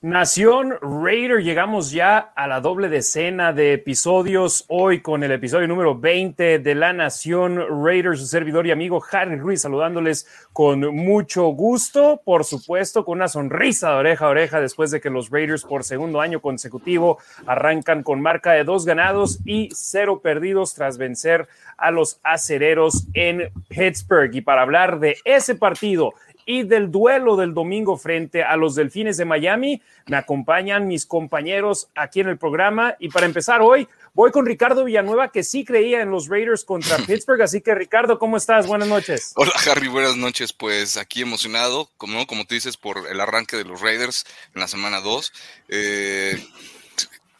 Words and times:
Nación 0.00 0.74
Raider, 0.80 1.42
llegamos 1.42 1.90
ya 1.90 2.18
a 2.18 2.46
la 2.46 2.60
doble 2.60 2.88
decena 2.88 3.52
de 3.52 3.72
episodios 3.72 4.64
hoy 4.68 5.00
con 5.00 5.24
el 5.24 5.32
episodio 5.32 5.66
número 5.66 5.98
20 5.98 6.60
de 6.60 6.74
la 6.76 6.92
Nación 6.92 7.58
Raider, 7.84 8.16
su 8.16 8.26
servidor 8.26 8.64
y 8.68 8.70
amigo 8.70 9.02
Harry 9.10 9.34
Ruiz, 9.34 9.62
saludándoles 9.62 10.28
con 10.52 10.94
mucho 10.94 11.46
gusto, 11.46 12.22
por 12.24 12.44
supuesto, 12.44 13.04
con 13.04 13.18
una 13.18 13.26
sonrisa 13.26 13.90
de 13.90 13.96
oreja 13.96 14.26
a 14.26 14.28
oreja 14.28 14.60
después 14.60 14.92
de 14.92 15.00
que 15.00 15.10
los 15.10 15.30
Raiders 15.30 15.64
por 15.64 15.82
segundo 15.82 16.20
año 16.20 16.40
consecutivo 16.40 17.18
arrancan 17.44 18.04
con 18.04 18.20
marca 18.20 18.52
de 18.52 18.62
dos 18.62 18.86
ganados 18.86 19.40
y 19.44 19.68
cero 19.72 20.20
perdidos 20.22 20.74
tras 20.74 20.96
vencer 20.96 21.48
a 21.76 21.90
los 21.90 22.20
acereros 22.22 23.08
en 23.14 23.52
Pittsburgh. 23.68 24.32
Y 24.32 24.42
para 24.42 24.62
hablar 24.62 25.00
de 25.00 25.16
ese 25.24 25.56
partido, 25.56 26.14
y 26.48 26.62
del 26.62 26.90
duelo 26.90 27.36
del 27.36 27.52
domingo 27.52 27.98
frente 27.98 28.42
a 28.42 28.56
los 28.56 28.74
Delfines 28.74 29.18
de 29.18 29.26
Miami. 29.26 29.82
Me 30.06 30.16
acompañan 30.16 30.88
mis 30.88 31.04
compañeros 31.04 31.88
aquí 31.94 32.20
en 32.20 32.28
el 32.28 32.38
programa 32.38 32.96
y 32.98 33.10
para 33.10 33.26
empezar 33.26 33.60
hoy 33.60 33.86
voy 34.14 34.30
con 34.30 34.46
Ricardo 34.46 34.84
Villanueva 34.84 35.30
que 35.30 35.44
sí 35.44 35.62
creía 35.62 36.00
en 36.00 36.10
los 36.10 36.26
Raiders 36.26 36.64
contra 36.64 36.96
Pittsburgh. 37.06 37.42
Así 37.42 37.60
que 37.60 37.74
Ricardo, 37.74 38.18
¿cómo 38.18 38.38
estás? 38.38 38.66
Buenas 38.66 38.88
noches. 38.88 39.32
Hola 39.36 39.52
Harry, 39.70 39.88
buenas 39.88 40.16
noches. 40.16 40.54
Pues 40.54 40.96
aquí 40.96 41.20
emocionado, 41.20 41.90
como, 41.98 42.26
como 42.26 42.46
tú 42.46 42.54
dices, 42.54 42.78
por 42.78 43.06
el 43.10 43.20
arranque 43.20 43.58
de 43.58 43.64
los 43.64 43.82
Raiders 43.82 44.24
en 44.54 44.62
la 44.62 44.68
semana 44.68 45.02
2. 45.02 45.32
Eh, 45.68 46.42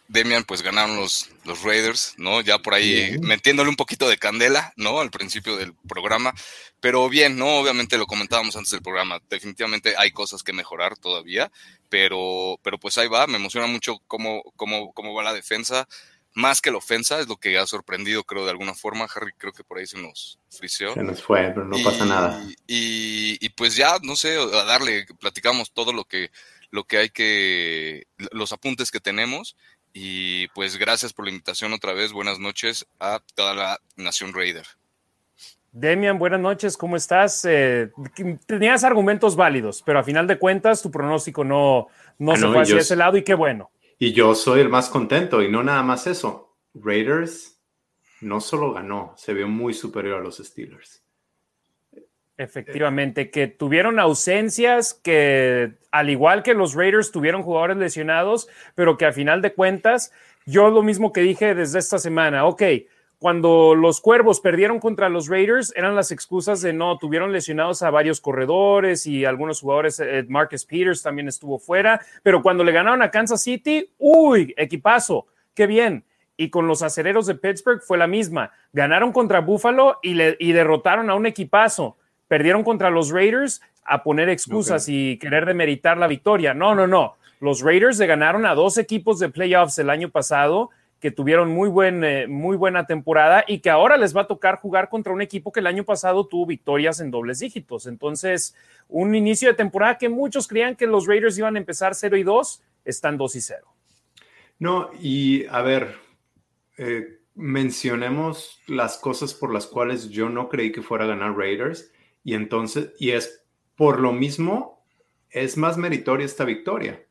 Demian, 0.08 0.44
pues 0.44 0.60
ganaron 0.60 0.96
los, 0.96 1.30
los 1.48 1.62
Raiders, 1.62 2.14
¿no? 2.18 2.40
Ya 2.40 2.58
por 2.58 2.74
ahí 2.74 3.16
metiéndole 3.22 3.70
un 3.70 3.76
poquito 3.76 4.08
de 4.08 4.18
candela, 4.18 4.72
¿no? 4.76 5.00
Al 5.00 5.10
principio 5.10 5.56
del 5.56 5.74
programa. 5.88 6.32
Pero 6.80 7.08
bien, 7.08 7.36
¿no? 7.36 7.58
Obviamente 7.58 7.98
lo 7.98 8.06
comentábamos 8.06 8.54
antes 8.56 8.70
del 8.70 8.82
programa. 8.82 9.20
Definitivamente 9.28 9.94
hay 9.96 10.12
cosas 10.12 10.42
que 10.42 10.52
mejorar 10.52 10.96
todavía, 10.96 11.50
pero, 11.88 12.60
pero 12.62 12.78
pues 12.78 12.98
ahí 12.98 13.08
va. 13.08 13.26
Me 13.26 13.36
emociona 13.36 13.66
mucho 13.66 13.98
cómo, 14.06 14.42
cómo, 14.54 14.92
cómo 14.92 15.14
va 15.14 15.24
la 15.24 15.34
defensa. 15.34 15.88
Más 16.34 16.60
que 16.60 16.70
la 16.70 16.76
ofensa, 16.76 17.18
es 17.18 17.26
lo 17.26 17.36
que 17.36 17.58
ha 17.58 17.66
sorprendido, 17.66 18.22
creo, 18.22 18.44
de 18.44 18.50
alguna 18.50 18.74
forma. 18.74 19.08
Harry, 19.12 19.32
creo 19.36 19.52
que 19.52 19.64
por 19.64 19.78
ahí 19.78 19.86
se 19.86 19.98
nos 19.98 20.38
frició. 20.50 20.94
Se 20.94 21.02
nos 21.02 21.20
fue, 21.22 21.50
pero 21.52 21.64
no 21.64 21.82
pasa 21.82 22.04
nada. 22.04 22.46
Y, 22.66 23.44
y 23.44 23.48
pues 23.48 23.74
ya, 23.74 23.96
no 24.02 24.14
sé, 24.14 24.38
a 24.38 24.64
darle, 24.64 25.06
platicamos 25.18 25.72
todo 25.72 25.92
lo 25.92 26.04
que, 26.04 26.30
lo 26.70 26.84
que 26.84 26.98
hay 26.98 27.10
que, 27.10 28.06
los 28.30 28.52
apuntes 28.52 28.90
que 28.90 29.00
tenemos 29.00 29.56
y 30.00 30.46
pues 30.54 30.76
gracias 30.76 31.12
por 31.12 31.24
la 31.24 31.32
invitación 31.32 31.72
otra 31.72 31.92
vez. 31.92 32.12
Buenas 32.12 32.38
noches 32.38 32.86
a 33.00 33.20
toda 33.34 33.52
la 33.52 33.80
Nación 33.96 34.32
Raider. 34.32 34.64
Demian, 35.72 36.20
buenas 36.20 36.38
noches, 36.38 36.76
¿cómo 36.76 36.94
estás? 36.94 37.44
Eh, 37.44 37.90
tenías 38.46 38.84
argumentos 38.84 39.34
válidos, 39.34 39.82
pero 39.84 39.98
a 39.98 40.04
final 40.04 40.28
de 40.28 40.38
cuentas 40.38 40.82
tu 40.82 40.92
pronóstico 40.92 41.42
no, 41.42 41.88
no 42.18 42.32
ah, 42.32 42.36
se 42.36 42.46
fue 42.46 42.62
hacia 42.62 42.78
ese 42.78 42.94
lado 42.94 43.16
y 43.16 43.24
qué 43.24 43.34
bueno. 43.34 43.72
Y 43.98 44.12
yo 44.12 44.36
soy 44.36 44.60
el 44.60 44.68
más 44.68 44.88
contento 44.88 45.42
y 45.42 45.50
no 45.50 45.64
nada 45.64 45.82
más 45.82 46.06
eso. 46.06 46.56
Raiders 46.74 47.60
no 48.20 48.40
solo 48.40 48.72
ganó, 48.72 49.14
se 49.16 49.34
vio 49.34 49.48
muy 49.48 49.74
superior 49.74 50.20
a 50.20 50.22
los 50.22 50.36
Steelers. 50.36 51.02
Efectivamente, 52.38 53.30
que 53.30 53.48
tuvieron 53.48 53.98
ausencias, 53.98 54.94
que 54.94 55.72
al 55.90 56.08
igual 56.08 56.44
que 56.44 56.54
los 56.54 56.74
Raiders 56.74 57.10
tuvieron 57.10 57.42
jugadores 57.42 57.76
lesionados, 57.78 58.48
pero 58.76 58.96
que 58.96 59.06
a 59.06 59.12
final 59.12 59.42
de 59.42 59.54
cuentas, 59.54 60.12
yo 60.46 60.70
lo 60.70 60.84
mismo 60.84 61.12
que 61.12 61.20
dije 61.20 61.56
desde 61.56 61.80
esta 61.80 61.98
semana, 61.98 62.46
ok, 62.46 62.62
cuando 63.18 63.74
los 63.74 64.00
Cuervos 64.00 64.40
perdieron 64.40 64.78
contra 64.78 65.08
los 65.08 65.26
Raiders, 65.26 65.72
eran 65.74 65.96
las 65.96 66.12
excusas 66.12 66.62
de 66.62 66.72
no, 66.72 66.96
tuvieron 66.98 67.32
lesionados 67.32 67.82
a 67.82 67.90
varios 67.90 68.20
corredores 68.20 69.04
y 69.08 69.24
algunos 69.24 69.60
jugadores, 69.60 69.98
eh, 69.98 70.24
Marcus 70.28 70.64
Peters 70.64 71.02
también 71.02 71.26
estuvo 71.26 71.58
fuera, 71.58 72.00
pero 72.22 72.40
cuando 72.40 72.62
le 72.62 72.70
ganaron 72.70 73.02
a 73.02 73.10
Kansas 73.10 73.42
City, 73.42 73.90
uy, 73.98 74.54
equipazo, 74.56 75.26
qué 75.54 75.66
bien. 75.66 76.04
Y 76.36 76.50
con 76.50 76.68
los 76.68 76.82
acereros 76.82 77.26
de 77.26 77.34
Pittsburgh 77.34 77.82
fue 77.82 77.98
la 77.98 78.06
misma. 78.06 78.52
Ganaron 78.72 79.10
contra 79.10 79.40
Buffalo 79.40 79.98
y, 80.04 80.14
le, 80.14 80.36
y 80.38 80.52
derrotaron 80.52 81.10
a 81.10 81.16
un 81.16 81.26
equipazo 81.26 81.97
perdieron 82.28 82.62
contra 82.62 82.90
los 82.90 83.10
Raiders 83.10 83.60
a 83.84 84.02
poner 84.02 84.28
excusas 84.28 84.88
y 84.88 85.18
querer 85.18 85.46
demeritar 85.46 85.96
la 85.96 86.06
victoria. 86.06 86.54
No, 86.54 86.74
no, 86.74 86.86
no. 86.86 87.16
Los 87.40 87.62
Raiders 87.62 87.98
le 87.98 88.06
ganaron 88.06 88.46
a 88.46 88.54
dos 88.54 88.78
equipos 88.78 89.18
de 89.18 89.30
playoffs 89.30 89.78
el 89.78 89.90
año 89.90 90.10
pasado 90.10 90.70
que 91.00 91.10
tuvieron 91.10 91.50
muy, 91.50 91.68
buen, 91.68 92.02
eh, 92.02 92.26
muy 92.26 92.56
buena 92.56 92.86
temporada 92.86 93.44
y 93.46 93.60
que 93.60 93.70
ahora 93.70 93.96
les 93.96 94.16
va 94.16 94.22
a 94.22 94.26
tocar 94.26 94.56
jugar 94.56 94.88
contra 94.88 95.12
un 95.12 95.22
equipo 95.22 95.52
que 95.52 95.60
el 95.60 95.68
año 95.68 95.84
pasado 95.84 96.26
tuvo 96.26 96.46
victorias 96.46 97.00
en 97.00 97.10
dobles 97.10 97.38
dígitos. 97.38 97.86
Entonces, 97.86 98.54
un 98.88 99.14
inicio 99.14 99.48
de 99.48 99.54
temporada 99.54 99.96
que 99.96 100.08
muchos 100.08 100.48
creían 100.48 100.74
que 100.74 100.88
los 100.88 101.06
Raiders 101.06 101.38
iban 101.38 101.54
a 101.54 101.60
empezar 101.60 101.94
0 101.94 102.16
y 102.16 102.24
2, 102.24 102.62
están 102.84 103.16
2 103.16 103.36
y 103.36 103.40
0. 103.40 103.66
No, 104.58 104.90
y 105.00 105.46
a 105.46 105.62
ver, 105.62 105.94
eh, 106.78 107.20
mencionemos 107.36 108.60
las 108.66 108.98
cosas 108.98 109.34
por 109.34 109.54
las 109.54 109.68
cuales 109.68 110.10
yo 110.10 110.28
no 110.28 110.48
creí 110.48 110.72
que 110.72 110.82
fuera 110.82 111.04
a 111.04 111.08
ganar 111.08 111.36
Raiders 111.36 111.92
y 112.28 112.34
entonces, 112.34 112.92
y 112.98 113.12
es 113.12 113.42
por 113.74 114.00
lo 114.00 114.12
mismo, 114.12 114.84
es 115.30 115.56
más 115.56 115.78
meritoria 115.78 116.26
esta 116.26 116.44
victoria. 116.44 117.02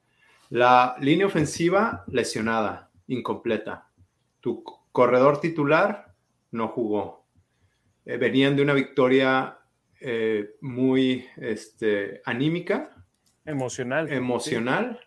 La 0.49 0.95
línea 0.99 1.25
ofensiva 1.25 2.03
lesionada, 2.05 2.91
incompleta. 3.07 3.89
Tu 4.41 4.63
corredor 4.91 5.41
titular 5.41 6.13
no 6.51 6.67
jugó. 6.67 7.25
Eh, 8.05 8.17
venían 8.17 8.55
de 8.55 8.61
una 8.61 8.75
victoria 8.75 9.57
eh, 9.99 10.51
muy 10.61 11.25
este, 11.37 12.21
anímica. 12.23 13.03
Emocional. 13.43 14.13
Emocional. 14.13 14.99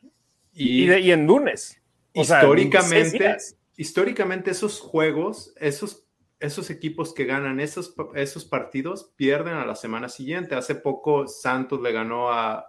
Y, 0.53 0.93
y, 0.93 1.13
en 1.13 1.25
lunes. 1.25 1.81
históricamente, 2.15 3.37
históricamente 3.77 4.51
esos 4.51 4.81
juegos, 4.81 5.55
esos 5.61 6.05
esos 6.41 6.71
equipos 6.71 7.13
que 7.13 7.27
ganan 7.27 7.61
esos, 7.61 7.95
esos 8.15 8.47
partidos 8.47 9.13
pierden 9.17 9.55
a 9.55 9.67
la 9.67 9.77
semana 9.77 10.09
siguiente. 10.09 10.55
Hace 10.55 10.75
poco 10.75 11.29
Santos 11.29 11.81
le 11.83 11.93
ganó 11.93 12.33
a, 12.33 12.67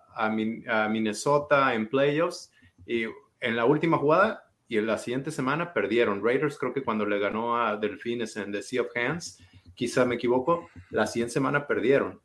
Minnesota 0.90 1.74
en 1.74 1.88
playoffs 1.88 2.52
y 2.86 3.06
en 3.40 3.56
la 3.56 3.64
última 3.64 3.98
jugada 3.98 4.44
y 4.68 4.78
en 4.78 4.86
la 4.86 4.98
siguiente 4.98 5.32
semana 5.32 5.74
perdieron. 5.74 6.24
Raiders 6.24 6.58
creo 6.58 6.74
que 6.74 6.84
cuando 6.84 7.06
le 7.06 7.18
ganó 7.18 7.58
a 7.58 7.78
Delfines 7.78 8.36
en 8.36 8.52
The 8.52 8.62
Sea 8.62 8.82
of 8.82 8.90
Hands, 8.94 9.40
quizá 9.74 10.04
me 10.04 10.16
equivoco, 10.16 10.70
la 10.90 11.08
siguiente 11.08 11.34
semana 11.34 11.66
perdieron. 11.66 12.20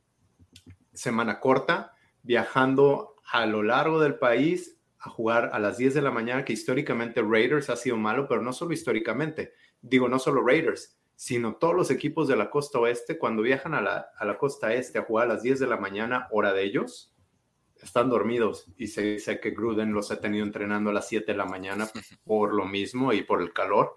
Semana 0.93 1.39
corta, 1.39 1.93
viajando 2.25 3.15
a 3.31 3.47
lo 3.47 3.63
largo 3.63 4.01
del 4.01 4.17
país 4.17 4.81
a 4.99 5.09
jugar 5.09 5.51
a 5.53 5.61
las 5.61 5.79
10 5.79 5.95
de 5.95 6.03
la 6.03 6.11
mañana, 6.11 6.45
que 6.45 6.53
históricamente 6.53 7.23
Raiders 7.23 7.71
ha 7.71 7.77
sido 7.77 7.97
malo, 7.97 8.27
pero 8.27 8.43
no 8.43 8.53
solo 8.53 8.73
históricamente, 8.73 9.53
digo, 9.81 10.09
no 10.09 10.19
solo 10.19 10.45
Raiders, 10.45 10.99
sino 11.17 11.57
todos 11.57 11.75
los 11.75 11.91
equipos 11.91 12.29
de 12.29 12.37
la 12.37 12.51
costa 12.51 12.79
oeste, 12.79 13.19
cuando 13.19 13.43
viajan 13.43 13.75
a 13.75 13.81
la, 13.81 14.39
costa 14.39 14.75
este 14.75 14.99
a 14.99 15.03
jugar 15.03 15.27
a 15.27 15.35
las 15.35 15.43
10 15.43 15.59
de 15.61 15.67
la 15.67 15.79
mañana, 15.79 16.29
hora 16.31 16.53
de 16.53 16.63
ellos, 16.63 17.15
están 17.83 18.11
dormidos. 18.11 18.67
Y 18.77 18.89
se 18.89 19.03
dice 19.03 19.41
que 19.41 19.51
Gruden 19.51 19.93
los 19.93 20.11
ha 20.13 20.21
tenido 20.21 20.45
entrenando 20.45 20.91
a 20.91 20.93
las 20.93 21.09
7 21.09 21.33
de 21.33 21.39
la 21.39 21.47
mañana 21.47 21.89
por 22.25 22.53
lo 22.53 22.67
mismo 22.67 23.15
y 23.15 23.23
por 23.23 23.41
el 23.41 23.53
calor. 23.55 23.95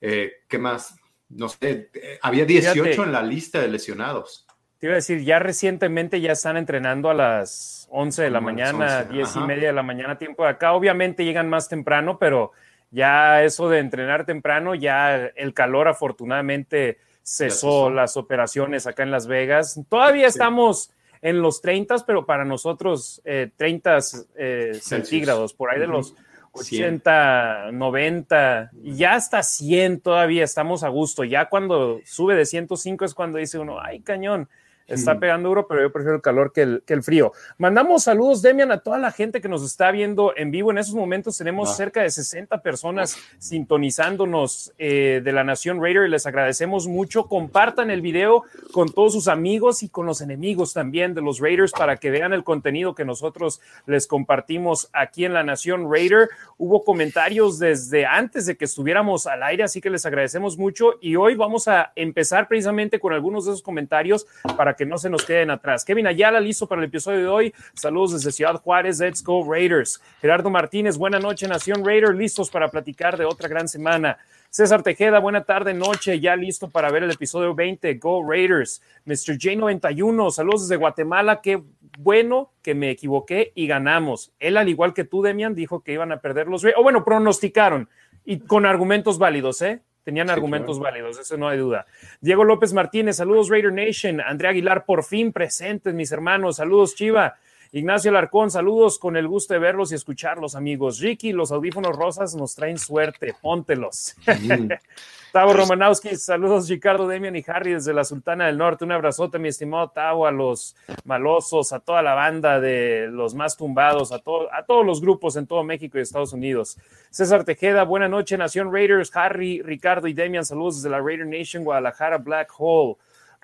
Eh, 0.00 0.32
¿Qué 0.48 0.58
más? 0.58 0.96
No 1.28 1.48
sé, 1.48 1.90
eh, 1.94 2.18
había 2.20 2.44
18 2.44 3.04
en 3.04 3.12
la 3.12 3.22
lista 3.22 3.60
de 3.60 3.68
lesionados. 3.68 4.46
Te 4.78 4.86
iba 4.86 4.94
a 4.94 4.96
decir, 4.96 5.22
ya 5.22 5.38
recientemente 5.38 6.20
ya 6.20 6.32
están 6.32 6.56
entrenando 6.56 7.08
a 7.08 7.14
las 7.14 7.86
11 7.90 8.24
de 8.24 8.30
la 8.30 8.40
mañana, 8.40 9.04
10 9.04 9.36
y 9.36 9.40
media 9.40 9.68
de 9.68 9.72
la 9.72 9.82
mañana, 9.82 10.18
tiempo 10.18 10.42
de 10.42 10.50
acá. 10.50 10.72
Obviamente 10.74 11.24
llegan 11.24 11.48
más 11.48 11.68
temprano, 11.68 12.18
pero 12.18 12.52
ya 12.90 13.42
eso 13.44 13.68
de 13.68 13.78
entrenar 13.78 14.26
temprano, 14.26 14.74
ya 14.74 15.16
el 15.16 15.54
calor 15.54 15.88
afortunadamente 15.88 16.98
cesó 17.22 17.90
las 17.90 18.16
operaciones 18.16 18.86
acá 18.86 19.02
en 19.02 19.10
Las 19.10 19.26
Vegas. 19.26 19.80
Todavía 19.88 20.28
estamos 20.28 20.92
en 21.22 21.42
los 21.42 21.60
30, 21.60 22.06
pero 22.06 22.24
para 22.24 22.44
nosotros 22.44 23.20
30 23.56 23.98
eh, 23.98 24.00
eh, 24.36 24.78
centígrados, 24.80 25.52
por 25.52 25.70
ahí 25.70 25.80
de 25.80 25.88
los 25.88 26.14
80, 26.52 27.72
90, 27.72 28.70
y 28.82 28.94
ya 28.96 29.14
hasta 29.14 29.42
100 29.42 30.00
todavía 30.00 30.44
estamos 30.44 30.84
a 30.84 30.88
gusto. 30.88 31.24
Ya 31.24 31.48
cuando 31.48 32.00
sube 32.04 32.34
de 32.34 32.46
105 32.46 33.04
es 33.04 33.14
cuando 33.14 33.38
dice 33.38 33.58
uno, 33.58 33.80
ay 33.80 34.00
cañón, 34.00 34.48
Está 34.86 35.18
pegando 35.18 35.48
duro, 35.48 35.66
pero 35.66 35.82
yo 35.82 35.92
prefiero 35.92 36.16
el 36.16 36.22
calor 36.22 36.52
que 36.52 36.62
el, 36.62 36.82
que 36.86 36.94
el, 36.94 37.02
frío. 37.02 37.32
Mandamos 37.58 38.04
saludos, 38.04 38.40
Demian, 38.40 38.70
a 38.70 38.78
toda 38.78 38.98
la 38.98 39.10
gente 39.10 39.40
que 39.40 39.48
nos 39.48 39.64
está 39.64 39.90
viendo 39.90 40.32
en 40.36 40.52
vivo. 40.52 40.70
En 40.70 40.78
esos 40.78 40.94
momentos 40.94 41.36
tenemos 41.36 41.76
cerca 41.76 42.02
de 42.02 42.10
60 42.10 42.62
personas 42.62 43.18
sintonizándonos 43.38 44.72
eh, 44.78 45.20
de 45.24 45.32
la 45.32 45.42
Nación 45.42 45.82
Raider 45.82 46.06
y 46.06 46.10
les 46.10 46.26
agradecemos 46.26 46.86
mucho. 46.86 47.26
Compartan 47.26 47.90
el 47.90 48.00
video 48.00 48.44
con 48.72 48.88
todos 48.92 49.12
sus 49.12 49.26
amigos 49.26 49.82
y 49.82 49.88
con 49.88 50.06
los 50.06 50.20
enemigos 50.20 50.72
también 50.72 51.14
de 51.14 51.22
los 51.22 51.40
Raiders 51.40 51.72
para 51.72 51.96
que 51.96 52.10
vean 52.10 52.32
el 52.32 52.44
contenido 52.44 52.94
que 52.94 53.04
nosotros 53.04 53.60
les 53.86 54.06
compartimos 54.06 54.88
aquí 54.92 55.24
en 55.24 55.32
la 55.32 55.42
Nación 55.42 55.90
Raider. 55.90 56.28
Hubo 56.58 56.84
comentarios 56.84 57.58
desde 57.58 58.06
antes 58.06 58.46
de 58.46 58.56
que 58.56 58.66
estuviéramos 58.66 59.26
al 59.26 59.42
aire, 59.42 59.64
así 59.64 59.80
que 59.80 59.90
les 59.90 60.06
agradecemos 60.06 60.56
mucho 60.56 60.94
y 61.00 61.16
hoy 61.16 61.34
vamos 61.34 61.66
a 61.66 61.92
empezar 61.96 62.46
precisamente 62.46 63.00
con 63.00 63.12
algunos 63.12 63.46
de 63.46 63.50
esos 63.50 63.62
comentarios 63.62 64.26
para 64.56 64.75
que 64.76 64.86
no 64.86 64.98
se 64.98 65.10
nos 65.10 65.24
queden 65.24 65.50
atrás. 65.50 65.84
Kevin 65.84 66.06
Ayala, 66.06 66.40
listo 66.40 66.66
para 66.66 66.82
el 66.82 66.88
episodio 66.88 67.18
de 67.18 67.28
hoy. 67.28 67.54
Saludos 67.74 68.12
desde 68.12 68.32
Ciudad 68.32 68.60
Juárez, 68.60 69.00
Let's 69.00 69.22
Go 69.24 69.44
Raiders. 69.50 70.00
Gerardo 70.20 70.50
Martínez, 70.50 70.96
buena 70.96 71.18
noche, 71.18 71.48
Nación 71.48 71.84
Raider, 71.84 72.14
listos 72.14 72.50
para 72.50 72.68
platicar 72.68 73.16
de 73.16 73.24
otra 73.24 73.48
gran 73.48 73.68
semana. 73.68 74.18
César 74.50 74.82
Tejeda, 74.82 75.18
buena 75.18 75.44
tarde, 75.44 75.74
noche, 75.74 76.18
ya 76.20 76.36
listo 76.36 76.70
para 76.70 76.90
ver 76.90 77.02
el 77.02 77.10
episodio 77.10 77.54
20, 77.54 77.94
Go 77.94 78.24
Raiders. 78.26 78.80
Mr. 79.04 79.36
J91, 79.38 80.30
saludos 80.30 80.62
desde 80.62 80.76
Guatemala, 80.76 81.40
qué 81.42 81.62
bueno 81.98 82.52
que 82.62 82.74
me 82.74 82.90
equivoqué 82.90 83.52
y 83.54 83.66
ganamos. 83.66 84.32
Él, 84.38 84.56
al 84.56 84.68
igual 84.68 84.94
que 84.94 85.04
tú, 85.04 85.22
Demian, 85.22 85.54
dijo 85.54 85.80
que 85.80 85.92
iban 85.92 86.12
a 86.12 86.20
perder 86.20 86.46
los 86.48 86.64
o 86.64 86.82
bueno, 86.82 87.04
pronosticaron 87.04 87.88
y 88.24 88.40
con 88.40 88.66
argumentos 88.66 89.18
válidos, 89.18 89.62
¿eh? 89.62 89.82
Tenían 90.06 90.30
argumentos 90.30 90.78
válidos, 90.78 91.18
eso 91.18 91.36
no 91.36 91.48
hay 91.48 91.58
duda. 91.58 91.84
Diego 92.20 92.44
López 92.44 92.72
Martínez, 92.72 93.16
saludos 93.16 93.48
Raider 93.48 93.72
Nation. 93.72 94.20
Andrea 94.20 94.52
Aguilar, 94.52 94.84
por 94.84 95.02
fin 95.02 95.32
presentes, 95.32 95.92
mis 95.94 96.12
hermanos. 96.12 96.58
Saludos, 96.58 96.94
Chiva. 96.94 97.34
Ignacio 97.76 98.10
Alarcón, 98.10 98.50
saludos 98.50 98.98
con 98.98 99.18
el 99.18 99.28
gusto 99.28 99.52
de 99.52 99.60
verlos 99.60 99.92
y 99.92 99.96
escucharlos, 99.96 100.54
amigos. 100.54 100.98
Ricky, 100.98 101.32
los 101.32 101.52
audífonos 101.52 101.94
rosas 101.94 102.34
nos 102.34 102.54
traen 102.54 102.78
suerte, 102.78 103.34
póntelos. 103.42 104.16
Mm. 104.26 104.70
Tavo 105.32 105.52
Romanowski, 105.52 106.16
saludos 106.16 106.70
Ricardo, 106.70 107.06
Demian 107.06 107.36
y 107.36 107.44
Harry 107.46 107.74
desde 107.74 107.92
la 107.92 108.04
Sultana 108.04 108.46
del 108.46 108.56
Norte. 108.56 108.86
Un 108.86 108.92
abrazote, 108.92 109.38
mi 109.38 109.48
estimado 109.48 109.90
Tavo, 109.90 110.26
a 110.26 110.30
los 110.30 110.74
malosos, 111.04 111.74
a 111.74 111.80
toda 111.80 112.00
la 112.00 112.14
banda 112.14 112.60
de 112.60 113.08
los 113.10 113.34
más 113.34 113.58
tumbados, 113.58 114.10
a, 114.10 114.22
a 114.52 114.64
todos 114.64 114.86
los 114.86 115.02
grupos 115.02 115.36
en 115.36 115.46
todo 115.46 115.62
México 115.62 115.98
y 115.98 116.00
Estados 116.00 116.32
Unidos. 116.32 116.78
César 117.10 117.44
Tejeda, 117.44 117.82
buena 117.82 118.08
noche, 118.08 118.38
Nación 118.38 118.72
Raiders. 118.72 119.14
Harry, 119.14 119.60
Ricardo 119.60 120.08
y 120.08 120.14
Demian, 120.14 120.46
saludos 120.46 120.76
desde 120.76 120.88
la 120.88 121.02
Raider 121.02 121.26
Nation, 121.26 121.62
Guadalajara, 121.62 122.16
Black 122.16 122.50
Hole. 122.56 122.96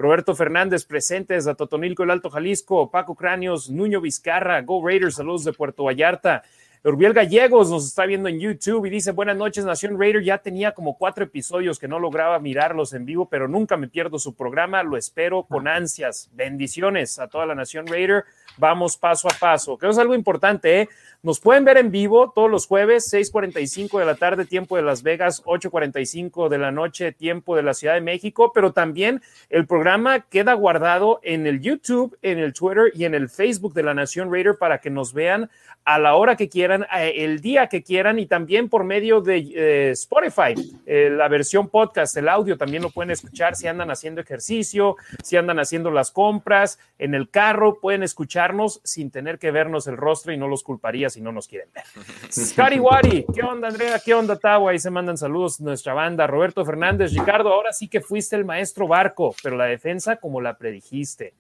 Roberto 0.03 0.35
Fernández, 0.35 0.85
presente 0.85 1.35
desde 1.35 1.55
Totonilco, 1.55 2.03
el 2.03 2.11
Alto 2.11 2.29
Jalisco. 2.29 2.91
Paco 2.91 3.15
Cráneos, 3.15 3.71
Nuño 3.71 4.01
Vizcarra, 4.01 4.61
Go 4.63 4.85
Raiders, 4.85 5.15
saludos 5.15 5.45
de 5.45 5.53
Puerto 5.53 5.85
Vallarta. 5.85 6.43
Urbiel 6.85 7.13
Gallegos 7.13 7.71
nos 7.71 7.87
está 7.87 8.07
viendo 8.07 8.29
en 8.29 8.41
YouTube 8.41 8.87
y 8.87 8.91
dice, 8.91 9.13
buenas 9.13 9.37
noches, 9.37 9.65
Nación 9.65 10.01
Raider. 10.01 10.25
Ya 10.25 10.39
tenía 10.39 10.73
como 10.73 10.99
cuatro 10.99 11.23
episodios 11.23 11.79
que 11.79 11.87
no 11.87 12.01
lograba 12.01 12.41
mirarlos 12.41 12.93
en 12.93 13.07
vivo, 13.07 13.29
pero 13.29 13.47
nunca 13.47 13.77
me 13.77 13.87
pierdo 13.87 14.19
su 14.19 14.35
programa. 14.35 14.83
Lo 14.83 14.97
espero 14.97 15.45
con 15.45 15.69
ansias. 15.69 16.29
Bendiciones 16.33 17.21
a 17.21 17.29
toda 17.29 17.47
la 17.47 17.55
Nación 17.55 17.87
Raider. 17.87 18.25
Vamos 18.59 18.97
paso 18.97 19.29
a 19.29 19.39
paso. 19.39 19.79
Creo 19.79 19.91
que 19.91 19.95
es 19.95 19.99
algo 20.01 20.17
importante, 20.17 20.81
¿eh? 20.81 20.89
Nos 21.23 21.39
pueden 21.39 21.65
ver 21.65 21.77
en 21.77 21.93
vivo 21.93 22.33
todos 22.35 22.51
los 22.51 22.67
jueves, 22.67 23.09
6:45 23.09 24.01
de 24.01 24.05
la 24.05 24.17
tarde, 24.17 24.45
tiempo 24.45 24.75
de 24.75 24.83
Las 24.83 25.05
Vegas, 25.05 25.41
8:45 25.45 26.49
de 26.49 26.59
la 26.59 26.73
noche, 26.73 27.13
tiempo 27.13 27.55
de 27.55 27.63
la 27.63 27.75
Ciudad 27.75 27.95
de 27.95 28.01
México, 28.01 28.51
pero 28.53 28.73
también 28.73 29.23
el 29.49 29.69
programa 29.69 30.23
queda 30.23 30.55
guardado 30.55 31.21
en 31.23 31.47
el 31.47 31.61
YouTube, 31.61 32.19
en 32.23 32.41
el 32.41 32.53
Twitter 32.53 32.91
y 32.93 33.05
en 33.05 33.15
el 33.15 33.29
Facebook 33.29 33.73
de 33.73 33.85
la 33.85 33.95
Nación 33.95 34.33
Raider 34.33 34.59
para 34.59 34.79
que 34.79 34.91
nos 34.91 35.13
vean 35.13 35.49
a 35.85 35.99
la 35.99 36.15
hora 36.15 36.37
que 36.37 36.49
quieran, 36.49 36.87
el 36.93 37.41
día 37.41 37.67
que 37.67 37.83
quieran 37.83 38.19
y 38.19 38.27
también 38.27 38.69
por 38.69 38.85
medio 38.85 39.21
de 39.21 39.39
eh, 39.39 39.91
Spotify, 39.91 40.55
eh, 40.87 41.11
la 41.11 41.29
versión 41.29 41.69
podcast, 41.69 42.17
el 42.17 42.29
audio 42.29 42.57
también 42.57 42.83
lo 42.83 42.91
pueden 42.91 43.11
escuchar 43.11 43.57
si 43.57 43.67
andan 43.67 43.91
haciendo 43.91 44.21
ejercicio, 44.21 44.97
si 45.23 45.37
andan 45.37 45.59
haciendo 45.59 45.91
las 45.91 46.11
compras, 46.11 46.79
en 46.99 47.15
el 47.15 47.31
carro, 47.31 47.81
pueden 47.81 48.03
escucharnos 48.03 48.81
sin 48.85 49.11
tener 49.11 49.39
que 49.39 49.51
vernos 49.51 49.87
el 49.89 49.97
rostro 49.97 50.33
y 50.33 50.37
no 50.37 50.47
los 50.47 50.63
culparía 50.63 51.11
si 51.11 51.21
no 51.21 51.33
nos 51.33 51.49
quieren 51.49 51.69
ver. 51.75 51.85
Scotty 52.31 52.79
Wari, 52.79 53.27
¿qué 53.35 53.43
onda 53.43 53.69
Andrea? 53.69 54.01
¿Qué 54.05 54.15
onda 54.15 54.39
Tawa? 54.39 54.71
Ahí 54.71 54.79
se 54.79 54.91
mandan 54.91 55.19
saludos 55.19 55.61
nuestra 55.61 55.95
banda. 55.95 56.27
Roberto 56.27 56.65
Fernández, 56.65 57.13
Ricardo, 57.13 57.53
ahora 57.53 57.73
sí 57.73 57.89
que 57.89 58.01
fuiste 58.01 58.37
el 58.37 58.45
maestro 58.45 58.87
barco, 58.87 59.35
pero 59.43 59.57
la 59.57 59.67
defensa 59.67 60.17
como 60.17 60.41
la 60.41 60.57
predijiste. 60.57 61.35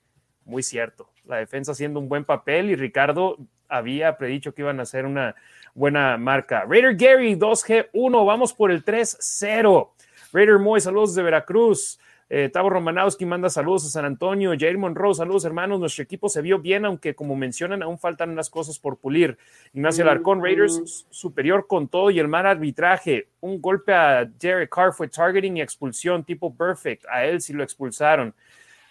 Muy 0.44 0.62
cierto, 0.62 1.10
la 1.24 1.36
defensa 1.36 1.72
haciendo 1.72 2.00
un 2.00 2.08
buen 2.08 2.24
papel 2.24 2.70
y 2.70 2.76
Ricardo 2.76 3.38
había 3.68 4.16
predicho 4.18 4.54
que 4.54 4.62
iban 4.62 4.80
a 4.80 4.82
hacer 4.82 5.06
una 5.06 5.34
buena 5.74 6.16
marca. 6.18 6.64
Raider 6.68 6.96
Gary 6.96 7.34
2G1, 7.36 8.26
vamos 8.26 8.52
por 8.52 8.70
el 8.70 8.84
3-0. 8.84 9.90
Raider 10.32 10.58
Moy, 10.58 10.80
saludos 10.80 11.14
de 11.14 11.22
Veracruz. 11.22 11.98
Eh, 12.34 12.48
Tavo 12.48 12.70
Romanowski 12.70 13.26
manda 13.26 13.50
saludos 13.50 13.84
a 13.84 13.90
San 13.90 14.06
Antonio. 14.06 14.54
Jair 14.58 14.78
Monroe, 14.78 15.14
saludos 15.14 15.44
hermanos. 15.44 15.78
Nuestro 15.78 16.02
equipo 16.02 16.30
se 16.30 16.40
vio 16.40 16.58
bien, 16.58 16.86
aunque 16.86 17.14
como 17.14 17.36
mencionan, 17.36 17.82
aún 17.82 17.98
faltan 17.98 18.30
unas 18.30 18.48
cosas 18.48 18.78
por 18.78 18.96
pulir. 18.96 19.36
Ignacio 19.74 20.02
Alarcón, 20.02 20.42
Raiders 20.42 21.06
superior 21.10 21.66
con 21.66 21.88
todo 21.88 22.10
y 22.10 22.18
el 22.18 22.28
mal 22.28 22.46
arbitraje. 22.46 23.28
Un 23.40 23.60
golpe 23.60 23.92
a 23.92 24.24
Derek 24.24 24.74
Carr 24.74 24.94
fue 24.94 25.08
targeting 25.08 25.58
y 25.58 25.60
expulsión 25.60 26.24
tipo 26.24 26.54
perfect. 26.56 27.04
A 27.10 27.26
él 27.26 27.42
sí 27.42 27.52
lo 27.52 27.62
expulsaron. 27.62 28.34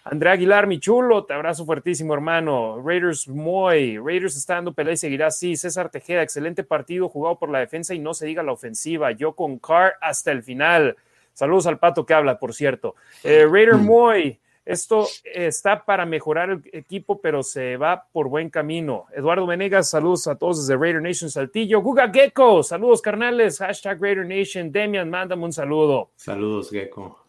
Andrea 0.04 0.32
Aguilar, 0.32 0.66
mi 0.66 0.80
chulo, 0.80 1.24
te 1.24 1.32
abrazo 1.32 1.64
fuertísimo, 1.64 2.12
hermano. 2.12 2.82
Raiders 2.84 3.28
muy, 3.28 3.98
Raiders 3.98 4.36
está 4.36 4.54
dando 4.54 4.72
pelea 4.72 4.94
y 4.94 4.96
seguirá 4.96 5.28
así. 5.28 5.56
César 5.56 5.90
Tejeda, 5.90 6.22
excelente 6.22 6.64
partido 6.64 7.08
jugado 7.08 7.38
por 7.38 7.50
la 7.50 7.60
defensa 7.60 7.94
y 7.94 8.00
no 8.00 8.12
se 8.12 8.26
diga 8.26 8.42
la 8.42 8.52
ofensiva. 8.52 9.12
Yo 9.12 9.34
con 9.34 9.58
Carr 9.58 9.94
hasta 10.00 10.32
el 10.32 10.42
final. 10.42 10.96
Saludos 11.32 11.68
al 11.68 11.78
pato 11.78 12.04
que 12.04 12.14
habla, 12.14 12.38
por 12.38 12.52
cierto. 12.52 12.96
Eh, 13.22 13.46
Raider 13.48 13.76
mm. 13.76 13.86
Moy, 13.86 14.40
esto 14.64 15.06
está 15.24 15.84
para 15.84 16.04
mejorar 16.04 16.50
el 16.50 16.62
equipo, 16.72 17.20
pero 17.20 17.44
se 17.44 17.76
va 17.76 18.08
por 18.12 18.28
buen 18.28 18.50
camino. 18.50 19.06
Eduardo 19.14 19.46
Venegas, 19.46 19.90
saludos 19.90 20.26
a 20.26 20.36
todos 20.36 20.66
desde 20.66 20.80
Raider 20.80 21.00
Nation 21.00 21.30
Saltillo. 21.30 21.80
Guga 21.80 22.10
Gecko, 22.12 22.64
saludos 22.64 23.00
carnales. 23.00 23.58
Hashtag 23.58 24.02
Raider 24.02 24.26
Nation. 24.26 24.72
Demian, 24.72 25.08
mándame 25.08 25.44
un 25.44 25.52
saludo. 25.52 26.10
Saludos, 26.16 26.70
Gecko. 26.70 27.21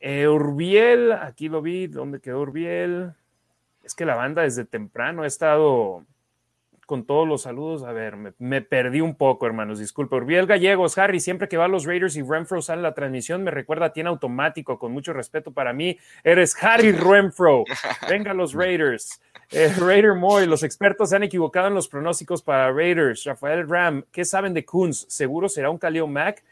Eh, 0.00 0.28
Urbiel, 0.28 1.12
aquí 1.12 1.48
lo 1.48 1.62
vi, 1.62 1.86
¿dónde 1.86 2.20
quedó 2.20 2.40
Urbiel? 2.40 3.14
Es 3.82 3.94
que 3.94 4.04
la 4.04 4.14
banda 4.14 4.42
desde 4.42 4.64
temprano 4.64 5.22
ha 5.22 5.26
estado 5.26 6.04
con 6.88 7.04
todos 7.04 7.28
los 7.28 7.42
saludos. 7.42 7.82
A 7.82 7.92
ver, 7.92 8.16
me, 8.38 8.62
perdí 8.62 9.02
un 9.02 9.14
poco, 9.14 9.46
hermanos, 9.46 9.78
disculpe. 9.78 10.16
Urbiel 10.16 10.46
Gallegos, 10.46 10.96
Harry, 10.96 11.20
siempre 11.20 11.46
que 11.46 11.58
va 11.58 11.66
a 11.66 11.68
los 11.68 11.84
Raiders 11.84 12.16
y 12.16 12.22
Renfro 12.22 12.62
sale 12.62 12.80
la 12.80 12.94
transmisión, 12.94 13.44
me 13.44 13.50
recuerda 13.50 13.86
a 13.86 13.92
ti 13.92 14.00
en 14.00 14.06
automático, 14.06 14.78
con 14.78 14.92
mucho 14.92 15.12
respeto 15.12 15.52
para 15.52 15.74
mí. 15.74 15.98
Eres 16.24 16.56
Harry 16.62 16.92
Renfro. 16.92 17.64
Venga 18.08 18.32
los 18.32 18.54
Raiders. 18.54 19.20
Eh, 19.50 19.70
Raider 19.78 20.14
Moy, 20.14 20.46
los 20.46 20.62
expertos 20.62 21.10
se 21.10 21.16
han 21.16 21.24
equivocado 21.24 21.68
en 21.68 21.74
los 21.74 21.88
pronósticos 21.88 22.42
para 22.42 22.72
Raiders. 22.72 23.24
Rafael 23.24 23.68
Ram, 23.68 24.04
¿qué 24.10 24.24
saben 24.24 24.54
de 24.54 24.64
Kunz? 24.64 25.04
¿Seguro 25.08 25.50
será 25.50 25.68
un 25.68 25.76
Kaleo 25.78 26.06
Mac? 26.06 26.42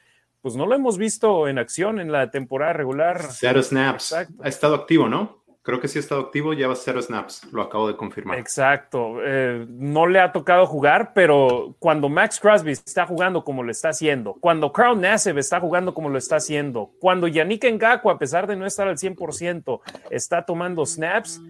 Pues 0.40 0.57
no 0.57 0.66
lo 0.66 0.75
hemos 0.75 0.99
visto 0.99 1.49
en 1.49 1.59
acción 1.59 1.99
en 2.00 2.12
la 2.12 2.31
temporada 2.31 2.73
regular. 2.73 3.23
Cero 3.31 3.62
snaps. 3.62 4.12
Ha 4.12 4.49
estado 4.49 4.75
activo, 4.75 5.09
¿no? 5.09 5.45
Creo 5.66 5.81
que 5.81 5.88
sí 5.88 5.99
ha 5.99 6.00
estado 6.00 6.21
activo, 6.21 6.52
lleva 6.52 6.76
cero 6.76 7.02
snaps, 7.02 7.43
lo 7.50 7.61
acabo 7.61 7.88
de 7.88 7.97
confirmar. 7.97 8.38
Exacto. 8.38 9.16
Eh, 9.25 9.66
no 9.69 10.07
le 10.07 10.21
ha 10.21 10.31
tocado 10.31 10.64
jugar, 10.64 11.11
pero 11.12 11.75
cuando 11.81 12.09
Max 12.09 12.38
Crosby 12.38 12.71
está 12.71 13.05
jugando 13.05 13.43
como 13.43 13.64
lo 13.64 13.73
está 13.73 13.88
haciendo, 13.88 14.35
cuando 14.35 14.73
Carl 14.73 15.00
Nassib 15.00 15.38
está 15.38 15.59
jugando 15.59 15.93
como 15.93 16.09
lo 16.09 16.19
está 16.19 16.37
haciendo, 16.37 16.93
cuando 17.00 17.26
Yannick 17.26 17.64
Ngaku, 17.64 18.11
a 18.11 18.16
pesar 18.16 18.47
de 18.47 18.55
no 18.55 18.64
estar 18.64 18.87
al 18.87 18.97
100%, 18.97 19.81
está 20.09 20.47
tomando 20.47 20.87
snaps, 20.87 21.43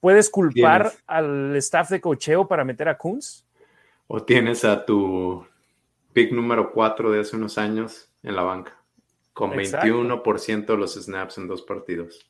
¿puedes 0.00 0.28
culpar 0.28 0.90
al 1.06 1.54
staff 1.54 1.88
de 1.90 2.00
cocheo 2.00 2.48
para 2.48 2.64
meter 2.64 2.88
a 2.88 2.98
Kunz? 2.98 3.44
¿O 4.08 4.20
tienes 4.24 4.64
a 4.64 4.84
tu 4.84 5.46
pick 6.12 6.32
número 6.32 6.72
4 6.72 7.12
de 7.12 7.20
hace 7.20 7.36
unos 7.36 7.56
años 7.58 8.11
en 8.22 8.36
la 8.36 8.42
banca, 8.42 8.76
con 9.32 9.52
21% 9.52 10.66
de 10.66 10.76
los 10.76 10.94
snaps 10.94 11.38
en 11.38 11.48
dos 11.48 11.62
partidos. 11.62 12.26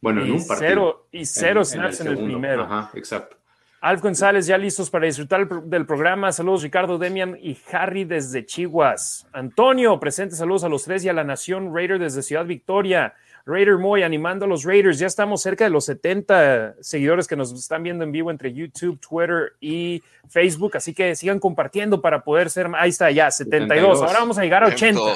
Bueno, 0.00 0.22
en 0.22 0.32
un 0.32 0.46
partido. 0.46 0.68
Cero, 0.68 1.06
y 1.12 1.24
cero 1.24 1.64
snaps 1.64 2.00
en 2.00 2.08
el, 2.08 2.16
primero. 2.16 2.64
Ajá, 2.64 2.90
exacto. 2.94 3.36
Alf 3.80 4.02
González, 4.02 4.46
ya 4.46 4.58
listos 4.58 4.90
para 4.90 5.06
disfrutar 5.06 5.48
del 5.64 5.86
programa. 5.86 6.32
Saludos, 6.32 6.62
Ricardo 6.62 6.98
Demian 6.98 7.36
y 7.40 7.56
Harry 7.70 8.04
desde 8.04 8.44
Chihuas. 8.44 9.26
Antonio, 9.32 10.00
presente 10.00 10.34
saludos 10.34 10.64
a 10.64 10.68
los 10.68 10.84
tres 10.84 11.04
y 11.04 11.08
a 11.08 11.12
la 11.12 11.24
Nación 11.24 11.74
Raider 11.74 11.98
desde 11.98 12.22
Ciudad 12.22 12.46
Victoria. 12.46 13.14
Raider 13.46 13.78
Moy 13.78 14.02
animando 14.02 14.44
a 14.44 14.48
los 14.48 14.64
Raiders. 14.64 14.98
Ya 14.98 15.06
estamos 15.06 15.40
cerca 15.40 15.64
de 15.64 15.70
los 15.70 15.84
70 15.84 16.74
seguidores 16.80 17.28
que 17.28 17.36
nos 17.36 17.52
están 17.52 17.84
viendo 17.84 18.02
en 18.02 18.10
vivo 18.10 18.32
entre 18.32 18.52
YouTube, 18.52 18.98
Twitter 18.98 19.52
y 19.60 20.02
Facebook. 20.28 20.76
Así 20.76 20.92
que 20.92 21.14
sigan 21.14 21.38
compartiendo 21.38 22.00
para 22.02 22.24
poder 22.24 22.50
ser. 22.50 22.68
Ahí 22.76 22.90
está, 22.90 23.12
ya, 23.12 23.30
72. 23.30 24.02
Ahora 24.02 24.18
vamos 24.18 24.36
a 24.36 24.42
llegar 24.42 24.64
a 24.64 24.68
80. 24.68 25.00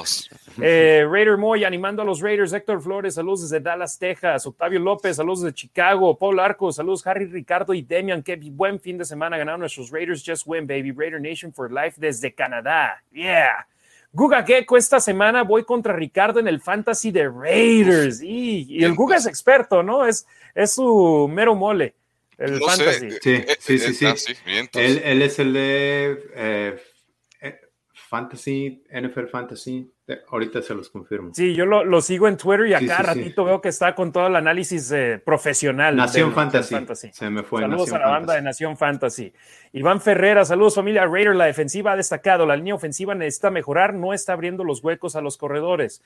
Eh, 0.63 1.07
Raider 1.09 1.39
Moy 1.39 1.65
animando 1.65 2.03
a 2.03 2.05
los 2.05 2.21
Raiders. 2.21 2.53
Héctor 2.53 2.83
Flores, 2.83 3.15
saludos 3.15 3.43
desde 3.43 3.61
Dallas, 3.61 3.99
Texas. 3.99 4.45
Octavio 4.47 4.81
López, 4.81 5.17
saludos 5.17 5.43
desde 5.43 5.55
Chicago. 5.55 6.19
Paul 6.19 6.39
Arco, 6.41 6.71
saludos 6.71 7.07
Harry, 7.07 7.27
Ricardo 7.27 7.73
y 7.73 7.81
Demian. 7.81 8.23
Qué 8.23 8.37
buen 8.37 8.79
fin 8.79 8.99
de 8.99 9.05
semana 9.05 9.39
ganaron 9.39 9.61
nuestros 9.61 9.91
Raiders. 9.91 10.23
Just 10.27 10.47
win, 10.47 10.67
baby. 10.67 10.91
Raider 10.91 11.21
Nation 11.21 11.53
for 11.53 11.71
life 11.71 11.99
desde 11.99 12.35
Canadá. 12.35 13.03
Yeah. 13.13 13.65
Guga 14.13 14.43
Gecko, 14.43 14.77
esta 14.77 15.01
semana 15.01 15.43
voy 15.45 15.65
contra 15.65 15.95
Ricardo 15.95 16.41
en 16.41 16.49
el 16.49 16.61
Fantasy 16.61 17.11
de 17.11 17.29
Raiders. 17.29 18.21
Y, 18.23 18.83
el 18.85 18.95
Guga 18.95 19.17
es 19.17 19.27
experto, 19.27 19.83
¿no? 19.83 20.07
Es, 20.07 20.27
es 20.55 20.73
su 20.73 21.29
mero 21.33 21.55
mole. 21.55 21.95
El 22.37 22.59
Fantasy. 22.61 23.11
Sí, 23.23 23.79
sí, 23.79 23.95
sí. 23.95 24.07
Ah, 24.07 24.17
sí. 24.17 24.35
él, 24.75 25.03
él, 25.05 25.23
es 25.23 25.39
el 25.39 25.53
de 25.53 26.31
eh, 26.35 26.83
Fantasy, 28.11 28.83
NFL 28.91 29.27
Fantasy. 29.27 29.89
Ahorita 30.31 30.61
se 30.63 30.75
los 30.75 30.91
confirmo. 30.91 31.33
Sí, 31.33 31.55
yo 31.55 31.65
lo, 31.65 32.01
sigo 32.01 32.27
en 32.27 32.37
Twitter 32.37 32.67
y 32.67 32.75
acá 32.75 33.03
ratito 33.03 33.45
veo 33.45 33.61
que 33.61 33.69
está 33.69 33.95
con 33.95 34.11
todo 34.11 34.27
el 34.27 34.35
análisis 34.35 34.91
eh, 34.91 35.23
profesional. 35.25 35.95
Nación 35.95 36.33
Fantasy. 36.33 37.13
Se 37.13 37.31
me 37.31 37.45
fue. 37.45 37.61
Saludos 37.61 37.93
a 37.93 38.01
la 38.01 38.09
banda 38.09 38.35
de 38.35 38.43
Nación 38.43 38.77
Fantasy. 38.77 39.33
Iván 39.73 40.01
Ferrera, 40.01 40.45
saludos 40.45 40.75
familia 40.75 41.07
Raider. 41.07 41.37
La 41.37 41.45
defensiva 41.45 41.93
ha 41.93 41.97
destacado. 41.97 42.47
La 42.47 42.57
línea 42.57 42.75
ofensiva 42.75 43.15
necesita 43.15 43.53
mejorar. 43.53 43.95
No 43.95 44.13
está 44.13 44.33
abriendo 44.33 44.65
los 44.65 44.83
huecos 44.83 45.15
a 45.15 45.21
los 45.21 45.37
corredores. 45.37 46.03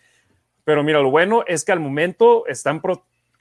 Pero 0.64 0.84
mira, 0.84 1.00
lo 1.00 1.10
bueno 1.10 1.42
es 1.46 1.64
que 1.64 1.72
al 1.72 1.80
momento 1.80 2.46
están 2.46 2.82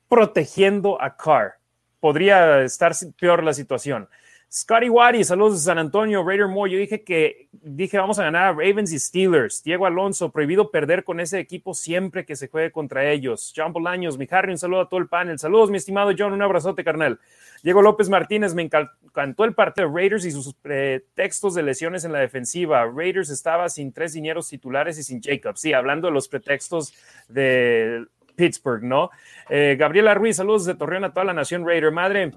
protegiendo 0.08 1.02
a 1.02 1.18
Carr. 1.18 1.56
Podría 2.00 2.62
estar 2.62 2.94
peor 3.20 3.44
la 3.44 3.52
situación. 3.52 4.08
Scotty 4.56 4.88
Waddy, 4.88 5.24
saludos 5.24 5.54
de 5.54 5.60
San 5.62 5.80
Antonio, 5.80 6.24
Raider 6.24 6.48
Moore. 6.48 6.72
Yo 6.72 6.78
dije 6.78 7.04
que 7.04 7.48
dije 7.52 7.98
vamos 7.98 8.20
a 8.20 8.26
ganar 8.26 8.44
a 8.44 8.52
Ravens 8.52 8.94
y 8.94 9.00
Steelers. 9.00 9.64
Diego 9.64 9.88
Alonso, 9.88 10.32
prohibido 10.32 10.70
perder 10.70 11.04
con 11.04 11.20
ese 11.20 11.40
equipo 11.40 11.74
siempre 11.74 12.24
que 12.24 12.36
se 12.36 12.50
juegue 12.50 12.72
contra 12.72 13.10
ellos. 13.10 13.52
John 13.58 13.74
Bolaños, 13.74 14.20
mi 14.20 14.28
Harry, 14.30 14.52
un 14.52 14.60
saludo 14.60 14.82
a 14.82 14.90
todo 14.90 15.00
el 15.00 15.08
panel. 15.08 15.40
Saludos, 15.40 15.72
mi 15.72 15.78
estimado 15.78 16.12
John, 16.16 16.34
un 16.34 16.42
abrazote, 16.44 16.84
carnal. 16.84 17.20
Diego 17.64 17.82
López 17.82 18.10
Martínez, 18.10 18.54
me 18.54 18.62
encantó 18.62 19.44
el 19.44 19.56
partido 19.56 19.90
de 19.90 19.96
Raiders 19.96 20.24
y 20.24 20.30
sus 20.30 20.54
pretextos 20.54 21.56
de 21.56 21.64
lesiones 21.64 22.06
en 22.06 22.12
la 22.12 22.20
defensiva. 22.20 22.86
Raiders 22.86 23.32
estaba 23.32 23.70
sin 23.70 23.92
tres 23.92 24.14
dineros 24.14 24.50
titulares 24.50 25.00
y 25.00 25.04
sin 25.04 25.20
Jacobs. 25.20 25.62
Sí, 25.62 25.74
hablando 25.74 26.10
de 26.10 26.14
los 26.14 26.28
pretextos 26.28 26.94
de 27.28 28.06
Pittsburgh, 28.36 28.84
¿no? 28.84 29.10
Eh, 29.50 29.78
Gabriela 29.80 30.14
Ruiz, 30.14 30.36
saludos 30.36 30.66
de 30.66 30.76
Torreón 30.76 31.06
a 31.06 31.12
toda 31.12 31.24
la 31.24 31.34
nación 31.34 31.66
Raider. 31.66 31.92
Madre, 31.92 32.34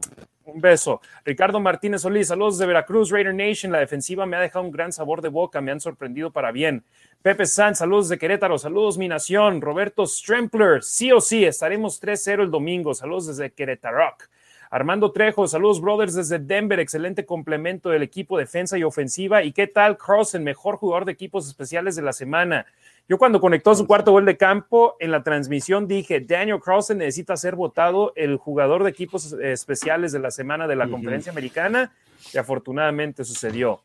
un 0.46 0.60
beso. 0.60 1.00
Ricardo 1.24 1.60
Martínez 1.60 2.02
Solís, 2.02 2.28
saludos 2.28 2.58
de 2.58 2.66
Veracruz, 2.66 3.10
Raider 3.10 3.34
Nation. 3.34 3.72
La 3.72 3.80
defensiva 3.80 4.26
me 4.26 4.36
ha 4.36 4.40
dejado 4.40 4.64
un 4.64 4.70
gran 4.70 4.92
sabor 4.92 5.20
de 5.20 5.28
boca, 5.28 5.60
me 5.60 5.72
han 5.72 5.80
sorprendido 5.80 6.30
para 6.30 6.52
bien. 6.52 6.84
Pepe 7.20 7.46
Sanz, 7.46 7.78
saludos 7.78 8.08
de 8.08 8.18
Querétaro, 8.18 8.56
saludos 8.58 8.96
mi 8.96 9.08
nación. 9.08 9.60
Roberto 9.60 10.06
Strempler, 10.06 10.82
sí 10.82 11.10
o 11.12 11.20
sí, 11.20 11.44
estaremos 11.44 12.00
3-0 12.00 12.42
el 12.42 12.50
domingo. 12.50 12.94
Saludos 12.94 13.26
desde 13.26 13.50
Querétaro. 13.50 14.16
Armando 14.70 15.12
Trejo, 15.12 15.46
saludos 15.46 15.80
brothers 15.80 16.14
desde 16.14 16.38
Denver, 16.38 16.80
excelente 16.80 17.24
complemento 17.24 17.90
del 17.90 18.02
equipo 18.02 18.36
defensa 18.36 18.76
y 18.76 18.82
ofensiva. 18.82 19.42
¿Y 19.42 19.52
qué 19.52 19.66
tal 19.66 19.96
Carlson, 19.96 20.42
mejor 20.42 20.76
jugador 20.76 21.04
de 21.04 21.12
equipos 21.12 21.46
especiales 21.46 21.94
de 21.96 22.02
la 22.02 22.12
semana? 22.12 22.66
Yo 23.08 23.18
cuando 23.18 23.40
conectó 23.40 23.74
su 23.74 23.86
cuarto 23.86 24.10
gol 24.10 24.24
de 24.24 24.36
campo 24.36 24.96
en 24.98 25.12
la 25.12 25.22
transmisión 25.22 25.86
dije, 25.86 26.20
Daniel 26.20 26.60
Carlson 26.64 26.98
necesita 26.98 27.36
ser 27.36 27.54
votado 27.54 28.12
el 28.16 28.36
jugador 28.36 28.82
de 28.82 28.90
equipos 28.90 29.32
especiales 29.32 30.10
de 30.10 30.18
la 30.18 30.32
semana 30.32 30.66
de 30.66 30.74
la 30.74 30.88
conferencia 30.88 31.30
americana 31.30 31.92
y 32.34 32.38
afortunadamente 32.38 33.24
sucedió. 33.24 33.82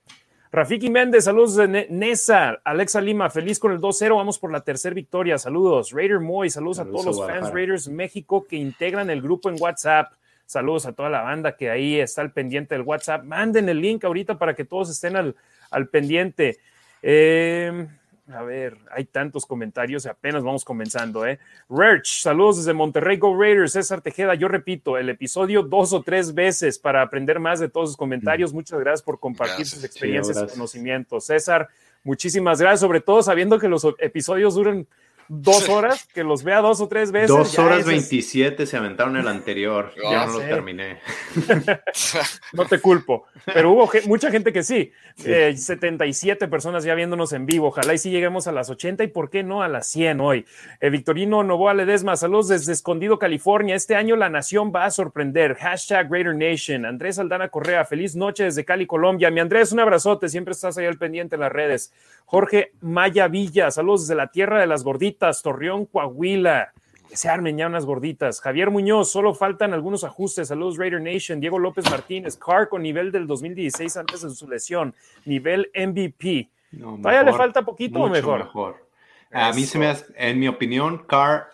Rafiki 0.51 0.89
Méndez, 0.89 1.25
saludos 1.25 1.55
de 1.55 1.87
Nesa. 1.89 2.59
Alexa 2.65 2.99
Lima, 2.99 3.29
feliz 3.29 3.57
con 3.57 3.71
el 3.71 3.79
2-0. 3.79 4.17
Vamos 4.17 4.37
por 4.37 4.51
la 4.51 4.61
tercera 4.61 4.93
victoria. 4.93 5.37
Saludos. 5.37 5.91
Raider 5.91 6.19
Moy, 6.19 6.49
saludos, 6.49 6.79
a 6.79 6.85
todos 6.85 7.05
los 7.05 7.25
fans 7.25 7.53
Raiders 7.53 7.87
México 7.87 8.45
que 8.49 8.57
integran 8.57 9.09
el 9.09 9.21
grupo 9.21 9.49
en 9.49 9.55
WhatsApp. 9.61 10.11
Saludos 10.45 10.87
a 10.87 10.93
toda 10.93 11.09
la 11.09 11.21
banda 11.21 11.55
que 11.55 11.69
ahí 11.69 11.99
está 11.99 12.21
al 12.21 12.33
pendiente 12.33 12.75
del 12.75 12.83
WhatsApp. 12.83 13.23
Manden 13.23 13.69
el 13.69 13.79
link 13.79 14.03
ahorita 14.03 14.37
para 14.37 14.53
que 14.53 14.65
todos 14.65 14.89
estén 14.89 15.15
al, 15.15 15.35
al 15.69 15.87
pendiente. 15.87 16.57
Eh, 17.01 17.87
a 18.27 18.43
ver, 18.43 18.77
hay 18.91 19.05
tantos 19.05 19.45
comentarios 19.45 20.05
y 20.05 20.09
apenas 20.09 20.43
vamos 20.43 20.63
comenzando, 20.63 21.25
¿eh? 21.25 21.39
Rich, 21.69 22.21
saludos 22.21 22.57
desde 22.57 22.73
Monterrey 22.73 23.17
Go 23.17 23.37
Raiders, 23.37 23.73
César 23.73 24.01
Tejeda, 24.01 24.35
yo 24.35 24.47
repito, 24.47 24.97
el 24.97 25.09
episodio 25.09 25.63
dos 25.63 25.91
o 25.93 26.01
tres 26.01 26.33
veces 26.33 26.79
para 26.79 27.01
aprender 27.01 27.39
más 27.39 27.59
de 27.59 27.69
todos 27.69 27.89
sus 27.89 27.97
comentarios. 27.97 28.53
Muchas 28.53 28.79
gracias 28.79 29.01
por 29.01 29.19
compartir 29.19 29.65
sus 29.65 29.83
experiencias 29.83 30.41
y 30.41 30.47
conocimientos. 30.47 31.25
César, 31.25 31.69
muchísimas 32.03 32.59
gracias, 32.59 32.81
sobre 32.81 33.01
todo 33.01 33.21
sabiendo 33.23 33.59
que 33.59 33.67
los 33.67 33.85
episodios 33.99 34.55
duran 34.55 34.87
dos 35.33 35.69
horas, 35.69 36.05
que 36.13 36.25
los 36.25 36.43
vea 36.43 36.59
dos 36.59 36.81
o 36.81 36.89
tres 36.89 37.13
veces. 37.13 37.29
Dos 37.29 37.57
horas 37.57 37.85
veintisiete 37.85 38.65
se 38.65 38.75
aventaron 38.75 39.15
el 39.15 39.29
anterior, 39.29 39.93
ya, 40.03 40.25
no 40.25 40.33
lo 40.33 40.39
terminé. 40.39 40.99
no 42.53 42.65
te 42.65 42.79
culpo, 42.81 43.27
pero 43.45 43.71
hubo 43.71 43.89
mucha 44.07 44.29
gente 44.29 44.51
que 44.51 44.61
sí. 44.61 44.91
77 45.15 46.43
eh, 46.43 46.47
personas 46.49 46.83
ya 46.83 46.95
viéndonos 46.95 47.31
en 47.31 47.45
vivo, 47.45 47.67
ojalá 47.67 47.93
y 47.93 47.97
si 47.97 48.11
lleguemos 48.11 48.47
a 48.47 48.51
las 48.51 48.69
80 48.69 49.05
y 49.05 49.07
por 49.07 49.29
qué 49.29 49.43
no 49.43 49.63
a 49.63 49.69
las 49.69 49.87
100 49.87 50.19
hoy. 50.19 50.45
Eh, 50.81 50.89
Victorino 50.89 51.43
Novoa 51.43 51.73
Ledesma, 51.73 52.17
saludos 52.17 52.49
desde 52.49 52.73
Escondido, 52.73 53.17
California. 53.17 53.75
Este 53.75 53.95
año 53.95 54.17
la 54.17 54.29
nación 54.29 54.73
va 54.75 54.85
a 54.85 54.91
sorprender. 54.91 55.55
Hashtag 55.55 56.09
Greater 56.09 56.35
Nation. 56.35 56.85
Andrés 56.85 57.19
Aldana 57.19 57.47
Correa, 57.47 57.85
feliz 57.85 58.17
noche 58.17 58.43
desde 58.43 58.65
Cali, 58.65 58.85
Colombia. 58.85 59.31
Mi 59.31 59.39
Andrés, 59.39 59.71
un 59.71 59.79
abrazote, 59.79 60.27
siempre 60.27 60.51
estás 60.51 60.77
ahí 60.77 60.87
al 60.87 60.97
pendiente 60.97 61.35
en 61.35 61.41
las 61.41 61.51
redes. 61.51 61.93
Jorge 62.31 62.71
Maya 62.79 63.27
Villa, 63.27 63.71
saludos 63.71 64.03
desde 64.03 64.15
la 64.15 64.27
tierra 64.27 64.61
de 64.61 64.65
las 64.65 64.85
gorditas, 64.85 65.20
Torreón, 65.41 65.85
Coahuila. 65.85 66.73
Que 67.07 67.17
se 67.17 67.27
armen 67.27 67.57
ya 67.57 67.67
unas 67.67 67.85
gorditas. 67.85 68.39
Javier 68.39 68.71
Muñoz, 68.71 69.11
solo 69.11 69.33
faltan 69.33 69.73
algunos 69.73 70.05
ajustes. 70.05 70.47
Saludos, 70.47 70.77
Raider 70.77 71.01
Nation. 71.01 71.41
Diego 71.41 71.59
López 71.59 71.89
Martínez, 71.89 72.37
Carr 72.37 72.69
con 72.69 72.81
nivel 72.81 73.11
del 73.11 73.27
2016 73.27 73.97
antes 73.97 74.21
de 74.21 74.29
su 74.29 74.47
lesión. 74.47 74.95
Nivel 75.25 75.69
MVP. 75.75 76.49
¿Todavía 76.79 77.23
le 77.23 77.33
falta 77.33 77.63
poquito 77.63 77.99
o 77.99 78.09
mejor? 78.09 78.45
mejor. 78.45 78.87
A 79.31 79.51
mí 79.51 79.63
se 79.63 79.77
me 79.77 79.87
hace, 79.87 80.05
en 80.15 80.39
mi 80.39 80.47
opinión, 80.47 81.05
Carr 81.05 81.49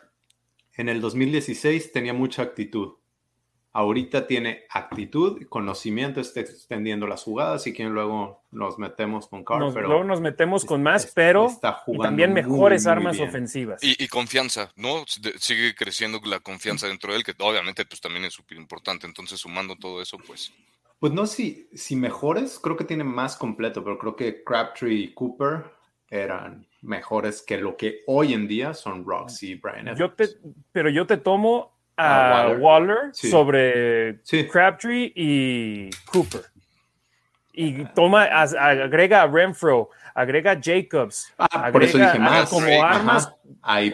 en 0.75 0.89
el 0.89 1.01
2016 1.01 1.91
tenía 1.91 2.13
mucha 2.13 2.43
actitud. 2.43 2.96
Ahorita 3.77 4.25
tiene 4.25 4.63
actitud, 4.71 5.39
conocimiento, 5.49 6.19
está 6.19 6.39
extendiendo 6.39 7.05
las 7.05 7.21
jugadas 7.21 7.67
y 7.67 7.73
quien 7.73 7.93
luego 7.93 8.41
nos 8.49 8.79
metemos 8.79 9.27
con 9.27 9.43
Carr. 9.43 9.59
luego 9.59 10.03
nos 10.03 10.19
metemos 10.19 10.65
con 10.65 10.81
más, 10.81 11.11
pero 11.13 11.47
también 12.01 12.33
mejores 12.33 12.87
armas 12.87 13.19
ofensivas. 13.19 13.79
Y, 13.83 14.07
confianza, 14.07 14.71
¿no? 14.77 15.03
Sigue 15.05 15.75
creciendo 15.75 16.19
la 16.25 16.39
confianza 16.39 16.87
dentro 16.87 17.11
de 17.11 17.19
él, 17.19 17.23
que 17.23 17.35
obviamente 17.37 17.85
pues 17.85 18.01
también 18.01 18.25
es 18.25 18.33
súper 18.33 18.57
importante. 18.57 19.05
Entonces, 19.05 19.39
sumando 19.39 19.75
todo 19.75 20.01
eso, 20.01 20.17
pues... 20.25 20.51
Pues 20.97 21.13
no, 21.13 21.27
si, 21.27 21.69
si 21.75 21.95
mejores, 21.95 22.57
creo 22.57 22.77
que 22.77 22.83
tiene 22.83 23.03
más 23.03 23.37
completo, 23.37 23.83
pero 23.83 23.99
creo 23.99 24.15
que 24.15 24.43
Crabtree 24.43 24.95
y 24.95 25.13
Cooper 25.13 25.65
eran 26.09 26.65
mejores 26.81 27.43
que 27.43 27.59
lo 27.59 27.77
que 27.77 28.01
hoy 28.07 28.33
en 28.33 28.47
día 28.47 28.73
son 28.73 29.05
Roxy 29.05 29.51
y 29.51 29.55
Brian 29.55 29.95
Yo 29.95 30.13
te, 30.13 30.29
pero 30.71 30.89
yo 30.89 31.05
te 31.05 31.17
tomo 31.17 31.76
a 31.97 32.55
Waller, 32.59 33.13
sobre 33.13 34.19
Crabtree 34.51 35.11
y 35.15 35.89
Cooper. 36.05 36.41
Y 37.53 37.85
toma, 37.85 38.25
agrega 38.25 39.23
a 39.23 39.27
Renfro, 39.27 39.89
agrega 40.13 40.51
a 40.51 40.59
Jacobs. 40.61 41.33
Ah, 41.39 41.69
por 41.71 41.83
eso 41.83 41.97
dije 41.97 42.19
más. 42.19 42.49
Como 42.49 42.83
armas. 42.83 43.33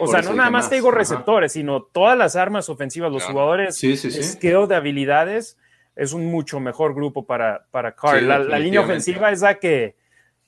o 0.00 0.06
sea, 0.06 0.20
no 0.20 0.34
nada 0.34 0.50
más 0.50 0.68
te 0.68 0.74
digo 0.74 0.90
receptores, 0.90 1.52
sino 1.52 1.82
todas 1.82 2.16
las 2.16 2.36
armas 2.36 2.68
ofensivas, 2.68 3.10
los 3.10 3.24
jugadores, 3.24 3.76
skill 3.76 4.68
de 4.68 4.74
habilidades, 4.74 5.56
es 5.96 6.12
un 6.12 6.26
mucho 6.26 6.60
mejor 6.60 6.94
grupo 6.94 7.24
para, 7.24 7.66
para 7.70 7.92
Carr. 7.92 8.22
la, 8.22 8.58
línea 8.58 8.82
ofensiva 8.82 9.30
es 9.30 9.40
la 9.40 9.54
que 9.54 9.96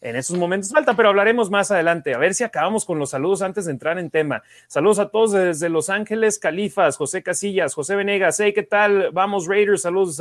en 0.01 0.15
esos 0.17 0.37
momentos 0.37 0.71
falta, 0.71 0.95
pero 0.95 1.09
hablaremos 1.09 1.51
más 1.51 1.71
adelante. 1.71 2.15
A 2.15 2.19
ver 2.19 2.35
si 2.35 2.45
acabamos 2.45 2.85
con 2.85 2.99
los 2.99 3.11
saludos 3.11 3.43
antes 3.43 3.65
de 3.65 3.73
entrar 3.73 3.99
en 3.99 4.11
tema. 4.11 4.43
Saludos 4.69 4.99
a 4.99 5.09
todos 5.09 5.33
desde 5.33 5.69
Los 5.69 5.91
Ángeles, 5.91 6.39
Califas, 6.39 6.97
José 6.97 7.23
Casillas, 7.23 7.75
José 7.75 7.97
Venegas. 7.97 8.39
Hey, 8.39 8.53
¿qué 8.53 8.63
tal? 8.63 9.11
Vamos, 9.13 9.47
Raiders. 9.47 9.83
Saludos 9.83 10.21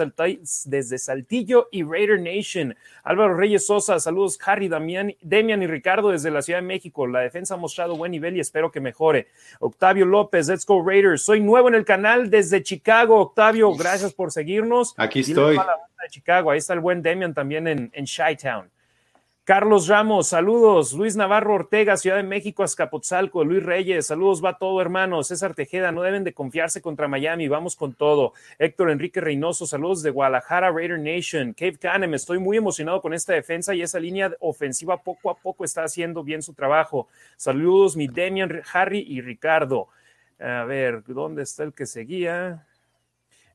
desde 0.66 0.98
Saltillo 0.98 1.68
y 1.72 1.84
Raider 1.84 2.20
Nation. 2.20 2.76
Álvaro 3.04 3.36
Reyes 3.36 3.68
Sosa, 3.68 4.00
saludos, 4.00 4.40
Harry, 4.46 4.68
Damián, 4.68 5.14
Demian 5.22 5.62
y 5.62 5.68
Ricardo 5.68 6.10
desde 6.10 6.32
la 6.32 6.42
Ciudad 6.42 6.60
de 6.60 6.66
México. 6.66 7.06
La 7.06 7.20
defensa 7.20 7.56
ha 7.56 7.58
mostrado 7.58 7.96
buen 7.98 8.12
nivel 8.12 8.38
y 8.38 8.40
espero 8.40 8.72
que 8.72 8.80
mejore. 8.80 9.28
Octavio 9.60 10.06
López, 10.06 10.48
Let's 10.48 10.66
Go 10.66 10.84
Raiders. 10.84 11.22
Soy 11.22 11.42
nuevo 11.42 11.68
en 11.68 11.76
el 11.76 11.86
canal 11.86 12.30
desde 12.30 12.64
Chicago. 12.64 13.20
Octavio, 13.20 13.74
gracias 13.76 14.14
por 14.14 14.32
seguirnos. 14.32 14.94
Aquí 14.98 15.20
estoy. 15.20 15.58
Chicago. 16.10 16.52
Ahí 16.52 16.60
está 16.60 16.74
el 16.74 16.80
buen 16.80 17.02
Demian 17.02 17.34
también 17.34 17.68
en, 17.68 17.90
en 17.94 18.06
Chi-Town. 18.06 18.70
Carlos 19.46 19.88
Ramos, 19.88 20.30
saludos. 20.30 20.94
Luis 20.94 21.16
Navarro 21.16 21.54
Ortega, 21.54 21.98
Ciudad 21.98 22.18
de 22.18 22.24
México, 22.24 22.64
Azcapotzalco. 22.64 23.44
Luis 23.44 23.62
Reyes, 23.62 24.08
saludos, 24.08 24.44
va 24.44 24.58
todo, 24.58 24.82
hermano. 24.82 25.22
César 25.24 25.54
Tejeda, 25.54 25.92
no 25.92 26.02
deben 26.02 26.24
de 26.24 26.34
confiarse 26.34 26.82
contra 26.82 27.08
Miami, 27.08 27.48
vamos 27.48 27.76
con 27.76 27.94
todo. 27.94 28.34
Héctor 28.58 28.90
Enrique 28.90 29.22
Reynoso, 29.22 29.68
saludos 29.68 30.02
de 30.02 30.10
Guadalajara, 30.10 30.72
Raider 30.72 30.98
Nation. 30.98 31.54
Cave 31.54 31.78
Canem, 31.78 32.16
estoy 32.16 32.40
muy 32.40 32.58
emocionado 32.58 33.04
con 33.04 33.14
esta 33.14 33.34
defensa 33.34 33.76
y 33.76 33.84
esa 33.84 34.00
línea 34.00 34.32
ofensiva 34.40 34.98
poco 34.98 35.30
a 35.30 35.36
poco 35.36 35.64
está 35.64 35.84
haciendo 35.84 36.24
bien 36.24 36.42
su 36.42 36.56
trabajo. 36.56 37.08
Saludos, 37.38 37.96
mi 37.96 38.08
Demian, 38.08 38.64
Harry 38.74 39.06
y 39.08 39.22
Ricardo. 39.22 39.90
A 40.40 40.64
ver, 40.64 41.04
¿dónde 41.06 41.44
está 41.44 41.64
el 41.64 41.74
que 41.74 41.86
seguía? 41.86 42.66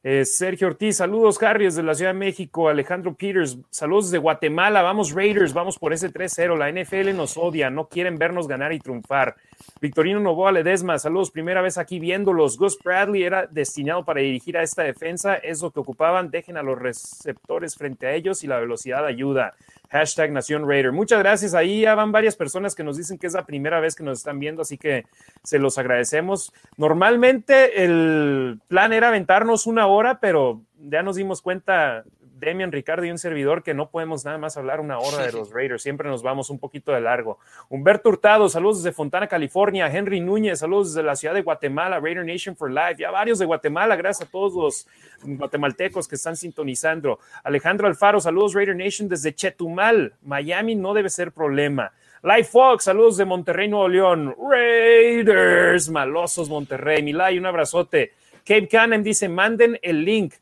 Eh, 0.03 0.25
Sergio 0.25 0.69
Ortiz, 0.69 0.97
saludos, 0.97 1.43
Harry, 1.43 1.67
desde 1.67 1.83
la 1.83 1.95
Ciudad 1.95 2.15
de 2.15 2.19
México. 2.19 2.71
Alejandro 2.71 3.15
Peters, 3.15 3.59
saludos 3.69 4.11
de 4.11 4.17
Guatemala. 4.17 4.81
Vamos, 4.81 5.13
Raiders, 5.13 5.53
vamos 5.53 5.79
por 5.79 5.93
ese 5.93 6.11
3-0. 6.11 6.57
La 6.57 6.71
NFL 6.71 7.15
nos 7.15 7.37
odia, 7.37 7.69
no 7.69 7.87
quieren 7.87 8.17
vernos 8.17 8.49
ganar 8.49 8.73
y 8.73 8.79
triunfar. 8.79 9.37
Victorino 9.79 10.19
Novoa 10.19 10.53
Ledesma, 10.53 10.99
saludos, 10.99 11.31
primera 11.31 11.61
vez 11.61 11.77
aquí 11.77 11.99
viéndolos. 11.99 12.57
Gus 12.57 12.79
Bradley 12.83 13.25
era 13.25 13.47
destinado 13.47 14.03
para 14.03 14.23
dirigir 14.23 14.57
a 14.57 14.63
esta 14.63 14.85
defensa, 14.85 15.35
es 15.35 15.61
lo 15.61 15.71
que 15.71 15.81
ocupaban. 15.81 16.31
Dejen 16.31 16.57
a 16.57 16.63
los 16.63 16.79
receptores 16.79 17.77
frente 17.77 18.07
a 18.07 18.15
ellos 18.15 18.43
y 18.43 18.47
la 18.47 18.59
velocidad 18.59 19.05
ayuda. 19.05 19.55
Hashtag 19.91 20.31
Nación 20.31 20.69
Raider. 20.69 20.93
Muchas 20.93 21.19
gracias. 21.19 21.55
Ahí 21.55 21.83
ya 21.83 21.95
van 21.95 22.13
varias 22.13 22.37
personas 22.37 22.75
que 22.75 22.85
nos 22.85 22.97
dicen 22.97 23.19
que 23.19 23.27
es 23.27 23.35
la 23.35 23.45
primera 23.45 23.81
vez 23.81 23.95
que 23.95 24.05
nos 24.05 24.19
están 24.19 24.39
viendo, 24.39 24.63
así 24.63 24.79
que 24.79 25.05
se 25.43 25.59
los 25.59 25.79
agradecemos. 25.79 26.53
Normalmente 26.77 27.85
el 27.85 28.61
plan 28.69 28.93
era 28.93 29.09
aventarnos 29.09 29.67
una 29.67 29.87
hora, 29.89 30.21
pero 30.21 30.63
ya 30.79 31.03
nos 31.03 31.17
dimos 31.17 31.43
cuenta 31.43 32.05
Demian, 32.41 32.73
Ricardo 32.73 33.05
y 33.05 33.11
un 33.11 33.19
servidor 33.19 33.63
que 33.63 33.75
no 33.75 33.91
podemos 33.91 34.25
nada 34.25 34.39
más 34.39 34.57
hablar 34.57 34.81
una 34.81 34.99
hora 34.99 35.27
de 35.27 35.33
los 35.39 35.53
Raiders, 35.53 35.83
siempre 35.83 36.09
nos 36.09 36.23
vamos 36.23 36.49
un 36.49 36.59
poquito 36.59 36.93
de 36.93 37.01
largo. 37.01 37.39
Humberto 37.69 38.09
Hurtado, 38.09 38.49
saludos 38.49 38.83
desde 38.83 38.95
Fontana, 38.95 39.27
California. 39.27 39.87
Henry 39.87 40.21
Núñez, 40.21 40.61
saludos 40.61 40.95
desde 40.95 41.07
la 41.07 41.15
ciudad 41.15 41.35
de 41.35 41.43
Guatemala, 41.43 42.01
Raider 42.01 42.25
Nation 42.25 42.57
for 42.57 42.71
Life. 42.71 42.97
Ya 42.99 43.11
varios 43.11 43.39
de 43.39 43.45
Guatemala, 43.45 43.95
gracias 43.95 44.27
a 44.27 44.31
todos 44.31 44.55
los 44.55 44.87
guatemaltecos 45.23 46.09
que 46.09 46.15
están 46.15 46.35
sintonizando. 46.35 47.19
Alejandro 47.45 47.87
Alfaro, 47.87 48.21
saludos 48.21 48.55
Raider 48.55 48.75
Nation 48.75 49.09
desde 49.09 49.35
Chetumal, 49.35 50.15
Miami 50.23 50.75
no 50.75 50.95
debe 50.95 51.11
ser 51.11 51.33
problema. 51.33 51.93
Life 52.23 52.51
Fox, 52.51 52.85
saludos 52.85 53.17
de 53.17 53.25
Monterrey, 53.25 53.69
Nuevo 53.69 53.89
León. 53.89 54.35
Raiders, 54.51 55.89
malosos 55.89 56.49
Monterrey. 56.49 57.03
Milay, 57.03 57.39
un 57.39 57.47
abrazote. 57.47 58.13
Cape 58.45 58.69
Cannon 58.69 59.03
dice, 59.03 59.29
manden 59.29 59.79
el 59.83 60.05
link 60.05 60.35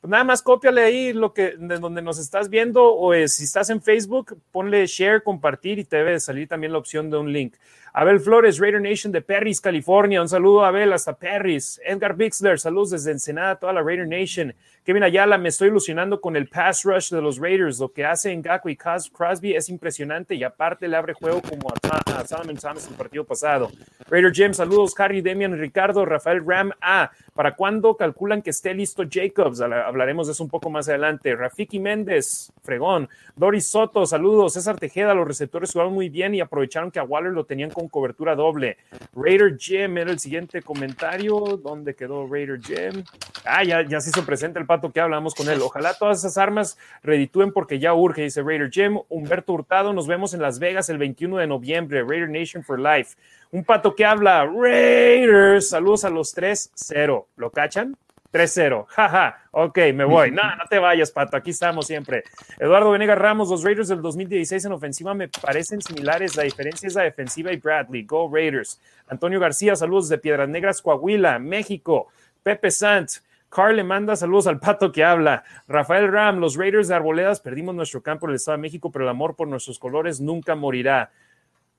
pues 0.00 0.10
nada 0.10 0.24
más 0.24 0.42
cópiale 0.42 0.82
ahí 0.82 1.12
lo 1.12 1.32
que 1.32 1.54
de 1.58 1.78
donde 1.78 2.02
nos 2.02 2.18
estás 2.18 2.48
viendo 2.48 2.94
o 2.94 3.12
si 3.26 3.44
estás 3.44 3.68
en 3.70 3.82
Facebook, 3.82 4.38
ponle 4.52 4.86
share, 4.86 5.22
compartir 5.22 5.78
y 5.80 5.84
te 5.84 5.96
debe 5.96 6.20
salir 6.20 6.46
también 6.46 6.72
la 6.72 6.78
opción 6.78 7.10
de 7.10 7.16
un 7.16 7.32
link. 7.32 7.54
Abel 7.92 8.20
Flores, 8.20 8.58
Raider 8.58 8.80
Nation 8.80 9.10
de 9.12 9.22
Perris, 9.22 9.60
California. 9.60 10.22
Un 10.22 10.28
saludo 10.28 10.64
Abel 10.64 10.92
hasta 10.92 11.16
Perris. 11.16 11.80
Edgar 11.84 12.14
Bixler, 12.14 12.60
saludos 12.60 12.90
desde 12.90 13.10
Ensenada, 13.10 13.56
toda 13.56 13.72
la 13.72 13.82
Raider 13.82 14.06
Nation. 14.06 14.54
Kevin 14.88 15.02
Ayala, 15.02 15.36
me 15.36 15.50
estoy 15.50 15.68
ilusionando 15.68 16.18
con 16.18 16.34
el 16.34 16.48
pass 16.48 16.82
rush 16.82 17.10
de 17.10 17.20
los 17.20 17.36
Raiders. 17.36 17.78
Lo 17.78 17.92
que 17.92 18.06
hace 18.06 18.32
en 18.32 18.40
Gaku 18.40 18.70
y 18.70 18.76
Crosby 18.76 19.54
es 19.54 19.68
impresionante 19.68 20.34
y 20.34 20.42
aparte 20.42 20.88
le 20.88 20.96
abre 20.96 21.12
juego 21.12 21.42
como 21.42 21.68
a, 21.68 22.24
Solomon 22.26 22.56
Thomas 22.56 22.88
el 22.88 22.94
partido 22.94 23.22
pasado. 23.22 23.70
Raider 24.08 24.32
Jim, 24.32 24.54
saludos. 24.54 24.98
Harry, 24.98 25.20
Demian, 25.20 25.58
Ricardo, 25.58 26.06
Rafael 26.06 26.42
Ram. 26.42 26.72
A. 26.80 27.10
¿Para 27.34 27.54
cuándo 27.54 27.96
calculan 27.98 28.40
que 28.40 28.48
esté 28.48 28.72
listo 28.72 29.04
Jacobs? 29.08 29.60
Hablaremos 29.60 30.26
de 30.26 30.32
eso 30.32 30.42
un 30.42 30.48
poco 30.48 30.70
más 30.70 30.88
adelante. 30.88 31.36
Rafiki 31.36 31.78
Méndez, 31.78 32.50
fregón. 32.62 33.10
Doris 33.36 33.68
Soto, 33.68 34.06
saludos. 34.06 34.54
César 34.54 34.78
Tejeda, 34.78 35.12
los 35.12 35.28
receptores 35.28 35.70
jugaron 35.70 35.92
muy 35.92 36.08
bien 36.08 36.34
y 36.34 36.40
aprovecharon 36.40 36.90
que 36.90 36.98
a 36.98 37.04
Waller 37.04 37.32
lo 37.32 37.44
tenían 37.44 37.70
con 37.70 37.88
cobertura 37.88 38.34
doble. 38.34 38.78
Raider 39.14 39.56
Jim 39.58 39.98
era 39.98 40.10
el 40.10 40.18
siguiente 40.18 40.62
comentario. 40.62 41.60
¿Dónde 41.62 41.94
quedó 41.94 42.26
Raider 42.26 42.58
Jim? 42.60 43.04
Ah, 43.44 43.62
ya, 43.62 43.82
ya 43.82 44.00
se 44.00 44.10
hizo 44.10 44.24
presente 44.24 44.58
el 44.58 44.66
pato 44.66 44.77
que 44.80 45.00
hablamos 45.00 45.34
con 45.34 45.48
él. 45.48 45.60
Ojalá 45.60 45.94
todas 45.94 46.18
esas 46.18 46.38
armas 46.38 46.78
reditúen 47.02 47.52
porque 47.52 47.78
ya 47.78 47.94
urge, 47.94 48.22
dice 48.22 48.42
Raider 48.42 48.70
Jim. 48.70 48.98
Humberto 49.08 49.52
Hurtado, 49.52 49.92
nos 49.92 50.06
vemos 50.06 50.34
en 50.34 50.42
Las 50.42 50.58
Vegas 50.58 50.88
el 50.88 50.98
21 50.98 51.38
de 51.38 51.46
noviembre. 51.46 52.02
Raider 52.02 52.28
Nation 52.28 52.62
for 52.62 52.78
Life. 52.78 53.16
Un 53.50 53.64
pato 53.64 53.94
que 53.94 54.04
habla, 54.04 54.44
Raiders, 54.46 55.70
saludos 55.70 56.04
a 56.04 56.10
los 56.10 56.36
3-0. 56.36 57.26
¿Lo 57.36 57.50
cachan? 57.50 57.96
3-0. 58.32 58.86
Jaja, 58.88 59.42
ok, 59.52 59.78
me 59.94 60.04
voy. 60.04 60.30
No, 60.30 60.42
no 60.56 60.64
te 60.68 60.78
vayas, 60.78 61.10
Pato, 61.10 61.36
aquí 61.36 61.50
estamos 61.50 61.86
siempre. 61.86 62.24
Eduardo 62.58 62.90
Venegas 62.90 63.18
Ramos, 63.18 63.48
los 63.48 63.64
Raiders 63.64 63.88
del 63.88 64.02
2016 64.02 64.66
en 64.66 64.72
ofensiva 64.72 65.14
me 65.14 65.28
parecen 65.28 65.80
similares. 65.80 66.36
La 66.36 66.42
diferencia 66.42 66.86
es 66.86 66.94
la 66.94 67.04
defensiva 67.04 67.52
y 67.52 67.56
Bradley. 67.56 68.04
Go 68.04 68.30
Raiders. 68.32 68.80
Antonio 69.08 69.40
García, 69.40 69.76
saludos 69.76 70.08
de 70.08 70.18
Piedras 70.18 70.48
Negras, 70.48 70.82
Coahuila, 70.82 71.38
México. 71.38 72.08
Pepe 72.42 72.70
Sant, 72.70 73.10
Carl 73.48 73.76
le 73.76 73.84
manda 73.84 74.14
saludos 74.16 74.46
al 74.46 74.60
pato 74.60 74.92
que 74.92 75.04
habla. 75.04 75.44
Rafael 75.66 76.12
Ram, 76.12 76.38
los 76.38 76.56
Raiders 76.56 76.88
de 76.88 76.94
Arboledas, 76.94 77.40
perdimos 77.40 77.74
nuestro 77.74 78.02
campo 78.02 78.26
en 78.26 78.30
el 78.30 78.36
Estado 78.36 78.58
de 78.58 78.62
México, 78.62 78.90
pero 78.90 79.04
el 79.04 79.10
amor 79.10 79.36
por 79.36 79.48
nuestros 79.48 79.78
colores 79.78 80.20
nunca 80.20 80.54
morirá 80.54 81.10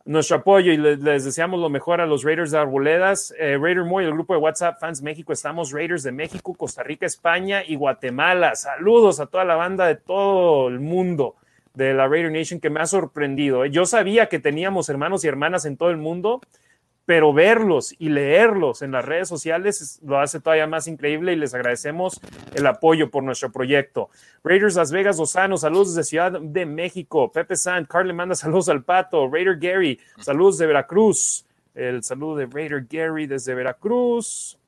nuestro 0.05 0.37
apoyo 0.37 0.71
y 0.71 0.77
les, 0.77 1.23
deseamos 1.23 1.59
lo 1.59 1.69
mejor 1.69 2.01
a 2.01 2.07
los 2.07 2.23
Raiders 2.23 2.49
de 2.51 2.57
Arboledas. 2.57 3.33
Eh, 3.37 3.57
Raider 3.61 3.83
Moy, 3.83 4.05
el 4.05 4.13
grupo 4.13 4.33
de 4.33 4.39
WhatsApp 4.39 4.79
Fans 4.79 5.01
México, 5.03 5.31
estamos 5.31 5.71
Raiders 5.71 6.01
de 6.01 6.11
México, 6.11 6.55
Costa 6.55 6.81
Rica, 6.81 7.05
España 7.05 7.61
y 7.63 7.75
Guatemala. 7.75 8.55
Saludos 8.55 9.19
a 9.19 9.27
toda 9.27 9.45
la 9.45 9.55
banda 9.55 9.85
de 9.85 9.95
todo 9.95 10.67
el 10.67 10.79
mundo 10.79 11.35
de 11.75 11.93
la 11.93 12.07
Raider 12.07 12.31
Nation 12.31 12.59
que 12.59 12.71
me 12.71 12.79
ha 12.79 12.87
sorprendido. 12.87 13.65
Yo 13.65 13.85
sabía 13.85 14.27
que 14.29 14.39
teníamos 14.39 14.89
hermanos 14.89 15.23
y 15.23 15.27
hermanas 15.27 15.65
en 15.65 15.77
todo 15.77 15.91
el 15.91 15.97
mundo, 15.97 16.41
pero 17.09 17.33
verlos 17.33 17.95
y 17.97 18.09
leerlos 18.09 18.83
en 18.83 18.91
las 18.91 19.03
redes 19.03 19.27
sociales 19.27 19.99
lo 20.05 20.19
hace 20.19 20.39
todavía 20.39 20.67
más 20.67 20.85
increíble 20.85 21.33
y 21.33 21.37
les 21.37 21.55
agradecemos 21.55 22.21
el 22.53 22.67
apoyo 22.67 23.09
por 23.09 23.23
nuestro 23.23 23.51
proyecto. 23.51 24.11
Raiders 24.43 24.75
Las 24.75 24.91
Vegas 24.91 25.17
Lozano, 25.17 25.57
saludos 25.57 25.95
desde 25.95 26.07
Ciudad 26.07 26.39
de 26.39 26.67
México. 26.67 27.31
Pepe 27.31 27.55
Sant, 27.55 27.87
Carl 27.87 28.05
le 28.05 28.13
manda 28.13 28.35
saludos 28.35 28.69
al 28.69 28.83
pato. 28.83 29.27
Raider 29.27 29.57
Gary, 29.57 29.99
saludos 30.19 30.59
de 30.59 30.67
Veracruz. 30.67 31.47
El 31.73 32.03
saludo 32.03 32.35
de 32.35 32.45
Raider 32.45 32.85
Gary 32.87 33.25
desde 33.25 33.55
Veracruz. 33.55 34.59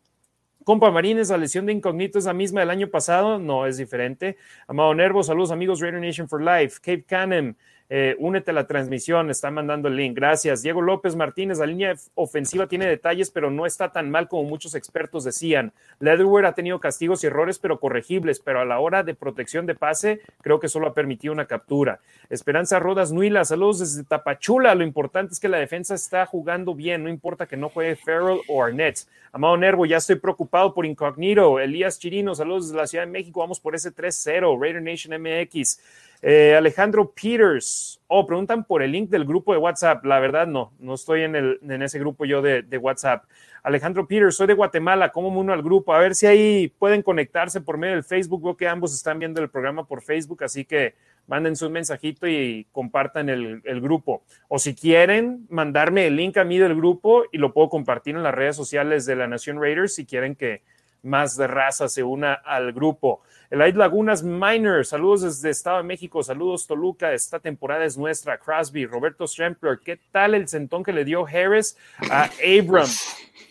Compa 0.63 0.89
Marines, 0.89 1.29
la 1.29 1.37
lesión 1.37 1.67
de 1.67 1.73
incógnito 1.73 2.17
es 2.17 2.25
la 2.25 2.33
misma 2.33 2.61
del 2.61 2.71
año 2.71 2.87
pasado, 2.87 3.37
no 3.37 3.67
es 3.67 3.77
diferente. 3.77 4.37
Amado 4.67 4.95
Nervo, 4.95 5.21
saludos 5.21 5.51
amigos 5.51 5.79
Raider 5.79 6.01
Nation 6.01 6.27
for 6.27 6.41
Life. 6.41 6.79
Cape 6.81 7.03
Canem, 7.03 7.53
eh, 7.93 8.15
únete 8.19 8.51
a 8.51 8.53
la 8.53 8.67
transmisión, 8.67 9.29
está 9.29 9.51
mandando 9.51 9.89
el 9.89 9.97
link. 9.97 10.15
Gracias. 10.15 10.61
Diego 10.61 10.81
López 10.81 11.17
Martínez, 11.17 11.59
la 11.59 11.65
línea 11.65 11.93
ofensiva 12.15 12.65
tiene 12.65 12.85
detalles, 12.85 13.31
pero 13.31 13.51
no 13.51 13.65
está 13.65 13.91
tan 13.91 14.09
mal 14.09 14.29
como 14.29 14.47
muchos 14.47 14.75
expertos 14.75 15.25
decían. 15.25 15.73
Leatherware 15.99 16.45
ha 16.45 16.55
tenido 16.55 16.79
castigos 16.79 17.21
y 17.21 17.27
errores, 17.27 17.59
pero 17.59 17.81
corregibles, 17.81 18.39
pero 18.39 18.61
a 18.61 18.65
la 18.65 18.79
hora 18.79 19.03
de 19.03 19.13
protección 19.13 19.65
de 19.65 19.75
pase, 19.75 20.21
creo 20.41 20.61
que 20.61 20.69
solo 20.69 20.87
ha 20.87 20.93
permitido 20.93 21.33
una 21.33 21.47
captura. 21.47 21.99
Esperanza 22.29 22.79
Rodas 22.79 23.11
Nuila, 23.11 23.43
saludos 23.43 23.79
desde 23.79 24.05
Tapachula. 24.05 24.73
Lo 24.73 24.85
importante 24.85 25.33
es 25.33 25.41
que 25.41 25.49
la 25.49 25.57
defensa 25.57 25.93
está 25.93 26.25
jugando 26.25 26.73
bien, 26.73 27.03
no 27.03 27.09
importa 27.09 27.45
que 27.45 27.57
no 27.57 27.67
juegue 27.67 27.97
Farrell 27.97 28.39
o 28.47 28.63
Arnett. 28.63 28.99
Amado 29.33 29.57
Nervo, 29.57 29.85
ya 29.85 29.97
estoy 29.97 30.15
preocupado 30.15 30.73
por 30.73 30.85
Incognito. 30.85 31.59
Elías 31.59 31.99
Chirino, 31.99 32.35
saludos 32.35 32.67
desde 32.67 32.77
la 32.77 32.87
Ciudad 32.87 33.05
de 33.05 33.11
México. 33.11 33.41
Vamos 33.41 33.59
por 33.59 33.75
ese 33.75 33.93
3-0. 33.93 34.57
Raider 34.61 34.81
Nation 34.81 35.21
MX. 35.21 35.79
Eh, 36.23 36.53
Alejandro 36.55 37.11
Peters, 37.11 37.99
oh, 38.05 38.27
preguntan 38.27 38.63
por 38.63 38.83
el 38.83 38.91
link 38.91 39.09
del 39.09 39.25
grupo 39.25 39.53
de 39.53 39.59
WhatsApp. 39.59 40.05
La 40.05 40.19
verdad, 40.19 40.45
no, 40.45 40.71
no 40.79 40.93
estoy 40.93 41.23
en, 41.23 41.35
el, 41.35 41.59
en 41.67 41.81
ese 41.81 41.97
grupo 41.97 42.25
yo 42.25 42.41
de, 42.41 42.77
WhatsApp. 42.77 43.25
Alejandro 43.63 44.07
Peters, 44.07 44.35
soy 44.35 44.47
de 44.47 44.53
Guatemala, 44.53 45.11
¿cómo 45.11 45.31
me 45.31 45.37
uno 45.37 45.53
al 45.53 45.63
grupo? 45.63 45.93
A 45.93 45.99
ver 45.99 46.13
si 46.13 46.27
ahí 46.27 46.67
pueden 46.79 47.01
conectarse 47.01 47.61
por 47.61 47.77
medio 47.77 47.95
del 47.95 48.03
Facebook. 48.03 48.43
Veo 48.43 48.57
que 48.57 48.67
ambos 48.67 48.93
están 48.93 49.17
viendo 49.17 49.41
el 49.41 49.49
programa 49.49 49.87
por 49.87 50.01
Facebook, 50.01 50.43
así 50.43 50.63
que 50.65 50.95
manden 51.27 51.55
su 51.55 51.69
mensajito 51.69 52.27
y 52.27 52.67
compartan 52.71 53.29
el, 53.29 53.61
el, 53.63 53.81
grupo. 53.81 54.23
O 54.47 54.59
si 54.59 54.75
quieren, 54.75 55.47
mandarme 55.49 56.07
el 56.07 56.15
link 56.15 56.37
a 56.37 56.43
mí 56.43 56.57
del 56.57 56.75
grupo 56.75 57.23
y 57.31 57.37
lo 57.37 57.53
puedo 57.53 57.69
compartir 57.69 58.15
en 58.15 58.23
las 58.23 58.33
redes 58.33 58.55
sociales 58.55 59.05
de 59.05 59.15
la 59.15 59.27
Nación 59.27 59.59
Raiders 59.59 59.95
si 59.95 60.05
quieren 60.05 60.35
que 60.35 60.61
más 61.03 61.35
de 61.37 61.47
raza 61.47 61.87
se 61.89 62.03
una 62.03 62.33
al 62.33 62.73
grupo. 62.73 63.21
Elaid 63.51 63.75
Lagunas 63.75 64.23
Minor, 64.23 64.85
saludos 64.85 65.23
desde 65.23 65.49
Estado 65.49 65.77
de 65.77 65.83
México, 65.83 66.23
saludos 66.23 66.65
Toluca, 66.65 67.11
esta 67.13 67.37
temporada 67.37 67.83
es 67.83 67.97
nuestra. 67.97 68.37
Crosby, 68.37 68.85
Roberto 68.85 69.27
Strempler, 69.27 69.79
¿qué 69.83 69.99
tal 70.09 70.35
el 70.35 70.47
sentón 70.47 70.83
que 70.85 70.93
le 70.93 71.03
dio 71.03 71.27
Harris 71.27 71.77
a 72.09 72.29
Abram? 72.41 72.87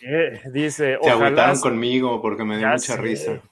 Eh, 0.00 0.40
dice, 0.54 0.96
Se 1.02 1.12
ojalá. 1.12 1.52
conmigo 1.60 2.22
porque 2.22 2.44
me 2.44 2.56
dio 2.56 2.66
mucha 2.68 2.96
risa. 2.96 3.42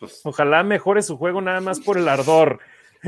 Pues 0.00 0.20
ojalá 0.24 0.64
mejore 0.64 1.02
su 1.02 1.16
juego 1.16 1.40
nada 1.40 1.60
más 1.60 1.78
por 1.78 1.96
el 1.96 2.08
ardor. 2.08 2.58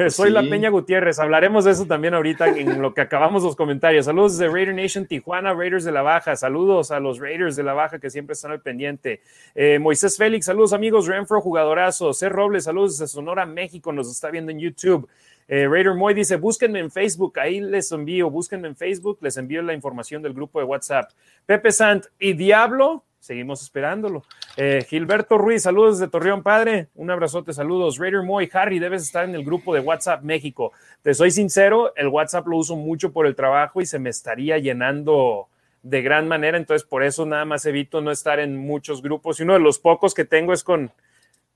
Soy 0.09 0.31
la 0.31 0.43
Peña 0.43 0.71
Gutiérrez. 0.71 1.21
Hablaremos 1.21 1.65
de 1.65 1.71
eso 1.71 1.87
también 1.87 2.15
ahorita 2.15 2.49
en 2.49 2.83
lo 2.83 2.93
que 2.93 3.01
acabamos 3.01 3.45
los 3.45 3.55
comentarios. 3.55 4.07
Saludos 4.07 4.37
de 4.39 4.49
Raider 4.49 4.75
Nation 4.75 5.07
Tijuana, 5.07 5.55
Raiders 5.55 5.85
de 5.85 5.93
la 5.93 6.03
Baja. 6.03 6.35
Saludos 6.35 6.91
a 6.91 6.99
los 6.99 7.21
Raiders 7.21 7.55
de 7.55 7.63
la 7.63 7.75
Baja 7.75 8.01
que 8.01 8.11
siempre 8.11 8.33
están 8.33 8.51
al 8.51 8.61
pendiente. 8.61 9.21
Eh, 9.55 9.79
Moisés 9.79 10.17
Félix, 10.17 10.47
saludos 10.47 10.73
amigos. 10.73 11.07
Renfro, 11.07 11.41
jugadorazo. 11.41 12.13
C. 12.13 12.29
Robles, 12.29 12.65
saludos 12.65 12.99
desde 12.99 13.13
Sonora, 13.13 13.47
México. 13.47 13.93
Nos 13.93 14.11
está 14.11 14.31
viendo 14.31 14.51
en 14.51 14.59
YouTube. 14.59 15.09
Eh, 15.47 15.69
Raider 15.69 15.95
Moy 15.95 16.13
dice, 16.13 16.37
búsquenme 16.37 16.81
en 16.81 16.91
Facebook, 16.91 17.39
ahí 17.39 17.61
les 17.61 17.93
envío, 17.93 18.31
búsquenme 18.31 18.67
en 18.67 18.75
Facebook, 18.75 19.19
les 19.21 19.37
envío 19.37 19.63
la 19.63 19.75
información 19.75 20.23
del 20.23 20.33
grupo 20.33 20.59
de 20.59 20.65
WhatsApp. 20.65 21.11
Pepe 21.47 21.71
Sant 21.71 22.07
y 22.19 22.33
Diablo, 22.33 23.05
seguimos 23.25 23.63
esperándolo. 23.63 24.23
Eh, 24.57 24.85
Gilberto 24.87 25.39
Ruiz, 25.39 25.63
saludos 25.63 25.99
de 25.99 26.09
Torreón, 26.09 26.43
padre. 26.43 26.89
Un 26.95 27.11
abrazote, 27.11 27.55
saludos. 27.55 27.97
Raider 27.99 28.23
Moy, 28.23 28.51
Harry, 28.53 28.79
debes 28.79 29.03
estar 29.03 29.25
en 29.25 29.35
el 29.35 29.45
grupo 29.45 29.73
de 29.73 29.81
WhatsApp 29.81 30.23
México. 30.23 30.73
Te 31.01 31.15
soy 31.15 31.31
sincero, 31.31 31.95
el 31.97 32.09
WhatsApp 32.09 32.47
lo 32.47 32.59
uso 32.59 32.77
mucho 32.77 33.13
por 33.13 33.27
el 33.27 33.35
trabajo 33.35 33.81
y 33.81 33.87
se 33.87 33.99
me 33.99 34.11
estaría 34.11 34.59
llenando 34.59 35.49
de 35.83 36.03
gran 36.03 36.29
manera, 36.29 36.57
entonces 36.57 36.87
por 36.87 37.03
eso 37.03 37.27
nada 37.27 37.45
más 37.45 37.65
evito 37.67 38.01
no 38.01 38.11
estar 38.11 38.41
en 38.41 38.57
muchos 38.57 39.03
grupos 39.03 39.39
y 39.39 39.43
uno 39.43 39.53
de 39.53 39.61
los 39.61 39.79
pocos 39.79 40.15
que 40.15 40.25
tengo 40.25 40.55
es 40.55 40.65
con 40.65 40.91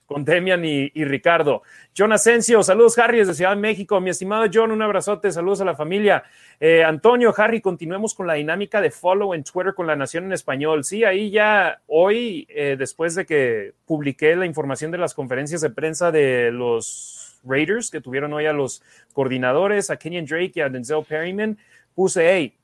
con 0.08 0.24
Demian 0.24 0.64
y, 0.64 1.04
Ricardo. 1.04 1.62
John 1.96 2.12
Asensio, 2.12 2.62
saludos 2.62 2.98
Harry 2.98 3.18
desde 3.18 3.34
Ciudad 3.34 3.50
de 3.50 3.60
México. 3.60 4.00
Mi 4.00 4.08
estimado 4.08 4.46
John, 4.52 4.70
un 4.70 4.80
abrazote, 4.80 5.30
saludos 5.30 5.60
a 5.60 5.66
la 5.66 5.76
familia. 5.76 6.24
Eh, 6.58 6.82
Antonio, 6.82 7.34
Harry, 7.36 7.60
continuemos 7.60 8.14
con 8.14 8.26
la 8.26 8.34
dinámica 8.34 8.80
de 8.80 8.90
follow 8.90 9.34
en 9.34 9.44
Twitter 9.44 9.74
con 9.74 9.86
la 9.86 9.96
Nación 9.96 10.24
en 10.24 10.32
Español. 10.32 10.82
Sí, 10.82 11.04
ahí 11.04 11.30
ya 11.30 11.82
hoy, 11.88 12.46
eh, 12.48 12.76
después 12.78 13.14
de 13.16 13.26
que 13.26 13.74
publiqué 13.84 14.34
la 14.34 14.46
información 14.46 14.90
de 14.90 14.96
las 14.96 15.12
conferencias 15.12 15.60
de 15.60 15.68
prensa 15.68 16.10
de 16.10 16.50
los 16.52 17.38
Raiders 17.44 17.90
que 17.90 18.00
tuvieron 18.00 18.32
hoy 18.32 18.46
a 18.46 18.54
los 18.54 18.82
coordinadores, 19.12 19.90
a 19.90 19.98
Kenyon 19.98 20.24
Drake 20.24 20.52
y 20.54 20.60
a 20.62 20.70
Denzel 20.70 21.04
Perryman, 21.06 21.58
puse, 21.94 22.32
hey, 22.32 22.54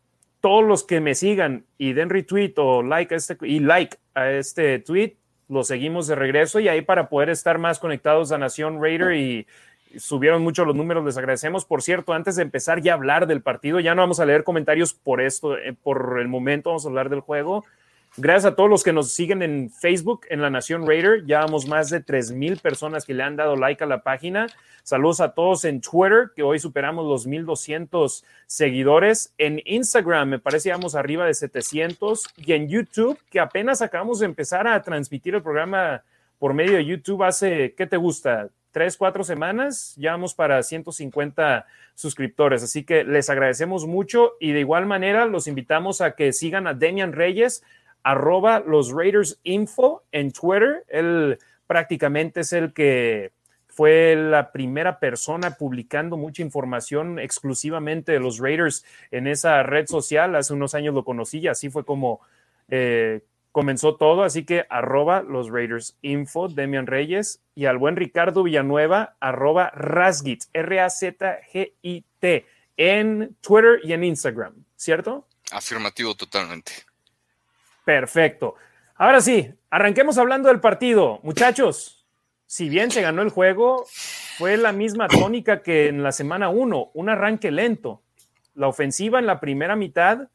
todos 0.41 0.65
los 0.65 0.83
que 0.83 1.01
me 1.01 1.15
sigan 1.15 1.67
y 1.77 1.93
den 1.93 2.09
retweet 2.09 2.55
o 2.57 2.83
like 2.83 3.15
este, 3.15 3.37
y 3.43 3.61
like 3.61 3.99
a 4.15 4.31
este 4.31 4.79
tweet, 4.79 5.17
lo 5.49 5.65
seguimos 5.65 6.07
de 6.07 6.15
regreso 6.15 6.61
y 6.61 6.69
ahí 6.69 6.83
para 6.83 7.09
poder 7.09 7.31
estar 7.31 7.59
más 7.59 7.79
conectados 7.79 8.33
a 8.33 8.39
Nación 8.39 8.83
Raider 8.83 9.15
y 9.15 9.47
subieron 9.99 10.43
mucho 10.43 10.65
los 10.65 10.75
números, 10.75 11.05
les 11.05 11.17
agradecemos. 11.17 11.65
Por 11.65 11.83
cierto, 11.83 12.13
antes 12.13 12.37
de 12.37 12.43
empezar 12.43 12.81
ya 12.81 12.93
a 12.93 12.97
hablar 12.97 13.27
del 13.27 13.43
partido, 13.43 13.81
ya 13.81 13.95
no 13.95 14.03
vamos 14.03 14.21
a 14.21 14.27
leer 14.27 14.45
comentarios 14.45 14.93
por 14.93 15.21
esto, 15.21 15.57
eh, 15.57 15.75
por 15.83 16.19
el 16.21 16.29
momento 16.29 16.71
vamos 16.71 16.85
a 16.85 16.89
hablar 16.89 17.09
del 17.09 17.21
juego. 17.21 17.65
Gracias 18.17 18.53
a 18.53 18.55
todos 18.55 18.71
los 18.71 18.85
que 18.85 18.93
nos 18.93 19.11
siguen 19.13 19.43
en 19.43 19.71
Facebook, 19.71 20.27
en 20.31 20.41
La 20.41 20.49
Nación 20.49 20.87
Raider. 20.87 21.27
Ya 21.27 21.41
vamos 21.41 21.67
más 21.67 21.91
de 21.91 22.05
3.000 22.05 22.61
personas 22.61 23.05
que 23.05 23.15
le 23.15 23.25
han 23.25 23.35
dado 23.35 23.57
like 23.57 23.83
a 23.83 23.89
la 23.89 24.03
página. 24.03 24.47
Saludos 24.85 25.23
a 25.23 25.33
todos 25.33 25.65
en 25.65 25.81
Twitter, 25.81 26.33
que 26.37 26.43
hoy 26.43 26.59
superamos 26.59 27.07
los 27.07 27.27
1.200 27.27 28.23
seguidores. 28.47 29.33
En 29.39 29.63
Instagram, 29.65 30.29
me 30.29 30.39
parece, 30.39 30.73
vamos 30.73 30.95
arriba 30.95 31.25
de 31.25 31.33
700. 31.33 32.27
Y 32.37 32.53
en 32.53 32.69
YouTube, 32.69 33.19
que 33.31 33.41
apenas 33.41 33.81
acabamos 33.81 34.19
de 34.19 34.27
empezar 34.27 34.69
a 34.69 34.83
transmitir 34.83 35.35
el 35.35 35.43
programa 35.43 36.03
por 36.39 36.53
medio 36.53 36.77
de 36.77 36.85
YouTube 36.85 37.23
hace, 37.23 37.73
¿qué 37.75 37.87
te 37.87 37.97
gusta? 37.97 38.51
Tres, 38.73 38.99
cuatro 38.99 39.25
semanas. 39.25 39.95
Ya 39.97 40.11
vamos 40.11 40.35
para 40.35 40.63
150 40.63 41.65
suscriptores. 41.95 42.63
Así 42.63 42.85
que 42.85 43.05
les 43.05 43.31
agradecemos 43.31 43.87
mucho 43.87 44.35
y 44.39 44.53
de 44.53 44.61
igual 44.61 44.85
manera 44.85 45.25
los 45.25 45.47
invitamos 45.47 46.03
a 46.03 46.15
que 46.15 46.35
sigan 46.35 46.67
a 46.67 46.75
Demian 46.75 47.15
Reyes 47.15 47.63
arroba 48.03 48.61
los 48.61 48.93
Raiders 48.93 49.41
Info 49.45 50.03
en 50.13 50.31
Twitter. 50.31 50.85
Él 50.89 51.39
prácticamente 51.67 52.41
es 52.41 52.53
el 52.53 52.75
que 52.75 53.33
fue 53.75 54.15
la 54.17 54.53
primera 54.53 54.99
persona 54.99 55.57
publicando 55.57 56.17
mucha 56.17 56.43
información 56.43 57.19
exclusivamente 57.19 58.13
de 58.13 58.21
los 58.21 58.39
Raiders 58.39 58.85
en 59.11 59.27
esa 59.27 59.63
red 59.63 59.87
social. 59.87 60.37
Hace 60.37 60.55
unos 60.55 60.75
años 60.75 60.95
lo 60.95 61.05
conocí 61.05 61.41
y 61.41 61.49
así 61.49 61.71
fue 61.71 61.85
como 61.85 62.21
eh, 62.69 63.23
comenzó 63.51 63.97
todo. 63.97 64.23
Así 64.23 64.45
que 64.45 64.65
arroba 64.71 65.23
los 65.23 65.51
Raiders 65.51 65.97
Info, 66.03 66.49
Demian 66.49 66.87
Reyes, 66.87 67.41
y 67.55 67.67
al 67.67 67.79
buen 67.79 67.97
Ricardo 67.97 68.43
Villanueva, 68.43 69.17
arroba 69.21 69.71
Razgit, 69.71 70.45
R-A-Z-G-I-T, 70.53 72.47
en 72.77 73.37
Twitter 73.41 73.81
y 73.83 73.93
en 73.93 74.05
Instagram, 74.05 74.65
¿cierto? 74.77 75.27
Afirmativo 75.51 76.15
totalmente. 76.15 76.73
Perfecto. 77.85 78.55
Ahora 78.97 79.21
sí, 79.21 79.53
arranquemos 79.71 80.19
hablando 80.19 80.49
del 80.49 80.61
partido. 80.61 81.21
Muchachos, 81.23 82.04
si 82.47 82.69
bien 82.69 82.91
se 82.91 83.03
ganó 83.03 83.23
el 83.23 83.31
juego, 83.31 83.85
fue 84.39 84.57
la 84.57 84.73
misma 84.73 85.09
tónica 85.09 85.63
que 85.63 85.89
en 85.89 86.03
la 86.03 86.13
semana 86.13 86.49
1, 86.49 86.91
un 86.95 87.09
arranque 87.09 87.51
lento. 87.51 88.03
La 88.55 88.69
ofensiva 88.69 89.19
en 89.19 89.27
la 89.27 89.41
primera 89.41 89.77
mitad 89.77 90.29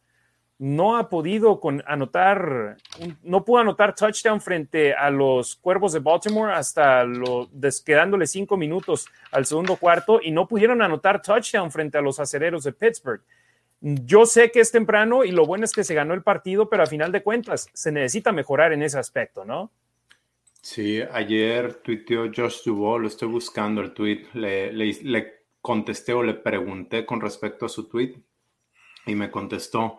no 0.60 0.98
ha 0.98 1.10
podido 1.10 1.62
anotar, 1.86 2.76
no 3.24 3.46
pudo 3.46 3.60
anotar 3.60 3.96
touchdown 3.96 4.42
frente 4.42 4.94
a 4.94 5.10
los 5.10 5.56
Cuervos 5.56 5.94
de 5.94 6.00
Baltimore 6.00 6.54
hasta 6.54 7.06
lo, 7.06 7.50
quedándole 7.86 8.28
cinco 8.28 8.58
minutos 8.58 9.08
al 9.32 9.46
segundo 9.46 9.78
cuarto 9.78 10.20
y 10.22 10.32
no 10.32 10.48
pudieron 10.48 10.82
anotar 10.82 11.22
touchdown 11.22 11.72
frente 11.72 11.98
a 11.98 12.02
los 12.02 12.20
acereros 12.20 12.66
de 12.66 12.74
Pittsburgh. 12.74 13.22
Yo 13.80 14.26
sé 14.26 14.52
que 14.52 14.60
es 14.60 14.72
temprano 14.72 15.24
y 15.24 15.32
lo 15.32 15.46
bueno 15.46 15.64
es 15.64 15.72
que 15.72 15.86
se 15.86 15.96
ganó 15.96 16.14
el 16.14 16.24
partido, 16.24 16.70
pero 16.70 16.84
a 16.84 16.88
final 16.88 17.14
de 17.14 17.24
cuentas 17.24 17.70
se 17.74 17.94
necesita 17.94 18.34
mejorar 18.34 18.74
en 18.74 18.84
ese 18.84 19.00
aspecto, 19.00 19.46
¿no? 19.46 19.72
Sí, 20.62 21.02
ayer 21.02 21.76
tuiteó 21.82 22.30
Josh 22.36 22.64
Dubois, 22.66 23.02
lo 23.02 23.08
estoy 23.08 23.30
buscando 23.30 23.82
el 23.82 23.94
tweet, 23.94 24.28
le, 24.34 24.74
le, 24.74 25.46
contesté 25.62 26.14
o 26.14 26.24
le 26.24 26.34
pregunté 26.34 27.06
con 27.06 27.22
respecto 27.22 27.66
a 27.66 27.70
su 27.70 27.88
tweet 27.88 28.22
y 29.06 29.16
me 29.16 29.32
contestó, 29.32 29.98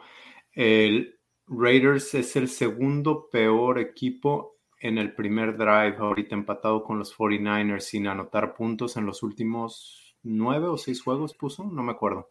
el 0.53 1.19
Raiders 1.47 2.15
es 2.15 2.37
el 2.37 2.49
segundo 2.49 3.29
peor 3.31 3.79
equipo 3.79 4.59
en 4.79 4.99
el 4.99 5.15
primer 5.15 5.57
drive, 5.57 5.97
ahorita 5.99 6.35
empatado 6.35 6.85
con 6.85 6.99
los 6.99 7.17
49ers 7.17 7.81
sin 7.81 8.07
anotar 8.07 8.55
puntos 8.55 8.97
en 8.97 9.07
los 9.07 9.23
últimos 9.23 10.17
nueve 10.23 10.69
o 10.69 10.77
seis 10.77 11.03
juegos 11.03 11.35
puso, 11.35 11.65
no 11.65 11.83
me 11.83 11.93
acuerdo. 11.93 12.29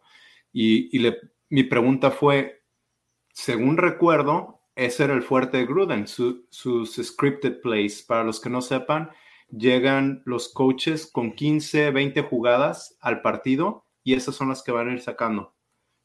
Y, 0.52 0.96
y 0.96 1.00
le, 1.00 1.18
mi 1.48 1.64
pregunta 1.64 2.10
fue, 2.10 2.62
según 3.32 3.76
recuerdo, 3.76 4.59
ese 4.80 5.04
era 5.04 5.12
el 5.12 5.22
fuerte 5.22 5.58
de 5.58 5.66
Gruden, 5.66 6.06
sus 6.06 6.96
scripted 7.02 7.60
plays. 7.60 8.02
Para 8.02 8.24
los 8.24 8.40
que 8.40 8.48
no 8.48 8.62
sepan, 8.62 9.10
llegan 9.50 10.22
los 10.24 10.48
coaches 10.48 11.06
con 11.06 11.32
15, 11.32 11.90
20 11.90 12.22
jugadas 12.22 12.96
al 13.02 13.20
partido 13.20 13.84
y 14.02 14.14
esas 14.14 14.34
son 14.34 14.48
las 14.48 14.62
que 14.62 14.72
van 14.72 14.88
a 14.88 14.94
ir 14.94 15.02
sacando. 15.02 15.54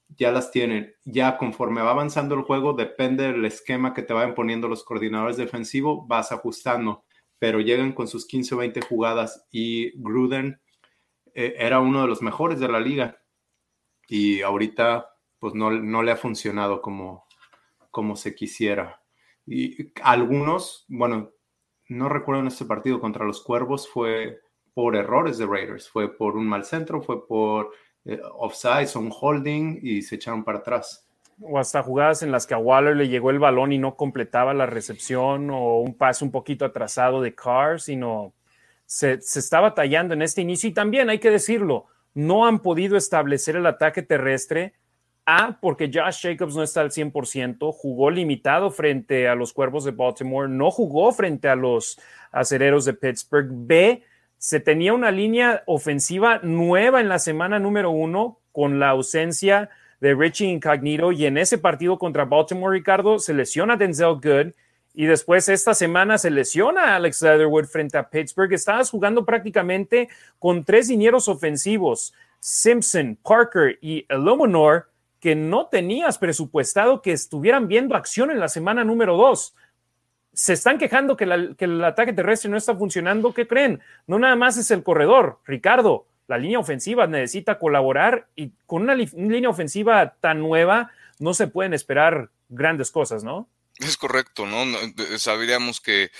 Ya 0.09 0.33
las 0.33 0.51
tienen. 0.51 0.93
Ya 1.05 1.37
conforme 1.37 1.81
va 1.81 1.91
avanzando 1.91 2.35
el 2.35 2.41
juego, 2.41 2.73
depende 2.73 3.31
del 3.31 3.45
esquema 3.45 3.93
que 3.93 4.03
te 4.03 4.13
vayan 4.13 4.35
poniendo 4.35 4.67
los 4.67 4.83
coordinadores 4.83 5.37
defensivos, 5.37 6.05
vas 6.05 6.33
ajustando. 6.33 7.05
Pero 7.39 7.61
llegan 7.61 7.93
con 7.93 8.09
sus 8.09 8.27
15 8.27 8.55
o 8.55 8.57
20 8.57 8.81
jugadas 8.81 9.47
y 9.51 9.97
Gruden 10.01 10.59
eh, 11.33 11.55
era 11.57 11.79
uno 11.79 12.01
de 12.01 12.07
los 12.07 12.21
mejores 12.21 12.59
de 12.59 12.67
la 12.67 12.81
liga. 12.81 13.21
Y 14.09 14.41
ahorita 14.41 15.11
pues 15.39 15.53
no, 15.53 15.71
no 15.71 16.03
le 16.03 16.11
ha 16.11 16.17
funcionado 16.17 16.81
como, 16.81 17.24
como 17.95 18.17
se 18.17 18.35
quisiera. 18.35 19.01
Y 19.47 19.93
algunos, 20.03 20.83
bueno, 20.89 21.31
no 21.87 22.09
recuerdo 22.09 22.41
en 22.41 22.47
este 22.47 22.65
partido 22.65 22.99
contra 22.99 23.23
los 23.23 23.41
Cuervos, 23.41 23.87
fue 23.87 24.41
por 24.73 24.97
errores 24.97 25.37
de 25.37 25.45
Raiders, 25.45 25.87
fue 25.87 26.13
por 26.13 26.35
un 26.35 26.45
mal 26.45 26.65
centro, 26.65 27.01
fue 27.01 27.25
por 27.25 27.71
eh, 28.03 28.19
offside 28.33 28.89
o 28.95 28.99
un 28.99 29.13
holding 29.17 29.79
y 29.81 30.01
se 30.01 30.15
echaron 30.15 30.43
para 30.43 30.57
atrás. 30.57 31.07
O 31.39 31.57
hasta 31.57 31.81
jugadas 31.81 32.21
en 32.21 32.33
las 32.33 32.45
que 32.45 32.53
a 32.53 32.57
Waller 32.57 32.97
le 32.97 33.07
llegó 33.07 33.29
el 33.29 33.39
balón 33.39 33.71
y 33.71 33.77
no 33.77 33.95
completaba 33.95 34.53
la 34.53 34.65
recepción 34.65 35.49
o 35.49 35.79
un 35.79 35.93
pase 35.93 36.25
un 36.25 36.31
poquito 36.31 36.65
atrasado 36.65 37.21
de 37.21 37.33
Carr, 37.33 37.79
sino 37.79 38.33
se, 38.85 39.21
se 39.21 39.39
está 39.39 39.61
batallando 39.61 40.13
en 40.13 40.21
este 40.21 40.41
inicio 40.41 40.69
y 40.69 40.73
también 40.73 41.09
hay 41.09 41.19
que 41.19 41.31
decirlo, 41.31 41.85
no 42.13 42.45
han 42.45 42.59
podido 42.59 42.97
establecer 42.97 43.55
el 43.55 43.67
ataque 43.67 44.01
terrestre 44.01 44.73
a, 45.25 45.57
porque 45.59 45.89
Josh 45.91 46.21
Jacobs 46.21 46.55
no 46.55 46.63
está 46.63 46.81
al 46.81 46.91
100%, 46.91 47.73
jugó 47.73 48.09
limitado 48.09 48.69
frente 48.71 49.27
a 49.27 49.35
los 49.35 49.53
Cuervos 49.53 49.83
de 49.83 49.91
Baltimore, 49.91 50.47
no 50.49 50.71
jugó 50.71 51.11
frente 51.11 51.47
a 51.47 51.55
los 51.55 51.99
Acereros 52.31 52.85
de 52.85 52.93
Pittsburgh. 52.93 53.49
B, 53.49 54.03
se 54.37 54.59
tenía 54.59 54.93
una 54.93 55.11
línea 55.11 55.63
ofensiva 55.65 56.39
nueva 56.43 57.01
en 57.01 57.09
la 57.09 57.19
semana 57.19 57.59
número 57.59 57.89
uno 57.89 58.39
con 58.51 58.79
la 58.79 58.89
ausencia 58.89 59.69
de 59.99 60.13
Richie 60.13 60.47
Incognito 60.47 61.11
y 61.11 61.25
en 61.25 61.37
ese 61.37 61.57
partido 61.57 61.97
contra 61.97 62.25
Baltimore, 62.25 62.77
Ricardo, 62.77 63.17
se 63.17 63.33
lesiona 63.33 63.77
Denzel 63.77 64.19
Good 64.21 64.53
y 64.93 65.05
después 65.05 65.49
esta 65.49 65.73
semana 65.73 66.17
se 66.17 66.29
lesiona 66.29 66.95
Alex 66.95 67.21
Leatherwood 67.21 67.65
frente 67.65 67.97
a 67.97 68.09
Pittsburgh. 68.09 68.53
Estabas 68.53 68.89
jugando 68.89 69.25
prácticamente 69.25 70.07
con 70.39 70.63
tres 70.63 70.87
dineros 70.87 71.27
ofensivos, 71.27 72.13
Simpson, 72.39 73.17
Parker 73.21 73.77
y 73.81 74.05
Illuminor 74.09 74.89
que 75.19 75.35
no 75.35 75.67
tenías 75.67 76.17
presupuestado 76.17 77.01
que 77.01 77.11
estuvieran 77.11 77.67
viendo 77.67 77.95
acción 77.95 78.31
en 78.31 78.39
la 78.39 78.49
semana 78.49 78.83
número 78.83 79.17
dos. 79.17 79.55
Se 80.33 80.53
están 80.53 80.77
quejando 80.77 81.15
que, 81.15 81.23
el 81.23 81.83
ataque 81.83 82.13
terrestre 82.13 82.49
no 82.49 82.57
está 82.57 82.75
funcionando. 82.75 83.33
¿Qué 83.33 83.47
creen? 83.47 83.81
No 84.07 84.19
nada 84.19 84.35
más 84.35 84.57
es 84.57 84.69
el 84.71 84.83
corredor, 84.83 85.39
Ricardo. 85.45 86.05
La 86.27 86.37
línea 86.37 86.59
ofensiva 86.59 87.07
necesita 87.07 87.59
colaborar 87.59 88.27
y 88.35 88.51
con 88.65 88.83
una, 88.83 88.95
línea 88.95 89.49
ofensiva 89.49 90.15
tan 90.19 90.39
nueva 90.39 90.91
no 91.19 91.33
se 91.33 91.47
pueden 91.47 91.73
esperar 91.73 92.29
grandes 92.49 92.91
cosas, 92.91 93.23
¿no? 93.23 93.47
Es 93.79 93.97
correcto, 93.97 94.45
¿no? 94.45 94.65
Sabríamos 95.17 95.79
que 95.81 96.11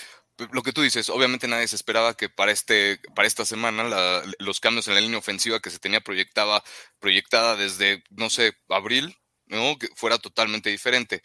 lo 0.52 0.64
que 0.64 0.74
tú 0.74 0.82
dices, 0.82 1.10
obviamente 1.10 1.48
nadie 1.48 1.68
se 1.68 1.76
esperaba 1.76 2.16
que 2.16 2.30
para, 2.30 2.52
este, 2.52 3.00
para 3.16 3.28
esta 3.28 3.46
semana 3.46 4.24
los 4.40 4.60
cambios 4.60 4.88
en 4.88 4.96
la 4.96 5.02
línea 5.02 5.18
ofensiva 5.18 5.60
que 5.60 5.70
se 5.70 5.80
tenía 5.80 6.02
proyectada, 6.02 6.64
proyectada 7.00 7.56
desde, 7.56 8.04
no 8.10 8.30
sé, 8.30 8.54
abril, 8.70 9.16
¿no? 9.46 9.78
que 9.78 9.88
fuera 9.96 10.18
totalmente 10.18 10.70
diferente. 10.70 11.22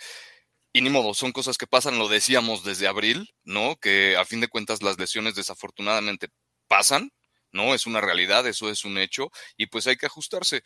Y 0.72 0.82
ni 0.82 0.90
modo, 0.90 1.14
son 1.14 1.32
cosas 1.32 1.58
que 1.58 1.66
pasan, 1.66 1.98
lo 1.98 2.08
decíamos 2.08 2.64
desde 2.64 2.86
abril, 2.86 3.34
¿no? 3.42 3.76
Que 3.76 4.16
a 4.16 4.24
fin 4.24 4.40
de 4.40 4.48
cuentas 4.48 4.82
las 4.82 4.98
lesiones 4.98 5.34
desafortunadamente 5.34 6.28
pasan, 6.68 7.10
¿no? 7.50 7.74
Es 7.74 7.86
una 7.86 8.00
realidad, 8.00 8.46
eso 8.46 8.70
es 8.70 8.84
un 8.84 8.96
hecho, 8.98 9.30
y 9.56 9.66
pues 9.66 9.88
hay 9.88 9.96
que 9.96 10.06
ajustarse. 10.06 10.62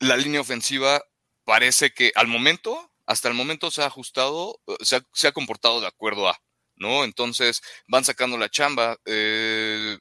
La 0.00 0.16
línea 0.16 0.40
ofensiva 0.40 1.02
parece 1.44 1.90
que 1.92 2.12
al 2.14 2.28
momento, 2.28 2.90
hasta 3.06 3.28
el 3.28 3.34
momento 3.34 3.70
se 3.70 3.82
ha 3.82 3.86
ajustado, 3.86 4.58
se 4.80 4.96
ha, 4.96 5.02
se 5.12 5.28
ha 5.28 5.32
comportado 5.32 5.82
de 5.82 5.88
acuerdo 5.88 6.28
a, 6.28 6.40
¿no? 6.76 7.04
Entonces 7.04 7.62
van 7.88 8.04
sacando 8.04 8.38
la 8.38 8.48
chamba. 8.48 8.96
Eh, 9.04 9.98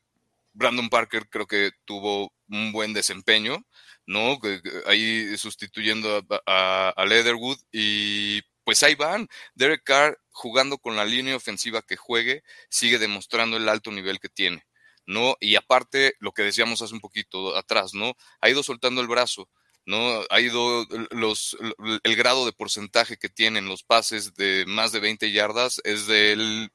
Brandon 0.53 0.89
Parker 0.89 1.27
creo 1.29 1.47
que 1.47 1.71
tuvo 1.85 2.33
un 2.49 2.71
buen 2.71 2.93
desempeño, 2.93 3.65
¿no? 4.05 4.39
Ahí 4.88 5.38
sustituyendo 5.38 6.23
a, 6.45 7.05
Leatherwood 7.05 7.57
y 7.71 8.41
pues 8.63 8.83
ahí 8.83 8.95
van. 8.95 9.27
Derek 9.53 9.83
Carr 9.83 10.19
jugando 10.31 10.77
con 10.77 10.95
la 10.95 11.05
línea 11.05 11.35
ofensiva 11.35 11.81
que 11.81 11.97
juegue, 11.97 12.43
sigue 12.69 12.99
demostrando 12.99 13.57
el 13.57 13.69
alto 13.69 13.91
nivel 13.91 14.19
que 14.19 14.29
tiene, 14.29 14.65
¿no? 15.05 15.35
Y 15.39 15.55
aparte, 15.55 16.15
lo 16.19 16.31
que 16.31 16.43
decíamos 16.43 16.81
hace 16.81 16.93
un 16.93 17.01
poquito 17.01 17.55
atrás, 17.55 17.93
¿no? 17.93 18.13
Ha 18.41 18.49
ido 18.49 18.63
soltando 18.63 19.01
el 19.01 19.07
brazo. 19.07 19.49
¿No? 19.86 20.24
Ha 20.30 20.41
ido 20.41 20.86
los, 21.12 21.58
el 22.04 22.15
grado 22.15 22.45
de 22.45 22.54
porcentaje 22.54 23.17
que 23.17 23.30
tienen 23.30 23.67
los 23.67 23.84
pases 23.84 24.34
de 24.34 24.65
más 24.67 24.91
de 24.91 25.00
20 25.00 25.32
yardas 25.32 25.82
es 25.84 26.08
del 26.08 26.71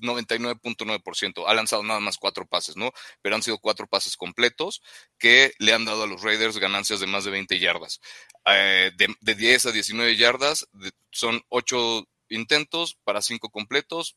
99.9%. 0.00 1.44
Ha 1.46 1.54
lanzado 1.54 1.82
nada 1.82 2.00
más 2.00 2.16
cuatro 2.16 2.46
pases, 2.46 2.76
¿no? 2.76 2.92
Pero 3.22 3.36
han 3.36 3.42
sido 3.42 3.58
cuatro 3.58 3.86
pases 3.86 4.16
completos 4.16 4.82
que 5.18 5.52
le 5.58 5.72
han 5.72 5.84
dado 5.84 6.04
a 6.04 6.06
los 6.06 6.22
Raiders 6.22 6.58
ganancias 6.58 7.00
de 7.00 7.06
más 7.06 7.24
de 7.24 7.30
20 7.30 7.58
yardas. 7.58 8.00
Eh, 8.46 8.90
de, 8.96 9.34
10 9.34 9.66
a 9.66 9.72
19 9.72 10.16
yardas 10.16 10.66
son 11.10 11.42
ocho 11.48 12.06
intentos 12.28 12.98
para 13.04 13.22
cinco 13.22 13.50
completos, 13.50 14.16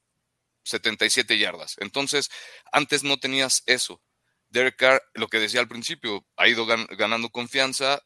77 0.64 1.38
yardas. 1.38 1.76
Entonces, 1.80 2.30
antes 2.72 3.04
no 3.04 3.18
tenías 3.18 3.64
eso. 3.66 4.02
Derek 4.54 4.76
Carr, 4.78 5.02
lo 5.16 5.28
que 5.28 5.39
decía 5.39 5.60
al 5.60 5.68
principio, 5.68 6.26
ha 6.38 6.48
ido 6.48 6.66
ganando 6.66 7.30
confianza 7.30 8.02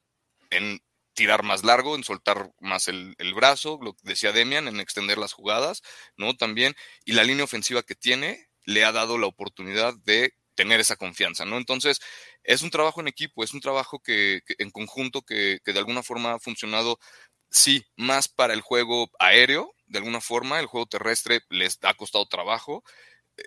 en 0.49 0.81
tirar 1.13 1.43
más 1.43 1.65
largo, 1.65 1.95
en 1.95 2.05
soltar 2.05 2.51
más 2.62 2.88
el, 2.88 3.15
brazo, 3.36 3.79
lo 3.81 3.93
que 3.93 4.03
decía 4.03 4.31
Demian, 4.31 4.69
en 4.69 4.79
extender 4.79 5.17
las 5.17 5.33
jugadas, 5.33 5.81
¿no? 6.15 6.38
También, 6.38 6.73
y 7.03 7.12
la 7.12 7.25
línea 7.25 7.43
ofensiva 7.43 7.83
que 7.83 7.95
tiene 7.95 8.47
le 8.63 8.86
ha 8.86 8.93
dado 8.93 9.17
la 9.17 9.27
oportunidad 9.27 9.93
de 10.05 10.36
tener 10.55 10.79
esa 10.79 10.95
confianza, 10.95 11.43
¿no? 11.43 11.57
Entonces, 11.57 11.99
es 12.43 12.62
un 12.62 12.69
trabajo 12.69 13.01
en 13.01 13.10
equipo, 13.10 13.43
es 13.43 13.53
un 13.53 13.60
trabajo 13.60 13.99
que, 13.99 14.39
en 14.57 14.71
conjunto 14.71 15.23
que, 15.23 15.60
de 15.65 15.79
alguna 15.79 16.01
forma 16.01 16.36
ha 16.36 16.39
funcionado, 16.39 16.97
sí, 17.49 17.86
más 17.97 18.29
para 18.29 18.53
el 18.53 18.62
juego 18.62 19.10
aéreo, 19.19 19.75
de 19.88 19.99
alguna 19.99 20.21
forma, 20.21 20.62
el 20.62 20.65
juego 20.65 20.86
terrestre 20.86 21.41
les 21.49 21.77
ha 21.81 21.93
costado 21.93 22.25
trabajo, 22.25 22.83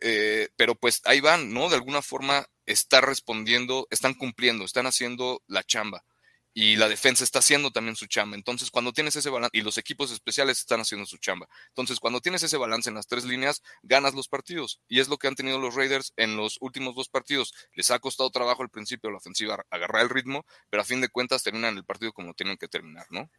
eh, 0.01 0.49
pero 0.57 0.75
pues 0.75 1.03
ahí 1.05 1.21
van, 1.21 1.53
¿no? 1.53 1.69
De 1.69 1.77
alguna 1.77 2.03
forma 2.03 2.47
está 2.67 3.01
respondiendo, 3.01 3.87
están 3.91 4.15
cumpliendo, 4.15 4.65
están 4.65 4.87
haciendo 4.87 5.43
la 5.47 5.65
chamba 5.65 6.05
y 6.53 6.77
la 6.77 6.89
defensa 6.89 7.23
está 7.25 7.39
haciendo 7.39 7.71
también 7.71 7.97
su 7.97 8.07
chamba. 8.07 8.37
Entonces, 8.37 8.71
cuando 8.71 8.93
tienes 8.93 9.15
ese 9.17 9.31
balance, 9.31 9.57
y 9.57 9.63
los 9.63 9.79
equipos 9.79 10.11
especiales 10.11 10.59
están 10.59 10.81
haciendo 10.81 11.07
su 11.07 11.19
chamba. 11.19 11.49
Entonces, 11.69 12.01
cuando 12.01 12.21
tienes 12.21 12.43
ese 12.43 12.57
balance 12.57 12.89
en 12.91 12.97
las 12.97 13.07
tres 13.07 13.25
líneas, 13.25 13.63
ganas 13.83 14.15
los 14.15 14.29
partidos. 14.29 14.81
Y 14.89 15.01
es 15.01 15.09
lo 15.09 15.17
que 15.17 15.29
han 15.29 15.37
tenido 15.37 15.59
los 15.59 15.75
Raiders 15.75 16.13
en 16.17 16.37
los 16.37 16.59
últimos 16.61 16.95
dos 16.97 17.09
partidos. 17.09 17.55
Les 17.73 17.91
ha 17.91 17.99
costado 18.01 18.31
trabajo 18.31 18.63
al 18.63 18.71
principio 18.71 19.11
la 19.11 19.19
ofensiva 19.19 19.65
agarrar 19.71 20.03
el 20.03 20.11
ritmo, 20.11 20.45
pero 20.71 20.83
a 20.83 20.85
fin 20.85 21.01
de 21.01 21.09
cuentas 21.09 21.43
terminan 21.43 21.77
el 21.77 21.85
partido 21.85 22.13
como 22.13 22.35
tienen 22.35 22.57
que 22.57 22.69
terminar, 22.69 23.07
¿no? 23.11 23.31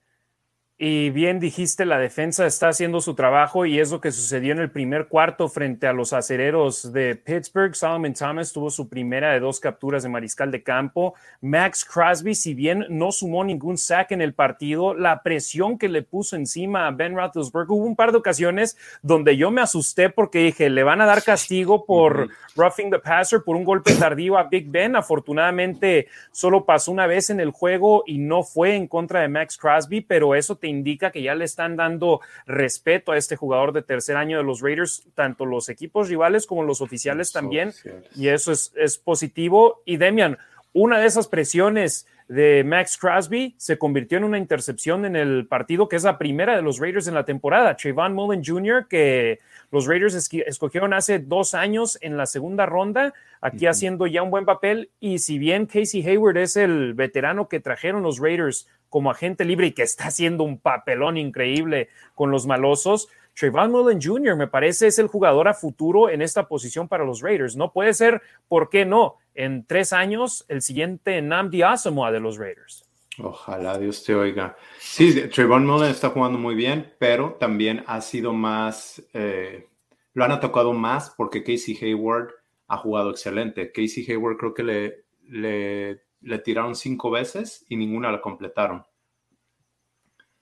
Y 0.83 1.11
bien 1.11 1.39
dijiste, 1.39 1.85
la 1.85 1.99
defensa 1.99 2.47
está 2.47 2.69
haciendo 2.69 3.01
su 3.01 3.13
trabajo 3.13 3.67
y 3.67 3.79
es 3.79 3.91
lo 3.91 4.01
que 4.01 4.11
sucedió 4.11 4.51
en 4.51 4.57
el 4.57 4.71
primer 4.71 5.09
cuarto 5.09 5.47
frente 5.47 5.85
a 5.85 5.93
los 5.93 6.11
acereros 6.11 6.91
de 6.91 7.15
Pittsburgh. 7.15 7.75
Solomon 7.75 8.15
Thomas 8.15 8.51
tuvo 8.51 8.71
su 8.71 8.89
primera 8.89 9.31
de 9.31 9.39
dos 9.39 9.59
capturas 9.59 10.01
de 10.01 10.09
mariscal 10.09 10.49
de 10.49 10.63
campo. 10.63 11.13
Max 11.39 11.85
Crosby, 11.85 12.33
si 12.33 12.55
bien 12.55 12.87
no 12.89 13.11
sumó 13.11 13.43
ningún 13.43 13.77
sack 13.77 14.13
en 14.13 14.23
el 14.23 14.33
partido, 14.33 14.95
la 14.95 15.21
presión 15.21 15.77
que 15.77 15.87
le 15.87 16.01
puso 16.01 16.35
encima 16.35 16.87
a 16.87 16.91
Ben 16.91 17.15
Roethlisberger, 17.15 17.73
hubo 17.73 17.85
un 17.85 17.95
par 17.95 18.11
de 18.11 18.17
ocasiones 18.17 18.75
donde 19.03 19.37
yo 19.37 19.51
me 19.51 19.61
asusté 19.61 20.09
porque 20.09 20.39
dije, 20.39 20.71
le 20.71 20.81
van 20.81 20.99
a 20.99 21.05
dar 21.05 21.21
castigo 21.21 21.85
por 21.85 22.29
roughing 22.55 22.89
the 22.89 22.97
passer, 22.97 23.43
por 23.43 23.55
un 23.55 23.63
golpe 23.63 23.93
tardío 23.93 24.35
a 24.35 24.45
Big 24.45 24.67
Ben. 24.67 24.95
Afortunadamente, 24.95 26.07
solo 26.31 26.65
pasó 26.65 26.91
una 26.91 27.05
vez 27.05 27.29
en 27.29 27.39
el 27.39 27.51
juego 27.51 28.03
y 28.07 28.17
no 28.17 28.41
fue 28.41 28.75
en 28.75 28.87
contra 28.87 29.19
de 29.21 29.27
Max 29.27 29.59
Crosby, 29.59 30.01
pero 30.01 30.33
eso 30.33 30.55
te 30.55 30.70
indica 30.71 31.11
que 31.11 31.21
ya 31.21 31.35
le 31.35 31.45
están 31.45 31.75
dando 31.75 32.21
respeto 32.47 33.11
a 33.11 33.17
este 33.17 33.35
jugador 33.35 33.71
de 33.73 33.83
tercer 33.83 34.17
año 34.17 34.37
de 34.37 34.43
los 34.43 34.61
Raiders, 34.61 35.03
tanto 35.13 35.45
los 35.45 35.69
equipos 35.69 36.09
rivales 36.09 36.47
como 36.47 36.63
los 36.63 36.81
oficiales 36.81 37.31
también, 37.31 37.73
y 38.15 38.29
eso 38.29 38.51
es, 38.51 38.73
es 38.75 38.97
positivo. 38.97 39.83
Y 39.85 39.97
Demian, 39.97 40.37
una 40.73 40.99
de 40.99 41.05
esas 41.05 41.27
presiones 41.27 42.07
de 42.31 42.63
Max 42.63 42.97
Crosby 42.97 43.55
se 43.57 43.77
convirtió 43.77 44.17
en 44.17 44.23
una 44.23 44.37
intercepción 44.37 45.03
en 45.03 45.17
el 45.17 45.47
partido 45.47 45.89
que 45.89 45.97
es 45.97 46.05
la 46.05 46.17
primera 46.17 46.55
de 46.55 46.61
los 46.61 46.79
Raiders 46.79 47.09
en 47.09 47.13
la 47.13 47.25
temporada. 47.25 47.75
Trayvon 47.75 48.13
Mullen 48.13 48.41
Jr., 48.41 48.87
que 48.87 49.39
los 49.69 49.85
Raiders 49.85 50.15
escogieron 50.15 50.93
hace 50.93 51.19
dos 51.19 51.53
años 51.53 51.97
en 51.99 52.15
la 52.15 52.25
segunda 52.25 52.65
ronda, 52.65 53.13
aquí 53.41 53.67
haciendo 53.67 54.07
ya 54.07 54.23
un 54.23 54.31
buen 54.31 54.45
papel. 54.45 54.91
Y 55.01 55.19
si 55.19 55.39
bien 55.39 55.65
Casey 55.65 56.07
Hayward 56.07 56.37
es 56.37 56.55
el 56.55 56.93
veterano 56.93 57.49
que 57.49 57.59
trajeron 57.59 58.01
los 58.01 58.17
Raiders 58.17 58.65
como 58.87 59.11
agente 59.11 59.43
libre 59.43 59.67
y 59.67 59.71
que 59.73 59.83
está 59.83 60.07
haciendo 60.07 60.45
un 60.45 60.57
papelón 60.57 61.17
increíble 61.17 61.89
con 62.15 62.31
los 62.31 62.47
malosos, 62.47 63.09
Trayvon 63.33 63.71
Mullen 63.71 64.01
Jr. 64.01 64.35
me 64.35 64.47
parece 64.47 64.87
es 64.87 64.99
el 64.99 65.07
jugador 65.07 65.47
a 65.47 65.53
futuro 65.53 66.09
en 66.09 66.21
esta 66.21 66.47
posición 66.47 66.87
para 66.87 67.05
los 67.05 67.21
Raiders. 67.21 67.55
No 67.55 67.71
puede 67.71 67.93
ser, 67.93 68.21
¿por 68.47 68.69
qué 68.69 68.85
no? 68.85 69.15
En 69.33 69.65
tres 69.65 69.93
años, 69.93 70.45
el 70.47 70.61
siguiente 70.61 71.21
Namdi 71.21 71.61
Asamoah 71.61 72.11
de 72.11 72.19
los 72.19 72.37
Raiders. 72.37 72.85
Ojalá 73.19 73.77
Dios 73.77 74.03
te 74.03 74.15
oiga. 74.15 74.55
Sí, 74.79 75.27
Trayvon 75.29 75.65
Mullen 75.65 75.91
está 75.91 76.09
jugando 76.09 76.37
muy 76.37 76.55
bien, 76.55 76.93
pero 76.99 77.33
también 77.39 77.83
ha 77.87 78.01
sido 78.01 78.33
más, 78.33 79.03
eh, 79.13 79.67
lo 80.13 80.23
han 80.23 80.31
atacado 80.31 80.73
más 80.73 81.13
porque 81.15 81.43
Casey 81.43 81.77
Hayward 81.81 82.31
ha 82.67 82.77
jugado 82.77 83.11
excelente. 83.11 83.71
Casey 83.71 84.05
Hayward 84.09 84.37
creo 84.37 84.53
que 84.53 84.63
le, 84.63 85.05
le, 85.27 86.03
le 86.21 86.39
tiraron 86.39 86.75
cinco 86.75 87.11
veces 87.11 87.65
y 87.67 87.75
ninguna 87.75 88.11
la 88.11 88.21
completaron. 88.21 88.85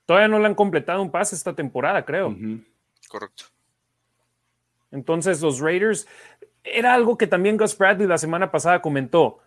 Todavía 0.05 0.27
no 0.27 0.39
le 0.39 0.47
han 0.47 0.55
completado 0.55 1.01
un 1.03 1.11
pase 1.11 1.35
esta 1.35 1.53
temporada, 1.53 2.03
creo. 2.03 2.35
Correcto. 3.09 3.45
Entonces, 4.91 5.41
los 5.41 5.59
Raiders, 5.59 6.07
era 6.63 6.93
algo 6.93 7.17
que 7.17 7.27
también 7.27 7.57
Gus 7.57 7.77
Bradley 7.77 8.07
la 8.07 8.17
semana 8.17 8.51
pasada 8.51 8.81
comentó. 8.81 9.39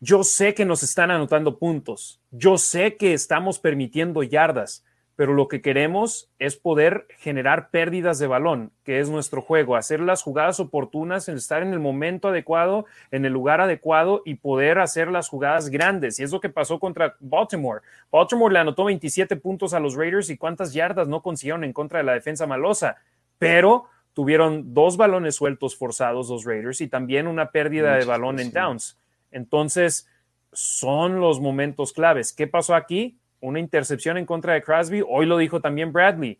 Yo 0.00 0.24
sé 0.24 0.52
que 0.52 0.64
nos 0.64 0.82
están 0.82 1.10
anotando 1.10 1.58
puntos, 1.58 2.20
yo 2.30 2.58
sé 2.58 2.96
que 2.96 3.14
estamos 3.14 3.58
permitiendo 3.58 4.22
yardas, 4.22 4.84
pero 5.16 5.32
lo 5.34 5.46
que 5.46 5.62
queremos 5.62 6.30
es 6.38 6.56
poder 6.56 7.06
generar 7.18 7.70
pérdidas 7.70 8.18
de 8.18 8.26
balón, 8.26 8.72
que 8.82 8.98
es 8.98 9.08
nuestro 9.08 9.42
juego, 9.42 9.76
hacer 9.76 10.00
las 10.00 10.22
jugadas 10.22 10.58
oportunas, 10.58 11.28
estar 11.28 11.62
en 11.62 11.72
el 11.72 11.78
momento 11.78 12.28
adecuado, 12.28 12.86
en 13.10 13.24
el 13.24 13.32
lugar 13.32 13.60
adecuado 13.60 14.22
y 14.24 14.34
poder 14.36 14.80
hacer 14.80 15.08
las 15.08 15.28
jugadas 15.28 15.70
grandes. 15.70 16.18
Y 16.18 16.24
es 16.24 16.32
lo 16.32 16.40
que 16.40 16.48
pasó 16.48 16.80
contra 16.80 17.16
Baltimore. 17.20 17.82
Baltimore 18.10 18.52
le 18.52 18.58
anotó 18.58 18.84
27 18.84 19.36
puntos 19.36 19.72
a 19.72 19.80
los 19.80 19.94
Raiders 19.94 20.30
y 20.30 20.36
cuántas 20.36 20.72
yardas 20.72 21.06
no 21.06 21.22
consiguieron 21.22 21.62
en 21.62 21.72
contra 21.72 21.98
de 21.98 22.04
la 22.04 22.14
defensa 22.14 22.46
malosa, 22.46 22.96
pero 23.38 23.84
tuvieron 24.14 24.74
dos 24.74 24.96
balones 24.96 25.36
sueltos 25.36 25.76
forzados 25.76 26.28
los 26.28 26.44
Raiders 26.44 26.80
y 26.80 26.88
también 26.88 27.28
una 27.28 27.50
pérdida 27.50 27.96
de 27.96 28.04
balón 28.04 28.40
en 28.40 28.52
downs. 28.52 28.98
Entonces, 29.30 30.08
son 30.52 31.20
los 31.20 31.40
momentos 31.40 31.92
claves. 31.92 32.32
¿Qué 32.32 32.46
pasó 32.46 32.74
aquí? 32.74 33.18
Una 33.44 33.60
intercepción 33.60 34.16
en 34.16 34.26
contra 34.26 34.54
de 34.54 34.62
Crosby. 34.62 35.02
Hoy 35.06 35.26
lo 35.26 35.36
dijo 35.36 35.60
también 35.60 35.92
Bradley. 35.92 36.38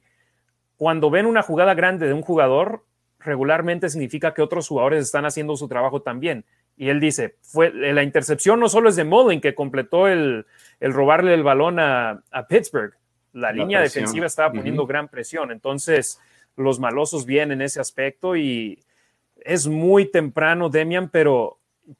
Cuando 0.76 1.10
ven 1.10 1.26
una 1.26 1.42
jugada 1.42 1.74
grande 1.74 2.06
de 2.06 2.14
un 2.14 2.22
jugador, 2.22 2.84
regularmente 3.20 3.88
significa 3.90 4.32
que 4.32 4.42
otros 4.42 4.66
jugadores 4.66 5.04
están 5.04 5.26
haciendo 5.26 5.56
su 5.56 5.68
trabajo 5.68 6.02
también. 6.02 6.44
Y 6.76 6.88
él 6.88 7.00
dice, 7.00 7.36
fue, 7.42 7.72
la 7.72 8.02
intercepción 8.02 8.58
no 8.58 8.68
solo 8.68 8.88
es 8.88 8.96
de 8.96 9.04
Mullen, 9.04 9.40
que 9.40 9.54
completó 9.54 10.08
el, 10.08 10.46
robarle 10.80 11.34
el 11.34 11.42
balón 11.42 11.78
a, 11.78 12.22
Pittsburgh. 12.48 12.94
La, 13.32 13.52
línea 13.52 13.80
defensiva 13.80 14.26
estaba 14.26 14.52
poniendo 14.52 14.86
gran 14.86 15.08
presión. 15.08 15.52
Entonces, 15.52 16.18
los 16.56 16.80
malosos 16.80 17.26
vienen 17.26 17.60
en 17.60 17.66
ese 17.66 17.80
aspecto 17.80 18.34
y 18.34 18.82
es 19.36 19.66
muy 19.66 20.10
temprano, 20.10 20.70
Demian, 20.70 21.10
pero 21.10 21.58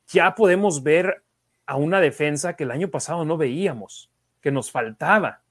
ya 0.08 0.34
podemos 0.34 0.82
ver 0.82 1.22
a 1.66 1.76
una 1.76 2.00
defensa 2.00 2.56
que 2.56 2.64
el 2.64 2.70
año 2.70 2.88
pasado 2.88 3.24
no 3.24 3.36
veíamos 3.36 4.10
que 4.44 4.52
nos 4.52 4.70
faltaba. 4.70 5.42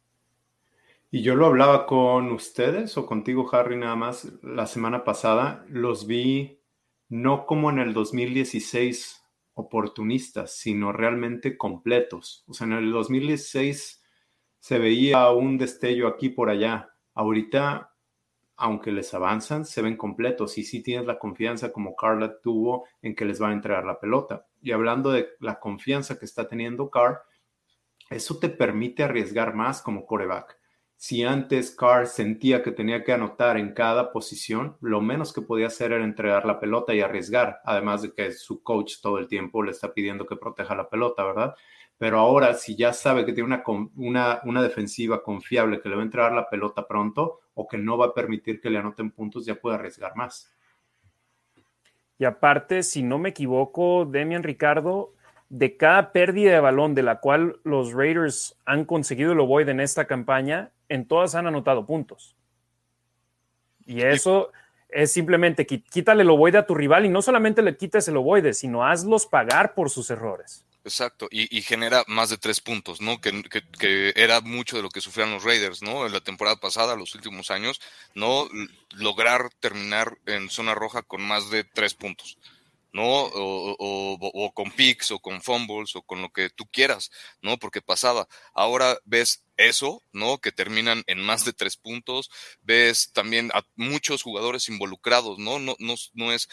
Y 1.09 1.23
yo 1.23 1.33
lo 1.33 1.47
hablaba 1.47 1.87
con 1.87 2.31
ustedes 2.31 2.95
o 2.95 3.07
contigo, 3.07 3.49
Harry, 3.51 3.75
nada 3.75 3.95
más 3.95 4.31
la 4.43 4.67
semana 4.67 5.03
pasada. 5.03 5.65
Los 5.67 6.05
vi 6.05 6.59
no 7.09 7.47
como 7.47 7.71
en 7.71 7.79
el 7.79 7.95
2016 7.95 9.25
oportunistas, 9.55 10.55
sino 10.55 10.91
realmente 10.91 11.57
completos. 11.57 12.43
O 12.47 12.53
sea, 12.53 12.67
en 12.67 12.73
el 12.73 12.91
2016 12.91 14.03
se 14.59 14.77
veía 14.77 15.27
un 15.31 15.57
destello 15.57 16.07
aquí 16.07 16.29
por 16.29 16.51
allá. 16.51 16.93
Ahorita, 17.15 17.95
aunque 18.55 18.91
les 18.91 19.11
avanzan, 19.15 19.65
se 19.65 19.81
ven 19.81 19.97
completos 19.97 20.59
y 20.59 20.63
sí 20.63 20.83
tienes 20.83 21.07
la 21.07 21.17
confianza 21.17 21.71
como 21.71 21.95
Carla 21.95 22.39
tuvo 22.41 22.85
en 23.01 23.15
que 23.15 23.25
les 23.25 23.41
va 23.41 23.49
a 23.49 23.53
entregar 23.53 23.85
la 23.85 23.99
pelota. 23.99 24.45
Y 24.61 24.71
hablando 24.71 25.11
de 25.11 25.29
la 25.39 25.59
confianza 25.59 26.19
que 26.19 26.25
está 26.25 26.47
teniendo 26.47 26.91
Carr, 26.91 27.23
eso 28.09 28.39
te 28.39 28.49
permite 28.49 29.03
arriesgar 29.03 29.53
más 29.55 29.81
como 29.81 30.05
coreback. 30.05 30.57
Si 30.95 31.23
antes 31.23 31.75
Carr 31.75 32.07
sentía 32.07 32.63
que 32.63 32.71
tenía 32.71 33.03
que 33.03 33.11
anotar 33.11 33.57
en 33.57 33.73
cada 33.73 34.11
posición, 34.13 34.77
lo 34.79 35.01
menos 35.01 35.33
que 35.33 35.41
podía 35.41 35.67
hacer 35.67 35.91
era 35.91 36.03
entregar 36.03 36.45
la 36.45 36.61
pelota 36.61 36.93
y 36.93 37.01
arriesgar, 37.01 37.59
además 37.65 38.03
de 38.03 38.13
que 38.13 38.31
su 38.31 38.63
coach 38.63 39.01
todo 39.01 39.17
el 39.17 39.27
tiempo 39.27 39.63
le 39.63 39.71
está 39.71 39.93
pidiendo 39.93 40.25
que 40.25 40.37
proteja 40.37 40.75
la 40.75 40.89
pelota, 40.89 41.25
¿verdad? 41.25 41.55
Pero 41.97 42.19
ahora, 42.19 42.53
si 42.53 42.75
ya 42.75 42.93
sabe 42.93 43.25
que 43.25 43.33
tiene 43.33 43.47
una, 43.47 43.63
una, 43.95 44.41
una 44.45 44.63
defensiva 44.63 45.21
confiable 45.21 45.81
que 45.81 45.89
le 45.89 45.95
va 45.95 46.01
a 46.01 46.05
entregar 46.05 46.31
la 46.31 46.49
pelota 46.49 46.87
pronto 46.87 47.41
o 47.53 47.67
que 47.67 47.77
no 47.77 47.97
va 47.97 48.07
a 48.07 48.13
permitir 48.13 48.61
que 48.61 48.69
le 48.69 48.79
anoten 48.79 49.11
puntos, 49.11 49.45
ya 49.45 49.55
puede 49.55 49.75
arriesgar 49.75 50.15
más. 50.15 50.51
Y 52.17 52.25
aparte, 52.25 52.83
si 52.83 53.03
no 53.03 53.19
me 53.19 53.29
equivoco, 53.29 54.05
Demian 54.05 54.43
Ricardo, 54.43 55.13
de 55.53 55.77
cada 55.77 56.11
pérdida 56.13 56.51
de 56.51 56.59
balón 56.59 56.95
de 56.95 57.03
la 57.03 57.19
cual 57.19 57.59
los 57.63 57.93
Raiders 57.93 58.55
han 58.65 58.85
conseguido 58.85 59.33
el 59.33 59.39
ovoide 59.39 59.69
en 59.69 59.81
esta 59.81 60.07
campaña, 60.07 60.71
en 60.89 61.07
todas 61.07 61.35
han 61.35 61.45
anotado 61.45 61.85
puntos. 61.85 62.35
Y 63.85 64.01
eso 64.01 64.51
es 64.89 65.13
simplemente 65.13 65.67
quítale 65.67 66.23
el 66.23 66.31
ovoide 66.31 66.57
a 66.57 66.65
tu 66.65 66.73
rival 66.73 67.05
y 67.05 67.09
no 67.09 67.21
solamente 67.21 67.61
le 67.61 67.77
quites 67.77 68.07
el 68.07 68.17
ovoide, 68.17 68.55
sino 68.55 68.83
hazlos 68.83 69.27
pagar 69.27 69.75
por 69.75 69.91
sus 69.91 70.09
errores. 70.09 70.65
Exacto, 70.85 71.27
y, 71.29 71.61
genera 71.61 72.03
más 72.07 72.31
de 72.31 72.37
tres 72.39 72.59
puntos, 72.59 72.99
¿no? 72.99 73.21
Que, 73.21 73.43
que, 73.79 74.11
era 74.15 74.41
mucho 74.41 74.75
de 74.75 74.81
lo 74.81 74.89
que 74.89 75.01
sufrían 75.01 75.31
los 75.31 75.43
Raiders, 75.43 75.83
¿no? 75.83 76.07
En 76.07 76.13
la 76.13 76.19
temporada 76.21 76.55
pasada, 76.55 76.95
los 76.95 77.13
últimos 77.13 77.51
años, 77.51 77.79
no 78.15 78.49
lograr 78.95 79.51
terminar 79.59 80.17
en 80.25 80.49
zona 80.49 80.73
roja 80.73 81.03
con 81.03 81.21
más 81.21 81.51
de 81.51 81.63
tres 81.63 81.93
puntos. 81.93 82.39
¿No? 82.93 83.03
O, 83.33 84.51
con 84.53 84.71
picks 84.71 85.11
o 85.11 85.19
con 85.19 85.41
fumbles 85.41 85.95
o 85.95 86.03
con 86.03 86.21
lo 86.21 86.29
que 86.29 86.49
tú 86.49 86.65
quieras, 86.71 87.09
¿no? 87.41 87.57
Porque 87.57 87.81
pasaba. 87.81 88.27
Ahora 88.53 88.97
ves 89.05 89.42
eso, 89.57 90.03
¿no? 90.11 90.39
Que 90.39 90.51
terminan 90.51 91.03
en 91.07 91.21
más 91.21 91.45
de 91.45 91.53
tres 91.53 91.77
puntos. 91.77 92.29
Ves 92.61 93.11
también 93.11 93.51
a 93.53 93.63
muchos 93.75 94.23
jugadores 94.23 94.69
involucrados, 94.69 95.39
¿no? 95.39 95.59
No, 95.59 95.75
no, 95.79 95.95
no 96.13 96.31
es, 96.31 96.49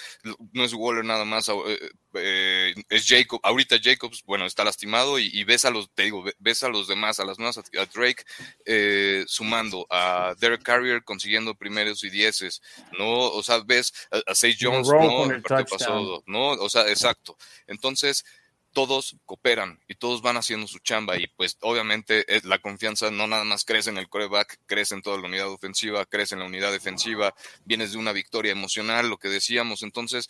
no 0.52 0.64
es 0.64 0.74
Waller 0.74 1.04
nada 1.04 1.24
más, 1.24 1.48
eh, 1.48 1.90
eh, 2.14 2.74
es 2.88 3.06
Jacob. 3.06 3.40
Ahorita 3.42 3.76
Jacobs, 3.82 4.22
bueno, 4.24 4.46
está 4.46 4.64
lastimado 4.64 5.18
y, 5.18 5.44
ves 5.44 5.64
a 5.64 5.70
los, 5.70 5.90
te 5.92 6.04
digo, 6.04 6.24
ves 6.38 6.62
a 6.62 6.68
los 6.68 6.88
demás, 6.88 7.20
a 7.20 7.24
las 7.24 7.38
nuevas, 7.38 7.58
a, 7.58 7.62
Drake 7.86 8.24
eh, 8.64 9.24
sumando, 9.26 9.86
a 9.90 10.34
Derek 10.38 10.62
Carrier 10.62 11.02
consiguiendo 11.04 11.54
primeros 11.54 12.04
y 12.04 12.10
dieces, 12.10 12.60
¿no? 12.98 13.30
O 13.30 13.42
sea, 13.42 13.60
ves 13.64 13.92
a, 14.10 14.18
a 14.18 14.34
Jones, 14.58 14.88
¿no? 14.88 15.30
El 15.30 15.42
pasó, 15.42 16.22
¿no? 16.26 16.50
O 16.50 16.68
sea, 16.68 16.88
exacto. 16.88 17.36
Entonces, 17.66 18.24
todos 18.72 19.16
cooperan 19.24 19.80
y 19.88 19.96
todos 19.96 20.22
van 20.22 20.36
haciendo 20.36 20.66
su 20.66 20.78
chamba 20.78 21.18
y 21.18 21.26
pues 21.28 21.56
obviamente 21.60 22.24
eh, 22.34 22.40
la 22.44 22.58
confianza 22.58 23.10
no 23.10 23.26
nada 23.26 23.44
más 23.44 23.64
crece 23.64 23.90
en 23.90 23.98
el 23.98 24.08
coreback, 24.08 24.60
crece 24.66 24.94
en 24.94 25.02
toda 25.02 25.18
la 25.18 25.26
unidad 25.26 25.48
ofensiva, 25.48 26.06
crece 26.06 26.34
en 26.34 26.40
la 26.40 26.46
unidad 26.46 26.72
defensiva, 26.72 27.34
vienes 27.64 27.92
de 27.92 27.98
una 27.98 28.12
victoria 28.12 28.52
emocional, 28.52 29.08
lo 29.08 29.18
que 29.18 29.28
decíamos, 29.28 29.82
entonces 29.82 30.28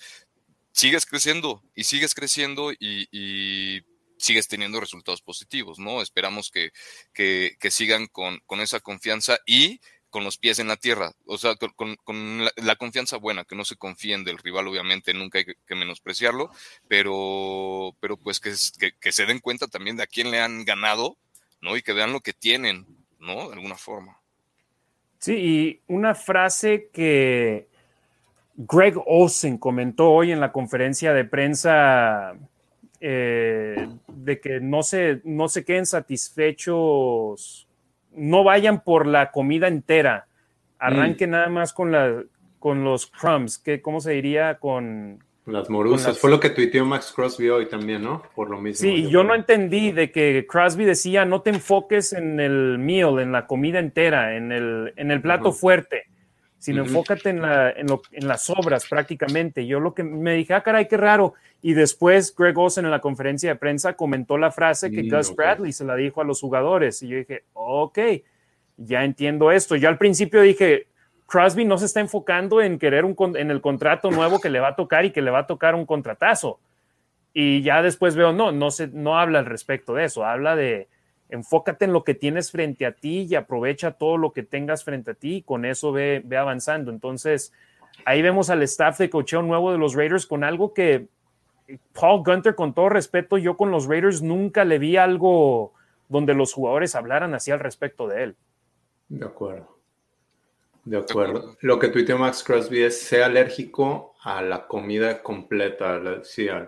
sigues 0.73 1.07
creciendo 1.07 1.63
y 1.75 1.85
sigues 1.85 2.15
creciendo 2.15 2.73
y, 2.73 3.83
sigues 4.17 4.49
teniendo 4.49 4.81
resultados 4.81 5.23
positivos, 5.23 5.79
¿no? 5.79 6.03
Esperamos 6.03 6.51
que, 6.51 6.73
que, 7.15 7.57
que 7.59 7.71
sigan 7.71 8.07
con, 8.07 8.39
con 8.45 8.61
esa 8.61 8.79
confianza 8.81 9.39
y 9.47 9.81
con 10.11 10.25
los 10.25 10.37
pies 10.37 10.59
en 10.59 10.69
la 10.69 10.77
tierra, 10.77 11.13
o 11.25 11.39
sea, 11.39 11.55
con, 11.57 12.45
la, 12.57 12.77
confianza 12.77 13.17
buena, 13.17 13.45
que 13.45 13.57
no 13.57 13.65
se 13.65 13.77
confíen 13.77 14.25
del 14.25 14.39
rival, 14.39 14.69
obviamente, 14.69 15.15
nunca 15.15 15.39
hay 15.39 15.45
que, 15.45 15.75
menospreciarlo, 15.75 16.51
pero, 16.89 17.95
pero 18.01 18.17
pues 18.17 18.41
que, 18.41 18.53
se 18.53 19.27
den 19.27 19.39
cuenta 19.39 19.69
también 19.69 19.97
de 19.97 20.03
a 20.03 20.07
quién 20.07 20.31
le 20.31 20.41
han 20.41 20.65
ganado, 20.65 21.17
¿no? 21.63 21.77
Y 21.77 21.83
que 21.83 21.93
vean 21.93 22.13
lo 22.13 22.21
que 22.21 22.33
tienen, 22.33 22.87
¿no? 23.19 23.49
De 23.49 23.55
alguna 23.55 23.77
forma. 23.77 24.21
Sí, 25.19 25.35
y 25.35 25.81
una 25.87 26.15
frase 26.15 26.91
que 26.93 27.69
Greg 28.57 28.95
Olsen 29.07 29.59
comentó 29.59 30.11
hoy 30.11 30.33
en 30.33 30.41
la 30.41 30.53
conferencia 30.53 31.13
de 31.13 31.25
prensa 31.25 32.35
eh, 33.01 33.89
de 34.09 34.41
que 34.41 34.61
no 34.61 34.83
se, 34.83 35.21
no 35.25 35.49
se 35.49 35.65
queden 35.65 35.87
satisfechos 35.87 37.67
no 38.15 38.45
vayan 38.45 38.83
por 38.83 39.07
la 39.07 39.31
comida 39.31 39.69
entera, 39.69 40.27
arranquen 40.79 41.31
mm. 41.31 41.33
nada 41.33 41.49
más 41.49 41.73
con, 41.73 41.93
la, 41.93 42.23
con 42.59 42.85
los 42.85 43.07
crumbs, 43.07 43.59
que, 43.59 43.81
¿cómo 43.81 44.01
se 44.01 44.13
diría? 44.13 44.59
Con... 44.59 45.23
Las 45.47 45.69
morusas, 45.71 46.19
fue 46.19 46.31
lo 46.31 46.39
que 46.39 46.51
tuiteó 46.51 46.85
Max 46.85 47.13
Crosby 47.15 47.49
hoy 47.49 47.69
también, 47.69 48.03
¿no? 48.03 48.23
Por 48.35 48.51
lo 48.51 48.61
mismo. 48.61 48.83
Sí, 48.89 49.09
yo, 49.11 49.25
no 49.25 49.35
entendí 49.35 49.91
de 49.91 50.13
que 50.13 50.47
Crosby 50.47 50.85
decía, 50.85 51.25
no 51.25 51.43
te 51.43 51.51
enfoques 51.51 52.13
en 52.13 52.39
el 52.39 52.79
meal, 52.79 53.19
en 53.19 53.33
la 53.33 53.47
comida 53.47 53.79
entera, 53.79 54.37
en 54.37 54.53
el, 54.53 54.93
en 54.97 55.11
el 55.11 55.21
plato 55.21 55.53
fuerte 55.53 56.11
sino 56.61 56.83
enfócate 56.83 57.31
en, 57.31 57.41
la, 57.41 57.71
en, 57.71 57.87
lo, 57.87 58.03
en, 58.13 58.29
las 58.29 58.51
obras 58.51 58.87
prácticamente. 58.87 59.67
Yo 59.67 59.81
lo 59.81 59.95
que 59.95 60.03
me 60.03 60.35
dije, 60.35 60.53
ah, 60.53 60.63
caray, 60.63 60.87
qué 60.87 60.99
raro. 60.99 61.33
Y 61.63 61.73
después 61.73 62.35
Greg 62.37 62.57
Olsen 62.57 62.85
en 62.85 62.91
la 62.91 63.01
conferencia 63.01 63.49
de 63.49 63.57
prensa 63.57 63.95
comentó 63.95 64.37
la 64.37 64.51
frase 64.51 64.91
que 64.91 65.09
Gus 65.09 65.35
Bradley 65.35 65.73
se 65.73 65.87
la 65.87 65.97
dijo 65.97 66.21
a 66.21 66.25
los 66.25 66.39
jugadores. 66.39 67.03
Y 67.03 67.09
yo 67.09 67.17
dije, 67.17 67.45
ok, 67.55 67.99
ya 68.77 69.05
entiendo 69.05 69.51
esto. 69.51 69.75
Yo 69.75 69.89
al 69.89 69.97
principio 69.97 70.43
dije, 70.43 70.87
Crosby 71.27 71.65
no 71.65 71.79
se 71.79 71.87
está 71.87 72.01
enfocando 72.01 72.61
en 72.61 72.79
querer 72.79 73.07
un, 73.07 73.17
en 73.37 73.51
el 73.51 73.63
contrato 73.63 74.11
nuevo 74.11 74.39
que 74.39 74.51
le 74.51 74.61
va 74.61 74.69
a 74.69 74.77
tocar 74.77 75.07
y 75.07 75.13
que 75.13 75.23
le 75.23 75.31
va 75.31 75.41
a 75.41 75.47
tocar 75.47 75.75
un 75.75 75.87
contratazo. 75.87 76.61
Y 77.33 77.63
ya 77.63 77.81
después 77.81 78.17
veo, 78.17 78.35
no, 78.35 78.53
no, 78.53 78.71
se, 78.71 78.89
no 78.89 79.19
habla 79.19 79.39
al 79.39 79.47
respecto 79.47 79.95
de 79.95 80.05
eso, 80.05 80.27
habla 80.27 80.57
de, 80.57 80.89
enfócate 81.31 81.85
en 81.85 81.93
lo 81.93 82.05
que 82.05 82.15
tienes 82.15 82.51
frente 82.51 82.87
a 82.87 82.93
ti 82.93 83.27
y 83.29 83.35
aprovecha 83.35 83.93
todo 83.93 84.17
lo 84.17 84.33
que 84.33 84.43
tengas 84.43 84.85
frente 84.85 85.13
a 85.13 85.15
ti 85.15 85.37
y 85.37 85.43
con 85.43 85.65
eso 85.65 85.93
ve, 85.93 86.23
ve 86.25 86.37
avanzando. 86.37 86.91
Entonces, 86.91 87.53
ahí 88.05 88.23
vemos 88.23 88.51
al 88.51 88.63
staff 88.63 88.99
de 88.99 89.11
cocheo 89.11 89.43
nuevo 89.43 89.73
de 89.73 89.79
los 89.79 89.95
Raiders 89.95 90.27
con 90.27 90.45
algo 90.45 90.75
que 90.75 91.09
Paul 91.93 92.23
Gunter, 92.25 92.55
con 92.55 92.75
todo 92.75 92.89
respeto, 92.89 93.39
yo 93.39 93.57
con 93.57 93.71
los 93.71 93.87
Raiders 93.87 94.23
nunca 94.23 94.65
le 94.65 94.79
vi 94.79 94.97
algo 94.97 95.73
donde 96.09 96.35
los 96.35 96.53
jugadores 96.53 96.95
hablaran 96.95 97.35
así 97.35 97.51
al 97.51 97.61
respecto 97.61 98.09
de 98.09 98.25
él. 98.25 98.37
De 99.09 99.25
acuerdo. 99.25 99.79
De 100.85 100.97
acuerdo. 100.97 101.57
Lo 101.61 101.79
que 101.79 101.89
tuiteó 101.89 102.19
Max 102.19 102.43
Crosby 102.43 102.83
es 102.83 103.01
sea 103.01 103.27
alérgico 103.27 104.15
a 104.23 104.43
la 104.43 104.67
comida 104.67 105.23
completa, 105.23 106.01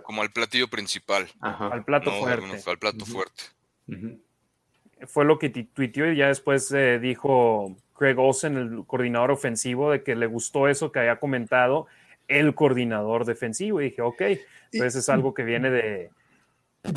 como 0.03 0.23
al 0.23 0.31
platillo 0.31 0.69
principal. 0.69 1.29
Al 1.41 1.85
plato 1.85 2.11
fuerte. 2.13 2.63
al 2.67 2.79
plato 2.79 3.05
fuerte 3.05 3.43
fue 5.07 5.25
lo 5.25 5.39
que 5.39 5.51
tuiteó 5.51 6.11
y 6.11 6.17
ya 6.17 6.29
después 6.29 6.71
eh, 6.73 6.99
dijo 6.99 7.77
Craig 7.97 8.19
Olsen, 8.19 8.57
el 8.57 8.85
coordinador 8.87 9.31
ofensivo, 9.31 9.91
de 9.91 10.03
que 10.03 10.17
le 10.17 10.27
gustó 10.27 10.69
eso 10.69 10.93
que 10.93 11.01
había 11.01 11.21
comentado 11.21 11.87
el 12.29 12.55
coordinador 12.55 13.25
defensivo. 13.25 13.81
Y 13.81 13.85
dije, 13.85 14.03
ok, 14.03 14.23
entonces 14.73 14.97
es 14.97 15.09
algo 15.09 15.35
que 15.35 15.45
viene 15.45 15.71
de, 15.71 16.11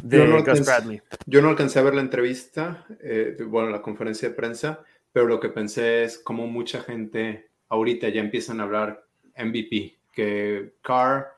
de 0.04 0.18
yo 0.18 0.26
no 0.28 0.44
Gus 0.44 0.66
Bradley. 0.66 1.02
Yo 1.26 1.42
no 1.42 1.50
alcancé 1.50 1.80
a 1.80 1.84
ver 1.84 1.96
la 1.96 2.02
entrevista, 2.02 2.86
eh, 3.02 3.38
bueno, 3.48 3.70
la 3.70 3.82
conferencia 3.82 4.30
de 4.30 4.36
prensa, 4.36 4.84
pero 5.12 5.28
lo 5.28 5.40
que 5.40 5.50
pensé 5.50 6.04
es 6.04 6.18
como 6.18 6.48
mucha 6.48 6.82
gente 6.82 7.50
ahorita 7.70 8.10
ya 8.10 8.22
empiezan 8.22 8.60
a 8.60 8.64
hablar 8.64 9.04
MVP, 9.38 9.98
que 10.14 10.74
Carr, 10.82 11.34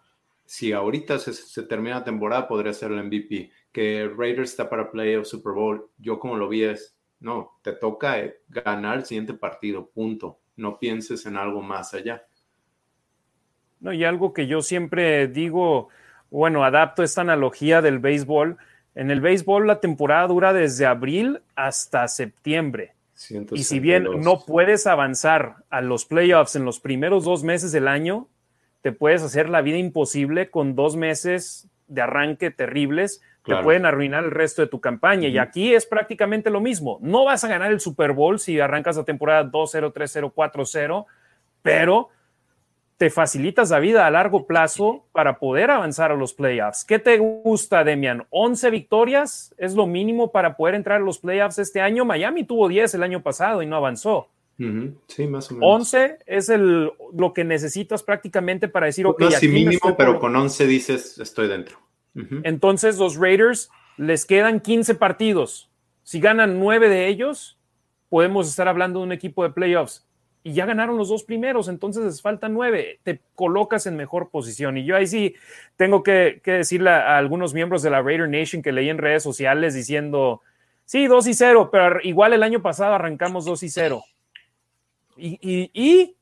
si 0.45 0.71
ahorita 0.71 1.19
se, 1.19 1.33
se 1.33 1.63
termina 1.63 1.99
la 1.99 2.03
temporada, 2.03 2.47
podría 2.47 2.73
ser 2.73 2.91
el 2.91 3.03
MVP 3.03 3.51
que 3.71 4.09
Raiders 4.15 4.51
está 4.51 4.69
para 4.69 4.91
play 4.91 5.23
Super 5.25 5.53
Bowl, 5.53 5.89
yo 5.97 6.19
como 6.19 6.35
lo 6.35 6.49
vi 6.49 6.63
es, 6.63 6.97
no, 7.19 7.59
te 7.61 7.73
toca 7.73 8.19
eh, 8.19 8.39
ganar 8.47 8.97
el 8.97 9.05
siguiente 9.05 9.33
partido, 9.33 9.89
punto. 9.89 10.39
No 10.55 10.79
pienses 10.79 11.25
en 11.25 11.37
algo 11.37 11.61
más 11.61 11.93
allá. 11.93 12.25
No, 13.79 13.93
y 13.93 14.03
algo 14.03 14.33
que 14.33 14.47
yo 14.47 14.61
siempre 14.61 15.27
digo, 15.27 15.89
bueno, 16.29 16.63
adapto 16.63 17.03
esta 17.03 17.21
analogía 17.21 17.81
del 17.81 17.99
béisbol. 17.99 18.57
En 18.95 19.11
el 19.11 19.21
béisbol 19.21 19.67
la 19.67 19.79
temporada 19.79 20.27
dura 20.27 20.53
desde 20.53 20.85
abril 20.85 21.41
hasta 21.55 22.07
septiembre. 22.07 22.93
Y 23.51 23.63
si 23.63 23.79
bien 23.79 24.05
no 24.21 24.43
puedes 24.45 24.85
avanzar 24.85 25.57
a 25.69 25.81
los 25.81 26.05
playoffs 26.05 26.55
en 26.55 26.65
los 26.65 26.79
primeros 26.79 27.23
dos 27.23 27.43
meses 27.43 27.71
del 27.71 27.87
año, 27.87 28.27
te 28.81 28.91
puedes 28.91 29.23
hacer 29.23 29.49
la 29.49 29.61
vida 29.61 29.77
imposible 29.77 30.51
con 30.51 30.75
dos 30.75 30.95
meses 30.95 31.67
de 31.87 32.01
arranque 32.01 32.51
terribles 32.51 33.21
te 33.47 33.63
pueden 33.63 33.85
arruinar 33.85 34.23
el 34.23 34.31
resto 34.31 34.61
de 34.61 34.67
tu 34.67 34.79
campaña. 34.79 35.27
Y 35.27 35.37
aquí 35.37 35.73
es 35.73 35.85
prácticamente 35.85 36.49
lo 36.49 36.61
mismo. 36.61 36.99
No 37.01 37.25
vas 37.25 37.43
a 37.43 37.47
ganar 37.47 37.71
el 37.71 37.79
Super 37.79 38.11
Bowl 38.11 38.39
si 38.39 38.59
arrancas 38.59 38.97
la 38.97 39.03
temporada 39.03 39.49
2-0, 39.49 39.93
3-0, 39.93 40.33
4-0, 40.33 41.05
pero 41.61 42.09
te 42.97 43.09
facilitas 43.11 43.69
la 43.69 43.79
vida 43.79 44.07
a 44.07 44.11
largo 44.11 44.47
plazo 44.47 45.05
para 45.11 45.37
poder 45.37 45.69
avanzar 45.69 46.11
a 46.11 46.15
los 46.15 46.33
playoffs. 46.33 46.83
¿Qué 46.83 46.97
te 46.97 47.17
gusta, 47.17 47.83
Demian? 47.83 48.25
¿11 48.31 48.71
victorias 48.71 49.53
es 49.57 49.75
lo 49.75 49.85
mínimo 49.85 50.31
para 50.31 50.57
poder 50.57 50.75
entrar 50.75 51.01
a 51.01 51.03
los 51.03 51.19
playoffs 51.19 51.59
este 51.59 51.79
año? 51.79 52.05
Miami 52.05 52.43
tuvo 52.43 52.67
10 52.67 52.95
el 52.95 53.03
año 53.03 53.21
pasado 53.21 53.61
y 53.61 53.67
no 53.67 53.75
avanzó. 53.75 54.29
Sí, 54.57 55.27
más 55.27 55.51
o 55.51 55.53
menos. 55.53 55.69
11 55.93 56.17
es 56.25 56.49
el, 56.49 56.91
lo 57.13 57.33
que 57.33 57.43
necesitas 57.43 58.01
prácticamente 58.01 58.67
para 58.67 58.87
decir, 58.87 59.05
ok, 59.05 59.21
no, 59.21 59.31
sí, 59.31 59.47
mínimo, 59.47 59.95
pero 59.95 60.19
con 60.19 60.35
11 60.35 60.65
dices, 60.65 61.19
estoy 61.19 61.47
dentro. 61.47 61.77
Entonces, 62.43 62.97
los 62.97 63.15
Raiders 63.15 63.69
les 63.97 64.25
quedan 64.25 64.59
15 64.59 64.95
partidos. 64.95 65.69
Si 66.03 66.19
ganan 66.19 66.59
9 66.59 66.89
de 66.89 67.07
ellos, 67.07 67.57
podemos 68.09 68.47
estar 68.47 68.67
hablando 68.67 68.99
de 68.99 69.05
un 69.05 69.11
equipo 69.11 69.43
de 69.43 69.49
playoffs. 69.49 70.07
Y 70.43 70.53
ya 70.53 70.65
ganaron 70.65 70.95
los 70.95 71.09
dos 71.09 71.25
primeros, 71.25 71.67
entonces 71.67 72.05
les 72.05 72.21
faltan 72.21 72.53
9. 72.53 73.01
Te 73.03 73.19
colocas 73.35 73.85
en 73.85 73.97
mejor 73.97 74.29
posición. 74.29 74.77
Y 74.77 74.85
yo 74.85 74.95
ahí 74.95 75.05
sí 75.05 75.35
tengo 75.75 76.03
que, 76.03 76.41
decirle 76.45 76.91
a, 76.91 77.17
algunos 77.17 77.53
miembros 77.53 77.83
de 77.83 77.89
la 77.89 78.01
Raider 78.01 78.29
Nation 78.29 78.61
que 78.61 78.71
leí 78.71 78.89
en 78.89 78.97
redes 78.97 79.23
sociales 79.23 79.73
diciendo, 79.73 80.41
sí, 80.85 81.07
2 81.07 81.27
y 81.27 81.33
0, 81.33 81.69
pero 81.69 81.99
igual 82.01 82.31
el 82.31 82.43
año 82.43 82.61
pasado 82.61 82.93
arrancamos 82.93 83.43
2 83.43 83.63
y 83.63 83.69
0. 83.69 84.03
Y, 85.17 86.15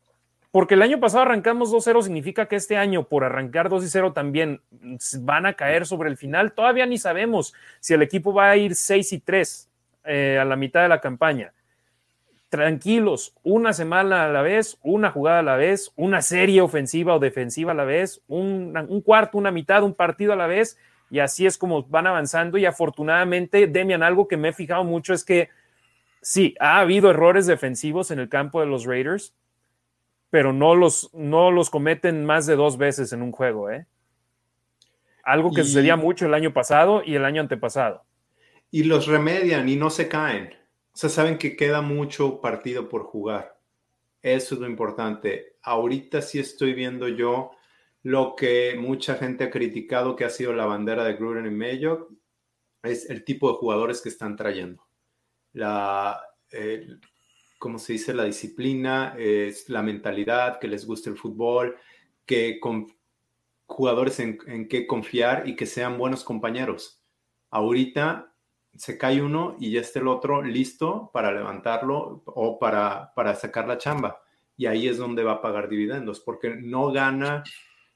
porque 0.56 0.76
el 0.76 0.82
año 0.84 1.01
pasado 1.01 1.24
arrancamos 1.24 1.70
2-0, 1.70 2.01
significa 2.01 2.45
que 2.45 2.56
este 2.56 2.78
año, 2.78 3.10
por 3.10 3.26
arrancar 3.26 3.68
2 3.68 3.84
0, 3.89 4.14
también 4.14 4.62
van 5.20 5.45
a 5.45 5.56
caer 5.56 5.86
sobre 5.86 6.10
el 6.10 6.16
final. 6.16 6.53
Todavía 6.53 6.86
ni 6.86 6.97
sabemos 6.97 7.53
si 7.82 7.93
el 7.93 8.01
equipo 8.01 8.34
va 8.34 8.51
a 8.51 8.56
ir 8.56 8.74
6 8.74 9.12
y 9.12 9.20
3 9.20 9.70
eh, 10.06 10.38
a 10.39 10.45
la 10.45 10.56
mitad 10.56 10.82
de 10.84 10.88
la 10.88 11.01
campaña. 11.01 11.51
Tranquilos, 12.47 13.36
una 13.43 13.74
semana 13.74 14.24
a 14.24 14.30
la 14.30 14.41
vez, 14.43 14.78
una 14.82 15.12
jugada 15.12 15.39
a 15.39 15.43
la 15.43 15.58
vez, 15.58 15.91
una 15.97 16.22
serie 16.22 16.62
ofensiva 16.62 17.14
o 17.14 17.20
defensiva 17.20 17.74
a 17.74 17.76
la 17.76 17.84
vez, 17.84 18.22
un, 18.30 18.82
un 18.88 19.01
cuarto, 19.01 19.38
una 19.38 19.51
mitad, 19.51 19.84
un 19.84 19.93
partido 19.93 20.32
a 20.32 20.38
la 20.38 20.47
vez, 20.47 20.78
y 21.10 21.20
así 21.20 21.45
es 21.45 21.58
como 21.58 21.84
van 21.84 22.08
avanzando. 22.08 22.58
Y 22.58 22.66
afortunadamente, 22.66 23.68
Demian, 23.68 24.03
algo 24.03 24.30
que 24.30 24.38
me 24.38 24.47
he 24.47 24.53
fijado 24.53 24.86
mucho 24.86 25.14
es 25.14 25.26
que 25.26 25.49
sí, 26.22 26.56
ha 26.62 26.80
habido 26.80 27.10
errores 27.10 27.45
defensivos 27.45 28.10
en 28.10 28.20
el 28.20 28.30
campo 28.30 28.62
de 28.62 28.68
los 28.68 28.86
Raiders, 28.86 29.34
pero 30.30 30.53
no 30.53 30.76
los, 30.76 31.09
no 31.13 31.51
los 31.51 31.69
cometen 31.69 32.26
más 32.26 32.45
de 32.45 32.55
dos 32.55 32.78
veces 32.78 33.13
en 33.13 33.21
un 33.21 33.32
juego, 33.32 33.69
¿eh? 33.69 33.86
Algo 35.23 35.51
que 35.51 35.63
sucedía 35.63 35.95
mucho 35.95 36.28
el 36.28 36.34
año 36.36 36.53
pasado 36.53 37.01
y 37.03 37.15
el 37.15 37.26
año 37.26 37.41
antepasado. 37.41 38.03
Y 38.69 38.84
los 38.84 39.07
remedian 39.07 39.67
y 39.67 39.76
no 39.76 39.89
se 39.89 40.07
caen. 40.07 40.53
O 40.93 40.97
sea, 40.97 41.09
saben 41.09 41.38
que 41.39 41.55
queda 41.55 41.82
mucho 41.82 42.41
partido 42.41 42.89
por 42.89 43.05
jugar. 43.05 43.57
Eso 44.21 44.55
es 44.55 44.61
lo 44.61 44.67
importante. 44.67 45.55
Ahorita 45.63 46.21
sí 46.21 46.39
estoy 46.39 46.73
viendo 46.73 47.07
yo 47.07 47.51
lo 48.03 48.36
que 48.36 48.76
mucha 48.78 49.15
gente 49.15 49.45
ha 49.45 49.49
criticado 49.49 50.15
que 50.15 50.26
ha 50.26 50.30
sido 50.30 50.53
la 50.53 50.67
bandera 50.67 51.03
de 51.03 51.13
Gruden 51.13 51.47
y 51.47 51.51
Mayo, 51.51 52.09
es 52.84 53.09
el 53.09 53.23
tipo 53.23 53.51
de 53.51 53.57
jugadores 53.57 53.99
que 54.01 54.09
están 54.09 54.36
trayendo 54.36 54.86
la, 55.55 56.21
eh, 56.51 56.86
¿cómo 57.60 57.80
se 57.80 57.93
dice? 57.93 58.14
La 58.14 58.26
disciplina, 58.26 59.16
es 59.18 59.70
la 59.70 59.82
mentalidad, 59.82 60.60
que 60.60 60.68
les 60.68 60.86
guste 60.86 61.10
el 61.10 61.18
fútbol, 61.18 61.78
que 62.26 62.60
con 62.60 62.88
jugadores 63.66 64.20
en, 64.20 64.38
en 64.47 64.68
que 64.68 64.88
confiar 64.88 65.47
y 65.47 65.56
que 65.56 65.66
sean 65.66 65.97
buenos 65.97 66.24
compañeros. 66.24 67.01
Ahorita 67.49 68.36
se 68.78 68.97
cae 68.97 69.22
uno 69.22 69.56
y 69.60 69.72
ya 69.72 69.82
está 69.82 69.99
el 69.99 70.08
otro 70.08 70.41
listo 70.41 71.10
para 71.14 71.32
levantarlo 71.32 72.24
o 72.26 72.60
para, 72.60 73.14
para 73.16 73.36
sacar 73.36 73.68
la 73.68 73.78
chamba. 73.78 74.22
Y 74.58 74.68
ahí 74.68 74.88
es 74.88 74.97
donde 74.97 75.24
va 75.24 75.34
a 75.34 75.41
pagar 75.41 75.70
dividendos, 75.70 76.20
porque 76.20 76.56
no 76.56 76.91
gana, 76.91 77.43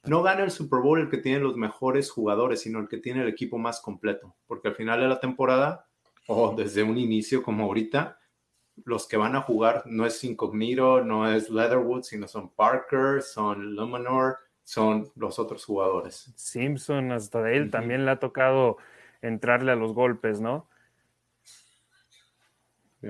no 0.03 0.21
gana 0.21 0.43
el 0.43 0.51
Super 0.51 0.79
Bowl 0.79 0.99
el 0.99 1.09
que 1.09 1.17
tiene 1.17 1.39
los 1.39 1.55
mejores 1.55 2.11
jugadores, 2.11 2.61
sino 2.61 2.79
el 2.79 2.87
que 2.87 2.97
tiene 2.97 3.21
el 3.21 3.29
equipo 3.29 3.57
más 3.57 3.81
completo. 3.81 4.35
Porque 4.45 4.69
al 4.69 4.75
final 4.75 4.99
de 4.99 5.07
la 5.07 5.19
temporada 5.19 5.85
o 6.27 6.53
desde 6.55 6.83
un 6.83 6.97
inicio 6.97 7.41
como 7.43 7.65
ahorita, 7.65 8.18
los 8.85 9.07
que 9.07 9.17
van 9.17 9.35
a 9.35 9.41
jugar 9.41 9.83
no 9.85 10.05
es 10.05 10.23
Incognito, 10.23 11.03
no 11.03 11.31
es 11.31 11.49
Leatherwood, 11.49 12.03
sino 12.03 12.27
son 12.27 12.49
Parker, 12.49 13.21
son 13.21 13.75
Luminor, 13.75 14.37
son 14.63 15.11
los 15.15 15.39
otros 15.39 15.65
jugadores. 15.65 16.31
Simpson, 16.35 17.11
hasta 17.11 17.41
de 17.41 17.57
él 17.57 17.71
también 17.71 18.05
le 18.05 18.11
ha 18.11 18.19
tocado 18.19 18.77
entrarle 19.21 19.71
a 19.71 19.75
los 19.75 19.93
golpes, 19.93 20.41
¿no? 20.41 20.67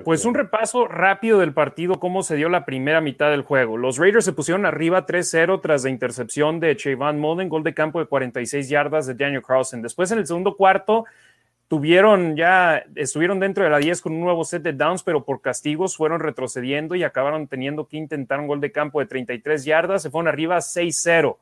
Pues 0.06 0.24
un 0.26 0.36
repaso 0.36 0.88
rápido 0.88 1.40
del 1.40 1.52
partido, 1.52 2.00
cómo 2.00 2.22
se 2.22 2.36
dio 2.36 2.48
la 2.48 2.64
primera 2.64 3.02
mitad 3.02 3.32
del 3.32 3.42
juego. 3.42 3.76
Los 3.76 3.98
Raiders 3.98 4.24
se 4.24 4.34
pusieron 4.34 4.68
arriba 4.68 5.08
3-0 5.08 5.62
tras 5.62 5.84
la 5.84 5.90
intercepción 5.90 6.60
de 6.60 6.76
Chayvon 6.76 7.20
Mullen, 7.20 7.50
gol 7.50 7.64
de 7.64 7.74
campo 7.74 8.00
de 8.00 8.06
46 8.06 8.70
yardas 8.70 9.08
de 9.08 9.16
Daniel 9.16 9.42
Carlson. 9.42 9.82
Después 9.82 10.12
en 10.12 10.20
el 10.20 10.28
segundo 10.28 10.56
cuarto 10.56 11.06
tuvieron 11.70 12.36
ya, 12.36 12.84
estuvieron 12.96 13.40
dentro 13.40 13.64
de 13.64 13.70
la 13.70 13.78
10 13.78 14.02
con 14.02 14.14
un 14.14 14.22
nuevo 14.22 14.44
set 14.44 14.64
de 14.64 14.74
downs, 14.74 15.04
pero 15.04 15.24
por 15.24 15.40
castigos 15.40 15.96
fueron 15.96 16.20
retrocediendo 16.20 16.96
y 16.96 17.04
acabaron 17.04 17.48
teniendo 17.48 17.88
que 17.88 17.96
intentar 17.96 18.40
un 18.40 18.48
gol 18.48 18.60
de 18.60 18.72
campo 18.72 19.00
de 19.00 19.06
33 19.06 19.64
yardas, 19.64 20.02
se 20.02 20.10
fueron 20.10 20.28
arriba 20.28 20.58
6-0. 20.58 21.38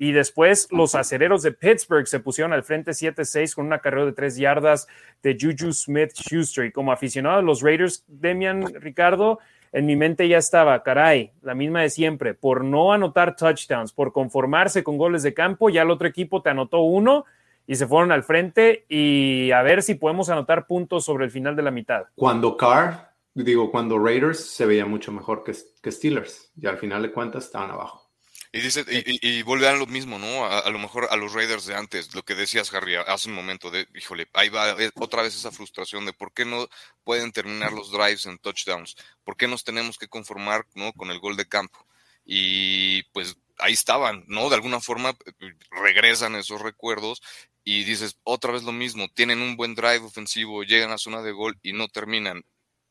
Y 0.00 0.12
después 0.12 0.68
los 0.70 0.94
acereros 0.94 1.42
de 1.42 1.52
Pittsburgh 1.52 2.06
se 2.06 2.20
pusieron 2.20 2.52
al 2.52 2.62
frente 2.62 2.92
7-6 2.92 3.54
con 3.54 3.66
una 3.66 3.80
carrera 3.80 4.04
de 4.04 4.12
3 4.12 4.36
yardas 4.36 4.86
de 5.22 5.36
Juju 5.40 5.72
Smith 5.72 6.12
Schuster. 6.12 6.66
Y 6.66 6.70
como 6.70 6.92
aficionado 6.92 7.38
a 7.38 7.42
los 7.42 7.62
Raiders, 7.62 8.04
Demian 8.06 8.62
Ricardo, 8.80 9.40
en 9.72 9.86
mi 9.86 9.96
mente 9.96 10.28
ya 10.28 10.38
estaba, 10.38 10.82
caray, 10.82 11.32
la 11.42 11.54
misma 11.54 11.82
de 11.82 11.90
siempre, 11.90 12.34
por 12.34 12.64
no 12.64 12.92
anotar 12.92 13.34
touchdowns, 13.34 13.92
por 13.92 14.12
conformarse 14.12 14.84
con 14.84 14.98
goles 14.98 15.22
de 15.22 15.34
campo, 15.34 15.68
ya 15.68 15.82
el 15.82 15.90
otro 15.90 16.06
equipo 16.06 16.42
te 16.42 16.50
anotó 16.50 16.80
uno 16.80 17.24
y 17.68 17.76
se 17.76 17.86
fueron 17.86 18.10
al 18.10 18.24
frente 18.24 18.86
y 18.88 19.52
a 19.52 19.60
ver 19.60 19.82
si 19.82 19.94
podemos 19.94 20.30
anotar 20.30 20.66
puntos 20.66 21.04
sobre 21.04 21.26
el 21.26 21.30
final 21.30 21.54
de 21.54 21.62
la 21.62 21.70
mitad. 21.70 22.06
Cuando 22.14 22.56
Carr, 22.56 23.12
digo, 23.34 23.70
cuando 23.70 23.98
Raiders 23.98 24.40
se 24.40 24.64
veía 24.64 24.86
mucho 24.86 25.12
mejor 25.12 25.44
que, 25.44 25.52
que 25.82 25.92
Steelers 25.92 26.50
y 26.56 26.66
al 26.66 26.78
final 26.78 27.02
de 27.02 27.12
cuentas 27.12 27.44
estaban 27.44 27.70
abajo. 27.70 28.08
Y 28.52 28.60
dice, 28.60 28.82
y, 28.88 29.40
y, 29.40 29.66
a 29.66 29.72
lo 29.72 29.86
mismo, 29.86 30.18
¿no? 30.18 30.46
A, 30.46 30.70
lo 30.70 30.78
mejor 30.78 31.08
a 31.10 31.16
los 31.16 31.34
Raiders 31.34 31.66
de 31.66 31.74
antes, 31.74 32.14
lo 32.14 32.22
que 32.22 32.34
decías, 32.34 32.72
Harry, 32.72 32.94
hace 32.94 33.28
un 33.28 33.34
momento, 33.34 33.70
de, 33.70 33.86
híjole, 33.94 34.26
ahí 34.32 34.48
va 34.48 34.70
eh, 34.82 34.90
otra 34.94 35.20
vez 35.20 35.36
esa 35.36 35.50
frustración 35.50 36.06
de 36.06 36.14
por 36.14 36.32
qué 36.32 36.46
no 36.46 36.66
pueden 37.04 37.30
terminar 37.32 37.74
los 37.74 37.92
drives 37.92 38.24
en 38.24 38.38
touchdowns, 38.38 38.96
por 39.22 39.36
qué 39.36 39.46
nos 39.46 39.64
tenemos 39.64 39.98
que 39.98 40.08
conformar, 40.08 40.64
¿no? 40.74 40.94
Con 40.94 41.10
el 41.10 41.18
gol 41.18 41.36
de 41.36 41.46
campo. 41.46 41.86
Y 42.24 43.02
pues 43.12 43.36
ahí 43.58 43.74
estaban, 43.74 44.24
¿no? 44.28 44.48
De 44.48 44.54
alguna 44.54 44.80
forma 44.80 45.10
eh, 45.10 45.54
regresan 45.70 46.34
esos 46.36 46.62
recuerdos 46.62 47.20
y 47.68 47.84
dices, 47.84 48.18
otra 48.24 48.50
vez 48.50 48.62
lo 48.62 48.72
mismo, 48.72 49.08
tienen 49.08 49.42
un 49.42 49.54
buen 49.54 49.74
drive 49.74 49.98
ofensivo, 49.98 50.62
llegan 50.62 50.90
a 50.90 50.96
zona 50.96 51.20
de 51.20 51.32
gol 51.32 51.58
y 51.62 51.74
no 51.74 51.86
terminan. 51.88 52.42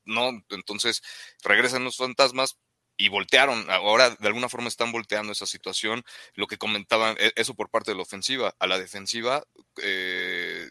No, 0.05 0.29
entonces 0.49 1.01
regresan 1.43 1.83
los 1.83 1.97
fantasmas 1.97 2.59
y 2.95 3.09
voltearon. 3.09 3.67
Ahora 3.71 4.11
de 4.11 4.27
alguna 4.27 4.49
forma 4.49 4.67
están 4.67 4.91
volteando 4.91 5.31
esa 5.31 5.47
situación. 5.47 6.03
Lo 6.35 6.45
que 6.45 6.59
comentaban, 6.59 7.15
e, 7.17 7.33
eso 7.35 7.55
por 7.55 7.71
parte 7.71 7.89
de 7.89 7.95
la 7.95 8.03
ofensiva. 8.03 8.55
A 8.59 8.67
la 8.67 8.77
defensiva, 8.77 9.43
eh, 9.81 10.69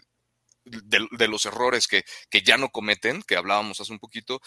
de, 0.65 1.29
los 1.29 1.45
errores 1.45 1.89
que, 1.89 2.05
que 2.31 2.43
ya 2.43 2.59
no 2.59 2.69
cometen, 2.71 3.25
que 3.25 3.35
hablábamos 3.35 3.81
hace 3.81 3.93
un 3.93 3.99
poquito. 3.99 4.41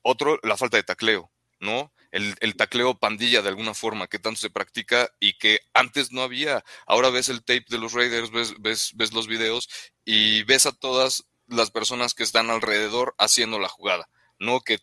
Otro, 0.00 0.38
la 0.42 0.56
falta 0.56 0.78
de 0.78 0.82
tacleo, 0.84 1.30
¿no? 1.60 1.92
El, 2.12 2.56
tacleo 2.56 2.94
pandilla 2.98 3.42
de 3.42 3.48
alguna 3.48 3.74
forma 3.74 4.06
que 4.06 4.18
tanto 4.18 4.40
se 4.40 4.50
practica 4.50 5.10
y 5.18 5.38
que 5.38 5.60
antes 5.72 6.12
no 6.12 6.22
había. 6.22 6.62
Ahora 6.86 7.10
ves 7.10 7.28
el 7.28 7.42
tape 7.42 7.64
de 7.68 7.78
los 7.78 7.94
Raiders, 7.94 8.30
ves, 8.30 8.54
ves, 8.60 8.92
ves 8.94 9.12
los 9.12 9.26
videos 9.26 9.68
y 10.04 10.42
ves 10.44 10.66
a 10.66 10.72
todas 10.72 11.24
las 11.48 11.70
personas 11.70 12.14
que 12.14 12.22
están 12.22 12.50
alrededor 12.50 13.14
haciendo 13.18 13.58
la 13.58 13.68
jugada. 13.68 14.08
No 14.38 14.60
que, 14.60 14.78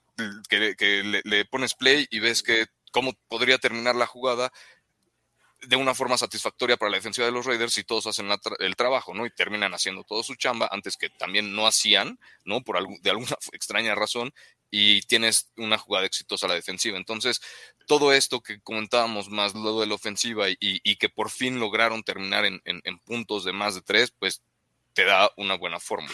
que, 0.49 1.21
le, 1.23 1.45
pones 1.45 1.75
play 1.75 2.07
y 2.09 2.19
ves 2.19 2.41
que 2.41 2.65
cómo 2.91 3.13
podría 3.27 3.59
terminar 3.59 3.95
la 3.95 4.07
jugada 4.07 4.51
de 5.61 5.75
una 5.75 5.93
forma 5.93 6.17
satisfactoria 6.17 6.77
para 6.77 6.89
la 6.89 6.97
defensiva 6.97 7.27
de 7.27 7.33
los 7.33 7.45
Raiders 7.45 7.73
si 7.73 7.83
todos 7.83 8.07
hacen 8.07 8.29
el 8.59 8.75
trabajo, 8.77 9.13
¿no? 9.13 9.25
Y 9.25 9.31
terminan 9.31 9.73
haciendo 9.73 10.05
todo 10.05 10.23
su 10.23 10.35
chamba 10.35 10.69
antes 10.71 10.95
que 10.95 11.09
también 11.09 11.53
no 11.53 11.67
hacían, 11.67 12.17
¿no? 12.45 12.61
Por 12.61 12.81
de 13.01 13.09
alguna 13.09 13.35
extraña 13.51 13.93
razón 13.93 14.33
y 14.71 15.01
tienes 15.01 15.51
una 15.57 15.77
jugada 15.77 16.05
exitosa 16.05 16.45
a 16.45 16.49
la 16.49 16.55
defensiva. 16.55 16.97
Entonces, 16.97 17.41
todo 17.87 18.13
esto 18.13 18.41
que 18.41 18.59
comentábamos, 18.61 19.29
más 19.29 19.55
lo 19.55 19.79
de 19.79 19.87
la 19.87 19.95
ofensiva 19.95 20.45
y, 20.47 20.95
que 20.97 21.09
por 21.09 21.29
fin 21.29 21.59
lograron 21.59 22.03
terminar 22.03 22.45
en, 22.45 22.61
puntos 23.05 23.45
de 23.45 23.53
más 23.53 23.75
de 23.75 23.81
tres, 23.81 24.11
pues 24.17 24.43
te 24.93 25.05
da 25.05 25.29
una 25.37 25.57
buena 25.57 25.79
fórmula. 25.79 26.13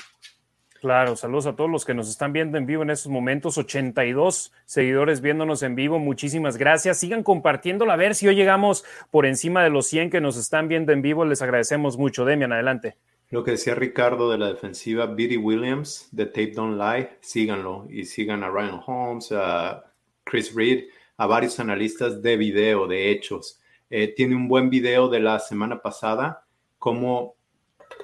Claro, 0.80 1.16
saludos 1.16 1.48
a 1.48 1.56
todos 1.56 1.70
los 1.70 1.84
que 1.84 1.96
nos 1.96 2.08
están 2.08 2.32
viendo 2.32 2.58
en 2.58 2.66
vivo 2.66 2.84
en 2.84 2.92
estos 2.92 3.12
momentos. 3.12 3.58
82 3.58 4.54
seguidores 4.66 5.20
viéndonos 5.20 5.64
en 5.64 5.74
vivo. 5.74 5.98
Muchísimas 6.00 6.58
gracias. 6.58 7.00
Sigan 7.00 7.24
compartiéndolo 7.24 7.92
a 7.92 7.96
ver 7.96 8.14
si 8.14 8.28
hoy 8.28 8.36
llegamos 8.36 8.86
por 9.10 9.26
encima 9.26 9.64
de 9.64 9.72
los 9.72 9.88
100 9.88 10.12
que 10.12 10.22
nos 10.22 10.38
están 10.38 10.68
viendo 10.68 10.92
en 10.92 11.02
vivo. 11.02 11.26
Les 11.26 11.42
agradecemos 11.42 11.98
mucho. 11.98 12.24
Demian, 12.24 12.54
adelante. 12.54 12.98
Lo 13.32 13.44
que 13.44 13.52
decía 13.52 13.74
Ricardo 13.74 14.30
de 14.30 14.38
la 14.38 14.50
defensiva, 14.50 15.08
B.D. 15.08 15.38
Williams 15.38 16.08
de 16.12 16.28
Tape 16.28 16.52
Don't 16.52 16.80
Lie, 16.80 17.10
síganlo 17.22 17.88
y 17.90 18.06
sigan 18.06 18.44
a 18.44 18.50
Ryan 18.50 18.82
Holmes, 18.86 19.32
a 19.32 19.92
Chris 20.24 20.54
Reed, 20.54 20.86
a 21.18 21.26
varios 21.26 21.60
analistas 21.60 22.22
de 22.22 22.38
video, 22.38 22.88
de 22.88 23.10
hechos. 23.10 23.60
Eh, 23.90 24.14
tiene 24.16 24.36
un 24.36 24.48
buen 24.48 24.70
video 24.70 25.10
de 25.10 25.20
la 25.20 25.40
semana 25.40 25.82
pasada, 25.82 26.46
cómo 26.78 27.36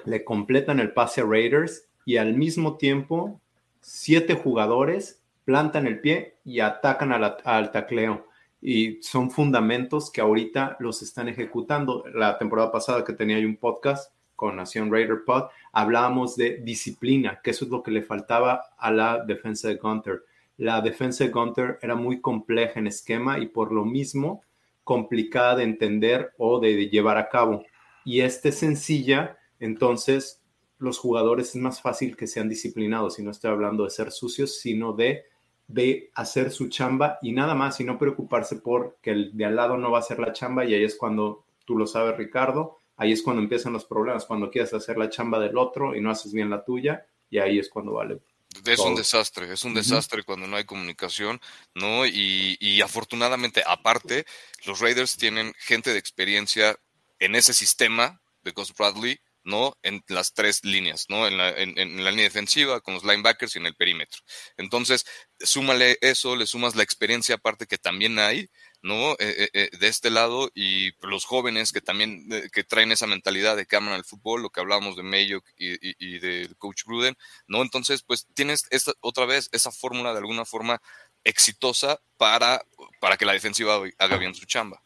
le 0.04 0.24
completan 0.24 0.80
el 0.80 0.92
pase 0.92 1.20
a 1.20 1.24
Raiders 1.24 1.88
y 2.04 2.16
al 2.16 2.34
mismo 2.34 2.76
tiempo 2.76 3.40
siete 3.80 4.34
jugadores 4.34 5.22
plantan 5.44 5.86
el 5.86 6.00
pie 6.00 6.36
y 6.44 6.60
atacan 6.60 7.12
al 7.12 7.70
tacleo. 7.70 8.26
Y 8.60 9.02
son 9.02 9.30
fundamentos 9.30 10.10
que 10.10 10.20
ahorita 10.20 10.76
los 10.78 11.02
están 11.02 11.28
ejecutando. 11.28 12.04
La 12.14 12.38
temporada 12.38 12.70
pasada 12.70 13.04
que 13.04 13.12
tenía 13.12 13.38
un 13.38 13.56
podcast 13.56 14.12
con 14.42 14.56
Nación 14.56 14.90
Raider 14.90 15.22
Pod, 15.24 15.50
hablábamos 15.70 16.34
de 16.34 16.56
disciplina, 16.64 17.38
que 17.44 17.52
eso 17.52 17.64
es 17.64 17.70
lo 17.70 17.80
que 17.80 17.92
le 17.92 18.02
faltaba 18.02 18.64
a 18.76 18.90
la 18.90 19.24
defensa 19.24 19.68
de 19.68 19.76
Gunter. 19.76 20.24
La 20.56 20.80
defensa 20.80 21.22
de 21.22 21.30
Gunter 21.30 21.78
era 21.80 21.94
muy 21.94 22.20
compleja 22.20 22.80
en 22.80 22.88
esquema 22.88 23.38
y 23.38 23.46
por 23.46 23.70
lo 23.70 23.84
mismo 23.84 24.42
complicada 24.82 25.54
de 25.54 25.62
entender 25.62 26.32
o 26.38 26.58
de 26.58 26.88
llevar 26.88 27.18
a 27.18 27.28
cabo. 27.28 27.64
Y 28.04 28.22
este 28.22 28.48
es 28.48 28.58
sencilla, 28.58 29.38
entonces 29.60 30.42
los 30.78 30.98
jugadores 30.98 31.50
es 31.50 31.62
más 31.62 31.80
fácil 31.80 32.16
que 32.16 32.26
sean 32.26 32.48
disciplinados. 32.48 33.20
Y 33.20 33.22
no 33.22 33.30
estoy 33.30 33.52
hablando 33.52 33.84
de 33.84 33.90
ser 33.90 34.10
sucios, 34.10 34.58
sino 34.58 34.92
de, 34.92 35.22
de 35.68 36.10
hacer 36.16 36.50
su 36.50 36.68
chamba 36.68 37.20
y 37.22 37.30
nada 37.30 37.54
más, 37.54 37.78
y 37.78 37.84
no 37.84 37.96
preocuparse 37.96 38.56
por 38.56 38.96
que 39.00 39.12
el 39.12 39.36
de 39.36 39.44
al 39.44 39.54
lado 39.54 39.76
no 39.76 39.92
va 39.92 39.98
a 39.98 40.00
hacer 40.00 40.18
la 40.18 40.32
chamba. 40.32 40.64
Y 40.64 40.74
ahí 40.74 40.82
es 40.82 40.96
cuando 40.96 41.44
tú 41.64 41.78
lo 41.78 41.86
sabes, 41.86 42.16
Ricardo, 42.16 42.81
ahí 43.02 43.12
es 43.12 43.22
cuando 43.22 43.42
empiezan 43.42 43.72
los 43.72 43.84
problemas, 43.84 44.24
cuando 44.24 44.50
quieres 44.50 44.72
hacer 44.72 44.96
la 44.96 45.10
chamba 45.10 45.38
del 45.38 45.58
otro 45.58 45.94
y 45.94 46.00
no 46.00 46.10
haces 46.10 46.32
bien 46.32 46.50
la 46.50 46.64
tuya, 46.64 47.06
y 47.30 47.38
ahí 47.38 47.58
es 47.58 47.68
cuando 47.68 47.92
vale. 47.92 48.20
Es 48.66 48.80
un 48.80 48.94
desastre, 48.94 49.52
es 49.52 49.64
un 49.64 49.74
desastre 49.74 50.22
cuando 50.24 50.46
no 50.46 50.56
hay 50.56 50.64
comunicación, 50.64 51.40
¿no? 51.74 52.04
Y, 52.06 52.58
y 52.60 52.82
afortunadamente, 52.82 53.62
aparte, 53.66 54.26
los 54.66 54.80
Raiders 54.80 55.16
tienen 55.16 55.54
gente 55.58 55.90
de 55.92 55.98
experiencia 55.98 56.78
en 57.18 57.34
ese 57.34 57.54
sistema 57.54 58.20
de 58.42 58.50
Gus 58.50 58.74
Bradley, 58.74 59.18
¿no? 59.44 59.76
En 59.82 60.02
las 60.08 60.34
tres 60.34 60.64
líneas, 60.64 61.06
¿no? 61.08 61.26
En 61.26 61.36
la, 61.36 61.50
en, 61.50 61.78
en 61.78 62.04
la, 62.04 62.10
línea 62.10 62.24
defensiva, 62.24 62.80
con 62.80 62.94
los 62.94 63.04
linebackers 63.04 63.56
y 63.56 63.58
en 63.58 63.66
el 63.66 63.74
perímetro. 63.74 64.20
Entonces, 64.56 65.04
súmale 65.38 65.98
eso, 66.00 66.36
le 66.36 66.46
sumas 66.46 66.76
la 66.76 66.82
experiencia 66.82 67.36
aparte 67.36 67.66
que 67.66 67.78
también 67.78 68.18
hay, 68.18 68.48
¿no? 68.82 69.12
Eh, 69.20 69.48
eh, 69.52 69.70
de 69.78 69.88
este 69.88 70.10
lado 70.10 70.50
y 70.54 70.92
los 71.06 71.24
jóvenes 71.24 71.72
que 71.72 71.80
también 71.80 72.26
eh, 72.32 72.48
que 72.52 72.64
traen 72.64 72.90
esa 72.90 73.06
mentalidad 73.06 73.56
de 73.56 73.64
que 73.66 73.76
aman 73.76 73.94
al 73.94 74.04
fútbol, 74.04 74.42
lo 74.42 74.50
que 74.50 74.60
hablábamos 74.60 74.96
de 74.96 75.04
Mayo 75.04 75.42
y, 75.56 75.76
y, 75.80 76.18
del 76.18 76.56
coach 76.56 76.84
Gruden, 76.84 77.16
¿no? 77.46 77.62
Entonces, 77.62 78.02
pues 78.02 78.26
tienes 78.34 78.66
esta, 78.70 78.92
otra 79.00 79.24
vez 79.24 79.48
esa 79.52 79.70
fórmula 79.70 80.12
de 80.12 80.18
alguna 80.18 80.44
forma 80.44 80.80
exitosa 81.24 82.00
para, 82.16 82.62
para 83.00 83.16
que 83.16 83.24
la 83.24 83.32
defensiva 83.32 83.80
haga 83.98 84.16
bien 84.16 84.34
su 84.34 84.44
chamba. 84.46 84.82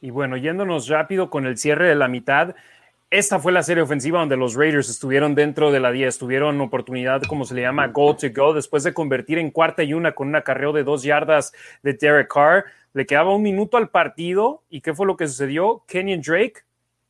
Y 0.00 0.10
bueno, 0.10 0.36
yéndonos 0.36 0.86
rápido 0.86 1.28
con 1.28 1.46
el 1.46 1.58
cierre 1.58 1.88
de 1.88 1.96
la 1.96 2.06
mitad, 2.06 2.54
esta 3.10 3.38
fue 3.38 3.52
la 3.52 3.62
serie 3.62 3.82
ofensiva 3.82 4.20
donde 4.20 4.36
los 4.36 4.54
Raiders 4.54 4.90
estuvieron 4.90 5.34
dentro 5.34 5.72
de 5.72 5.80
la 5.80 5.90
10, 5.90 6.18
tuvieron 6.18 6.60
oportunidad, 6.60 7.22
como 7.22 7.44
se 7.44 7.54
le 7.54 7.62
llama, 7.62 7.86
goal 7.88 8.16
to 8.16 8.28
go, 8.34 8.52
después 8.52 8.84
de 8.84 8.92
convertir 8.92 9.38
en 9.38 9.50
cuarta 9.50 9.82
y 9.82 9.94
una 9.94 10.12
con 10.12 10.28
un 10.28 10.36
acarreo 10.36 10.72
de 10.72 10.84
dos 10.84 11.02
yardas 11.02 11.52
de 11.82 11.94
Derek 11.94 12.32
Carr. 12.32 12.66
Le 12.92 13.06
quedaba 13.06 13.34
un 13.34 13.42
minuto 13.42 13.76
al 13.76 13.88
partido 13.88 14.62
y 14.68 14.82
¿qué 14.82 14.92
fue 14.92 15.06
lo 15.06 15.16
que 15.16 15.26
sucedió? 15.26 15.84
Kenyon 15.86 16.20
Drake 16.20 16.64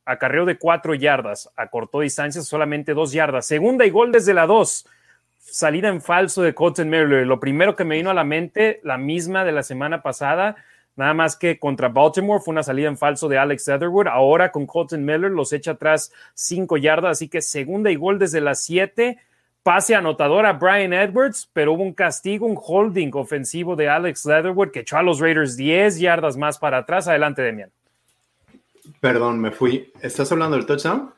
acarreo 0.08 0.46
de 0.46 0.56
cuatro 0.56 0.94
yardas, 0.94 1.50
acortó 1.54 2.00
distancias 2.00 2.46
solamente 2.46 2.94
dos 2.94 3.12
yardas. 3.12 3.46
Segunda 3.46 3.84
y 3.84 3.90
gol 3.90 4.10
desde 4.10 4.32
la 4.32 4.46
dos. 4.46 4.86
Salida 5.38 5.88
en 5.88 6.00
falso 6.00 6.42
de 6.42 6.54
Colton 6.54 6.88
Miller. 6.88 7.26
Lo 7.26 7.38
primero 7.40 7.76
que 7.76 7.84
me 7.84 7.96
vino 7.96 8.10
a 8.10 8.14
la 8.14 8.24
mente, 8.24 8.80
la 8.84 8.96
misma 8.96 9.44
de 9.44 9.52
la 9.52 9.62
semana 9.62 10.02
pasada, 10.02 10.56
Nada 10.98 11.14
más 11.14 11.36
que 11.36 11.60
contra 11.60 11.88
Baltimore 11.88 12.42
fue 12.44 12.50
una 12.50 12.64
salida 12.64 12.88
en 12.88 12.96
falso 12.96 13.28
de 13.28 13.38
Alex 13.38 13.68
Etherwood. 13.68 14.08
Ahora 14.08 14.50
con 14.50 14.66
Colton 14.66 15.04
Miller 15.04 15.30
los 15.30 15.52
echa 15.52 15.70
atrás 15.70 16.12
cinco 16.34 16.76
yardas, 16.76 17.12
así 17.12 17.28
que 17.28 17.40
segunda 17.40 17.88
y 17.92 17.94
gol 17.94 18.18
desde 18.18 18.40
las 18.40 18.60
siete. 18.62 19.18
Pase 19.62 19.94
anotador 19.94 20.44
a 20.44 20.54
Brian 20.54 20.92
Edwards, 20.92 21.48
pero 21.52 21.74
hubo 21.74 21.84
un 21.84 21.92
castigo, 21.92 22.46
un 22.46 22.58
holding 22.60 23.10
ofensivo 23.14 23.76
de 23.76 23.88
Alex 23.88 24.24
Leatherwood 24.26 24.70
que 24.72 24.80
echó 24.80 24.96
a 24.96 25.02
los 25.02 25.20
Raiders 25.20 25.56
10 25.56 26.00
yardas 26.00 26.36
más 26.36 26.58
para 26.58 26.78
atrás. 26.78 27.06
Adelante, 27.06 27.42
Demian. 27.42 27.70
Perdón, 29.00 29.38
me 29.40 29.52
fui. 29.52 29.92
¿Estás 30.02 30.32
hablando 30.32 30.56
del 30.56 30.66
touchdown? 30.66 31.14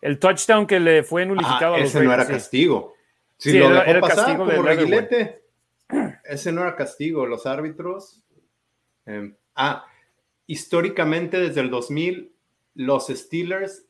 El 0.00 0.18
touchdown 0.18 0.66
que 0.66 0.80
le 0.80 1.02
fue 1.02 1.26
nulificado 1.26 1.74
ah, 1.74 1.76
a 1.76 1.80
los 1.80 1.88
ese 1.90 1.98
Raiders. 1.98 2.16
no 2.18 2.22
era 2.24 2.32
castigo. 2.32 2.94
Si 3.36 3.50
Sí, 3.50 3.58
lo 3.58 3.66
era- 3.66 3.74
dejó 3.80 3.90
era 3.90 4.00
pasar 4.00 4.16
castigo 4.16 4.46
de 4.46 4.56
como 4.56 4.66
reguilete. 4.68 5.42
Ese 6.24 6.52
no 6.52 6.62
era 6.62 6.74
castigo. 6.74 7.26
Los 7.26 7.44
árbitros. 7.46 8.21
Eh, 9.06 9.34
ah, 9.56 9.86
históricamente 10.46 11.38
desde 11.40 11.60
el 11.60 11.70
2000, 11.70 12.32
los 12.74 13.06
Steelers 13.08 13.84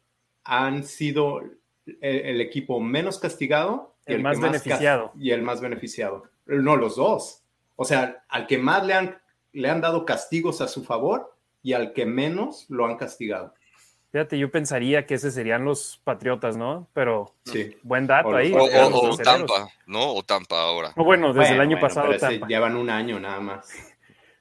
han 0.44 0.84
sido 0.84 1.40
el, 1.40 1.96
el 2.00 2.40
equipo 2.40 2.80
menos 2.80 3.18
castigado 3.18 3.94
y 4.06 4.12
El 4.12 4.16
el, 4.18 4.22
más 4.22 4.40
beneficiado. 4.40 5.12
y 5.18 5.30
el 5.30 5.42
más 5.42 5.60
beneficiado. 5.60 6.24
No, 6.46 6.76
los 6.76 6.96
dos. 6.96 7.42
O 7.76 7.84
sea, 7.84 8.24
al 8.28 8.46
que 8.46 8.58
más 8.58 8.84
le 8.86 8.94
han, 8.94 9.18
le 9.52 9.68
han 9.70 9.80
dado 9.80 10.04
castigos 10.04 10.60
a 10.60 10.68
su 10.68 10.84
favor 10.84 11.34
y 11.62 11.72
al 11.74 11.92
que 11.92 12.06
menos 12.06 12.66
lo 12.68 12.86
han 12.86 12.96
castigado. 12.96 13.54
Fíjate, 14.10 14.38
yo 14.38 14.50
pensaría 14.50 15.06
que 15.06 15.14
ese 15.14 15.30
serían 15.30 15.64
los 15.64 15.98
Patriotas, 16.04 16.56
¿no? 16.56 16.86
Pero 16.92 17.34
Sí. 17.46 17.76
buen 17.82 18.06
dato 18.06 18.28
O 18.28 18.34
ahí. 18.36 18.52
O, 18.52 18.58
o- 18.64 19.10
o. 19.12 19.16
Tampa, 19.16 19.68
¿no? 19.86 20.12
O 20.14 20.22
Tampa 20.22 20.60
ahora. 20.60 20.92
No, 20.96 21.04
bueno, 21.04 21.28
desde 21.32 21.52
el 21.52 21.56
Bueno, 21.56 21.62
año 21.62 21.80
bueno, 21.80 21.88
pasado 21.88 22.16
Tampa. 22.18 22.46
llevan 22.46 22.76
un 22.76 22.90
año 22.90 23.18
nada 23.18 23.40
más. 23.40 23.72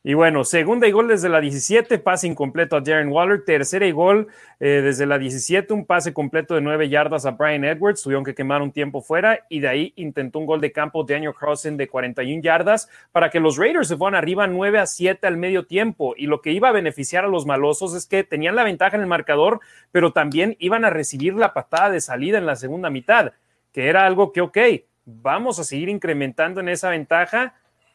Y 0.04 0.16
bueno, 0.16 0.44
segunda 0.44 0.88
y 0.88 0.92
gol 0.92 1.08
desde 1.08 1.30
la 1.30 1.40
17, 1.40 2.00
pase 2.00 2.26
incompleto 2.26 2.76
a 2.76 2.82
Darren 2.82 3.10
Waller. 3.10 3.46
Tercera 3.46 3.86
y 3.86 3.92
gol 3.92 4.30
eh, 4.60 4.82
desde 4.84 5.06
la 5.06 5.20
17, 5.20 5.72
un 5.76 5.86
pase 5.86 6.12
completo 6.12 6.56
de 6.56 6.62
9 6.62 6.90
yardas 6.90 7.28
a 7.28 7.32
Brian 7.32 7.64
Edwards. 7.64 8.02
Tuvieron 8.02 8.24
que 8.24 8.34
quemar 8.34 8.64
un 8.64 8.72
tiempo 8.72 9.02
fuera 9.02 9.46
y 9.48 9.60
de 9.60 9.68
ahí 9.68 9.94
intentó 9.98 10.40
un 10.40 10.48
gol 10.48 10.60
de 10.60 10.72
campo 10.72 11.04
Daniel 11.04 11.36
Carlson 11.40 11.78
de 11.78 11.88
41 11.88 12.42
yardas 12.42 12.90
para 13.12 13.30
que 13.30 13.40
los 13.40 13.58
Raiders 13.58 13.90
se 13.90 13.96
fueran 13.96 14.16
arriba 14.16 14.48
9 14.48 14.80
a 14.80 14.88
7 14.88 15.28
al 15.28 15.38
medio 15.38 15.68
tiempo. 15.68 16.16
Y 16.18 16.26
lo 16.26 16.42
que 16.42 16.52
iba 16.52 16.70
a 16.70 16.72
beneficiar 16.72 17.26
a 17.26 17.28
los 17.28 17.46
malosos 17.46 17.94
es 17.94 18.08
que 18.08 18.24
tenían 18.24 18.56
la 18.56 18.64
ventaja 18.64 18.96
en 18.96 19.04
el 19.04 19.08
marcador, 19.08 19.60
pero 19.92 20.14
también 20.14 20.56
iban 20.58 20.84
a 20.84 20.90
recibir 20.90 21.36
la 21.36 21.54
patada 21.54 21.92
de 21.92 22.02
salida 22.02 22.40
en 22.40 22.48
la 22.48 22.56
segunda 22.56 22.90
mitad, 22.90 23.34
que 23.72 23.88
era 23.88 24.08
algo 24.08 24.32
que, 24.32 24.42
ok, 24.42 24.58
vamos 25.06 25.60
a 25.60 25.64
seguir 25.64 25.90
incrementando 25.90 26.60
en 26.60 26.70
esa 26.70 26.90
ventaja, 26.90 27.54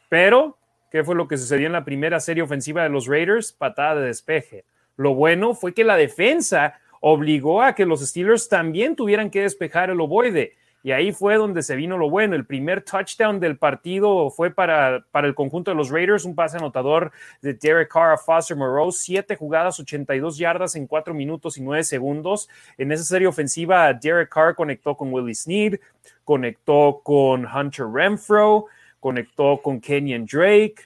pero 0.08 0.56
¿Qué 0.90 1.02
fue 1.04 1.14
lo 1.14 1.28
que 1.28 1.36
sucedió 1.36 1.66
en 1.66 1.72
la 1.72 1.84
primera 1.84 2.20
serie 2.20 2.42
ofensiva 2.42 2.82
de 2.82 2.88
los 2.88 3.06
Raiders? 3.06 3.52
Patada 3.52 3.96
de 3.96 4.06
despeje. 4.06 4.64
Lo 4.96 5.14
bueno 5.14 5.54
fue 5.54 5.74
que 5.74 5.84
la 5.84 5.96
defensa 5.96 6.80
obligó 7.00 7.62
a 7.62 7.74
que 7.74 7.86
los 7.86 8.00
Steelers 8.00 8.48
también 8.48 8.96
tuvieran 8.96 9.30
que 9.30 9.42
despejar 9.42 9.90
el 9.90 10.00
ovoide. 10.00 10.54
Y 10.86 10.92
ahí 10.92 11.10
fue 11.10 11.34
donde 11.34 11.64
se 11.64 11.74
vino 11.74 11.98
lo 11.98 12.08
bueno. 12.08 12.36
El 12.36 12.46
primer 12.46 12.80
touchdown 12.80 13.40
del 13.40 13.58
partido 13.58 14.30
fue 14.30 14.52
para, 14.52 15.04
para 15.10 15.26
el 15.26 15.34
conjunto 15.34 15.72
de 15.72 15.76
los 15.76 15.90
Raiders, 15.90 16.24
un 16.24 16.36
pase 16.36 16.58
anotador 16.58 17.10
de 17.42 17.54
Derek 17.54 17.90
Carr 17.92 18.12
a 18.12 18.16
Foster 18.16 18.56
Moreau, 18.56 18.92
siete 18.92 19.34
jugadas, 19.34 19.80
82 19.80 20.38
yardas 20.38 20.76
en 20.76 20.86
cuatro 20.86 21.12
minutos 21.12 21.58
y 21.58 21.62
nueve 21.62 21.82
segundos. 21.82 22.48
En 22.78 22.92
esa 22.92 23.02
serie 23.02 23.26
ofensiva, 23.26 23.92
Derek 23.92 24.28
Carr 24.28 24.54
conectó 24.54 24.96
con 24.96 25.12
Willie 25.12 25.34
Snead, 25.34 25.80
conectó 26.22 27.00
con 27.02 27.44
Hunter 27.44 27.86
Renfro, 27.92 28.66
conectó 29.00 29.60
con 29.62 29.80
Kenyon 29.80 30.26
Drake, 30.26 30.76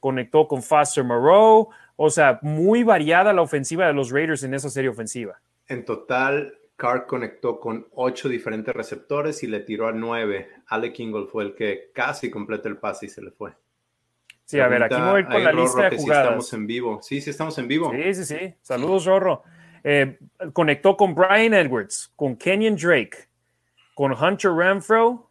conectó 0.00 0.46
con 0.46 0.62
Foster 0.62 1.04
Moreau. 1.04 1.68
O 1.96 2.10
sea, 2.10 2.38
muy 2.42 2.84
variada 2.84 3.32
la 3.32 3.42
ofensiva 3.42 3.86
de 3.86 3.92
los 3.92 4.10
Raiders 4.10 4.44
en 4.44 4.54
esa 4.54 4.70
serie 4.70 4.90
ofensiva. 4.90 5.40
En 5.66 5.84
total, 5.84 6.56
Carr 6.76 7.06
conectó 7.06 7.58
con 7.58 7.88
ocho 7.94 8.28
diferentes 8.28 8.72
receptores 8.74 9.42
y 9.42 9.48
le 9.48 9.60
tiró 9.60 9.88
a 9.88 9.92
nueve. 9.92 10.48
Alec 10.68 11.00
Ingle 11.00 11.26
fue 11.26 11.42
el 11.42 11.54
que 11.56 11.90
casi 11.92 12.30
completó 12.30 12.68
el 12.68 12.76
pase 12.76 13.06
y 13.06 13.08
se 13.08 13.20
le 13.20 13.32
fue. 13.32 13.52
Sí, 14.44 14.60
a 14.60 14.68
ver, 14.68 14.84
aquí 14.84 14.94
me 14.94 15.10
voy 15.10 15.24
con 15.24 15.44
la 15.44 15.50
Rorro, 15.50 15.62
lista 15.64 15.82
de 15.82 15.90
que 15.90 15.96
sí 15.98 16.02
jugadas. 16.04 16.24
estamos 16.24 16.52
en 16.54 16.66
vivo. 16.66 17.00
Sí, 17.02 17.20
sí 17.20 17.30
estamos 17.30 17.58
en 17.58 17.68
vivo. 17.68 17.92
Sí, 17.92 18.14
sí, 18.14 18.24
sí. 18.24 18.54
Saludos, 18.62 19.04
Rorro. 19.04 19.42
Eh, 19.82 20.18
conectó 20.52 20.96
con 20.96 21.14
Brian 21.14 21.52
Edwards, 21.52 22.12
con 22.16 22.36
Kenyon 22.36 22.76
Drake, 22.76 23.28
con 23.94 24.12
Hunter 24.12 24.52
Renfro, 24.52 25.30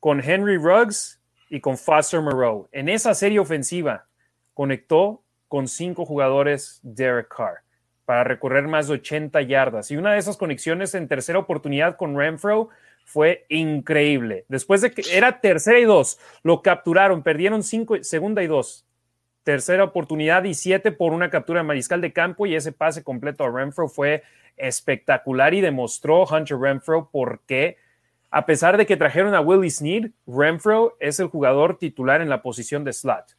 con 0.00 0.20
Henry 0.20 0.56
Ruggs 0.58 1.21
y 1.52 1.60
con 1.60 1.76
Foster 1.76 2.22
Moreau. 2.22 2.66
En 2.72 2.88
esa 2.88 3.12
serie 3.14 3.38
ofensiva 3.38 4.06
conectó 4.54 5.22
con 5.48 5.68
cinco 5.68 6.06
jugadores 6.06 6.80
Derek 6.82 7.28
Carr 7.28 7.58
para 8.06 8.24
recorrer 8.24 8.66
más 8.66 8.88
de 8.88 8.94
80 8.94 9.42
yardas. 9.42 9.90
Y 9.90 9.98
una 9.98 10.14
de 10.14 10.18
esas 10.18 10.38
conexiones 10.38 10.94
en 10.94 11.08
tercera 11.08 11.38
oportunidad 11.38 11.98
con 11.98 12.16
Renfro 12.16 12.70
fue 13.04 13.44
increíble. 13.50 14.46
Después 14.48 14.80
de 14.80 14.92
que 14.92 15.02
era 15.14 15.42
tercera 15.42 15.78
y 15.78 15.84
dos, 15.84 16.18
lo 16.42 16.62
capturaron, 16.62 17.22
perdieron 17.22 17.62
cinco, 17.62 18.02
segunda 18.02 18.42
y 18.42 18.46
dos. 18.46 18.86
tercera 19.42 19.84
oportunidad 19.84 20.44
y 20.44 20.54
siete 20.54 20.90
por 20.90 21.12
una 21.12 21.28
captura 21.28 21.60
de 21.60 21.66
mariscal 21.66 22.00
de 22.00 22.14
campo 22.14 22.46
y 22.46 22.54
ese 22.54 22.72
pase 22.72 23.04
completo 23.04 23.44
a 23.44 23.50
Renfro 23.50 23.88
fue 23.88 24.22
espectacular 24.56 25.52
y 25.52 25.60
demostró 25.60 26.24
Hunter 26.24 26.56
Renfro 26.56 27.10
por 27.10 27.40
qué, 27.46 27.76
a 28.32 28.46
pesar 28.46 28.78
de 28.78 28.86
que 28.86 28.96
trajeron 28.96 29.34
a 29.34 29.42
Willie 29.42 29.70
Snead, 29.70 30.10
Renfro 30.26 30.96
es 30.98 31.20
el 31.20 31.26
jugador 31.26 31.76
titular 31.76 32.22
en 32.22 32.30
la 32.30 32.40
posición 32.40 32.82
de 32.82 32.94
slot. 32.94 33.36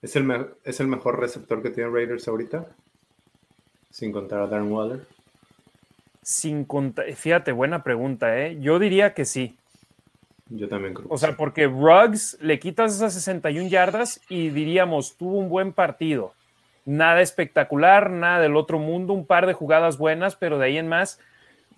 ¿Es 0.00 0.14
el, 0.14 0.46
¿Es 0.62 0.78
el 0.78 0.86
mejor 0.86 1.18
receptor 1.18 1.60
que 1.60 1.70
tiene 1.70 1.90
Raiders 1.90 2.28
ahorita? 2.28 2.64
Sin 3.90 4.12
contar 4.12 4.42
a 4.42 4.46
Darren 4.46 4.70
Waller. 4.70 5.00
Sin 6.22 6.64
contar, 6.64 7.12
fíjate, 7.14 7.50
buena 7.50 7.82
pregunta, 7.82 8.38
¿eh? 8.38 8.58
Yo 8.60 8.78
diría 8.78 9.12
que 9.12 9.24
sí. 9.24 9.56
Yo 10.50 10.68
también 10.68 10.94
creo. 10.94 11.08
O 11.10 11.18
sea, 11.18 11.36
porque 11.36 11.66
Ruggs 11.66 12.38
le 12.40 12.60
quitas 12.60 12.94
esas 12.94 13.14
61 13.14 13.68
yardas 13.68 14.20
y 14.28 14.50
diríamos, 14.50 15.16
tuvo 15.16 15.36
un 15.36 15.48
buen 15.48 15.72
partido. 15.72 16.32
Nada 16.84 17.22
espectacular, 17.22 18.10
nada 18.10 18.38
del 18.38 18.54
otro 18.54 18.78
mundo, 18.78 19.14
un 19.14 19.26
par 19.26 19.48
de 19.48 19.52
jugadas 19.52 19.98
buenas, 19.98 20.36
pero 20.36 20.58
de 20.58 20.66
ahí 20.66 20.78
en 20.78 20.86
más, 20.86 21.18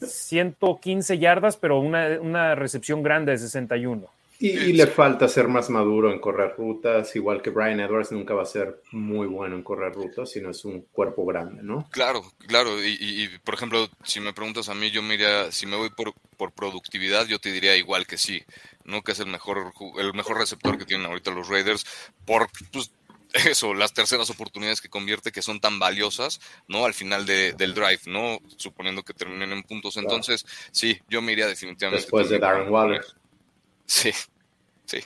115 0.00 1.18
yardas, 1.18 1.56
pero 1.56 1.80
una, 1.80 2.20
una 2.20 2.54
recepción 2.54 3.02
grande 3.02 3.32
de 3.32 3.38
61. 3.38 4.08
Y, 4.42 4.72
le 4.72 4.86
falta 4.86 5.28
ser 5.28 5.48
más 5.48 5.68
maduro 5.68 6.10
en 6.10 6.18
correr 6.18 6.54
rutas, 6.56 7.14
igual 7.14 7.42
que 7.42 7.50
Brian 7.50 7.78
Edwards 7.78 8.10
nunca 8.10 8.32
va 8.32 8.44
a 8.44 8.46
ser 8.46 8.80
muy 8.90 9.26
bueno 9.26 9.54
en 9.54 9.62
correr 9.62 9.92
rutas, 9.92 10.30
sino 10.30 10.48
es 10.48 10.64
un 10.64 10.86
cuerpo 10.92 11.26
grande, 11.26 11.62
¿no? 11.62 11.86
Claro, 11.90 12.22
claro. 12.46 12.82
Y, 12.82 13.28
por 13.44 13.52
ejemplo, 13.52 13.86
si 14.02 14.18
me 14.18 14.32
preguntas 14.32 14.70
a 14.70 14.74
mí, 14.74 14.90
yo 14.90 15.02
me 15.02 15.18
si 15.52 15.66
me 15.66 15.76
voy 15.76 15.90
por, 15.90 16.14
por, 16.38 16.52
productividad, 16.52 17.26
yo 17.26 17.38
te 17.38 17.52
diría 17.52 17.76
igual 17.76 18.06
que 18.06 18.16
sí, 18.16 18.42
¿no? 18.86 19.02
Que 19.02 19.12
es 19.12 19.20
el 19.20 19.26
mejor, 19.26 19.74
el 19.98 20.14
mejor 20.14 20.38
receptor 20.38 20.78
que 20.78 20.86
tienen 20.86 21.06
ahorita 21.06 21.32
los 21.32 21.48
Raiders, 21.48 21.84
por 22.24 22.48
pues, 22.72 22.92
eso, 23.48 23.74
las 23.74 23.92
terceras 23.92 24.30
oportunidades 24.30 24.80
que 24.80 24.88
convierte 24.88 25.32
que 25.32 25.42
son 25.42 25.60
tan 25.60 25.78
valiosas, 25.78 26.40
¿no? 26.68 26.84
Al 26.84 26.94
final 26.94 27.26
de, 27.26 27.52
del 27.52 27.74
drive, 27.74 28.00
¿no? 28.06 28.38
Suponiendo 28.56 29.02
que 29.02 29.14
terminen 29.14 29.52
en 29.52 29.62
puntos. 29.62 29.96
Entonces, 29.96 30.44
sí, 30.72 31.00
yo 31.08 31.22
me 31.22 31.32
iría 31.32 31.46
definitivamente. 31.46 32.02
Después 32.02 32.28
de 32.28 32.38
Darren 32.38 32.68
Waller. 32.70 33.04
Sí, 33.86 34.12
sí. 34.86 35.00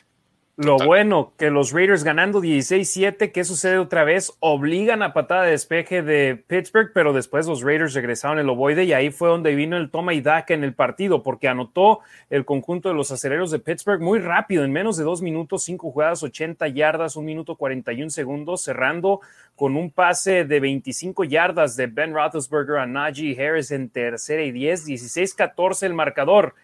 Lo 0.57 0.77
bueno, 0.77 1.33
que 1.37 1.51
los 1.51 1.73
Raiders 1.73 2.05
ganando 2.05 2.41
16-7, 2.41 3.33
¿qué 3.33 3.43
sucede 3.43 3.77
otra 3.77 4.05
vez? 4.05 4.33
Obligan 4.39 5.03
a 5.03 5.13
patada 5.13 5.43
de 5.43 5.51
despeje 5.51 6.01
de 6.01 6.37
Pittsburgh, 6.37 6.93
pero 6.95 7.13
después 7.13 7.49
los 7.49 7.61
Raiders 7.61 7.93
regresaron 7.93 8.39
el 8.39 8.49
ovoide 8.49 8.85
y 8.85 8.93
ahí 8.93 9.11
fue 9.11 9.31
donde 9.31 9.57
vino 9.57 9.77
el 9.77 9.91
toma 9.91 10.15
y 10.15 10.21
daca 10.21 10.55
en 10.55 10.63
el 10.63 10.73
partido, 10.73 11.25
porque 11.25 11.49
anotó 11.49 12.03
el 12.31 12.45
conjunto 12.45 12.89
de 12.89 12.95
los 12.95 13.11
aceleros 13.11 13.51
de 13.51 13.59
Pittsburgh 13.59 14.01
muy 14.01 14.21
rápido, 14.21 14.63
en 14.63 14.71
menos 14.71 14.97
de 14.97 15.03
dos 15.03 15.23
minutos, 15.23 15.65
cinco 15.65 15.91
jugadas, 15.91 16.23
80 16.23 16.69
yardas, 16.69 17.17
un 17.17 17.25
minuto 17.25 17.57
41 17.57 18.11
segundos, 18.11 18.63
cerrando 18.63 19.23
con 19.57 19.77
un 19.77 19.91
pase 19.91 20.45
de 20.45 20.61
25 20.61 21.25
yardas 21.25 21.75
de 21.75 21.89
Ben 21.89 22.15
Roethlisberger 22.15 22.77
a 22.77 22.87
Najee 22.87 23.37
Harris 23.45 23.73
en 23.73 23.89
tercera 23.89 24.45
y 24.45 24.53
10, 24.53 24.87
16-14 24.87 25.83
el 25.83 25.95
marcador. 25.95 26.55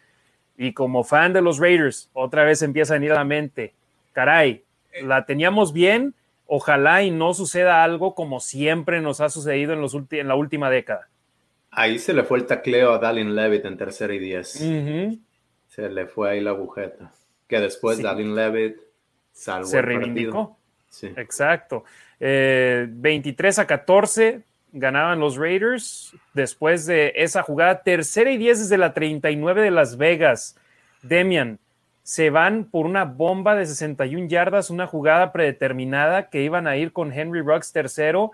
Y 0.57 0.75
como 0.75 1.03
fan 1.03 1.33
de 1.33 1.43
los 1.43 1.59
Raiders, 1.59 2.09
otra 2.13 2.45
vez 2.45 2.63
empieza 2.63 2.95
a 2.95 2.99
venir 2.99 3.11
a 3.11 3.17
la 3.17 3.25
mente, 3.25 3.75
caray, 4.13 4.65
la 5.03 5.25
teníamos 5.25 5.73
bien, 5.73 6.15
ojalá 6.47 7.03
y 7.03 7.11
no 7.11 7.33
suceda 7.35 7.85
algo 7.85 8.15
como 8.15 8.41
siempre 8.41 9.01
nos 9.01 9.21
ha 9.21 9.29
sucedido 9.29 9.73
en, 9.73 9.81
los 9.81 9.97
en 10.11 10.29
la 10.29 10.35
última 10.35 10.71
década. 10.71 11.09
Ahí 11.71 11.99
se 11.99 12.13
le 12.13 12.25
fue 12.25 12.39
el 12.39 12.47
tacleo 12.47 12.93
a 12.93 12.99
Dalin 12.99 13.35
Levitt 13.37 13.65
en 13.65 13.77
tercera 13.77 14.13
y 14.13 14.19
diez. 14.19 14.49
Se 15.69 15.89
le 15.89 16.07
fue 16.07 16.31
ahí 16.31 16.41
la 16.41 16.51
agujeta. 16.51 17.13
Que 17.47 17.61
después 17.61 18.03
Dalin 18.03 18.35
Levitt 18.35 18.79
salvó 19.33 19.67
Se 19.67 19.81
reivindicó. 19.81 20.57
Sí. 20.89 21.13
Exacto. 21.17 21.85
23 22.19 23.59
eh, 23.59 23.61
a 23.61 23.67
14, 23.67 24.43
ganaban 24.73 25.21
los 25.21 25.37
Raiders 25.37 26.13
después 26.35 26.87
de 26.87 27.13
esa 27.15 27.43
jugada. 27.43 27.83
Tercera 27.83 28.33
y 28.33 28.37
diez 28.37 28.59
desde 28.59 28.77
la 28.77 28.93
39 28.93 29.63
de 29.63 29.71
Las 29.71 29.97
Vegas. 29.97 30.57
Demian, 31.03 31.61
se 32.03 32.31
van 32.31 32.65
por 32.65 32.87
una 32.87 33.05
bomba 33.05 33.55
de 33.55 33.67
61 33.67 34.29
yardas, 34.29 34.71
una 34.71 34.87
jugada 34.87 35.33
predeterminada 35.33 36.29
que 36.29 36.43
iban 36.43 36.67
a 36.67 36.77
ir 36.77 36.93
con 36.93 37.13
Henry 37.13 37.41
Ruggs 37.41 37.73
tercero 37.73 38.33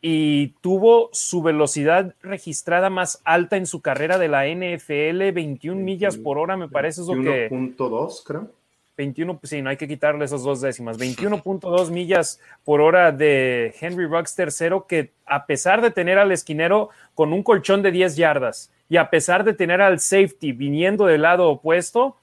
y 0.00 0.48
tuvo 0.60 1.08
su 1.12 1.42
velocidad 1.42 2.14
registrada 2.22 2.90
más 2.90 3.20
alta 3.24 3.56
en 3.56 3.66
su 3.66 3.80
carrera 3.80 4.18
de 4.18 4.28
la 4.28 4.46
NFL, 4.46 5.32
21 5.32 5.80
millas 5.80 6.16
por 6.16 6.38
hora, 6.38 6.56
me 6.56 6.68
parece 6.68 7.00
es 7.00 7.06
lo 7.06 7.14
que... 7.22 7.50
21.2, 7.50 8.22
creo. 8.24 8.50
21, 8.96 9.38
pues 9.38 9.50
sí, 9.50 9.62
no 9.62 9.70
hay 9.70 9.76
que 9.76 9.88
quitarle 9.88 10.24
esas 10.24 10.42
dos 10.42 10.60
décimas. 10.60 10.98
21.2 10.98 11.90
millas 11.90 12.40
por 12.64 12.80
hora 12.80 13.12
de 13.12 13.74
Henry 13.80 14.06
Ruggs 14.06 14.34
tercero, 14.34 14.86
que 14.86 15.12
a 15.26 15.46
pesar 15.46 15.82
de 15.82 15.90
tener 15.90 16.18
al 16.18 16.32
esquinero 16.32 16.90
con 17.14 17.32
un 17.32 17.42
colchón 17.42 17.82
de 17.82 17.90
10 17.90 18.16
yardas 18.16 18.70
y 18.88 18.96
a 18.96 19.10
pesar 19.10 19.44
de 19.44 19.52
tener 19.52 19.80
al 19.80 20.00
safety 20.00 20.52
viniendo 20.52 21.06
del 21.06 21.22
lado 21.22 21.48
opuesto, 21.48 22.16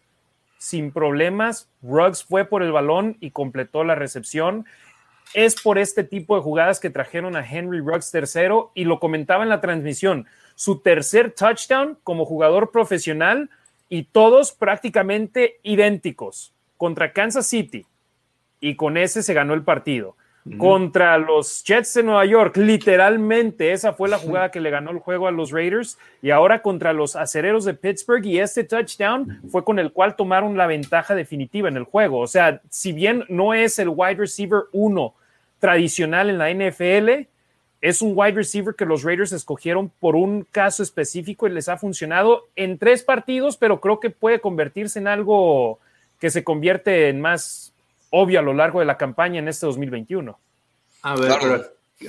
sin 0.63 0.93
problemas, 0.93 1.69
Ruggs 1.81 2.23
fue 2.23 2.45
por 2.45 2.63
el 2.63 2.71
balón 2.71 3.17
y 3.19 3.31
completó 3.31 3.83
la 3.83 3.95
recepción. 3.95 4.65
Es 5.33 5.61
por 5.61 5.77
este 5.77 6.05
tipo 6.05 6.37
de 6.37 6.41
jugadas 6.41 6.79
que 6.79 6.89
trajeron 6.89 7.35
a 7.35 7.45
Henry 7.45 7.81
Ruggs 7.81 8.11
tercero 8.11 8.71
y 8.73 8.85
lo 8.85 9.01
comentaba 9.01 9.43
en 9.43 9.49
la 9.49 9.59
transmisión. 9.59 10.25
Su 10.55 10.79
tercer 10.79 11.31
touchdown 11.31 11.97
como 12.05 12.23
jugador 12.23 12.71
profesional 12.71 13.49
y 13.89 14.03
todos 14.03 14.53
prácticamente 14.53 15.59
idénticos 15.63 16.53
contra 16.77 17.11
Kansas 17.11 17.45
City 17.45 17.85
y 18.61 18.77
con 18.77 18.95
ese 18.95 19.21
se 19.21 19.33
ganó 19.33 19.55
el 19.55 19.63
partido. 19.63 20.15
Contra 20.57 21.17
los 21.17 21.63
Jets 21.63 21.93
de 21.93 22.03
Nueva 22.03 22.25
York, 22.25 22.57
literalmente 22.57 23.71
esa 23.71 23.93
fue 23.93 24.09
la 24.09 24.17
jugada 24.17 24.51
que 24.51 24.59
le 24.59 24.69
ganó 24.69 24.91
el 24.91 24.99
juego 24.99 25.27
a 25.27 25.31
los 25.31 25.51
Raiders. 25.51 25.97
Y 26.21 26.31
ahora 26.31 26.61
contra 26.61 26.91
los 26.91 27.15
acereros 27.15 27.63
de 27.63 27.73
Pittsburgh. 27.73 28.25
Y 28.25 28.39
este 28.39 28.65
touchdown 28.65 29.41
fue 29.49 29.63
con 29.63 29.79
el 29.79 29.93
cual 29.93 30.15
tomaron 30.15 30.57
la 30.57 30.67
ventaja 30.67 31.15
definitiva 31.15 31.69
en 31.69 31.77
el 31.77 31.85
juego. 31.85 32.19
O 32.19 32.27
sea, 32.27 32.61
si 32.69 32.91
bien 32.91 33.23
no 33.29 33.53
es 33.53 33.79
el 33.79 33.89
wide 33.89 34.15
receiver 34.15 34.63
uno 34.73 35.13
tradicional 35.59 36.29
en 36.29 36.37
la 36.37 36.51
NFL, 36.51 37.27
es 37.83 38.01
un 38.01 38.13
wide 38.15 38.31
receiver 38.31 38.75
que 38.75 38.85
los 38.85 39.03
Raiders 39.03 39.33
escogieron 39.33 39.91
por 39.99 40.15
un 40.15 40.45
caso 40.49 40.83
específico 40.83 41.47
y 41.47 41.51
les 41.51 41.67
ha 41.67 41.77
funcionado 41.77 42.47
en 42.55 42.77
tres 42.77 43.03
partidos, 43.03 43.57
pero 43.57 43.81
creo 43.81 43.99
que 43.99 44.09
puede 44.09 44.39
convertirse 44.39 44.99
en 44.99 45.07
algo 45.07 45.79
que 46.17 46.29
se 46.29 46.45
convierte 46.45 47.09
en 47.09 47.19
más 47.19 47.72
obvio 48.15 48.39
a 48.39 48.43
lo 48.43 48.53
largo 48.53 48.79
de 48.79 48.85
la 48.85 48.95
campaña 48.95 49.39
en 49.39 49.47
este 49.47 49.65
2021. 49.65 50.39
A 51.01 51.15
ver, 51.15 51.31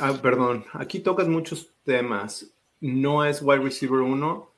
ah, 0.00 0.12
perdón, 0.22 0.64
aquí 0.74 1.00
tocas 1.00 1.26
muchos 1.28 1.70
temas. 1.84 2.50
No 2.80 3.24
es 3.24 3.40
wide 3.40 3.62
receiver 3.62 4.00
1, 4.00 4.50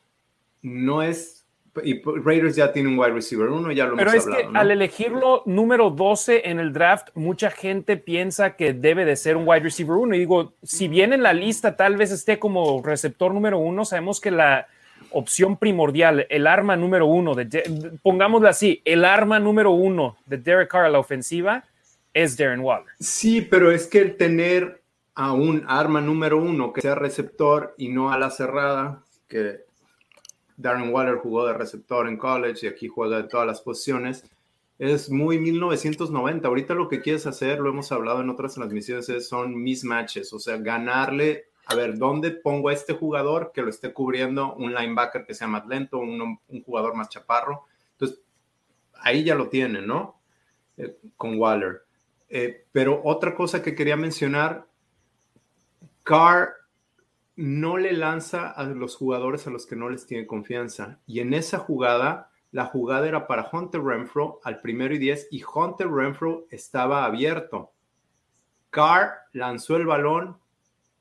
no 0.62 1.02
es 1.02 1.44
y 1.84 2.02
Raiders 2.02 2.56
ya 2.56 2.72
tiene 2.72 2.88
un 2.88 2.98
wide 2.98 3.12
receiver 3.12 3.48
1, 3.48 3.70
ya 3.72 3.86
lo 3.86 3.96
Pero 3.96 4.10
hemos 4.10 4.26
es 4.26 4.34
que 4.34 4.48
al 4.54 4.70
elegirlo 4.70 5.42
número 5.44 5.90
12 5.90 6.48
en 6.48 6.58
el 6.58 6.72
draft, 6.72 7.10
mucha 7.14 7.50
gente 7.50 7.98
piensa 7.98 8.56
que 8.56 8.72
debe 8.72 9.04
de 9.04 9.14
ser 9.14 9.36
un 9.36 9.46
wide 9.46 9.60
receiver 9.60 9.96
1. 9.96 10.14
Y 10.14 10.18
digo, 10.18 10.54
si 10.62 10.88
bien 10.88 11.12
en 11.12 11.22
la 11.22 11.34
lista 11.34 11.76
tal 11.76 11.96
vez 11.96 12.10
esté 12.10 12.38
como 12.38 12.82
receptor 12.82 13.32
número 13.32 13.58
1, 13.58 13.84
sabemos 13.84 14.20
que 14.20 14.30
la, 14.30 14.68
opción 15.10 15.56
primordial, 15.56 16.26
el 16.30 16.46
arma 16.46 16.76
número 16.76 17.06
uno, 17.06 17.34
de, 17.34 17.98
pongámoslo 18.02 18.48
así, 18.48 18.82
el 18.84 19.04
arma 19.04 19.38
número 19.38 19.70
uno 19.70 20.16
de 20.26 20.38
Derek 20.38 20.70
Carr 20.70 20.86
a 20.86 20.90
la 20.90 20.98
ofensiva 20.98 21.64
es 22.12 22.36
Darren 22.36 22.60
Waller. 22.60 22.92
Sí, 22.98 23.42
pero 23.42 23.70
es 23.70 23.86
que 23.86 24.00
el 24.00 24.16
tener 24.16 24.82
a 25.14 25.32
un 25.32 25.64
arma 25.66 26.00
número 26.00 26.38
uno 26.38 26.72
que 26.72 26.82
sea 26.82 26.94
receptor 26.94 27.74
y 27.78 27.88
no 27.88 28.12
a 28.12 28.18
la 28.18 28.30
cerrada, 28.30 29.02
que 29.28 29.60
Darren 30.56 30.92
Waller 30.92 31.16
jugó 31.16 31.46
de 31.46 31.54
receptor 31.54 32.08
en 32.08 32.16
college 32.16 32.66
y 32.66 32.68
aquí 32.68 32.88
juega 32.88 33.18
de 33.18 33.28
todas 33.28 33.46
las 33.46 33.60
posiciones, 33.60 34.24
es 34.78 35.10
muy 35.10 35.38
1990. 35.38 36.46
Ahorita 36.46 36.74
lo 36.74 36.88
que 36.88 37.00
quieres 37.00 37.26
hacer, 37.26 37.60
lo 37.60 37.70
hemos 37.70 37.92
hablado 37.92 38.20
en 38.20 38.30
otras 38.30 38.54
transmisiones, 38.54 39.28
son 39.28 39.54
mismatches, 39.62 40.32
o 40.32 40.38
sea, 40.38 40.56
ganarle 40.58 41.46
a 41.66 41.74
ver, 41.74 41.98
¿dónde 41.98 42.30
pongo 42.30 42.68
a 42.68 42.72
este 42.72 42.94
jugador 42.94 43.50
que 43.52 43.60
lo 43.60 43.70
esté 43.70 43.92
cubriendo 43.92 44.54
un 44.54 44.72
linebacker 44.72 45.26
que 45.26 45.34
sea 45.34 45.48
más 45.48 45.66
lento, 45.66 45.98
un, 45.98 46.38
jugador 46.64 46.94
más 46.94 47.08
chaparro? 47.08 47.64
Entonces, 47.92 48.20
ahí 48.94 49.24
ya 49.24 49.34
lo 49.34 49.48
tienen, 49.48 49.86
¿no? 49.86 50.20
Eh, 50.76 50.96
con 51.16 51.38
Waller. 51.38 51.82
Eh, 52.28 52.66
pero 52.70 53.00
otra 53.04 53.34
cosa 53.34 53.62
que 53.62 53.74
quería 53.74 53.96
mencionar, 53.96 54.66
Carr 56.04 56.54
no 57.34 57.76
le 57.78 57.92
lanza 57.92 58.48
a 58.50 58.62
los 58.62 58.94
jugadores 58.94 59.46
a 59.46 59.50
los 59.50 59.66
que 59.66 59.74
no 59.74 59.88
les 59.88 60.06
tiene 60.06 60.24
confianza. 60.24 61.00
Y 61.04 61.18
en 61.18 61.34
esa 61.34 61.58
jugada, 61.58 62.30
la 62.52 62.66
jugada 62.66 63.08
era 63.08 63.26
para 63.26 63.48
Hunter 63.52 63.82
Renfro 63.82 64.40
al 64.44 64.60
primero 64.60 64.94
y 64.94 64.98
diez 64.98 65.26
y 65.32 65.42
Hunter 65.42 65.90
Renfro 65.90 66.46
estaba 66.50 67.04
abierto. 67.04 67.72
Carr 68.70 69.14
lanzó 69.32 69.76
el 69.76 69.86
balón, 69.86 70.38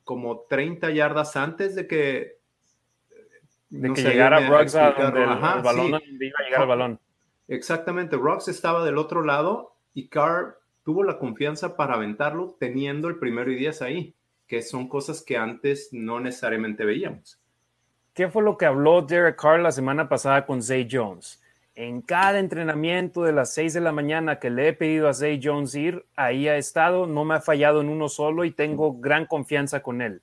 como 0.05 0.41
30 0.47 0.91
yardas 0.91 1.35
antes 1.35 1.75
de 1.75 1.87
que 1.87 2.37
de 3.69 3.91
que 3.91 4.01
llegara 4.03 4.47
Ruggs 4.47 4.75
a 4.75 4.91
donde 4.91 5.23
el, 5.23 5.29
balón 5.61 5.87
iba 5.87 5.97
a 5.97 6.43
llegar 6.43 6.61
el 6.61 6.67
balón. 6.67 6.99
Exactamente, 7.49 8.15
Ruggs 8.15 8.47
estaba 8.47 8.85
del 8.85 8.97
otro 8.97 9.23
lado 9.23 9.75
y 9.93 10.07
Carr 10.07 10.59
tuvo 10.83 11.03
la 11.03 11.17
confianza 11.17 11.75
para 11.75 11.95
aventarlo 11.95 12.55
teniendo 12.59 13.09
el 13.09 13.17
primero 13.17 13.51
y 13.51 13.55
diez 13.55 13.81
ahí, 13.81 14.15
que 14.47 14.61
son 14.61 14.87
cosas 14.87 15.21
que 15.21 15.35
antes 15.35 15.89
no 15.91 16.19
necesariamente 16.19 16.85
veíamos. 16.85 17.41
¿Qué 18.13 18.29
fue 18.29 18.43
lo 18.43 18.57
que 18.57 18.65
habló 18.65 19.01
Derek 19.01 19.35
Carr 19.35 19.59
la 19.59 19.71
semana 19.71 20.07
pasada 20.07 20.45
con 20.45 20.61
Zay 20.61 20.87
Jones? 20.89 21.43
En 21.77 22.01
cada 22.01 22.39
entrenamiento 22.39 23.23
de 23.23 23.33
las 23.33 23.53
6 23.53 23.73
de 23.73 23.81
la 23.81 23.91
mañana 23.91 24.39
que 24.39 24.49
le 24.49 24.69
he 24.69 24.73
pedido 24.73 25.09
a 25.09 25.13
Zay 25.13 25.41
Jones 25.43 25.75
ir, 25.75 26.05
ahí 26.15 26.47
ha 26.47 26.55
estado, 26.55 27.05
no 27.05 27.25
me 27.25 27.35
ha 27.35 27.41
fallado 27.41 27.81
en 27.81 27.89
uno 27.89 28.07
solo 28.07 28.45
y 28.45 28.51
tengo 28.51 28.97
gran 28.97 29.25
confianza 29.25 29.81
con 29.81 30.01
él. 30.01 30.21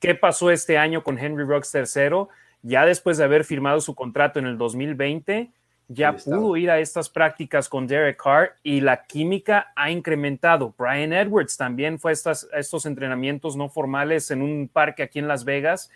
¿Qué 0.00 0.16
pasó 0.16 0.50
este 0.50 0.78
año 0.78 1.04
con 1.04 1.16
Henry 1.16 1.44
Rocks 1.44 1.72
III? 1.72 2.26
Ya 2.62 2.84
después 2.84 3.18
de 3.18 3.24
haber 3.24 3.44
firmado 3.44 3.80
su 3.80 3.94
contrato 3.94 4.40
en 4.40 4.46
el 4.46 4.58
2020, 4.58 5.52
ya 5.86 6.16
pudo 6.16 6.56
ir 6.56 6.72
a 6.72 6.80
estas 6.80 7.08
prácticas 7.08 7.68
con 7.68 7.86
Derek 7.86 8.20
Carr 8.20 8.56
y 8.64 8.80
la 8.80 9.04
química 9.04 9.72
ha 9.76 9.92
incrementado. 9.92 10.74
Brian 10.76 11.12
Edwards 11.12 11.56
también 11.56 12.00
fue 12.00 12.12
a 12.12 12.58
estos 12.58 12.86
entrenamientos 12.86 13.56
no 13.56 13.68
formales 13.68 14.32
en 14.32 14.42
un 14.42 14.68
parque 14.72 15.04
aquí 15.04 15.20
en 15.20 15.28
Las 15.28 15.44
Vegas 15.44 15.88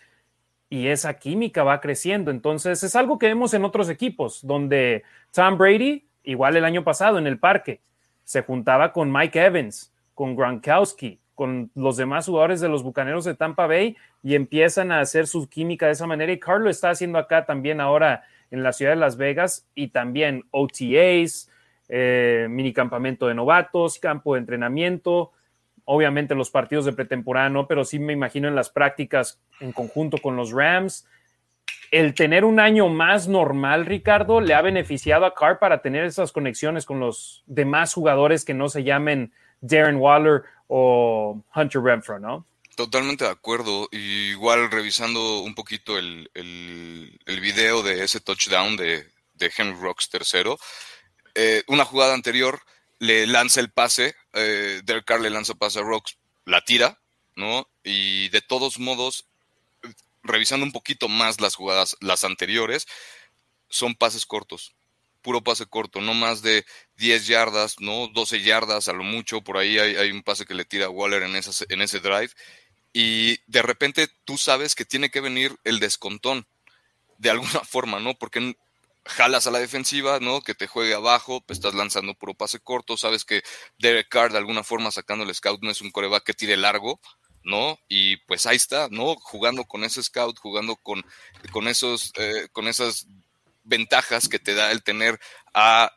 y 0.69 0.89
esa 0.89 1.15
química 1.15 1.65
va 1.65 1.81
creciendo. 1.81 2.31
Entonces 2.31 2.83
es 2.83 2.97
algo 2.97 3.19
que 3.19 3.27
vemos 3.27 3.55
en 3.55 3.65
otros 3.65 3.89
equipos, 3.89 4.41
donde 4.47 5.05
Tom 5.33 5.59
Brady, 5.59 6.07
igual 6.25 6.57
el 6.57 6.65
año 6.65 6.85
pasado 6.85 7.19
en 7.19 7.27
el 7.27 7.39
parque, 7.39 7.81
se 8.25 8.43
juntaba 8.43 8.93
con 8.93 9.13
Mike 9.13 9.45
Evans, 9.45 9.93
con 10.15 10.35
Gronkowski, 10.35 11.21
con 11.35 11.71
los 11.75 11.97
demás 11.97 12.27
jugadores 12.27 12.61
de 12.61 12.69
los 12.69 12.83
Bucaneros 12.83 13.25
de 13.25 13.35
Tampa 13.35 13.67
Bay 13.67 13.97
y 14.23 14.35
empiezan 14.35 14.91
a 14.91 15.01
hacer 15.01 15.27
su 15.27 15.49
química 15.49 15.87
de 15.87 15.93
esa 15.93 16.07
manera. 16.07 16.33
Y 16.33 16.41
Carlos 16.41 16.77
está 16.77 16.91
haciendo 16.91 17.19
acá 17.19 17.45
también 17.45 17.81
ahora 17.81 18.25
en 18.51 18.63
la 18.63 18.73
ciudad 18.73 18.93
de 18.93 18.97
Las 18.97 19.17
Vegas 19.17 19.69
y 19.75 19.89
también 19.89 20.45
OTAs, 20.51 21.51
eh, 21.89 22.47
mini 22.49 22.73
campamento 22.73 23.29
de 23.29 23.35
novatos, 23.35 23.99
campo 23.99 24.35
de 24.35 24.41
entrenamiento 24.41 25.33
obviamente 25.87 26.35
los 26.35 26.51
partidos 26.51 26.85
de 26.85 26.93
pretemporada 26.93 27.49
no, 27.49 27.67
pero 27.67 27.85
sí 27.85 27.99
me 27.99 28.13
imagino 28.13 28.49
en 28.49 28.55
las 28.55 28.69
prácticas 28.69 29.41
en 29.61 29.73
conjunto 29.73 30.19
con 30.19 30.37
los 30.37 30.53
Rams. 30.53 31.07
El 31.91 32.15
tener 32.15 32.45
un 32.45 32.61
año 32.61 32.89
más 32.89 33.29
normal, 33.29 33.87
Ricardo, 33.87 34.41
le 34.41 34.55
ha 34.55 34.61
beneficiado 34.61 35.25
a 35.25 35.35
Carr 35.35 35.59
para 35.59 35.81
tener 35.81 36.05
esas 36.05 36.33
conexiones 36.33 36.85
con 36.85 37.01
los 37.01 37.43
demás 37.47 37.95
jugadores 37.95 38.45
que 38.45 38.55
no 38.55 38.69
se 38.69 38.85
llamen 38.85 39.33
Darren 39.61 39.97
Waller 39.97 40.43
o 40.67 41.43
Hunter 41.55 41.83
Renfro, 41.83 42.19
¿no? 42.19 42.45
Totalmente 42.75 43.25
de 43.25 43.31
acuerdo. 43.31 43.89
igual 43.93 44.71
revisando 44.71 45.41
un 45.41 45.55
poquito 45.55 45.97
el, 45.97 46.31
el, 46.35 47.41
video 47.41 47.83
de 47.83 48.05
ese 48.05 48.21
touchdown 48.21 48.77
de, 48.77 49.07
Henry 49.39 49.81
Rocks 49.81 50.11
tercero, 50.11 50.59
eh, 51.35 51.63
una 51.69 51.85
jugada 51.85 52.13
anterior 52.13 52.61
le 52.99 53.27
lanza 53.27 53.61
el 53.61 53.71
pase, 53.71 54.15
eh, 54.37 54.83
Derek 54.85 55.05
Carr 55.05 55.21
le 55.21 55.31
lanza 55.31 55.55
pase 55.55 55.81
a 55.81 55.83
Rocks, 55.83 56.19
la 56.45 56.63
tira, 56.63 57.01
¿no? 57.35 57.69
Y 57.83 58.29
de 58.29 58.41
todos 58.41 58.79
modos, 58.79 59.27
revisando 60.23 60.65
un 60.65 60.73
poquito 60.73 61.09
más 61.09 61.41
las 61.41 61.55
jugadas, 61.55 61.97
las 62.01 62.25
anteriores, 62.25 62.87
son 63.69 63.95
pases 63.95 64.27
cortos, 64.27 64.75
puro 65.23 65.43
pase 65.43 65.67
corto, 65.67 66.01
no 66.01 66.15
más 66.15 66.43
de 66.43 66.65
10 66.99 67.27
yardas, 67.27 67.81
¿no? 67.81 68.09
12 68.09 68.43
yardas 68.43 68.89
a 68.89 68.93
lo 68.93 69.03
mucho, 69.03 69.43
por 69.43 69.57
ahí 69.57 69.79
hay, 69.79 70.13
un 70.13 70.23
pase 70.23 70.45
que 70.45 70.55
le 70.55 70.65
tira 70.65 70.87
a 70.87 70.91
Waller 70.91 71.23
en, 71.23 71.35
en 71.35 71.83
ese 71.83 72.01
drive, 72.01 72.31
y 72.93 73.39
de 73.47 73.63
repente 73.63 74.09
tú 74.25 74.39
sabes 74.39 74.75
que 74.75 74.85
tiene 74.85 75.11
que 75.11 75.21
venir 75.21 75.57
el 75.65 75.81
descontón, 75.81 76.47
de 77.19 77.31
alguna 77.31 77.61
forma, 77.65 78.01
¿no? 78.01 78.15
Porque 78.15 78.57
jalas 79.07 79.47
a 79.47 79.51
la 79.51 79.59
defensiva, 79.59 80.21
¿no? 80.21 80.41
Que 80.41 80.55
te 80.55 80.67
juegue 80.67 80.95
abajo, 80.95 81.41
pues 81.41 81.59
estás 81.59 81.75
lanzando 81.75 82.15
puro 82.15 82.35
pase 82.35 82.61
corto, 82.61 82.97
sabes 82.97 83.25
que 83.25 83.43
Derek 83.79 84.09
Carr 84.09 84.33
de 84.33 84.39
alguna 84.39 84.65
forma 84.65 84.91
sacando 84.91 85.25
el 85.25 85.35
scout 85.35 85.63
no 85.63 85.71
es 85.71 85.81
un 85.81 85.91
coreback 85.91 86.25
que 86.25 86.35
tire 86.35 86.57
largo, 86.57 87.01
¿no? 87.45 87.79
Y 87.89 88.17
pues 88.19 88.47
ahí 88.47 88.57
está, 88.57 88.89
¿no? 88.91 89.15
Jugando 89.17 89.65
con 89.65 89.85
ese 89.85 90.03
scout, 90.03 90.39
jugando 90.39 90.77
con, 90.77 91.05
con, 91.53 91.69
esos, 91.69 92.13
eh, 92.17 92.49
con 92.53 92.69
esas 92.69 93.07
ventajas 93.65 94.29
que 94.29 94.39
te 94.39 94.55
da 94.55 94.73
el 94.73 94.83
tener 94.83 95.21
a 95.55 95.93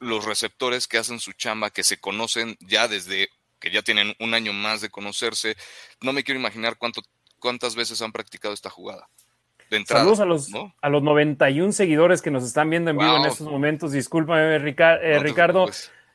los 0.00 0.24
receptores 0.24 0.86
que 0.86 0.98
hacen 0.98 1.20
su 1.20 1.32
chamba, 1.32 1.70
que 1.70 1.84
se 1.84 1.98
conocen 1.98 2.56
ya 2.60 2.88
desde 2.88 3.28
que 3.60 3.70
ya 3.70 3.82
tienen 3.82 4.14
un 4.18 4.34
año 4.34 4.52
más 4.52 4.80
de 4.80 4.90
conocerse. 4.90 5.56
No 6.00 6.12
me 6.12 6.24
quiero 6.24 6.40
imaginar 6.40 6.76
cuánto, 6.76 7.02
cuántas 7.38 7.74
veces 7.74 8.02
han 8.02 8.12
practicado 8.12 8.52
esta 8.52 8.68
jugada. 8.70 9.08
Saludos 9.86 10.20
a 10.20 10.24
los, 10.24 10.50
a 10.80 10.88
los 10.88 11.02
91 11.02 11.72
seguidores 11.72 12.22
que 12.22 12.30
nos 12.30 12.44
están 12.44 12.70
viendo 12.70 12.90
en 12.90 12.98
vivo 12.98 13.16
en 13.16 13.26
estos 13.26 13.48
momentos. 13.48 13.92
Discúlpame, 13.92 14.56
eh, 14.56 15.18
Ricardo. 15.18 15.66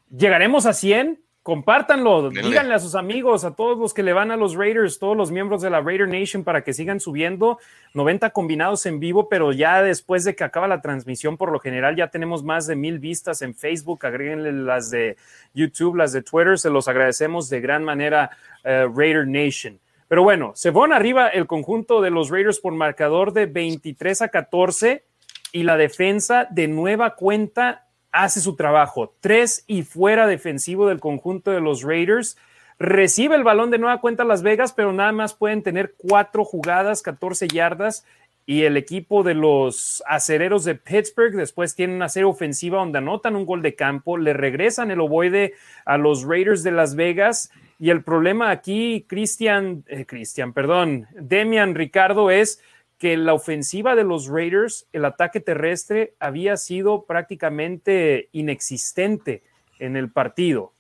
Llegaremos 0.10 0.66
a 0.66 0.74
100. 0.74 1.20
Compártanlo, 1.42 2.30
díganle 2.30 2.76
a 2.76 2.80
sus 2.80 2.94
amigos, 2.94 3.44
a 3.44 3.56
todos 3.56 3.76
los 3.78 3.94
que 3.94 4.04
le 4.04 4.14
van 4.14 4.30
a 4.30 4.36
los 4.36 4.56
Raiders, 4.56 5.00
todos 5.00 5.18
los 5.18 5.32
miembros 5.32 5.64
de 5.64 5.70
la 5.72 5.82
Raider 5.82 6.08
Nation 6.08 6.44
para 6.44 6.64
que 6.64 6.74
sigan 6.74 7.00
subiendo. 7.00 7.58
90 7.96 8.30
combinados 8.32 8.86
en 8.86 9.00
vivo, 9.00 9.30
pero 9.30 9.52
ya 9.52 9.82
después 9.82 10.26
de 10.26 10.36
que 10.36 10.44
acaba 10.44 10.68
la 10.68 10.82
transmisión, 10.82 11.38
por 11.38 11.52
lo 11.52 11.60
general 11.60 11.96
ya 11.96 12.10
tenemos 12.10 12.44
más 12.44 12.68
de 12.68 12.76
mil 12.76 13.00
vistas 13.00 13.42
en 13.42 13.56
Facebook. 13.56 14.06
Agréguenle 14.06 14.52
las 14.52 14.92
de 14.92 15.18
YouTube, 15.54 15.96
las 15.96 16.12
de 16.12 16.22
Twitter. 16.22 16.60
Se 16.60 16.70
los 16.70 16.88
agradecemos 16.88 17.50
de 17.50 17.62
gran 17.62 17.84
manera, 17.84 18.30
eh, 18.64 18.88
Raider 18.94 19.26
Nation. 19.26 19.80
Pero 20.10 20.24
bueno, 20.24 20.54
se 20.56 20.72
van 20.72 20.92
arriba 20.92 21.28
el 21.30 21.46
conjunto 21.46 22.02
de 22.02 22.10
los 22.10 22.32
Raiders 22.32 22.60
por 22.60 22.74
marcador 22.74 23.32
de 23.32 23.46
23 23.46 24.24
a 24.24 24.30
14 24.30 25.06
y 25.52 25.64
la 25.64 25.78
defensa 25.78 26.48
de 26.50 26.68
nueva 26.68 27.16
cuenta 27.16 27.86
hace 28.12 28.42
su 28.42 28.56
trabajo. 28.56 29.14
Tres 29.20 29.64
y 29.68 29.84
fuera 29.84 30.26
defensivo 30.26 30.88
del 30.88 31.00
conjunto 31.00 31.52
de 31.52 31.62
los 31.62 31.84
Raiders. 31.84 32.38
Recibe 32.80 33.36
el 33.36 33.44
balón 33.44 33.70
de 33.70 33.78
nueva 33.78 34.02
cuenta 34.02 34.24
Las 34.24 34.42
Vegas, 34.42 34.74
pero 34.74 34.92
nada 34.94 35.12
más 35.12 35.36
pueden 35.36 35.62
tener 35.62 35.94
cuatro 35.96 36.44
jugadas, 36.44 37.04
14 37.04 37.48
yardas. 37.48 38.04
Y 38.48 38.64
el 38.64 38.78
equipo 38.78 39.22
de 39.22 39.36
los 39.36 40.02
acereros 40.08 40.64
de 40.64 40.74
Pittsburgh 40.74 41.36
después 41.36 41.76
tiene 41.76 41.94
una 41.94 42.10
serie 42.10 42.26
ofensiva 42.26 42.80
donde 42.80 42.98
anotan 42.98 43.36
un 43.36 43.46
gol 43.46 43.62
de 43.62 43.76
campo, 43.76 44.18
le 44.18 44.34
regresan 44.34 44.90
el 44.90 45.02
ovoide 45.02 45.54
a 45.86 46.00
los 46.00 46.24
Raiders 46.24 46.64
de 46.64 46.72
Las 46.72 46.96
Vegas 46.96 47.52
y 47.80 47.90
el 47.92 48.04
problema 48.04 48.52
aquí, 48.52 49.06
Cristian, 49.08 49.86
eh, 49.88 50.06
perdón, 50.54 51.08
Demian 51.14 51.76
Ricardo, 51.76 52.30
es 52.30 52.62
que 52.98 53.16
la 53.16 53.34
ofensiva 53.34 53.96
de 53.96 54.04
los 54.04 54.28
Raiders, 54.28 54.86
el 54.92 55.06
ataque 55.06 55.40
terrestre, 55.40 56.14
había 56.20 56.58
sido 56.58 57.06
prácticamente 57.06 58.28
inexistente 58.34 59.44
en 59.80 59.96
el 59.96 60.12
partido. 60.12 60.74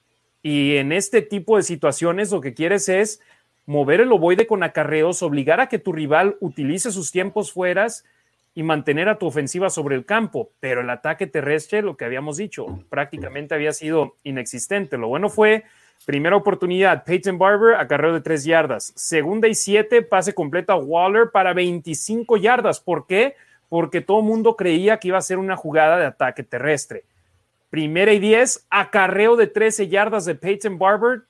Y 0.44 0.76
en 0.76 0.92
este 0.92 1.22
tipo 1.22 1.56
de 1.56 1.64
situaciones 1.64 2.32
lo 2.32 2.42
que 2.42 2.54
quieres 2.54 2.90
es 2.90 3.22
mover 3.66 4.02
el 4.02 4.12
ovoide 4.12 4.46
con 4.46 4.62
acarreos, 4.64 5.24
obligar 5.24 5.62
a 5.62 5.70
que 5.70 5.80
tu 5.80 5.94
rival 5.94 6.36
utilice 6.42 6.92
sus 6.92 7.12
tiempos 7.12 7.54
fueras 7.54 8.04
y 8.54 8.64
mantener 8.64 9.08
a 9.08 9.18
tu 9.18 9.26
ofensiva 9.26 9.70
sobre 9.70 9.96
el 9.96 10.06
campo. 10.06 10.52
Pero 10.60 10.82
el 10.82 10.90
ataque 10.90 11.28
terrestre, 11.28 11.82
lo 11.82 11.96
que 11.96 12.04
habíamos 12.04 12.36
dicho, 12.36 12.84
prácticamente 12.90 13.56
había 13.56 13.72
sido 13.72 14.18
inexistente. 14.24 14.98
Lo 14.98 15.08
bueno 15.08 15.30
fue 15.30 15.64
Primera 16.06 16.36
oportunidad, 16.36 17.04
Peyton 17.04 17.38
Barber, 17.38 17.76
acarreo 17.76 18.14
de 18.14 18.22
tres 18.22 18.44
yardas. 18.44 18.94
Segunda 18.96 19.48
y 19.48 19.54
siete, 19.54 20.02
pase 20.02 20.34
completo 20.34 20.74
a 20.74 20.78
Waller 20.78 21.30
para 21.32 21.54
25 21.54 22.38
yardas. 22.38 22.80
¿Por 22.80 23.06
qué? 23.06 23.36
Porque 23.68 24.02
todo 24.02 24.20
el 24.20 24.26
mundo 24.26 24.56
creía 24.56 24.98
que 24.98 25.10
iba 25.10 25.18
a 25.18 25.22
ser 25.22 25.38
una 25.38 25.56
jugada 25.56 25.98
de 25.98 26.06
ataque 26.06 26.44
terrestre. 26.44 27.04
Primera 27.70 28.14
y 28.14 28.20
diez, 28.20 28.66
acarreo 28.72 29.36
de 29.36 29.46
13 29.46 29.88
yardas 29.90 30.26
de 30.26 30.36
Peyton 30.36 30.80
Barber. 30.80 31.22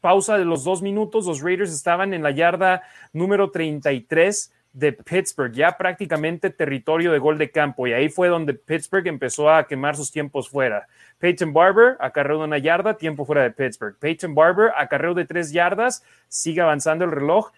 Pausa 0.00 0.38
de 0.38 0.44
los 0.44 0.62
dos 0.62 0.80
minutos. 0.80 1.26
Los 1.26 1.42
Raiders 1.42 1.72
estaban 1.72 2.14
en 2.14 2.22
la 2.22 2.30
yarda 2.30 2.82
número 3.12 3.50
33 3.50 4.52
de 4.72 4.92
Pittsburgh, 4.92 5.52
ya 5.52 5.76
prácticamente 5.76 6.50
territorio 6.50 7.10
de 7.10 7.18
gol 7.18 7.36
de 7.36 7.50
campo. 7.50 7.88
Y 7.88 7.92
ahí 7.92 8.08
fue 8.08 8.28
donde 8.28 8.54
Pittsburgh 8.54 9.08
empezó 9.08 9.50
a 9.50 9.66
quemar 9.66 9.96
sus 9.96 10.12
tiempos 10.12 10.48
fuera. 10.48 10.86
Peyton 11.18 11.52
Barber, 11.52 11.96
acarreo 12.00 12.38
de 12.38 12.44
una 12.44 12.58
yarda, 12.58 12.96
tiempo 12.96 13.24
fuera 13.24 13.42
de 13.42 13.50
Pittsburgh. 13.50 13.96
Peyton 13.98 14.34
Barber, 14.34 14.70
acarreo 14.76 15.14
de 15.14 15.24
tres 15.24 15.52
yardas, 15.52 16.04
sigue 16.28 16.60
avanzando 16.60 17.04
el 17.04 17.10
reloj. 17.10 17.50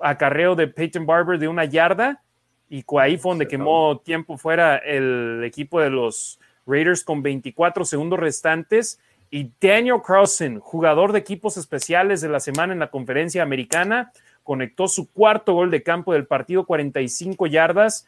Acarreo 0.00 0.54
de 0.54 0.66
Peyton 0.66 1.06
Barber 1.06 1.38
de 1.38 1.48
una 1.48 1.64
yarda. 1.64 2.22
Y 2.68 2.84
ahí 2.98 3.18
fue 3.18 3.32
donde 3.32 3.46
quemó 3.46 4.00
tiempo 4.02 4.38
fuera 4.38 4.78
el 4.78 5.42
equipo 5.44 5.80
de 5.80 5.90
los 5.90 6.40
Raiders 6.66 7.04
con 7.04 7.22
24 7.22 7.84
segundos 7.84 8.18
restantes. 8.18 8.98
Y 9.30 9.50
Daniel 9.60 10.00
Carlson, 10.04 10.58
jugador 10.60 11.12
de 11.12 11.18
equipos 11.18 11.56
especiales 11.56 12.20
de 12.20 12.28
la 12.28 12.40
semana 12.40 12.72
en 12.72 12.78
la 12.78 12.90
conferencia 12.90 13.42
americana, 13.42 14.12
conectó 14.42 14.88
su 14.88 15.10
cuarto 15.12 15.54
gol 15.54 15.70
de 15.70 15.82
campo 15.82 16.12
del 16.12 16.26
partido, 16.26 16.66
45 16.66 17.46
yardas. 17.46 18.06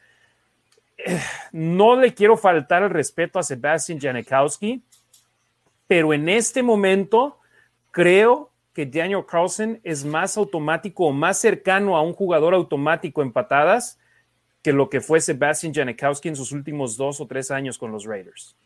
No 1.52 1.96
le 1.96 2.14
quiero 2.14 2.36
faltar 2.36 2.82
el 2.82 2.90
respeto 2.90 3.38
a 3.38 3.42
Sebastian 3.42 4.00
Janikowski, 4.00 4.82
pero 5.86 6.12
en 6.14 6.28
este 6.28 6.62
momento 6.62 7.38
creo 7.90 8.50
que 8.72 8.86
Daniel 8.86 9.24
Carlson 9.26 9.80
es 9.84 10.04
más 10.04 10.36
automático 10.36 11.06
o 11.06 11.12
más 11.12 11.38
cercano 11.38 11.96
a 11.96 12.02
un 12.02 12.12
jugador 12.12 12.54
automático 12.54 13.22
en 13.22 13.32
patadas 13.32 13.98
que 14.62 14.72
lo 14.72 14.88
que 14.88 15.00
fue 15.00 15.20
Sebastian 15.20 15.74
Janikowski 15.74 16.28
en 16.28 16.36
sus 16.36 16.50
últimos 16.50 16.96
dos 16.96 17.20
o 17.20 17.26
tres 17.26 17.50
años 17.50 17.78
con 17.78 17.92
los 17.92 18.04
Raiders. 18.04 18.56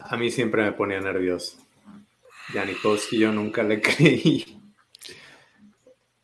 A 0.00 0.16
mí 0.16 0.30
siempre 0.30 0.62
me 0.62 0.72
ponía 0.72 1.00
nervioso. 1.00 1.58
Janikowski 2.52 3.18
yo 3.18 3.32
nunca 3.32 3.62
le 3.62 3.80
creí. 3.82 4.60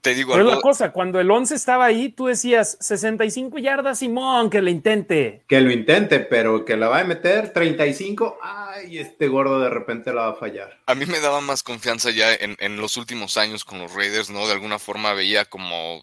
Te 0.03 0.17
digo 0.17 0.33
Pero 0.33 0.51
la 0.51 0.61
cosa, 0.61 0.91
cuando 0.91 1.21
el 1.21 1.31
11 1.31 1.55
estaba 1.55 1.85
ahí, 1.85 2.09
tú 2.09 2.27
decías 2.27 2.77
65 2.81 3.57
yardas, 3.59 4.01
Simón, 4.01 4.51
que 4.51 4.61
lo 4.61 4.69
intente. 4.69 5.45
Que 5.47 5.61
lo 5.61 5.71
intente, 5.71 6.19
pero 6.19 6.65
que 6.65 6.77
la 6.77 6.89
va 6.89 6.99
a 6.99 7.05
meter 7.05 7.53
35, 7.53 8.39
ay, 8.43 8.99
este 8.99 9.29
gordo 9.29 9.61
de 9.61 9.71
repente 9.71 10.13
la 10.13 10.23
va 10.23 10.29
a 10.31 10.35
fallar. 10.35 10.81
A 10.87 10.97
mí 10.97 11.07
me 11.07 11.21
daba 11.21 11.41
más 11.41 11.63
confianza 11.63 12.11
ya 12.11 12.35
en, 12.35 12.57
en 12.59 12.79
los 12.79 12.97
últimos 12.97 13.37
años 13.37 13.65
con 13.65 13.79
los 13.79 13.95
Raiders, 13.95 14.29
¿no? 14.29 14.45
De 14.49 14.55
alguna 14.55 14.81
forma 14.81 15.13
veía 15.13 15.45
como, 15.45 16.03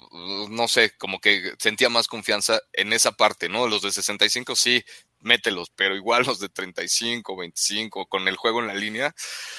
no 0.50 0.70
sé, 0.70 0.94
como 0.98 1.20
que 1.20 1.52
sentía 1.60 1.90
más 1.90 2.08
confianza 2.08 2.62
en 2.72 2.94
esa 2.94 3.12
parte, 3.12 3.50
¿no? 3.50 3.68
Los 3.68 3.82
de 3.82 3.92
65 3.92 4.56
sí, 4.56 4.82
mételos, 5.20 5.72
pero 5.76 5.94
igual 5.94 6.24
los 6.26 6.40
de 6.40 6.48
35, 6.48 7.36
25, 7.36 8.06
con 8.06 8.30
el 8.30 8.38
juego 8.38 8.62
en 8.62 8.68
la 8.68 8.76
línea, 8.76 9.14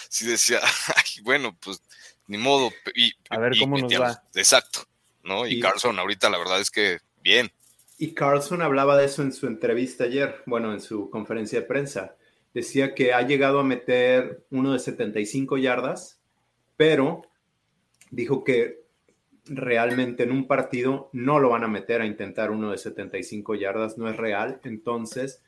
sí 0.09 0.25
decía, 0.25 0.61
ay, 0.97 1.23
bueno, 1.23 1.55
pues 1.61 1.83
ni 2.31 2.39
modo. 2.39 2.71
Y, 2.95 3.13
a 3.29 3.39
ver 3.39 3.59
cómo 3.59 3.77
nos 3.77 3.93
va. 3.93 4.23
Exacto, 4.35 4.87
¿no? 5.25 5.47
Y, 5.47 5.61
Carlson 5.61 5.99
ahorita 5.99 6.31
la 6.31 6.39
verdad 6.39 6.61
es 6.61 6.71
que 6.71 6.99
bien. 7.23 7.51
Y 7.99 8.15
Carlson 8.15 8.63
hablaba 8.63 8.97
de 8.97 9.07
eso 9.07 9.23
en 9.23 9.33
su 9.33 9.49
entrevista 9.49 10.05
ayer, 10.05 10.43
bueno, 10.47 10.73
en 10.73 10.81
su 10.81 11.11
conferencia 11.11 11.61
de 11.61 11.67
prensa. 11.67 12.17
Decía 12.55 12.95
que 12.95 13.13
ha 13.13 13.23
llegado 13.23 13.59
a 13.59 13.65
meter 13.65 14.47
uno 14.51 14.73
de 14.73 14.79
75 14.79 15.59
yardas, 15.59 16.21
pero 16.77 17.23
dijo 18.11 18.45
que 18.45 18.85
realmente 19.45 20.23
en 20.23 20.31
un 20.31 20.47
partido 20.47 21.11
no 21.13 21.41
lo 21.41 21.51
van 21.51 21.65
a 21.65 21.69
meter 21.69 22.01
a 22.01 22.07
intentar 22.07 22.53
uno 22.53 22.71
de 22.71 22.79
75 22.79 23.57
yardas, 23.57 23.99
no 23.99 24.09
es 24.09 24.17
real. 24.17 24.61
Entonces, 24.63 25.43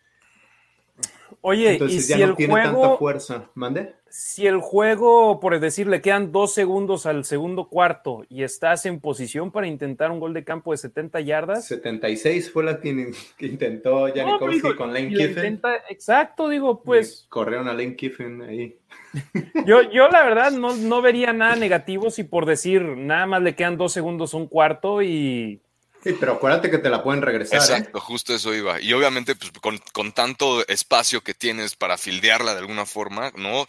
Oye, 1.45 1.79
y 1.89 2.01
si 2.01 2.23
el 2.23 2.33
juego, 2.35 2.99
fuerza, 2.99 3.51
mande. 3.55 3.95
Si 4.09 4.47
el 4.47 4.61
juego, 4.61 5.41
por 5.41 5.59
decir, 5.59 5.89
le 5.89 6.01
quedan 6.01 6.31
dos 6.31 6.55
segundos 6.55 7.05
al 7.05 7.25
segundo 7.25 7.69
cuarto 7.69 8.25
y 8.29 8.45
estás 8.45 8.87
en 8.87 9.01
posición 9.01 9.51
para 9.51 9.67
intentar 9.67 10.13
un 10.13 10.21
gol 10.21 10.35
de 10.35 10.45
campo 10.45 10.71
de 10.71 10.77
70 10.77 11.21
yardas. 11.21 11.67
76 11.67 12.53
fue 12.53 12.63
la 12.63 12.81
que, 12.81 13.13
intentó 13.41 14.07
Janikowski 14.15 14.75
con 14.77 14.93
Lane 14.93 15.09
Kiffin. 15.09 15.61
exacto, 15.89 16.49
digo, 16.49 16.83
pues. 16.83 17.27
Corrieron 17.29 17.67
a 17.69 17.73
Lane 17.73 17.97
Kiffin 17.97 18.43
ahí. 18.43 18.79
Yo, 19.67 19.83
yo 19.91 20.09
la 20.09 20.23
verdad 20.23 20.53
no, 20.53 20.75
no 20.77 21.03
vería 21.03 21.33
nada 21.33 21.57
negativo 21.57 22.11
si 22.11 22.25
por 22.25 22.47
decir 22.47 22.83
nada 22.83 23.27
más 23.27 23.43
le 23.43 23.55
quedan 23.55 23.77
dos 23.77 23.93
segundos 23.93 24.33
un 24.35 24.47
cuarto 24.47 25.03
y 25.03 25.61
Sí, 26.03 26.17
pero 26.19 26.33
acuérdate 26.33 26.71
que 26.71 26.79
te 26.79 26.91
la 26.91 27.03
pueden 27.03 27.23
regresar. 27.23 27.59
¿eh? 27.59 27.63
Exacto, 27.63 28.01
justo 28.01 28.35
eso 28.35 28.53
iba. 28.55 28.81
Y 28.81 28.93
obviamente, 28.93 29.37
pues 29.37 29.53
con, 29.93 30.13
tanto 30.13 30.67
espacio 30.67 31.23
que 31.23 31.35
tienes 31.35 31.77
para 31.77 31.97
fildearla 31.97 32.55
de 32.55 32.59
alguna 32.59 32.87
forma, 32.87 33.31
¿no? 33.37 33.67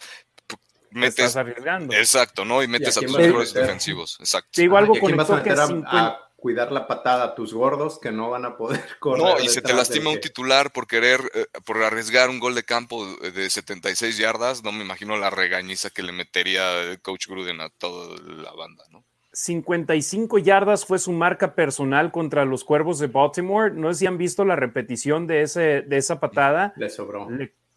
Metes, 0.90 1.26
estás 1.26 1.36
arriesgando. 1.36 1.94
Exacto, 1.94 2.44
¿no? 2.44 2.62
Y 2.62 2.68
metes 2.68 2.96
a, 2.96 3.00
tus 3.00 3.16
mejores 3.16 3.52
defensivos. 3.52 4.16
Exacto. 4.20 4.50
Digo 4.60 4.76
algo 4.76 4.98
con 4.98 5.16
vas 5.16 5.30
a 5.30 5.36
meter 5.36 5.56
a, 5.58 6.20
cuidar 6.36 6.72
la 6.72 6.86
patada 6.86 7.24
a 7.24 7.34
tus 7.34 7.54
gordos 7.54 7.98
que 7.98 8.12
no 8.12 8.30
van 8.30 8.44
a 8.44 8.56
poder 8.56 8.84
correr. 8.98 9.22
No, 9.22 9.40
y 9.40 9.48
se 9.48 9.62
te 9.62 9.72
lastima 9.72 10.10
un 10.10 10.20
titular 10.20 10.72
por 10.72 10.86
querer, 10.86 11.20
eh, 11.34 11.46
por 11.64 11.82
arriesgar 11.82 12.30
un 12.30 12.38
gol 12.38 12.54
de 12.54 12.64
campo 12.64 13.06
de 13.16 13.48
76 13.48 14.18
yardas. 14.18 14.62
No 14.62 14.70
me 14.70 14.84
imagino 14.84 15.16
la 15.16 15.30
regañiza 15.30 15.90
que 15.90 16.02
le 16.02 16.12
metería 16.12 16.80
el 16.82 17.00
coach 17.00 17.28
Gruden 17.28 17.60
a 17.60 17.70
toda 17.70 18.20
la 18.20 18.52
banda, 18.52 18.84
¿no? 18.90 19.04
55 19.34 20.38
yardas 20.38 20.86
fue 20.86 20.98
su 20.98 21.12
marca 21.12 21.54
personal 21.54 22.12
contra 22.12 22.44
los 22.44 22.64
Cuervos 22.64 22.98
de 22.98 23.08
Baltimore. 23.08 23.74
No 23.74 23.92
sé 23.92 24.00
si 24.00 24.06
han 24.06 24.16
visto 24.16 24.44
la 24.44 24.56
repetición 24.56 25.26
de, 25.26 25.42
ese, 25.42 25.82
de 25.82 25.96
esa 25.96 26.20
patada. 26.20 26.72
Le 26.76 26.88
sobró. 26.88 27.28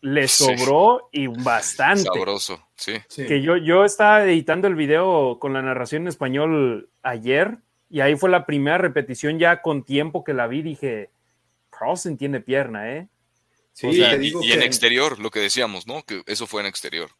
Le, 0.01 0.28
sobró 0.28 1.10
y 1.12 1.28
bastante. 1.28 2.03
Sabroso, 2.03 2.68
sí. 2.76 2.93
Que 3.16 3.41
yo, 3.41 3.58
yo 3.58 3.84
estaba 3.84 4.24
editando 4.24 4.68
el 4.68 4.76
video 4.76 5.39
con 5.39 5.53
la 5.53 5.62
narración 5.64 6.03
en 6.03 6.10
español 6.10 6.89
ayer 7.01 7.58
y 7.89 8.01
ahí 8.01 8.16
fue 8.16 8.30
la 8.30 8.45
primera 8.45 8.78
repetición 8.78 9.39
ya 9.39 9.62
con 9.62 9.84
tiempo 9.84 10.24
que 10.24 10.34
la 10.34 10.47
vi. 10.47 10.62
Dije, 10.62 11.10
Carlson 11.70 12.18
tiene 12.18 12.41
pierna, 12.41 12.91
¿eh? 12.91 13.08
Sí, 13.74 13.88
y, 13.89 14.51
en 14.51 14.64
exterior, 14.64 15.20
lo 15.20 15.30
que 15.30 15.39
decíamos, 15.39 15.86
¿no? 15.86 16.01
Que 16.03 16.24
eso 16.26 16.47
fue 16.47 16.62
en 16.62 16.68
exterior. 16.68 17.12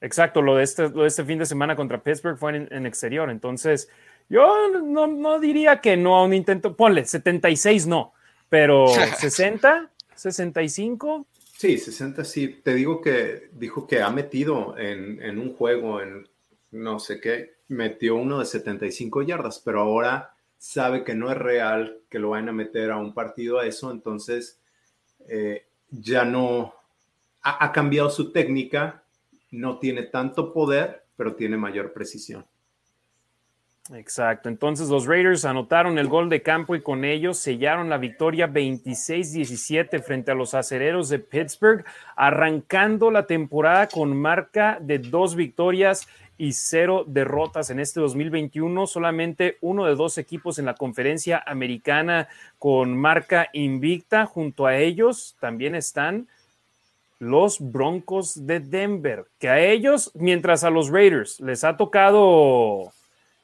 Exacto, 0.00 0.40
lo 0.40 0.56
de 0.56 0.64
este, 0.64 0.90
este 1.04 1.24
fin 1.24 1.38
de 1.38 1.46
semana 1.46 1.76
contra 1.76 2.02
Pittsburgh 2.02 2.38
fue 2.38 2.56
en, 2.70 2.86
exterior. 2.86 3.28
Entonces, 3.30 3.88
yo 4.28 4.70
no, 4.82 5.38
diría 5.40 5.80
que 5.80 5.96
no 5.96 6.16
a 6.16 6.24
un 6.24 6.32
intento. 6.32 6.74
Ponle, 6.74 7.04
76 7.04 7.86
no, 7.86 8.14
pero 8.48 8.86
60, 9.18 9.90
65. 10.14 11.26
Sí, 11.56 11.76
60 11.76 12.24
sí. 12.24 12.60
Te 12.64 12.74
digo 12.74 13.02
que 13.02 13.50
dijo 13.52 13.86
que 13.86 14.00
ha 14.00 14.10
metido 14.10 14.76
en, 14.78 15.20
en 15.22 15.38
un 15.38 15.54
juego, 15.54 16.00
en 16.00 16.26
no 16.70 16.98
sé 16.98 17.20
qué, 17.20 17.56
metió 17.68 18.16
uno 18.16 18.38
de 18.38 18.46
75 18.46 19.22
yardas, 19.22 19.60
pero 19.62 19.80
ahora 19.80 20.34
sabe 20.56 21.04
que 21.04 21.14
no 21.14 21.30
es 21.30 21.36
real 21.36 21.98
que 22.08 22.18
lo 22.18 22.30
vayan 22.30 22.48
a 22.50 22.52
meter 22.52 22.90
a 22.90 22.96
un 22.96 23.12
partido 23.12 23.58
a 23.58 23.66
eso, 23.66 23.90
entonces 23.90 24.60
eh, 25.28 25.66
ya 25.90 26.24
no 26.24 26.74
ha 27.42 27.72
cambiado 27.72 28.10
su 28.10 28.32
técnica 28.32 28.99
no 29.50 29.78
tiene 29.78 30.04
tanto 30.04 30.52
poder, 30.52 31.04
pero 31.16 31.34
tiene 31.34 31.56
mayor 31.56 31.92
precisión. 31.92 32.44
Exacto. 33.92 34.48
Entonces 34.48 34.88
los 34.88 35.06
Raiders 35.06 35.44
anotaron 35.44 35.98
el 35.98 36.06
gol 36.06 36.28
de 36.28 36.42
campo 36.42 36.76
y 36.76 36.82
con 36.82 37.04
ellos 37.04 37.38
sellaron 37.38 37.88
la 37.88 37.98
victoria 37.98 38.48
26-17 38.48 40.00
frente 40.02 40.30
a 40.30 40.36
los 40.36 40.54
acereros 40.54 41.08
de 41.08 41.18
Pittsburgh, 41.18 41.84
arrancando 42.14 43.10
la 43.10 43.26
temporada 43.26 43.88
con 43.88 44.16
marca 44.16 44.78
de 44.80 45.00
dos 45.00 45.34
victorias 45.34 46.06
y 46.38 46.52
cero 46.52 47.04
derrotas 47.06 47.70
en 47.70 47.80
este 47.80 48.00
2021. 48.00 48.86
Solamente 48.86 49.58
uno 49.60 49.86
de 49.86 49.96
dos 49.96 50.18
equipos 50.18 50.58
en 50.58 50.66
la 50.66 50.74
conferencia 50.74 51.42
americana 51.44 52.28
con 52.58 52.96
marca 52.96 53.48
invicta. 53.52 54.24
Junto 54.24 54.66
a 54.66 54.76
ellos 54.76 55.36
también 55.40 55.74
están 55.74 56.28
los 57.20 57.58
Broncos 57.60 58.46
de 58.46 58.60
Denver, 58.60 59.26
que 59.38 59.50
a 59.50 59.60
ellos, 59.60 60.10
mientras 60.14 60.64
a 60.64 60.70
los 60.70 60.88
Raiders 60.88 61.38
les 61.40 61.64
ha 61.64 61.76
tocado 61.76 62.92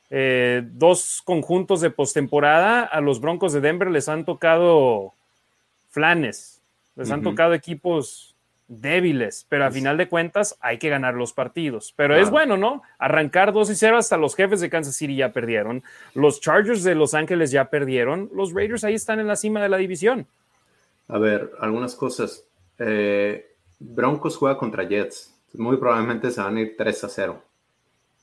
eh, 0.09 0.62
dos 0.64 1.20
conjuntos 1.22 1.83
de 1.83 1.91
postemporada, 1.91 2.83
a 2.83 3.01
los 3.03 3.20
Broncos 3.20 3.53
de 3.53 3.61
Denver 3.61 3.91
les 3.91 4.09
han 4.09 4.24
tocado 4.24 5.12
flanes, 5.91 6.62
les 6.97 7.11
han 7.11 7.22
tocado 7.22 7.53
equipos 7.53 8.35
débiles, 8.66 9.45
pero 9.51 9.66
a 9.66 9.70
final 9.70 9.99
de 9.99 10.09
cuentas 10.09 10.57
hay 10.61 10.79
que 10.79 10.89
ganar 10.89 11.12
los 11.12 11.35
partidos. 11.35 11.93
Pero 11.97 12.16
es 12.16 12.31
bueno, 12.31 12.57
¿no? 12.57 12.83
Arrancar 12.99 13.53
2 13.53 13.70
y 13.70 13.74
0 13.74 13.99
hasta 13.99 14.16
los 14.16 14.35
jefes 14.35 14.61
de 14.61 14.70
Kansas 14.70 14.97
City 14.97 15.16
ya 15.16 15.33
perdieron, 15.33 15.85
los 16.14 16.41
Chargers 16.41 16.83
de 16.83 16.95
Los 16.95 17.12
Ángeles 17.12 17.51
ya 17.51 17.66
perdieron, 17.66 18.31
los 18.33 18.55
Raiders 18.55 18.85
ahí 18.85 18.95
están 18.95 19.20
en 19.20 19.27
la 19.27 19.37
cima 19.37 19.62
de 19.62 19.68
la 19.68 19.77
división. 19.77 20.27
A 21.09 21.18
ver, 21.18 21.53
algunas 21.61 21.95
cosas. 21.95 22.43
Eh, 22.79 23.56
Broncos 23.79 24.37
juega 24.37 24.59
contra 24.59 24.85
Jets. 24.85 25.35
Muy 25.55 25.77
probablemente 25.77 26.31
se 26.31 26.41
van 26.41 26.57
a 26.57 26.61
ir 26.61 26.74
3 26.77 27.05
a 27.05 27.09
0. 27.09 27.43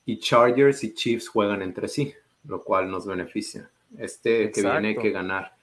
Y 0.06 0.20
Chargers 0.20 0.84
y 0.84 0.94
Chiefs 0.94 1.28
juegan 1.28 1.62
entre 1.62 1.88
sí, 1.88 2.14
lo 2.46 2.64
cual 2.64 2.92
nos 2.92 3.08
beneficia. 3.08 3.70
Este 3.98 4.52
que 4.52 4.62
viene 4.62 4.96
que 4.96 5.12
ganar. 5.12 5.56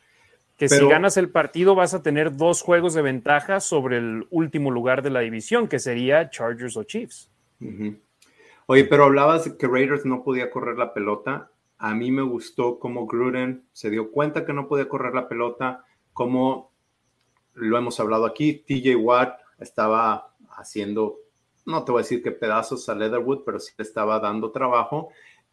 Que 0.56 0.68
si 0.68 0.86
ganas 0.86 1.16
el 1.16 1.30
partido 1.30 1.74
vas 1.74 1.94
a 1.94 2.02
tener 2.02 2.36
dos 2.36 2.62
juegos 2.62 2.94
de 2.94 3.02
ventaja 3.02 3.60
sobre 3.60 3.96
el 3.96 4.26
último 4.30 4.70
lugar 4.70 5.02
de 5.02 5.10
la 5.10 5.20
división, 5.20 5.68
que 5.68 5.78
sería 5.78 6.28
Chargers 6.28 6.76
o 6.76 6.84
Chiefs. 6.84 7.30
Oye, 8.66 8.84
pero 8.84 9.04
hablabas 9.04 9.44
de 9.44 9.56
que 9.56 9.66
Raiders 9.66 10.04
no 10.04 10.22
podía 10.22 10.50
correr 10.50 10.76
la 10.76 10.92
pelota. 10.92 11.50
A 11.78 11.94
mí 11.94 12.10
me 12.10 12.22
gustó 12.22 12.78
cómo 12.78 13.06
Gruden 13.06 13.64
se 13.72 13.88
dio 13.88 14.10
cuenta 14.10 14.44
que 14.44 14.52
no 14.52 14.68
podía 14.68 14.88
correr 14.88 15.14
la 15.14 15.28
pelota, 15.28 15.84
como 16.12 16.70
lo 17.54 17.78
hemos 17.78 17.98
hablado 17.98 18.26
aquí, 18.26 18.52
TJ 18.52 18.96
Watt 18.96 19.40
estaba 19.60 20.34
haciendo, 20.56 21.18
no 21.66 21.84
te 21.84 21.92
voy 21.92 22.00
a 22.00 22.02
decir 22.02 22.22
que 22.22 22.32
pedazos 22.32 22.88
a 22.88 22.94
Leatherwood, 22.94 23.42
pero 23.44 23.60
sí 23.60 23.72
le 23.76 23.84
estaba 23.84 24.18
dando 24.18 24.50
trabajo. 24.50 25.10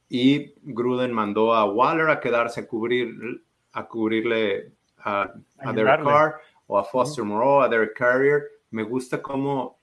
Y 0.10 0.54
Gruden 0.64 1.12
mandó 1.12 1.54
a 1.54 1.66
Waller 1.66 2.10
a 2.10 2.20
quedarse 2.20 2.62
a 2.62 2.68
cubrir, 2.68 3.44
a 3.74 3.88
cubrirle 3.88 4.72
a, 5.00 5.34
Derek 5.74 6.04
Carr 6.04 6.36
o 6.68 6.78
a 6.78 6.84
Foster 6.84 7.24
Moreau, 7.24 7.62
a 7.62 7.70
Derek 7.70 7.94
Carrier. 7.94 8.44
Me 8.72 8.84
gusta 8.84 9.22
cómo 9.22 9.78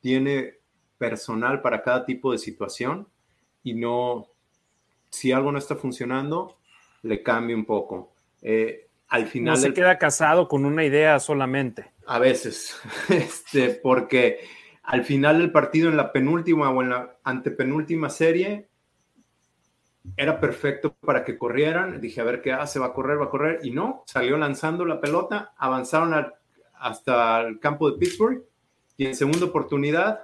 tiene 0.00 0.54
personal 0.98 1.62
para 1.62 1.82
cada 1.82 2.04
tipo 2.04 2.32
de 2.32 2.38
situación 2.38 3.08
y 3.62 3.74
no, 3.74 4.28
si 5.10 5.32
algo 5.32 5.52
no 5.52 5.58
está 5.58 5.76
funcionando, 5.76 6.58
le 7.02 7.22
cambia 7.22 7.56
un 7.56 7.64
poco. 7.64 8.12
Eh, 8.42 8.88
al 9.08 9.26
final. 9.26 9.54
No 9.54 9.60
se 9.60 9.72
queda 9.72 9.98
casado 9.98 10.48
con 10.48 10.64
una 10.64 10.84
idea 10.84 11.18
solamente. 11.20 11.91
A 12.06 12.18
veces, 12.18 12.80
este, 13.08 13.70
porque 13.70 14.40
al 14.82 15.04
final 15.04 15.38
del 15.38 15.52
partido, 15.52 15.88
en 15.88 15.96
la 15.96 16.12
penúltima 16.12 16.70
o 16.70 16.82
en 16.82 16.90
la 16.90 17.16
antepenúltima 17.22 18.10
serie, 18.10 18.68
era 20.16 20.40
perfecto 20.40 20.94
para 20.94 21.24
que 21.24 21.38
corrieran. 21.38 22.00
Dije, 22.00 22.20
a 22.20 22.24
ver 22.24 22.42
qué 22.42 22.52
hace, 22.52 22.78
va 22.78 22.86
a 22.86 22.92
correr, 22.92 23.20
va 23.20 23.26
a 23.26 23.30
correr. 23.30 23.60
Y 23.62 23.70
no, 23.70 24.02
salió 24.06 24.36
lanzando 24.36 24.84
la 24.84 25.00
pelota, 25.00 25.54
avanzaron 25.56 26.32
hasta 26.74 27.40
el 27.42 27.60
campo 27.60 27.90
de 27.90 27.98
Pittsburgh 27.98 28.44
y 28.96 29.06
en 29.06 29.14
segunda 29.14 29.46
oportunidad 29.46 30.20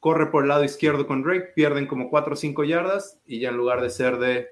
corre 0.00 0.26
por 0.30 0.42
el 0.42 0.48
lado 0.48 0.64
izquierdo 0.64 1.06
con 1.06 1.22
Drake, 1.22 1.52
pierden 1.54 1.86
como 1.86 2.10
4 2.10 2.32
o 2.32 2.36
5 2.36 2.64
yardas 2.64 3.20
y 3.26 3.38
ya 3.40 3.50
en 3.50 3.56
lugar 3.56 3.80
de 3.80 3.90
ser 3.90 4.18
de, 4.18 4.48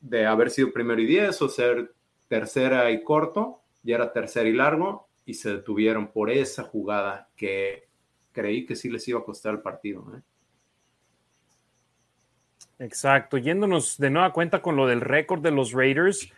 de 0.00 0.26
haber 0.26 0.50
sido 0.50 0.72
primero 0.72 1.00
y 1.00 1.06
10 1.06 1.42
o 1.42 1.48
ser 1.48 1.94
tercera 2.28 2.90
y 2.90 3.04
corto, 3.04 3.60
ya 3.82 3.96
era 3.96 4.12
tercera 4.12 4.48
y 4.48 4.52
largo 4.52 5.11
y 5.24 5.34
se 5.34 5.50
detuvieron 5.50 6.08
por 6.08 6.30
esa 6.30 6.62
jugada 6.62 7.28
que 7.36 7.88
creí 8.32 8.66
que 8.66 8.76
sí 8.76 8.90
les 8.90 9.06
iba 9.08 9.20
a 9.20 9.24
costar 9.24 9.54
el 9.54 9.60
partido. 9.60 10.04
¿eh? 10.16 10.20
Exacto, 12.78 13.38
yéndonos 13.38 13.98
de 13.98 14.10
nueva 14.10 14.32
cuenta 14.32 14.60
con 14.60 14.76
lo 14.76 14.86
del 14.86 15.00
récord 15.00 15.40
de 15.40 15.52
los 15.52 15.72
Raiders, 15.72 16.28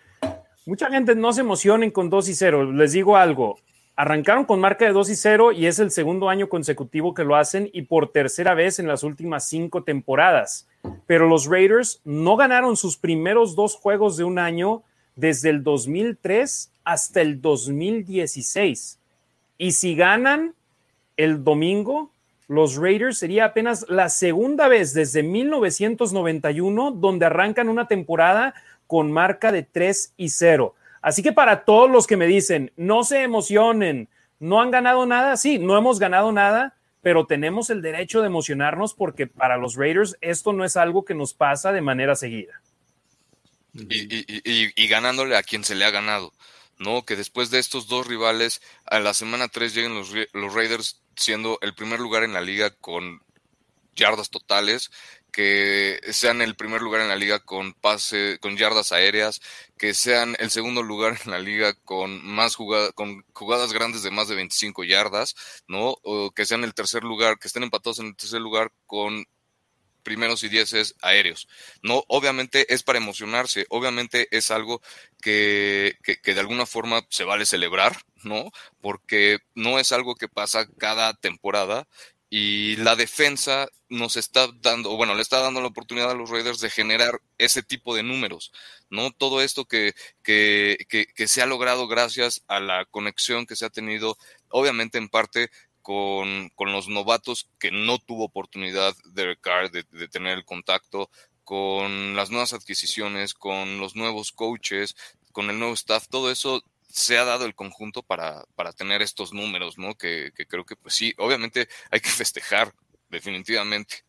mucha 0.67 0.91
gente 0.91 1.15
no 1.15 1.33
se 1.33 1.41
emocionen 1.41 1.91
con 1.91 2.11
2 2.11 2.29
y 2.29 2.35
0. 2.35 2.73
Les 2.73 2.93
digo 2.93 3.17
algo, 3.17 3.59
arrancaron 3.97 4.45
con 4.45 4.61
marca 4.61 4.85
de 4.85 4.93
2 4.93 5.11
y 5.11 5.17
0 5.17 5.53
y 5.53 5.67
es 5.67 5.79
el 5.79 5.91
segundo 5.91 6.29
año 6.29 6.49
consecutivo 6.49 7.15
que 7.15 7.25
lo 7.25 7.37
hacen 7.37 7.71
y 7.73 7.83
por 7.83 8.13
tercera 8.13 8.55
vez 8.55 8.79
en 8.79 8.89
las 8.89 9.03
últimas 9.05 9.49
cinco 9.49 9.85
temporadas. 9.85 10.69
Pero 11.07 11.29
los 11.29 11.47
Raiders 11.47 12.03
no 12.05 12.37
ganaron 12.37 12.77
sus 12.77 12.99
primeros 12.99 13.55
dos 13.57 13.77
juegos 13.77 14.17
de 14.17 14.25
un 14.25 14.39
año 14.39 14.83
desde 15.17 15.49
el 15.49 15.63
2003 15.63 16.74
hasta 16.85 17.21
el 17.21 17.41
2016. 17.41 18.99
Y 19.59 19.73
si 19.73 19.95
ganan 19.95 20.55
el 21.17 21.43
domingo, 21.45 22.11
los 22.49 22.77
Raiders 22.77 23.19
sería 23.19 23.47
apenas 23.47 23.87
la 23.89 24.09
segunda 24.09 24.69
vez 24.69 24.93
desde 24.93 25.23
1991 25.23 26.91
donde 26.93 27.27
arrancan 27.27 27.69
una 27.69 27.89
temporada 27.89 28.55
con 28.87 29.11
marca 29.11 29.51
de 29.51 29.63
3 29.63 30.13
y 30.17 30.29
0. 30.29 30.75
Así 31.01 31.23
que 31.23 31.33
para 31.33 31.65
todos 31.65 31.91
los 31.91 32.07
que 32.07 32.17
me 32.17 32.27
dicen, 32.27 32.73
no 32.77 33.05
se 33.05 33.23
emocionen, 33.23 34.09
no 34.41 34.61
han 34.61 34.71
ganado 34.71 35.07
nada, 35.07 35.37
sí, 35.37 35.59
no 35.59 35.77
hemos 35.77 35.99
ganado 35.99 36.33
nada, 36.33 36.75
pero 37.03 37.27
tenemos 37.27 37.71
el 37.71 37.83
derecho 37.83 38.21
de 38.21 38.27
emocionarnos 38.27 38.95
porque 38.95 39.27
para 39.27 39.57
los 39.57 39.77
Raiders 39.77 40.17
esto 40.21 40.53
no 40.53 40.65
es 40.65 40.77
algo 40.77 41.05
que 41.05 41.15
nos 41.15 41.35
pasa 41.35 41.73
de 41.73 41.83
manera 41.83 42.17
seguida. 42.17 42.61
Y, 43.75 44.89
ganándole 44.89 45.37
a 45.37 45.43
quien 45.43 45.65
se 45.65 45.75
le 45.75 45.85
ha 45.85 45.91
ganado, 45.91 46.33
¿no? 46.79 47.05
Que 47.05 47.17
después 47.17 47.51
de 47.51 47.59
estos 47.59 47.89
dos 47.89 48.07
rivales, 48.07 48.63
a 48.87 49.01
la 49.01 49.15
semana 49.15 49.49
3 49.49 49.75
lleguen 49.75 49.95
los, 49.95 50.11
los 50.33 50.55
Raiders 50.55 51.03
siendo 51.17 51.59
el 51.63 51.75
primer 51.75 52.01
lugar 52.01 52.25
en 52.25 52.33
la 52.33 52.41
liga 52.41 52.71
con 52.71 53.23
yardas 53.95 54.31
totales, 54.31 54.91
que 55.35 55.99
sean 56.13 56.43
el 56.43 56.55
primer 56.55 56.81
lugar 56.81 57.01
en 57.01 57.09
la 57.09 57.17
liga 57.17 57.41
con 57.41 57.75
pase, 57.75 58.39
con 58.41 58.57
yardas 58.57 58.93
aéreas, 58.93 59.41
que 59.77 59.93
sean 59.93 60.37
el 60.39 60.51
segundo 60.51 60.83
lugar 60.83 61.19
en 61.25 61.33
la 61.33 61.41
liga 61.41 61.75
con 61.85 62.25
más 62.25 62.55
jugadas, 62.55 62.93
con 62.93 63.25
jugadas 63.33 63.73
grandes 63.73 64.03
de 64.05 64.13
más 64.13 64.29
de 64.29 64.37
25 64.37 64.85
yardas, 64.85 65.35
¿no? 65.67 65.97
O 66.03 66.31
que 66.31 66.47
sean 66.47 66.63
el 66.63 66.75
tercer 66.75 67.03
lugar, 67.03 67.39
que 67.39 67.49
estén 67.49 67.65
empatados 67.65 67.99
en 67.99 68.07
el 68.07 68.17
tercer 68.17 68.41
lugar 68.41 68.73
con 68.87 69.25
primeros 70.05 70.45
y 70.45 70.49
dieces 70.49 70.95
aéreos. 71.03 71.49
No, 71.83 72.05
obviamente 72.09 72.73
es 72.73 72.85
para 72.85 72.99
emocionarse, 72.99 73.67
obviamente 73.71 74.29
es 74.31 74.53
algo 74.53 74.81
que, 75.21 75.97
que, 76.03 76.35
de 76.35 76.41
alguna 76.41 76.67
forma 76.67 77.05
se 77.11 77.25
vale 77.25 77.47
celebrar, 77.47 77.97
¿no? 78.23 78.53
Porque 78.81 79.39
no 79.55 79.81
es 79.81 79.91
algo 79.91 80.15
que 80.15 80.29
pasa 80.29 80.69
cada 80.79 81.15
temporada 81.15 81.89
y 82.37 82.77
la 82.79 82.97
defensa 82.97 83.69
nos 83.89 84.17
está 84.17 84.49
dando, 84.61 84.97
bueno, 84.97 85.15
le 85.15 85.23
está 85.23 85.39
dando 85.39 85.61
la 85.61 85.69
oportunidad 85.69 86.11
a 86.11 86.15
los 86.15 86.31
Raiders 86.31 86.59
de 86.59 86.69
generar 86.69 87.21
ese 87.39 87.63
tipo 87.63 87.95
de 87.95 88.03
números, 88.03 88.51
¿no? 88.91 89.13
Todo 89.13 89.41
esto 89.41 89.67
que, 89.67 89.95
que, 90.23 90.77
que, 90.89 91.29
se 91.29 91.43
ha 91.43 91.47
logrado 91.47 91.87
gracias 91.87 92.43
a 92.49 92.59
la 92.59 92.87
conexión 92.87 93.47
que 93.47 93.55
se 93.55 93.67
ha 93.67 93.71
tenido, 93.71 94.19
obviamente 94.49 94.99
en 94.99 95.09
parte 95.09 95.51
con, 95.85 96.49
con 96.55 96.73
los 96.73 96.89
novatos 96.89 97.51
que 97.61 97.71
no 97.71 97.99
tuvo 97.99 98.25
oportunidad 98.25 98.97
de, 99.05 99.37
de, 99.71 99.85
de 99.91 100.09
tener 100.09 100.39
el 100.39 100.47
contacto, 100.47 101.11
con 101.45 102.17
las 102.17 102.31
nuevas 102.31 102.55
adquisiciones, 102.55 103.35
con 103.35 103.79
los 103.79 103.95
nuevos 103.95 104.33
coaches, 104.33 104.97
con 105.31 105.51
el 105.51 105.59
nuevo 105.59 105.75
staff, 105.75 106.09
todo 106.09 106.31
eso 106.31 106.65
se 106.89 107.19
ha 107.19 107.25
dado 107.25 107.45
el 107.45 107.55
conjunto 107.55 108.03
para, 108.03 108.47
para 108.55 108.73
tener 108.73 109.03
estos 109.03 109.35
números, 109.35 109.77
¿no? 109.77 109.95
Que, 109.95 110.33
que, 110.35 110.47
creo 110.47 110.65
que, 110.65 110.75
pues 110.75 110.95
sí, 110.95 111.13
obviamente 111.19 111.69
hay 111.91 112.01
que 112.01 112.09
festejar, 112.25 112.75
definitivamente. 113.11 114.05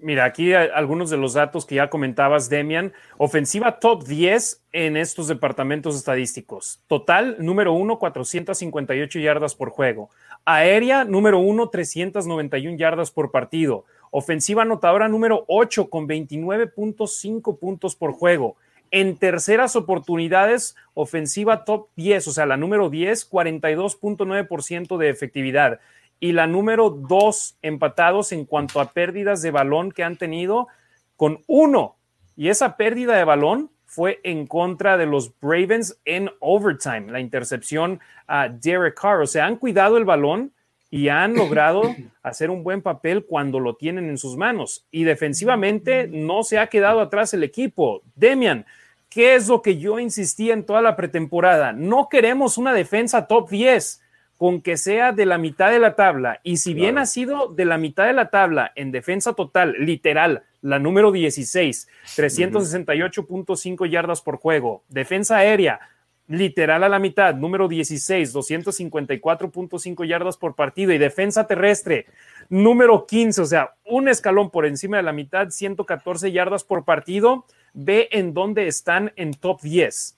Mira, 0.00 0.24
aquí 0.24 0.54
algunos 0.54 1.10
de 1.10 1.16
los 1.16 1.34
datos 1.34 1.66
que 1.66 1.74
ya 1.74 1.90
comentabas, 1.90 2.48
Demian. 2.48 2.92
Ofensiva 3.16 3.80
top 3.80 4.04
10 4.04 4.62
en 4.72 4.96
estos 4.96 5.26
departamentos 5.26 5.96
estadísticos. 5.96 6.80
Total, 6.86 7.36
número 7.40 7.72
1, 7.72 7.98
458 7.98 9.18
yardas 9.18 9.56
por 9.56 9.70
juego. 9.70 10.10
Aérea, 10.44 11.04
número 11.04 11.40
1, 11.40 11.68
391 11.70 12.76
yardas 12.76 13.10
por 13.10 13.32
partido. 13.32 13.86
Ofensiva 14.12 14.62
anotadora 14.62 15.08
número 15.08 15.44
8 15.48 15.90
con 15.90 16.08
29.5 16.08 17.58
puntos 17.58 17.96
por 17.96 18.12
juego. 18.12 18.56
En 18.90 19.16
terceras 19.16 19.74
oportunidades, 19.74 20.76
ofensiva 20.94 21.64
top 21.64 21.88
10, 21.96 22.28
o 22.28 22.32
sea, 22.32 22.46
la 22.46 22.56
número 22.56 22.88
10, 22.88 23.30
42.9% 23.30 24.96
de 24.96 25.10
efectividad 25.10 25.80
y 26.20 26.32
la 26.32 26.46
número 26.46 26.90
dos 26.90 27.56
empatados 27.62 28.32
en 28.32 28.44
cuanto 28.44 28.80
a 28.80 28.92
pérdidas 28.92 29.42
de 29.42 29.50
balón 29.50 29.92
que 29.92 30.02
han 30.02 30.16
tenido 30.16 30.68
con 31.16 31.42
uno. 31.46 31.96
Y 32.36 32.48
esa 32.48 32.76
pérdida 32.76 33.16
de 33.16 33.24
balón 33.24 33.70
fue 33.84 34.20
en 34.22 34.46
contra 34.46 34.96
de 34.96 35.06
los 35.06 35.32
Ravens 35.40 35.98
en 36.04 36.30
overtime, 36.40 37.10
la 37.10 37.20
intercepción 37.20 38.00
a 38.26 38.48
Derek 38.48 39.00
Carr. 39.00 39.22
O 39.22 39.26
sea, 39.26 39.46
han 39.46 39.56
cuidado 39.56 39.96
el 39.96 40.04
balón 40.04 40.52
y 40.90 41.08
han 41.08 41.34
logrado 41.34 41.82
hacer 42.22 42.50
un 42.50 42.62
buen 42.62 42.82
papel 42.82 43.24
cuando 43.24 43.60
lo 43.60 43.76
tienen 43.76 44.08
en 44.08 44.18
sus 44.18 44.36
manos. 44.36 44.86
Y 44.90 45.04
defensivamente 45.04 46.06
no 46.06 46.42
se 46.42 46.58
ha 46.58 46.68
quedado 46.68 47.00
atrás 47.00 47.32
el 47.34 47.42
equipo. 47.42 48.02
Demian, 48.14 48.66
¿qué 49.08 49.34
es 49.34 49.48
lo 49.48 49.62
que 49.62 49.78
yo 49.78 49.98
insistí 49.98 50.50
en 50.50 50.64
toda 50.64 50.82
la 50.82 50.96
pretemporada? 50.96 51.72
No 51.72 52.08
queremos 52.08 52.58
una 52.58 52.74
defensa 52.74 53.26
top 53.26 53.48
10 53.48 54.02
con 54.38 54.62
que 54.62 54.76
sea 54.76 55.10
de 55.10 55.26
la 55.26 55.36
mitad 55.36 55.70
de 55.72 55.80
la 55.80 55.96
tabla, 55.96 56.40
y 56.44 56.58
si 56.58 56.72
bien 56.72 56.96
ha 56.96 57.06
sido 57.06 57.48
de 57.48 57.64
la 57.64 57.76
mitad 57.76 58.06
de 58.06 58.12
la 58.12 58.30
tabla 58.30 58.70
en 58.76 58.92
defensa 58.92 59.34
total, 59.34 59.74
literal, 59.80 60.44
la 60.62 60.78
número 60.78 61.10
16, 61.10 61.88
368.5 62.16 63.90
yardas 63.90 64.22
por 64.22 64.36
juego, 64.36 64.84
defensa 64.88 65.38
aérea, 65.38 65.80
literal 66.28 66.84
a 66.84 66.88
la 66.88 67.00
mitad, 67.00 67.34
número 67.34 67.66
16, 67.66 68.32
254.5 68.32 70.06
yardas 70.06 70.36
por 70.36 70.54
partido, 70.54 70.92
y 70.92 70.98
defensa 70.98 71.48
terrestre, 71.48 72.06
número 72.48 73.06
15, 73.06 73.40
o 73.42 73.46
sea, 73.46 73.74
un 73.84 74.08
escalón 74.08 74.50
por 74.50 74.66
encima 74.66 74.98
de 74.98 75.02
la 75.02 75.12
mitad, 75.12 75.50
114 75.50 76.30
yardas 76.30 76.62
por 76.62 76.84
partido, 76.84 77.44
ve 77.72 78.08
en 78.12 78.34
dónde 78.34 78.68
están 78.68 79.12
en 79.16 79.32
top 79.32 79.62
10 79.62 80.17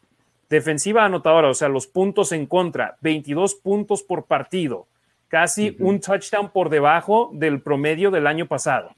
Defensiva 0.51 1.05
anotadora, 1.05 1.49
o 1.49 1.55
sea, 1.55 1.69
los 1.69 1.87
puntos 1.87 2.33
en 2.33 2.47
contra, 2.47 2.97
22 3.03 3.55
puntos 3.55 4.03
por 4.03 4.25
partido, 4.25 4.89
casi 5.29 5.77
un 5.79 6.01
touchdown 6.01 6.51
por 6.51 6.71
debajo 6.71 7.31
del 7.33 7.63
promedio 7.63 8.11
del 8.11 8.27
año 8.27 8.47
pasado. 8.47 8.91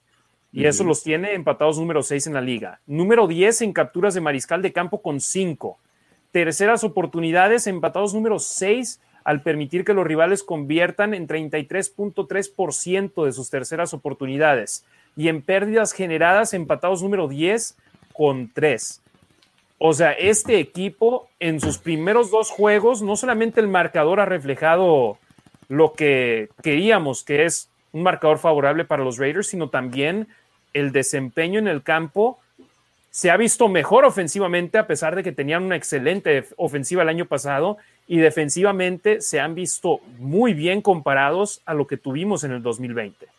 Y 0.51 0.65
eso 0.65 0.83
los 0.83 1.03
tiene 1.03 1.35
empatados 1.35 1.79
número 1.79 2.03
6 2.03 2.27
en 2.27 2.35
la 2.35 2.41
liga. 2.41 2.81
Número 2.87 3.27
10 3.27 3.63
en 3.63 3.73
capturas 3.75 4.15
de 4.15 4.23
mariscal 4.23 4.63
de 4.63 4.73
campo 4.73 5.03
con 5.03 5.21
5. 5.21 5.79
Terceras 6.31 6.85
oportunidades, 6.85 7.67
empatados 7.67 8.15
número 8.15 8.39
6 8.39 9.01
al 9.25 9.43
permitir 9.43 9.85
que 9.85 9.93
los 9.93 10.07
rivales 10.07 10.43
conviertan 10.43 11.13
en 11.13 11.29
33.3% 11.29 13.25
de 13.27 13.33
sus 13.33 13.51
terceras 13.51 13.93
oportunidades. 13.93 14.87
Y 15.17 15.29
en 15.29 15.43
pérdidas 15.43 15.93
generadas, 15.93 16.55
empatados 16.55 17.03
número 17.03 17.29
10 17.29 17.77
con 18.15 18.51
3. 18.53 19.02
O 19.85 19.95
sea, 19.95 20.13
este 20.13 20.61
equipo 20.61 21.29
en 21.41 21.59
sus 21.59 21.79
primeros 21.79 22.31
dos 22.31 22.51
juegos, 22.51 23.03
no 23.03 23.17
solamente 23.17 23.61
el 23.61 23.67
marcador 23.67 24.21
ha 24.21 24.25
reflejado 24.25 25.19
lo 25.69 25.93
que 25.95 26.51
queríamos, 26.63 27.25
que 27.25 27.47
es 27.47 27.69
un 27.91 28.05
marcador 28.05 28.39
favorable 28.39 28.85
para 28.85 29.03
los 29.03 29.19
Raiders, 29.19 29.49
sino 29.49 29.71
también 29.71 30.29
el 30.73 30.93
desempeño 30.93 31.59
en 31.59 31.67
el 31.67 31.83
campo 31.83 32.39
se 33.11 33.33
ha 33.33 33.37
visto 33.37 33.67
mejor 33.67 34.05
ofensivamente 34.05 34.79
a 34.79 34.87
pesar 34.87 35.17
de 35.17 35.25
que 35.25 35.33
tenían 35.33 35.65
una 35.65 35.75
excelente 35.75 36.45
ofensiva 36.59 37.03
el 37.03 37.09
año 37.09 37.27
pasado 37.27 37.77
y 38.07 38.19
defensivamente 38.19 39.21
se 39.21 39.41
han 39.41 39.57
visto 39.57 39.99
muy 40.21 40.55
bien 40.55 40.81
comparados 40.81 41.61
a 41.67 41.75
lo 41.75 41.89
que 41.89 41.97
tuvimos 41.97 42.45
en 42.45 42.53
el 42.53 42.63
2020. 42.63 43.32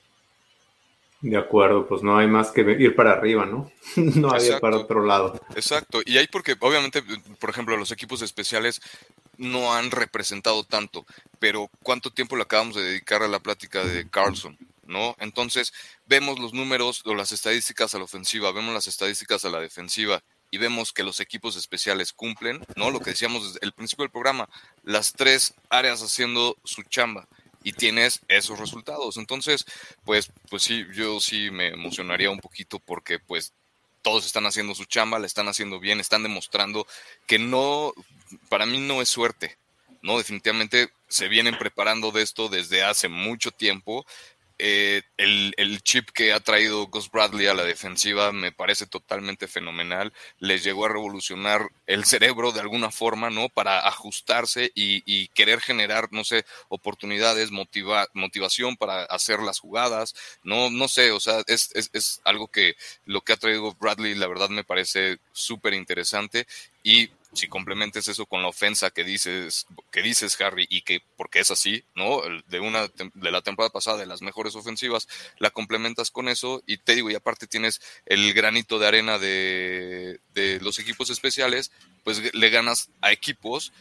De 1.24 1.38
acuerdo, 1.38 1.88
pues 1.88 2.04
no 2.04 2.18
hay 2.18 2.28
más 2.28 2.52
que 2.52 2.62
ir 2.62 2.98
para 2.98 3.14
arriba, 3.14 3.46
¿no? 3.46 3.72
no 3.96 4.34
hay 4.34 4.52
para 4.60 4.76
otro 4.76 5.06
lado. 5.06 5.42
Exacto, 5.56 6.02
y 6.06 6.18
ahí 6.18 6.28
porque 6.28 6.58
obviamente, 6.60 7.02
por 7.40 7.50
ejemplo, 7.50 7.78
los 7.78 7.94
equipos 7.94 8.22
especiales 8.22 8.82
no 9.38 9.74
han 9.74 9.90
representado 9.90 10.66
tanto, 10.66 11.06
pero 11.40 11.70
¿cuánto 11.82 12.12
tiempo 12.12 12.36
le 12.36 12.44
acabamos 12.44 12.76
de 12.76 12.84
dedicar 12.84 13.24
a 13.24 13.30
la 13.30 13.40
plática 13.40 13.86
de 13.86 14.10
Carlson? 14.10 14.58
¿No? 14.86 15.16
Entonces, 15.18 15.74
vemos 16.06 16.40
los 16.40 16.54
números 16.54 17.04
o 17.06 17.16
las 17.16 17.32
estadísticas 17.32 17.96
a 17.96 18.00
la 18.00 18.04
ofensiva, 18.04 18.52
vemos 18.52 18.74
las 18.74 18.88
estadísticas 18.88 19.46
a 19.46 19.50
la 19.50 19.62
defensiva 19.62 20.22
y 20.52 20.58
vemos 20.58 20.92
que 20.92 21.04
los 21.04 21.22
equipos 21.22 21.56
especiales 21.56 22.12
cumplen, 22.12 22.66
¿no? 22.76 22.92
Lo 22.92 23.00
que 23.00 23.12
decíamos 23.12 23.46
desde 23.46 23.66
el 23.66 23.72
principio 23.72 24.04
del 24.04 24.12
programa, 24.12 24.50
las 24.84 25.14
tres 25.14 25.54
áreas 25.70 26.04
haciendo 26.04 26.58
su 26.66 26.84
chamba 26.84 27.30
y 27.64 27.74
tienes 27.74 28.20
esos 28.28 28.60
resultados. 28.60 29.18
Entonces, 29.18 29.66
pues, 30.06 30.32
pues 30.50 30.64
sí, 30.64 30.86
yo 30.94 31.20
sí 31.20 31.50
me 31.52 31.68
emocionaría 31.68 32.30
un 32.30 32.40
poquito 32.40 32.80
porque 32.80 33.20
pues 33.20 33.54
todos 34.02 34.26
están 34.26 34.46
haciendo 34.46 34.76
su 34.76 34.86
chamba, 34.86 35.18
la 35.18 35.26
están 35.26 35.48
haciendo 35.48 35.80
bien, 35.80 36.00
están 36.00 36.24
demostrando 36.24 36.86
que 37.26 37.40
no, 37.40 37.94
para 38.50 38.66
mí 38.66 38.78
no 38.78 39.02
es 39.02 39.10
suerte, 39.10 39.58
¿no? 40.02 40.18
Definitivamente 40.18 40.90
se 41.08 41.30
vienen 41.30 41.58
preparando 41.58 42.12
de 42.12 42.22
esto 42.22 42.50
desde 42.50 42.84
hace 42.84 43.08
mucho 43.08 43.52
tiempo 43.52 44.06
eh, 44.66 45.02
el, 45.18 45.82
chip 45.84 46.12
que 46.12 46.32
ha 46.32 46.40
traído 46.40 46.88
Gus 46.88 47.12
Bradley 47.12 47.48
a 47.48 47.54
la 47.54 47.66
defensiva 47.66 48.32
me 48.32 48.54
parece 48.54 48.86
totalmente 48.86 49.50
fenomenal. 49.50 50.14
Les 50.40 50.64
llegó 50.64 50.86
a 50.86 50.90
revolucionar 50.90 51.68
el 51.86 52.06
cerebro 52.06 52.54
de 52.54 52.62
alguna 52.62 52.90
forma, 52.90 53.30
¿no? 53.30 53.50
Para 53.50 53.86
ajustarse 53.86 54.72
y, 54.74 55.28
querer 55.30 55.60
generar, 55.60 56.08
no 56.12 56.24
sé, 56.24 56.46
oportunidades, 56.70 57.52
motivación 57.52 58.78
para 58.78 59.04
hacer 59.04 59.42
las 59.42 59.60
jugadas. 59.60 60.16
No, 60.44 60.70
no 60.70 60.88
sé, 60.88 61.12
o 61.12 61.20
sea, 61.20 61.44
es, 61.48 61.70
es, 61.76 61.90
es 61.92 62.22
algo 62.24 62.48
que 62.48 62.78
lo 63.04 63.20
que 63.20 63.34
ha 63.34 63.38
traído 63.38 63.76
Bradley, 63.78 64.16
la 64.16 64.28
verdad, 64.28 64.48
me 64.48 64.64
parece 64.64 65.18
súper 65.34 65.74
interesante. 65.74 66.48
Y 66.84 67.10
si 67.34 67.48
complementes 67.48 68.08
eso 68.08 68.26
con 68.26 68.42
la 68.42 68.48
ofensa 68.48 68.92
que 68.92 69.04
dices, 69.04 69.66
que 69.92 70.02
dices 70.02 70.40
Harry, 70.42 70.68
y 70.70 70.82
que, 70.82 71.02
porque 71.18 71.40
es 71.40 71.52
así, 71.52 71.84
¿no? 71.96 72.22
De 72.48 72.60
una 72.60 72.88
de 72.88 73.32
la 73.32 73.42
temporada 73.42 73.72
pasada, 73.72 73.98
de 73.98 74.06
las 74.06 74.22
mejores 74.22 74.56
ofensivas, 74.56 75.08
la 75.40 75.50
complementas 75.50 76.12
con 76.12 76.30
eso, 76.30 76.62
y 76.66 76.78
te 76.78 76.96
digo, 76.96 77.10
y 77.10 77.16
aparte 77.16 77.48
tienes 77.48 77.82
el 78.06 78.34
granito 78.34 78.80
de 78.80 78.88
arena 78.88 79.18
de, 79.18 80.20
de 80.34 80.60
los 80.62 80.80
equipos 80.80 81.10
especiales, 81.10 81.72
pues 82.04 82.34
le 82.34 82.50
ganas 82.50 82.90
a 83.02 83.12
equipos 83.12 83.74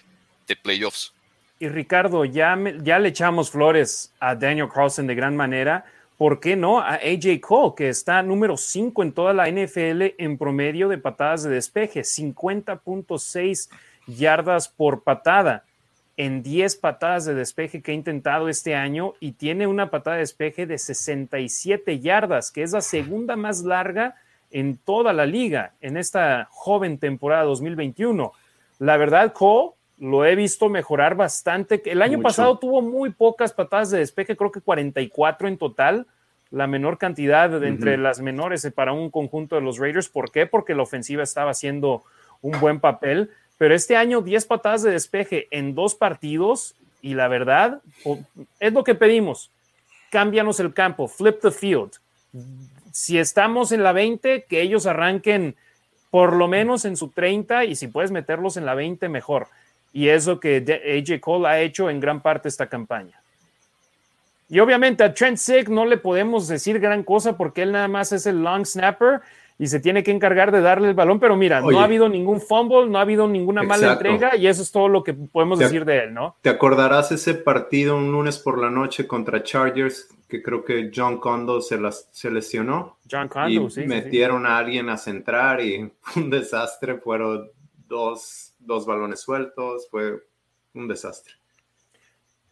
de 0.47 0.57
playoffs. 0.57 1.13
Y 1.59 1.69
Ricardo, 1.69 2.25
ya, 2.25 2.59
ya 2.83 2.99
le 2.99 3.11
echamos 3.11 3.51
flores 3.51 4.13
a 4.19 4.35
Daniel 4.35 4.69
Carlson 4.73 5.07
de 5.07 5.15
gran 5.15 5.37
manera 5.37 5.85
¿por 6.23 6.39
qué 6.39 6.55
no? 6.55 6.79
A 6.79 7.01
AJ 7.03 7.41
Cole, 7.41 7.73
que 7.77 7.89
está 7.89 8.23
número 8.23 8.57
5 8.57 9.03
en 9.03 9.11
toda 9.11 9.33
la 9.33 9.51
NFL 9.51 10.14
en 10.18 10.39
promedio 10.39 10.89
de 10.89 10.97
patadas 10.97 11.43
de 11.43 11.51
despeje, 11.51 12.03
50.6 12.03 13.68
yardas 14.07 14.68
por 14.68 15.03
patada 15.03 15.64
en 16.16 16.45
10 16.45 16.77
patadas 16.77 17.25
de 17.25 17.35
despeje 17.35 17.83
que 17.83 17.91
ha 17.91 17.95
intentado 17.97 18.49
este 18.49 18.77
año 18.77 19.14
y 19.18 19.33
tiene 19.33 19.66
una 19.66 19.91
patada 19.91 20.14
de 20.14 20.20
despeje 20.23 20.64
de 20.64 20.79
67 20.79 21.99
yardas, 21.99 22.53
que 22.53 22.62
es 22.62 22.70
la 22.70 22.83
segunda 22.83 23.35
más 23.35 23.64
larga 23.64 24.14
en 24.53 24.77
toda 24.77 25.12
la 25.12 25.27
liga 25.27 25.73
en 25.81 25.97
esta 25.97 26.47
joven 26.53 26.99
temporada 26.99 27.43
2021. 27.43 28.33
La 28.79 28.97
verdad, 28.97 29.33
Cole 29.33 29.73
lo 30.03 30.25
he 30.25 30.35
visto 30.35 30.69
mejorar 30.69 31.15
bastante. 31.15 31.81
El 31.89 32.03
año 32.03 32.21
pasado 32.21 32.59
tuvo 32.59 32.83
muy 32.83 33.11
pocas 33.11 33.53
patadas 33.53 33.93
de 33.93 34.01
despeje, 34.01 34.37
creo 34.37 34.51
que 34.51 34.61
44 34.61 35.47
en 35.47 35.57
total, 35.57 36.09
la 36.51 36.67
menor 36.67 36.99
cantidad 36.99 37.49
de 37.49 37.69
entre 37.69 37.97
las 37.97 38.19
menores 38.19 38.69
para 38.75 38.93
un 38.93 39.11
conjunto 39.11 39.55
de 39.55 39.63
los 39.63 39.79
Raiders. 39.79 40.09
¿Por 40.09 40.33
qué? 40.33 40.45
Porque 40.47 40.75
la 40.75 40.83
ofensiva 40.83 41.23
estaba 41.23 41.53
haciendo 41.53 42.03
un 42.41 42.59
buen 42.59 42.81
papel. 42.81 43.31
Pero 43.59 43.77
este 43.77 43.97
año 43.97 44.23
10 44.23 44.45
patadas 44.47 44.83
de 44.83 44.91
despeje 44.91 45.47
en 45.53 45.77
dos 45.77 45.95
partidos 45.95 46.75
y 47.01 47.15
la 47.15 47.29
verdad 47.29 47.81
es 48.59 48.73
lo 48.73 48.83
que 48.83 48.97
pedimos. 48.97 49.53
Cámbianos 50.11 50.59
el 50.59 50.75
campo, 50.75 51.07
flip 51.07 51.41
the 51.41 51.53
field. 51.53 51.93
Si 52.91 53.19
estamos 53.19 53.71
en 53.71 53.85
la 53.85 53.93
20, 53.93 54.47
que 54.49 54.63
ellos 54.63 54.87
arranquen 54.87 55.55
por 56.11 56.35
lo 56.35 56.49
menos 56.49 56.85
en 56.87 56.97
su 56.97 57.11
30 57.11 57.67
y 57.67 57.77
si 57.77 57.87
puedes 57.87 58.11
meterlos 58.11 58.57
en 58.57 58.67
la 58.67 58.75
20, 58.75 59.09
mejor. 59.09 59.47
Y 59.93 60.09
es 60.09 60.26
lo 60.26 60.40
que 60.40 60.57
AJ 60.59 61.20
Cole 61.20 61.49
ha 61.49 61.61
hecho 61.61 61.90
en 61.90 62.01
gran 62.01 62.22
parte 62.22 62.49
esta 62.49 62.68
campaña. 62.68 63.20
Y 64.49 64.61
obviamente 64.61 65.03
a 65.03 65.14
Trent 65.14 65.38
Sick 65.38 65.68
no 65.68 65.86
le 65.86 65.97
podemos 65.97 66.47
decir 66.47 66.78
gran 66.78 67.05
cosa 67.05 67.36
porque 67.36 67.62
él 67.62 67.72
nada 67.72 67.88
más 67.88 68.12
es 68.12 68.26
el 68.26 68.43
long 68.43 68.66
snapper 68.66 69.22
y 69.59 69.66
se 69.66 69.80
tiene 69.80 70.03
que 70.03 70.11
encargar 70.11 70.51
de 70.51 70.61
darle 70.61 70.88
el 70.88 70.95
balón, 70.95 71.20
pero 71.20 71.36
mira, 71.36 71.61
no 71.61 71.80
ha 71.80 71.84
habido 71.84 72.09
ningún 72.09 72.40
fumble, 72.40 72.86
no 72.86 72.99
ha 72.99 73.03
habido 73.03 73.28
ninguna 73.28 73.62
mala 73.62 73.93
entrega 73.93 74.36
y 74.36 74.47
eso 74.47 74.61
es 74.61 74.72
todo 74.72 74.88
lo 74.88 75.05
que 75.05 75.14
podemos 75.14 75.59
decir 75.59 75.84
de 75.84 76.05
él, 76.05 76.14
¿no? 76.14 76.36
¿Te 76.43 76.51
acordarás 76.51 77.12
ese 77.12 77.34
partido 77.34 77.97
un 77.97 78.11
lunes 78.11 78.38
por 78.38 78.59
la 78.59 78.70
noche 78.70 79.07
contra 79.07 79.43
Chargers 79.43 80.09
que 80.28 80.43
creo 80.43 80.64
que 80.64 80.90
John 80.95 81.18
Condo 81.18 81.61
se, 81.61 81.78
las, 81.78 82.09
se 82.11 82.30
lesionó? 82.30 82.99
John 83.11 83.28
Condo, 83.28 83.70
sí. 83.70 83.86
Metieron 83.86 84.47
a 84.47 84.59
alguien 84.59 84.88
a 84.88 84.97
centrar 84.97 85.61
y 85.61 85.90
un 86.16 86.28
desastre, 86.28 86.97
fueron 86.97 87.49
dos 87.88 88.52
dos 88.65 88.87
balones 88.87 89.21
sueltos, 89.21 89.89
fue 89.91 90.23
un 90.75 90.89
desastre. 90.89 91.35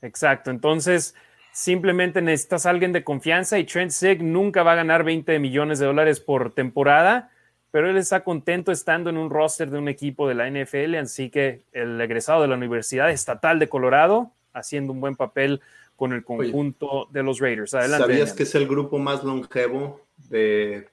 Exacto, 0.03 0.51
entonces 0.51 1.15
simplemente 1.53 2.23
necesitas 2.23 2.67
a 2.67 2.71
alguien 2.71 2.93
de 2.93 3.05
confianza 3.05 3.59
y 3.59 3.65
Trent 3.65 3.91
Sig 3.91 4.23
nunca 4.23 4.63
va 4.63 4.73
a 4.73 4.77
ganar 4.77 5.05
20 5.05 5.39
millones 5.39 5.79
de 5.79 5.87
dólares 5.87 6.21
por 6.21 6.53
temporada, 6.53 7.31
pero 7.71 7.91
él 7.91 7.97
está 7.97 8.25
contento 8.25 8.73
estando 8.73 9.11
en 9.11 9.17
un 9.17 9.31
roster 9.31 9.71
de 9.71 9.79
un 9.79 9.89
equipo 9.89 10.29
de 10.29 10.35
la 10.35 10.49
NFL, 10.49 10.97
así 10.97 11.31
que 11.31 11.63
el 11.73 12.01
egresado 12.01 12.43
de 12.43 12.49
la 12.49 12.57
Universidad 12.57 13.11
Estatal 13.11 13.59
de 13.59 13.69
Colorado 13.69 14.33
haciendo 14.53 14.93
un 14.93 15.01
buen 15.01 15.17
papel 15.17 15.61
con 15.97 16.13
el 16.13 16.25
conjunto 16.25 17.09
de 17.11 17.23
los 17.23 17.41
Raiders. 17.41 17.75
Adelante, 17.75 18.07
¿Sabías 18.07 18.33
que 18.33 18.45
es 18.45 18.55
el 18.55 18.67
grupo 18.67 18.99
más 18.99 19.23
longevo 19.23 20.01
de 20.17 20.89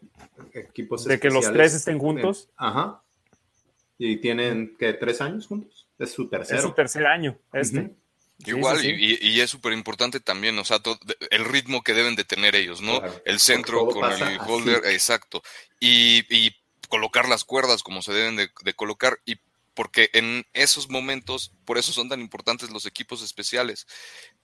equipos 0.53 1.05
De 1.05 1.19
que 1.19 1.29
los 1.29 1.51
tres 1.51 1.73
estén 1.73 1.97
juntos. 1.97 2.49
Ajá. 2.57 3.01
Y 3.97 4.17
tienen, 4.17 4.75
que 4.77 4.93
¿Tres 4.93 5.21
años 5.21 5.47
juntos? 5.47 5.87
Es 5.97 6.11
su. 6.11 6.29
Es 6.31 6.61
su 6.61 6.73
tercer 6.73 7.05
año, 7.07 7.37
este. 7.53 7.95
Igual, 8.45 8.85
Y, 8.85 9.41
es 9.41 9.49
súper 9.49 9.73
importante 9.73 10.19
también, 10.19 10.57
o 10.59 10.63
sea, 10.63 10.77
el 11.31 11.45
ritmo 11.45 11.81
que 11.81 11.95
deben 11.95 12.15
de 12.15 12.23
tener 12.23 12.55
ellos, 12.55 12.81
¿no? 12.81 13.01
el 13.25 13.39
centro 13.39 13.87
con 13.87 14.11
el 14.11 14.39
holder, 14.45 14.85
exacto. 14.85 15.41
Y, 15.79 16.51
colocar 16.87 17.27
las 17.27 17.43
cuerdas 17.43 17.83
como 17.83 18.01
se 18.01 18.13
deben 18.13 18.37
de, 18.37 18.49
de, 18.63 18.73
colocar. 18.73 19.19
Y 19.25 19.37
porque 19.73 20.09
en 20.13 20.45
esos 20.53 20.89
momentos, 20.89 21.51
por 21.65 21.77
eso 21.77 21.91
son 21.91 22.07
tan 22.07 22.21
importantes 22.21 22.69
los 22.69 22.85
equipos 22.85 23.21
especiales. 23.21 23.87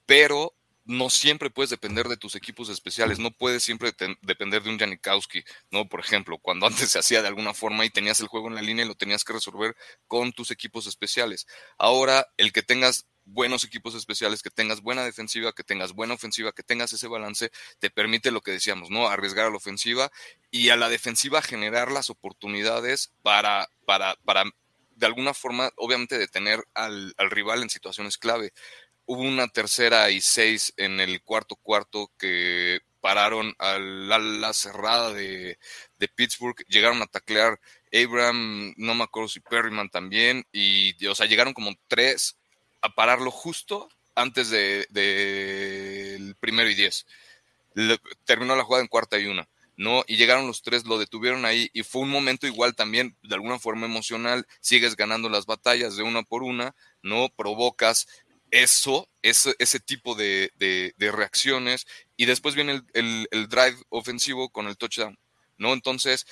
Pero 0.04 0.54
no 0.84 1.08
siempre 1.10 1.50
puedes 1.50 1.70
depender 1.70 2.08
de 2.08 2.16
tus 2.16 2.34
equipos 2.34 2.68
especiales, 2.68 3.18
no 3.18 3.30
puedes 3.30 3.62
siempre 3.62 3.92
depender 4.22 4.62
de 4.62 4.70
un 4.70 4.78
Janikowski, 4.78 5.42
¿no? 5.70 5.88
Por 5.88 6.00
ejemplo, 6.00 6.38
cuando 6.38 6.66
antes 6.66 6.90
se 6.90 6.98
hacía 6.98 7.22
de 7.22 7.28
alguna 7.28 7.54
forma 7.54 7.84
y 7.84 7.90
tenías 7.90 8.20
el 8.20 8.28
juego 8.28 8.48
en 8.48 8.54
la 8.54 8.62
línea 8.62 8.84
y 8.84 8.88
lo 8.88 8.94
tenías 8.94 9.24
que 9.24 9.32
resolver 9.32 9.76
con 10.06 10.32
tus 10.32 10.50
equipos 10.50 10.86
especiales. 10.86 11.46
Ahora, 11.78 12.26
el 12.36 12.52
que 12.52 12.62
tengas 12.62 13.06
buenos 13.24 13.64
equipos 13.64 13.94
especiales, 13.94 14.42
que 14.42 14.50
tengas 14.50 14.82
buena 14.82 15.02
defensiva, 15.02 15.52
que 15.52 15.64
tengas 15.64 15.92
buena 15.92 16.14
ofensiva, 16.14 16.52
que 16.52 16.62
tengas 16.62 16.92
ese 16.92 17.08
balance, 17.08 17.50
te 17.78 17.88
permite 17.88 18.30
lo 18.30 18.42
que 18.42 18.52
decíamos, 18.52 18.90
¿no? 18.90 19.08
Arriesgar 19.08 19.46
a 19.46 19.50
la 19.50 19.56
ofensiva 19.56 20.10
y 20.50 20.68
a 20.68 20.76
la 20.76 20.90
defensiva 20.90 21.40
generar 21.40 21.90
las 21.90 22.10
oportunidades 22.10 23.12
para, 23.22 23.70
para, 23.86 24.16
para 24.24 24.44
de 24.96 25.06
alguna 25.06 25.34
forma, 25.34 25.72
obviamente, 25.76 26.18
detener 26.18 26.62
al, 26.74 27.14
al 27.16 27.30
rival 27.30 27.62
en 27.62 27.70
situaciones 27.70 28.18
clave 28.18 28.52
hubo 29.06 29.22
una 29.22 29.48
tercera 29.48 30.10
y 30.10 30.20
seis 30.20 30.72
en 30.76 31.00
el 31.00 31.22
cuarto 31.22 31.56
cuarto 31.56 32.10
que 32.18 32.80
pararon 33.00 33.54
a 33.58 33.78
la, 33.78 34.52
cerrada 34.54 35.12
de, 35.12 35.58
Pittsburgh, 36.14 36.56
llegaron 36.68 37.02
a 37.02 37.06
taclear 37.06 37.60
Abraham, 37.92 38.72
no 38.76 38.94
me 38.94 39.04
acuerdo 39.04 39.28
si 39.28 39.40
Perryman 39.40 39.90
también, 39.90 40.46
y 40.52 41.06
o 41.06 41.14
sea, 41.14 41.26
llegaron 41.26 41.52
como 41.52 41.74
tres 41.86 42.36
a 42.80 42.94
pararlo 42.94 43.30
justo 43.30 43.88
antes 44.14 44.50
del 44.50 44.86
de, 44.90 46.34
primero 46.40 46.70
y 46.70 46.74
diez. 46.74 47.06
terminó 48.24 48.56
la 48.56 48.64
jugada 48.64 48.82
en 48.82 48.88
cuarta 48.88 49.18
y 49.18 49.26
una. 49.26 49.48
¿no? 49.76 50.04
Y 50.06 50.16
llegaron 50.16 50.46
los 50.46 50.62
tres, 50.62 50.86
lo 50.86 50.98
detuvieron 50.98 51.44
ahí 51.44 51.68
y 51.72 51.82
fue 51.82 52.02
un 52.02 52.10
momento 52.10 52.46
igual 52.46 52.74
también, 52.74 53.16
de 53.22 53.34
alguna 53.34 53.58
forma 53.58 53.86
emocional, 53.86 54.46
sigues 54.60 54.96
ganando 54.96 55.28
las 55.28 55.46
batallas 55.46 55.96
de 55.96 56.02
una 56.02 56.22
por 56.22 56.42
una, 56.42 56.74
¿no? 57.02 57.28
Provocas 57.36 58.06
eso, 58.50 59.08
ese, 59.22 59.54
ese 59.58 59.80
tipo 59.80 60.14
de, 60.14 60.50
reacciones, 60.98 61.86
y 62.16 62.26
después 62.26 62.54
viene 62.54 62.82
el, 62.94 63.26
drive 63.48 63.76
ofensivo 63.88 64.50
con 64.50 64.66
el 64.68 64.76
touchdown, 64.76 65.18
¿no? 65.58 65.72
Entonces, 65.72 66.26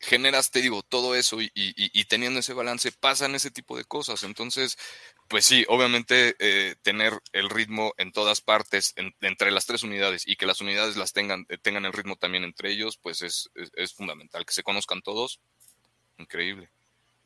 generas, 0.00 0.50
te 0.50 0.60
digo, 0.60 0.82
todo 0.82 1.14
eso 1.14 1.38
y, 1.40 2.04
teniendo 2.04 2.40
ese 2.40 2.52
balance 2.52 2.92
pasan 2.92 3.34
ese 3.34 3.50
tipo 3.50 3.76
de 3.76 3.84
cosas. 3.84 4.22
Entonces, 4.22 4.76
pues 5.28 5.46
sí, 5.46 5.64
obviamente 5.68 6.36
eh, 6.38 6.74
tener 6.82 7.18
el 7.32 7.48
ritmo 7.48 7.94
en 7.96 8.12
todas 8.12 8.42
partes, 8.42 8.94
entre 9.20 9.50
las 9.50 9.66
tres 9.66 9.82
unidades 9.82 10.26
y 10.26 10.36
que 10.36 10.46
las 10.46 10.60
unidades 10.60 10.96
las 10.96 11.12
tengan, 11.12 11.46
eh, 11.48 11.58
tengan 11.58 11.86
el 11.86 11.92
ritmo 11.94 12.16
también 12.16 12.44
entre 12.44 12.70
ellos, 12.70 12.98
pues 12.98 13.22
es, 13.22 13.50
es 13.54 13.94
fundamental. 13.94 14.44
Que 14.44 14.52
se 14.52 14.62
conozcan 14.62 15.00
todos, 15.02 15.40
increíble 16.18 16.70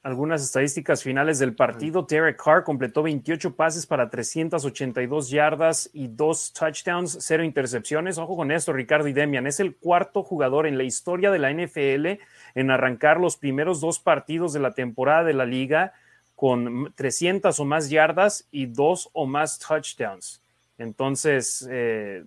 algunas 0.02 0.42
estadísticas 0.42 1.02
finales 1.02 1.38
del 1.38 1.54
partido. 1.54 2.02
Derek 2.02 2.40
Carr 2.42 2.62
completó 2.62 3.02
28 3.02 3.56
pases 3.56 3.86
para 3.86 4.08
382 4.08 5.30
yardas 5.30 5.90
y 5.92 6.06
dos 6.08 6.52
touchdowns, 6.52 7.18
cero 7.20 7.42
intercepciones. 7.42 8.16
Ojo 8.18 8.36
con 8.36 8.52
esto, 8.52 8.72
Ricardo 8.72 9.08
y 9.08 9.12
Demian. 9.12 9.46
Es 9.46 9.58
el 9.58 9.76
cuarto 9.76 10.22
jugador 10.22 10.66
en 10.66 10.78
la 10.78 10.84
historia 10.84 11.30
de 11.30 11.38
la 11.38 11.52
NFL 11.52 12.22
en 12.54 12.70
arrancar 12.70 13.18
los 13.18 13.36
primeros 13.36 13.80
dos 13.80 13.98
partidos 13.98 14.52
de 14.52 14.60
la 14.60 14.72
temporada 14.72 15.24
de 15.24 15.34
la 15.34 15.44
liga 15.44 15.92
con 16.36 16.92
300 16.94 17.58
o 17.58 17.64
más 17.64 17.90
yardas 17.90 18.46
y 18.52 18.66
dos 18.66 19.10
o 19.12 19.26
más 19.26 19.58
touchdowns. 19.58 20.40
Entonces, 20.78 21.66
eh, 21.70 22.24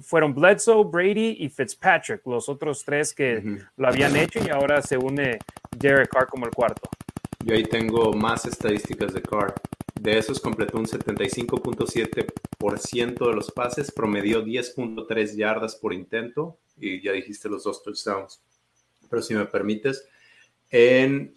fueron 0.00 0.32
Bledsoe, 0.34 0.84
Brady 0.84 1.38
y 1.40 1.48
Fitzpatrick, 1.48 2.24
los 2.26 2.48
otros 2.48 2.84
tres 2.84 3.12
que 3.12 3.58
lo 3.76 3.88
habían 3.88 4.14
hecho 4.16 4.38
y 4.44 4.48
ahora 4.48 4.80
se 4.80 4.96
une 4.96 5.40
Derek 5.76 6.08
Carr 6.08 6.28
como 6.28 6.46
el 6.46 6.52
cuarto. 6.52 6.88
Yo 7.44 7.54
ahí 7.54 7.64
tengo 7.64 8.12
más 8.12 8.46
estadísticas 8.46 9.12
de 9.12 9.22
Carr. 9.22 9.54
De 9.98 10.18
esos 10.18 10.38
completó 10.40 10.78
un 10.78 10.86
75.7% 10.86 13.28
de 13.28 13.34
los 13.34 13.50
pases, 13.50 13.90
promedió 13.90 14.44
10.3 14.44 15.36
yardas 15.36 15.74
por 15.74 15.92
intento 15.92 16.60
y 16.78 17.02
ya 17.02 17.10
dijiste 17.12 17.48
los 17.48 17.64
dos 17.64 17.82
touchdowns. 17.82 18.40
Pero 19.08 19.20
si 19.20 19.34
me 19.34 19.46
permites, 19.46 20.06
en, 20.70 21.34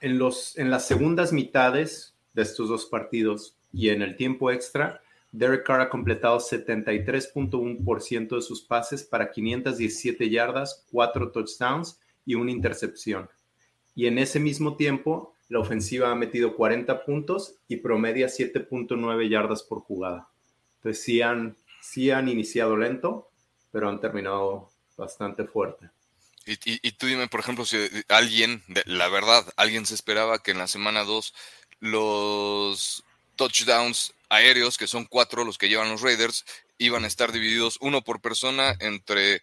en, 0.00 0.18
los, 0.18 0.56
en 0.56 0.70
las 0.70 0.86
segundas 0.86 1.32
mitades 1.32 2.14
de 2.32 2.42
estos 2.42 2.68
dos 2.68 2.86
partidos 2.86 3.56
y 3.72 3.90
en 3.90 4.02
el 4.02 4.16
tiempo 4.16 4.50
extra, 4.50 5.02
Derek 5.32 5.64
Carr 5.64 5.80
ha 5.80 5.88
completado 5.88 6.38
73.1% 6.38 8.36
de 8.36 8.42
sus 8.42 8.62
pases 8.62 9.02
para 9.02 9.30
517 9.30 10.28
yardas, 10.28 10.84
4 10.92 11.32
touchdowns 11.32 11.98
y 12.26 12.34
una 12.34 12.50
intercepción. 12.50 13.28
Y 13.94 14.06
en 14.06 14.18
ese 14.18 14.38
mismo 14.38 14.76
tiempo, 14.76 15.34
la 15.48 15.58
ofensiva 15.58 16.10
ha 16.10 16.14
metido 16.14 16.54
40 16.54 17.04
puntos 17.04 17.56
y 17.66 17.76
promedia 17.76 18.26
7.9 18.26 19.28
yardas 19.28 19.62
por 19.62 19.80
jugada. 19.80 20.28
Entonces 20.76 21.02
sí 21.02 21.22
han, 21.22 21.56
sí 21.80 22.10
han 22.10 22.28
iniciado 22.28 22.76
lento, 22.76 23.30
pero 23.70 23.88
han 23.88 24.00
terminado 24.00 24.70
bastante 24.96 25.44
fuerte. 25.44 25.90
Y, 26.44 26.92
tú 26.92 27.06
dime, 27.06 27.28
por 27.28 27.40
ejemplo, 27.40 27.64
si 27.64 27.76
alguien, 28.08 28.64
la 28.84 29.08
verdad, 29.08 29.44
alguien 29.56 29.86
se 29.86 29.94
esperaba 29.94 30.42
que 30.42 30.50
en 30.50 30.58
la 30.58 30.66
semana 30.66 31.04
2 31.04 31.34
los 31.78 33.04
touchdowns 33.36 34.12
aéreos, 34.32 34.78
que 34.78 34.86
son 34.86 35.04
cuatro 35.04 35.44
los 35.44 35.58
que 35.58 35.68
llevan 35.68 35.90
los 35.90 36.00
Raiders, 36.00 36.44
iban 36.78 37.04
a 37.04 37.06
estar 37.06 37.32
divididos 37.32 37.78
uno 37.80 38.02
por 38.02 38.20
persona 38.20 38.74
entre 38.80 39.42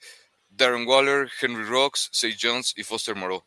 Darren 0.50 0.88
Waller, 0.88 1.32
Henry 1.40 1.64
Rocks, 1.64 2.10
Say 2.12 2.36
Jones 2.40 2.74
y 2.76 2.84
Foster 2.84 3.16
Moreau. 3.16 3.44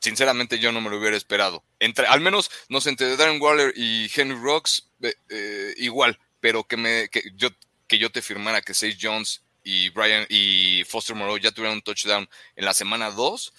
Sinceramente 0.00 0.58
yo 0.58 0.72
no 0.72 0.80
me 0.80 0.90
lo 0.90 0.98
hubiera 0.98 1.16
esperado. 1.16 1.62
Entre, 1.78 2.06
al 2.06 2.20
menos, 2.20 2.50
no 2.68 2.80
sé, 2.80 2.90
entre 2.90 3.16
Darren 3.16 3.40
Waller 3.40 3.72
y 3.76 4.10
Henry 4.14 4.38
Rocks, 4.38 4.88
eh, 5.02 5.14
eh, 5.28 5.74
igual, 5.78 6.18
pero 6.40 6.64
que, 6.64 6.76
me, 6.76 7.08
que, 7.08 7.22
yo, 7.36 7.50
que 7.86 7.98
yo 7.98 8.10
te 8.10 8.20
firmara 8.20 8.60
que 8.60 8.74
Say 8.74 8.96
Jones 9.00 9.42
y 9.62 9.90
Brian 9.90 10.26
y 10.28 10.82
Foster 10.84 11.14
Moreau 11.14 11.38
ya 11.38 11.52
tuvieron 11.52 11.78
un 11.78 11.82
touchdown 11.82 12.28
en 12.56 12.64
la 12.64 12.74
semana 12.74 13.10
2, 13.10 13.52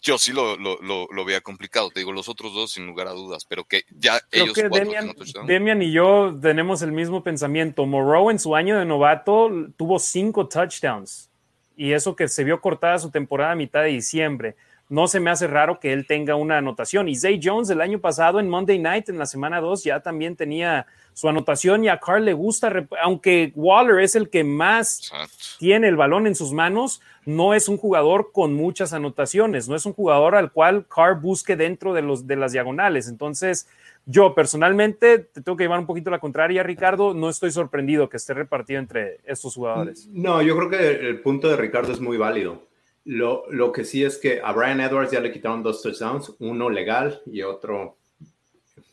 yo 0.00 0.18
sí 0.18 0.32
lo, 0.32 0.56
lo, 0.56 0.78
lo, 0.80 1.24
veía 1.24 1.40
complicado. 1.40 1.90
Te 1.90 2.00
digo, 2.00 2.12
los 2.12 2.28
otros 2.28 2.54
dos 2.54 2.72
sin 2.72 2.86
lugar 2.86 3.08
a 3.08 3.12
dudas, 3.12 3.44
pero 3.44 3.64
que 3.64 3.82
ya 3.90 4.20
ellos 4.30 4.54
que 4.54 4.68
Demian, 4.68 5.14
Demian, 5.46 5.82
y 5.82 5.92
yo 5.92 6.36
tenemos 6.40 6.82
el 6.82 6.92
mismo 6.92 7.22
pensamiento. 7.22 7.86
Moreau 7.86 8.30
en 8.30 8.38
su 8.38 8.54
año 8.54 8.78
de 8.78 8.84
novato 8.84 9.50
tuvo 9.76 9.98
cinco 9.98 10.46
touchdowns 10.46 11.30
y 11.76 11.92
eso 11.92 12.16
que 12.16 12.28
se 12.28 12.44
vio 12.44 12.60
cortada 12.60 12.98
su 12.98 13.10
temporada 13.10 13.52
a 13.52 13.56
mitad 13.56 13.82
de 13.82 13.90
diciembre 13.90 14.56
no 14.88 15.06
se 15.06 15.20
me 15.20 15.30
hace 15.30 15.46
raro 15.46 15.80
que 15.80 15.92
él 15.92 16.06
tenga 16.06 16.34
una 16.34 16.58
anotación. 16.58 17.08
Y 17.08 17.16
Zay 17.16 17.40
Jones 17.42 17.68
el 17.70 17.80
año 17.80 18.00
pasado 18.00 18.40
en 18.40 18.48
Monday 18.48 18.78
Night, 18.78 19.08
en 19.08 19.18
la 19.18 19.26
semana 19.26 19.60
2, 19.60 19.84
ya 19.84 20.00
también 20.00 20.36
tenía 20.36 20.86
su 21.12 21.28
anotación 21.28 21.84
y 21.84 21.88
a 21.88 21.98
Carr 21.98 22.20
le 22.20 22.32
gusta, 22.32 22.86
aunque 23.02 23.52
Waller 23.56 23.98
es 23.98 24.14
el 24.14 24.30
que 24.30 24.44
más 24.44 25.10
tiene 25.58 25.88
el 25.88 25.96
balón 25.96 26.26
en 26.28 26.36
sus 26.36 26.52
manos, 26.52 27.02
no 27.26 27.54
es 27.54 27.68
un 27.68 27.76
jugador 27.76 28.30
con 28.32 28.54
muchas 28.54 28.92
anotaciones, 28.92 29.68
no 29.68 29.74
es 29.74 29.84
un 29.84 29.92
jugador 29.92 30.36
al 30.36 30.52
cual 30.52 30.86
Carr 30.86 31.20
busque 31.20 31.56
dentro 31.56 31.92
de, 31.92 32.02
los, 32.02 32.26
de 32.26 32.36
las 32.36 32.52
diagonales. 32.52 33.08
Entonces, 33.08 33.68
yo 34.06 34.34
personalmente 34.34 35.18
te 35.18 35.42
tengo 35.42 35.56
que 35.56 35.64
llevar 35.64 35.80
un 35.80 35.86
poquito 35.86 36.08
la 36.08 36.20
contraria, 36.20 36.62
Ricardo. 36.62 37.12
No 37.12 37.28
estoy 37.28 37.50
sorprendido 37.50 38.08
que 38.08 38.16
esté 38.16 38.32
repartido 38.32 38.80
entre 38.80 39.18
estos 39.26 39.54
jugadores. 39.54 40.08
No, 40.12 40.40
yo 40.40 40.56
creo 40.56 40.70
que 40.70 41.08
el 41.08 41.20
punto 41.20 41.48
de 41.48 41.56
Ricardo 41.56 41.92
es 41.92 42.00
muy 42.00 42.16
válido. 42.16 42.67
Lo, 43.08 43.72
que 43.72 43.86
sí 43.86 44.04
es 44.04 44.18
que 44.18 44.42
a 44.44 44.52
Brian 44.52 44.82
Edwards 44.82 45.12
ya 45.12 45.20
le 45.20 45.32
quitaron 45.32 45.62
dos 45.62 45.80
touchdowns, 45.80 46.34
uno 46.40 46.68
legal 46.68 47.22
y 47.24 47.40
otro 47.40 47.96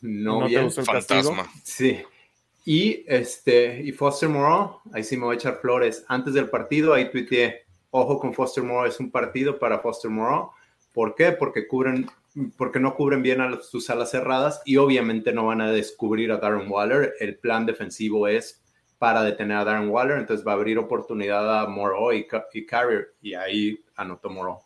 no, 0.00 0.46
bien. 0.46 0.70
Fantasma. 0.70 1.46
Sí. 1.62 1.98
Y, 2.64 3.04
este, 3.06 3.82
y 3.82 3.92
Foster 3.92 4.30
Moreau, 4.30 4.80
ahí 4.94 5.04
sí 5.04 5.18
me 5.18 5.24
voy 5.24 5.34
a 5.34 5.38
echar 5.38 5.60
flores. 5.60 6.02
Antes 6.08 6.32
del 6.32 6.48
partido, 6.48 6.94
ahí 6.94 7.10
tuiteé, 7.10 7.66
ojo 7.90 8.18
con 8.18 8.32
Foster 8.32 8.64
Moreau, 8.64 8.86
es 8.86 8.98
un 9.00 9.10
partido 9.10 9.58
para 9.58 9.80
Foster 9.80 10.10
Moreau. 10.10 10.50
¿Por 10.94 11.14
qué? 11.14 11.32
Porque 11.32 11.68
cubren, 11.68 12.08
porque 12.56 12.80
no 12.80 12.94
cubren 12.94 13.22
bien 13.22 13.42
a 13.42 13.60
sus 13.60 13.90
alas 13.90 14.12
cerradas 14.12 14.62
y 14.64 14.78
obviamente 14.78 15.34
no 15.34 15.44
van 15.44 15.60
a 15.60 15.70
descubrir 15.70 16.32
a 16.32 16.38
Darren 16.38 16.70
Waller. 16.70 17.12
El 17.20 17.36
plan 17.36 17.66
defensivo 17.66 18.28
es 18.28 18.62
para 18.98 19.22
detener 19.22 19.58
a 19.58 19.64
Darren 19.64 19.90
Waller, 19.90 20.18
entonces 20.18 20.46
va 20.46 20.52
a 20.52 20.54
abrir 20.54 20.78
oportunidad 20.78 21.60
a 21.60 21.66
Moreau 21.66 22.12
y, 22.12 22.26
y 22.52 22.66
Carrier, 22.66 23.14
y 23.20 23.34
ahí 23.34 23.84
anotó 23.96 24.30
Moreau. 24.30 24.60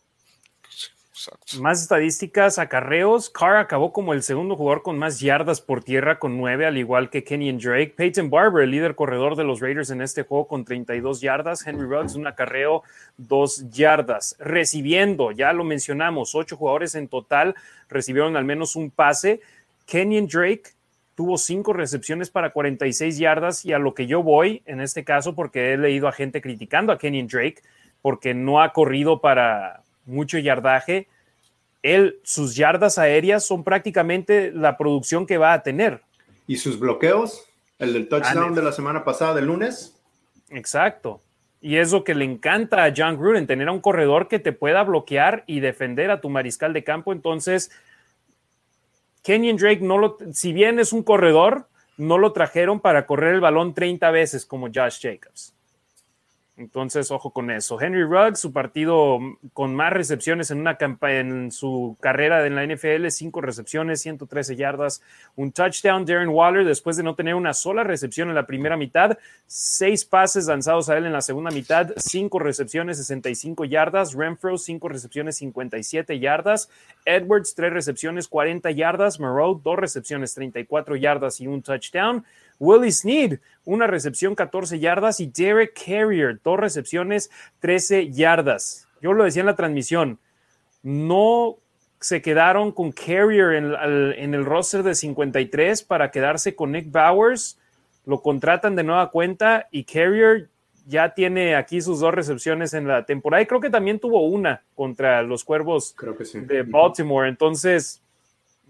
Más 1.60 1.82
estadísticas, 1.82 2.58
acarreos. 2.58 3.28
Carr 3.28 3.56
acabó 3.56 3.92
como 3.92 4.14
el 4.14 4.22
segundo 4.22 4.56
jugador 4.56 4.82
con 4.82 4.98
más 4.98 5.20
yardas 5.20 5.60
por 5.60 5.84
tierra 5.84 6.18
con 6.18 6.38
nueve, 6.38 6.64
al 6.64 6.78
igual 6.78 7.10
que 7.10 7.24
Kenny 7.24 7.52
Drake. 7.52 7.94
Peyton 7.94 8.30
Barber, 8.30 8.64
el 8.64 8.70
líder 8.70 8.94
corredor 8.94 9.36
de 9.36 9.44
los 9.44 9.60
Raiders 9.60 9.90
en 9.90 10.00
este 10.00 10.22
juego 10.22 10.46
con 10.46 10.64
32 10.64 11.20
yardas. 11.20 11.66
Henry 11.66 11.86
Ruggs, 11.86 12.14
un 12.14 12.26
acarreo, 12.26 12.84
dos 13.18 13.68
yardas. 13.70 14.36
Recibiendo, 14.38 15.30
ya 15.32 15.52
lo 15.52 15.64
mencionamos, 15.64 16.34
ocho 16.34 16.56
jugadores 16.56 16.94
en 16.94 17.08
total 17.08 17.54
recibieron 17.88 18.36
al 18.36 18.44
menos 18.44 18.76
un 18.76 18.90
pase. 18.90 19.40
Kenyon 19.84 20.26
Drake, 20.26 20.70
tuvo 21.20 21.36
cinco 21.36 21.74
recepciones 21.74 22.30
para 22.30 22.48
46 22.48 23.18
yardas 23.18 23.66
y 23.66 23.74
a 23.74 23.78
lo 23.78 23.92
que 23.92 24.06
yo 24.06 24.22
voy 24.22 24.62
en 24.64 24.80
este 24.80 25.04
caso, 25.04 25.34
porque 25.34 25.74
he 25.74 25.76
leído 25.76 26.08
a 26.08 26.12
gente 26.12 26.40
criticando 26.40 26.94
a 26.94 26.98
Kenyon 26.98 27.26
Drake, 27.26 27.60
porque 28.00 28.32
no 28.32 28.62
ha 28.62 28.72
corrido 28.72 29.20
para 29.20 29.82
mucho 30.06 30.38
yardaje, 30.38 31.08
él, 31.82 32.18
sus 32.22 32.56
yardas 32.56 32.96
aéreas 32.96 33.44
son 33.44 33.64
prácticamente 33.64 34.50
la 34.50 34.78
producción 34.78 35.26
que 35.26 35.36
va 35.36 35.52
a 35.52 35.62
tener. 35.62 36.00
¿Y 36.46 36.56
sus 36.56 36.80
bloqueos? 36.80 37.44
El 37.78 37.92
del 37.92 38.08
touchdown 38.08 38.54
de 38.54 38.62
la 38.62 38.72
semana 38.72 39.04
pasada, 39.04 39.34
del 39.34 39.44
lunes. 39.44 40.00
Exacto. 40.48 41.20
Y 41.60 41.76
es 41.76 41.92
lo 41.92 42.02
que 42.02 42.14
le 42.14 42.24
encanta 42.24 42.82
a 42.82 42.94
John 42.96 43.18
Gruden, 43.18 43.46
tener 43.46 43.68
a 43.68 43.72
un 43.72 43.80
corredor 43.80 44.26
que 44.26 44.38
te 44.38 44.52
pueda 44.52 44.84
bloquear 44.84 45.44
y 45.46 45.60
defender 45.60 46.10
a 46.10 46.22
tu 46.22 46.30
mariscal 46.30 46.72
de 46.72 46.82
campo. 46.82 47.12
Entonces, 47.12 47.70
Kenyon 49.30 49.58
Drake 49.58 49.80
no 49.80 49.96
lo, 49.96 50.16
si 50.32 50.52
bien 50.52 50.80
es 50.80 50.92
un 50.92 51.04
corredor, 51.04 51.68
no 51.96 52.18
lo 52.18 52.32
trajeron 52.32 52.80
para 52.80 53.06
correr 53.06 53.32
el 53.32 53.40
balón 53.40 53.74
30 53.74 54.10
veces 54.10 54.44
como 54.44 54.66
Josh 54.74 54.98
Jacobs. 55.00 55.54
Entonces, 56.60 57.10
ojo 57.10 57.30
con 57.30 57.50
eso. 57.50 57.80
Henry 57.80 58.04
Ruggs, 58.04 58.38
su 58.38 58.52
partido 58.52 59.18
con 59.54 59.74
más 59.74 59.94
recepciones 59.94 60.50
en 60.50 60.60
una 60.60 60.76
en 61.02 61.50
su 61.50 61.96
carrera 62.00 62.46
en 62.46 62.54
la 62.54 62.66
NFL, 62.66 63.08
cinco 63.08 63.40
recepciones, 63.40 64.02
113 64.02 64.56
yardas, 64.56 65.02
un 65.36 65.52
touchdown. 65.52 66.04
Darren 66.04 66.28
Waller, 66.28 66.66
después 66.66 66.98
de 66.98 67.02
no 67.02 67.14
tener 67.14 67.34
una 67.34 67.54
sola 67.54 67.82
recepción 67.82 68.28
en 68.28 68.34
la 68.34 68.46
primera 68.46 68.76
mitad, 68.76 69.16
seis 69.46 70.04
pases 70.04 70.48
lanzados 70.48 70.90
a 70.90 70.98
él 70.98 71.06
en 71.06 71.14
la 71.14 71.22
segunda 71.22 71.50
mitad, 71.50 71.92
cinco 71.96 72.38
recepciones, 72.38 72.98
65 72.98 73.64
yardas. 73.64 74.12
Renfro, 74.12 74.58
cinco 74.58 74.90
recepciones, 74.90 75.38
57 75.38 76.18
yardas. 76.18 76.68
Edwards, 77.06 77.54
tres 77.54 77.72
recepciones, 77.72 78.28
40 78.28 78.70
yardas. 78.72 79.18
Moreau, 79.18 79.58
dos 79.64 79.78
recepciones, 79.78 80.34
34 80.34 80.96
yardas 80.96 81.40
y 81.40 81.46
un 81.46 81.62
touchdown. 81.62 82.22
Willie 82.60 82.92
Sneed, 82.92 83.40
una 83.64 83.88
recepción 83.88 84.36
14 84.36 84.78
yardas 84.78 85.18
y 85.18 85.26
Derek 85.26 85.72
Carrier, 85.74 86.38
dos 86.44 86.60
recepciones 86.60 87.30
13 87.58 88.12
yardas. 88.12 88.86
Yo 89.00 89.14
lo 89.14 89.24
decía 89.24 89.40
en 89.40 89.46
la 89.46 89.56
transmisión, 89.56 90.20
no 90.82 91.56
se 92.00 92.22
quedaron 92.22 92.72
con 92.72 92.92
Carrier 92.92 93.52
en, 93.54 94.34
el 94.34 94.44
roster 94.44 94.82
de 94.82 94.94
53 94.94 95.82
para 95.82 96.10
quedarse 96.10 96.54
con 96.54 96.72
Nick 96.72 96.90
Bowers, 96.90 97.58
lo 98.06 98.22
contratan 98.22 98.76
de 98.76 98.84
nueva 98.84 99.10
cuenta 99.10 99.68
y 99.70 99.84
Carrier 99.84 100.48
ya 100.86 101.14
tiene 101.14 101.54
aquí 101.54 101.80
sus 101.80 102.00
dos 102.00 102.12
recepciones 102.12 102.74
en 102.74 102.88
la 102.88 103.04
temporada 103.04 103.42
y 103.42 103.46
creo 103.46 103.60
que 103.60 103.70
también 103.70 104.00
tuvo 104.00 104.26
una 104.26 104.62
contra 104.74 105.22
los 105.22 105.44
Cuervos 105.44 105.94
de 106.34 106.62
Baltimore. 106.62 107.28
Entonces, 107.28 108.02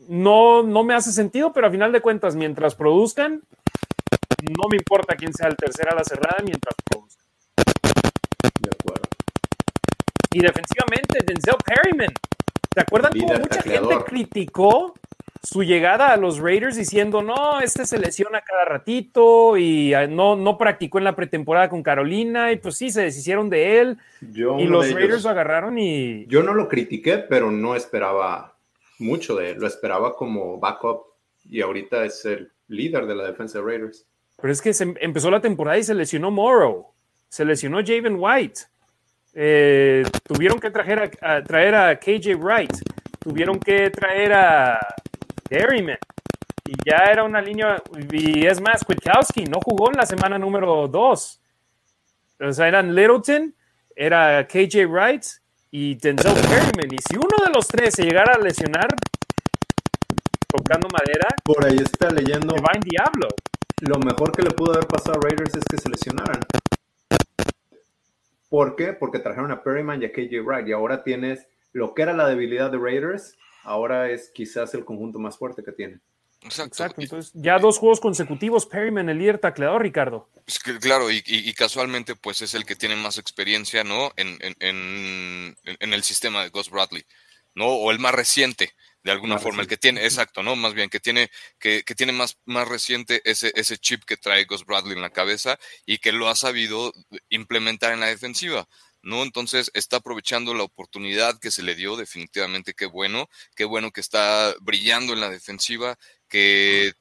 no, 0.09 0.63
no 0.63 0.85
me 0.85 0.95
hace 0.95 1.13
sentido, 1.13 1.53
pero 1.53 1.67
a 1.67 1.71
final 1.71 1.93
de 1.93 2.01
cuentas, 2.01 2.37
mientras 2.37 2.75
produzcan, 2.75 3.43
no 4.43 4.69
me 4.71 4.77
importa 4.77 5.17
quién 5.17 5.33
sea 5.33 5.49
el 5.49 5.57
tercero 5.57 5.93
a 5.93 5.97
la 5.97 6.05
cerrada 6.05 6.39
mientras 6.45 6.75
produzca. 6.85 7.23
De 8.61 8.71
acuerdo. 8.71 9.09
Y 10.33 10.41
defensivamente, 10.41 11.19
Denzel 11.27 11.57
Perryman. 11.65 12.15
¿Te 12.73 12.81
acuerdan 12.81 13.13
cómo 13.13 13.35
mucha 13.35 13.63
gente 13.63 13.97
criticó 14.07 14.95
su 15.43 15.63
llegada 15.65 16.13
a 16.13 16.17
los 16.17 16.39
Raiders 16.39 16.77
diciendo, 16.77 17.23
no, 17.23 17.61
este 17.61 17.87
se 17.87 17.99
lesiona 17.99 18.43
cada 18.43 18.65
ratito 18.65 19.57
y 19.57 19.95
ah, 19.95 20.07
no, 20.07 20.37
no 20.37 20.59
practicó 20.59 20.99
en 20.99 21.05
la 21.05 21.17
pretemporada 21.17 21.69
con 21.69 21.83
Carolina 21.83 22.53
y 22.53 22.57
pues 22.57 22.77
sí, 22.77 22.91
se 22.91 23.03
deshicieron 23.03 23.49
de 23.49 23.81
él 23.81 23.99
y 24.21 24.67
los 24.67 24.93
Raiders 24.93 25.25
lo 25.25 25.31
agarraron 25.31 25.79
y... 25.79 26.27
Yo 26.27 26.43
no 26.43 26.55
lo 26.55 26.69
critiqué, 26.69 27.19
pero 27.19 27.51
no 27.51 27.75
esperaba 27.75 28.50
mucho 29.01 29.35
de 29.37 29.51
él, 29.51 29.59
lo 29.59 29.67
esperaba 29.67 30.15
como 30.15 30.59
backup 30.59 31.03
y 31.45 31.61
ahorita 31.61 32.05
es 32.05 32.25
el 32.25 32.53
líder 32.69 33.07
de 33.07 33.15
la 33.15 33.25
defensa 33.25 33.59
de 33.59 33.65
Raiders. 33.65 34.07
Pero 34.41 34.53
es 34.53 34.63
que 34.63 34.73
se 34.73 34.95
empezó 35.01 35.31
la 35.31 35.41
temporada 35.41 35.79
y 35.79 35.83
se 35.83 35.95
lesionó 35.95 36.31
Morrow, 36.31 36.93
se 37.29 37.45
lesionó 37.45 37.79
Javen 37.79 38.17
White. 38.19 38.61
Eh, 39.33 40.03
tuvieron 40.25 40.59
que 40.59 40.71
traer 40.71 41.11
a, 41.21 41.43
traer 41.43 41.75
a 41.75 41.99
KJ 41.99 42.35
Wright, 42.37 42.73
tuvieron 43.19 43.59
que 43.61 43.91
traer 43.91 44.33
a 44.33 44.79
Derryman. 45.49 45.99
Y 46.65 46.75
ya 46.89 47.11
era 47.11 47.25
una 47.25 47.43
línea, 47.43 47.83
y 48.13 48.47
es 48.47 48.61
más, 48.61 48.85
Kwiatkowski 48.85 49.45
no 49.45 49.59
jugó 49.61 49.91
en 49.91 49.97
la 49.97 50.07
semana 50.07 50.39
número 50.39 50.87
2. 50.87 51.41
O 52.41 52.53
sea, 52.53 52.69
eran 52.69 52.95
Littleton, 52.95 53.55
era 53.95 54.47
KJ 54.47 54.87
Wright 54.87 55.25
y 55.71 55.95
Denzel 55.95 56.35
Perryman. 56.35 56.93
Y 56.93 56.99
si 56.99 57.17
uno 57.17 57.45
de 57.45 57.53
los 57.53 57.67
tres 57.69 57.95
se 57.95 58.03
llegara 58.03 58.35
a 58.35 58.39
lesionar, 58.39 58.89
tocando 60.49 60.89
madera, 60.89 61.29
por 61.45 61.65
ahí 61.65 61.77
está 61.77 62.11
leyendo. 62.11 62.55
va 62.57 62.73
en 62.75 62.81
diablo. 62.81 63.29
Lo 63.81 63.99
mejor 63.99 64.33
que 64.33 64.43
le 64.43 64.51
pudo 64.51 64.73
haber 64.73 64.87
pasado 64.87 65.19
a 65.19 65.21
Raiders 65.23 65.55
es 65.55 65.65
que 65.65 65.79
se 65.79 65.89
lesionaran. 65.89 66.41
¿Por 68.49 68.75
qué? 68.75 68.93
Porque 68.93 69.21
trajeron 69.21 69.53
a 69.53 69.63
Perryman 69.63 70.03
y 70.03 70.07
a 70.07 70.13
KJ 70.13 70.43
Wright 70.43 70.67
y 70.67 70.73
ahora 70.73 71.05
tienes 71.05 71.47
lo 71.73 71.95
que 71.95 72.03
era 72.03 72.13
la 72.13 72.27
debilidad 72.27 72.71
de 72.71 72.79
Raiders, 72.79 73.37
ahora 73.63 74.11
es 74.11 74.31
quizás 74.35 74.75
el 74.75 74.85
conjunto 74.85 75.21
más 75.21 75.39
fuerte 75.39 75.63
que 75.63 75.71
tiene. 75.71 76.01
Exacto. 76.43 77.03
Entonces, 77.03 77.33
ya 77.35 77.59
dos 77.59 77.79
juegos 77.79 78.01
consecutivos, 78.01 78.65
Perryman, 78.65 79.09
el 79.09 79.19
líder 79.19 79.39
tacleador, 79.39 79.83
Ricardo. 79.83 80.29
claro, 80.81 81.11
y, 81.11 81.53
casualmente, 81.55 82.17
pues 82.17 82.41
es 82.41 82.55
el 82.55 82.65
que 82.65 82.77
tiene 82.77 82.97
más 82.97 83.19
experiencia, 83.19 83.85
¿no? 83.85 84.13
En, 84.17 84.39
en, 84.41 85.93
el 85.93 86.03
sistema 86.03 86.43
de 86.43 86.49
Ghost 86.49 86.71
Bradley, 86.71 87.05
¿no? 87.55 87.67
O 87.67 87.91
el 87.91 87.99
más 87.99 88.15
reciente, 88.15 88.73
de 89.03 89.13
alguna 89.13 89.39
forma, 89.39 89.63
el 89.63 89.69
que 89.69 89.77
tiene, 89.77 90.03
exacto, 90.05 90.43
¿no? 90.43 90.57
Más 90.57 90.73
bien, 90.73 90.89
que 90.89 91.01
tiene, 91.01 91.31
que, 91.59 91.83
que, 91.83 91.95
tiene 91.95 92.13
más, 92.13 92.39
más 92.47 92.67
reciente 92.67 93.21
ese, 93.25 93.53
ese 93.55 93.77
chip 93.77 94.05
que 94.05 94.17
trae 94.17 94.45
Ghost 94.47 94.67
Bradley 94.67 94.95
en 94.95 95.03
la 95.03 95.11
cabeza 95.11 95.59
y 95.85 95.99
que 95.99 96.13
lo 96.13 96.29
ha 96.29 96.37
sabido 96.37 96.93
implementar 97.29 97.93
en 97.93 98.01
la 98.01 98.07
defensiva. 98.07 98.67
¿no? 99.03 99.23
Entonces 99.23 99.71
está 99.75 99.97
aprovechando 99.99 100.55
la 100.55 100.63
oportunidad 100.63 101.39
que 101.39 101.51
se 101.51 101.63
le 101.63 101.75
dio, 101.75 101.97
definitivamente 101.97 102.75
qué 102.75 102.87
bueno, 102.87 103.29
qué 103.55 103.65
bueno 103.65 103.93
que 103.93 104.01
está 104.01 104.55
brillando 104.61 105.13
en 105.13 105.21
la 105.21 105.31
defensiva, 105.31 105.99
que 106.31 106.95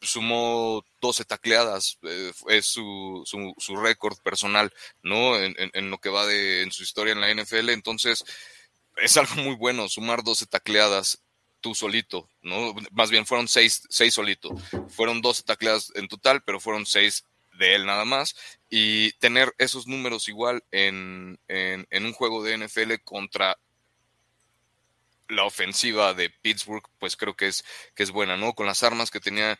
sumó 0.00 0.84
12 1.00 1.24
tacleadas, 1.24 1.98
eh, 2.02 2.32
es 2.48 2.66
su, 2.66 3.22
su, 3.26 3.54
su 3.58 3.76
récord 3.76 4.16
personal, 4.22 4.72
¿no? 5.02 5.36
En, 5.36 5.54
en, 5.58 5.90
lo 5.90 5.98
que 5.98 6.08
va 6.08 6.24
de 6.26 6.62
en 6.62 6.72
su 6.72 6.82
historia 6.82 7.12
en 7.12 7.20
la 7.20 7.34
NFL, 7.34 7.70
entonces 7.70 8.24
es 8.96 9.16
algo 9.16 9.34
muy 9.42 9.56
bueno 9.56 9.88
sumar 9.88 10.22
12 10.22 10.46
tacleadas 10.46 11.20
tú 11.60 11.74
solito, 11.74 12.28
¿no? 12.42 12.74
Más 12.92 13.10
bien 13.10 13.26
fueron 13.26 13.48
seis, 13.48 13.82
seis 13.90 14.14
solito. 14.14 14.54
Fueron 14.88 15.20
dos 15.20 15.44
tacleadas 15.44 15.90
en 15.94 16.08
total, 16.08 16.42
pero 16.44 16.60
fueron 16.60 16.86
seis 16.86 17.24
de 17.58 17.74
él 17.74 17.86
nada 17.86 18.04
más. 18.04 18.36
Y 18.70 19.12
tener 19.14 19.52
esos 19.58 19.86
números 19.86 20.28
igual 20.28 20.62
en, 20.70 21.38
en, 21.48 21.86
en 21.90 22.06
un 22.06 22.12
juego 22.12 22.42
de 22.42 22.58
NFL 22.58 22.94
contra 23.04 23.58
la 25.28 25.44
ofensiva 25.44 26.14
de 26.14 26.30
Pittsburgh, 26.30 26.82
pues 26.98 27.16
creo 27.16 27.34
que 27.34 27.48
es, 27.48 27.64
que 27.94 28.02
es 28.02 28.10
buena, 28.10 28.36
¿no? 28.36 28.54
Con 28.54 28.66
las 28.66 28.82
armas 28.82 29.10
que 29.10 29.20
tenía 29.20 29.58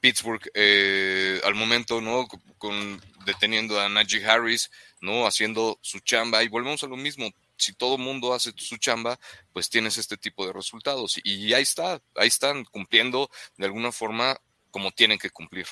Pittsburgh 0.00 0.42
eh, 0.54 1.40
al 1.44 1.54
momento, 1.54 2.00
¿no? 2.00 2.26
Con, 2.58 3.00
deteniendo 3.24 3.80
a 3.80 3.88
Najee 3.88 4.24
Harris, 4.24 4.70
¿no? 5.00 5.26
Haciendo 5.26 5.78
su 5.82 6.00
chamba. 6.00 6.42
Y 6.42 6.48
volvemos 6.48 6.82
a 6.82 6.88
lo 6.88 6.96
mismo 6.96 7.30
si 7.56 7.72
todo 7.72 7.98
mundo 7.98 8.34
hace 8.34 8.52
su 8.56 8.76
chamba, 8.76 9.18
pues 9.52 9.70
tienes 9.70 9.96
este 9.98 10.16
tipo 10.16 10.46
de 10.46 10.52
resultados. 10.52 11.18
Y 11.24 11.52
ahí 11.54 11.62
está, 11.62 12.00
ahí 12.14 12.28
están 12.28 12.64
cumpliendo 12.64 13.30
de 13.56 13.66
alguna 13.66 13.92
forma 13.92 14.38
como 14.70 14.90
tienen 14.90 15.18
que 15.18 15.30
cumplir. 15.30 15.66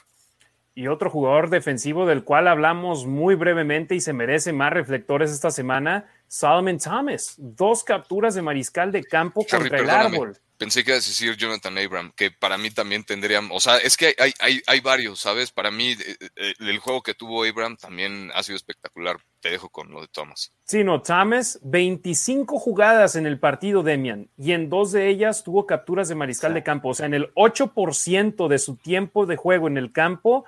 Y 0.77 0.89
otro 0.89 1.09
jugador 1.09 1.51
defensivo 1.51 2.05
del 2.05 2.25
cual 2.25 2.49
hablamos 2.49 3.07
muy 3.07 3.37
brevemente 3.37 3.95
y 3.95 4.01
se 4.01 4.13
merece 4.13 4.53
más 4.53 4.73
reflectores 4.73 5.31
esta 5.31 5.53
semana, 5.53 6.11
Solomon 6.35 6.79
Thomas. 6.79 7.35
Dos 7.37 7.85
capturas 7.85 8.35
de 8.35 8.43
mariscal 8.43 8.91
de 8.91 9.05
campo 9.05 9.47
contra 9.49 9.79
el 9.79 9.91
árbol 9.91 10.37
pensé 10.59 10.85
que 10.85 10.93
ibas 10.93 11.05
a 11.07 11.11
decir 11.11 11.37
Jonathan 11.37 11.77
Abram, 11.79 12.13
que 12.17 12.31
para 12.31 12.57
mí 12.57 12.71
también 12.71 13.05
tendrían, 13.05 13.49
o 13.53 13.61
sea, 13.61 13.79
es 13.79 13.97
que 13.97 14.15
hay, 14.19 14.33
hay, 14.41 14.63
hay 14.67 14.81
varios, 14.81 15.21
¿sabes? 15.21 15.51
Para 15.51 15.71
mí 15.71 15.93
eh, 15.93 16.17
eh, 16.37 16.55
el 16.59 16.79
juego 16.79 17.03
que 17.03 17.15
tuvo 17.15 17.45
Abram 17.45 17.77
también 17.77 18.31
ha 18.35 18.43
sido 18.43 18.57
espectacular. 18.57 19.17
Te 19.41 19.51
dejo 19.51 19.69
con 19.69 19.91
lo 19.91 20.01
de 20.01 20.09
Thomas. 20.09 20.53
Sí, 20.65 20.83
no, 20.85 21.03
Thomas, 21.03 21.59
25 21.63 22.59
jugadas 22.59 23.17
en 23.17 23.27
el 23.27 23.39
partido, 23.39 23.83
Demian, 23.83 24.31
y 24.39 24.53
en 24.53 24.71
dos 24.71 24.93
de 24.93 25.09
ellas 25.09 25.45
tuvo 25.45 25.67
capturas 25.67 26.09
de 26.09 26.15
mariscal 26.15 26.55
de 26.55 26.63
campo. 26.63 26.91
O 26.91 26.95
sea, 26.95 27.07
en 27.07 27.15
el 27.15 27.35
8% 27.35 28.49
de 28.49 28.59
su 28.59 28.77
tiempo 28.77 29.27
de 29.27 29.37
juego 29.37 29.69
en 29.69 29.77
el 29.77 29.93
campo 29.93 30.45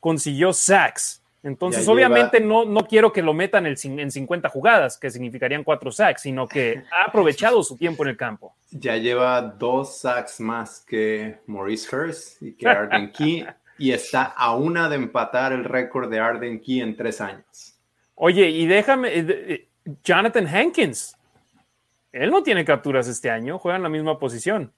consiguió 0.00 0.52
sacks. 0.52 1.22
Entonces, 1.42 1.86
obviamente 1.86 2.40
no, 2.40 2.64
no 2.64 2.86
quiero 2.86 3.12
que 3.12 3.22
lo 3.22 3.32
metan 3.32 3.66
en 3.66 4.10
50 4.10 4.48
jugadas, 4.48 4.98
que 4.98 5.10
significarían 5.10 5.62
cuatro 5.62 5.92
sacks, 5.92 6.22
sino 6.22 6.48
que 6.48 6.82
ha 6.92 7.08
aprovechado 7.08 7.62
su 7.62 7.76
tiempo 7.76 8.02
en 8.02 8.10
el 8.10 8.16
campo. 8.16 8.54
Ya 8.70 8.96
lleva 8.96 9.40
dos 9.40 9.98
sacks 9.98 10.40
más 10.40 10.84
que 10.86 11.38
Maurice 11.46 11.94
Hurst 11.94 12.42
y 12.42 12.54
que 12.54 12.68
Arden 12.68 13.12
Key, 13.16 13.46
y 13.78 13.92
está 13.92 14.24
a 14.24 14.56
una 14.56 14.88
de 14.88 14.96
empatar 14.96 15.52
el 15.52 15.64
récord 15.64 16.10
de 16.10 16.18
Arden 16.18 16.60
Key 16.60 16.80
en 16.80 16.96
tres 16.96 17.20
años. 17.20 17.76
Oye, 18.16 18.48
y 18.48 18.66
déjame, 18.66 19.16
eh, 19.16 19.26
eh, 19.28 19.68
Jonathan 20.02 20.46
Hankins, 20.46 21.16
él 22.10 22.30
no 22.30 22.42
tiene 22.42 22.64
capturas 22.64 23.06
este 23.06 23.30
año, 23.30 23.58
juega 23.60 23.76
en 23.76 23.84
la 23.84 23.88
misma 23.88 24.18
posición. 24.18 24.72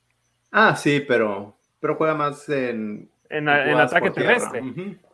Ah, 0.52 0.76
sí, 0.76 1.00
pero, 1.00 1.56
pero 1.80 1.96
juega 1.96 2.14
más 2.14 2.46
en 2.50 3.08
en, 3.30 3.48
ataque 3.48 4.10
terrestre. 4.10 4.62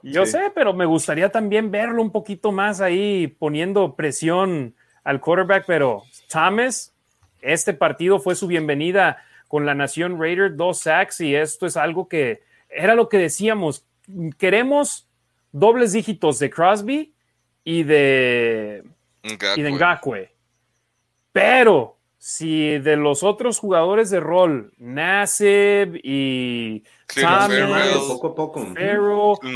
Yo 0.02 0.26
sé, 0.26 0.51
pero 0.55 0.72
me 0.72 0.86
gustaría 0.86 1.28
también 1.28 1.70
verlo 1.70 2.02
un 2.02 2.10
poquito 2.10 2.51
más 2.51 2.80
ahí 2.80 3.26
poniendo 3.26 3.94
presión 3.94 4.74
al 5.05 5.20
quarterback, 5.20 5.64
pero 5.66 6.02
Thomas, 6.28 6.94
este 7.40 7.74
partido 7.74 8.18
fue 8.18 8.34
su 8.34 8.47
bienvenida 8.47 9.18
con 9.48 9.66
la 9.66 9.74
Nación 9.74 10.20
Raider, 10.20 10.56
dos 10.56 10.80
sacks 10.80 11.20
y 11.20 11.36
esto 11.36 11.66
es 11.66 11.76
algo 11.76 12.09
que 12.09 12.43
era 12.68 12.94
lo 12.94 13.09
que 13.09 13.18
decíamos, 13.18 13.86
queremos 14.38 15.09
dobles 15.52 15.93
dígitos 15.93 16.38
de 16.38 16.51
Crosby 16.51 17.14
y 17.64 17.82
de, 17.84 18.82
y 19.22 19.62
de 19.62 19.72
Ngakwe. 19.72 20.32
Pero 21.32 21.95
si 22.28 22.81
de 22.81 22.97
los 22.97 23.23
otros 23.23 23.61
jugadores 23.61 24.11
de 24.11 24.19
rol, 24.19 24.73
Nasib 24.78 26.01
y 26.03 26.82
poco 28.09 28.27
a 28.27 28.35
poco. 28.35 28.66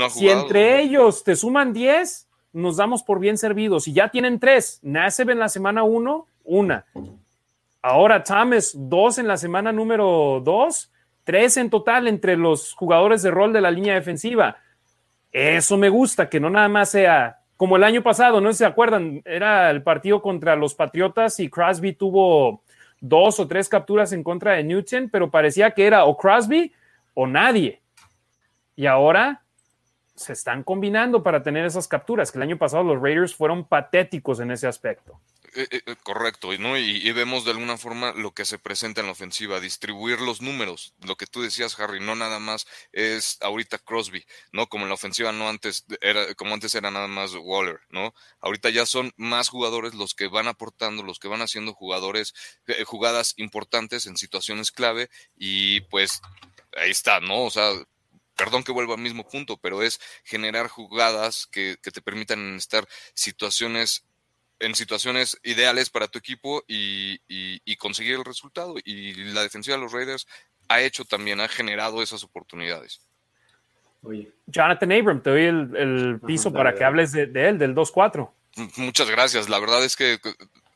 si 0.09 0.29
entre 0.29 0.81
ellos 0.81 1.25
te 1.25 1.35
suman 1.35 1.73
10, 1.73 2.29
nos 2.53 2.77
damos 2.77 3.03
por 3.03 3.19
bien 3.19 3.37
servidos. 3.37 3.83
Si 3.83 3.91
ya 3.91 4.07
tienen 4.07 4.39
3, 4.39 4.79
Nasib 4.83 5.31
en 5.31 5.39
la 5.39 5.49
semana 5.49 5.83
1, 5.83 6.25
una. 6.45 6.85
Ahora 7.81 8.23
Thomas, 8.23 8.71
dos 8.73 9.17
en 9.17 9.27
la 9.27 9.35
semana 9.35 9.73
número 9.73 10.41
2, 10.41 10.91
tres 11.25 11.57
en 11.57 11.69
total 11.69 12.07
entre 12.07 12.37
los 12.37 12.71
jugadores 12.71 13.21
de 13.21 13.31
rol 13.31 13.51
de 13.51 13.59
la 13.59 13.71
línea 13.71 13.95
defensiva. 13.95 14.55
Eso 15.33 15.75
me 15.75 15.89
gusta, 15.89 16.29
que 16.29 16.39
no 16.39 16.49
nada 16.49 16.69
más 16.69 16.91
sea 16.91 17.40
como 17.61 17.75
el 17.75 17.83
año 17.83 18.01
pasado, 18.01 18.41
no 18.41 18.51
se 18.53 18.65
acuerdan, 18.65 19.21
era 19.23 19.69
el 19.69 19.83
partido 19.83 20.19
contra 20.19 20.55
los 20.55 20.73
Patriotas 20.73 21.39
y 21.39 21.47
Crosby 21.47 21.93
tuvo 21.93 22.63
dos 22.99 23.39
o 23.39 23.47
tres 23.47 23.69
capturas 23.69 24.11
en 24.13 24.23
contra 24.23 24.53
de 24.53 24.63
Newton, 24.63 25.09
pero 25.11 25.29
parecía 25.29 25.69
que 25.69 25.85
era 25.85 26.05
o 26.05 26.17
Crosby 26.17 26.73
o 27.13 27.27
nadie. 27.27 27.79
Y 28.75 28.87
ahora 28.87 29.43
se 30.15 30.33
están 30.33 30.63
combinando 30.63 31.21
para 31.21 31.43
tener 31.43 31.63
esas 31.63 31.87
capturas, 31.87 32.31
que 32.31 32.39
el 32.39 32.41
año 32.41 32.57
pasado 32.57 32.83
los 32.83 32.99
Raiders 32.99 33.35
fueron 33.35 33.63
patéticos 33.63 34.39
en 34.39 34.49
ese 34.49 34.65
aspecto. 34.65 35.19
Eh, 35.53 35.67
eh, 35.69 35.81
eh, 35.85 35.95
correcto, 36.03 36.49
¿no? 36.59 36.77
Y, 36.77 37.11
vemos 37.11 37.43
de 37.43 37.51
alguna 37.51 37.77
forma 37.77 38.13
lo 38.13 38.31
que 38.33 38.45
se 38.45 38.57
presenta 38.57 39.01
en 39.01 39.07
la 39.07 39.11
ofensiva, 39.11 39.59
distribuir 39.59 40.21
los 40.21 40.41
números, 40.41 40.93
lo 41.01 41.17
que 41.17 41.27
tú 41.27 41.41
decías, 41.41 41.77
Harry, 41.77 41.99
no 41.99 42.15
nada 42.15 42.39
más 42.39 42.67
es 42.93 43.37
ahorita 43.41 43.77
Crosby, 43.77 44.25
¿no? 44.53 44.67
Como 44.67 44.85
en 44.85 44.89
la 44.89 44.95
ofensiva 44.95 45.33
no 45.33 45.49
antes 45.49 45.85
era, 45.99 46.33
como 46.35 46.53
antes 46.53 46.73
era 46.73 46.89
nada 46.89 47.07
más 47.07 47.33
Waller, 47.33 47.81
¿no? 47.89 48.13
Ahorita 48.39 48.69
ya 48.69 48.85
son 48.85 49.11
más 49.17 49.49
jugadores 49.49 49.93
los 49.93 50.15
que 50.15 50.27
van 50.27 50.47
aportando, 50.47 51.03
los 51.03 51.19
que 51.19 51.27
van 51.27 51.41
haciendo 51.41 51.73
jugadores, 51.73 52.33
jugadas 52.85 53.33
importantes 53.35 54.05
en 54.05 54.15
situaciones 54.15 54.71
clave, 54.71 55.09
y 55.35 55.81
pues 55.81 56.21
ahí 56.77 56.91
está, 56.91 57.19
¿no? 57.19 57.43
O 57.43 57.51
sea, 57.51 57.71
perdón 58.37 58.63
que 58.63 58.71
vuelva 58.71 58.95
al 58.95 59.01
mismo 59.01 59.27
punto, 59.27 59.57
pero 59.57 59.81
es 59.83 59.99
generar 60.23 60.69
jugadas 60.69 61.45
que, 61.51 61.77
que 61.83 61.91
te 61.91 62.01
permitan 62.01 62.55
estar 62.55 62.87
situaciones 63.13 64.05
en 64.61 64.75
situaciones 64.75 65.37
ideales 65.43 65.89
para 65.89 66.07
tu 66.07 66.19
equipo 66.19 66.63
y, 66.67 67.19
conseguir 67.77 68.15
el 68.15 68.25
resultado. 68.25 68.75
Y 68.83 69.13
la 69.33 69.41
defensiva 69.41 69.75
de 69.75 69.83
los 69.83 69.91
Raiders 69.91 70.27
ha 70.69 70.81
hecho 70.81 71.03
también, 71.03 71.41
ha 71.41 71.47
generado 71.47 72.01
esas 72.01 72.23
oportunidades. 72.23 73.01
Jonathan 74.47 74.91
Abram, 74.91 75.21
te 75.21 75.29
doy 75.29 75.43
el, 75.43 76.19
piso 76.25 76.51
para 76.51 76.73
que 76.73 76.83
hables 76.83 77.11
de, 77.11 77.23
él, 77.23 77.57
del 77.57 77.75
2-4. 77.75 78.29
Muchas 78.77 79.09
gracias. 79.09 79.49
La 79.49 79.59
verdad 79.59 79.83
es 79.83 79.95
que 79.95 80.19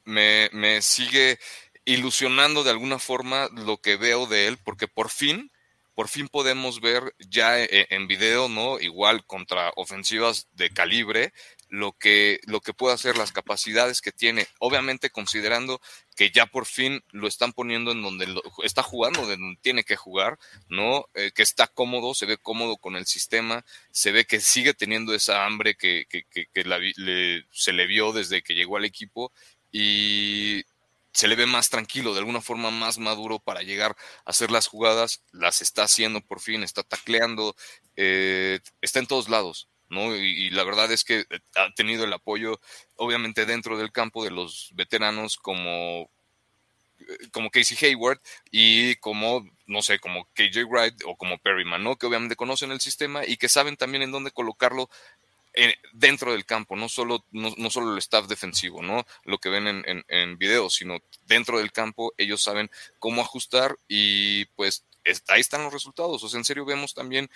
me, 0.04 0.82
sigue 0.82 1.40
ilusionando 1.86 2.64
de 2.64 2.72
alguna 2.72 3.00
forma 3.00 3.48
lo 3.54 3.78
que 3.78 3.96
veo 3.98 4.26
de 4.28 4.48
él, 4.48 4.58
porque 4.64 4.88
por 4.88 5.10
fin 5.10 5.52
por 5.96 6.10
fin 6.10 6.28
podemos 6.28 6.82
ver 6.82 7.16
ya 7.20 7.58
eh, 7.64 7.88
en 7.90 8.06
video, 8.06 8.50
¿no? 8.50 8.82
Igual 8.82 9.26
contra 9.26 9.72
ofensivas 9.78 10.50
de 10.52 10.70
calibre, 10.70 11.32
lo 11.76 11.92
que, 11.92 12.40
lo 12.46 12.62
que 12.62 12.74
puede 12.74 12.96
hacer, 12.96 13.18
las 13.18 13.32
capacidades 13.32 14.02
que 14.02 14.12
tiene, 14.12 14.48
obviamente 14.60 15.10
considerando 15.10 15.82
que 16.16 16.32
ya 16.32 16.46
por 16.46 16.66
fin 16.66 17.04
lo 17.12 17.28
están 17.28 17.52
poniendo 17.52 17.92
en 17.92 18.02
donde 18.02 18.28
está 18.64 18.82
jugando, 18.82 19.28
donde 19.28 19.58
tiene 19.62 19.84
que 19.84 19.98
jugar, 19.98 20.40
¿no? 20.70 21.08
Eh, 21.14 21.32
que 21.36 21.44
está 21.44 21.68
cómodo, 21.68 22.14
se 22.14 22.26
ve 22.26 22.38
cómodo 22.38 22.78
con 22.78 22.96
el 22.96 23.06
sistema, 23.06 23.66
se 23.92 24.12
ve 24.12 24.26
que 24.26 24.40
sigue 24.40 24.74
teniendo 24.74 25.14
esa 25.14 25.46
hambre 25.46 25.76
que, 25.76 26.06
que, 26.10 26.24
que, 26.24 27.44
se 27.52 27.74
le 27.74 27.88
vio 27.88 28.14
desde 28.14 28.42
que 28.42 28.56
llegó 28.56 28.78
al 28.78 28.86
equipo 28.86 29.34
y 29.72 30.64
se 31.12 31.28
le 31.28 31.36
ve 31.36 31.46
más 31.46 31.70
tranquilo, 31.70 32.14
de 32.14 32.20
alguna 32.20 32.42
forma 32.42 32.72
más 32.72 32.98
maduro 32.98 33.40
para 33.40 33.62
llegar 33.62 33.98
a 34.26 34.30
hacer 34.30 34.52
las 34.52 34.68
jugadas, 34.68 35.24
las 35.32 35.62
está 35.62 35.84
haciendo 35.84 36.22
por 36.22 36.40
fin, 36.40 36.64
está 36.64 36.84
tacleando, 36.84 37.56
eh, 37.98 38.60
está 38.82 39.00
en 39.00 39.08
todos 39.08 39.30
lados. 39.30 39.68
¿No? 39.96 40.16
Y, 40.16 40.50
la 40.52 40.64
verdad 40.64 40.92
es 40.92 41.04
que 41.04 41.22
eh, 41.22 41.40
ha 41.56 41.74
tenido 41.74 42.06
el 42.06 42.14
apoyo, 42.14 42.60
obviamente, 42.98 43.46
dentro 43.46 43.78
del 43.78 43.92
campo 43.92 44.24
de 44.24 44.32
los 44.32 44.70
veteranos 44.74 45.38
como, 45.38 46.10
eh, 47.00 47.30
como 47.32 47.50
Casey 47.50 47.78
Hayward 47.82 48.22
y 48.52 48.96
como, 48.98 49.50
no 49.66 49.82
sé, 49.82 50.00
como 50.00 50.26
KJ 50.34 50.66
Wright 50.66 51.02
o 51.06 51.16
como 51.16 51.40
Perryman, 51.40 51.84
¿no? 51.84 51.96
Que 51.96 52.06
obviamente 52.06 52.36
conocen 52.36 52.72
el 52.72 52.82
sistema 52.82 53.26
y 53.26 53.38
que 53.38 53.50
saben 53.50 53.78
también 53.78 54.04
en 54.04 54.12
dónde 54.12 54.32
colocarlo 54.32 54.90
dentro 55.94 56.34
del 56.34 56.46
campo, 56.46 56.76
no 56.76 56.90
solo, 56.90 57.24
no, 57.32 57.70
solo 57.70 57.94
el 57.94 58.00
staff 58.00 58.28
defensivo, 58.28 58.82
¿no? 58.82 59.06
Lo 59.24 59.38
que 59.38 59.48
ven 59.48 59.68
en, 59.68 59.84
en, 59.88 60.04
en 60.10 60.38
videos, 60.38 60.76
sino 60.76 61.00
dentro 61.28 61.60
del 61.60 61.72
campo, 61.72 62.14
ellos 62.18 62.44
saben 62.44 62.70
cómo 63.00 63.22
ajustar 63.22 63.80
y 63.88 64.44
pues 64.58 64.84
ahí 65.28 65.42
están 65.42 65.64
los 65.64 65.74
resultados. 65.74 66.24
O 66.24 66.30
sea, 66.30 66.38
en 66.38 66.46
serio 66.46 66.66
vemos 66.66 66.94
también 66.94 67.30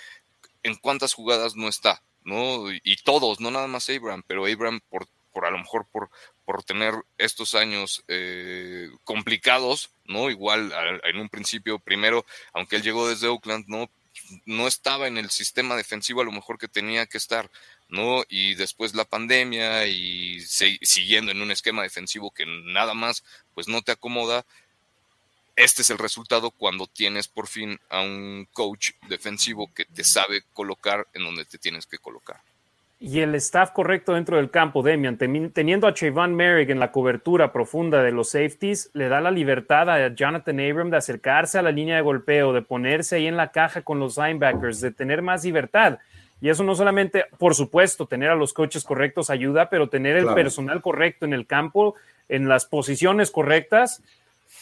en 0.64 0.76
cuántas 0.76 1.14
jugadas 1.14 1.56
no 1.56 1.68
está, 1.68 2.04
¿no? 2.24 2.72
Y, 2.72 2.96
todos, 2.98 3.40
no 3.40 3.52
nada 3.52 3.68
más 3.68 3.90
Abraham, 3.90 4.24
pero 4.28 4.46
Abraham 4.46 4.82
por, 4.90 5.08
por 5.32 5.46
a 5.46 5.52
lo 5.52 5.58
mejor 5.58 5.86
por, 5.92 6.10
por 6.46 6.64
tener 6.64 6.94
estos 7.18 7.56
años 7.56 8.04
eh, 8.08 8.90
complicados, 9.04 9.92
¿no? 10.06 10.30
Igual 10.30 10.74
en 11.04 11.20
un 11.20 11.30
principio, 11.30 11.80
primero, 11.80 12.26
aunque 12.54 12.78
él 12.78 12.84
llegó 12.84 13.08
desde 13.08 13.28
Oakland, 13.28 13.66
¿no? 13.68 13.90
No 14.46 14.68
estaba 14.68 15.08
en 15.08 15.18
el 15.18 15.30
sistema 15.30 15.76
defensivo 15.76 16.22
a 16.22 16.26
lo 16.26 16.32
mejor 16.32 16.58
que 16.58 16.68
tenía 16.68 17.06
que 17.06 17.18
estar, 17.18 17.50
¿no? 17.88 18.24
Y 18.30 18.56
después 18.56 18.96
la 18.96 19.06
pandemia 19.06 19.88
y 19.88 20.42
siguiendo 20.42 21.32
en 21.32 21.42
un 21.42 21.52
esquema 21.52 21.84
defensivo 21.84 22.32
que 22.32 22.46
nada 22.46 22.94
más, 22.94 23.24
pues 23.54 23.68
no 23.68 23.82
te 23.82 23.92
acomoda, 23.92 24.46
este 25.60 25.82
es 25.82 25.90
el 25.90 25.98
resultado 25.98 26.52
cuando 26.52 26.88
tienes 26.88 27.28
por 27.28 27.48
fin 27.48 27.78
a 27.90 28.02
un 28.02 28.48
coach 28.54 28.92
defensivo 29.10 29.70
que 29.76 29.84
te 29.84 30.06
sabe 30.06 30.44
colocar 30.54 31.06
en 31.14 31.24
donde 31.26 31.44
te 31.44 31.58
tienes 31.58 31.86
que 31.86 31.98
colocar. 31.98 32.38
Y 33.02 33.20
el 33.20 33.36
staff 33.36 33.72
correcto 33.72 34.14
dentro 34.14 34.38
del 34.38 34.50
campo, 34.50 34.82
Demian, 34.84 35.18
teniendo 35.18 35.88
a 35.88 35.94
Trayvon 35.94 36.34
Merrick 36.34 36.70
en 36.70 36.80
la 36.80 36.92
cobertura 36.92 37.52
profunda 37.52 38.02
de 38.04 38.12
los 38.12 38.30
safeties, 38.30 38.90
le 38.94 39.10
da 39.10 39.20
la 39.20 39.32
libertad 39.32 39.90
a 39.90 40.14
Jonathan 40.14 40.60
Abram 40.60 40.90
de 40.90 40.98
acercarse 40.98 41.58
a 41.58 41.62
la 41.62 41.72
línea 41.72 41.98
de 41.98 42.02
golpeo, 42.02 42.54
de 42.54 42.62
ponerse 42.62 43.18
ahí 43.18 43.28
en 43.28 43.38
la 43.38 43.52
caja 43.52 43.82
con 43.82 44.00
los 44.00 44.18
linebackers, 44.18 44.80
de 44.80 44.92
tener 44.92 45.22
más 45.22 45.44
libertad. 45.44 46.00
Y 46.42 46.50
eso 46.50 46.64
no 46.64 46.74
solamente, 46.74 47.26
por 47.38 47.54
supuesto, 47.54 48.06
tener 48.06 48.30
a 48.30 48.36
los 48.36 48.54
coaches 48.54 48.86
correctos 48.86 49.30
ayuda, 49.30 49.70
pero 49.70 49.90
tener 49.90 50.16
el 50.16 50.34
personal 50.34 50.82
correcto 50.82 51.26
en 51.26 51.34
el 51.34 51.46
campo, 51.46 51.96
en 52.30 52.48
las 52.48 52.66
posiciones 52.66 53.32
correctas, 53.32 54.02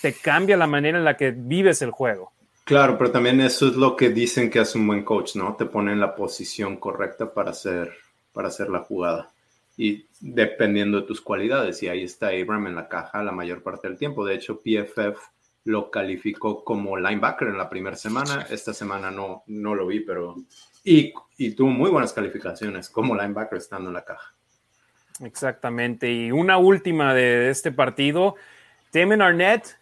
te 0.02 0.14
cambia 0.14 0.58
la 0.58 0.68
manera 0.68 0.98
en 0.98 1.06
la 1.06 1.18
que 1.18 1.32
vives 1.32 1.82
el 1.82 1.92
juego. 1.92 2.32
Claro, 2.64 2.98
pero 2.98 3.12
también 3.12 3.40
eso 3.40 3.68
es 3.68 3.76
lo 3.76 3.96
que 3.96 4.10
dicen 4.10 4.50
que 4.50 4.60
hace 4.60 4.78
un 4.78 4.88
buen 4.88 5.04
coach, 5.04 5.36
¿no? 5.36 5.56
Te 5.56 5.66
pone 5.66 5.94
en 5.94 6.02
la 6.02 6.14
posición 6.14 6.76
correcta 6.78 7.34
para 7.34 7.52
hacer, 7.52 7.94
para 8.34 8.50
hacer 8.50 8.70
la 8.70 8.80
jugada. 8.80 9.32
Y 9.78 10.06
dependiendo 10.20 11.00
de 11.00 11.08
tus 11.08 11.22
cualidades, 11.22 11.82
y 11.82 11.88
ahí 11.88 12.04
está 12.04 12.28
Abram 12.28 12.68
en 12.68 12.76
la 12.76 12.90
caja 12.90 13.24
la 13.24 13.32
mayor 13.32 13.64
parte 13.64 13.88
del 13.88 13.98
tiempo. 13.98 14.26
De 14.26 14.36
hecho, 14.36 14.60
PFF 14.60 15.18
lo 15.64 15.90
calificó 15.90 16.64
como 16.64 16.98
linebacker 16.98 17.48
en 17.48 17.58
la 17.58 17.70
primera 17.70 17.96
semana. 17.96 18.48
Esta 18.50 18.74
semana 18.74 19.12
no, 19.12 19.44
no 19.48 19.74
lo 19.74 19.88
vi, 19.88 20.02
pero... 20.02 20.36
Y, 20.84 21.14
y 21.38 21.52
tuvo 21.52 21.70
muy 21.70 21.90
buenas 21.90 22.12
calificaciones 22.12 22.90
como 22.90 23.16
linebacker 23.16 23.60
estando 23.60 23.90
en 23.90 23.94
la 23.94 24.04
caja. 24.04 24.34
Exactamente. 25.22 26.12
Y 26.12 26.32
una 26.32 26.58
última 26.58 27.14
de 27.14 27.50
este 27.50 27.72
partido. 27.72 28.36
Damon 28.92 29.22
Arnett 29.22 29.78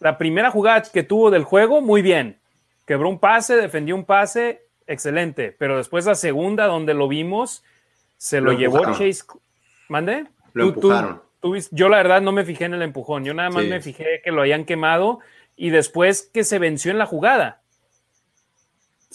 la 0.00 0.18
primera 0.18 0.50
jugada 0.50 0.82
que 0.82 1.02
tuvo 1.02 1.30
del 1.30 1.44
juego, 1.44 1.80
muy 1.80 2.02
bien. 2.02 2.38
Quebró 2.86 3.08
un 3.08 3.18
pase, 3.18 3.56
defendió 3.56 3.94
un 3.94 4.04
pase, 4.04 4.62
excelente. 4.86 5.54
Pero 5.58 5.76
después 5.76 6.06
la 6.06 6.14
segunda, 6.14 6.66
donde 6.66 6.94
lo 6.94 7.08
vimos, 7.08 7.64
se 8.16 8.40
lo, 8.40 8.52
llevó 8.52 8.84
Chase. 8.92 9.24
¿Mande? 9.88 10.26
Lo 10.52 10.68
empujaron. 10.68 11.22
yo 11.70 11.88
la 11.88 11.98
verdad 11.98 12.20
no 12.20 12.32
me 12.32 12.44
fijé 12.44 12.64
en 12.64 12.74
el 12.74 12.82
empujón. 12.82 13.24
Yo 13.24 13.34
nada 13.34 13.50
más 13.50 13.64
me 13.64 13.80
fijé 13.80 14.20
que 14.22 14.30
lo 14.30 14.42
hayan 14.42 14.64
quemado 14.64 15.20
y 15.56 15.70
después 15.70 16.30
que 16.32 16.44
se 16.44 16.58
venció 16.58 16.90
en 16.90 16.98
la 16.98 17.06
jugada. 17.06 17.60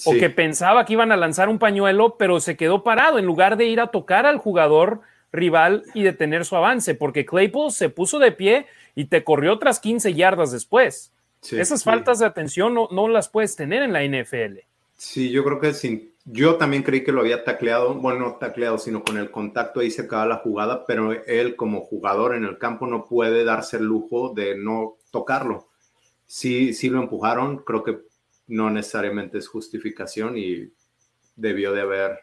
O 0.05 0.13
que 0.13 0.29
pensaba 0.29 0.85
que 0.85 0.93
iban 0.93 1.11
a 1.11 1.17
lanzar 1.17 1.49
un 1.49 1.59
pañuelo, 1.59 2.17
pero 2.17 2.39
se 2.39 2.57
quedó 2.57 2.83
parado 2.83 3.19
en 3.19 3.25
lugar 3.25 3.57
de 3.57 3.65
ir 3.65 3.79
a 3.79 3.87
tocar 3.87 4.25
al 4.25 4.37
jugador 4.37 5.01
rival 5.31 5.83
y 5.93 6.03
detener 6.03 6.45
su 6.45 6.55
avance, 6.55 6.95
porque 6.95 7.25
Claypool 7.25 7.71
se 7.71 7.89
puso 7.89 8.19
de 8.19 8.31
pie 8.31 8.67
y 8.95 9.05
te 9.05 9.23
corrió 9.23 9.53
otras 9.53 9.79
15 9.79 10.13
yardas 10.13 10.51
después. 10.51 11.11
Esas 11.51 11.83
faltas 11.83 12.19
de 12.19 12.25
atención 12.25 12.73
no, 12.73 12.87
no, 12.91 13.07
las 13.07 13.27
puedes 13.27 13.55
tener 13.55 13.83
en 13.83 13.91
la 13.91 14.03
NFL. 14.03 14.59
Sí, 14.95 15.29
yo 15.29 15.43
creo 15.43 15.59
que 15.59 15.73
sí. 15.73 16.15
Yo 16.25 16.55
también 16.55 16.83
creí 16.83 17.03
que 17.03 17.11
lo 17.11 17.19
había 17.19 17.43
tacleado, 17.43 17.95
bueno, 17.95 18.19
no 18.19 18.35
tacleado, 18.35 18.77
sino 18.77 19.03
con 19.03 19.17
el 19.17 19.29
contacto 19.29 19.81
ahí 19.81 19.91
se 19.91 20.03
acaba 20.03 20.25
la 20.25 20.37
jugada, 20.37 20.85
pero 20.85 21.11
él 21.11 21.57
como 21.57 21.81
jugador 21.81 22.33
en 22.35 22.45
el 22.45 22.57
campo 22.57 22.87
no 22.87 23.05
puede 23.05 23.43
darse 23.43 23.75
el 23.75 23.83
lujo 23.83 24.33
de 24.33 24.57
no 24.57 24.95
tocarlo. 25.11 25.67
Sí, 26.25 26.73
sí 26.73 26.89
lo 26.89 27.01
empujaron, 27.01 27.57
creo 27.57 27.83
que 27.83 27.99
no 28.47 28.69
necesariamente 28.69 29.37
es 29.37 29.49
justificación 29.49 30.37
y 30.37 30.71
debió 31.35 31.73
de 31.73 31.81
haber 31.81 32.19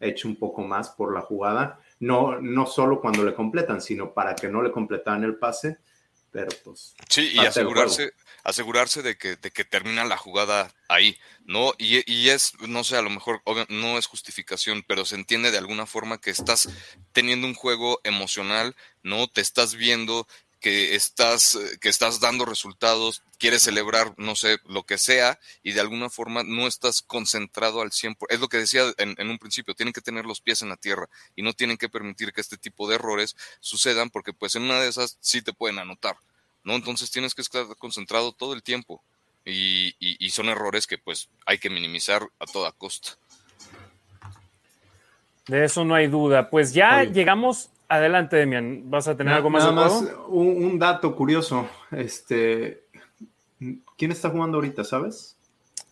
hecho 0.00 0.26
un 0.26 0.36
poco 0.36 0.62
más 0.62 0.88
por 0.90 1.12
la 1.12 1.20
jugada. 1.20 1.80
No, 2.00 2.40
no 2.40 2.64
solo 2.64 3.02
cuando 3.02 3.24
le 3.24 3.34
completan, 3.34 3.82
sino 3.82 4.14
para 4.14 4.34
que 4.34 4.48
no 4.48 4.62
le 4.62 4.72
completaran 4.72 5.22
el 5.24 5.36
pase 5.36 5.78
sí, 7.08 7.32
y 7.34 7.38
asegurarse, 7.40 8.12
asegurarse 8.42 9.02
de 9.02 9.16
que, 9.16 9.36
de 9.36 9.50
que 9.50 9.64
termina 9.64 10.04
la 10.04 10.16
jugada 10.16 10.74
ahí, 10.88 11.16
¿no? 11.44 11.72
Y, 11.78 12.10
y, 12.12 12.30
es, 12.30 12.52
no 12.60 12.84
sé, 12.84 12.96
a 12.96 13.02
lo 13.02 13.10
mejor 13.10 13.42
no 13.68 13.98
es 13.98 14.06
justificación, 14.06 14.84
pero 14.86 15.04
se 15.04 15.14
entiende 15.14 15.50
de 15.50 15.58
alguna 15.58 15.86
forma 15.86 16.20
que 16.20 16.30
estás 16.30 16.68
teniendo 17.12 17.46
un 17.46 17.54
juego 17.54 18.00
emocional, 18.04 18.74
¿no? 19.02 19.28
Te 19.28 19.40
estás 19.40 19.74
viendo 19.74 20.26
que 20.64 20.94
estás, 20.94 21.58
que 21.78 21.90
estás 21.90 22.20
dando 22.20 22.46
resultados, 22.46 23.20
quieres 23.36 23.60
celebrar, 23.60 24.14
no 24.16 24.34
sé, 24.34 24.60
lo 24.64 24.84
que 24.84 24.96
sea, 24.96 25.38
y 25.62 25.72
de 25.72 25.82
alguna 25.82 26.08
forma 26.08 26.42
no 26.42 26.66
estás 26.66 27.02
concentrado 27.02 27.82
al 27.82 27.90
100%. 27.90 28.16
Es 28.30 28.40
lo 28.40 28.48
que 28.48 28.56
decía 28.56 28.84
en, 28.96 29.14
en, 29.18 29.28
un 29.28 29.38
principio, 29.38 29.74
tienen 29.74 29.92
que 29.92 30.00
tener 30.00 30.24
los 30.24 30.40
pies 30.40 30.62
en 30.62 30.70
la 30.70 30.78
tierra 30.78 31.06
y 31.36 31.42
no 31.42 31.52
tienen 31.52 31.76
que 31.76 31.90
permitir 31.90 32.32
que 32.32 32.40
este 32.40 32.56
tipo 32.56 32.88
de 32.88 32.94
errores 32.94 33.36
sucedan 33.60 34.08
porque 34.08 34.32
pues 34.32 34.56
en 34.56 34.62
una 34.62 34.80
de 34.80 34.88
esas 34.88 35.18
sí 35.20 35.42
te 35.42 35.52
pueden 35.52 35.78
anotar, 35.78 36.16
¿no? 36.62 36.72
Entonces 36.76 37.10
tienes 37.10 37.34
que 37.34 37.42
estar 37.42 37.66
concentrado 37.76 38.32
todo 38.32 38.54
el 38.54 38.62
tiempo 38.62 39.02
y, 39.44 39.94
y, 39.98 40.30
son 40.30 40.48
errores 40.48 40.86
que 40.86 40.96
pues 40.96 41.28
hay 41.44 41.58
que 41.58 41.68
minimizar 41.68 42.26
a 42.38 42.46
toda 42.46 42.72
costa. 42.72 43.18
De 45.46 45.66
eso 45.66 45.84
no 45.84 45.94
hay 45.94 46.06
duda. 46.06 46.48
Pues 46.48 46.72
ya 46.72 47.04
llegamos 47.04 47.68
Adelante, 47.88 48.36
Demian. 48.36 48.90
¿Vas 48.90 49.08
a 49.08 49.16
tener 49.16 49.34
algo 49.34 49.50
más? 49.50 49.64
Nada 49.64 49.72
más 49.72 50.04
un, 50.28 50.78
dato 50.78 51.14
curioso. 51.14 51.68
Este, 51.90 52.84
¿Quién 53.96 54.12
está 54.12 54.30
jugando 54.30 54.56
ahorita, 54.58 54.84
sabes? 54.84 55.36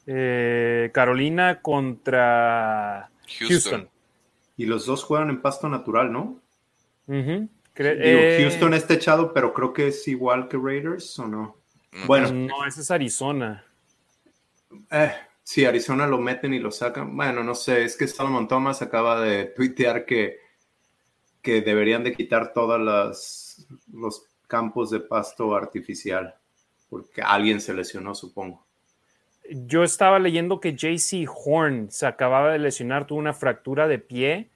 Eh, 0.06 0.90
Carolina 0.92 1.60
contra 1.60 3.10
Houston. 3.38 3.88
Y 4.56 4.66
los 4.66 4.86
dos 4.86 5.04
juegan 5.04 5.30
en 5.30 5.40
pasto 5.40 5.68
natural, 5.68 6.12
¿no? 6.12 6.40
Eh, 7.08 8.38
Houston 8.40 8.74
está 8.74 8.94
echado, 8.94 9.32
pero 9.32 9.52
creo 9.52 9.72
que 9.72 9.88
es 9.88 10.06
igual 10.08 10.48
que 10.48 10.56
Raiders, 10.56 11.18
¿o 11.18 11.28
no? 11.28 11.56
Bueno. 12.06 12.30
No, 12.32 12.66
ese 12.66 12.80
es 12.80 12.90
Arizona. 12.90 13.64
Eh, 14.90 15.12
sí, 15.42 15.64
Arizona 15.64 16.06
lo 16.06 16.18
meten 16.18 16.54
y 16.54 16.58
lo 16.58 16.70
sacan. 16.70 17.16
Bueno, 17.16 17.42
no 17.42 17.54
sé, 17.54 17.84
es 17.84 17.96
que 17.96 18.06
Salomon 18.06 18.48
Thomas 18.48 18.82
acaba 18.82 19.20
de 19.20 19.46
tuitear 19.46 20.04
que 20.04 20.38
que 21.42 21.60
deberían 21.60 22.04
de 22.04 22.14
quitar 22.14 22.52
todos 22.52 22.80
los 23.92 24.26
campos 24.46 24.90
de 24.90 25.00
pasto 25.00 25.54
artificial, 25.54 26.34
porque 26.88 27.22
alguien 27.22 27.60
se 27.60 27.74
lesionó, 27.74 28.14
supongo. 28.14 28.64
Yo 29.50 29.82
estaba 29.82 30.18
leyendo 30.18 30.60
que 30.60 30.74
JC 30.74 31.28
Horn 31.28 31.90
se 31.90 32.06
acababa 32.06 32.52
de 32.52 32.58
lesionar, 32.58 33.06
tuvo 33.06 33.18
una 33.18 33.34
fractura 33.34 33.88
de 33.88 33.98
pie. 33.98 34.50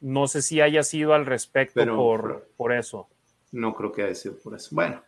No 0.00 0.28
sé 0.28 0.42
si 0.42 0.60
haya 0.60 0.84
sido 0.84 1.12
al 1.12 1.26
respecto 1.26 1.84
por, 1.84 2.48
por 2.56 2.72
eso. 2.72 3.08
No 3.50 3.74
creo 3.74 3.90
que 3.90 4.04
haya 4.04 4.14
sido 4.14 4.38
por 4.38 4.54
eso. 4.54 4.68
Bueno, 4.72 5.02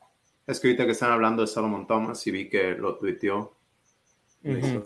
es 0.46 0.58
que 0.58 0.68
ahorita 0.68 0.84
que 0.84 0.92
están 0.92 1.12
hablando 1.12 1.42
de 1.42 1.48
Solomon 1.48 1.86
Thomas 1.86 2.26
y 2.26 2.30
vi 2.32 2.48
que 2.48 2.72
lo 2.72 2.96
tuiteó. 2.96 3.54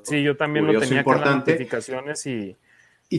Sí, 0.03 0.23
yo 0.23 0.37
también 0.37 0.66
lo 0.66 0.79
tenía 0.79 1.05
con 1.05 1.21
las 1.21 1.37
notificaciones 1.37 2.27
y, 2.27 2.57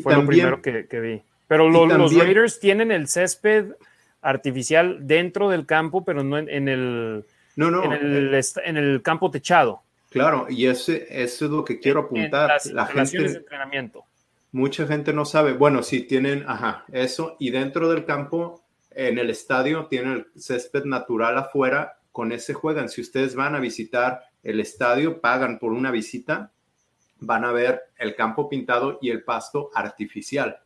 fue 0.04 0.14
lo 0.14 0.26
primero 0.26 0.62
que, 0.62 1.00
vi. 1.00 1.24
Pero 1.48 1.70
los 1.70 2.16
Raiders 2.16 2.60
tienen 2.60 2.92
el 2.92 3.08
césped 3.08 3.74
artificial 4.22 5.06
dentro 5.06 5.50
del 5.50 5.66
campo, 5.66 6.04
pero 6.04 6.24
no 6.24 6.38
en, 6.38 6.68
el, 6.68 7.26
no, 7.56 7.70
no, 7.70 7.84
en, 7.84 7.94
el, 7.94 8.34
eh, 8.34 8.42
en 8.64 8.78
el 8.78 9.02
campo 9.04 9.30
techado. 9.30 9.84
Claro, 10.10 10.48
y 10.50 10.68
ese, 10.68 11.08
eso 11.10 11.46
es 11.46 11.52
lo 11.52 11.64
que 11.64 11.80
quiero 11.80 12.02
apuntar. 12.02 12.50
la 12.72 12.86
gente, 12.86 13.22
de 13.22 13.38
entrenamiento. 13.38 14.06
Mucha 14.52 14.88
gente 14.88 15.12
no 15.14 15.26
sabe. 15.26 15.54
Bueno, 15.54 15.84
sí 15.84 16.02
tienen, 16.02 16.46
ajá, 16.48 16.86
eso. 16.92 17.36
Y 17.38 17.52
dentro 17.52 17.90
del 17.90 18.06
campo, 18.06 18.64
en 18.92 19.20
el 19.20 19.30
estadio, 19.30 19.88
tienen 19.88 20.14
el 20.14 20.42
césped 20.42 20.86
natural 20.86 21.38
afuera. 21.38 22.00
Con 22.14 22.32
ese 22.32 22.54
juegan. 22.54 22.88
Si 22.88 23.02
ustedes 23.02 23.36
van 23.36 23.56
a 23.56 23.60
visitar 23.60 24.22
el 24.42 24.62
estadio, 24.62 25.20
pagan 25.20 25.60
por 25.60 25.74
una 25.74 25.92
visita, 25.92 26.54
van 27.20 27.44
a 27.44 27.52
ver 27.52 27.82
el 27.98 28.16
campo 28.16 28.48
pintado 28.48 28.98
y 29.02 29.10
el 29.10 29.22
pasto 29.24 29.70
artificial. 29.76 30.60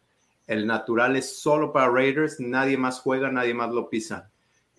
El 0.49 0.65
natural 0.65 1.15
es 1.15 1.39
solo 1.39 1.71
para 1.71 1.91
Raiders, 1.91 2.39
nadie 2.39 2.75
más 2.75 3.01
juega, 3.01 3.31
nadie 3.31 3.53
más 3.53 3.71
lo 3.71 3.87
pisa. 3.87 4.31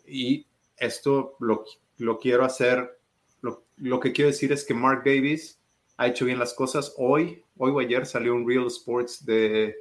Y 0.05 0.45
esto 0.77 1.37
lo, 1.39 1.65
lo 1.99 2.19
quiero 2.19 2.45
hacer, 2.45 2.99
lo, 3.41 3.63
lo, 3.77 4.01
que 4.01 4.11
quiero 4.11 4.33
decir 4.33 4.51
es 4.51 4.65
que 4.65 4.75
Mark 4.75 5.03
Davis 5.05 5.61
ha 5.97 6.09
hecho 6.09 6.25
bien 6.25 6.41
las 6.41 6.55
cosas. 6.55 6.93
Hoy, 6.99 7.45
hoy 7.57 7.71
o 7.71 7.79
ayer 7.79 8.05
salió 8.05 8.35
un 8.35 8.49
Real 8.49 8.67
Sports 8.67 9.25
de, 9.25 9.77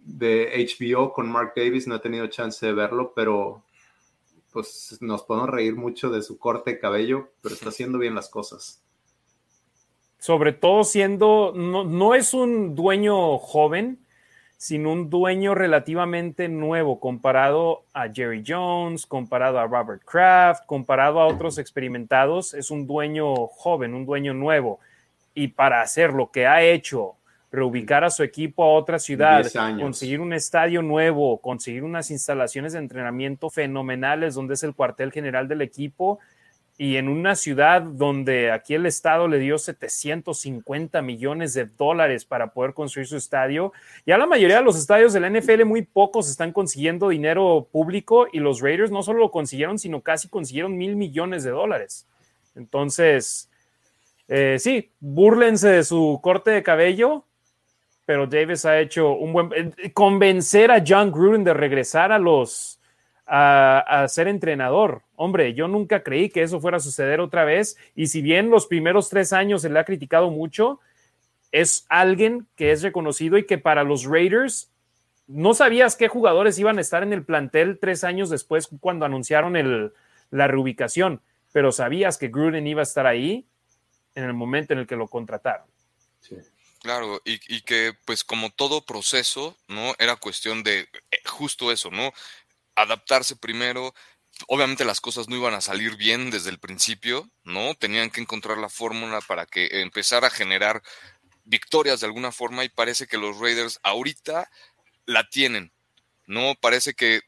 de 0.00 0.68
HBO 0.76 1.14
con 1.14 1.26
Mark 1.26 1.54
Davis, 1.56 1.86
no 1.86 1.94
he 1.94 2.00
tenido 2.00 2.26
chance 2.26 2.66
de 2.66 2.74
verlo, 2.74 3.14
pero 3.16 3.64
pues 4.52 4.98
nos 5.00 5.22
podemos 5.22 5.48
reír 5.48 5.74
mucho 5.74 6.10
de 6.10 6.20
su 6.20 6.36
corte 6.36 6.72
de 6.72 6.78
cabello, 6.80 7.30
pero 7.40 7.54
está 7.54 7.70
haciendo 7.70 7.96
bien 7.96 8.14
las 8.14 8.28
cosas. 8.28 8.84
Sobre 10.18 10.52
todo 10.52 10.84
siendo, 10.84 11.54
no, 11.56 11.84
no 11.84 12.14
es 12.14 12.34
un 12.34 12.74
dueño 12.74 13.38
joven, 13.38 14.04
sino 14.58 14.92
un 14.92 15.08
dueño 15.08 15.54
relativamente 15.54 16.48
nuevo 16.48 16.98
comparado 16.98 17.84
a 17.94 18.08
Jerry 18.12 18.42
Jones, 18.44 19.06
comparado 19.06 19.60
a 19.60 19.68
Robert 19.68 20.02
Kraft, 20.04 20.66
comparado 20.66 21.20
a 21.20 21.26
otros 21.26 21.58
experimentados, 21.58 22.54
es 22.54 22.72
un 22.72 22.84
dueño 22.84 23.46
joven, 23.46 23.94
un 23.94 24.04
dueño 24.04 24.34
nuevo. 24.34 24.80
Y 25.32 25.48
para 25.48 25.80
hacer 25.80 26.12
lo 26.12 26.32
que 26.32 26.48
ha 26.48 26.60
hecho, 26.62 27.14
reubicar 27.52 28.02
a 28.02 28.10
su 28.10 28.24
equipo 28.24 28.64
a 28.64 28.74
otra 28.74 28.98
ciudad, 28.98 29.46
conseguir 29.80 30.20
un 30.20 30.32
estadio 30.32 30.82
nuevo, 30.82 31.38
conseguir 31.38 31.84
unas 31.84 32.10
instalaciones 32.10 32.72
de 32.72 32.80
entrenamiento 32.80 33.50
fenomenales 33.50 34.34
donde 34.34 34.54
es 34.54 34.64
el 34.64 34.74
cuartel 34.74 35.12
general 35.12 35.46
del 35.46 35.62
equipo, 35.62 36.18
y 36.80 36.96
en 36.96 37.08
una 37.08 37.34
ciudad 37.34 37.82
donde 37.82 38.52
aquí 38.52 38.74
el 38.74 38.86
Estado 38.86 39.26
le 39.26 39.40
dio 39.40 39.58
750 39.58 41.02
millones 41.02 41.52
de 41.52 41.66
dólares 41.66 42.24
para 42.24 42.52
poder 42.52 42.72
construir 42.72 43.08
su 43.08 43.16
estadio, 43.16 43.72
ya 44.06 44.16
la 44.16 44.26
mayoría 44.26 44.58
de 44.58 44.62
los 44.62 44.78
estadios 44.78 45.12
de 45.12 45.18
la 45.18 45.28
NFL 45.28 45.64
muy 45.64 45.82
pocos 45.82 46.30
están 46.30 46.52
consiguiendo 46.52 47.08
dinero 47.08 47.66
público 47.72 48.28
y 48.32 48.38
los 48.38 48.60
Raiders 48.60 48.92
no 48.92 49.02
solo 49.02 49.18
lo 49.18 49.32
consiguieron, 49.32 49.80
sino 49.80 50.02
casi 50.02 50.28
consiguieron 50.28 50.78
mil 50.78 50.94
millones 50.94 51.42
de 51.42 51.50
dólares. 51.50 52.06
Entonces, 52.54 53.50
eh, 54.28 54.58
sí, 54.60 54.92
búrlense 55.00 55.68
de 55.68 55.82
su 55.82 56.20
corte 56.22 56.52
de 56.52 56.62
cabello, 56.62 57.24
pero 58.04 58.28
Davis 58.28 58.64
ha 58.64 58.78
hecho 58.78 59.14
un 59.14 59.32
buen... 59.32 59.50
Eh, 59.56 59.92
convencer 59.92 60.70
a 60.70 60.84
John 60.86 61.10
Gruden 61.10 61.42
de 61.42 61.54
regresar 61.54 62.12
a 62.12 62.20
los 62.20 62.77
a, 63.28 64.06
ser 64.08 64.28
entrenador. 64.28 65.02
Hombre, 65.16 65.54
yo 65.54 65.68
nunca 65.68 66.02
creí 66.02 66.30
que 66.30 66.42
eso 66.42 66.60
fuera 66.60 66.78
a 66.78 66.80
suceder 66.80 67.20
otra 67.20 67.44
vez. 67.44 67.76
Y 67.94 68.06
si 68.06 68.22
bien 68.22 68.50
los 68.50 68.66
primeros 68.66 69.10
tres 69.10 69.32
años 69.32 69.62
se 69.62 69.68
le 69.68 69.78
ha 69.78 69.84
criticado 69.84 70.30
mucho, 70.30 70.80
es 71.52 71.86
alguien 71.88 72.46
que 72.56 72.72
es 72.72 72.82
reconocido 72.82 73.38
y 73.38 73.46
que 73.46 73.58
para 73.58 73.84
los 73.84 74.04
Raiders 74.04 74.70
no 75.26 75.52
sabías 75.52 75.96
qué 75.96 76.08
jugadores 76.08 76.58
iban 76.58 76.78
a 76.78 76.80
estar 76.80 77.02
en 77.02 77.12
el 77.12 77.24
plantel 77.24 77.78
tres 77.78 78.02
años 78.02 78.30
después 78.30 78.68
cuando 78.80 79.04
anunciaron 79.04 79.56
el, 79.56 79.92
la 80.30 80.46
reubicación, 80.46 81.20
pero 81.52 81.70
sabías 81.70 82.16
que 82.16 82.28
Gruden 82.28 82.66
iba 82.66 82.80
a 82.80 82.84
estar 82.84 83.06
ahí 83.06 83.46
en 84.14 84.24
el 84.24 84.32
momento 84.32 84.72
en 84.72 84.80
el 84.80 84.86
que 84.86 84.96
lo 84.96 85.06
contrataron. 85.06 85.66
Claro, 86.80 87.20
y, 87.24 87.40
y, 87.54 87.60
que 87.62 87.92
pues 88.04 88.24
como 88.24 88.50
todo 88.50 88.84
proceso, 88.84 89.56
¿no? 89.66 89.94
Era 89.98 90.16
cuestión 90.16 90.62
de 90.62 90.88
eh, 91.10 91.20
justo 91.26 91.72
eso, 91.72 91.90
¿no? 91.90 92.12
Adaptarse 92.82 93.36
primero. 93.36 93.94
Obviamente 94.46 94.84
las 94.84 95.00
cosas 95.00 95.28
no 95.28 95.36
iban 95.36 95.54
a 95.54 95.60
salir 95.60 95.96
bien 95.96 96.30
desde 96.30 96.50
el 96.50 96.58
principio, 96.58 97.28
¿no? 97.44 97.74
Tenían 97.74 98.10
que 98.10 98.20
encontrar 98.20 98.58
la 98.58 98.68
fórmula 98.68 99.20
para 99.20 99.46
que 99.46 99.80
empezara 99.80 100.28
a 100.28 100.30
generar 100.30 100.82
victorias 101.44 102.00
de 102.00 102.06
alguna 102.06 102.30
forma 102.30 102.64
y 102.64 102.68
parece 102.68 103.06
que 103.06 103.18
los 103.18 103.38
Raiders 103.38 103.80
ahorita 103.82 104.48
la 105.06 105.28
tienen, 105.28 105.72
¿no? 106.26 106.54
Parece 106.60 106.94
que 106.94 107.22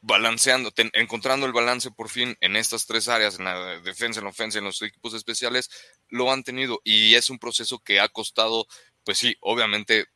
balanceando, 0.00 0.72
encontrando 0.92 1.46
el 1.46 1.52
balance 1.52 1.90
por 1.90 2.08
fin 2.08 2.36
en 2.40 2.54
estas 2.54 2.86
tres 2.86 3.08
áreas, 3.08 3.38
en 3.38 3.44
la 3.44 3.80
defensa, 3.80 4.20
en 4.20 4.24
la 4.24 4.30
ofensa, 4.30 4.58
en 4.58 4.64
los 4.64 4.80
equipos 4.82 5.14
especiales, 5.14 5.68
lo 6.08 6.30
han 6.30 6.44
tenido 6.44 6.80
y 6.84 7.16
es 7.16 7.28
un 7.28 7.40
proceso 7.40 7.80
que 7.80 7.98
ha 7.98 8.08
costado, 8.08 8.66
pues 9.04 9.18
sí, 9.18 9.36
obviamente 9.40 10.06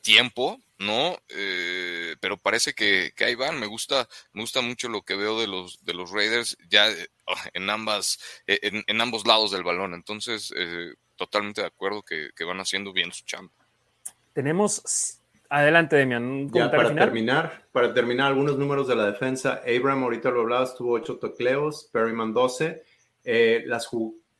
tiempo, 0.00 0.58
¿no? 0.78 1.18
Eh, 1.28 2.01
pero 2.22 2.36
parece 2.36 2.72
que, 2.72 3.12
ahí 3.18 3.34
van. 3.34 3.58
Me 3.58 3.66
gusta, 3.66 4.08
me 4.32 4.42
gusta 4.42 4.60
mucho 4.60 4.88
lo 4.88 5.02
que 5.02 5.16
veo 5.16 5.40
de 5.40 5.48
los, 5.48 5.84
de 5.84 5.92
los 5.92 6.12
Raiders 6.12 6.56
ya 6.70 6.88
eh, 6.88 7.08
en 7.52 7.68
ambas, 7.68 8.20
eh, 8.46 8.60
en, 8.86 9.00
ambos 9.00 9.26
lados 9.26 9.50
del 9.50 9.64
balón. 9.64 9.92
Entonces, 9.92 10.54
totalmente 11.16 11.62
de 11.62 11.66
acuerdo 11.66 12.02
que, 12.02 12.30
van 12.44 12.60
haciendo 12.60 12.92
bien 12.92 13.12
su 13.12 13.24
chamba. 13.24 13.52
Tenemos 14.32 15.18
Adelante, 15.48 15.96
Demian. 15.96 16.48
para 16.50 16.94
terminar, 16.94 17.64
para 17.72 17.92
terminar, 17.92 18.28
algunos 18.28 18.56
números 18.56 18.86
de 18.86 18.94
la 18.94 19.06
defensa. 19.06 19.60
Abram, 19.66 20.04
ahorita 20.04 20.30
lo 20.30 20.42
hablabas, 20.42 20.76
tuvo 20.76 20.92
8 20.92 21.16
tocleos, 21.16 21.90
Perryman 21.92 22.32
12. 22.32 22.84
las, 23.66 23.88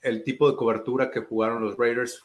el 0.02 0.22
tipo 0.22 0.48
de 0.48 0.56
cobertura 0.56 1.10
que 1.10 1.20
jugaron 1.20 1.64
los 1.64 1.76
Raiders 1.76 2.22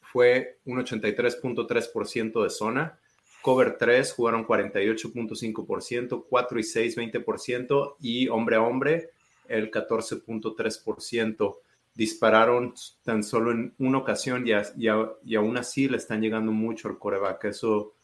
fue 0.00 0.60
un 0.64 0.78
83.3% 0.78 2.44
de 2.44 2.50
zona. 2.50 3.00
Cover 3.42 3.76
3 3.76 4.12
jugaron 4.12 4.46
48.5%, 4.46 6.26
4 6.28 6.58
y 6.58 6.62
6, 6.62 6.96
20% 6.96 7.96
y 8.00 8.28
hombre 8.28 8.56
a 8.56 8.62
hombre 8.62 9.10
el 9.48 9.70
14.3%. 9.70 11.56
Dispararon 11.94 12.72
tan 13.04 13.22
solo 13.22 13.50
en 13.50 13.74
una 13.78 13.98
ocasión 13.98 14.46
y, 14.46 14.52
y, 14.78 15.34
aún 15.36 15.58
así 15.58 15.88
le 15.88 15.98
están 15.98 16.22
llegando 16.22 16.52
mucho 16.52 16.88
al 16.88 16.98
coreback. 16.98 17.44
Eso, 17.44 17.94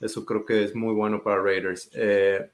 eso 0.00 0.26
creo 0.26 0.44
que 0.44 0.64
es 0.64 0.74
muy 0.74 0.92
bueno 0.92 1.22
para 1.22 1.40
Raiders. 1.40 1.88
Eh, 1.94 2.50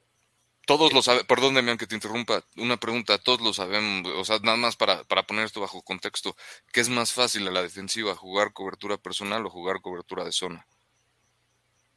todos 0.65 0.93
lo 0.93 1.01
saben, 1.01 1.25
perdón 1.27 1.55
que 1.77 1.85
te 1.85 1.95
interrumpa, 1.95 2.43
una 2.57 2.77
pregunta, 2.77 3.17
todos 3.19 3.41
lo 3.41 3.53
sabemos, 3.53 4.11
o 4.15 4.25
sea, 4.25 4.39
nada 4.39 4.57
más 4.57 4.75
para, 4.75 5.03
para 5.03 5.23
poner 5.23 5.45
esto 5.45 5.61
bajo 5.61 5.83
contexto, 5.83 6.35
¿qué 6.73 6.81
es 6.81 6.89
más 6.89 7.13
fácil 7.13 7.47
a 7.47 7.51
la 7.51 7.61
defensiva, 7.61 8.15
jugar 8.15 8.51
cobertura 8.51 8.97
personal 8.97 9.45
o 9.45 9.51
jugar 9.51 9.81
cobertura 9.81 10.23
de 10.23 10.31
zona? 10.31 10.65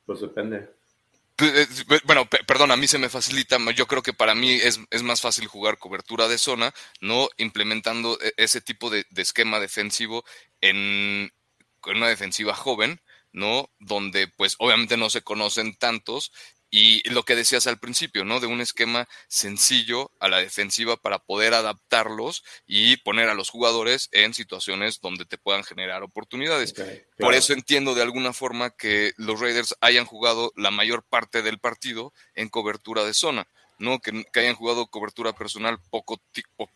Pues 0.09 0.23
depende. 0.23 0.67
Eh, 1.37 1.67
bueno, 2.05 2.27
perdón, 2.47 2.71
a 2.71 2.79
mí 2.79 2.87
se 2.87 2.97
me 2.97 3.11
facilita, 3.11 3.59
yo 3.73 3.87
creo 3.87 4.03
que 4.03 4.15
para 4.15 4.35
mí 4.35 4.53
es, 4.53 4.81
más 5.03 5.21
fácil 5.21 5.47
jugar 5.47 5.77
cobertura 5.77 6.29
de 6.29 6.39
zona, 6.39 6.73
no 7.03 7.29
implementando 7.37 8.19
e, 8.23 8.33
ese 8.39 8.63
tipo 8.63 8.89
de, 8.89 9.05
esquema 9.17 9.61
defensivo 9.61 10.25
en, 10.63 11.31
en 11.85 11.97
una 11.99 12.09
defensiva 12.09 12.55
joven, 12.55 13.03
¿no? 13.33 13.69
Donde 13.81 14.29
pues 14.29 14.57
obviamente 14.61 14.97
no 14.97 15.11
se 15.11 15.21
conocen 15.21 15.77
tantos 15.77 16.33
y 16.71 17.09
lo 17.11 17.23
que 17.23 17.37
decías 17.37 17.67
al 17.67 17.79
principio, 17.79 18.25
¿no? 18.25 18.41
De 18.41 18.47
un 18.47 18.61
esquema 18.61 19.09
sencillo 19.29 20.11
a 20.21 20.29
la 20.29 20.39
defensiva 20.39 20.97
para 20.97 21.19
poder 21.19 21.55
adaptarlos 21.55 22.45
y 22.67 22.99
poner 22.99 23.29
a 23.29 23.35
los 23.35 23.49
jugadores 23.49 24.09
en 24.13 24.35
situaciones 24.35 25.01
donde 25.01 25.25
te 25.25 25.39
puedan 25.39 25.65
generar 25.65 26.03
oportunidades. 26.03 26.75
Por 27.19 27.35
eso 27.35 27.53
entiendo 27.55 27.95
de 27.95 28.03
alguna 28.03 28.33
forma 28.33 28.71
que 28.71 29.13
los 29.17 29.41
Raiders 29.41 29.77
hayan 29.81 30.05
jugado 30.05 30.53
la 30.57 30.71
mayor 30.71 31.05
parte 31.05 31.43
del 31.43 31.59
partido 31.59 32.13
en 32.35 32.49
cobertura 32.49 33.05
de 33.05 33.15
zona. 33.15 33.49
¿no? 33.79 34.01
Que, 34.01 34.25
hayan 34.35 34.57
jugado 34.57 34.89
cobertura 34.89 35.33
personal 35.33 35.79
poco, 35.91 36.21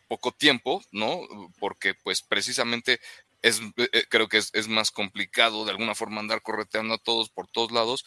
poco 0.09 0.33
tiempo, 0.33 0.83
¿no? 0.93 1.21
Porque 1.59 1.95
pues 1.95 2.23
precisamente 2.23 3.01
es, 3.43 3.61
eh, 3.77 4.05
creo 4.09 4.29
que 4.29 4.39
es, 4.39 4.51
es, 4.53 4.69
más 4.69 4.93
complicado 4.93 5.65
de 5.65 5.73
alguna 5.73 5.97
forma 5.97 6.21
andar 6.21 6.43
correteando 6.43 6.95
a 6.95 6.99
todos 6.99 7.29
por 7.29 7.49
todos 7.49 7.73
lados 7.73 8.05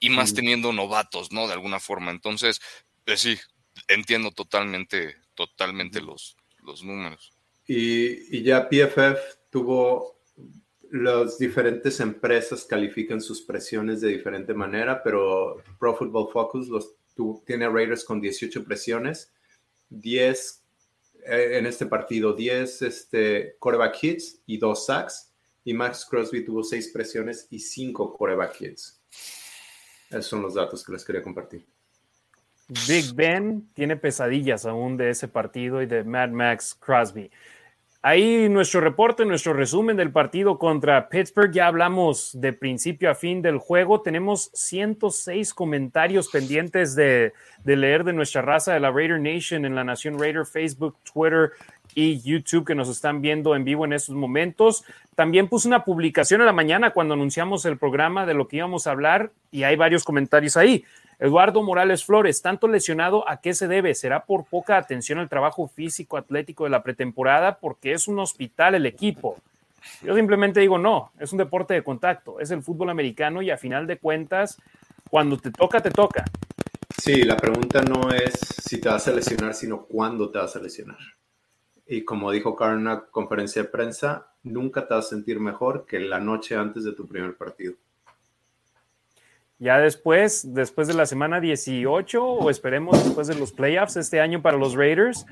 y 0.00 0.10
más 0.10 0.34
teniendo 0.34 0.72
novatos, 0.72 1.32
¿no? 1.32 1.46
De 1.46 1.52
alguna 1.52 1.80
forma. 1.80 2.10
Entonces, 2.10 2.60
pues 3.04 3.20
sí, 3.20 3.38
entiendo 3.88 4.30
totalmente, 4.30 5.16
totalmente 5.34 6.00
los, 6.00 6.36
los 6.62 6.82
números. 6.82 7.32
Y, 7.66 8.36
y 8.36 8.42
ya 8.42 8.68
PFF 8.68 9.18
tuvo 9.50 10.16
las 10.90 11.38
diferentes 11.38 12.00
empresas 12.00 12.64
califican 12.64 13.20
sus 13.20 13.42
presiones 13.42 14.00
de 14.00 14.08
diferente 14.08 14.54
manera, 14.54 15.02
pero 15.02 15.62
Pro 15.78 15.96
Football 15.96 16.30
Focus 16.32 16.68
los, 16.68 16.94
tiene 17.44 17.68
Raiders 17.68 18.04
con 18.04 18.20
18 18.20 18.64
presiones, 18.64 19.32
10 19.88 20.64
eh, 21.26 21.58
en 21.58 21.66
este 21.66 21.86
partido, 21.86 22.32
10 22.32 22.82
este, 22.82 23.56
quarterback 23.58 24.02
hits 24.02 24.42
y 24.46 24.58
2 24.58 24.86
sacks, 24.86 25.32
y 25.64 25.74
Max 25.74 26.06
Crosby 26.08 26.44
tuvo 26.44 26.62
seis 26.62 26.90
presiones 26.92 27.48
y 27.50 27.58
cinco 27.58 28.16
coreback 28.16 28.60
hits. 28.60 28.95
Esos 30.10 30.26
son 30.26 30.42
los 30.42 30.54
datos 30.54 30.84
que 30.84 30.92
les 30.92 31.04
quería 31.04 31.22
compartir. 31.22 31.64
Big 32.88 33.14
Ben 33.14 33.68
tiene 33.74 33.96
pesadillas 33.96 34.66
aún 34.66 34.96
de 34.96 35.10
ese 35.10 35.28
partido 35.28 35.82
y 35.82 35.86
de 35.86 36.02
Mad 36.02 36.30
Max 36.30 36.74
Crosby. 36.74 37.30
Ahí 38.02 38.48
nuestro 38.48 38.80
reporte, 38.80 39.24
nuestro 39.24 39.52
resumen 39.52 39.96
del 39.96 40.12
partido 40.12 40.60
contra 40.60 41.08
Pittsburgh. 41.08 41.50
Ya 41.50 41.66
hablamos 41.66 42.30
de 42.40 42.52
principio 42.52 43.10
a 43.10 43.16
fin 43.16 43.42
del 43.42 43.58
juego. 43.58 44.00
Tenemos 44.00 44.48
106 44.54 45.52
comentarios 45.52 46.28
pendientes 46.28 46.94
de, 46.94 47.32
leer 47.64 48.04
de 48.04 48.12
nuestra 48.12 48.42
raza 48.42 48.74
de 48.74 48.78
la 48.78 48.92
Raider 48.92 49.20
Nation 49.20 49.64
en 49.64 49.74
la 49.74 49.82
Nación 49.82 50.20
Raider, 50.20 50.46
Facebook, 50.46 50.96
Twitter 51.12 51.50
y 51.94 52.20
YouTube 52.20 52.66
que 52.66 52.74
nos 52.74 52.88
están 52.88 53.20
viendo 53.20 53.54
en 53.54 53.64
vivo 53.64 53.84
en 53.84 53.92
estos 53.92 54.14
momentos. 54.14 54.84
También 55.14 55.48
puse 55.48 55.68
una 55.68 55.84
publicación 55.84 56.40
en 56.40 56.46
la 56.46 56.52
mañana 56.52 56.90
cuando 56.90 57.14
anunciamos 57.14 57.64
el 57.64 57.78
programa 57.78 58.26
de 58.26 58.34
lo 58.34 58.48
que 58.48 58.56
íbamos 58.58 58.86
a 58.86 58.90
hablar 58.90 59.30
y 59.50 59.62
hay 59.62 59.76
varios 59.76 60.04
comentarios 60.04 60.56
ahí. 60.56 60.84
Eduardo 61.18 61.62
Morales 61.62 62.04
Flores, 62.04 62.42
tanto 62.42 62.68
lesionado, 62.68 63.26
¿a 63.28 63.40
qué 63.40 63.54
se 63.54 63.68
debe? 63.68 63.94
¿Será 63.94 64.26
por 64.26 64.44
poca 64.44 64.76
atención 64.76 65.18
al 65.18 65.30
trabajo 65.30 65.66
físico 65.66 66.18
atlético 66.18 66.64
de 66.64 66.70
la 66.70 66.82
pretemporada? 66.82 67.58
Porque 67.58 67.92
es 67.92 68.06
un 68.06 68.18
hospital 68.18 68.74
el 68.74 68.84
equipo. 68.84 69.38
Yo 70.02 70.14
simplemente 70.14 70.60
digo, 70.60 70.78
no, 70.78 71.12
es 71.18 71.32
un 71.32 71.38
deporte 71.38 71.72
de 71.72 71.82
contacto, 71.82 72.40
es 72.40 72.50
el 72.50 72.62
fútbol 72.62 72.90
americano 72.90 73.40
y 73.40 73.50
a 73.50 73.56
final 73.56 73.86
de 73.86 73.98
cuentas, 73.98 74.60
cuando 75.08 75.38
te 75.38 75.50
toca, 75.50 75.80
te 75.80 75.90
toca. 75.90 76.24
Sí, 77.00 77.22
la 77.22 77.36
pregunta 77.36 77.82
no 77.82 78.10
es 78.10 78.34
si 78.64 78.80
te 78.80 78.88
vas 78.88 79.06
a 79.08 79.12
lesionar, 79.12 79.54
sino 79.54 79.84
cuándo 79.84 80.30
te 80.30 80.38
vas 80.38 80.56
a 80.56 80.58
lesionar. 80.58 80.98
Y 81.86 82.04
como 82.04 82.32
dijo 82.32 82.56
Carl 82.56 82.74
en 82.74 82.80
una 82.80 83.06
conferencia 83.06 83.62
de 83.62 83.68
prensa, 83.68 84.28
nunca 84.42 84.86
te 84.86 84.94
vas 84.94 85.06
a 85.06 85.10
sentir 85.10 85.38
mejor 85.38 85.86
que 85.86 86.00
la 86.00 86.18
noche 86.18 86.56
antes 86.56 86.84
de 86.84 86.92
tu 86.92 87.06
primer 87.06 87.36
partido. 87.36 87.74
Ya 89.58 89.78
después, 89.78 90.52
después 90.52 90.86
de 90.86 90.94
la 90.94 91.06
semana 91.06 91.40
18 91.40 92.22
o 92.22 92.50
esperemos 92.50 93.02
después 93.02 93.26
de 93.26 93.36
los 93.36 93.52
playoffs 93.52 93.96
este 93.96 94.20
año 94.20 94.42
para 94.42 94.58
los 94.58 94.74
Raiders, 94.74 95.24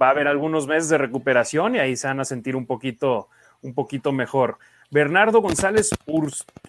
va 0.00 0.08
a 0.08 0.10
haber 0.10 0.26
algunos 0.26 0.66
meses 0.66 0.88
de 0.88 0.98
recuperación 0.98 1.76
y 1.76 1.78
ahí 1.78 1.94
se 1.96 2.08
van 2.08 2.18
a 2.18 2.24
sentir 2.24 2.56
un 2.56 2.66
poquito, 2.66 3.28
un 3.62 3.74
poquito 3.74 4.10
mejor. 4.10 4.58
Bernardo 4.92 5.40
González 5.40 5.90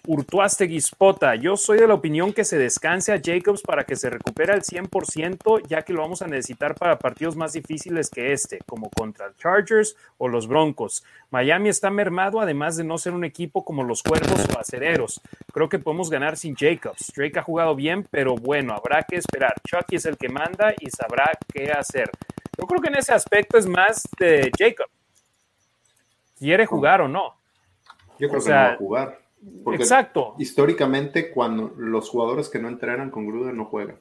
Urtuastegui 0.06 0.80
Spota, 0.80 1.34
yo 1.34 1.56
soy 1.56 1.78
de 1.78 1.88
la 1.88 1.94
opinión 1.94 2.32
que 2.32 2.44
se 2.44 2.56
descanse 2.56 3.12
a 3.12 3.20
Jacobs 3.20 3.62
para 3.62 3.82
que 3.82 3.96
se 3.96 4.10
recupere 4.10 4.52
al 4.52 4.62
100%, 4.62 5.66
ya 5.66 5.82
que 5.82 5.92
lo 5.92 6.02
vamos 6.02 6.22
a 6.22 6.28
necesitar 6.28 6.76
para 6.76 7.00
partidos 7.00 7.34
más 7.34 7.52
difíciles 7.52 8.10
que 8.10 8.32
este, 8.32 8.60
como 8.64 8.90
contra 8.90 9.34
Chargers 9.34 9.96
o 10.18 10.28
los 10.28 10.46
Broncos. 10.46 11.02
Miami 11.32 11.68
está 11.68 11.90
mermado, 11.90 12.40
además 12.40 12.76
de 12.76 12.84
no 12.84 12.96
ser 12.96 13.12
un 13.12 13.24
equipo 13.24 13.64
como 13.64 13.82
los 13.82 14.04
Cuervos 14.04 14.46
o 14.54 14.60
Acereros. 14.60 15.20
Creo 15.52 15.68
que 15.68 15.80
podemos 15.80 16.08
ganar 16.08 16.36
sin 16.36 16.54
Jacobs. 16.54 17.12
Drake 17.16 17.40
ha 17.40 17.42
jugado 17.42 17.74
bien, 17.74 18.06
pero 18.08 18.36
bueno, 18.36 18.72
habrá 18.72 19.02
que 19.02 19.16
esperar. 19.16 19.54
Chucky 19.66 19.96
es 19.96 20.06
el 20.06 20.16
que 20.16 20.28
manda 20.28 20.72
y 20.78 20.90
sabrá 20.90 21.28
qué 21.52 21.72
hacer. 21.72 22.08
Yo 22.56 22.68
creo 22.68 22.80
que 22.80 22.88
en 22.88 22.98
ese 22.98 23.12
aspecto 23.12 23.58
es 23.58 23.66
más 23.66 24.04
de 24.16 24.48
Jacob. 24.56 24.86
¿Quiere 26.38 26.66
jugar 26.66 27.00
o 27.00 27.08
no? 27.08 27.41
Yo 28.22 28.28
creo 28.28 28.40
que 28.40 28.50
no 28.50 28.54
va 28.54 28.72
a 28.72 28.76
jugar. 28.76 29.18
Porque 29.64 29.82
exacto. 29.82 30.36
Históricamente, 30.38 31.32
cuando 31.32 31.74
los 31.76 32.08
jugadores 32.08 32.48
que 32.48 32.60
no 32.60 32.68
entrenan 32.68 33.10
con 33.10 33.26
Gruden 33.26 33.56
no 33.56 33.64
juegan. 33.64 33.96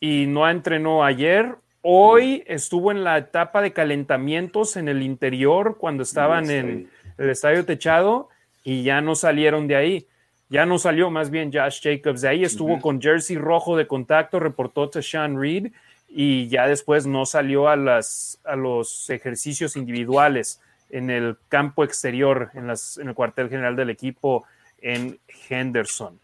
Y 0.00 0.26
no 0.26 0.48
entrenó 0.48 1.04
ayer. 1.04 1.54
Hoy 1.80 2.42
estuvo 2.48 2.90
en 2.90 3.04
la 3.04 3.18
etapa 3.18 3.62
de 3.62 3.72
calentamientos 3.72 4.76
en 4.76 4.88
el 4.88 5.02
interior 5.02 5.76
cuando 5.78 6.02
estaban 6.02 6.50
en 6.50 6.90
el 7.18 7.30
estadio 7.30 7.64
techado 7.64 8.30
y 8.64 8.82
ya 8.82 9.00
no 9.00 9.14
salieron 9.14 9.68
de 9.68 9.76
ahí. 9.76 10.06
Ya 10.48 10.66
no 10.66 10.80
salió 10.80 11.08
más 11.08 11.30
bien 11.30 11.52
Josh 11.52 11.80
Jacobs 11.80 12.22
de 12.22 12.28
ahí. 12.28 12.42
Estuvo 12.42 12.80
con 12.80 13.00
jersey 13.00 13.36
rojo 13.36 13.76
de 13.76 13.86
contacto, 13.86 14.40
reportó 14.40 14.90
Sean 15.00 15.40
Reed 15.40 15.70
y 16.08 16.48
ya 16.48 16.66
después 16.66 17.06
no 17.06 17.26
salió 17.26 17.68
a, 17.68 17.76
las, 17.76 18.40
a 18.42 18.56
los 18.56 19.08
ejercicios 19.08 19.76
individuales 19.76 20.60
en 20.90 21.10
el 21.10 21.36
campo 21.48 21.84
exterior, 21.84 22.50
en, 22.54 22.70
el 22.70 23.14
cuartel 23.14 23.48
general 23.48 23.76
del 23.76 23.90
equipo 23.90 24.44
en 24.78 25.18
Henderson. 25.48 26.18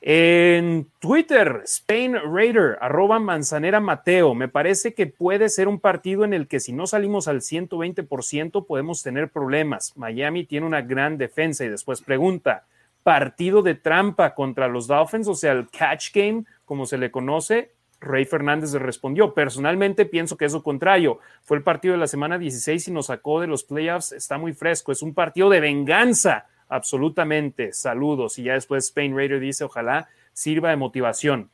En 0.00 0.86
Twitter, 1.00 1.62
Spain 1.64 2.14
Raider, 2.14 2.78
arroba 2.80 3.18
Manzanera 3.18 3.80
Mateo. 3.80 4.34
Me 4.34 4.48
parece 4.48 4.94
que 4.94 5.08
puede 5.08 5.48
ser 5.48 5.66
un 5.66 5.80
partido 5.80 6.24
en 6.24 6.32
el 6.32 6.46
que 6.46 6.60
si 6.60 6.72
no 6.72 6.86
salimos 6.86 7.26
al 7.26 7.40
120% 7.40 8.64
podemos 8.66 9.02
tener 9.02 9.30
problemas. 9.30 9.96
Miami 9.96 10.44
tiene 10.44 10.66
una 10.66 10.82
gran 10.82 11.18
defensa 11.18 11.64
y 11.64 11.68
después 11.68 12.00
pregunta, 12.00 12.64
partido 13.02 13.62
de 13.62 13.74
trampa 13.74 14.34
contra 14.34 14.68
los 14.68 14.86
Dolphins, 14.86 15.26
o 15.28 15.34
sea, 15.34 15.52
el 15.52 15.68
catch 15.68 16.12
game, 16.12 16.44
como 16.64 16.86
se 16.86 16.98
le 16.98 17.10
conoce, 17.10 17.72
Rey 18.00 18.24
Fernández 18.24 18.72
le 18.72 18.78
respondió, 18.78 19.34
personalmente 19.34 20.06
pienso 20.06 20.36
que 20.36 20.44
es 20.44 20.52
lo 20.52 20.62
contrario. 20.62 21.18
Fue 21.42 21.56
el 21.56 21.62
partido 21.62 21.92
de 21.92 21.98
la 21.98 22.06
semana 22.06 22.38
16 22.38 22.88
y 22.88 22.90
nos 22.92 23.06
sacó 23.06 23.40
de 23.40 23.46
los 23.46 23.64
playoffs, 23.64 24.12
está 24.12 24.38
muy 24.38 24.52
fresco, 24.52 24.92
es 24.92 25.02
un 25.02 25.14
partido 25.14 25.50
de 25.50 25.60
venganza, 25.60 26.46
absolutamente. 26.68 27.72
Saludos. 27.72 28.38
Y 28.38 28.44
ya 28.44 28.54
después 28.54 28.86
Spain 28.86 29.16
Raider 29.16 29.40
dice, 29.40 29.64
ojalá 29.64 30.08
sirva 30.32 30.70
de 30.70 30.76
motivación. 30.76 31.50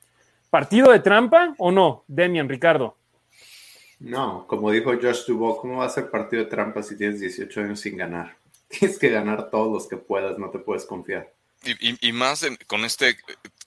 ¿Partido 0.51 0.93
de 0.93 1.01
trampa 1.01 1.55
o 1.59 1.73
no, 1.73 2.05
Demian, 2.07 2.49
Ricardo? 2.49 2.97
No, 3.99 4.47
como 4.47 4.71
dijo 4.71 4.93
Josh 5.01 5.25
Dubois, 5.27 5.59
¿cómo 5.61 5.79
va 5.79 5.87
a 5.87 5.91
ser 5.91 6.11
partido 6.11 6.45
de 6.45 6.51
trampa 6.51 6.83
si 6.83 6.97
tienes 6.97 7.21
18 7.21 7.61
años 7.62 7.81
sin 7.81 7.97
ganar? 7.97 8.37
Tienes 8.69 8.99
que 8.99 9.09
ganar 9.09 9.51
todos 9.51 9.73
los 9.73 9.89
que 9.89 9.97
puedas, 9.97 10.39
no 10.39 10.51
te 10.51 10.59
puedes 10.59 10.85
confiar. 10.85 11.33
Y, 11.81 12.12
más 12.12 12.47
con 12.66 12.85
este 12.85 13.16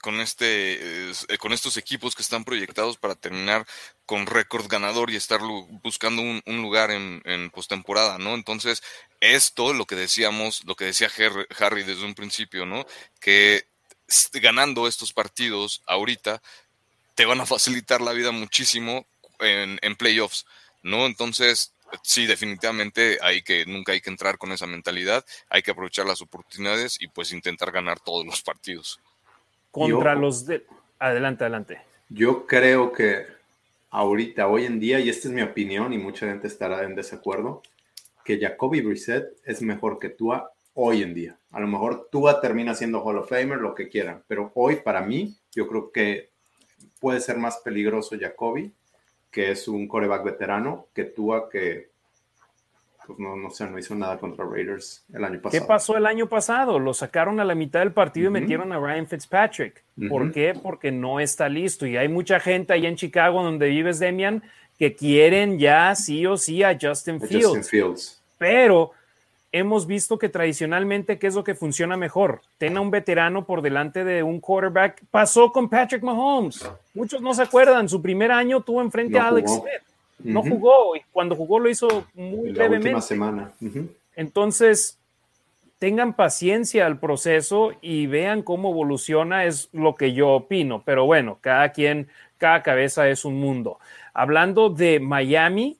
con 0.08 0.22
este 0.22 1.10
eh, 1.10 1.38
con 1.38 1.52
estos 1.52 1.76
equipos 1.76 2.14
que 2.14 2.22
están 2.22 2.42
proyectados 2.42 2.96
para 2.96 3.14
terminar 3.14 3.66
con 4.06 4.24
récord 4.24 4.66
ganador 4.66 5.10
y 5.10 5.16
estar 5.16 5.38
buscando 5.82 6.22
un, 6.22 6.62
lugar 6.62 6.90
en, 6.90 7.20
en 7.26 7.50
postemporada, 7.50 8.16
¿no? 8.16 8.34
Entonces, 8.34 8.82
esto 9.20 9.74
lo 9.74 9.84
que 9.84 9.96
decíamos, 9.96 10.64
lo 10.64 10.76
que 10.76 10.86
decía 10.86 11.10
Harry 11.58 11.82
desde 11.82 12.06
un 12.06 12.14
principio, 12.14 12.64
¿no? 12.64 12.86
Que 13.20 13.66
ganando 14.32 14.88
estos 14.88 15.12
partidos 15.12 15.82
ahorita 15.86 16.40
te 17.14 17.26
van 17.26 17.42
a 17.42 17.46
facilitar 17.46 18.00
la 18.00 18.12
vida 18.12 18.30
muchísimo 18.30 19.06
en, 19.40 19.78
en 19.82 19.94
playoffs, 19.94 20.46
¿no? 20.82 21.04
Entonces, 21.04 21.74
sí, 22.02 22.24
definitivamente 22.24 23.18
hay 23.20 23.42
que, 23.42 23.66
nunca 23.66 23.92
hay 23.92 24.00
que 24.00 24.08
entrar 24.08 24.38
con 24.38 24.52
esa 24.52 24.66
mentalidad, 24.66 25.22
hay 25.50 25.60
que 25.60 25.72
aprovechar 25.72 26.06
las 26.06 26.22
oportunidades 26.22 26.96
y 26.98 27.08
pues 27.08 27.30
intentar 27.30 27.72
ganar 27.72 28.00
todos 28.00 28.24
los 28.24 28.40
partidos. 28.40 28.98
Contra 29.70 30.14
los 30.14 30.46
de... 30.46 30.64
Adelante, 30.98 31.44
adelante. 31.44 31.80
Yo 32.08 32.46
creo 32.46 32.92
que 32.92 33.26
ahorita, 33.90 34.48
hoy 34.48 34.64
en 34.64 34.80
día, 34.80 35.00
y 35.00 35.08
esta 35.08 35.28
es 35.28 35.34
mi 35.34 35.42
opinión 35.42 35.92
y 35.92 35.98
mucha 35.98 36.26
gente 36.26 36.46
estará 36.46 36.82
en 36.82 36.94
desacuerdo, 36.94 37.62
que 38.24 38.38
Jacoby 38.40 38.80
Brissett 38.80 39.26
es 39.44 39.62
mejor 39.62 39.98
que 39.98 40.08
Tua 40.08 40.52
hoy 40.74 41.02
en 41.02 41.14
día. 41.14 41.38
A 41.50 41.60
lo 41.60 41.66
mejor 41.66 42.08
Tua 42.10 42.40
termina 42.40 42.74
siendo 42.74 43.02
Hall 43.02 43.18
of 43.18 43.28
Famer, 43.28 43.58
lo 43.58 43.74
que 43.74 43.88
quieran, 43.88 44.22
pero 44.26 44.52
hoy 44.54 44.76
para 44.76 45.02
mí 45.02 45.36
yo 45.52 45.66
creo 45.66 45.92
que 45.92 46.30
puede 47.00 47.20
ser 47.20 47.38
más 47.38 47.58
peligroso 47.58 48.16
Jacoby 48.18 48.72
que 49.30 49.50
es 49.50 49.68
un 49.68 49.86
coreback 49.88 50.24
veterano, 50.24 50.88
que 50.94 51.04
Tua 51.04 51.48
que 51.48 51.90
pues 53.08 53.18
no, 53.18 53.34
no 53.36 53.48
sé, 53.48 53.64
no 53.64 53.78
hizo 53.78 53.94
nada 53.94 54.18
contra 54.18 54.44
Raiders 54.44 55.02
el 55.14 55.24
año 55.24 55.40
pasado. 55.40 55.62
¿Qué 55.62 55.66
pasó 55.66 55.96
el 55.96 56.04
año 56.04 56.28
pasado? 56.28 56.78
Lo 56.78 56.92
sacaron 56.92 57.40
a 57.40 57.44
la 57.44 57.54
mitad 57.54 57.80
del 57.80 57.92
partido 57.92 58.28
y 58.28 58.32
metieron 58.32 58.70
a 58.70 58.78
Ryan 58.78 59.06
Fitzpatrick. 59.06 59.82
¿Por 60.10 60.30
qué? 60.30 60.52
Porque 60.62 60.92
no 60.92 61.18
está 61.18 61.48
listo. 61.48 61.86
Y 61.86 61.96
hay 61.96 62.08
mucha 62.08 62.38
gente 62.38 62.74
ahí 62.74 62.84
en 62.84 62.96
Chicago, 62.96 63.42
donde 63.42 63.68
vives, 63.68 63.98
Demian, 63.98 64.42
que 64.78 64.94
quieren 64.94 65.58
ya 65.58 65.94
sí 65.94 66.26
o 66.26 66.36
sí 66.36 66.62
a 66.62 66.76
Justin 66.78 67.18
Fields. 67.18 67.46
Justin 67.46 67.64
Fields. 67.64 68.22
Pero 68.36 68.90
hemos 69.52 69.86
visto 69.86 70.18
que 70.18 70.28
tradicionalmente, 70.28 71.18
¿qué 71.18 71.28
es 71.28 71.34
lo 71.34 71.42
que 71.42 71.54
funciona 71.54 71.96
mejor? 71.96 72.42
Ten 72.58 72.76
a 72.76 72.82
un 72.82 72.90
veterano 72.90 73.46
por 73.46 73.62
delante 73.62 74.04
de 74.04 74.22
un 74.22 74.38
quarterback. 74.38 75.02
Pasó 75.10 75.50
con 75.50 75.70
Patrick 75.70 76.02
Mahomes. 76.02 76.70
Muchos 76.92 77.22
no 77.22 77.32
se 77.32 77.42
acuerdan. 77.42 77.88
Su 77.88 78.02
primer 78.02 78.30
año 78.30 78.60
tuvo 78.60 78.82
enfrente 78.82 79.18
a 79.18 79.28
Alex 79.28 79.50
Smith. 79.50 79.87
No 80.18 80.42
jugó 80.42 80.96
y 80.96 81.00
cuando 81.12 81.36
jugó 81.36 81.60
lo 81.60 81.70
hizo 81.70 82.06
muy 82.14 82.52
La 82.52 82.68
Última 82.68 83.00
semana. 83.00 83.52
Entonces, 84.16 84.98
tengan 85.78 86.14
paciencia 86.14 86.86
al 86.86 86.98
proceso 86.98 87.72
y 87.80 88.06
vean 88.06 88.42
cómo 88.42 88.70
evoluciona, 88.70 89.44
es 89.44 89.68
lo 89.72 89.94
que 89.94 90.12
yo 90.12 90.30
opino. 90.30 90.82
Pero 90.84 91.06
bueno, 91.06 91.38
cada 91.40 91.70
quien, 91.70 92.08
cada 92.36 92.62
cabeza 92.62 93.08
es 93.08 93.24
un 93.24 93.38
mundo. 93.38 93.78
Hablando 94.12 94.70
de 94.70 95.00
Miami, 95.00 95.76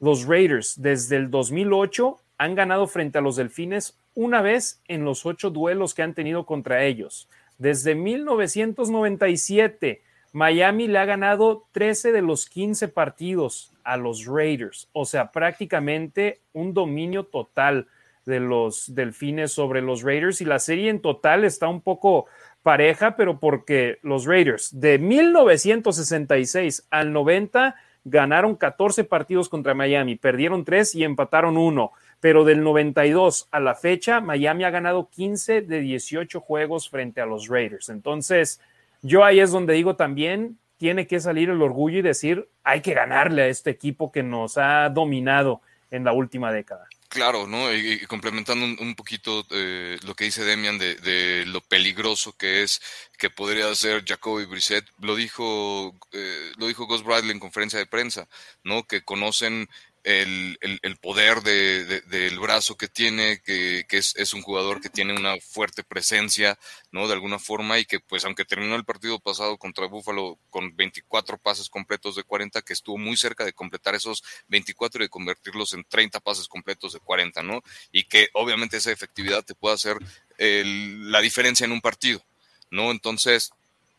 los 0.00 0.26
Raiders 0.26 0.80
desde 0.80 1.16
el 1.16 1.30
2008 1.30 2.18
han 2.38 2.54
ganado 2.54 2.86
frente 2.86 3.18
a 3.18 3.22
los 3.22 3.36
Delfines 3.36 3.96
una 4.14 4.42
vez 4.42 4.80
en 4.88 5.04
los 5.04 5.24
ocho 5.24 5.50
duelos 5.50 5.94
que 5.94 6.02
han 6.02 6.14
tenido 6.14 6.44
contra 6.44 6.84
ellos. 6.84 7.28
Desde 7.58 7.94
1997, 7.94 10.02
Miami 10.36 10.86
le 10.86 10.98
ha 10.98 11.06
ganado 11.06 11.66
13 11.72 12.12
de 12.12 12.20
los 12.20 12.46
15 12.50 12.88
partidos 12.88 13.72
a 13.84 13.96
los 13.96 14.26
Raiders, 14.26 14.90
o 14.92 15.06
sea, 15.06 15.32
prácticamente 15.32 16.42
un 16.52 16.74
dominio 16.74 17.24
total 17.24 17.86
de 18.26 18.40
los 18.40 18.94
Delfines 18.94 19.52
sobre 19.52 19.80
los 19.80 20.02
Raiders 20.02 20.42
y 20.42 20.44
la 20.44 20.58
serie 20.58 20.90
en 20.90 21.00
total 21.00 21.46
está 21.46 21.68
un 21.68 21.80
poco 21.80 22.26
pareja, 22.62 23.16
pero 23.16 23.40
porque 23.40 23.98
los 24.02 24.26
Raiders 24.26 24.78
de 24.78 24.98
1966 24.98 26.86
al 26.90 27.14
90 27.14 27.74
ganaron 28.04 28.56
14 28.56 29.04
partidos 29.04 29.48
contra 29.48 29.72
Miami, 29.72 30.16
perdieron 30.16 30.66
3 30.66 30.96
y 30.96 31.04
empataron 31.04 31.56
1, 31.56 31.92
pero 32.20 32.44
del 32.44 32.62
92 32.62 33.48
a 33.50 33.58
la 33.58 33.74
fecha 33.74 34.20
Miami 34.20 34.64
ha 34.64 34.70
ganado 34.70 35.08
15 35.08 35.62
de 35.62 35.80
18 35.80 36.42
juegos 36.42 36.90
frente 36.90 37.22
a 37.22 37.26
los 37.26 37.48
Raiders. 37.48 37.88
Entonces, 37.88 38.60
yo 39.06 39.24
ahí 39.24 39.40
es 39.40 39.50
donde 39.50 39.74
digo 39.74 39.96
también, 39.96 40.58
tiene 40.76 41.06
que 41.06 41.20
salir 41.20 41.48
el 41.48 41.62
orgullo 41.62 41.98
y 41.98 42.02
decir, 42.02 42.48
hay 42.64 42.82
que 42.82 42.92
ganarle 42.92 43.42
a 43.42 43.48
este 43.48 43.70
equipo 43.70 44.12
que 44.12 44.22
nos 44.22 44.58
ha 44.58 44.88
dominado 44.90 45.62
en 45.90 46.04
la 46.04 46.12
última 46.12 46.52
década. 46.52 46.86
Claro, 47.08 47.46
¿no? 47.46 47.72
Y, 47.72 48.04
complementando 48.06 48.66
un, 48.82 48.94
poquito 48.94 49.46
eh, 49.50 49.96
lo 50.04 50.14
que 50.14 50.24
dice 50.24 50.44
Demian 50.44 50.76
de, 50.76 51.44
lo 51.46 51.60
peligroso 51.60 52.36
que 52.36 52.62
es 52.62 52.82
que 53.16 53.30
podría 53.30 53.72
ser 53.74 54.04
Jacoby 54.04 54.44
Brissett, 54.44 54.84
lo 54.98 55.14
dijo, 55.14 55.94
eh, 56.12 56.52
lo 56.58 56.66
dijo 56.66 56.86
Gus 56.86 57.04
Bradley 57.04 57.30
en 57.30 57.38
conferencia 57.40 57.78
de 57.78 57.86
prensa, 57.86 58.28
¿no? 58.64 58.82
Que 58.82 59.02
conocen 59.02 59.68
el, 60.06 60.56
el, 60.60 60.96
poder 60.98 61.42
de, 61.42 62.00
del 62.02 62.38
brazo 62.38 62.76
que 62.76 62.86
tiene, 62.86 63.40
que, 63.44 63.84
que 63.88 63.98
es, 63.98 64.14
es, 64.16 64.34
un 64.34 64.42
jugador 64.42 64.80
que 64.80 64.88
tiene 64.88 65.12
una 65.14 65.34
fuerte 65.40 65.82
presencia, 65.82 66.56
¿no? 66.92 67.08
De 67.08 67.14
alguna 67.14 67.40
forma, 67.40 67.80
y 67.80 67.86
que 67.86 67.98
pues 67.98 68.24
aunque 68.24 68.44
terminó 68.44 68.76
el 68.76 68.84
partido 68.84 69.18
pasado 69.18 69.58
contra 69.58 69.88
Buffalo 69.88 70.38
con 70.48 70.76
24 70.76 71.38
pases 71.38 71.68
completos 71.68 72.14
de 72.14 72.22
40, 72.22 72.62
que 72.62 72.72
estuvo 72.72 72.98
muy 72.98 73.16
cerca 73.16 73.44
de 73.44 73.52
completar 73.52 73.96
esos 73.96 74.22
24 74.46 75.02
y 75.02 75.06
de 75.06 75.10
convertirlos 75.10 75.72
en 75.74 75.82
30 75.82 76.20
pases 76.20 76.46
completos 76.46 76.92
de 76.92 77.00
40, 77.00 77.42
¿no? 77.42 77.62
Y 77.90 78.04
que 78.04 78.28
obviamente 78.34 78.76
esa 78.76 78.92
efectividad 78.92 79.44
te 79.44 79.56
puede 79.56 79.74
hacer 79.74 79.96
la 80.38 81.20
diferencia 81.20 81.64
en 81.64 81.72
un 81.72 81.80
partido, 81.80 82.24
¿no? 82.70 82.92
Entonces, 82.92 83.50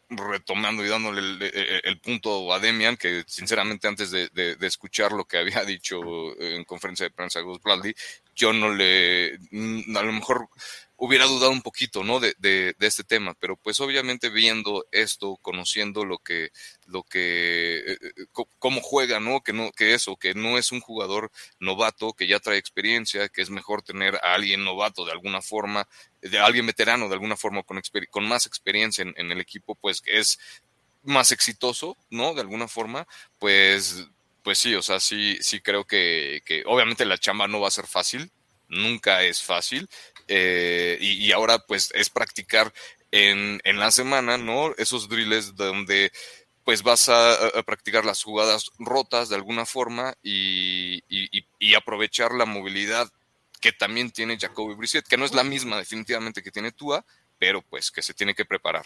retomando 0.09 0.85
y 0.85 0.89
dándole 0.89 1.49
el, 1.83 1.99
punto 1.99 2.53
a 2.53 2.59
Demian, 2.59 2.97
que 2.97 3.23
sinceramente 3.27 3.87
antes 3.87 4.11
de, 4.11 4.57
escuchar 4.61 5.11
lo 5.11 5.25
que 5.25 5.37
había 5.37 5.63
dicho 5.65 5.99
en 6.39 6.63
conferencia 6.63 7.05
de 7.05 7.11
prensa 7.11 7.41
Gus 7.41 7.61
Bradley, 7.61 7.95
yo 8.35 8.53
no 8.53 8.73
le, 8.73 9.33
a 9.33 10.01
lo 10.03 10.13
mejor 10.13 10.49
hubiera 10.97 11.25
dudado 11.25 11.51
un 11.51 11.61
poquito, 11.61 12.03
¿no? 12.03 12.19
De, 12.19 12.35
de, 12.39 12.75
este 12.79 13.03
tema, 13.03 13.35
pero 13.39 13.55
pues 13.55 13.79
obviamente 13.79 14.29
viendo 14.29 14.85
esto, 14.91 15.37
conociendo 15.41 16.05
lo 16.05 16.17
que, 16.17 16.49
lo 16.87 17.03
que, 17.03 17.77
eh, 17.79 17.97
eh, 18.01 18.25
cómo 18.59 18.81
juega, 18.81 19.19
¿no? 19.19 19.41
Que 19.41 19.53
no, 19.53 19.71
que 19.71 19.93
eso, 19.93 20.15
que 20.17 20.33
no 20.33 20.57
es 20.57 20.71
un 20.71 20.81
jugador 20.81 21.31
novato, 21.59 22.13
que 22.13 22.27
ya 22.27 22.39
trae 22.39 22.57
experiencia, 22.57 23.29
que 23.29 23.41
es 23.41 23.49
mejor 23.49 23.83
tener 23.83 24.15
a 24.15 24.33
alguien 24.33 24.63
novato 24.63 25.05
de 25.05 25.11
alguna 25.11 25.41
forma, 25.41 25.87
de 26.21 26.39
alguien 26.39 26.65
veterano 26.65 27.07
de 27.07 27.13
alguna 27.13 27.37
forma 27.37 27.63
con, 27.63 27.81
con 28.09 28.27
más 28.27 28.45
experiencia 28.47 29.03
en, 29.03 29.13
en 29.17 29.31
el 29.31 29.39
equipo, 29.39 29.75
pues 29.75 30.01
que 30.01 30.19
es 30.19 30.39
más 31.03 31.31
exitoso, 31.31 31.95
¿no? 32.09 32.33
De 32.33 32.41
alguna 32.41 32.67
forma, 32.67 33.07
pues 33.39 34.07
pues 34.47 34.59
sí, 34.59 34.73
o 34.75 34.81
sea, 34.81 35.01
sí, 35.01 35.37
sí 35.41 35.59
creo 35.59 35.83
que, 35.83 36.41
que, 36.45 36.63
obviamente 36.65 37.03
la 37.03 37.17
chamba 37.17 37.49
no 37.49 37.59
va 37.59 37.67
a 37.67 37.71
ser 37.71 37.85
fácil, 37.85 38.31
nunca 38.69 39.23
es 39.23 39.43
fácil, 39.43 39.89
eh, 40.27 40.97
y, 40.99 41.31
ahora 41.31 41.59
pues 41.59 41.91
es 41.95 42.09
practicar 42.09 42.73
en, 43.11 43.61
en, 43.63 43.79
la 43.79 43.91
semana, 43.91 44.37
¿no? 44.37 44.73
Esos 44.77 45.07
drills 45.07 45.55
donde 45.55 46.11
pues 46.63 46.83
vas 46.83 47.07
a, 47.07 47.63
practicar 47.65 48.03
las 48.03 48.21
jugadas 48.23 48.71
rotas 48.77 49.29
de 49.29 49.35
alguna 49.35 49.65
forma 49.65 50.15
y, 50.21 51.01
y, 51.07 51.75
aprovechar 51.75 52.33
la 52.33 52.45
movilidad 52.45 53.09
que 53.61 53.71
también 53.71 54.11
tiene 54.11 54.37
Jacoby 54.37 54.75
Brissett, 54.75 55.07
que 55.07 55.15
no 55.15 55.23
es 55.23 55.33
la 55.33 55.45
misma 55.45 55.77
definitivamente 55.77 56.43
que 56.43 56.51
tiene 56.51 56.73
Tua, 56.73 57.05
pero 57.39 57.61
pues 57.61 57.89
que 57.89 58.01
se 58.01 58.13
tiene 58.13 58.35
que 58.35 58.43
preparar. 58.43 58.85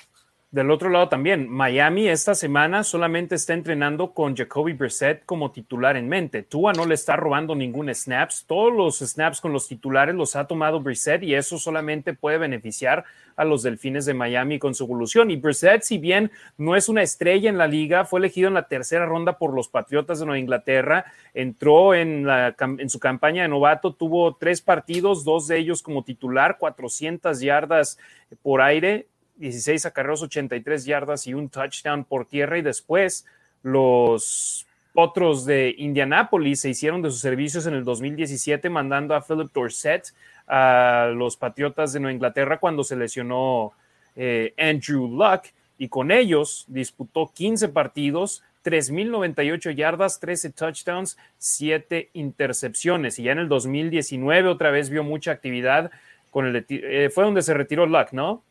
Del 0.52 0.69
otro 0.69 0.90
lado 0.90 1.07
también, 1.07 1.48
Miami 1.48 2.10
esta 2.10 2.36
semana 2.36 2.84
solamente 2.84 3.36
está 3.36 3.53
entrenando 3.53 4.14
con 4.14 4.36
Jacoby 4.36 4.73
Brissett 4.73 5.23
como 5.26 5.52
titular 5.52 5.95
en 5.95 6.10
mente. 6.10 6.44
Tua 6.44 6.73
no 6.73 6.86
le 6.86 6.94
está 6.94 7.15
robando 7.15 7.56
ningún 7.56 7.88
snaps. 7.95 8.44
Todos 8.48 8.73
los 8.73 8.99
snaps 8.99 9.40
con 9.40 9.53
los 9.53 9.69
titulares 9.69 10.14
los 10.14 10.36
ha 10.36 10.48
tomado 10.48 10.82
Brissett 10.82 11.23
y 11.23 11.36
eso 11.36 11.57
solamente 11.57 12.14
puede 12.14 12.38
beneficiar 12.38 13.06
a 13.38 13.45
los 13.45 13.64
Delfines 13.64 14.03
de 14.06 14.14
Miami 14.14 14.60
con 14.60 14.76
su 14.76 14.84
evolución. 14.84 15.32
Y 15.32 15.38
Brissett, 15.38 15.84
si 15.84 15.98
bien 15.98 16.32
no 16.57 16.76
es 16.76 16.90
una 16.90 17.02
estrella 17.02 17.49
en 17.49 17.57
la 17.57 17.68
liga, 17.68 18.03
fue 18.03 18.19
elegido 18.19 18.49
en 18.49 18.56
la 18.56 18.68
tercera 18.68 19.06
ronda 19.06 19.38
por 19.38 19.53
los 19.53 19.69
Patriotas 19.69 20.19
de 20.19 20.26
Nueva 20.26 20.40
Inglaterra, 20.40 21.06
entró 21.34 21.95
en, 21.95 22.28
la, 22.28 22.57
en 22.60 22.90
su 22.90 22.99
campaña 22.99 23.44
de 23.44 23.48
novato, 23.48 23.94
tuvo 23.94 24.36
tres 24.36 24.60
partidos, 24.60 25.23
dos 25.23 25.48
de 25.48 25.60
ellos 25.60 25.82
como 25.82 26.03
titular, 26.03 26.57
400 26.57 27.40
yardas 27.40 27.98
por 28.44 28.61
aire, 28.61 29.07
16 29.41 29.85
acarreos, 29.85 30.22
83 30.22 30.85
yardas 30.85 31.27
y 31.27 31.34
un 31.34 31.49
touchdown 31.49 32.05
por 32.05 32.26
tierra. 32.26 32.57
Y 32.57 32.61
después 32.61 33.26
los 33.63 34.65
otros 34.93 35.45
de 35.45 35.76
Indianápolis 35.77 36.61
se 36.61 36.69
hicieron 36.69 37.01
de 37.01 37.11
sus 37.11 37.19
servicios 37.19 37.65
en 37.65 37.73
el 37.73 37.84
2017, 37.84 38.69
mandando 38.69 39.15
a 39.15 39.22
Philip 39.22 39.51
Dorset 39.53 40.13
a 40.47 41.11
los 41.13 41.38
Patriotas 41.38 41.93
de 41.93 41.99
Nueva 41.99 42.13
Inglaterra 42.13 42.59
cuando 42.59 42.84
se 42.84 42.95
lesionó 42.95 43.73
eh, 44.15 44.53
Andrew 44.57 45.07
Luck. 45.07 45.45
Y 45.77 45.89
con 45.89 46.11
ellos 46.11 46.65
disputó 46.68 47.31
15 47.34 47.69
partidos, 47.69 48.43
3.098 48.63 49.73
yardas, 49.73 50.19
13 50.19 50.51
touchdowns, 50.51 51.18
7 51.39 52.11
intercepciones. 52.13 53.18
Y 53.18 53.23
ya 53.23 53.31
en 53.31 53.39
el 53.39 53.49
2019 53.49 54.47
otra 54.47 54.69
vez 54.69 54.91
vio 54.91 55.03
mucha 55.03 55.31
actividad 55.31 55.89
con 56.30 56.45
el 56.45 56.65
eh, 56.69 57.09
fue 57.13 57.23
donde 57.23 57.41
se 57.41 57.53
retiró 57.53 57.85
Luck, 57.85 58.11
¿no? 58.13 58.43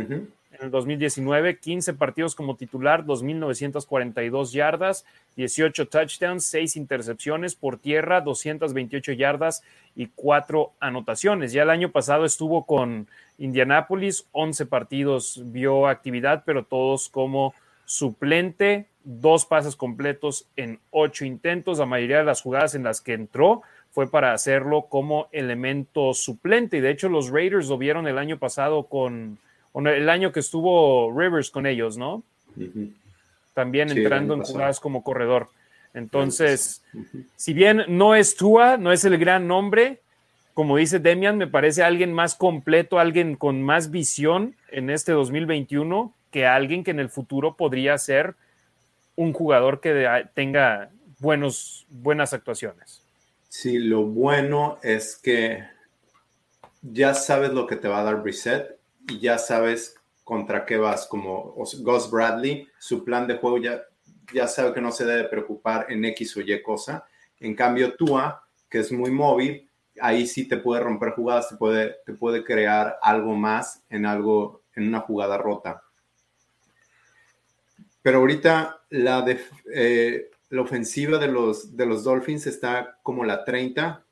En 0.00 0.64
el 0.64 0.70
2019, 0.70 1.58
15 1.58 1.94
partidos 1.94 2.34
como 2.34 2.56
titular, 2.56 3.04
2.942 3.04 4.52
yardas, 4.52 5.04
18 5.36 5.88
touchdowns, 5.88 6.44
6 6.46 6.76
intercepciones 6.76 7.54
por 7.54 7.78
tierra, 7.78 8.22
228 8.22 9.12
yardas 9.12 9.62
y 9.94 10.06
4 10.14 10.72
anotaciones. 10.80 11.52
Ya 11.52 11.64
el 11.64 11.70
año 11.70 11.90
pasado 11.90 12.24
estuvo 12.24 12.64
con 12.64 13.06
Indianapolis, 13.38 14.26
11 14.32 14.66
partidos 14.66 15.42
vio 15.46 15.88
actividad, 15.88 16.42
pero 16.46 16.64
todos 16.64 17.10
como 17.10 17.52
suplente, 17.84 18.86
dos 19.04 19.44
pases 19.44 19.76
completos 19.76 20.48
en 20.56 20.80
8 20.90 21.26
intentos. 21.26 21.78
La 21.78 21.86
mayoría 21.86 22.18
de 22.18 22.24
las 22.24 22.40
jugadas 22.40 22.74
en 22.74 22.82
las 22.82 23.00
que 23.00 23.12
entró 23.12 23.62
fue 23.90 24.10
para 24.10 24.32
hacerlo 24.32 24.86
como 24.88 25.28
elemento 25.32 26.14
suplente. 26.14 26.78
Y 26.78 26.80
de 26.80 26.90
hecho, 26.90 27.08
los 27.08 27.30
Raiders 27.30 27.68
lo 27.68 27.78
vieron 27.78 28.06
el 28.06 28.18
año 28.18 28.38
pasado 28.38 28.84
con 28.84 29.38
el 29.84 30.08
año 30.08 30.32
que 30.32 30.40
estuvo 30.40 31.12
Rivers 31.12 31.50
con 31.50 31.66
ellos, 31.66 31.98
¿no? 31.98 32.22
También 33.54 33.90
entrando 33.90 34.34
en 34.34 34.42
jugadas 34.42 34.80
como 34.80 35.02
corredor. 35.02 35.48
Entonces, 35.92 36.82
si 37.36 37.52
bien 37.52 37.84
no 37.88 38.14
es 38.14 38.36
Tua, 38.36 38.76
no 38.76 38.92
es 38.92 39.04
el 39.04 39.18
gran 39.18 39.46
nombre, 39.46 40.00
como 40.56 40.78
dice 40.78 40.98
Demian, 40.98 41.36
me 41.36 41.46
parece 41.46 41.82
alguien 41.82 42.14
más 42.14 42.34
completo, 42.34 42.98
alguien 42.98 43.36
con 43.36 43.62
más 43.62 43.90
visión 43.90 44.56
en 44.70 44.88
este 44.88 45.12
2021 45.12 46.14
que 46.30 46.46
alguien 46.46 46.82
que 46.82 46.92
en 46.92 47.00
el 47.00 47.10
futuro 47.10 47.56
podría 47.56 47.98
ser 47.98 48.34
un 49.16 49.34
jugador 49.34 49.80
que 49.80 50.24
tenga 50.32 50.90
buenos, 51.18 51.86
buenas 51.90 52.32
actuaciones. 52.32 53.02
Sí, 53.50 53.78
lo 53.78 54.04
bueno 54.04 54.78
es 54.82 55.16
que 55.16 55.64
ya 56.80 57.14
sabes 57.14 57.50
lo 57.52 57.66
que 57.66 57.76
te 57.76 57.88
va 57.88 58.00
a 58.00 58.04
dar 58.04 58.22
Reset 58.22 58.75
y 59.08 59.18
ya 59.20 59.38
sabes 59.38 59.96
contra 60.24 60.66
qué 60.66 60.76
vas, 60.76 61.06
como 61.06 61.54
Gus 61.54 62.10
Bradley, 62.10 62.68
su 62.78 63.04
plan 63.04 63.26
de 63.26 63.36
juego 63.36 63.58
ya, 63.58 63.82
ya 64.34 64.48
sabe 64.48 64.74
que 64.74 64.80
no 64.80 64.90
se 64.90 65.04
debe 65.04 65.28
preocupar 65.28 65.86
en 65.88 66.04
X 66.06 66.36
o 66.36 66.40
Y 66.40 66.62
cosa. 66.62 67.06
En 67.38 67.54
cambio, 67.54 67.94
Tua, 67.94 68.44
que 68.68 68.80
es 68.80 68.90
muy 68.90 69.10
móvil, 69.10 69.70
ahí 70.00 70.26
sí 70.26 70.48
te 70.48 70.56
puede 70.56 70.82
romper 70.82 71.10
jugadas, 71.10 71.48
te 71.48 71.56
puede, 71.56 71.96
te 72.04 72.12
puede 72.12 72.44
crear 72.44 72.98
algo 73.02 73.34
más 73.34 73.84
en 73.88 74.04
algo, 74.04 74.62
en 74.74 74.88
una 74.88 75.00
jugada 75.00 75.38
rota. 75.38 75.82
Pero 78.02 78.18
ahorita 78.18 78.82
la, 78.90 79.24
eh, 79.72 80.30
la 80.50 80.62
ofensiva 80.62 81.18
de 81.18 81.28
los, 81.28 81.76
de 81.76 81.86
los 81.86 82.04
Dolphins 82.04 82.46
está 82.46 82.98
como 83.02 83.24
la 83.24 83.44
30, 83.44 84.04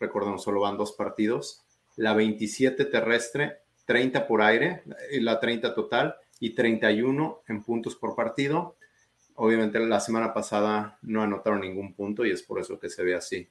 recordemos, 0.00 0.42
solo 0.42 0.60
van 0.60 0.76
dos 0.76 0.92
partidos, 0.92 1.64
la 1.96 2.14
27 2.14 2.84
terrestre 2.86 3.67
30 3.88 4.26
por 4.26 4.42
aire, 4.42 4.82
la 5.12 5.40
30 5.40 5.74
total, 5.74 6.14
y 6.40 6.50
31 6.50 7.40
en 7.48 7.62
puntos 7.62 7.96
por 7.96 8.14
partido. 8.14 8.76
Obviamente 9.34 9.80
la 9.80 9.98
semana 9.98 10.34
pasada 10.34 10.98
no 11.00 11.22
anotaron 11.22 11.62
ningún 11.62 11.94
punto 11.94 12.26
y 12.26 12.30
es 12.30 12.42
por 12.42 12.60
eso 12.60 12.78
que 12.78 12.90
se 12.90 13.02
ve 13.02 13.14
así. 13.14 13.48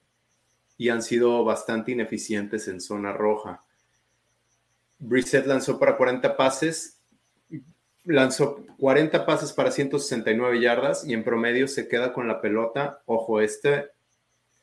Y 0.78 0.90
han 0.90 1.02
sido 1.02 1.44
bastante 1.44 1.92
ineficientes 1.92 2.68
en 2.68 2.82
zona 2.82 3.14
roja. 3.14 3.64
Brissett 5.00 5.48
lanzó 5.48 5.80
para 5.80 5.98
40 5.98 6.38
pases, 6.38 7.00
lanzó 8.04 8.64
40 8.78 9.26
pases 9.26 9.52
para 9.54 9.72
169 9.72 10.62
yardas 10.62 11.04
y 11.04 11.14
en 11.14 11.24
promedio 11.24 11.68
se 11.68 11.88
queda 11.88 12.14
con 12.14 12.28
la 12.28 12.42
pelota. 12.42 13.02
Ojo, 13.08 13.42
este 13.42 13.88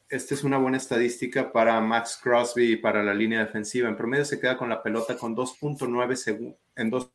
esta 0.09 0.35
es 0.35 0.45
una 0.45 0.59
buena 0.59 0.77
estadística 0.77 1.53
para 1.53 1.81
Max 1.81 2.19
Crosby 2.23 2.73
y 2.73 2.77
para 2.77 3.03
la 3.03 3.15
línea 3.15 3.41
defensiva. 3.41 3.89
En 3.89 3.97
promedio 3.97 4.25
se 4.25 4.39
queda 4.39 4.57
con 4.57 4.69
la 4.69 4.83
pelota 4.83 5.17
con 5.17 5.35
2.9 5.35 6.15
segundos, 6.15 6.59
en 6.77 6.91
2. 6.91 7.11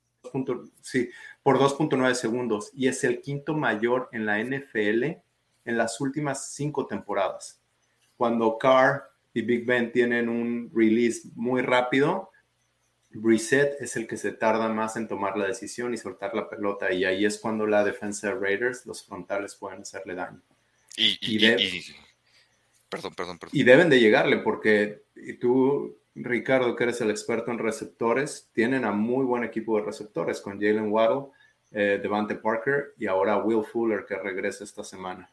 Sí, 0.82 1.10
por 1.42 1.58
2.9 1.58 2.14
segundos 2.14 2.72
y 2.74 2.88
es 2.88 3.04
el 3.04 3.22
quinto 3.22 3.56
mayor 3.56 4.10
en 4.12 4.26
la 4.26 4.44
NFL 4.44 5.04
en 5.66 5.78
las 5.78 6.02
últimas 6.02 6.52
cinco 6.52 6.86
temporadas. 6.88 7.62
Cuando 8.18 8.58
Carr 8.58 9.10
y 9.34 9.42
Big 9.42 9.66
Ben 9.66 9.92
tienen 9.92 10.28
un 10.28 10.70
release 10.74 11.30
muy 11.36 11.62
rápido, 11.62 12.32
Reset 13.12 13.82
es 13.82 13.96
el 13.96 14.08
que 14.08 14.18
se 14.18 14.34
tarda 14.34 14.68
más 14.70 14.96
en 14.96 15.08
tomar 15.08 15.38
la 15.38 15.48
decisión 15.48 15.94
y 15.94 15.98
soltar 15.98 16.36
la 16.36 16.50
pelota 16.50 16.92
y 16.94 17.06
ahí 17.06 17.26
es 17.26 17.40
cuando 17.40 17.66
la 17.66 17.84
defensa 17.84 18.28
de 18.28 18.36
Raiders, 18.36 18.86
los 18.86 19.04
frontales 19.04 19.56
pueden 19.56 19.82
hacerle 19.82 20.16
daño. 20.16 20.42
Y, 20.98 21.40
perdón, 22.90 23.14
perdón, 23.16 23.40
perdón. 23.40 23.58
Y 23.58 23.64
deben 23.64 23.90
de 23.90 24.00
llegarle 24.00 24.38
porque 24.38 25.04
y 25.16 25.34
tú, 25.34 26.00
Ricardo, 26.16 26.76
que 26.76 26.84
eres 26.84 27.02
el 27.02 27.10
experto 27.10 27.52
en 27.52 27.60
receptores, 27.60 28.50
tienen 28.54 28.86
a 28.86 28.92
muy 28.92 29.26
buen 29.26 29.44
equipo 29.44 29.78
de 29.78 29.86
receptores 29.86 30.42
con 30.42 30.60
Jalen 30.60 30.92
Waddle, 30.92 31.28
eh, 31.72 32.00
Devante 32.02 32.36
Parker 32.36 32.94
y 32.98 33.08
ahora 33.08 33.38
Will 33.38 33.66
Fuller 33.66 34.06
que 34.08 34.18
regresa 34.18 34.64
esta 34.64 34.84
semana. 34.84 35.32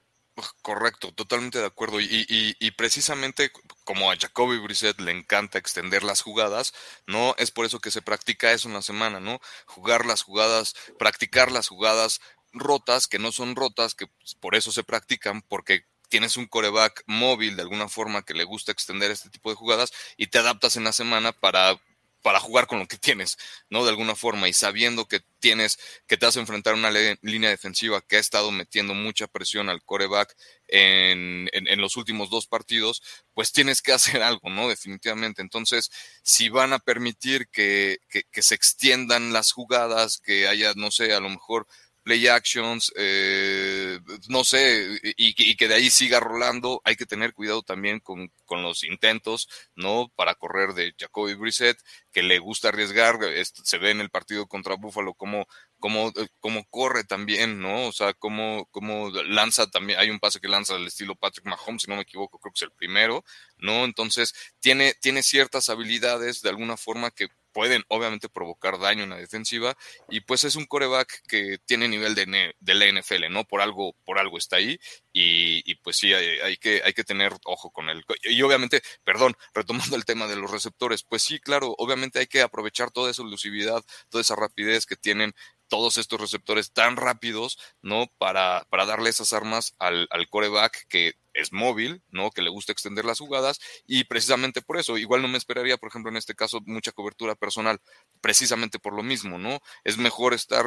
Correcto, 0.61 1.13
totalmente 1.13 1.59
de 1.59 1.65
acuerdo. 1.65 1.99
Y, 1.99 2.71
precisamente 2.73 3.51
como 3.85 4.11
a 4.11 4.17
Jacoby 4.17 4.59
Brissett 4.59 5.01
le 5.01 5.13
encanta 5.13 5.59
extender 5.59 6.03
las 6.03 6.21
jugadas, 6.21 6.75
¿no? 7.07 7.35
Es 7.39 7.51
por 7.51 7.65
eso 7.65 7.81
que 7.81 7.91
se 7.91 8.03
practica 8.03 8.53
eso 8.53 8.69
en 8.69 8.75
la 8.75 8.83
semana, 8.83 9.19
¿no? 9.19 9.41
Jugar 9.65 10.05
las 10.05 10.23
jugadas, 10.23 10.75
practicar 10.99 11.51
las 11.51 11.69
jugadas 11.69 12.21
rotas, 12.53 13.07
que 13.07 13.19
no 13.19 13.33
son 13.33 13.57
rotas, 13.57 13.95
que 13.95 14.09
pues, 14.09 14.35
por 14.35 14.55
eso 14.57 14.73
se 14.73 14.85
practican, 14.85 15.41
porque 15.41 15.87
tienes 16.09 16.37
un 16.37 16.47
coreback 16.47 17.03
móvil 17.07 17.57
de 17.57 17.63
alguna 17.63 17.89
forma 17.89 18.23
que 18.23 18.35
le 18.35 18.45
gusta 18.45 18.73
extender 18.73 19.11
este 19.11 19.31
tipo 19.31 19.51
de 19.51 19.57
jugadas 19.57 19.93
y 20.17 20.29
te 20.29 20.39
adaptas 20.39 20.77
en 20.77 20.85
la 20.85 20.93
semana 20.93 21.33
para 21.33 21.81
para 22.27 22.41
jugar 22.41 22.67
con 22.67 22.81
lo 22.81 22.89
que 22.89 22.97
tienes, 22.99 23.39
¿no? 23.71 23.85
De 23.85 23.91
alguna 23.91 24.17
forma, 24.17 24.49
y 24.49 24.53
sabiendo 24.53 25.07
que 25.07 25.21
tienes, 25.39 25.79
que 26.09 26.17
te 26.17 26.27
vas 26.27 26.37
a 26.37 26.41
enfrentar 26.41 26.75
a 26.75 26.77
una 26.77 26.91
línea 27.23 27.51
defensiva 27.51 28.01
que 28.01 28.17
ha 28.17 28.19
estado 28.19 28.51
metiendo 28.51 28.95
mucha 28.95 29.29
presión 29.29 29.69
al 29.69 29.85
coreback 29.85 30.35
en, 30.67 31.49
en, 31.53 31.81
los 31.81 31.97
últimos 31.97 32.29
dos 32.29 32.49
partidos, 32.49 33.01
pues 33.33 33.53
tienes 33.53 33.81
que 33.81 33.93
hacer 33.93 34.25
algo, 34.25 34.51
¿no? 34.51 34.69
Definitivamente. 34.69 35.41
Entonces, 35.41 35.93
si 36.25 36.49
van 36.49 36.73
a 36.73 36.81
permitir 36.81 37.47
que, 37.49 37.99
que, 38.09 38.25
que 38.25 38.43
se 38.43 38.57
extiendan 38.57 39.33
las 39.33 39.53
jugadas, 39.53 40.19
que 40.19 40.49
haya, 40.49 40.73
no 40.75 40.91
sé, 40.91 41.13
a 41.13 41.21
lo 41.21 41.29
mejor 41.29 41.69
play 42.07 42.29
actions, 42.29 42.93
eh, 42.95 43.99
no 44.29 44.45
sé, 44.45 45.01
y, 45.17 45.57
que 45.57 45.67
de 45.67 45.75
ahí 45.75 45.91
siga 45.91 46.21
rolando. 46.21 46.81
Hay 46.85 46.95
que 46.95 47.05
tener 47.05 47.35
cuidado 47.35 47.63
también 47.65 47.99
con, 47.99 48.31
con 48.45 48.63
los 48.63 48.85
intentos, 48.85 49.49
¿no? 49.75 50.09
Para 50.15 50.37
correr 50.37 50.73
de 50.75 50.95
Jacoby 50.97 51.35
Brissett, 51.35 51.77
que 52.13 52.23
le 52.23 52.39
gusta 52.39 52.69
arriesgar. 52.69 53.19
se 53.43 53.79
ve 53.79 53.91
en 53.91 54.01
el 54.01 54.11
partido 54.11 54.47
contra 54.47 54.77
Buffalo 54.77 55.15
como 55.15 55.49
cómo, 55.81 56.13
cómo 56.39 56.65
corre 56.71 57.03
también, 57.03 57.61
¿no? 57.61 57.89
O 57.89 57.93
sea, 57.93 58.15
cómo, 58.15 58.69
cómo 58.71 59.11
lanza 59.11 59.69
también, 59.69 59.99
hay 59.99 60.11
un 60.11 60.21
pase 60.21 60.41
que 60.41 60.47
lanza 60.47 60.77
al 60.77 60.87
estilo 60.87 61.17
Patrick 61.17 61.47
Mahomes, 61.47 61.83
si 61.83 61.91
no 61.91 61.97
me 61.97 62.03
equivoco, 62.03 62.39
creo 62.39 62.53
que 62.53 62.59
es 62.59 62.63
el 62.63 62.73
primero, 62.73 63.25
¿no? 63.59 63.85
Entonces, 63.85 64.33
tiene, 64.61 64.95
tiene 65.01 65.25
ciertas 65.25 65.69
habilidades 65.71 66.41
de 66.43 66.51
alguna 66.51 66.77
forma 66.77 67.11
que 67.11 67.29
pueden 67.57 67.85
obviamente 67.89 68.29
provocar 68.29 68.79
daño 68.79 69.05
en 69.05 69.09
la 69.09 69.17
defensiva 69.17 69.79
y 70.11 70.21
pues 70.21 70.45
es 70.45 70.57
un 70.57 70.67
coreback 70.67 71.23
que 71.27 71.57
tiene 71.65 71.89
nivel 71.89 72.15
de, 72.15 72.55
de 72.61 72.75
la 72.75 72.85
NFL, 72.85 73.31
¿no? 73.31 73.45
Por 73.45 73.63
algo, 73.63 73.95
por 74.05 74.19
algo 74.19 74.37
está 74.37 74.57
ahí 74.57 74.79
y, 75.11 75.75
pues 75.77 75.97
sí, 75.97 76.13
hay, 76.13 76.59
que, 76.59 76.83
hay 76.85 76.93
que 76.93 77.03
tener 77.03 77.33
ojo 77.47 77.71
con 77.71 77.89
él. 77.89 78.05
Y 78.25 78.43
obviamente, 78.43 78.83
perdón, 79.05 79.39
retomando 79.55 79.97
el 79.97 80.05
tema 80.05 80.27
de 80.27 80.37
los 80.37 80.51
receptores, 80.51 81.03
pues 81.03 81.23
sí, 81.23 81.41
claro, 81.41 81.75
obviamente 81.79 82.19
hay 82.19 82.27
que 82.27 82.43
aprovechar 82.43 82.91
toda 82.91 83.11
esa 83.11 83.23
elusividad, 83.23 83.83
toda 84.11 84.21
esa 84.21 84.37
rapidez 84.37 84.85
que 84.85 84.97
tienen 84.97 85.35
todos 85.69 85.97
estos 85.97 86.21
receptores 86.21 86.75
tan 86.75 86.97
rápidos, 86.97 87.59
¿no? 87.81 88.13
Para, 88.19 88.67
para 88.69 88.85
darle 88.85 89.09
esas 89.09 89.33
armas 89.33 89.75
al, 89.79 90.09
al 90.11 90.29
coreback 90.29 90.87
que 90.89 91.15
es 91.37 91.53
móvil, 91.53 92.03
¿no? 92.11 92.31
Que 92.31 92.43
le 92.43 92.51
gusta 92.51 92.73
extender 92.73 93.05
las 93.05 93.19
jugadas 93.19 93.61
y 93.87 94.05
precisamente 94.05 94.63
por 94.63 94.79
eso, 94.79 94.99
igual 94.99 95.23
no 95.23 95.29
me 95.29 95.39
esperaría, 95.39 95.77
por 95.77 95.89
ejemplo, 95.89 96.11
en 96.11 96.17
este 96.17 96.35
caso, 96.35 96.61
mucha 96.67 96.93
cobertura 96.93 97.35
personal, 97.35 97.81
precisamente 98.21 98.79
por 98.79 98.95
lo 98.95 99.03
mismo, 99.03 99.39
¿no? 99.39 99.61
Es 99.85 99.99
mejor 99.99 100.35
estar 100.35 100.67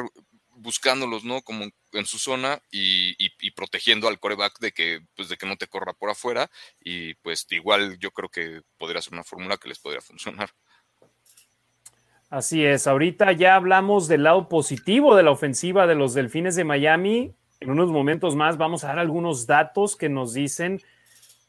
buscándolos, 0.60 1.24
¿no? 1.24 1.42
Como 1.42 1.66
en 1.92 2.06
su 2.06 2.18
zona 2.18 2.60
y, 2.70 3.14
protegiendo 3.52 4.08
al 4.08 4.20
coreback 4.20 4.58
de 4.60 4.72
que, 4.72 5.00
pues, 5.16 5.28
de 5.28 5.36
que 5.36 5.46
no 5.46 5.56
te 5.56 5.66
corra 5.66 5.92
por 5.92 6.10
afuera 6.10 6.50
y 6.80 7.14
pues 7.14 7.46
igual 7.50 7.98
yo 7.98 8.10
creo 8.10 8.28
que 8.28 8.62
podría 8.78 9.02
ser 9.02 9.14
una 9.14 9.24
fórmula 9.24 9.56
que 9.56 9.68
les 9.68 9.78
podría 9.78 10.00
funcionar. 10.00 10.50
Así 12.28 12.64
es, 12.64 12.86
ahorita 12.86 13.32
ya 13.32 13.56
hablamos 13.56 14.06
del 14.06 14.22
lado 14.22 14.48
positivo 14.48 15.16
de 15.16 15.24
la 15.24 15.32
ofensiva 15.32 15.88
de 15.88 15.96
los 15.96 16.14
Delfines 16.14 16.54
de 16.54 16.64
Miami. 16.64 17.34
En 17.60 17.70
unos 17.70 17.90
momentos 17.90 18.36
más 18.36 18.56
vamos 18.56 18.84
a 18.84 18.88
dar 18.88 18.98
algunos 18.98 19.46
datos 19.46 19.94
que 19.94 20.08
nos 20.08 20.32
dicen 20.32 20.80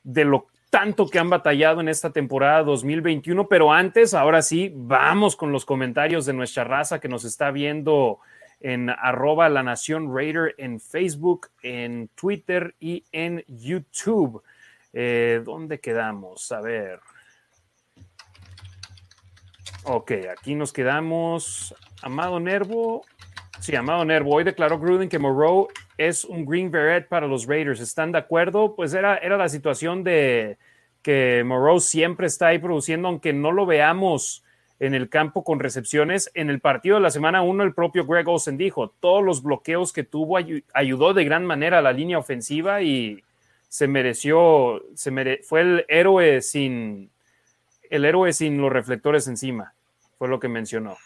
de 0.03 0.25
lo 0.25 0.47
tanto 0.69 1.07
que 1.07 1.19
han 1.19 1.29
batallado 1.29 1.81
en 1.81 1.87
esta 1.87 2.11
temporada 2.11 2.63
2021, 2.63 3.47
pero 3.47 3.71
antes, 3.71 4.13
ahora 4.13 4.41
sí, 4.41 4.71
vamos 4.73 5.35
con 5.35 5.51
los 5.51 5.65
comentarios 5.65 6.25
de 6.25 6.33
nuestra 6.33 6.63
raza 6.63 6.99
que 6.99 7.07
nos 7.07 7.23
está 7.23 7.51
viendo 7.51 8.19
en 8.59 8.89
arroba 8.89 9.49
la 9.49 9.63
nación 9.63 10.15
Raider 10.15 10.53
en 10.57 10.79
Facebook, 10.79 11.47
en 11.61 12.09
Twitter 12.15 12.75
y 12.79 13.03
en 13.11 13.43
YouTube. 13.47 14.43
Eh, 14.93 15.41
¿Dónde 15.43 15.79
quedamos? 15.79 16.51
A 16.51 16.61
ver. 16.61 16.99
Ok, 19.83 20.11
aquí 20.31 20.55
nos 20.55 20.71
quedamos. 20.71 21.73
Amado 22.01 22.39
Nervo. 22.39 23.03
Sí, 23.61 23.75
Amado 23.75 24.03
Nervo. 24.03 24.33
Hoy 24.33 24.43
declaró 24.43 24.79
Gruden 24.79 25.07
que 25.07 25.19
Moreau 25.19 25.67
es 25.95 26.25
un 26.25 26.47
Green 26.47 26.71
Beret 26.71 27.07
para 27.07 27.27
los 27.27 27.45
Raiders. 27.45 27.79
¿Están 27.79 28.11
de 28.11 28.17
acuerdo? 28.17 28.75
Pues 28.75 28.91
era, 28.95 29.17
era 29.17 29.37
la 29.37 29.49
situación 29.49 30.03
de 30.03 30.57
que 31.03 31.43
Moreau 31.45 31.79
siempre 31.79 32.25
está 32.25 32.47
ahí 32.47 32.57
produciendo, 32.57 33.07
aunque 33.07 33.33
no 33.33 33.51
lo 33.51 33.67
veamos 33.67 34.43
en 34.79 34.95
el 34.95 35.09
campo 35.09 35.43
con 35.43 35.59
recepciones. 35.59 36.31
En 36.33 36.49
el 36.49 36.59
partido 36.59 36.95
de 36.95 37.03
la 37.03 37.11
semana 37.11 37.43
1, 37.43 37.63
el 37.63 37.75
propio 37.75 38.07
Greg 38.07 38.27
Olsen 38.27 38.57
dijo, 38.57 38.95
todos 38.99 39.23
los 39.23 39.43
bloqueos 39.43 39.93
que 39.93 40.03
tuvo 40.03 40.39
ayudó 40.73 41.13
de 41.13 41.23
gran 41.23 41.45
manera 41.45 41.77
a 41.77 41.83
la 41.83 41.93
línea 41.93 42.17
ofensiva 42.17 42.81
y 42.81 43.23
se 43.69 43.87
mereció, 43.87 44.81
se 44.95 45.11
fue 45.43 45.61
el 45.61 45.85
héroe 45.87 46.41
sin, 46.41 47.11
el 47.91 48.05
héroe 48.05 48.33
sin 48.33 48.59
los 48.59 48.73
reflectores 48.73 49.27
encima, 49.27 49.75
fue 50.17 50.27
lo 50.27 50.39
que 50.39 50.47
mencionó. 50.47 50.97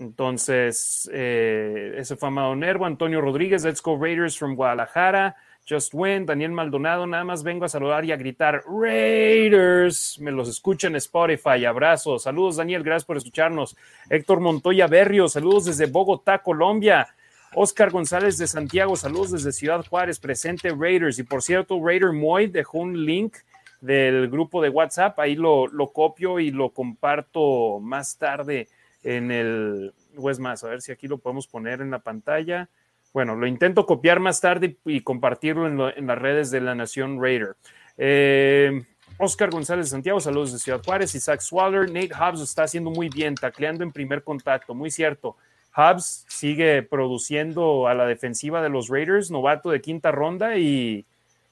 Entonces, 0.00 1.10
eh, 1.12 1.94
ese 1.98 2.16
fue 2.16 2.28
Amado 2.28 2.56
Nervo, 2.56 2.86
Antonio 2.86 3.20
Rodríguez, 3.20 3.64
Let's 3.64 3.82
Go 3.82 3.98
Raiders 4.00 4.36
from 4.36 4.54
Guadalajara, 4.56 5.36
Just 5.68 5.92
Win, 5.92 6.24
Daniel 6.24 6.52
Maldonado, 6.52 7.06
nada 7.06 7.22
más 7.22 7.42
vengo 7.42 7.66
a 7.66 7.68
saludar 7.68 8.06
y 8.06 8.10
a 8.10 8.16
gritar 8.16 8.62
Raiders. 8.66 10.18
Me 10.18 10.32
los 10.32 10.48
escuchan 10.48 10.92
en 10.92 10.96
Spotify. 10.96 11.66
Abrazos. 11.66 12.22
Saludos, 12.22 12.56
Daniel. 12.56 12.82
Gracias 12.82 13.04
por 13.04 13.18
escucharnos. 13.18 13.76
Héctor 14.08 14.40
Montoya 14.40 14.86
Berrio, 14.86 15.28
saludos 15.28 15.66
desde 15.66 15.86
Bogotá, 15.86 16.38
Colombia. 16.38 17.06
Oscar 17.54 17.90
González 17.90 18.38
de 18.38 18.46
Santiago, 18.46 18.96
saludos 18.96 19.32
desde 19.32 19.52
Ciudad 19.52 19.84
Juárez, 19.84 20.18
presente 20.18 20.70
Raiders. 20.70 21.18
Y 21.18 21.24
por 21.24 21.42
cierto, 21.42 21.78
Raider 21.84 22.12
Moy 22.12 22.46
dejó 22.46 22.78
un 22.78 23.04
link 23.04 23.36
del 23.80 24.28
grupo 24.28 24.62
de 24.62 24.68
WhatsApp, 24.68 25.18
ahí 25.18 25.34
lo, 25.34 25.68
copio 25.92 26.38
y 26.38 26.50
lo 26.50 26.70
comparto 26.70 27.80
más 27.80 28.16
tarde 28.16 28.68
en 29.02 29.30
el, 29.30 29.92
o 30.16 30.30
es 30.30 30.38
más, 30.38 30.64
a 30.64 30.68
ver 30.68 30.82
si 30.82 30.92
aquí 30.92 31.08
lo 31.08 31.18
podemos 31.18 31.46
poner 31.46 31.80
en 31.80 31.90
la 31.90 32.00
pantalla. 32.00 32.68
Bueno, 33.12 33.34
lo 33.34 33.46
intento 33.46 33.86
copiar 33.86 34.20
más 34.20 34.40
tarde 34.40 34.76
y 34.84 35.00
compartirlo 35.00 35.90
en, 35.90 36.06
las 36.06 36.18
redes 36.18 36.50
de 36.50 36.60
la 36.60 36.74
Nación 36.74 37.20
Raider. 37.20 37.56
Eh, 37.98 38.82
Oscar 39.18 39.50
González 39.50 39.86
de 39.86 39.90
Santiago, 39.90 40.20
saludos 40.20 40.52
de 40.52 40.58
Ciudad 40.58 40.82
Juárez. 40.84 41.14
Isaac 41.14 41.40
Swaller, 41.40 41.90
Nate 41.90 42.14
Hobbs 42.14 42.40
está 42.40 42.62
haciendo 42.62 42.90
muy 42.90 43.08
bien, 43.08 43.34
tacleando 43.34 43.84
en 43.84 43.92
primer 43.92 44.22
contacto, 44.22 44.74
muy 44.74 44.90
cierto. 44.90 45.36
Hobbs 45.74 46.24
sigue 46.28 46.82
produciendo 46.82 47.88
a 47.88 47.94
la 47.94 48.06
defensiva 48.06 48.62
de 48.62 48.70
los 48.70 48.88
Raiders, 48.88 49.30
novato 49.30 49.70
de 49.70 49.80
quinta 49.80 50.10
ronda 50.10 50.56
y 50.56 51.04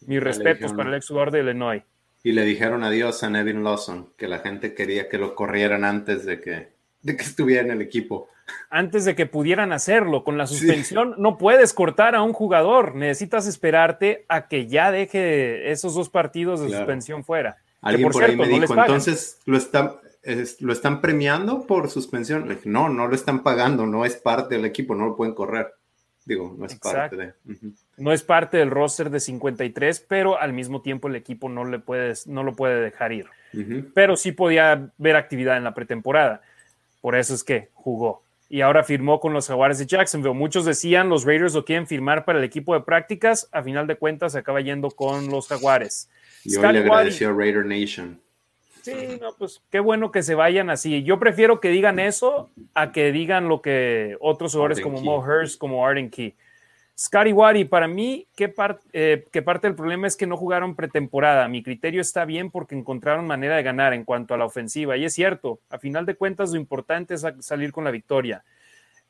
mis 0.06 0.22
respetos 0.22 0.72
para 0.72 0.88
el 0.90 0.96
ex 0.96 1.08
jugador 1.08 1.30
de 1.32 1.40
Illinois 1.40 1.82
y 2.22 2.32
le 2.32 2.44
dijeron 2.44 2.84
adiós 2.84 3.22
a 3.22 3.30
Nevin 3.30 3.62
Lawson, 3.64 4.10
que 4.16 4.28
la 4.28 4.40
gente 4.40 4.74
quería 4.74 5.08
que 5.08 5.18
lo 5.18 5.34
corrieran 5.34 5.84
antes 5.84 6.26
de 6.26 6.40
que, 6.40 6.68
de 7.02 7.16
que 7.16 7.22
estuviera 7.22 7.62
en 7.62 7.70
el 7.70 7.82
equipo. 7.82 8.28
Antes 8.70 9.04
de 9.04 9.14
que 9.14 9.26
pudieran 9.26 9.72
hacerlo, 9.72 10.24
con 10.24 10.38
la 10.38 10.46
suspensión 10.46 11.14
no 11.18 11.36
puedes 11.38 11.74
cortar 11.74 12.14
a 12.14 12.22
un 12.22 12.32
jugador, 12.32 12.94
necesitas 12.94 13.46
esperarte 13.46 14.24
a 14.28 14.48
que 14.48 14.66
ya 14.66 14.90
deje 14.90 15.70
esos 15.70 15.94
dos 15.94 16.08
partidos 16.08 16.60
de 16.60 16.70
suspensión 16.70 17.24
fuera. 17.24 17.58
Alguien 17.80 18.10
por, 18.10 18.24
ahí 18.24 18.36
me 18.36 18.48
dijo, 18.48 18.74
entonces 18.74 19.38
lo 19.44 19.56
están, 19.56 19.92
lo 20.60 20.72
están 20.72 21.00
premiando 21.00 21.66
por 21.66 21.90
suspensión. 21.90 22.58
no, 22.64 22.88
no 22.88 23.06
lo 23.06 23.14
están 23.14 23.42
pagando, 23.42 23.86
no 23.86 24.04
es 24.04 24.16
parte 24.16 24.56
del 24.56 24.64
equipo, 24.64 24.94
no 24.94 25.06
lo 25.06 25.16
pueden 25.16 25.34
correr. 25.34 25.74
Digo, 26.28 26.54
no 26.58 26.66
es 26.66 26.74
parte 26.74 27.16
de. 27.16 27.32
No 27.96 28.12
es 28.12 28.22
parte 28.22 28.58
del 28.58 28.70
roster 28.70 29.08
de 29.08 29.18
53, 29.18 30.04
pero 30.06 30.38
al 30.38 30.52
mismo 30.52 30.82
tiempo 30.82 31.08
el 31.08 31.16
equipo 31.16 31.48
no, 31.48 31.64
le 31.64 31.78
puedes, 31.78 32.26
no 32.26 32.42
lo 32.42 32.54
puede 32.54 32.82
dejar 32.82 33.12
ir. 33.12 33.26
Pero 33.94 34.14
sí 34.14 34.32
podía 34.32 34.90
ver 34.98 35.16
actividad 35.16 35.56
en 35.56 35.64
la 35.64 35.72
pretemporada. 35.72 36.42
Por 37.00 37.16
eso 37.16 37.34
es 37.34 37.44
que 37.44 37.68
jugó. 37.74 38.22
Y 38.50 38.62
ahora 38.62 38.82
firmó 38.82 39.20
con 39.20 39.32
los 39.34 39.48
Jaguares 39.48 39.78
de 39.78 39.86
Jacksonville. 39.86 40.34
Muchos 40.34 40.64
decían 40.64 41.08
los 41.08 41.24
Raiders 41.24 41.54
lo 41.54 41.64
quieren 41.64 41.86
firmar 41.86 42.24
para 42.24 42.38
el 42.38 42.44
equipo 42.44 42.74
de 42.74 42.80
prácticas. 42.80 43.48
A 43.52 43.62
final 43.62 43.86
de 43.86 43.96
cuentas, 43.96 44.32
se 44.32 44.38
acaba 44.38 44.60
yendo 44.60 44.90
con 44.90 45.28
los 45.28 45.48
Jaguares. 45.48 46.08
Y 46.44 46.56
hoy 46.56 46.72
le 46.72 46.78
agradeció 46.78 47.28
a 47.28 47.32
Raider 47.32 47.66
Nation. 47.66 48.20
Sí, 48.82 49.18
no, 49.20 49.34
pues 49.36 49.60
qué 49.70 49.80
bueno 49.80 50.10
que 50.10 50.22
se 50.22 50.34
vayan 50.34 50.70
así. 50.70 51.02
Yo 51.02 51.18
prefiero 51.18 51.60
que 51.60 51.68
digan 51.68 51.98
eso 51.98 52.50
a 52.72 52.90
que 52.90 53.12
digan 53.12 53.48
lo 53.48 53.60
que 53.60 54.16
otros 54.20 54.52
jugadores 54.52 54.80
como 54.80 55.02
Mo 55.02 55.18
Hurst, 55.18 55.58
como 55.58 55.86
Arden 55.86 56.08
Key. 56.08 56.34
Scotty 56.98 57.32
Waddy, 57.32 57.64
para 57.64 57.86
mí, 57.86 58.26
¿qué, 58.34 58.52
eh, 58.92 59.24
¿qué, 59.30 59.42
parte 59.42 59.68
del 59.68 59.76
problema 59.76 60.08
es 60.08 60.16
que 60.16 60.26
no 60.26 60.36
jugaron 60.36 60.74
pretemporada? 60.74 61.46
Mi 61.46 61.62
criterio 61.62 62.00
está 62.00 62.24
bien 62.24 62.50
porque 62.50 62.74
encontraron 62.74 63.26
manera 63.26 63.56
de 63.56 63.62
ganar 63.62 63.94
en 63.94 64.04
cuanto 64.04 64.34
a 64.34 64.36
la 64.36 64.44
ofensiva. 64.44 64.96
Y 64.96 65.04
es 65.04 65.14
cierto, 65.14 65.60
a 65.70 65.78
final 65.78 66.06
de 66.06 66.16
cuentas, 66.16 66.50
lo 66.50 66.56
importante 66.56 67.14
es 67.14 67.24
salir 67.38 67.70
con 67.70 67.84
la 67.84 67.92
victoria. 67.92 68.42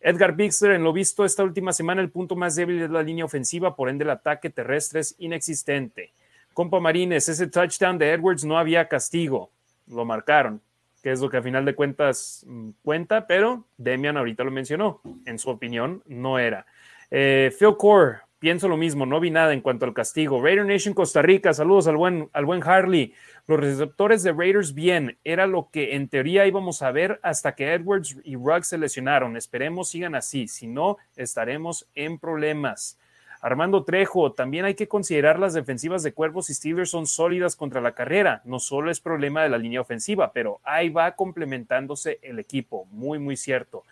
Edgar 0.01 0.37
Bixler, 0.37 0.73
en 0.73 0.85
lo 0.85 0.93
visto 0.93 1.25
esta 1.25 1.43
última 1.43 1.73
semana, 1.73 2.03
el 2.03 2.11
punto 2.11 2.37
más 2.37 2.57
débil 2.57 2.83
es 2.83 2.91
la 2.91 3.03
línea 3.03 3.25
ofensiva, 3.25 3.75
por 3.75 3.89
ende 3.89 4.05
el 4.05 4.11
ataque 4.11 4.51
terrestre 4.51 5.01
es 5.01 5.15
inexistente. 5.19 6.13
Compa 6.53 6.81
Marines, 6.81 7.29
ese 7.29 7.47
touchdown 7.47 7.97
de 7.97 8.13
Edwards 8.13 8.45
no 8.45 8.59
había 8.59 8.87
castigo 8.87 9.51
lo 9.87 10.05
marcaron, 10.05 10.61
que 11.03 11.13
es 11.13 11.21
lo 11.21 11.31
que 11.31 11.39
a 11.39 11.43
final 11.43 11.65
de 11.65 11.75
cuentas 11.75 12.45
mm, 12.47 12.71
cuenta, 12.83 13.27
pero 13.27 13.65
Demian 13.77 14.17
ahorita 14.17 14.45
lo 14.45 14.51
mencionó, 14.51 15.01
en 15.25 15.39
su 15.39 15.51
opinión 15.51 16.03
no 16.07 16.39
era. 16.39 16.67
Eh, 17.11 17.51
Phil 17.59 17.77
Core, 17.77 18.19
pienso 18.39 18.69
lo 18.69 18.77
mismo, 18.77 19.07
no 19.07 19.21
vi 19.21 19.31
nada 19.31 19.53
en 19.53 19.61
cuanto 19.61 19.85
al 19.85 19.95
castigo. 19.95 20.43
Raider 20.43 20.67
Nation 20.67 20.95
Costa 20.95 21.23
Rica, 21.23 21.53
saludos 21.55 21.87
al 21.89 21.97
buen, 21.97 22.29
al 22.33 22.45
buen 22.45 22.63
Harley. 22.63 23.15
Los 23.47 23.61
receptores 23.61 24.23
de 24.23 24.33
Raiders 24.33 24.75
bien, 24.75 25.19
era 25.25 25.47
lo 25.47 25.71
que 25.73 25.95
en 25.95 26.09
teoría 26.09 26.47
íbamos 26.47 26.83
a 26.83 26.93
ver 26.93 27.19
hasta 27.23 27.55
que 27.55 27.73
Edwards 27.73 28.17
y 28.25 28.37
Ruggs 28.37 28.69
se 28.69 28.79
lesionaron. 28.79 29.37
Esperemos 29.37 29.91
sigan 29.91 30.15
así, 30.15 30.49
si 30.49 30.67
no, 30.67 30.99
estaremos 31.17 31.89
en 31.95 32.19
problemas. 32.19 32.99
Armando 33.41 33.85
Trejo, 33.85 34.33
también 34.33 34.65
hay 34.65 34.75
que 34.75 34.89
considerar 34.89 35.39
las 35.39 35.55
defensivas 35.55 36.03
de 36.03 36.13
Cuervos 36.13 36.51
y 36.51 36.55
Steelers 36.55 36.91
son 36.91 37.07
sólidas 37.07 37.55
contra 37.55 37.81
la 37.81 37.93
carrera. 37.93 38.43
No 38.45 38.59
solo 38.59 38.91
es 38.91 38.99
problema 39.01 39.45
de 39.45 39.49
la 39.49 39.59
línea 39.59 39.81
ofensiva, 39.81 40.33
pero 40.33 40.61
ahí 40.65 40.89
va 40.89 41.15
complementándose 41.15 42.19
el 42.23 42.41
equipo. 42.41 42.87
Muy, 42.91 43.21
muy 43.21 43.37
cierto. 43.37 43.85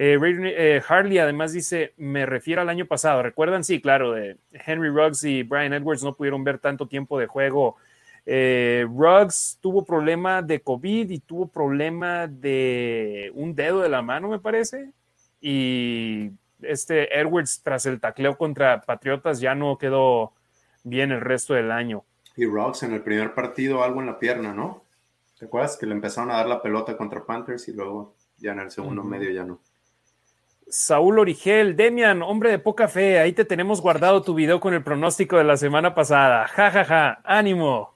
Eh, 0.00 0.16
eh, 0.22 0.80
Harley 0.88 1.18
además 1.18 1.52
dice, 1.52 1.92
me 1.96 2.24
refiero 2.24 2.62
al 2.62 2.68
año 2.68 2.86
pasado. 2.86 3.20
¿Recuerdan? 3.20 3.64
Sí, 3.64 3.80
claro, 3.80 4.12
de 4.12 4.36
Henry 4.52 4.90
Ruggs 4.90 5.24
y 5.24 5.42
Brian 5.42 5.72
Edwards 5.72 6.04
no 6.04 6.14
pudieron 6.14 6.44
ver 6.44 6.60
tanto 6.60 6.86
tiempo 6.86 7.18
de 7.18 7.26
juego. 7.26 7.74
Eh, 8.24 8.86
Ruggs 8.88 9.58
tuvo 9.60 9.84
problema 9.84 10.40
de 10.40 10.60
COVID 10.60 11.10
y 11.10 11.18
tuvo 11.18 11.48
problema 11.48 12.28
de 12.28 13.32
un 13.34 13.56
dedo 13.56 13.80
de 13.80 13.88
la 13.88 14.00
mano, 14.00 14.28
me 14.28 14.38
parece. 14.38 14.92
Y 15.40 16.30
este 16.62 17.18
Edwards 17.18 17.60
tras 17.64 17.84
el 17.86 17.98
tacleo 17.98 18.38
contra 18.38 18.80
Patriotas 18.80 19.40
ya 19.40 19.56
no 19.56 19.78
quedó 19.78 20.32
bien 20.84 21.10
el 21.10 21.22
resto 21.22 21.54
del 21.54 21.72
año. 21.72 22.04
Y 22.36 22.46
Rocks 22.46 22.84
en 22.84 22.92
el 22.92 23.02
primer 23.02 23.34
partido 23.34 23.82
algo 23.82 23.98
en 23.98 24.06
la 24.06 24.20
pierna, 24.20 24.54
¿no? 24.54 24.84
¿Te 25.36 25.46
acuerdas 25.46 25.76
que 25.76 25.86
le 25.86 25.94
empezaron 25.94 26.30
a 26.30 26.34
dar 26.34 26.46
la 26.46 26.62
pelota 26.62 26.96
contra 26.96 27.24
Panthers 27.24 27.66
y 27.66 27.72
luego 27.72 28.14
ya 28.36 28.52
en 28.52 28.60
el 28.60 28.70
segundo 28.70 29.02
medio 29.02 29.32
ya 29.32 29.42
no? 29.42 29.58
Saúl 30.70 31.18
Origel, 31.18 31.76
Demian, 31.76 32.22
hombre 32.22 32.50
de 32.50 32.58
poca 32.58 32.88
fe, 32.88 33.18
ahí 33.18 33.32
te 33.32 33.44
tenemos 33.44 33.80
guardado 33.80 34.22
tu 34.22 34.34
video 34.34 34.60
con 34.60 34.74
el 34.74 34.82
pronóstico 34.82 35.38
de 35.38 35.44
la 35.44 35.56
semana 35.56 35.94
pasada. 35.94 36.46
Ja, 36.48 36.70
ja, 36.70 36.84
ja, 36.84 37.20
ánimo. 37.24 37.94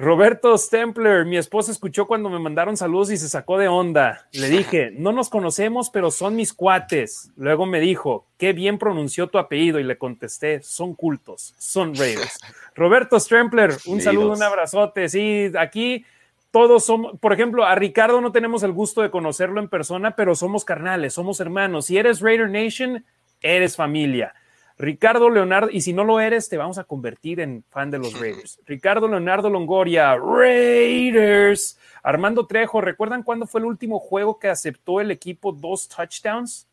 Roberto 0.00 0.56
Stempler, 0.56 1.26
mi 1.26 1.36
esposa 1.36 1.70
escuchó 1.70 2.06
cuando 2.06 2.30
me 2.30 2.38
mandaron 2.38 2.74
saludos 2.74 3.10
y 3.10 3.18
se 3.18 3.28
sacó 3.28 3.58
de 3.58 3.68
onda. 3.68 4.26
Le 4.32 4.48
dije, 4.48 4.92
no 4.96 5.12
nos 5.12 5.28
conocemos, 5.28 5.90
pero 5.90 6.10
son 6.10 6.36
mis 6.36 6.54
cuates. 6.54 7.30
Luego 7.36 7.66
me 7.66 7.80
dijo, 7.80 8.26
qué 8.38 8.54
bien 8.54 8.78
pronunció 8.78 9.28
tu 9.28 9.36
apellido 9.36 9.78
y 9.78 9.84
le 9.84 9.98
contesté, 9.98 10.62
son 10.62 10.94
cultos, 10.94 11.54
son 11.58 11.94
Raiders. 11.94 12.38
Roberto 12.74 13.20
Stempler, 13.20 13.76
un 13.84 14.00
saludo, 14.00 14.32
un 14.32 14.42
abrazote. 14.42 15.10
Sí, 15.10 15.52
aquí 15.58 16.06
todos 16.50 16.84
somos, 16.84 17.18
por 17.20 17.32
ejemplo, 17.32 17.64
a 17.64 17.74
Ricardo 17.74 18.20
no 18.20 18.32
tenemos 18.32 18.62
el 18.62 18.72
gusto 18.72 19.02
de 19.02 19.10
conocerlo 19.10 19.60
en 19.60 19.68
persona, 19.68 20.16
pero 20.16 20.34
somos 20.34 20.64
carnales, 20.64 21.14
somos 21.14 21.40
hermanos. 21.40 21.86
Si 21.86 21.96
eres 21.96 22.20
Raider 22.20 22.50
Nation, 22.50 23.04
eres 23.40 23.76
familia. 23.76 24.34
Ricardo 24.76 25.28
Leonardo, 25.28 25.68
y 25.70 25.82
si 25.82 25.92
no 25.92 26.04
lo 26.04 26.20
eres, 26.20 26.48
te 26.48 26.56
vamos 26.56 26.78
a 26.78 26.84
convertir 26.84 27.38
en 27.40 27.62
fan 27.68 27.90
de 27.90 27.98
los 27.98 28.12
Raiders. 28.20 28.60
Ricardo 28.64 29.06
Leonardo 29.08 29.50
Longoria, 29.50 30.16
Raiders. 30.16 31.78
Armando 32.02 32.46
Trejo, 32.46 32.80
¿recuerdan 32.80 33.22
cuándo 33.22 33.46
fue 33.46 33.60
el 33.60 33.66
último 33.66 33.98
juego 33.98 34.38
que 34.38 34.48
aceptó 34.48 35.00
el 35.00 35.10
equipo 35.10 35.52
dos 35.52 35.86
touchdowns? 35.88 36.66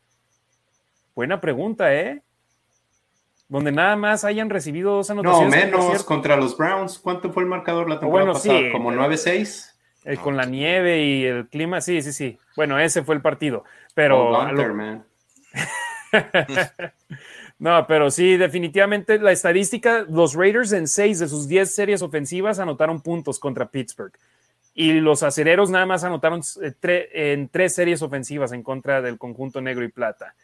Buena 1.14 1.40
pregunta, 1.40 1.94
¿eh? 1.94 2.22
Donde 3.48 3.72
nada 3.72 3.96
más 3.96 4.24
hayan 4.24 4.50
recibido 4.50 4.92
dos 4.92 5.10
anotaciones. 5.10 5.70
No, 5.70 5.78
menos 5.78 6.04
contra 6.04 6.36
los 6.36 6.56
Browns. 6.56 6.98
¿Cuánto 6.98 7.32
fue 7.32 7.42
el 7.42 7.48
marcador 7.48 7.88
la 7.88 7.98
temporada 7.98 8.32
pasada? 8.32 8.60
¿Como 8.72 8.92
9-6? 8.92 9.72
Eh, 10.04 10.16
con 10.16 10.36
la 10.36 10.44
nieve 10.44 11.02
y 11.02 11.24
el 11.24 11.48
clima, 11.48 11.80
sí, 11.80 12.02
sí, 12.02 12.12
sí. 12.12 12.38
Bueno, 12.56 12.78
ese 12.78 13.02
fue 13.02 13.14
el 13.14 13.22
partido. 13.22 13.64
Pero. 13.94 14.30
Oh, 14.30 14.74
man. 14.74 15.04
No, 17.60 17.88
pero 17.88 18.08
sí, 18.12 18.36
definitivamente 18.36 19.18
la 19.18 19.32
estadística, 19.32 20.06
los 20.08 20.34
Raiders 20.34 20.70
en 20.70 20.86
seis 20.86 21.18
de 21.18 21.26
sus 21.26 21.48
diez 21.48 21.74
series 21.74 22.02
ofensivas 22.02 22.60
anotaron 22.60 23.00
puntos 23.00 23.40
contra 23.40 23.66
Pittsburgh. 23.66 24.12
Y 24.74 24.92
los 25.00 25.24
acereros 25.24 25.68
nada 25.68 25.84
más 25.84 26.04
anotaron 26.04 26.40
eh, 26.62 27.08
en 27.12 27.48
tres 27.48 27.74
series 27.74 28.00
ofensivas 28.00 28.52
en 28.52 28.62
contra 28.62 29.02
del 29.02 29.18
conjunto 29.18 29.60
negro 29.60 29.84
y 29.84 29.88
plata. 29.88 30.36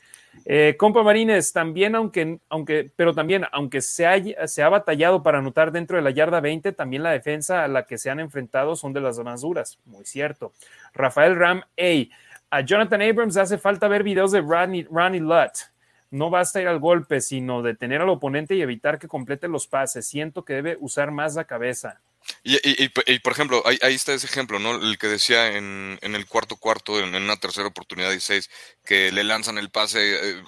Eh, 0.44 0.76
compa 0.78 1.02
Marines, 1.02 1.52
también, 1.52 1.94
aunque, 1.94 2.38
aunque, 2.48 2.90
pero 2.96 3.14
también, 3.14 3.44
aunque 3.52 3.80
se, 3.80 4.36
se 4.46 4.62
ha 4.62 4.68
batallado 4.68 5.22
para 5.22 5.38
anotar 5.38 5.72
dentro 5.72 5.96
de 5.96 6.02
la 6.02 6.10
yarda 6.10 6.40
20, 6.40 6.72
también 6.72 7.02
la 7.02 7.10
defensa 7.10 7.64
a 7.64 7.68
la 7.68 7.86
que 7.86 7.98
se 7.98 8.10
han 8.10 8.20
enfrentado 8.20 8.76
son 8.76 8.92
de 8.92 9.00
las 9.00 9.18
más 9.20 9.40
duras. 9.40 9.78
Muy 9.84 10.04
cierto. 10.04 10.52
Rafael 10.92 11.36
Ram, 11.36 11.62
hey, 11.76 12.10
a 12.50 12.60
Jonathan 12.60 13.02
Abrams 13.02 13.36
hace 13.36 13.58
falta 13.58 13.88
ver 13.88 14.02
videos 14.02 14.32
de 14.32 14.40
Ronnie, 14.40 14.86
Ronnie 14.90 15.20
Lutt 15.20 15.74
no 16.14 16.30
basta 16.30 16.62
ir 16.62 16.68
al 16.68 16.78
golpe, 16.78 17.20
sino 17.20 17.60
detener 17.60 18.00
al 18.00 18.08
oponente 18.08 18.54
y 18.54 18.62
evitar 18.62 19.00
que 19.00 19.08
complete 19.08 19.48
los 19.48 19.66
pases. 19.66 20.06
Siento 20.06 20.44
que 20.44 20.54
debe 20.54 20.76
usar 20.78 21.10
más 21.10 21.34
la 21.34 21.42
cabeza. 21.42 22.00
Y, 22.42 22.88
por 23.20 23.32
ejemplo, 23.32 23.62
ahí, 23.66 23.94
está 23.94 24.12
ese 24.12 24.26
ejemplo, 24.26 24.58
¿no? 24.58 24.74
El 24.76 24.98
que 24.98 25.08
decía 25.08 25.56
en, 25.56 25.98
el 26.00 26.26
cuarto 26.26 26.56
cuarto, 26.56 27.00
en, 27.00 27.14
una 27.14 27.36
tercera 27.36 27.68
oportunidad 27.68 28.12
y 28.12 28.20
seis, 28.20 28.50
que 28.84 29.10
le 29.12 29.24
lanzan 29.24 29.58
el 29.58 29.70
pase 29.70 30.30
eh, 30.30 30.42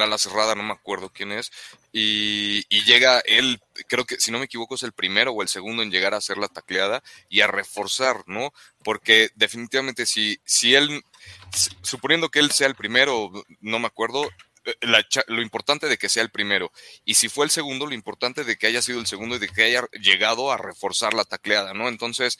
ala 0.00 0.18
cerrada, 0.18 0.54
no 0.54 0.62
me 0.62 0.72
acuerdo 0.72 1.10
quién 1.10 1.32
es, 1.32 1.52
y, 1.92 2.64
llega 2.84 3.20
él, 3.20 3.60
creo 3.86 4.04
que 4.04 4.18
si 4.18 4.30
no 4.30 4.38
me 4.38 4.46
equivoco 4.46 4.74
es 4.74 4.82
el 4.82 4.92
primero 4.92 5.32
o 5.32 5.42
el 5.42 5.48
segundo 5.48 5.82
en 5.82 5.90
llegar 5.90 6.14
a 6.14 6.18
hacer 6.18 6.38
la 6.38 6.48
tacleada 6.48 7.02
y 7.28 7.40
a 7.40 7.46
reforzar, 7.46 8.24
¿no? 8.26 8.52
Porque 8.82 9.30
definitivamente 9.34 10.06
si, 10.06 10.40
si 10.44 10.74
él, 10.74 11.02
suponiendo 11.82 12.30
que 12.30 12.40
él 12.40 12.50
sea 12.50 12.66
el 12.66 12.74
primero, 12.74 13.30
no 13.60 13.78
me 13.78 13.86
acuerdo, 13.86 14.28
lo 15.26 15.42
importante 15.42 15.88
de 15.88 15.98
que 15.98 16.08
sea 16.08 16.22
el 16.22 16.30
primero. 16.30 16.72
Y 17.04 17.14
si 17.14 17.28
fue 17.28 17.44
el 17.44 17.50
segundo, 17.50 17.86
lo 17.86 17.94
importante 17.94 18.44
de 18.44 18.56
que 18.56 18.66
haya 18.66 18.82
sido 18.82 19.00
el 19.00 19.06
segundo 19.06 19.36
y 19.36 19.38
de 19.38 19.48
que 19.48 19.64
haya 19.64 19.86
llegado 20.00 20.52
a 20.52 20.56
reforzar 20.56 21.14
la 21.14 21.24
tacleada, 21.24 21.74
¿no? 21.74 21.88
Entonces, 21.88 22.38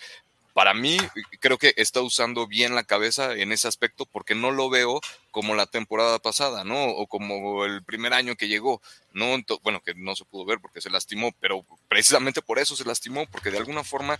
para 0.54 0.72
mí, 0.72 0.96
creo 1.40 1.58
que 1.58 1.74
está 1.76 2.00
usando 2.00 2.46
bien 2.46 2.76
la 2.76 2.84
cabeza 2.84 3.34
en 3.34 3.50
ese 3.50 3.66
aspecto 3.66 4.06
porque 4.06 4.36
no 4.36 4.52
lo 4.52 4.70
veo 4.70 5.00
como 5.32 5.56
la 5.56 5.66
temporada 5.66 6.20
pasada, 6.20 6.62
¿no? 6.62 6.90
O 6.90 7.08
como 7.08 7.64
el 7.64 7.82
primer 7.82 8.14
año 8.14 8.36
que 8.36 8.46
llegó, 8.46 8.80
¿no? 9.12 9.36
bueno, 9.64 9.80
que 9.80 9.94
no 9.94 10.14
se 10.14 10.24
pudo 10.24 10.44
ver 10.44 10.60
porque 10.60 10.80
se 10.80 10.90
lastimó, 10.90 11.32
pero 11.40 11.64
precisamente 11.88 12.40
por 12.40 12.60
eso 12.60 12.76
se 12.76 12.84
lastimó, 12.84 13.26
porque 13.26 13.50
de 13.50 13.58
alguna 13.58 13.82
forma 13.82 14.16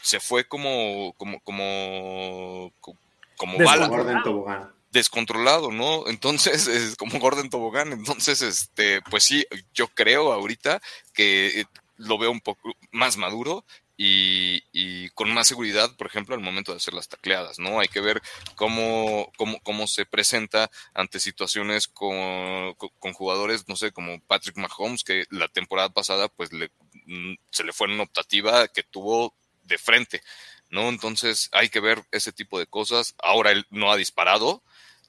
se 0.00 0.20
fue 0.20 0.48
como, 0.48 1.12
como, 1.18 1.38
como, 1.40 2.72
como 3.36 3.58
bala 3.58 3.86
descontrolado, 4.94 5.70
¿no? 5.70 6.08
Entonces, 6.08 6.66
es 6.68 6.96
como 6.96 7.18
Gordon 7.18 7.50
Tobogán. 7.50 7.92
Entonces, 7.92 8.40
este, 8.40 9.02
pues 9.10 9.24
sí, 9.24 9.44
yo 9.74 9.88
creo 9.88 10.32
ahorita 10.32 10.80
que 11.12 11.60
eh, 11.60 11.64
lo 11.96 12.16
veo 12.16 12.30
un 12.30 12.40
poco 12.40 12.72
más 12.92 13.18
maduro 13.18 13.66
y, 13.96 15.10
con 15.10 15.32
más 15.32 15.46
seguridad, 15.46 15.94
por 15.96 16.08
ejemplo, 16.08 16.34
al 16.34 16.40
momento 16.40 16.72
de 16.72 16.78
hacer 16.78 16.94
las 16.94 17.08
tacleadas, 17.08 17.58
¿no? 17.60 17.78
Hay 17.78 17.86
que 17.86 18.00
ver 18.00 18.20
cómo, 18.56 19.30
cómo, 19.36 19.60
cómo 19.60 19.86
se 19.86 20.04
presenta 20.04 20.70
ante 20.94 21.20
situaciones 21.20 21.86
con, 21.86 22.74
con, 22.74 23.12
jugadores, 23.12 23.68
no 23.68 23.76
sé, 23.76 23.92
como 23.92 24.20
Patrick 24.22 24.56
Mahomes, 24.56 25.04
que 25.04 25.24
la 25.30 25.46
temporada 25.46 25.90
pasada, 25.90 26.28
pues 26.28 26.52
le, 26.52 26.70
mm, 27.06 27.34
se 27.50 27.62
le 27.62 27.72
fue 27.72 27.86
en 27.86 27.94
una 27.94 28.02
optativa 28.02 28.66
que 28.66 28.82
tuvo 28.82 29.36
de 29.62 29.78
frente, 29.78 30.22
¿no? 30.70 30.88
Entonces 30.88 31.48
hay 31.52 31.68
que 31.68 31.80
ver 31.80 32.04
ese 32.10 32.32
tipo 32.32 32.58
de 32.58 32.66
cosas. 32.66 33.14
Ahora 33.22 33.52
él 33.52 33.64
no 33.70 33.92
ha 33.92 33.96
disparado, 33.96 34.64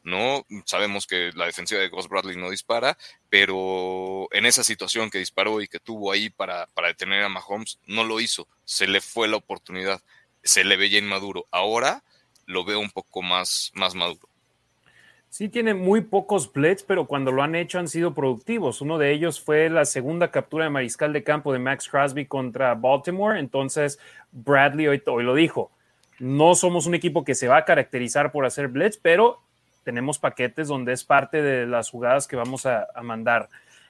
¿no? 0.06 0.46
Sabemos 0.66 1.08
que 1.08 1.32
la 1.36 1.48
defensiva 1.48 1.82
de 1.82 1.90
Ghost 1.90 2.10
Bradley 2.10 2.38
no 2.38 2.52
dispara, 2.52 2.98
pero 3.30 4.28
en 4.32 4.46
esa 4.46 4.64
situación 4.64 5.10
que 5.10 5.18
disparó 5.18 5.62
y 5.62 5.68
que 5.68 5.80
tuvo 5.80 6.12
ahí 6.12 6.30
para, 6.30 6.68
para 6.68 6.90
detener 6.90 7.24
a 7.24 7.30
Mahomes, 7.30 7.80
no 7.88 8.04
lo 8.04 8.22
hizo, 8.22 8.48
se 8.64 8.88
le 8.88 9.02
fue 9.02 9.28
la 9.28 9.38
oportunidad, 9.38 10.02
se 10.44 10.64
le 10.64 10.78
veía 10.78 11.00
inmaduro. 11.00 11.48
Ahora 11.52 12.04
lo 12.46 12.64
veo 12.64 12.80
un 12.80 12.92
poco 12.92 13.22
más, 13.22 13.72
más 13.74 13.96
maduro. 13.96 14.30
Sí, 15.30 15.50
tiene 15.50 15.74
muy 15.74 16.00
pocos 16.00 16.54
blitz, 16.54 16.84
pero 16.84 17.08
cuando 17.08 17.32
lo 17.32 17.44
han 17.44 17.56
hecho 17.56 17.78
han 17.78 17.90
sido 17.90 18.14
productivos. 18.14 18.80
Uno 18.80 18.98
de 18.98 19.12
ellos 19.12 19.42
fue 19.42 19.70
la 19.70 19.84
segunda 19.84 20.32
captura 20.32 20.64
de 20.64 20.70
mariscal 20.70 21.12
de 21.12 21.24
campo 21.24 21.52
de 21.52 21.60
Max 21.60 21.90
Crosby 21.90 22.26
contra 22.26 22.74
Baltimore. 22.76 23.38
Entonces, 23.38 24.00
Bradley 24.32 24.88
hoy, 24.88 25.04
hoy 25.08 25.24
lo 25.26 25.36
dijo. 25.36 25.72
No 26.20 26.56
somos 26.56 26.86
un 26.86 26.96
equipo 26.96 27.26
que 27.26 27.36
se 27.36 27.50
va 27.50 27.58
a 27.58 27.66
caracterizar 27.66 28.32
por 28.32 28.46
hacer 28.46 28.70
blitz, 28.70 28.98
pero 29.02 29.42
tenemos 29.86 30.18
paquetes 30.18 30.68
donde 30.68 30.92
es 30.92 31.04
parte 31.04 31.42
de 31.42 31.68
las 31.68 31.92
jugadas 31.92 32.28
que 32.28 32.36
vamos 32.36 32.66
a, 32.66 32.88
mandar. 33.04 33.48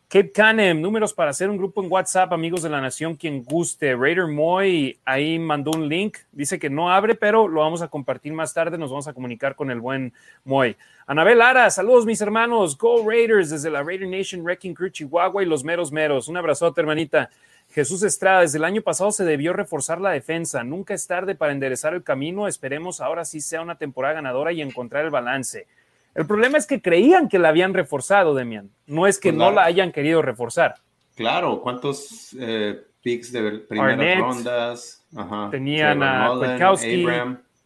Cape 0.10 0.32
Canem, 0.32 0.80
números 0.80 1.14
para 1.14 1.32
hacer 1.32 1.50
un 1.50 1.58
grupo 1.58 1.82
en 1.82 1.92
WhatsApp, 1.92 2.32
amigos 2.32 2.62
de 2.62 2.70
la 2.70 2.82
nación, 2.82 3.16
quien 3.16 3.44
guste. 3.44 3.96
Raider 3.96 4.28
Moy 4.28 5.00
ahí 5.06 5.40
mandó 5.40 5.72
un 5.72 5.88
link, 5.88 6.18
dice 6.32 6.60
que 6.60 6.70
no 6.70 6.92
abre, 6.92 7.16
pero 7.16 7.48
lo 7.48 7.62
vamos 7.62 7.82
a 7.82 7.88
compartir 7.88 8.34
más 8.34 8.54
tarde, 8.54 8.78
nos 8.78 8.92
vamos 8.92 9.08
a 9.08 9.14
comunicar 9.14 9.56
con 9.56 9.72
el 9.72 9.80
buen 9.80 10.14
Moy. 10.44 10.76
Anabel 11.08 11.40
Lara, 11.40 11.72
saludos 11.72 12.06
mis 12.06 12.22
hermanos, 12.22 12.78
Go 12.78 13.10
Raiders 13.10 13.50
desde 13.50 13.72
la 13.72 13.82
Raider 13.82 14.08
Nation 14.08 14.44
Wrecking 14.44 14.76
Crew 14.76 14.90
Chihuahua 14.90 15.42
y 15.42 15.48
los 15.48 15.64
meros 15.64 15.92
meros. 15.92 16.28
Un 16.28 16.38
abrazote, 16.38 16.82
hermanita. 16.82 17.32
Jesús 17.72 18.04
Estrada, 18.04 18.42
desde 18.42 18.58
el 18.58 18.64
año 18.64 18.82
pasado 18.82 19.12
se 19.12 19.26
debió 19.26 19.54
reforzar 19.54 20.00
la 20.00 20.12
defensa. 20.12 20.64
Nunca 20.64 20.94
es 20.94 21.08
tarde 21.08 21.36
para 21.36 21.52
enderezar 21.52 21.94
el 21.94 22.04
camino. 22.04 22.48
Esperemos 22.48 23.02
ahora 23.02 23.26
sí 23.26 23.42
sea 23.42 23.62
una 23.62 23.78
temporada 23.78 24.14
ganadora 24.14 24.52
y 24.52 24.62
encontrar 24.62 25.04
el 25.04 25.12
balance. 25.12 25.68
El 26.16 26.26
problema 26.26 26.58
es 26.58 26.66
que 26.66 26.82
creían 26.82 27.28
que 27.28 27.38
la 27.38 27.50
habían 27.50 27.74
reforzado, 27.74 28.34
Demian. 28.34 28.72
No 28.88 29.06
es 29.06 29.20
que 29.20 29.30
pues 29.30 29.38
no 29.38 29.52
la 29.52 29.66
hayan 29.66 29.92
querido 29.92 30.22
reforzar. 30.22 30.76
Claro, 31.16 31.62
¿cuántos 31.62 32.36
eh, 32.40 32.82
picks 33.02 33.32
de 33.34 33.60
primeras 33.60 34.20
rondas? 34.20 35.06
Tenían 35.52 36.02
a 36.02 36.34
Kwiatkowski, 36.38 37.06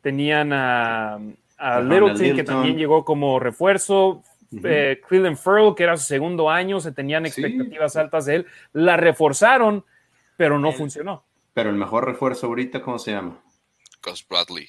tenían 0.01 0.51
a, 0.53 1.19
Littleton, 1.81 2.35
que 2.35 2.43
también 2.43 2.77
llegó 2.77 3.05
como 3.05 3.39
refuerzo. 3.39 4.23
Eh, 4.63 4.99
Cleveland 5.07 5.37
Furl, 5.37 5.75
que 5.75 5.83
era 5.83 5.95
su 5.95 6.05
segundo 6.05 6.49
año, 6.49 6.79
se 6.79 6.91
tenían 6.91 7.27
expectativas 7.27 7.95
altas 7.95 8.25
de 8.25 8.37
él. 8.37 8.45
La 8.73 8.97
reforzaron, 8.97 9.85
pero 10.37 10.57
no 10.57 10.71
funcionó. 10.71 11.23
Pero 11.53 11.69
el 11.69 11.75
mejor 11.75 12.05
refuerzo 12.05 12.47
ahorita, 12.47 12.81
¿cómo 12.81 12.97
se 12.97 13.11
llama? 13.11 13.39
Gus 14.03 14.25
Bradley. 14.27 14.67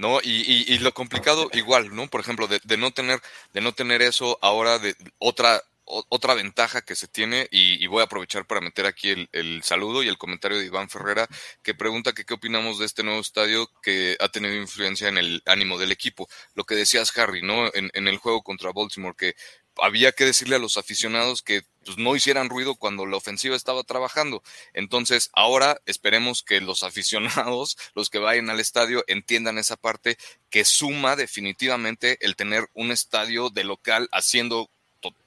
¿No? 0.00 0.18
Y, 0.22 0.78
lo 0.78 0.94
complicado 0.94 1.50
igual, 1.52 1.94
¿no? 1.94 2.08
Por 2.08 2.20
ejemplo, 2.22 2.48
de, 2.48 2.76
no 2.78 2.90
tener, 2.90 3.20
de 3.52 3.60
no 3.60 3.72
tener 3.74 4.00
eso 4.00 4.38
ahora 4.40 4.78
de 4.78 4.96
otra, 5.18 5.62
otra 5.84 6.34
ventaja 6.34 6.80
que 6.80 6.96
se 6.96 7.06
tiene, 7.06 7.48
y, 7.50 7.86
voy 7.86 8.00
a 8.00 8.04
aprovechar 8.04 8.46
para 8.46 8.62
meter 8.62 8.86
aquí 8.86 9.28
el, 9.32 9.62
saludo 9.62 10.02
y 10.02 10.08
el 10.08 10.16
comentario 10.16 10.58
de 10.58 10.64
Iván 10.64 10.88
Ferrera, 10.88 11.28
que 11.62 11.74
pregunta 11.74 12.14
que 12.14 12.24
qué 12.24 12.34
opinamos 12.34 12.78
de 12.78 12.86
este 12.86 13.02
nuevo 13.02 13.20
estadio 13.20 13.70
que 13.82 14.16
ha 14.20 14.28
tenido 14.28 14.54
influencia 14.54 15.08
en 15.08 15.18
el 15.18 15.42
ánimo 15.44 15.78
del 15.78 15.92
equipo. 15.92 16.28
Lo 16.54 16.64
que 16.64 16.74
decías, 16.76 17.16
Harry, 17.18 17.42
¿no? 17.42 17.70
En, 17.74 17.90
en 17.92 18.08
el 18.08 18.16
juego 18.16 18.42
contra 18.42 18.72
Baltimore, 18.72 19.14
que 19.16 19.34
había 19.82 20.12
que 20.12 20.24
decirle 20.24 20.56
a 20.56 20.60
los 20.60 20.76
aficionados 20.76 21.42
que 21.42 21.62
pues, 21.84 21.98
no 21.98 22.14
hicieran 22.16 22.50
ruido 22.50 22.74
cuando 22.74 23.06
la 23.06 23.16
ofensiva 23.16 23.56
estaba 23.56 23.82
trabajando. 23.82 24.42
Entonces, 24.74 25.30
ahora 25.32 25.80
esperemos 25.86 26.42
que 26.42 26.60
los 26.60 26.82
aficionados, 26.84 27.76
los 27.94 28.10
que 28.10 28.18
vayan 28.18 28.50
al 28.50 28.60
estadio, 28.60 29.04
entiendan 29.06 29.58
esa 29.58 29.76
parte 29.76 30.18
que 30.50 30.64
suma 30.64 31.16
definitivamente 31.16 32.18
el 32.20 32.36
tener 32.36 32.68
un 32.74 32.90
estadio 32.90 33.50
de 33.50 33.64
local 33.64 34.08
haciendo 34.12 34.70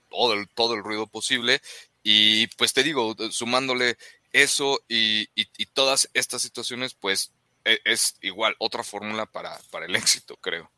todo 0.10 0.34
el, 0.34 0.48
todo 0.50 0.76
el 0.76 0.84
ruido 0.84 1.08
posible. 1.08 1.62
Y 2.04 2.48
pues 2.48 2.74
te 2.74 2.84
digo, 2.84 3.16
sumándole 3.32 3.98
eso 4.34 4.82
y, 4.88 5.28
todas 5.74 6.10
estas 6.14 6.42
situaciones, 6.42 6.94
pues 6.94 7.32
e, 7.66 7.80
es 7.86 8.16
igual 8.22 8.56
otra 8.60 8.84
fórmula 8.84 9.26
para, 9.26 9.58
para 9.72 9.86
el 9.86 9.96
éxito, 9.96 10.38
creo. 10.38 10.73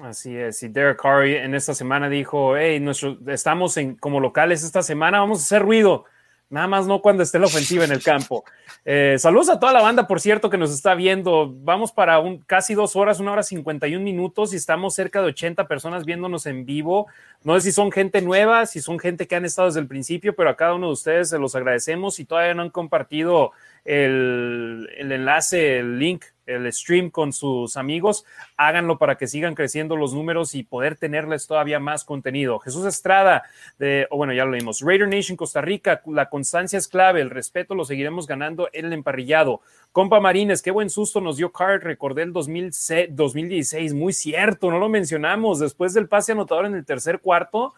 Así 0.00 0.34
es, 0.34 0.62
y 0.62 0.68
Derek 0.68 1.00
Carr 1.02 1.26
en 1.26 1.54
esta 1.54 1.74
semana 1.74 2.08
dijo, 2.08 2.56
hey, 2.56 2.80
nuestro, 2.80 3.18
estamos 3.26 3.76
en, 3.76 3.94
como 3.96 4.20
locales 4.20 4.64
esta 4.64 4.82
semana, 4.82 5.20
vamos 5.20 5.40
a 5.40 5.42
hacer 5.42 5.62
ruido, 5.62 6.06
nada 6.48 6.66
más 6.66 6.86
no 6.86 7.02
cuando 7.02 7.22
esté 7.22 7.38
la 7.38 7.46
ofensiva 7.46 7.84
en 7.84 7.92
el 7.92 8.02
campo. 8.02 8.44
Eh, 8.84 9.14
saludos 9.16 9.48
a 9.48 9.60
toda 9.60 9.72
la 9.72 9.80
banda, 9.80 10.08
por 10.08 10.18
cierto, 10.18 10.50
que 10.50 10.58
nos 10.58 10.72
está 10.72 10.96
viendo. 10.96 11.54
Vamos 11.60 11.92
para 11.92 12.18
un, 12.18 12.38
casi 12.38 12.74
dos 12.74 12.96
horas, 12.96 13.20
una 13.20 13.30
hora 13.30 13.44
cincuenta 13.44 13.86
y 13.86 13.94
un 13.94 14.02
minutos 14.02 14.52
y 14.52 14.56
estamos 14.56 14.96
cerca 14.96 15.20
de 15.20 15.28
80 15.28 15.68
personas 15.68 16.04
viéndonos 16.04 16.46
en 16.46 16.64
vivo. 16.66 17.06
No 17.44 17.54
sé 17.54 17.60
si 17.60 17.72
son 17.72 17.92
gente 17.92 18.20
nueva, 18.22 18.66
si 18.66 18.80
son 18.80 18.98
gente 18.98 19.28
que 19.28 19.36
han 19.36 19.44
estado 19.44 19.68
desde 19.68 19.78
el 19.78 19.86
principio, 19.86 20.34
pero 20.34 20.50
a 20.50 20.56
cada 20.56 20.74
uno 20.74 20.88
de 20.88 20.94
ustedes 20.94 21.28
se 21.28 21.38
los 21.38 21.54
agradecemos. 21.54 22.18
y 22.18 22.24
todavía 22.24 22.54
no 22.54 22.62
han 22.62 22.70
compartido 22.70 23.52
el, 23.84 24.88
el 24.96 25.12
enlace, 25.12 25.78
el 25.78 25.98
link 25.98 26.24
el 26.46 26.72
stream 26.72 27.10
con 27.10 27.32
sus 27.32 27.76
amigos, 27.76 28.24
háganlo 28.56 28.98
para 28.98 29.16
que 29.16 29.26
sigan 29.26 29.54
creciendo 29.54 29.96
los 29.96 30.14
números 30.14 30.54
y 30.54 30.62
poder 30.62 30.96
tenerles 30.96 31.46
todavía 31.46 31.78
más 31.78 32.04
contenido. 32.04 32.58
Jesús 32.58 32.84
Estrada, 32.86 33.44
de, 33.78 34.06
o 34.10 34.16
bueno, 34.16 34.32
ya 34.32 34.44
lo 34.44 34.52
vimos. 34.52 34.80
Raider 34.80 35.08
Nation 35.08 35.36
Costa 35.36 35.60
Rica, 35.60 36.02
la 36.06 36.28
constancia 36.28 36.78
es 36.78 36.88
clave, 36.88 37.20
el 37.20 37.30
respeto 37.30 37.74
lo 37.74 37.84
seguiremos 37.84 38.26
ganando 38.26 38.68
en 38.72 38.86
el 38.86 38.92
emparrillado. 38.92 39.60
Compa 39.92 40.20
Marines, 40.20 40.62
qué 40.62 40.70
buen 40.70 40.90
susto 40.90 41.20
nos 41.20 41.36
dio 41.36 41.52
Card, 41.52 41.82
recordé 41.82 42.22
el 42.22 42.32
2016, 42.32 43.94
muy 43.94 44.12
cierto, 44.12 44.70
no 44.70 44.78
lo 44.78 44.88
mencionamos, 44.88 45.58
después 45.58 45.94
del 45.94 46.08
pase 46.08 46.32
anotador 46.32 46.66
en 46.66 46.74
el 46.74 46.84
tercer 46.84 47.20
cuarto, 47.20 47.74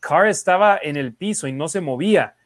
Carr 0.00 0.28
estaba 0.28 0.78
en 0.80 0.96
el 0.96 1.14
piso 1.14 1.48
y 1.48 1.52
no 1.52 1.68
se 1.68 1.80
movía. 1.80 2.36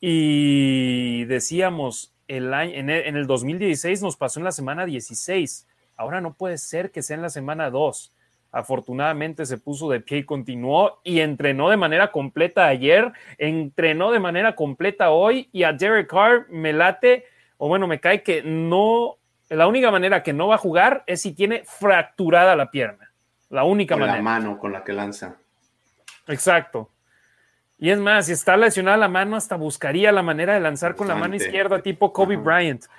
Y 0.00 1.24
decíamos, 1.26 2.11
el 2.32 2.54
año, 2.54 2.72
en, 2.74 2.88
el, 2.90 3.26
2016 3.26 4.02
nos 4.02 4.16
pasó 4.16 4.40
en 4.40 4.44
la 4.44 4.52
semana 4.52 4.86
16. 4.86 5.66
Ahora 5.96 6.20
no 6.20 6.34
puede 6.34 6.58
ser 6.58 6.90
que 6.90 7.02
sea 7.02 7.16
en 7.16 7.22
la 7.22 7.28
semana 7.28 7.70
2. 7.70 8.12
Afortunadamente 8.50 9.46
se 9.46 9.58
puso 9.58 9.90
de 9.90 10.00
pie 10.00 10.18
y 10.18 10.24
continuó 10.24 11.00
y 11.04 11.20
entrenó 11.20 11.68
de 11.70 11.76
manera 11.76 12.10
completa 12.10 12.66
ayer, 12.66 13.12
entrenó 13.38 14.12
de 14.12 14.18
manera 14.18 14.54
completa 14.54 15.10
hoy 15.10 15.48
y 15.52 15.62
a 15.62 15.72
Derek 15.72 16.10
Carr 16.10 16.46
me 16.50 16.72
late, 16.72 17.26
o 17.58 17.68
bueno, 17.68 17.86
me 17.86 18.00
cae 18.00 18.22
que 18.22 18.42
no, 18.42 19.16
la 19.48 19.66
única 19.66 19.90
manera 19.90 20.22
que 20.22 20.32
no 20.32 20.48
va 20.48 20.56
a 20.56 20.58
jugar 20.58 21.04
es 21.06 21.22
si 21.22 21.32
tiene 21.32 21.62
fracturada 21.64 22.56
la 22.56 22.70
pierna. 22.70 23.12
La 23.48 23.64
única 23.64 23.96
manera. 23.96 24.16
la 24.16 24.22
mano 24.22 24.58
con 24.58 24.72
la 24.72 24.82
que 24.82 24.94
lanza. 24.94 25.36
Exacto. 26.26 26.91
Y 27.82 27.90
es 27.90 27.98
más, 27.98 28.26
si 28.26 28.32
está 28.32 28.56
lesionada 28.56 28.96
la 28.96 29.08
mano, 29.08 29.34
hasta 29.34 29.56
buscaría 29.56 30.12
la 30.12 30.22
manera 30.22 30.54
de 30.54 30.60
lanzar 30.60 30.94
con 30.94 31.08
la 31.08 31.16
mano 31.16 31.34
izquierda, 31.34 31.82
tipo 31.82 32.12
Kobe 32.12 32.36
Bryant. 32.36 32.84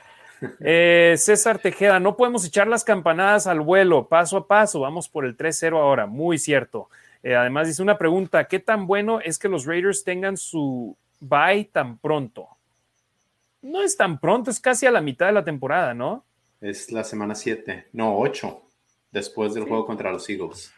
Eh, 0.59 1.15
César 1.17 1.57
Tejeda, 1.57 2.01
no 2.01 2.17
podemos 2.17 2.45
echar 2.45 2.67
las 2.67 2.83
campanadas 2.83 3.47
al 3.47 3.61
vuelo, 3.61 4.09
paso 4.09 4.35
a 4.35 4.45
paso, 4.45 4.81
vamos 4.81 5.07
por 5.07 5.23
el 5.23 5.37
3-0 5.37 5.79
ahora, 5.79 6.05
muy 6.05 6.37
cierto. 6.37 6.89
Eh, 7.23 7.33
además, 7.33 7.67
dice 7.67 7.81
una 7.81 7.97
pregunta: 7.97 8.43
¿qué 8.43 8.59
tan 8.59 8.85
bueno 8.85 9.21
es 9.21 9.39
que 9.39 9.47
los 9.47 9.65
Raiders 9.65 10.03
tengan 10.03 10.35
su 10.35 10.97
bye 11.21 11.63
tan 11.71 11.97
pronto? 11.97 12.49
No 13.61 13.81
es 13.83 13.95
tan 13.95 14.19
pronto, 14.19 14.51
es 14.51 14.59
casi 14.59 14.85
a 14.85 14.91
la 14.91 14.99
mitad 14.99 15.27
de 15.27 15.31
la 15.31 15.45
temporada, 15.45 15.93
¿no? 15.93 16.25
Es 16.59 16.91
la 16.91 17.05
semana 17.05 17.35
7, 17.35 17.87
no, 17.93 18.17
8, 18.17 18.61
después 19.11 19.53
del 19.53 19.63
juego 19.63 19.85
contra 19.85 20.11
los 20.11 20.29
Eagles 20.29 20.73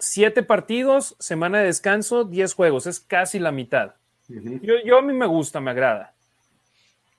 siete 0.00 0.42
partidos, 0.42 1.16
semana 1.18 1.58
de 1.58 1.66
descanso, 1.66 2.24
diez 2.24 2.54
juegos, 2.54 2.86
es 2.86 3.00
casi 3.00 3.38
la 3.38 3.52
mitad. 3.52 3.94
yo, 4.28 4.98
a 4.98 5.02
mí 5.02 5.12
me 5.12 5.26
gusta, 5.26 5.60
me 5.60 5.70
agrada. 5.70 6.14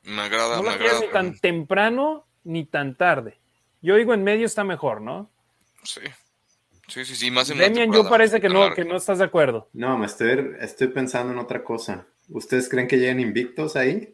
Me 0.04 0.22
agrada, 0.22 0.58
no 0.58 0.64
me 0.64 0.70
agrada. 0.72 1.00
ni 1.00 1.08
tan 1.08 1.40
temprano 1.40 2.26
ni 2.44 2.66
tan 2.66 2.96
tarde. 2.96 3.38
Yo 3.82 3.96
digo 3.96 4.14
en 4.14 4.24
medio 4.24 4.46
está 4.46 4.64
mejor, 4.64 5.02
¿no? 5.02 5.30
Sí. 5.84 6.02
Sí, 6.88 7.06
sí, 7.06 7.16
sí, 7.16 7.32
más 7.32 7.50
en 7.50 7.58
Demian, 7.58 7.94
yo 7.94 8.10
parece 8.10 8.42
que 8.42 8.50
no, 8.50 8.74
que 8.74 8.84
no 8.84 8.98
estás 8.98 9.20
de 9.20 9.24
acuerdo. 9.24 9.70
No, 9.72 9.98
me 9.98 10.08
estoy, 10.08 10.56
estoy 10.60 10.88
pensando 10.88 11.32
en 11.32 11.40
otra 11.40 11.64
cosa. 11.64 12.06
¿Ustedes 12.28 12.68
creen 12.68 12.88
que 12.88 12.98
lleguen 12.98 13.22
invictos 13.22 13.78
ahí? 13.78 14.14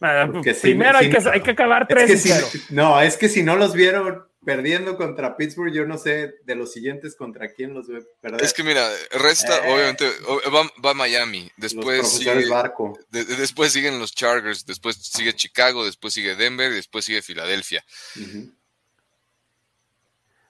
Ah, 0.00 0.28
primero 0.60 0.98
hay, 0.98 1.10
que, 1.10 1.18
hay, 1.30 1.40
que, 1.40 1.52
acabar 1.52 1.86
tres. 1.86 2.70
no, 2.70 3.00
es 3.00 3.16
que 3.16 3.28
si 3.28 3.44
no 3.44 3.56
los 3.56 3.72
vieron 3.72 4.24
perdiendo 4.44 4.96
contra 4.96 5.36
Pittsburgh, 5.36 5.72
yo 5.72 5.86
no 5.86 5.98
sé 5.98 6.34
de 6.44 6.54
los 6.54 6.72
siguientes 6.72 7.16
contra 7.16 7.52
quién 7.52 7.74
los 7.74 7.88
ve 7.88 8.02
perder. 8.20 8.42
Es 8.42 8.52
que 8.52 8.62
mira, 8.62 8.88
resta, 9.12 9.58
eh. 9.58 9.72
obviamente, 9.72 10.06
va, 10.52 10.70
va, 10.84 10.94
Miami, 10.94 11.50
después 11.56 12.08
sigue, 12.08 12.48
barco. 12.48 12.98
después 13.10 13.72
siguen 13.72 13.98
los 13.98 14.14
Chargers, 14.14 14.66
después 14.66 14.96
sigue 14.96 15.34
Chicago, 15.34 15.84
después 15.84 16.14
sigue 16.14 16.36
Denver, 16.36 16.72
después 16.72 17.04
sigue 17.04 17.22
Filadelfia. 17.22 17.84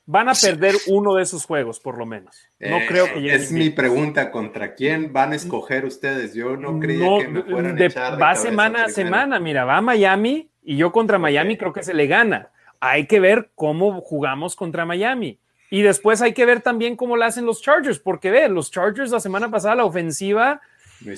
Van 0.06 0.28
a 0.28 0.34
perder 0.34 0.74
uno 0.88 1.14
de 1.14 1.22
esos 1.22 1.46
juegos, 1.46 1.80
por 1.80 1.96
lo 1.96 2.04
menos. 2.04 2.36
No 2.58 2.76
eh, 2.76 2.86
creo 2.86 3.06
que 3.12 3.34
Es 3.34 3.50
mi 3.50 3.70
pregunta, 3.70 4.30
¿contra 4.30 4.74
quién 4.74 5.12
van 5.12 5.32
a 5.32 5.36
escoger 5.36 5.86
ustedes? 5.86 6.34
Yo 6.34 6.56
no 6.56 6.78
creía 6.78 7.18
que 7.20 7.28
me 7.28 7.42
fueran 7.42 7.80
a 7.80 7.84
echar 7.86 8.20
Va 8.20 8.34
semana 8.34 8.84
a 8.84 8.88
semana, 8.88 9.40
mira, 9.40 9.64
va 9.64 9.78
a 9.78 9.80
Miami 9.80 10.50
y 10.62 10.76
yo 10.76 10.92
contra 10.92 11.18
Miami 11.18 11.56
creo 11.56 11.72
que 11.72 11.82
se 11.82 11.94
le 11.94 12.06
gana 12.06 12.50
hay 12.90 13.06
que 13.06 13.18
ver 13.18 13.50
cómo 13.54 14.00
jugamos 14.02 14.56
contra 14.56 14.84
Miami. 14.84 15.38
Y 15.70 15.82
después 15.82 16.20
hay 16.20 16.34
que 16.34 16.44
ver 16.44 16.60
también 16.60 16.96
cómo 16.96 17.16
lo 17.16 17.24
hacen 17.24 17.46
los 17.46 17.62
Chargers, 17.62 17.98
porque 17.98 18.30
ve, 18.30 18.48
los 18.48 18.70
Chargers 18.70 19.10
la 19.10 19.20
semana 19.20 19.50
pasada, 19.50 19.76
la 19.76 19.84
ofensiva, 19.84 20.60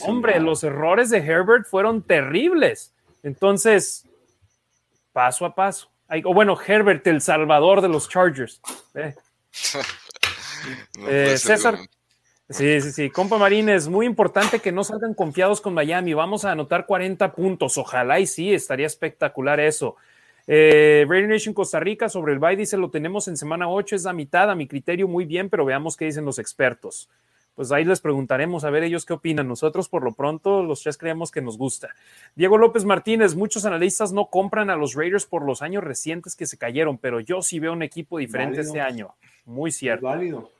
hombre, 0.03 0.39
los 0.41 0.63
errores 0.63 1.11
de 1.11 1.19
Herbert 1.19 1.67
fueron 1.67 2.03
terribles. 2.03 2.93
Entonces, 3.23 4.07
paso 5.13 5.45
a 5.45 5.55
paso. 5.55 5.91
o 6.25 6.33
bueno, 6.33 6.57
Herbert, 6.65 7.07
el 7.09 7.21
salvador 7.21 7.81
de 7.81 7.89
los 7.89 8.09
Chargers. 8.09 8.61
Eh, 11.07 11.39
César. 11.39 11.79
Sí, 12.49 12.81
sí, 12.81 12.91
sí. 12.91 13.11
Compa 13.11 13.39
Marines, 13.39 13.87
muy 13.87 14.05
importante 14.05 14.59
que 14.59 14.73
no 14.73 14.83
salgan 14.83 15.15
confiados 15.15 15.61
con 15.61 15.75
Miami. 15.75 16.13
Vamos 16.13 16.45
a 16.45 16.51
anotar 16.51 16.87
40 16.87 17.33
puntos. 17.33 17.79
Ojalá 17.79 18.19
y 18.19 18.27
sí, 18.27 18.53
estaría 18.53 18.87
espectacular 18.87 19.61
eso. 19.61 19.95
Eh, 20.47 21.05
Radio 21.09 21.29
Nation 21.29 21.55
Costa 21.55 21.81
Rica 21.81 22.09
sobre 22.09 22.33
el 22.33 22.39
bye 22.39 22.57
dice: 22.57 22.77
Lo 22.77 22.91
tenemos 22.91 23.29
en 23.29 23.37
semana 23.37 23.69
8, 23.69 23.97
es 23.97 24.05
la 24.05 24.13
mitad, 24.13 24.51
a 24.51 24.55
mi 24.55 24.67
criterio, 24.67 25.09
muy 25.09 25.25
bien, 25.25 25.51
pero 25.51 25.65
veamos 25.65 25.97
qué 25.97 26.05
dicen 26.05 26.25
los 26.25 26.39
expertos. 26.39 27.09
Pues 27.57 27.73
ahí 27.73 27.87
les 27.87 28.03
preguntaremos 28.03 28.65
a 28.65 28.71
ver 28.71 28.85
ellos 28.85 29.07
qué 29.07 29.15
opinan. 29.15 29.49
Nosotros, 29.49 29.89
por 29.89 30.05
lo 30.05 30.13
pronto, 30.13 30.63
los 30.63 30.83
tres 30.83 30.99
creemos 30.99 31.31
que 31.31 31.41
nos 31.41 31.57
gusta. 31.57 31.89
Diego 32.35 32.59
López 32.59 32.85
Martínez, 32.85 33.35
muchos 33.35 33.65
analistas 33.65 34.13
no 34.13 34.27
compran 34.27 34.69
a 34.69 34.77
los 34.77 34.95
Raiders 34.95 35.25
por 35.25 35.43
los 35.43 35.63
años 35.63 35.83
recientes 35.83 36.37
que 36.37 36.47
se 36.47 36.59
cayeron, 36.59 36.99
pero 36.99 37.19
yo 37.19 37.41
sí 37.41 37.59
veo 37.59 37.73
un 37.73 37.83
equipo 37.83 38.19
diferente 38.19 38.61
este 38.61 38.83
año. 38.83 39.15
Muy 39.47 39.73
cierto. 39.73 40.05
válido. 40.05 40.51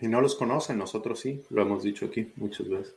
Y 0.00 0.06
no 0.06 0.20
los 0.20 0.36
conocen, 0.36 0.78
nosotros 0.78 1.18
sí, 1.18 1.42
lo 1.50 1.62
hemos 1.62 1.82
dicho 1.82 2.06
aquí 2.06 2.32
muchas 2.36 2.68
veces. 2.68 2.94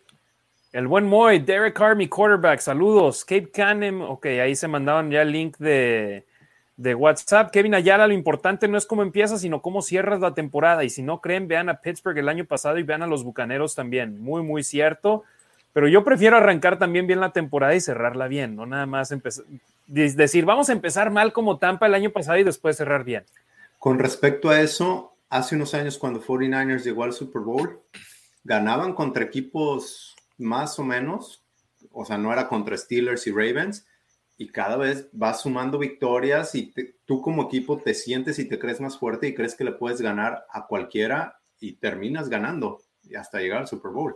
El 0.71 0.87
buen 0.87 1.05
Moy, 1.05 1.39
Derek 1.39 1.75
Carr, 1.75 1.97
mi 1.97 2.07
quarterback, 2.07 2.59
saludos. 2.59 3.25
Cape 3.25 3.51
Canem, 3.51 4.01
ok, 4.01 4.25
ahí 4.27 4.55
se 4.55 4.69
mandaban 4.69 5.11
ya 5.11 5.21
el 5.21 5.31
link 5.31 5.57
de, 5.57 6.25
de 6.77 6.95
WhatsApp. 6.95 7.51
Kevin 7.51 7.75
Ayala, 7.75 8.07
lo 8.07 8.13
importante 8.13 8.69
no 8.69 8.77
es 8.77 8.85
cómo 8.85 9.01
empiezas, 9.01 9.41
sino 9.41 9.61
cómo 9.61 9.81
cierras 9.81 10.21
la 10.21 10.33
temporada. 10.33 10.85
Y 10.85 10.89
si 10.89 11.03
no 11.03 11.19
creen, 11.19 11.49
vean 11.49 11.67
a 11.67 11.81
Pittsburgh 11.81 12.17
el 12.17 12.29
año 12.29 12.45
pasado 12.45 12.77
y 12.77 12.83
vean 12.83 13.03
a 13.03 13.07
los 13.07 13.25
Bucaneros 13.25 13.75
también. 13.75 14.21
Muy, 14.21 14.43
muy 14.43 14.63
cierto. 14.63 15.25
Pero 15.73 15.87
yo 15.87 16.03
prefiero 16.03 16.37
arrancar 16.37 16.79
también 16.79 17.05
bien 17.05 17.19
la 17.19 17.31
temporada 17.31 17.75
y 17.75 17.81
cerrarla 17.81 18.27
bien, 18.27 18.55
no 18.55 18.65
nada 18.65 18.85
más 18.85 19.11
empezar, 19.11 19.45
decir, 19.87 20.43
vamos 20.43 20.69
a 20.69 20.73
empezar 20.73 21.11
mal 21.11 21.31
como 21.31 21.59
Tampa 21.59 21.85
el 21.87 21.93
año 21.93 22.09
pasado 22.09 22.37
y 22.37 22.43
después 22.43 22.75
cerrar 22.75 23.05
bien. 23.05 23.23
Con 23.79 23.97
respecto 23.97 24.49
a 24.49 24.59
eso, 24.59 25.15
hace 25.29 25.55
unos 25.55 25.73
años 25.73 25.97
cuando 25.97 26.21
49ers 26.21 26.83
llegó 26.83 27.03
al 27.03 27.13
Super 27.13 27.41
Bowl, 27.41 27.79
ganaban 28.43 28.93
contra 28.93 29.23
equipos 29.23 30.10
más 30.37 30.79
o 30.79 30.83
menos, 30.83 31.45
o 31.91 32.05
sea, 32.05 32.17
no 32.17 32.31
era 32.31 32.47
contra 32.47 32.77
Steelers 32.77 33.27
y 33.27 33.31
Ravens, 33.31 33.85
y 34.37 34.47
cada 34.47 34.75
vez 34.75 35.07
vas 35.11 35.41
sumando 35.41 35.77
victorias 35.77 36.55
y 36.55 36.73
tú 37.05 37.21
como 37.21 37.43
equipo 37.43 37.77
te 37.77 37.93
sientes 37.93 38.39
y 38.39 38.47
te 38.47 38.57
crees 38.57 38.81
más 38.81 38.97
fuerte 38.97 39.27
y 39.27 39.35
crees 39.35 39.53
que 39.53 39.63
le 39.63 39.73
puedes 39.73 40.01
ganar 40.01 40.45
a 40.51 40.65
cualquiera 40.65 41.39
y 41.59 41.73
terminas 41.73 42.27
ganando 42.27 42.81
hasta 43.15 43.39
llegar 43.39 43.59
al 43.59 43.67
Super 43.67 43.91
Bowl. 43.91 44.15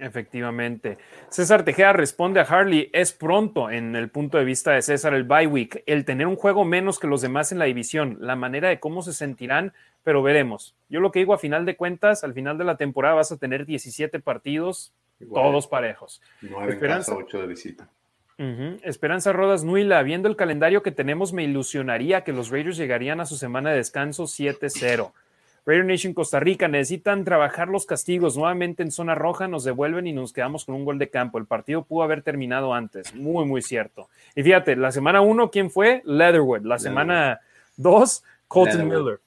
Efectivamente. 0.00 0.98
César 1.28 1.64
Tejeda 1.64 1.92
responde 1.92 2.40
a 2.40 2.44
Harley, 2.44 2.90
es 2.92 3.12
pronto 3.12 3.70
en 3.70 3.96
el 3.96 4.08
punto 4.08 4.38
de 4.38 4.44
vista 4.44 4.72
de 4.72 4.82
César 4.82 5.14
el 5.14 5.24
bye 5.24 5.46
week, 5.46 5.82
el 5.86 6.04
tener 6.04 6.26
un 6.26 6.36
juego 6.36 6.64
menos 6.64 6.98
que 6.98 7.06
los 7.06 7.20
demás 7.20 7.52
en 7.52 7.58
la 7.58 7.64
división, 7.64 8.16
la 8.20 8.36
manera 8.36 8.68
de 8.68 8.80
cómo 8.80 9.02
se 9.02 9.12
sentirán, 9.12 9.72
pero 10.04 10.22
veremos. 10.22 10.74
Yo 10.88 11.00
lo 11.00 11.10
que 11.10 11.18
digo 11.18 11.34
a 11.34 11.38
final 11.38 11.66
de 11.66 11.76
cuentas, 11.76 12.24
al 12.24 12.34
final 12.34 12.58
de 12.58 12.64
la 12.64 12.76
temporada 12.76 13.14
vas 13.16 13.32
a 13.32 13.36
tener 13.36 13.66
17 13.66 14.20
partidos, 14.20 14.92
todos 15.32 15.66
parejos. 15.66 16.22
9 16.42 16.72
Esperanza, 16.72 17.14
8 17.14 17.40
de 17.40 17.46
visita. 17.46 17.88
Esperanza 18.84 19.32
Rodas 19.32 19.64
Nuila, 19.64 20.00
viendo 20.04 20.28
el 20.28 20.36
calendario 20.36 20.84
que 20.84 20.92
tenemos, 20.92 21.32
me 21.32 21.42
ilusionaría 21.42 22.22
que 22.22 22.32
los 22.32 22.50
Raiders 22.50 22.76
llegarían 22.76 23.18
a 23.18 23.26
su 23.26 23.36
semana 23.36 23.70
de 23.70 23.78
descanso 23.78 24.24
7-0. 24.24 25.12
Raider 25.68 25.84
Nation 25.84 26.14
Costa 26.14 26.40
Rica 26.40 26.66
necesitan 26.66 27.24
trabajar 27.24 27.68
los 27.68 27.84
castigos. 27.84 28.38
Nuevamente 28.38 28.82
en 28.82 28.90
zona 28.90 29.14
roja 29.14 29.48
nos 29.48 29.64
devuelven 29.64 30.06
y 30.06 30.14
nos 30.14 30.32
quedamos 30.32 30.64
con 30.64 30.74
un 30.74 30.86
gol 30.86 30.98
de 30.98 31.10
campo. 31.10 31.36
El 31.36 31.44
partido 31.44 31.84
pudo 31.84 32.04
haber 32.04 32.22
terminado 32.22 32.72
antes. 32.72 33.14
Muy, 33.14 33.44
muy 33.44 33.60
cierto. 33.60 34.08
Y 34.34 34.42
fíjate, 34.42 34.76
la 34.76 34.90
semana 34.92 35.20
uno, 35.20 35.50
¿quién 35.50 35.70
fue? 35.70 36.00
Leatherwood. 36.06 36.62
La 36.62 36.78
semana 36.78 37.40
dos, 37.76 38.24
Colton 38.48 38.88
Miller. 38.88 39.20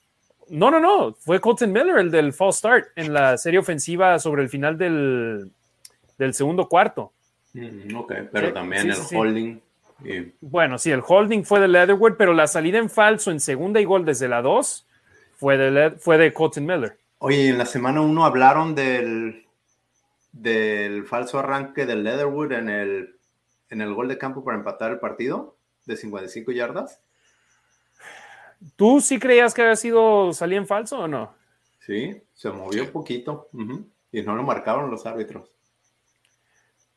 No, 0.50 0.72
no, 0.72 0.80
no. 0.80 1.14
Fue 1.14 1.40
Colton 1.40 1.72
Miller 1.72 2.00
el 2.00 2.10
del 2.10 2.34
false 2.34 2.58
start 2.58 2.88
en 2.96 3.14
la 3.14 3.38
serie 3.38 3.60
ofensiva 3.60 4.18
sobre 4.18 4.42
el 4.42 4.50
final 4.50 4.80
del, 4.80 5.52
del 6.18 6.34
segundo 6.34 6.68
cuarto. 6.68 7.12
Mm, 7.54 7.96
ok, 7.96 8.14
pero 8.32 8.52
también 8.52 8.90
el 8.90 8.98
holding. 9.16 9.60
Bueno, 10.42 10.80
sí, 10.80 10.90
el 10.90 11.04
holding 11.08 11.44
fue 11.44 11.60
de 11.60 11.68
Leatherwood, 11.68 12.14
pero 12.18 12.34
la 12.34 12.48
salida 12.48 12.80
en 12.80 12.90
falso 12.90 13.30
en 13.30 13.40
segunda 13.40 13.80
y 13.80 13.86
gol 13.86 14.06
desde 14.06 14.28
la 14.28 14.42
dos 14.42 14.88
fue 15.42 15.58
de, 15.58 15.90
fue 15.98 16.20
de 16.20 16.32
Colton 16.32 16.64
Miller. 16.64 17.00
Oye, 17.18 17.50
en 17.50 17.58
la 17.58 17.66
semana 17.66 18.00
uno 18.02 18.26
hablaron 18.26 18.76
del, 18.76 19.48
del 20.32 21.04
falso 21.08 21.40
arranque 21.40 21.88
del 21.88 22.04
Leatherwood 22.04 22.52
en 22.52 22.70
el, 22.70 23.16
en 23.72 23.82
el 23.82 23.92
gol 23.92 24.08
de 24.08 24.20
campo 24.20 24.44
para 24.44 24.60
empatar 24.60 24.92
el 24.92 25.00
partido 25.00 25.58
de 25.88 25.98
55 25.98 26.52
yardas. 26.52 27.02
¿Tú 28.76 29.02
sí 29.02 29.18
creías 29.18 29.56
que 29.56 29.64
había 29.64 29.76
sido 29.76 30.32
salía 30.32 30.60
en 30.60 30.68
falso 30.68 31.00
o 31.00 31.08
no? 31.08 31.34
Sí, 31.80 32.22
se 32.36 32.52
movió 32.52 32.84
un 32.84 32.92
poquito 32.92 33.50
y 34.12 34.22
no 34.22 34.36
lo 34.36 34.44
marcaron 34.44 34.92
los 34.92 35.08
árbitros 35.08 35.51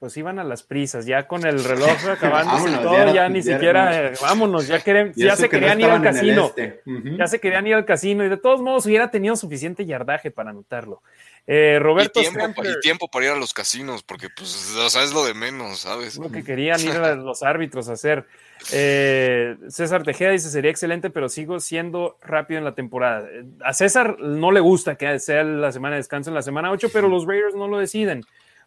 pues 0.04 0.18
iban 0.18 0.38
a 0.38 0.44
las 0.44 0.62
prisas, 0.62 1.06
ya 1.06 1.26
con 1.26 1.46
el 1.46 1.64
reloj 1.64 1.88
acabándose 2.10 2.68
y 2.68 2.74
todo, 2.74 3.14
ya, 3.14 3.26
ni 3.30 3.42
siquiera, 3.42 4.08
eh, 4.08 4.12
vámonos, 4.20 4.66
ya, 4.66 4.84
ya 5.16 5.34
se 5.34 5.48
querían 5.48 5.80
ir 5.80 5.86
al 5.86 6.02
casino, 6.02 6.52
este. 6.54 6.82
ya 7.16 7.26
se 7.26 7.40
querían 7.40 7.66
ir 7.66 7.74
al 7.74 7.86
casino 7.86 8.22
y 8.22 8.28
de 8.28 8.36
todos 8.36 8.60
modos 8.60 8.84
hubiera 8.84 9.10
tenido 9.10 9.34
suficiente 9.34 9.86
yardaje 9.86 10.30
para 10.30 10.50
anotarlo. 10.50 11.00
Eh, 11.46 11.78
Roberto 11.80 12.20
y 12.20 12.28
tiempo, 12.28 12.62
y 12.62 12.80
tiempo, 12.80 13.08
para 13.08 13.24
ir 13.24 13.30
a 13.30 13.36
los 13.36 13.54
casinos, 13.54 14.02
porque 14.02 14.28
pues, 14.28 14.74
o 14.76 14.90
sea, 14.90 15.04
es 15.04 15.14
lo 15.14 15.24
de 15.24 15.32
menos, 15.32 15.78
¿sabes? 15.78 16.18
Lo 16.18 16.30
que 16.30 16.44
querían 16.44 16.78
ir 16.80 16.90
a 16.90 17.14
los 17.16 17.42
árbitros 17.42 17.88
a 17.88 17.94
hacer. 17.94 18.26
Eh, 18.72 19.56
César 19.68 20.02
Tejeda 20.02 20.32
dice, 20.32 20.50
sería 20.50 20.70
excelente, 20.70 21.08
pero 21.08 21.30
sigo 21.30 21.60
siendo 21.60 22.18
rápido 22.20 22.58
en 22.58 22.64
la 22.64 22.74
temporada. 22.74 23.26
A 23.64 23.72
César 23.72 24.18
no 24.20 24.52
le 24.52 24.60
gusta 24.60 24.96
que 24.96 25.18
sea 25.18 25.44
la 25.44 25.72
semana 25.72 25.94
de 25.94 26.00
descanso 26.00 26.28
en 26.28 26.34
la 26.34 26.42
semana 26.42 26.70
8, 26.70 26.90
pero 26.92 27.08
los 27.08 27.26
Raiders 27.26 27.54
no 27.54 27.68
lo 27.68 27.78
deciden. 27.78 28.22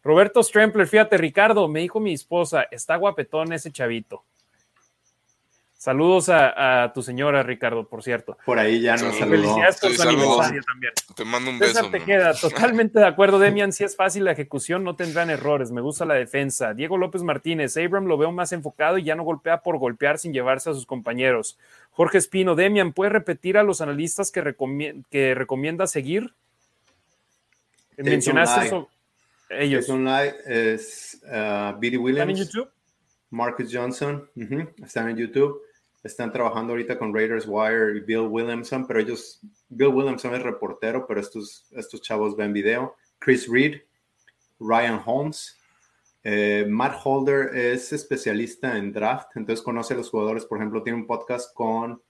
Roberto 0.08 0.42
Strempler, 0.42 0.88
fíjate, 0.88 1.18
Ricardo, 1.18 1.68
me 1.68 1.82
dijo 1.82 2.00
mi 2.00 2.14
esposa, 2.14 2.66
está 2.72 2.96
guapetón 2.96 3.52
ese 3.52 3.74
chavito. 3.74 4.24
Saludos 5.76 6.30
a, 6.30 6.90
tu 6.96 7.04
señora, 7.04 7.44
Ricardo, 7.44 7.86
por 7.90 8.02
cierto. 8.02 8.38
Por 8.46 8.58
ahí 8.58 8.80
ya 8.80 8.94
nos 8.96 9.18
saludó. 9.18 9.36
Felicidades 9.36 9.82
por 9.82 9.92
su 9.92 10.02
aniversario 10.04 10.62
también. 10.64 10.94
Te 11.14 11.26
mando 11.26 11.52
un 11.52 11.60
beso. 11.60 11.92
te 11.92 12.00
queda 12.00 12.34
totalmente 12.42 13.00
de 13.00 13.06
acuerdo, 13.06 13.38
Demian. 13.38 13.74
Si 13.74 13.84
es 13.84 13.98
fácil 13.98 14.24
la 14.24 14.32
ejecución, 14.32 14.86
no 14.86 14.96
tendrán 14.96 15.30
errores. 15.30 15.72
Me 15.72 15.82
gusta 15.82 16.06
la 16.06 16.14
defensa. 16.14 16.74
Diego 16.74 16.98
López 16.98 17.22
Martínez, 17.24 17.76
Abram 17.76 18.06
lo 18.06 18.18
veo 18.18 18.32
más 18.32 18.54
enfocado 18.54 18.98
y 18.98 19.04
ya 19.04 19.16
no 19.16 19.24
golpea 19.24 19.62
por 19.62 19.78
golpear 19.78 20.20
sin 20.20 20.32
llevarse 20.32 20.70
a 20.70 20.74
sus 20.74 20.86
compañeros. 20.86 21.60
Jorge 21.92 22.18
Espino, 22.18 22.56
Demian, 22.56 22.94
¿puedes 22.94 23.12
repetir 23.12 23.58
a 23.58 23.64
los 23.64 23.82
analistas 23.82 24.32
que, 24.32 24.56
que 25.12 25.36
recomienda 25.36 25.86
seguir? 25.86 26.34
Mencionaste 27.98 28.68
eso. 28.68 28.90
Ellos. 29.50 29.86
son 29.86 30.06
live 30.06 30.36
es 30.46 31.22
uh, 31.24 31.78
Williams. 31.80 32.18
¿Están 32.18 32.30
en 32.30 32.36
YouTube? 32.36 32.70
Marcus 33.30 33.70
Johnson. 33.72 34.30
Están 34.84 35.10
en 35.10 35.18
YouTube. 35.18 35.62
Están 36.04 36.32
trabajando 36.32 36.74
ahorita 36.74 36.98
con 36.98 37.14
Raiders 37.14 37.46
Wire 37.48 37.98
y 37.98 38.02
Bill 38.02 38.28
Williamson, 38.30 38.88
pero 38.88 39.00
ellos, 39.00 39.42
Bill 39.68 39.90
Williamson 39.90 40.36
es 40.36 40.44
reportero, 40.44 41.06
pero 41.06 41.20
estos, 41.20 41.68
estos 41.72 42.02
chavos 42.02 42.36
ven 42.36 42.54
video. 42.54 42.96
Chris 43.20 43.48
Reed, 43.50 43.82
Ryan 44.60 45.02
Holmes. 45.06 45.58
Eh, 46.24 46.66
Matt 46.68 47.00
Holder 47.04 47.56
es 47.56 47.94
especialista 47.94 48.78
en 48.78 48.92
draft, 48.92 49.30
entonces 49.36 49.64
conoce 49.64 49.94
a 49.94 49.98
los 49.98 50.10
jugadores. 50.10 50.46
Por 50.46 50.58
ejemplo, 50.58 50.84
tiene 50.84 51.00
un 51.00 51.08
podcast 51.08 51.54
con 51.54 52.02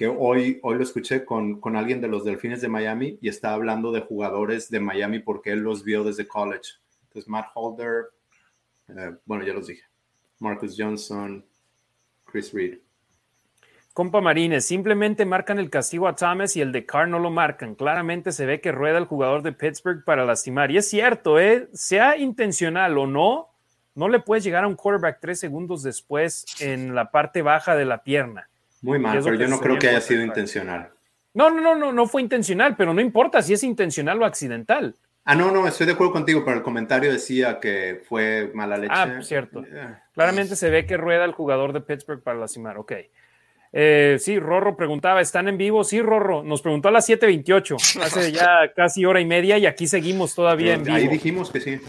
que 0.00 0.08
hoy, 0.08 0.58
hoy 0.62 0.78
lo 0.78 0.82
escuché 0.82 1.26
con, 1.26 1.60
con, 1.60 1.76
alguien 1.76 2.00
de 2.00 2.08
los 2.08 2.24
Delfines 2.24 2.62
de 2.62 2.68
Miami 2.68 3.18
y 3.20 3.28
está 3.28 3.52
hablando 3.52 3.92
de 3.92 4.00
jugadores 4.00 4.70
de 4.70 4.80
Miami 4.80 5.18
porque 5.18 5.52
él 5.52 5.58
los 5.58 5.84
vio 5.84 6.02
desde 6.04 6.26
college. 6.26 6.70
Entonces, 7.02 7.28
Matt 7.28 7.48
Holder, 7.54 8.06
eh, 8.88 9.16
bueno, 9.26 9.44
ya 9.44 9.52
los 9.52 9.66
dije. 9.66 9.82
Marcus 10.38 10.74
Johnson, 10.78 11.44
Chris 12.24 12.50
Reed. 12.54 12.78
Compa 13.92 14.22
Marines, 14.22 14.64
simplemente 14.64 15.26
marcan 15.26 15.58
el 15.58 15.68
castigo 15.68 16.08
a 16.08 16.16
Thomas 16.16 16.56
y 16.56 16.62
el 16.62 16.72
de 16.72 16.86
Carr 16.86 17.06
no 17.06 17.18
lo 17.18 17.30
marcan. 17.30 17.74
Claramente 17.74 18.32
se 18.32 18.46
ve 18.46 18.62
que 18.62 18.72
rueda 18.72 18.96
el 18.96 19.04
jugador 19.04 19.42
de 19.42 19.52
Pittsburgh 19.52 20.02
para 20.06 20.24
lastimar. 20.24 20.70
Y 20.70 20.78
es 20.78 20.88
cierto, 20.88 21.38
¿eh? 21.38 21.68
sea 21.74 22.16
intencional 22.16 22.96
o 22.96 23.06
no, 23.06 23.50
no 23.94 24.08
le 24.08 24.20
puedes 24.20 24.44
llegar 24.44 24.64
a 24.64 24.68
un 24.68 24.76
quarterback 24.76 25.18
tres 25.20 25.38
segundos 25.40 25.82
después 25.82 26.46
en 26.60 26.94
la 26.94 27.10
parte 27.10 27.42
baja 27.42 27.76
de 27.76 27.84
la 27.84 28.02
pierna. 28.02 28.49
Muy 28.80 28.98
mal, 28.98 29.20
pero 29.22 29.36
yo 29.36 29.48
no 29.48 29.60
creo 29.60 29.78
que 29.78 29.88
haya 29.88 30.00
sido 30.00 30.22
intencional. 30.22 30.90
No, 31.32 31.50
no, 31.50 31.60
no, 31.60 31.74
no, 31.74 31.92
no 31.92 32.06
fue 32.06 32.22
intencional, 32.22 32.76
pero 32.76 32.92
no 32.92 33.00
importa 33.00 33.42
si 33.42 33.52
es 33.52 33.62
intencional 33.62 34.20
o 34.20 34.24
accidental. 34.24 34.96
Ah, 35.24 35.34
no, 35.34 35.50
no, 35.50 35.66
estoy 35.68 35.86
de 35.86 35.92
acuerdo 35.92 36.12
contigo, 36.12 36.42
pero 36.44 36.56
el 36.56 36.62
comentario 36.62 37.12
decía 37.12 37.60
que 37.60 38.02
fue 38.08 38.50
mala 38.54 38.76
leche. 38.76 38.92
Ah, 38.96 39.20
cierto. 39.22 39.64
Claramente 40.12 40.56
se 40.56 40.70
ve 40.70 40.86
que 40.86 40.96
rueda 40.96 41.24
el 41.24 41.32
jugador 41.32 41.72
de 41.72 41.82
Pittsburgh 41.82 42.22
para 42.22 42.38
lastimar, 42.38 42.78
ok. 42.78 42.92
Eh, 43.72 44.16
sí, 44.18 44.38
Rorro 44.40 44.76
preguntaba, 44.76 45.20
¿están 45.20 45.46
en 45.46 45.56
vivo? 45.56 45.84
Sí, 45.84 46.02
Rorro, 46.02 46.42
nos 46.42 46.60
preguntó 46.60 46.88
a 46.88 46.90
las 46.90 47.08
7.28, 47.08 47.76
hace 48.02 48.32
ya 48.32 48.72
casi 48.74 49.04
hora 49.04 49.20
y 49.20 49.24
media 49.24 49.58
y 49.58 49.66
aquí 49.66 49.86
seguimos 49.86 50.34
todavía 50.34 50.74
en 50.74 50.82
vivo. 50.82 50.96
Ahí 50.96 51.08
dijimos 51.08 51.50
que 51.50 51.60
sí. 51.60 51.80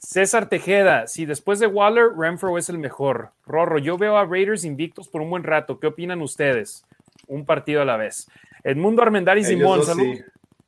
César 0.00 0.48
Tejeda, 0.48 1.06
si 1.06 1.24
después 1.24 1.58
de 1.58 1.66
Waller, 1.66 2.08
Renfro 2.16 2.58
es 2.58 2.68
el 2.68 2.78
mejor. 2.78 3.30
Rorro, 3.46 3.78
yo 3.78 3.96
veo 3.96 4.18
a 4.18 4.26
Raiders 4.26 4.64
invictos 4.64 5.08
por 5.08 5.22
un 5.22 5.30
buen 5.30 5.44
rato. 5.44 5.80
¿Qué 5.80 5.86
opinan 5.86 6.20
ustedes? 6.20 6.84
Un 7.26 7.46
partido 7.46 7.80
a 7.80 7.84
la 7.84 7.96
vez. 7.96 8.28
Edmundo 8.62 9.02
Armendáriz 9.02 9.48
Simón, 9.48 9.82
saludos. 9.84 10.20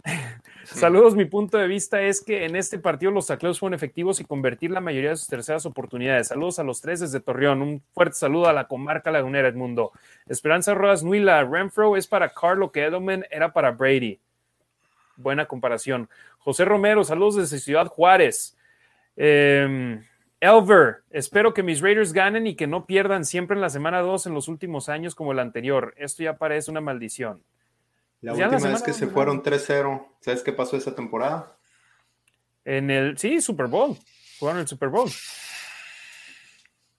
Saludos, 0.74 1.16
mi 1.16 1.24
punto 1.24 1.56
de 1.56 1.66
vista 1.66 2.02
es 2.02 2.20
que 2.20 2.44
en 2.44 2.54
este 2.54 2.78
partido 2.78 3.10
los 3.10 3.26
tacleos 3.26 3.58
fueron 3.58 3.74
efectivos 3.74 4.20
y 4.20 4.24
convertir 4.24 4.70
la 4.70 4.82
mayoría 4.82 5.10
de 5.10 5.16
sus 5.16 5.26
terceras 5.26 5.64
oportunidades. 5.64 6.28
Saludos 6.28 6.58
a 6.58 6.62
los 6.62 6.80
tres 6.82 7.00
desde 7.00 7.20
Torreón. 7.20 7.62
Un 7.62 7.82
fuerte 7.92 8.16
saludo 8.16 8.48
a 8.48 8.52
la 8.52 8.68
comarca 8.68 9.10
lagunera 9.10 9.48
Edmundo. 9.48 9.92
Esperanza 10.26 10.74
Rodas 10.74 11.02
Nuila, 11.02 11.42
Renfro 11.44 11.96
es 11.96 12.06
para 12.06 12.28
Carlo 12.28 12.70
que 12.70 12.84
Edelman 12.84 13.24
era 13.30 13.52
para 13.52 13.70
Brady. 13.70 14.20
Buena 15.16 15.46
comparación. 15.46 16.08
José 16.38 16.66
Romero, 16.66 17.02
saludos 17.02 17.36
desde 17.36 17.58
Ciudad 17.58 17.86
Juárez. 17.86 18.56
Em, 19.16 20.04
Elver, 20.38 20.98
espero 21.10 21.54
que 21.54 21.62
mis 21.62 21.80
Raiders 21.80 22.12
ganen 22.12 22.46
y 22.46 22.54
que 22.54 22.66
no 22.66 22.84
pierdan 22.84 23.24
siempre 23.24 23.56
en 23.56 23.62
la 23.62 23.70
semana 23.70 24.00
2 24.00 24.26
en 24.26 24.34
los 24.34 24.48
últimos 24.48 24.88
años 24.88 25.14
como 25.14 25.32
el 25.32 25.38
anterior. 25.38 25.94
Esto 25.96 26.22
ya 26.22 26.36
parece 26.36 26.70
una 26.70 26.82
maldición. 26.82 27.42
La 28.20 28.32
última 28.32 28.70
vez 28.70 28.82
que 28.82 28.92
se 28.92 29.06
fueron 29.06 29.42
3-0, 29.42 30.06
¿sabes 30.20 30.42
qué 30.42 30.52
pasó 30.52 30.76
esa 30.76 30.94
temporada? 30.94 31.56
En 32.64 32.90
el, 32.90 33.16
sí, 33.16 33.40
Super 33.40 33.66
Bowl. 33.66 33.96
Jugaron 34.38 34.60
el 34.60 34.68
Super 34.68 34.88
Bowl. 34.88 35.08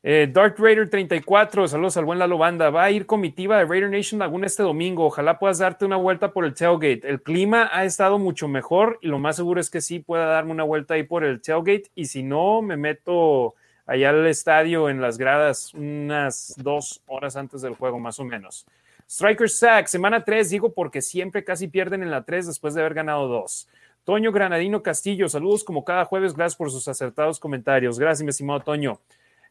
Eh, 0.01 0.29
Dark 0.31 0.55
Raider 0.57 0.89
34, 0.89 1.67
saludos 1.67 1.97
al 1.97 2.05
buen 2.05 2.19
Lalo 2.19 2.37
Banda. 2.37 2.69
Va 2.69 2.85
a 2.85 2.91
ir 2.91 3.05
comitiva 3.05 3.57
de 3.57 3.65
Raider 3.65 3.89
Nation 3.89 4.19
Laguna 4.19 4.47
este 4.47 4.63
domingo. 4.63 5.05
Ojalá 5.05 5.39
puedas 5.39 5.57
darte 5.57 5.83
una 5.83 5.97
vuelta 5.97 6.31
por 6.31 6.45
el 6.45 6.53
tailgate. 6.53 7.01
El 7.03 7.21
clima 7.21 7.69
ha 7.73 7.83
estado 7.83 8.17
mucho 8.17 8.47
mejor 8.47 8.97
y 9.01 9.07
lo 9.07 9.19
más 9.19 9.35
seguro 9.35 9.59
es 9.59 9.69
que 9.69 9.81
sí 9.81 9.99
pueda 9.99 10.25
darme 10.25 10.51
una 10.51 10.63
vuelta 10.63 10.93
ahí 10.93 11.03
por 11.03 11.25
el 11.25 11.41
tailgate. 11.41 11.91
Y 11.95 12.05
si 12.05 12.23
no, 12.23 12.61
me 12.61 12.77
meto 12.77 13.55
allá 13.85 14.11
al 14.11 14.25
estadio 14.27 14.89
en 14.89 15.01
las 15.01 15.17
gradas 15.17 15.73
unas 15.73 16.53
dos 16.57 17.01
horas 17.05 17.35
antes 17.35 17.61
del 17.61 17.75
juego, 17.75 17.99
más 17.99 18.19
o 18.19 18.23
menos. 18.23 18.65
Striker 19.09 19.49
Sack, 19.49 19.87
semana 19.87 20.23
3, 20.23 20.51
digo 20.51 20.71
porque 20.71 21.01
siempre 21.01 21.43
casi 21.43 21.67
pierden 21.67 22.03
en 22.03 22.11
la 22.11 22.25
3 22.25 22.45
después 22.45 22.75
de 22.75 22.81
haber 22.81 22.93
ganado 22.93 23.27
2. 23.27 23.67
Toño 24.03 24.31
Granadino 24.31 24.83
Castillo, 24.83 25.27
saludos 25.27 25.63
como 25.63 25.83
cada 25.83 26.05
jueves, 26.05 26.35
gracias 26.35 26.55
por 26.55 26.69
sus 26.69 26.87
acertados 26.87 27.39
comentarios. 27.39 27.97
Gracias, 27.97 28.23
mi 28.23 28.29
estimado 28.29 28.59
Toño. 28.59 28.99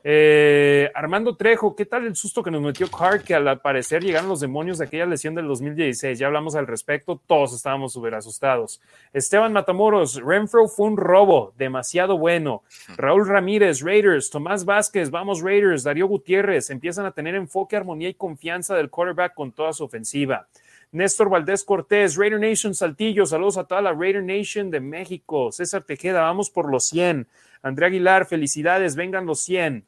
Eh, 0.04 0.90
Armando 0.94 1.36
Trejo, 1.36 1.74
¿qué 1.74 1.84
tal 1.84 2.06
el 2.06 2.14
susto 2.14 2.42
que 2.42 2.52
nos 2.52 2.62
metió 2.62 2.88
Clark? 2.88 3.24
Que 3.24 3.34
al 3.34 3.60
parecer 3.60 4.02
llegaron 4.02 4.28
los 4.28 4.40
demonios 4.40 4.78
de 4.78 4.84
aquella 4.84 5.06
lesión 5.06 5.34
del 5.34 5.48
2016. 5.48 6.18
Ya 6.18 6.28
hablamos 6.28 6.54
al 6.54 6.68
respecto, 6.68 7.20
todos 7.26 7.52
estábamos 7.52 7.92
súper 7.92 8.14
asustados. 8.14 8.80
Esteban 9.12 9.52
Matamoros, 9.52 10.22
Renfro 10.22 10.68
fue 10.68 10.86
un 10.86 10.96
robo, 10.96 11.52
demasiado 11.58 12.16
bueno. 12.16 12.62
Raúl 12.96 13.26
Ramírez, 13.26 13.82
Raiders, 13.82 14.30
Tomás 14.30 14.64
Vázquez, 14.64 15.10
vamos 15.10 15.42
Raiders, 15.42 15.82
Darío 15.82 16.06
Gutiérrez, 16.06 16.70
empiezan 16.70 17.04
a 17.04 17.12
tener 17.12 17.34
enfoque, 17.34 17.76
armonía 17.76 18.08
y 18.08 18.14
confianza 18.14 18.76
del 18.76 18.90
quarterback 18.90 19.34
con 19.34 19.50
toda 19.52 19.72
su 19.72 19.84
ofensiva. 19.84 20.46
Néstor 20.90 21.28
Valdés 21.28 21.64
Cortés, 21.64 22.16
Raider 22.16 22.40
Nation 22.40 22.74
Saltillo, 22.74 23.26
saludos 23.26 23.58
a 23.58 23.64
toda 23.64 23.82
la 23.82 23.92
Raider 23.92 24.22
Nation 24.22 24.70
de 24.70 24.80
México. 24.80 25.52
César 25.52 25.82
Tejeda, 25.82 26.22
vamos 26.22 26.48
por 26.48 26.70
los 26.70 26.84
100. 26.84 27.26
Andrea 27.62 27.88
Aguilar, 27.88 28.26
felicidades, 28.26 28.96
vengan 28.96 29.26
los 29.26 29.40
100. 29.40 29.84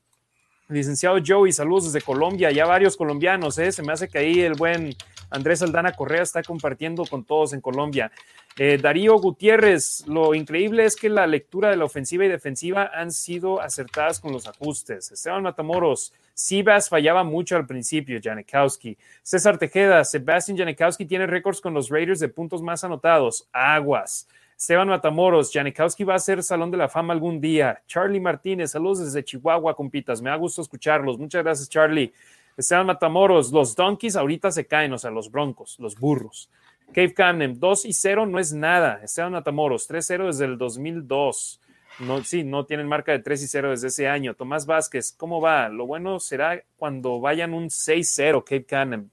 Licenciado 0.68 1.18
Joey, 1.24 1.52
saludos 1.52 1.92
desde 1.92 2.04
Colombia, 2.04 2.52
ya 2.52 2.64
varios 2.64 2.96
colombianos, 2.96 3.58
¿eh? 3.58 3.72
se 3.72 3.82
me 3.82 3.92
hace 3.92 4.08
que 4.08 4.18
ahí 4.18 4.40
el 4.40 4.54
buen 4.54 4.94
Andrés 5.30 5.62
Aldana 5.62 5.92
Correa 5.92 6.22
está 6.22 6.42
compartiendo 6.42 7.04
con 7.06 7.24
todos 7.24 7.52
en 7.52 7.60
Colombia. 7.60 8.12
Eh, 8.56 8.78
Darío 8.80 9.16
Gutiérrez, 9.18 10.06
lo 10.06 10.34
increíble 10.34 10.84
es 10.84 10.96
que 10.96 11.08
la 11.08 11.26
lectura 11.26 11.70
de 11.70 11.76
la 11.76 11.84
ofensiva 11.84 12.24
y 12.24 12.28
defensiva 12.28 12.90
han 12.92 13.10
sido 13.10 13.60
acertadas 13.60 14.20
con 14.20 14.32
los 14.32 14.46
ajustes. 14.46 15.10
Esteban 15.12 15.42
Matamoros, 15.42 16.12
Sivas 16.34 16.88
fallaba 16.88 17.22
mucho 17.22 17.56
al 17.56 17.66
principio, 17.66 18.18
Janikowski. 18.22 18.96
César 19.22 19.58
Tejeda, 19.58 20.04
Sebastián 20.04 20.58
Janikowski 20.58 21.04
tiene 21.04 21.26
récords 21.26 21.60
con 21.60 21.74
los 21.74 21.90
Raiders 21.90 22.20
de 22.20 22.28
puntos 22.28 22.62
más 22.62 22.82
anotados. 22.82 23.48
Aguas. 23.52 24.26
Esteban 24.60 24.88
Matamoros, 24.88 25.50
Janikowski 25.50 26.04
va 26.04 26.16
a 26.16 26.18
ser 26.18 26.42
Salón 26.42 26.70
de 26.70 26.76
la 26.76 26.86
Fama 26.86 27.14
algún 27.14 27.40
día. 27.40 27.82
Charlie 27.86 28.20
Martínez, 28.20 28.72
saludos 28.72 28.98
desde 28.98 29.24
Chihuahua, 29.24 29.74
compitas. 29.74 30.20
Me 30.20 30.28
da 30.28 30.36
gusto 30.36 30.60
escucharlos. 30.60 31.18
Muchas 31.18 31.42
gracias, 31.42 31.70
Charlie. 31.70 32.12
Esteban 32.58 32.84
Matamoros, 32.84 33.52
los 33.52 33.74
Donkeys 33.74 34.16
ahorita 34.16 34.50
se 34.50 34.66
caen, 34.66 34.92
o 34.92 34.98
sea, 34.98 35.10
los 35.10 35.30
Broncos, 35.30 35.78
los 35.80 35.98
burros. 35.98 36.50
Cave 36.92 37.14
Camden, 37.14 37.58
2 37.58 37.86
y 37.86 37.94
0 37.94 38.26
no 38.26 38.38
es 38.38 38.52
nada. 38.52 39.00
Esteban 39.02 39.32
Matamoros, 39.32 39.88
3-0 39.88 40.26
desde 40.26 40.44
el 40.44 40.58
2002. 40.58 41.58
No, 42.00 42.22
sí, 42.22 42.44
no 42.44 42.66
tienen 42.66 42.86
marca 42.86 43.12
de 43.12 43.20
3 43.20 43.42
y 43.42 43.48
0 43.48 43.70
desde 43.70 43.88
ese 43.88 44.08
año. 44.08 44.34
Tomás 44.34 44.66
Vázquez, 44.66 45.14
¿cómo 45.16 45.40
va? 45.40 45.70
Lo 45.70 45.86
bueno 45.86 46.20
será 46.20 46.62
cuando 46.76 47.18
vayan 47.18 47.54
un 47.54 47.70
6-0, 47.70 48.44
Cape 48.44 48.66
Camden. 48.66 49.10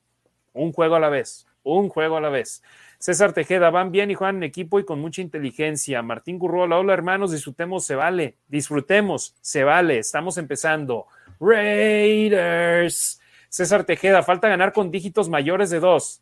Un 0.52 0.74
juego 0.74 0.96
a 0.96 1.00
la 1.00 1.08
vez, 1.08 1.48
un 1.64 1.88
juego 1.88 2.18
a 2.18 2.22
la 2.22 2.30
vez. 2.30 2.62
César 3.00 3.34
Tejeda, 3.34 3.70
van 3.70 3.92
bien 3.92 4.10
y 4.10 4.16
juegan 4.16 4.38
en 4.38 4.44
equipo 4.44 4.80
y 4.80 4.86
con 4.86 5.00
mucha 5.00 5.22
inteligencia. 5.22 6.02
Martín 6.02 6.40
Gurrola, 6.40 6.78
hola 6.78 6.94
hermanos, 6.94 7.32
disfrutemos, 7.32 7.86
se 7.86 7.96
vale, 7.96 8.38
disfrutemos, 8.48 9.36
se 9.42 9.64
vale, 9.64 10.00
estamos 10.00 10.38
empezando. 10.38 11.06
Raiders. 11.40 13.22
César 13.50 13.84
Tejeda, 13.84 14.24
falta 14.24 14.50
ganar 14.50 14.74
con 14.74 14.92
dígitos 14.92 15.30
mayores 15.30 15.70
de 15.70 15.80
dos. 15.80 16.22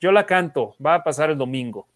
Yo 0.00 0.12
la 0.12 0.26
canto, 0.26 0.74
va 0.84 0.94
a 0.94 1.04
pasar 1.04 1.30
el 1.30 1.38
domingo. 1.38 1.86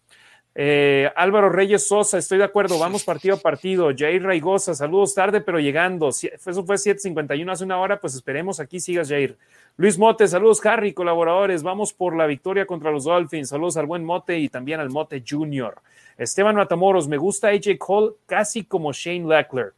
Eh, 0.55 1.09
Álvaro 1.15 1.49
Reyes 1.49 1.87
Sosa, 1.87 2.19
estoy 2.19 2.37
de 2.37 2.43
acuerdo, 2.43 2.77
vamos 2.77 3.03
partido 3.05 3.35
a 3.35 3.39
partido. 3.39 3.91
Jair 3.95 4.23
Raigosa, 4.23 4.75
saludos 4.75 5.15
tarde, 5.15 5.41
pero 5.41 5.59
llegando. 5.59 6.09
Eso 6.09 6.63
fue 6.65 6.75
7:51 6.75 7.51
hace 7.51 7.63
una 7.63 7.79
hora, 7.79 7.99
pues 7.99 8.15
esperemos 8.15 8.59
aquí 8.59 8.79
sigas, 8.79 9.09
Jair. 9.09 9.37
Luis 9.77 9.97
Mote, 9.97 10.27
saludos, 10.27 10.63
Harry, 10.65 10.93
colaboradores. 10.93 11.63
Vamos 11.63 11.93
por 11.93 12.15
la 12.15 12.27
victoria 12.27 12.67
contra 12.67 12.91
los 12.91 13.05
Dolphins. 13.05 13.49
Saludos 13.49 13.77
al 13.77 13.87
buen 13.87 14.03
Mote 14.03 14.37
y 14.37 14.49
también 14.49 14.79
al 14.79 14.91
Mote 14.91 15.23
Jr. 15.27 15.75
Esteban 16.17 16.55
Matamoros, 16.55 17.07
me 17.07 17.17
gusta 17.17 17.47
AJ 17.47 17.77
Cole 17.79 18.13
casi 18.27 18.65
como 18.65 18.93
Shane 18.93 19.27
Leckler. 19.27 19.73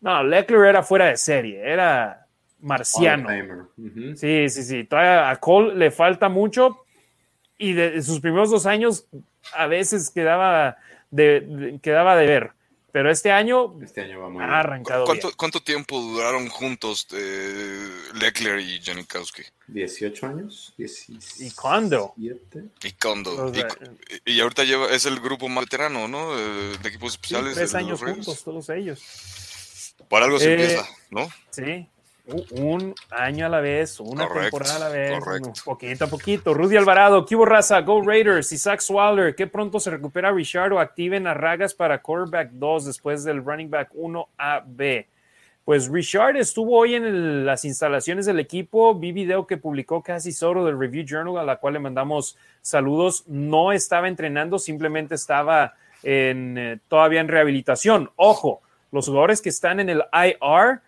No, 0.00 0.24
Leckler 0.24 0.64
era 0.64 0.82
fuera 0.82 1.06
de 1.06 1.16
serie, 1.16 1.60
era 1.62 2.26
marciano. 2.60 3.28
Sí, 4.16 4.48
sí, 4.48 4.62
sí. 4.64 4.84
Todavía 4.84 5.30
a 5.30 5.36
Cole 5.36 5.76
le 5.76 5.90
falta 5.92 6.28
mucho 6.28 6.84
y 7.56 7.72
de 7.74 8.02
sus 8.02 8.20
primeros 8.20 8.50
dos 8.50 8.66
años 8.66 9.06
a 9.54 9.66
veces 9.66 10.10
quedaba 10.10 10.76
de, 11.10 11.78
quedaba 11.82 12.16
de 12.16 12.26
ver. 12.26 12.52
Pero 12.92 13.10
este 13.10 13.30
año, 13.30 13.78
este 13.82 14.00
año 14.00 14.20
va 14.20 14.28
muy 14.28 14.42
ha 14.42 14.58
arrancado. 14.60 15.04
¿Cuánto, 15.04 15.30
¿Cuánto, 15.36 15.62
tiempo 15.62 16.00
duraron 16.00 16.48
juntos 16.48 17.06
eh, 17.12 17.88
Leckler 18.14 18.58
y 18.58 18.80
Janikowski? 18.82 19.42
18 19.68 20.26
años. 20.26 20.74
¿Y 20.76 21.50
cuándo? 21.52 22.14
¿Y 22.16 22.92
cuándo? 23.00 23.52
Y, 24.24 24.32
y, 24.32 24.40
ahorita 24.40 24.64
lleva, 24.64 24.90
es 24.90 25.06
el 25.06 25.20
grupo 25.20 25.48
más 25.48 25.66
veterano, 25.66 26.08
¿no? 26.08 26.34
De, 26.34 26.88
equipos 26.88 27.12
especiales. 27.12 27.54
tres 27.54 27.74
años 27.76 28.00
juntos, 28.00 28.42
todos 28.42 28.68
ellos. 28.70 29.00
Por 30.08 30.24
algo 30.24 30.40
se 30.40 30.48
eh, 30.48 30.52
empieza, 30.54 30.88
¿no? 31.10 31.28
Sí, 31.50 31.88
un 32.26 32.94
año 33.10 33.46
a 33.46 33.48
la 33.48 33.60
vez, 33.60 34.00
una 34.00 34.28
temporada 34.28 34.76
a 34.76 34.78
la 34.78 34.88
vez, 34.88 35.18
poquito 35.64 36.04
a 36.04 36.08
poquito. 36.08 36.54
Rudy 36.54 36.76
Alvarado, 36.76 37.24
¿qué 37.24 37.36
raza? 37.44 37.80
Go 37.80 38.02
Raiders, 38.02 38.52
Isaac 38.52 38.80
Swaller, 38.80 39.34
que 39.34 39.46
pronto 39.46 39.80
se 39.80 39.90
recupera 39.90 40.32
Richard 40.32 40.72
o 40.72 40.80
activen 40.80 41.26
a 41.26 41.34
Ragas 41.34 41.74
para 41.74 42.02
quarterback 42.02 42.50
2 42.52 42.86
después 42.86 43.24
del 43.24 43.44
running 43.44 43.70
back 43.70 43.92
1AB. 43.94 45.06
Pues 45.64 45.88
Richard 45.88 46.36
estuvo 46.36 46.78
hoy 46.78 46.94
en 46.94 47.44
las 47.46 47.64
instalaciones 47.64 48.26
del 48.26 48.40
equipo, 48.40 48.94
vi 48.94 49.12
video 49.12 49.46
que 49.46 49.56
publicó 49.56 50.02
casi 50.02 50.32
solo 50.32 50.64
del 50.64 50.78
Review 50.78 51.04
Journal, 51.06 51.38
a 51.38 51.44
la 51.44 51.56
cual 51.56 51.74
le 51.74 51.80
mandamos 51.80 52.36
saludos. 52.62 53.24
No 53.28 53.70
estaba 53.70 54.08
entrenando, 54.08 54.58
simplemente 54.58 55.14
estaba 55.14 55.74
en, 56.02 56.58
eh, 56.58 56.78
todavía 56.88 57.20
en 57.20 57.28
rehabilitación. 57.28 58.10
Ojo, 58.16 58.62
los 58.90 59.06
jugadores 59.06 59.40
que 59.40 59.50
están 59.50 59.80
en 59.80 59.90
el 59.90 60.02
IR 60.12 60.80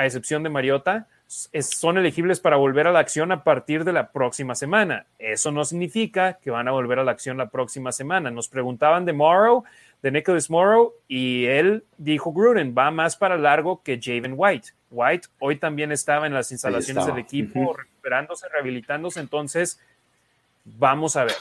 a 0.00 0.06
excepción 0.06 0.42
de 0.42 0.48
Mariota, 0.48 1.06
son 1.26 1.98
elegibles 1.98 2.40
para 2.40 2.56
volver 2.56 2.86
a 2.86 2.92
la 2.92 2.98
acción 2.98 3.30
a 3.32 3.44
partir 3.44 3.84
de 3.84 3.92
la 3.92 4.10
próxima 4.10 4.54
semana. 4.54 5.06
Eso 5.18 5.52
no 5.52 5.64
significa 5.64 6.38
que 6.42 6.50
van 6.50 6.66
a 6.68 6.72
volver 6.72 6.98
a 6.98 7.04
la 7.04 7.12
acción 7.12 7.36
la 7.36 7.50
próxima 7.50 7.92
semana. 7.92 8.30
Nos 8.30 8.48
preguntaban 8.48 9.04
de 9.04 9.12
Morrow, 9.12 9.62
de 10.02 10.10
Nicholas 10.10 10.48
Morrow, 10.50 10.94
y 11.06 11.44
él 11.44 11.84
dijo 11.98 12.32
Gruden, 12.32 12.74
va 12.76 12.90
más 12.90 13.14
para 13.14 13.36
largo 13.36 13.82
que 13.82 14.00
Javen 14.02 14.32
White. 14.34 14.70
White 14.90 15.28
hoy 15.38 15.56
también 15.56 15.92
estaba 15.92 16.26
en 16.26 16.32
las 16.34 16.50
instalaciones 16.50 17.06
del 17.06 17.18
equipo, 17.18 17.74
recuperándose, 17.74 18.48
rehabilitándose, 18.48 19.20
entonces 19.20 19.78
vamos 20.64 21.14
a 21.16 21.24
ver. 21.24 21.36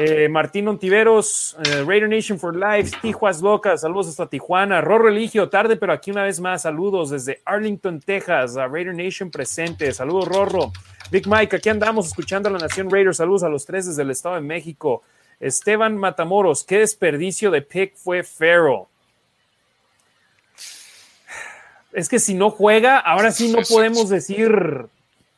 Eh, 0.00 0.28
Martín 0.28 0.68
Ontiveros, 0.68 1.56
eh, 1.64 1.82
Raider 1.84 2.08
Nation 2.08 2.38
for 2.38 2.54
Life, 2.54 2.96
Tijuas 3.02 3.42
Locas, 3.42 3.80
saludos 3.80 4.08
hasta 4.08 4.26
Tijuana. 4.26 4.80
Rorro 4.80 5.06
Religio, 5.06 5.48
tarde, 5.48 5.76
pero 5.76 5.92
aquí 5.92 6.12
una 6.12 6.22
vez 6.22 6.38
más, 6.38 6.62
saludos 6.62 7.10
desde 7.10 7.42
Arlington, 7.44 8.00
Texas, 8.00 8.56
a 8.56 8.68
Raider 8.68 8.94
Nation 8.94 9.28
presente. 9.28 9.92
Saludos, 9.92 10.28
Rorro. 10.28 10.72
Big 11.10 11.26
Mike, 11.26 11.56
aquí 11.56 11.68
andamos 11.68 12.06
escuchando 12.06 12.48
a 12.48 12.52
la 12.52 12.58
Nación 12.58 12.88
Raiders. 12.90 13.16
Saludos 13.16 13.42
a 13.42 13.48
los 13.48 13.66
tres 13.66 13.86
desde 13.86 14.02
el 14.02 14.10
Estado 14.10 14.36
de 14.36 14.42
México. 14.42 15.02
Esteban 15.40 15.96
Matamoros, 15.96 16.64
qué 16.64 16.78
desperdicio 16.78 17.50
de 17.50 17.62
pick 17.62 17.96
fue 17.96 18.22
Farrell. 18.22 18.84
Es 21.92 22.08
que 22.08 22.18
si 22.18 22.34
no 22.34 22.50
juega, 22.50 22.98
ahora 22.98 23.32
sí 23.32 23.50
no 23.50 23.62
podemos 23.68 24.08
decir, 24.08 24.86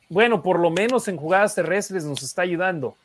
bueno, 0.09 0.43
por 0.43 0.59
lo 0.59 0.69
menos 0.69 1.07
en 1.07 1.17
jugadas 1.17 1.55
terrestres 1.55 2.03
nos 2.03 2.21
está 2.21 2.41
ayudando. 2.41 2.95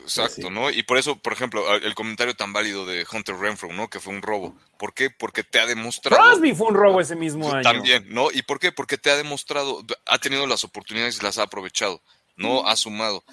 Exacto, 0.00 0.50
¿no? 0.50 0.70
Y 0.70 0.82
por 0.82 0.98
eso, 0.98 1.16
por 1.16 1.32
ejemplo, 1.32 1.74
el 1.74 1.94
comentario 1.94 2.34
tan 2.34 2.52
válido 2.52 2.86
de 2.86 3.06
Hunter 3.10 3.36
Renfro, 3.36 3.72
¿no? 3.72 3.88
Que 3.88 4.00
fue 4.00 4.12
un 4.12 4.22
robo. 4.22 4.54
¿Por 4.78 4.94
qué? 4.94 5.10
Porque 5.10 5.42
te 5.42 5.60
ha 5.60 5.66
demostrado. 5.66 6.22
Crosby 6.22 6.54
fue 6.54 6.68
un 6.68 6.74
robo 6.74 7.00
ese 7.00 7.16
mismo 7.16 7.52
año. 7.52 7.62
También, 7.62 8.06
¿no? 8.08 8.30
¿Y 8.30 8.42
por 8.42 8.58
qué? 8.58 8.72
Porque 8.72 8.98
te 8.98 9.10
ha 9.10 9.16
demostrado, 9.16 9.84
ha 10.06 10.18
tenido 10.18 10.46
las 10.46 10.64
oportunidades 10.64 11.18
y 11.20 11.24
las 11.24 11.38
ha 11.38 11.44
aprovechado, 11.44 12.00
no 12.36 12.66
ha 12.66 12.76
sumado. 12.76 13.24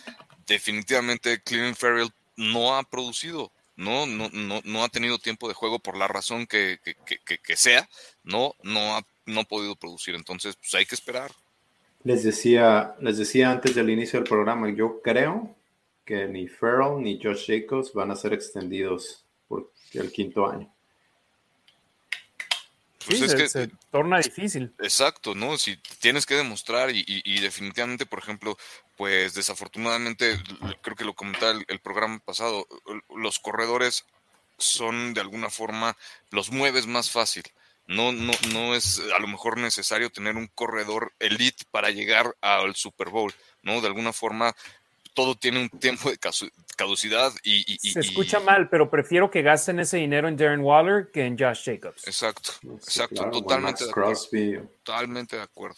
Definitivamente, 0.48 1.42
Cleveland 1.42 1.76
Farrell 1.76 2.12
no 2.36 2.78
ha 2.78 2.84
producido, 2.84 3.52
no, 3.76 4.06
no, 4.06 4.30
no, 4.32 4.62
no 4.64 4.84
ha 4.84 4.90
tenido 4.90 5.18
tiempo 5.18 5.48
de 5.48 5.54
juego 5.54 5.80
por 5.80 5.98
la 5.98 6.08
razón 6.08 6.48
que, 6.48 6.80
que, 6.84 7.58
sea, 7.58 7.88
no, 8.24 8.56
no 8.64 8.96
ha 8.96 9.04
no 9.26 9.44
podido 9.46 9.76
producir. 9.76 10.16
Entonces, 10.16 10.56
pues 10.56 10.74
hay 10.76 10.86
que 10.86 10.96
esperar. 10.96 11.32
Les 12.04 12.24
decía, 12.24 12.96
les 13.00 13.18
decía 13.18 13.52
antes 13.52 13.74
del 13.74 13.90
inicio 13.90 14.20
del 14.20 14.30
programa, 14.30 14.70
yo 14.70 15.02
creo 15.02 15.56
que 16.06 16.27
ni 16.27 16.48
Farrell 16.48 17.02
ni 17.02 17.19
Josh 17.22 17.48
Jacobs 17.48 17.91
van 17.94 18.11
a 18.11 18.15
ser 18.15 18.34
extendidos 18.34 19.26
por 19.48 19.72
el 19.94 20.11
quinto 20.11 20.48
año. 20.48 20.72
Pues 23.07 23.22
es 23.22 23.36
que, 23.36 23.48
se 23.48 23.69
torna 23.91 24.19
difícil. 24.19 24.73
Exacto, 24.80 25.36
¿no? 25.36 25.57
Si 25.57 25.77
tienes 25.99 26.26
que 26.26 26.36
demostrar 26.36 26.90
y, 26.91 27.40
definitivamente, 27.40 28.06
por 28.06 28.19
ejemplo, 28.19 28.57
pues 28.98 29.36
desafortunadamente, 29.36 30.40
creo 30.82 30.95
que 30.95 31.06
lo 31.06 31.14
comentaba 31.14 31.60
el, 31.68 31.80
programa 31.80 32.19
pasado, 32.19 32.68
los 33.15 33.40
corredores 33.40 34.06
son 34.57 35.14
de 35.14 35.22
alguna 35.22 35.49
forma, 35.49 35.95
los 36.32 36.52
mueves 36.52 36.88
más 36.88 37.11
fácil. 37.11 37.44
No, 37.88 38.11
no, 38.11 38.34
no 38.52 38.73
es 38.73 38.99
a 39.15 39.19
lo 39.19 39.27
mejor 39.27 39.60
necesario 39.60 40.10
tener 40.10 40.36
un 40.38 40.48
corredor 40.48 41.14
elite 41.19 41.65
para 41.69 41.91
llegar 41.91 42.36
al 42.41 42.76
Super 42.76 43.10
Bowl, 43.10 43.32
¿no? 43.61 43.82
De 43.82 43.88
alguna 43.88 44.11
forma, 44.11 44.56
todo 45.16 45.34
tiene 45.34 45.62
un 45.62 45.70
tiempo 45.70 46.12
de 46.12 46.20
caducidad 46.76 47.32
y... 47.44 47.64
Se 47.80 48.02
escucha 48.02 48.40
mal, 48.40 48.70
pero 48.70 48.90
prefiero 48.90 49.32
que 49.32 49.42
gasten 49.42 49.80
ese 49.80 49.98
dinero 49.98 50.28
en 50.28 50.36
Darren 50.36 50.60
Waller 50.60 51.10
que 51.12 51.26
en 51.26 51.38
Josh 51.40 51.64
Jacobs. 51.66 52.06
Exacto, 52.06 52.52
exacto, 52.76 53.30
totalmente 53.32 53.86
de 53.86 53.90
acuerdo. 53.90 54.20
Totalmente 54.84 55.36
de 55.38 55.42
acuerdo. 55.42 55.78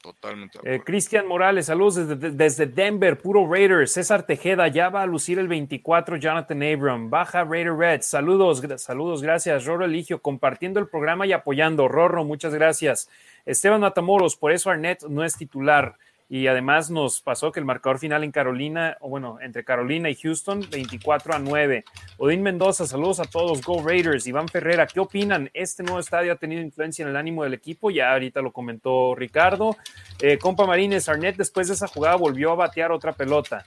Totalmente. 0.00 0.60
Eh, 0.62 0.80
Cristian 0.84 1.26
Morales, 1.26 1.66
saludos 1.66 1.96
desde, 1.96 2.30
desde, 2.30 2.66
Denver, 2.66 3.18
puro 3.20 3.52
Raiders. 3.52 3.92
César 3.92 4.24
Tejeda, 4.24 4.68
ya 4.68 4.90
va 4.90 5.02
a 5.02 5.06
lucir 5.06 5.40
el 5.40 5.48
24. 5.48 6.16
Jonathan 6.18 6.62
Abram, 6.62 7.10
baja 7.10 7.42
Raider 7.42 7.74
Red. 7.74 8.02
Saludos, 8.02 8.62
saludos, 8.76 9.22
gracias. 9.22 9.64
Rorro 9.64 9.86
Eligio, 9.86 10.22
compartiendo 10.22 10.78
el 10.78 10.86
programa 10.86 11.26
y 11.26 11.32
apoyando. 11.32 11.88
Rorro, 11.88 12.24
muchas 12.24 12.54
gracias. 12.54 13.10
Esteban 13.44 13.80
Matamoros, 13.80 14.36
por 14.36 14.52
eso 14.52 14.70
Arnett 14.70 15.02
no 15.02 15.24
es 15.24 15.36
titular. 15.36 15.98
Y 16.30 16.46
además 16.46 16.90
nos 16.90 17.22
pasó 17.22 17.52
que 17.52 17.60
el 17.60 17.64
marcador 17.64 17.98
final 17.98 18.22
en 18.22 18.32
Carolina, 18.32 18.98
o 19.00 19.08
bueno, 19.08 19.38
entre 19.40 19.64
Carolina 19.64 20.10
y 20.10 20.14
Houston, 20.14 20.66
24 20.70 21.34
a 21.34 21.38
9. 21.38 21.84
Odín 22.18 22.42
Mendoza, 22.42 22.86
saludos 22.86 23.20
a 23.20 23.24
todos, 23.24 23.62
Go 23.62 23.82
Raiders. 23.82 24.26
Iván 24.26 24.46
Ferrera, 24.48 24.86
¿qué 24.86 25.00
opinan? 25.00 25.50
¿Este 25.54 25.82
nuevo 25.82 26.00
estadio 26.00 26.32
ha 26.32 26.36
tenido 26.36 26.60
influencia 26.60 27.02
en 27.02 27.08
el 27.08 27.16
ánimo 27.16 27.44
del 27.44 27.54
equipo? 27.54 27.90
Ya 27.90 28.12
ahorita 28.12 28.42
lo 28.42 28.52
comentó 28.52 29.14
Ricardo. 29.14 29.76
Eh, 30.20 30.36
compa 30.38 30.66
Marines, 30.66 31.08
Arnett 31.08 31.36
después 31.36 31.68
de 31.68 31.74
esa 31.74 31.88
jugada 31.88 32.16
volvió 32.16 32.52
a 32.52 32.56
batear 32.56 32.92
otra 32.92 33.12
pelota. 33.12 33.64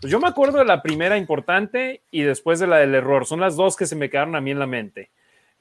Pues 0.00 0.10
yo 0.10 0.20
me 0.20 0.28
acuerdo 0.28 0.58
de 0.58 0.64
la 0.64 0.82
primera 0.82 1.16
importante 1.16 2.02
y 2.10 2.22
después 2.22 2.60
de 2.60 2.68
la 2.68 2.78
del 2.78 2.94
error. 2.94 3.26
Son 3.26 3.40
las 3.40 3.56
dos 3.56 3.76
que 3.76 3.86
se 3.86 3.96
me 3.96 4.08
quedaron 4.08 4.36
a 4.36 4.40
mí 4.40 4.52
en 4.52 4.58
la 4.58 4.66
mente. 4.66 5.10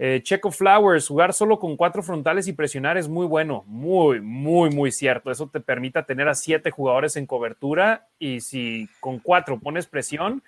Eh, 0.04 0.24
Checo 0.24 0.50
Flowers, 0.50 1.08
jugar 1.08 1.32
solo 1.32 1.60
con 1.60 1.78
cuatro 1.78 2.02
frontales 2.02 2.48
y 2.48 2.54
presionar 2.54 2.98
es 2.98 3.08
muy 3.08 3.28
bueno, 3.28 3.64
muy, 3.68 4.20
muy, 4.20 4.72
muy 4.72 4.92
cierto. 4.92 5.30
Eso 5.30 5.48
te 5.48 5.60
permite 5.60 6.02
tener 6.02 6.28
a 6.28 6.34
siete 6.34 6.72
jugadores 6.72 7.18
en 7.18 7.28
cobertura 7.28 8.08
y 8.18 8.42
si 8.42 8.90
con 9.00 9.20
cuatro 9.20 9.60
pones 9.60 9.86
presión, 9.86 10.42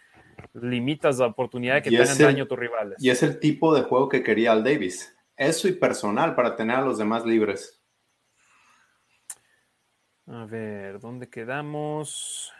limitas 0.54 1.20
la 1.20 1.28
oportunidad 1.28 1.76
de 1.76 1.82
que 1.84 1.92
tengan 1.92 2.18
daño 2.18 2.48
tus 2.48 2.58
rivales. 2.58 2.98
Y 3.00 3.12
es 3.12 3.22
el 3.22 3.40
tipo 3.40 3.76
de 3.76 3.84
juego 3.84 4.10
que 4.10 4.24
quería 4.24 4.54
Al 4.54 4.64
Davis. 4.64 5.16
Eso 5.38 5.68
y 5.68 5.74
personal 5.74 6.34
para 6.34 6.56
tener 6.56 6.78
a 6.78 6.82
los 6.82 6.98
demás 6.98 7.24
libres. 7.24 7.80
A 10.26 10.46
ver, 10.46 11.00
¿dónde 11.00 11.30
quedamos? 11.30 12.52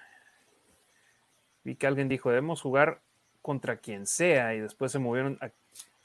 Vi 1.64 1.76
que 1.76 1.88
alguien 1.88 2.08
dijo, 2.08 2.30
debemos 2.30 2.62
jugar 2.62 3.02
contra 3.42 3.78
quien 3.78 4.06
sea 4.06 4.54
y 4.54 4.60
después 4.60 4.92
se 4.92 5.00
movieron 5.00 5.40
a 5.42 5.50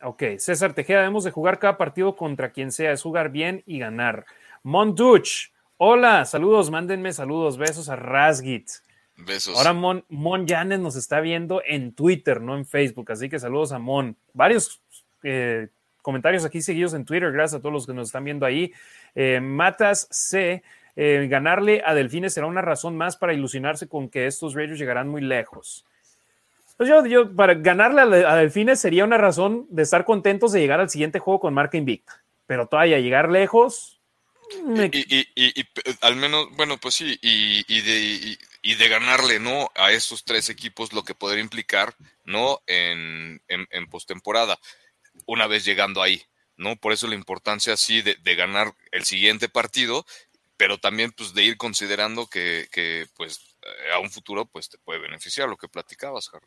Ok, 0.03 0.23
César 0.39 0.75
Tejeda, 0.75 1.01
debemos 1.01 1.25
de 1.25 1.33
jugar 1.33 1.59
cada 1.59 1.77
partido 1.77 2.15
contra 2.15 2.53
quien 2.53 2.71
sea, 2.71 2.93
es 2.93 3.03
jugar 3.03 3.31
bien 3.31 3.63
y 3.67 3.81
ganar. 3.81 4.27
Monduch, 4.63 5.53
hola, 5.77 6.25
saludos, 6.25 6.71
mándenme 6.71 7.13
saludos, 7.13 7.59
besos 7.59 7.89
a 7.89 7.97
Rasgit. 7.97 8.69
Besos. 9.17 9.57
Ahora 9.57 9.73
Mon, 9.73 10.05
Mon 10.09 10.47
Yanes 10.47 10.79
nos 10.79 10.95
está 10.95 11.21
viendo 11.21 11.63
en 11.67 11.93
Twitter, 11.93 12.41
no 12.41 12.57
en 12.57 12.65
Facebook, 12.65 13.11
así 13.11 13.29
que 13.29 13.41
saludos 13.41 13.73
a 13.73 13.81
Mon. 13.81 14.17
Varios 14.33 14.81
eh, 15.25 15.69
comentarios 16.01 16.45
aquí 16.45 16.63
seguidos 16.63 16.95
en 16.95 17.05
Twitter, 17.05 17.33
gracias 17.33 17.59
a 17.59 17.61
todos 17.61 17.73
los 17.73 17.87
que 17.87 17.93
nos 17.93 18.09
están 18.09 18.23
viendo 18.23 18.47
ahí. 18.47 18.73
Eh, 19.17 19.41
Matas 19.41 20.07
C, 20.13 20.63
eh, 20.95 21.27
ganarle 21.29 21.83
a 21.85 21.95
Delfines 21.95 22.35
será 22.35 22.47
una 22.47 22.63
razón 22.63 22.97
más 22.97 23.17
para 23.17 23.35
ilusionarse 23.35 23.89
con 23.89 24.09
que 24.09 24.27
estos 24.27 24.55
Raiders 24.55 24.79
llegarán 24.79 25.09
muy 25.09 25.23
lejos. 25.23 25.85
Pues 26.79 26.89
yo, 27.11 27.35
para 27.35 27.55
ganarle 27.55 28.25
a, 28.25 28.37
Delfines 28.37 28.81
sería 28.81 29.03
una 29.03 29.19
razón 29.19 29.67
de 29.69 29.83
estar 29.83 30.05
contentos 30.05 30.53
de 30.53 30.61
llegar 30.61 30.79
al 30.79 30.89
siguiente 30.89 31.19
juego 31.19 31.41
con 31.41 31.53
marca 31.53 31.77
invicta. 31.77 32.23
Pero 32.47 32.69
todavía 32.69 33.01
llegar 33.01 33.29
lejos. 33.29 34.01
Y, 34.93 35.67
al 36.01 36.15
menos, 36.15 36.47
bueno, 36.57 36.79
pues 36.79 36.95
sí, 36.95 37.19
y, 37.21 37.81
de, 37.83 38.39
y, 38.63 38.75
de 38.77 38.89
ganarle, 38.89 39.41
¿no? 39.41 39.73
A 39.75 39.91
esos 39.91 40.25
tres 40.25 40.51
equipos, 40.51 40.93
lo 40.93 41.03
que 41.03 41.17
podría 41.17 41.43
implicar, 41.43 41.97
¿no? 42.25 42.61
En, 42.69 43.43
en, 43.49 43.87
postemporada, 43.91 44.57
una 45.27 45.49
vez 45.49 45.65
llegando 45.65 46.01
ahí, 46.01 46.23
¿no? 46.57 46.77
Por 46.77 46.93
eso 46.93 47.09
la 47.09 47.17
importancia, 47.17 47.77
sí, 47.77 48.03
de, 48.03 48.15
de 48.23 48.35
ganar 48.37 48.73
el 48.93 49.05
siguiente 49.05 49.49
partido, 49.49 50.07
pero 50.57 50.79
también, 50.79 51.11
pues, 51.11 51.35
de 51.35 51.43
ir 51.43 51.57
considerando 51.57 52.29
que, 52.29 52.69
que, 52.71 53.09
pues, 53.17 53.57
a 53.93 53.99
un 53.99 54.11
futuro, 54.13 54.47
pues, 54.47 54.69
te 54.69 54.79
puede 54.79 55.01
beneficiar 55.01 55.49
lo 55.49 55.57
que 55.57 55.69
platicabas, 55.69 56.31
Harry. 56.33 56.47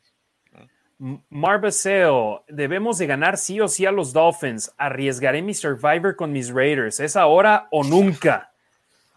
Marbaseo, 1.30 2.44
debemos 2.48 2.99
de 2.99 3.07
ganar 3.07 3.38
sí 3.38 3.60
o 3.60 3.68
sí 3.68 3.88
a 3.88 3.91
los 3.91 4.14
Dolphins. 4.14 4.72
Arriesgaré 4.78 5.41
mi 5.41 5.56
Survivor 5.56 6.15
con 6.15 6.32
mis 6.32 6.52
Raiders. 6.52 6.99
¿Es 6.99 7.15
ahora 7.15 7.68
o 7.72 7.84
nunca? 7.84 8.52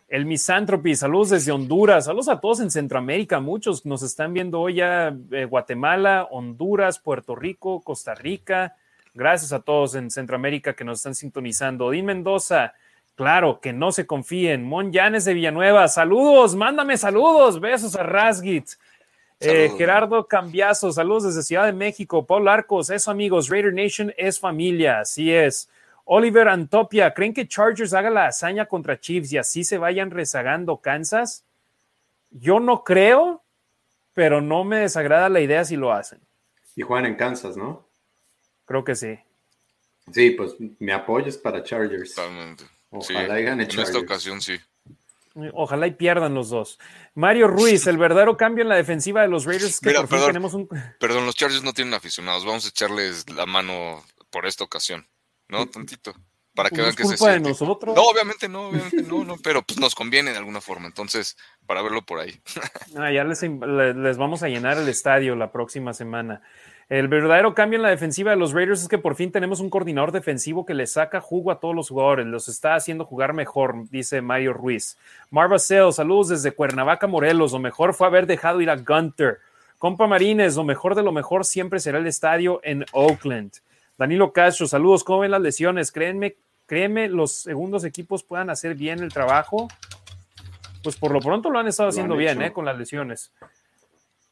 El 0.09 0.25
Misanthropy, 0.25 0.95
saludos 0.95 1.31
desde 1.31 1.53
Honduras. 1.53 2.07
Saludos 2.07 2.29
a 2.29 2.41
todos 2.41 2.61
en 2.61 2.71
Centroamérica. 2.71 3.41
Muchos 3.41 3.85
nos 3.85 4.03
están 4.03 4.33
viendo 4.33 4.61
hoy 4.61 4.77
ya 4.77 5.15
eh, 5.31 5.45
Guatemala, 5.45 6.29
Honduras, 6.31 6.99
Puerto 6.99 7.35
Rico, 7.35 7.83
Costa 7.83 8.15
Rica. 8.15 8.77
Gracias 9.13 9.53
a 9.53 9.61
todos 9.61 9.95
en 9.95 10.11
Centroamérica 10.11 10.75
que 10.75 10.85
nos 10.85 11.01
están 11.01 11.15
sintonizando. 11.15 11.87
Odín 11.87 12.07
Mendoza, 12.07 12.73
claro, 13.15 13.61
que 13.61 13.73
no 13.73 13.93
se 13.93 14.07
confíen. 14.07 14.65
Mon 14.65 14.91
Llanes 14.91 15.25
de 15.25 15.35
Villanueva, 15.35 15.89
saludos, 15.89 16.55
mándame 16.55 16.97
saludos. 16.97 17.61
Besos 17.61 17.95
a 17.95 18.03
Rasgit. 18.05 18.69
Eh, 19.41 19.71
Gerardo 19.77 20.27
Cambiazo, 20.27 20.93
saludos 20.93 21.25
desde 21.25 21.43
Ciudad 21.43 21.67
de 21.67 21.73
México. 21.73 22.27
Paul 22.27 22.49
Arcos, 22.49 22.91
eso 22.91 23.11
amigos, 23.11 23.49
Raider 23.49 23.75
Nation 23.75 24.13
es 24.17 24.39
familia, 24.39 25.01
así 25.01 25.33
es. 25.33 25.69
Oliver 26.05 26.49
Antopia, 26.49 27.13
¿creen 27.15 27.33
que 27.33 27.49
Chargers 27.49 27.95
haga 27.95 28.11
la 28.11 28.27
hazaña 28.27 28.67
contra 28.67 29.01
Chiefs 29.01 29.33
y 29.33 29.39
así 29.39 29.65
se 29.65 29.79
vayan 29.79 30.11
rezagando 30.11 30.79
Kansas? 30.79 31.45
Yo 32.31 32.61
no 32.61 32.85
creo, 32.85 33.43
pero 34.13 34.41
no 34.41 34.65
me 34.65 34.79
desagrada 34.79 35.29
la 35.29 35.41
idea 35.41 35.65
si 35.65 35.77
lo 35.77 35.93
hacen. 35.93 36.21
Y 36.77 36.83
juegan 36.83 37.07
en 37.07 37.17
Kansas, 37.17 37.57
¿no? 37.57 37.87
Creo 38.67 38.85
que 38.85 38.95
sí. 38.95 39.19
Sí, 40.13 40.31
pues 40.31 40.57
mi 40.79 40.93
apoyo 40.93 41.29
es 41.29 41.39
para 41.39 41.63
Chargers. 41.63 42.15
Totalmente. 42.15 42.65
Ojalá 42.91 43.39
En 43.39 43.61
esta 43.61 43.99
ocasión 43.99 44.41
sí. 44.41 44.59
Ojalá 45.53 45.87
y 45.87 45.93
pierdan 45.93 46.35
los 46.35 46.51
dos. 46.51 46.79
Mario 47.15 47.49
Ruiz, 47.49 47.87
el 47.89 47.99
verdadero 47.99 48.37
cambio 48.37 48.63
en 48.63 48.69
la 48.69 48.77
defensiva 48.77 49.23
de 49.23 49.29
los 49.29 49.45
Raiders 49.45 49.81
que 49.81 49.93
por 49.93 50.09
perdón, 50.09 50.29
tenemos 50.29 50.55
un. 50.55 50.69
Perdón, 50.99 51.27
los 51.27 51.35
Chargers 51.35 51.63
no 51.63 51.73
tienen 51.73 51.95
aficionados. 51.95 52.45
Vamos 52.45 52.65
a 52.67 52.69
echarles 52.69 53.29
la 53.31 53.47
mano 53.47 54.05
por 54.31 54.47
esta 54.47 54.65
ocasión. 54.65 55.07
¿No? 55.49 55.67
Tantito. 55.67 56.15
Para 56.55 56.71
que 56.71 56.81
vean 56.81 56.95
que 56.95 57.05
se 57.05 57.31
de 57.31 57.41
nosotros? 57.41 57.97
No, 57.97 58.03
obviamente 58.03 58.49
no, 58.49 58.69
obviamente 58.69 59.03
no, 59.03 59.25
no, 59.25 59.37
pero 59.39 59.63
pues 59.63 59.79
nos 59.81 59.97
conviene 59.97 60.31
de 60.31 60.39
alguna 60.39 60.61
forma. 60.61 60.87
Entonces, 60.87 61.37
para 61.67 61.83
verlo 61.83 62.07
por 62.07 62.21
ahí. 62.21 62.41
Ah, 62.97 63.11
ya 63.11 63.25
les, 63.25 63.43
les, 63.43 64.17
vamos 64.17 64.45
a 64.45 64.49
llenar 64.49 64.79
el 64.79 64.89
estadio 64.89 65.35
la 65.35 65.51
próxima 65.51 65.93
semana. 65.93 66.43
El 66.89 67.09
verdadero 67.09 67.55
cambio 67.55 67.79
en 67.79 67.83
la 67.83 67.89
defensiva 67.89 68.31
de 68.31 68.37
los 68.37 68.53
Raiders 68.53 68.83
es 68.83 68.89
que 68.89 68.99
por 68.99 69.15
fin 69.15 69.33
tenemos 69.33 69.61
un 69.61 69.71
coordinador 69.71 70.13
defensivo 70.13 70.67
que 70.67 70.75
le 70.75 70.87
saca 70.87 71.21
jugo 71.21 71.51
a 71.51 71.59
todos 71.59 71.75
los 71.75 71.89
jugadores, 71.89 72.27
los 72.27 72.49
está 72.49 72.75
haciendo 72.75 73.07
jugar 73.07 73.33
mejor, 73.33 73.89
dice 73.91 74.21
Mario 74.21 74.53
Ruiz. 74.53 74.99
Marva 75.31 75.59
Sales, 75.59 75.97
saludos 75.97 76.29
desde 76.29 76.53
Cuernavaca, 76.53 77.07
Morelos. 77.07 77.53
Lo 77.53 77.59
mejor 77.59 77.95
fue 77.95 78.07
haber 78.07 78.27
dejado 78.27 78.61
ir 78.61 78.69
a 78.69 78.77
Gunter. 78.77 79.39
Compa 79.79 80.07
Marines, 80.07 80.57
lo 80.57 80.65
mejor 80.65 80.95
de 80.95 81.03
lo 81.03 81.13
mejor 81.13 81.45
siempre 81.45 81.81
será 81.81 81.99
el 81.99 82.07
estadio 82.07 82.61
en 82.63 82.85
Oakland. 82.93 83.53
Danilo 83.97 84.33
Castro, 84.33 84.67
saludos. 84.67 85.05
¿Cómo 85.05 85.21
ven 85.21 85.31
las 85.31 85.41
lesiones? 85.41 85.93
Créanme, 85.93 86.37
créeme, 86.67 87.09
los 87.09 87.33
segundos 87.33 87.85
equipos 87.85 88.23
puedan 88.23 88.51
hacer 88.51 88.75
bien 88.75 89.01
el 89.01 89.13
trabajo. 89.13 89.69
Pues 90.83 90.97
por 90.97 91.13
lo 91.13 91.21
pronto 91.21 91.49
lo 91.49 91.59
han 91.59 91.69
estado 91.69 91.89
haciendo 91.89 92.17
bien, 92.17 92.43
¿eh? 92.43 92.53
Con 92.53 92.65
las 92.65 92.77
lesiones. 92.77 93.33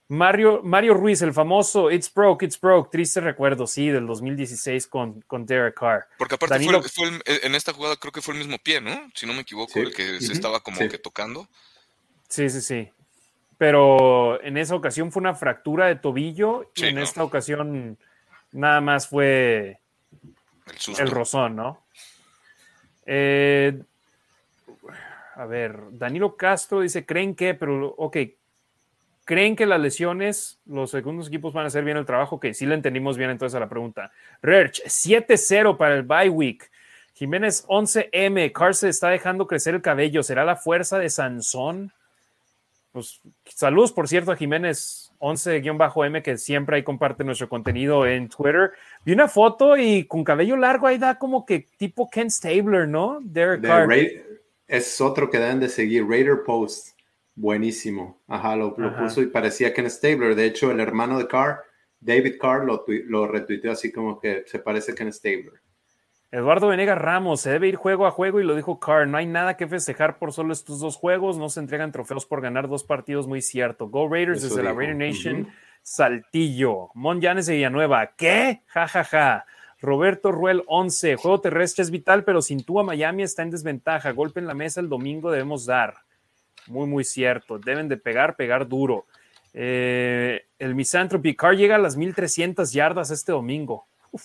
Mario, 0.08 0.60
Mario 0.62 0.94
Ruiz, 0.94 1.22
el 1.22 1.32
famoso 1.32 1.90
It's 1.90 2.12
Broke, 2.12 2.44
It's 2.44 2.60
Broke, 2.60 2.90
triste 2.90 3.20
recuerdo, 3.20 3.66
sí, 3.66 3.88
del 3.88 4.06
2016 4.06 4.86
con, 4.86 5.22
con 5.22 5.46
Derek 5.46 5.78
Carr. 5.78 6.06
Porque 6.18 6.34
aparte 6.34 6.58
fue, 6.88 7.08
en 7.24 7.54
esta 7.54 7.72
jugada 7.72 7.96
creo 7.96 8.12
que 8.12 8.20
fue 8.20 8.34
el 8.34 8.40
mismo 8.40 8.58
pie, 8.58 8.80
¿no? 8.80 9.10
Si 9.14 9.26
no 9.26 9.32
me 9.32 9.40
equivoco, 9.40 9.78
el 9.78 9.94
que 9.94 10.20
se 10.20 10.32
estaba 10.32 10.60
como 10.60 10.78
que 10.78 10.98
tocando. 10.98 11.48
Sí, 12.28 12.50
sí, 12.50 12.60
sí. 12.60 12.90
Pero 13.56 14.42
en 14.42 14.56
esa 14.56 14.74
ocasión 14.74 15.12
fue 15.12 15.20
una 15.20 15.34
fractura 15.34 15.86
de 15.86 15.96
tobillo 15.96 16.70
y 16.74 16.86
en 16.86 16.98
esta 16.98 17.22
ocasión 17.22 17.96
nada 18.50 18.80
más 18.80 19.08
fue 19.08 19.78
el, 20.66 21.00
el 21.00 21.10
rozón, 21.10 21.56
¿no? 21.56 21.84
Eh, 23.06 23.82
a 25.34 25.46
ver, 25.46 25.78
Danilo 25.92 26.36
Castro 26.36 26.80
dice, 26.80 27.06
¿creen 27.06 27.34
que? 27.34 27.54
Pero, 27.54 27.94
ok, 27.96 28.16
¿Creen 29.24 29.54
que 29.54 29.66
las 29.66 29.80
lesiones, 29.80 30.58
los 30.66 30.90
segundos 30.90 31.28
equipos 31.28 31.52
van 31.52 31.64
a 31.64 31.68
hacer 31.68 31.84
bien 31.84 31.96
el 31.96 32.06
trabajo? 32.06 32.40
Que 32.40 32.54
sí 32.54 32.66
le 32.66 32.74
entendimos 32.74 33.16
bien 33.16 33.30
entonces 33.30 33.56
a 33.56 33.60
la 33.60 33.68
pregunta. 33.68 34.10
Rerch, 34.42 34.82
7-0 34.84 35.76
para 35.76 35.94
el 35.94 36.02
bye 36.02 36.28
week. 36.28 36.70
Jiménez 37.14 37.64
11M, 37.68 38.50
Carr 38.52 38.74
se 38.74 38.88
está 38.88 39.10
dejando 39.10 39.46
crecer 39.46 39.74
el 39.74 39.82
cabello. 39.82 40.22
¿Será 40.22 40.44
la 40.44 40.56
fuerza 40.56 40.98
de 40.98 41.08
Sansón? 41.08 41.92
Pues 42.90 43.20
saludos, 43.46 43.92
por 43.92 44.08
cierto, 44.08 44.32
a 44.32 44.36
Jiménez 44.36 45.12
11-M, 45.18 46.22
que 46.22 46.36
siempre 46.36 46.76
ahí 46.76 46.82
comparte 46.82 47.22
nuestro 47.22 47.48
contenido 47.48 48.06
en 48.06 48.28
Twitter. 48.28 48.72
Vi 49.04 49.12
una 49.12 49.28
foto 49.28 49.76
y 49.76 50.04
con 50.04 50.24
cabello 50.24 50.56
largo 50.56 50.88
ahí 50.88 50.98
da 50.98 51.18
como 51.18 51.46
que 51.46 51.68
tipo 51.78 52.10
Ken 52.10 52.30
Stabler, 52.30 52.88
¿no? 52.88 53.20
Derek 53.22 53.62
Carr. 53.62 53.88
Es 54.66 55.00
otro 55.00 55.30
que 55.30 55.38
deben 55.38 55.60
de 55.60 55.68
seguir, 55.68 56.06
Raider 56.06 56.42
Post. 56.44 56.91
Buenísimo. 57.34 58.20
Ajá, 58.28 58.56
lo, 58.56 58.74
puso 58.74 59.22
y 59.22 59.26
parecía 59.26 59.72
Ken 59.72 59.88
Stabler. 59.90 60.34
De 60.34 60.46
hecho, 60.46 60.70
el 60.70 60.80
hermano 60.80 61.18
de 61.18 61.26
Carr, 61.26 61.64
David 62.00 62.36
Carr, 62.40 62.64
lo, 62.64 62.84
lo 63.06 63.26
retuiteó 63.26 63.72
así 63.72 63.90
como 63.90 64.20
que 64.20 64.44
se 64.46 64.58
parece 64.58 64.92
a 64.92 64.94
Ken 64.94 65.12
Stabler. 65.12 65.62
Eduardo 66.32 66.68
Venegas 66.68 66.96
Ramos, 66.96 67.42
se 67.42 67.50
debe 67.50 67.68
ir 67.68 67.76
juego 67.76 68.06
a 68.06 68.10
juego 68.10 68.40
y 68.40 68.44
lo 68.44 68.56
dijo 68.56 68.80
Carr, 68.80 69.06
no 69.06 69.18
hay 69.18 69.26
nada 69.26 69.58
que 69.58 69.66
festejar 69.66 70.18
por 70.18 70.32
solo 70.32 70.54
estos 70.54 70.80
dos 70.80 70.96
juegos, 70.96 71.36
no 71.36 71.50
se 71.50 71.60
entregan 71.60 71.92
trofeos 71.92 72.24
por 72.24 72.40
ganar 72.40 72.68
dos 72.68 72.84
partidos, 72.84 73.26
muy 73.26 73.42
cierto. 73.42 73.88
Go 73.88 74.08
Raiders 74.08 74.40
desde 74.40 74.62
la 74.62 74.72
Raider 74.72 74.96
Nation, 74.96 75.48
Saltillo. 75.82 76.88
Mon 76.94 77.20
Yanes 77.20 77.44
de 77.44 77.56
Villanueva, 77.56 78.12
¿qué? 78.16 78.62
Ja, 78.68 78.88
ja, 78.88 79.04
ja. 79.04 79.44
Roberto 79.82 80.32
Ruel 80.32 80.62
11, 80.68 81.16
juego 81.16 81.40
terrestre 81.42 81.82
es 81.82 81.90
vital, 81.90 82.24
pero 82.24 82.40
sin 82.40 82.64
tú 82.64 82.80
a 82.80 82.82
Miami 82.82 83.24
está 83.24 83.42
en 83.42 83.50
desventaja. 83.50 84.12
Golpe 84.12 84.40
en 84.40 84.46
la 84.46 84.54
mesa 84.54 84.80
el 84.80 84.88
domingo 84.88 85.30
debemos 85.30 85.66
dar. 85.66 85.96
Muy, 86.66 86.86
muy 86.86 87.04
cierto. 87.04 87.58
Deben 87.58 87.88
de 87.88 87.96
pegar, 87.96 88.36
pegar 88.36 88.68
duro. 88.68 89.06
Eh, 89.54 90.46
el 90.58 90.74
Misanthropy 90.74 91.34
Car 91.34 91.56
llega 91.56 91.76
a 91.76 91.78
las 91.78 91.96
1300 91.96 92.72
yardas 92.72 93.10
este 93.10 93.32
domingo. 93.32 93.86
Uf, 94.10 94.24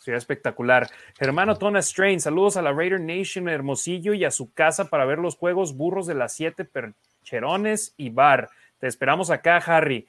sería 0.00 0.18
espectacular. 0.18 0.88
Germano 1.18 1.56
Tona 1.56 1.82
Strain, 1.82 2.20
saludos 2.20 2.56
a 2.56 2.62
la 2.62 2.72
Raider 2.72 3.00
Nation 3.00 3.48
Hermosillo 3.48 4.14
y 4.14 4.24
a 4.24 4.30
su 4.30 4.52
casa 4.52 4.88
para 4.88 5.04
ver 5.04 5.18
los 5.18 5.36
juegos 5.36 5.76
burros 5.76 6.06
de 6.06 6.14
las 6.14 6.34
siete 6.34 6.64
percherones 6.64 7.94
y 7.96 8.10
bar. 8.10 8.48
Te 8.78 8.86
esperamos 8.86 9.30
acá, 9.30 9.56
Harry. 9.56 10.06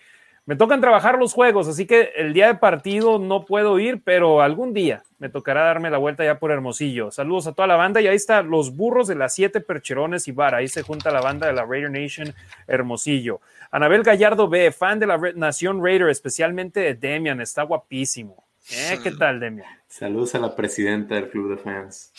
Me 0.48 0.56
tocan 0.56 0.80
trabajar 0.80 1.20
los 1.20 1.34
juegos, 1.34 1.68
así 1.68 1.86
que 1.86 2.14
el 2.16 2.32
día 2.32 2.48
de 2.48 2.56
partido 2.56 3.20
no 3.20 3.44
puedo 3.44 3.80
ir, 3.80 4.02
pero 4.02 4.42
algún 4.42 4.74
día 4.74 5.04
me 5.20 5.28
tocará 5.28 5.64
darme 5.64 5.90
la 5.90 5.98
vuelta 5.98 6.24
ya 6.24 6.40
por 6.40 6.52
Hermosillo. 6.52 7.12
Saludos 7.12 7.48
a 7.48 7.52
toda 7.52 7.68
la 7.68 7.76
banda 7.76 8.00
y 8.00 8.08
ahí 8.08 8.16
está 8.16 8.42
los 8.44 8.74
burros 8.74 9.10
de 9.10 9.16
las 9.16 9.34
siete 9.34 9.60
percherones 9.60 10.26
y 10.30 10.32
bar. 10.32 10.56
Ahí 10.56 10.70
se 10.70 10.84
junta 10.84 11.12
la 11.12 11.20
banda 11.20 11.48
de 11.48 11.54
la 11.54 11.66
Raider 11.66 11.92
Nation 11.92 12.34
Hermosillo. 12.66 13.42
Anabel 13.72 14.04
Gallardo 14.04 14.48
B, 14.48 14.72
fan 14.72 15.00
de 15.00 15.08
la 15.08 15.18
Nación 15.36 15.84
Raider, 15.84 16.08
especialmente 16.08 16.80
de 16.80 16.94
Demian, 16.94 17.42
está 17.42 17.64
guapísimo. 17.64 18.46
¿Eh? 18.72 19.00
¿Qué 19.04 19.12
tal, 19.12 19.42
Demian? 19.42 19.68
Saludos 19.90 20.34
a 20.36 20.40
la 20.40 20.56
presidenta 20.56 21.16
del 21.16 21.30
club 21.30 21.50
de 21.50 21.58
fans. 21.58 22.14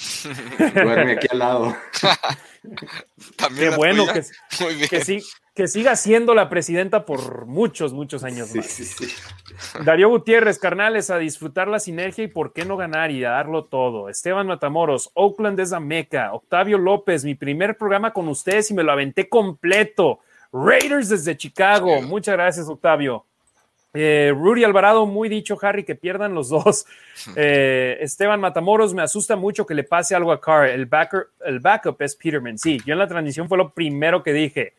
Duerme 0.75 1.13
aquí 1.13 1.29
al 1.31 1.39
lado. 1.39 1.77
También 3.37 3.71
Qué 3.71 3.77
bueno 3.77 4.05
que, 4.07 4.23
que, 4.89 5.05
sí, 5.05 5.23
que 5.59 5.67
siga 5.67 5.97
siendo 5.97 6.37
la 6.37 6.49
presidenta 6.49 7.05
por 7.05 7.47
muchos, 7.47 7.93
muchos 7.93 8.23
años 8.23 8.55
más. 8.55 8.97
Darío 9.85 10.09
Gutiérrez, 10.09 10.57
carnales, 10.57 11.11
a 11.11 11.19
disfrutar 11.19 11.67
la 11.67 11.81
sinergia 11.81 12.23
y 12.23 12.29
por 12.29 12.53
qué 12.53 12.65
no 12.65 12.77
ganar 12.77 13.11
y 13.11 13.25
a 13.25 13.31
darlo 13.31 13.65
todo. 13.65 14.09
Esteban 14.09 14.47
Matamoros, 14.47 15.11
Oakland 15.15 15.59
es 15.59 15.73
la 15.73 15.81
meca. 15.81 16.33
Octavio 16.33 16.79
López, 16.79 17.25
mi 17.25 17.35
primer 17.35 17.77
programa 17.77 18.13
con 18.13 18.29
ustedes 18.29 18.71
y 18.71 18.75
me 18.75 18.85
lo 18.85 18.93
aventé 18.93 19.29
completo. 19.29 20.21
Raiders 20.53 21.09
desde 21.09 21.37
Chicago. 21.37 22.03
Muchas 22.03 22.37
gracias, 22.37 22.69
Octavio. 22.69 23.25
Eh, 23.95 24.33
Rudy 24.33 24.63
Alvarado, 24.63 25.07
muy 25.07 25.29
dicho, 25.29 25.59
Harry, 25.61 25.83
que 25.83 25.97
pierdan 25.97 26.35
los 26.35 26.51
dos. 26.51 26.87
Eh, 27.35 27.99
Esteban 28.01 28.39
Matamoros, 28.39 28.95
me 28.95 29.03
asusta 29.03 29.35
mucho 29.35 29.67
que 29.67 29.75
le 29.75 29.83
pase 29.83 30.15
algo 30.15 30.31
a 30.31 30.41
Carr. 30.41 30.69
El, 30.69 30.89
el 31.45 31.59
backup 31.59 32.01
es 32.01 32.15
Peterman. 32.15 32.59
Sí, 32.59 32.79
yo 32.87 32.93
en 32.93 33.01
la 33.01 33.09
transmisión 33.09 33.49
fue 33.49 33.59
lo 33.59 33.71
primero 33.71 34.23
que 34.23 34.33
dije. 34.33 34.78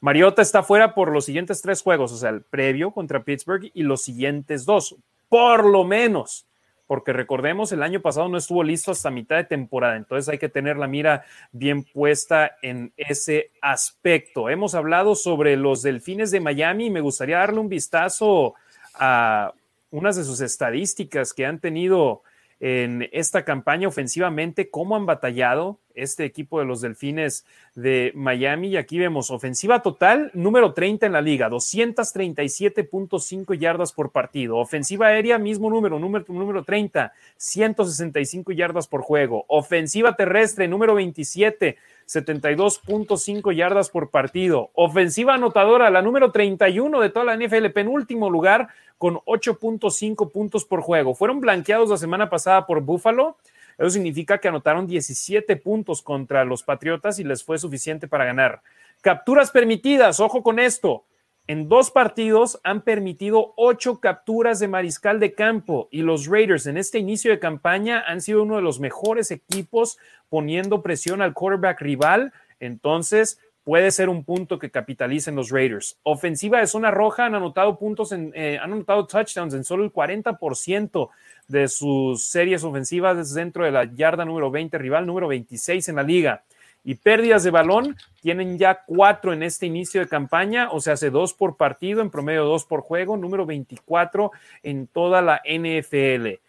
Mariota 0.00 0.40
está 0.40 0.62
fuera 0.62 0.94
por 0.94 1.12
los 1.12 1.26
siguientes 1.26 1.60
tres 1.60 1.82
juegos, 1.82 2.12
o 2.12 2.16
sea, 2.16 2.30
el 2.30 2.42
previo 2.42 2.90
contra 2.90 3.22
Pittsburgh 3.22 3.70
y 3.74 3.82
los 3.82 4.02
siguientes 4.02 4.64
dos, 4.64 4.96
por 5.28 5.64
lo 5.64 5.84
menos, 5.84 6.46
porque 6.86 7.12
recordemos, 7.12 7.70
el 7.70 7.82
año 7.82 8.00
pasado 8.00 8.28
no 8.28 8.38
estuvo 8.38 8.64
listo 8.64 8.92
hasta 8.92 9.10
mitad 9.10 9.36
de 9.36 9.44
temporada, 9.44 9.96
entonces 9.96 10.28
hay 10.28 10.38
que 10.38 10.48
tener 10.48 10.76
la 10.76 10.88
mira 10.88 11.24
bien 11.52 11.84
puesta 11.84 12.56
en 12.62 12.92
ese 12.96 13.50
aspecto. 13.60 14.48
Hemos 14.48 14.74
hablado 14.74 15.14
sobre 15.14 15.56
los 15.56 15.82
delfines 15.82 16.30
de 16.30 16.40
Miami 16.40 16.86
y 16.86 16.90
me 16.90 17.00
gustaría 17.02 17.38
darle 17.38 17.60
un 17.60 17.68
vistazo 17.68 18.54
a 18.94 19.52
unas 19.90 20.16
de 20.16 20.24
sus 20.24 20.40
estadísticas 20.40 21.34
que 21.34 21.46
han 21.46 21.60
tenido 21.60 22.22
en 22.60 23.08
esta 23.12 23.44
campaña 23.44 23.88
ofensivamente, 23.88 24.68
cómo 24.68 24.94
han 24.94 25.06
batallado 25.06 25.78
este 25.94 26.24
equipo 26.24 26.60
de 26.60 26.66
los 26.66 26.82
Delfines 26.82 27.46
de 27.74 28.12
Miami. 28.14 28.68
Y 28.68 28.76
aquí 28.76 28.98
vemos 28.98 29.30
ofensiva 29.30 29.80
total, 29.82 30.30
número 30.34 30.74
30 30.74 31.06
en 31.06 31.12
la 31.12 31.22
liga, 31.22 31.48
237.5 31.48 33.58
yardas 33.58 33.92
por 33.92 34.12
partido. 34.12 34.58
Ofensiva 34.58 35.06
aérea, 35.08 35.38
mismo 35.38 35.70
número, 35.70 35.98
número, 35.98 36.26
número 36.28 36.64
30, 36.64 37.14
165 37.36 38.52
yardas 38.52 38.86
por 38.88 39.00
juego. 39.00 39.46
Ofensiva 39.48 40.14
terrestre, 40.14 40.68
número 40.68 40.94
27, 40.94 41.78
72.5 42.10 43.54
yardas 43.54 43.88
por 43.88 44.10
partido. 44.10 44.70
Ofensiva 44.74 45.34
anotadora, 45.34 45.90
la 45.90 46.02
número 46.02 46.32
31 46.32 47.00
de 47.00 47.08
toda 47.10 47.24
la 47.24 47.36
NFL, 47.36 47.66
penúltimo 47.66 48.28
lugar, 48.28 48.68
con 48.98 49.18
8.5 49.18 50.32
puntos 50.32 50.64
por 50.64 50.80
juego. 50.80 51.14
Fueron 51.14 51.40
blanqueados 51.40 51.88
la 51.88 51.96
semana 51.96 52.28
pasada 52.28 52.66
por 52.66 52.80
Buffalo. 52.80 53.36
Eso 53.78 53.90
significa 53.90 54.38
que 54.38 54.48
anotaron 54.48 54.88
17 54.88 55.54
puntos 55.56 56.02
contra 56.02 56.44
los 56.44 56.64
Patriotas 56.64 57.20
y 57.20 57.24
les 57.24 57.44
fue 57.44 57.58
suficiente 57.58 58.08
para 58.08 58.24
ganar. 58.24 58.60
Capturas 59.02 59.52
permitidas, 59.52 60.18
ojo 60.18 60.42
con 60.42 60.58
esto. 60.58 61.04
En 61.46 61.68
dos 61.68 61.90
partidos 61.90 62.60
han 62.62 62.82
permitido 62.82 63.54
ocho 63.56 63.98
capturas 63.98 64.60
de 64.60 64.68
mariscal 64.68 65.18
de 65.18 65.34
campo 65.34 65.88
y 65.90 66.02
los 66.02 66.26
Raiders 66.26 66.66
en 66.66 66.76
este 66.76 66.98
inicio 66.98 67.30
de 67.32 67.40
campaña 67.40 68.04
han 68.06 68.20
sido 68.20 68.42
uno 68.42 68.56
de 68.56 68.62
los 68.62 68.78
mejores 68.78 69.30
equipos 69.30 69.98
poniendo 70.28 70.82
presión 70.82 71.22
al 71.22 71.34
quarterback 71.34 71.80
rival. 71.80 72.32
Entonces, 72.60 73.40
puede 73.64 73.90
ser 73.90 74.08
un 74.08 74.24
punto 74.24 74.58
que 74.58 74.70
capitalicen 74.70 75.34
los 75.34 75.50
Raiders. 75.50 75.98
Ofensiva 76.02 76.60
de 76.60 76.66
zona 76.66 76.90
roja 76.90 77.26
han 77.26 77.34
anotado 77.34 77.78
puntos, 77.78 78.12
en, 78.12 78.32
eh, 78.34 78.58
han 78.60 78.72
anotado 78.72 79.06
touchdowns 79.06 79.54
en 79.54 79.64
solo 79.64 79.84
el 79.84 79.92
40% 79.92 81.10
de 81.48 81.68
sus 81.68 82.24
series 82.24 82.64
ofensivas 82.64 83.34
dentro 83.34 83.64
de 83.64 83.72
la 83.72 83.84
yarda 83.84 84.24
número 84.24 84.50
20, 84.50 84.78
rival 84.78 85.06
número 85.06 85.28
26 85.28 85.88
en 85.88 85.96
la 85.96 86.02
liga. 86.02 86.44
Y 86.82 86.94
pérdidas 86.94 87.44
de 87.44 87.50
balón 87.50 87.96
tienen 88.22 88.58
ya 88.58 88.82
cuatro 88.86 89.32
en 89.32 89.42
este 89.42 89.66
inicio 89.66 90.00
de 90.00 90.08
campaña, 90.08 90.70
o 90.70 90.80
sea, 90.80 90.94
hace 90.94 91.10
dos 91.10 91.34
por 91.34 91.56
partido, 91.56 92.00
en 92.00 92.10
promedio 92.10 92.44
dos 92.44 92.64
por 92.64 92.80
juego, 92.80 93.16
número 93.16 93.44
24 93.44 94.32
en 94.62 94.86
toda 94.86 95.20
la 95.20 95.42
NFL. 95.44 96.40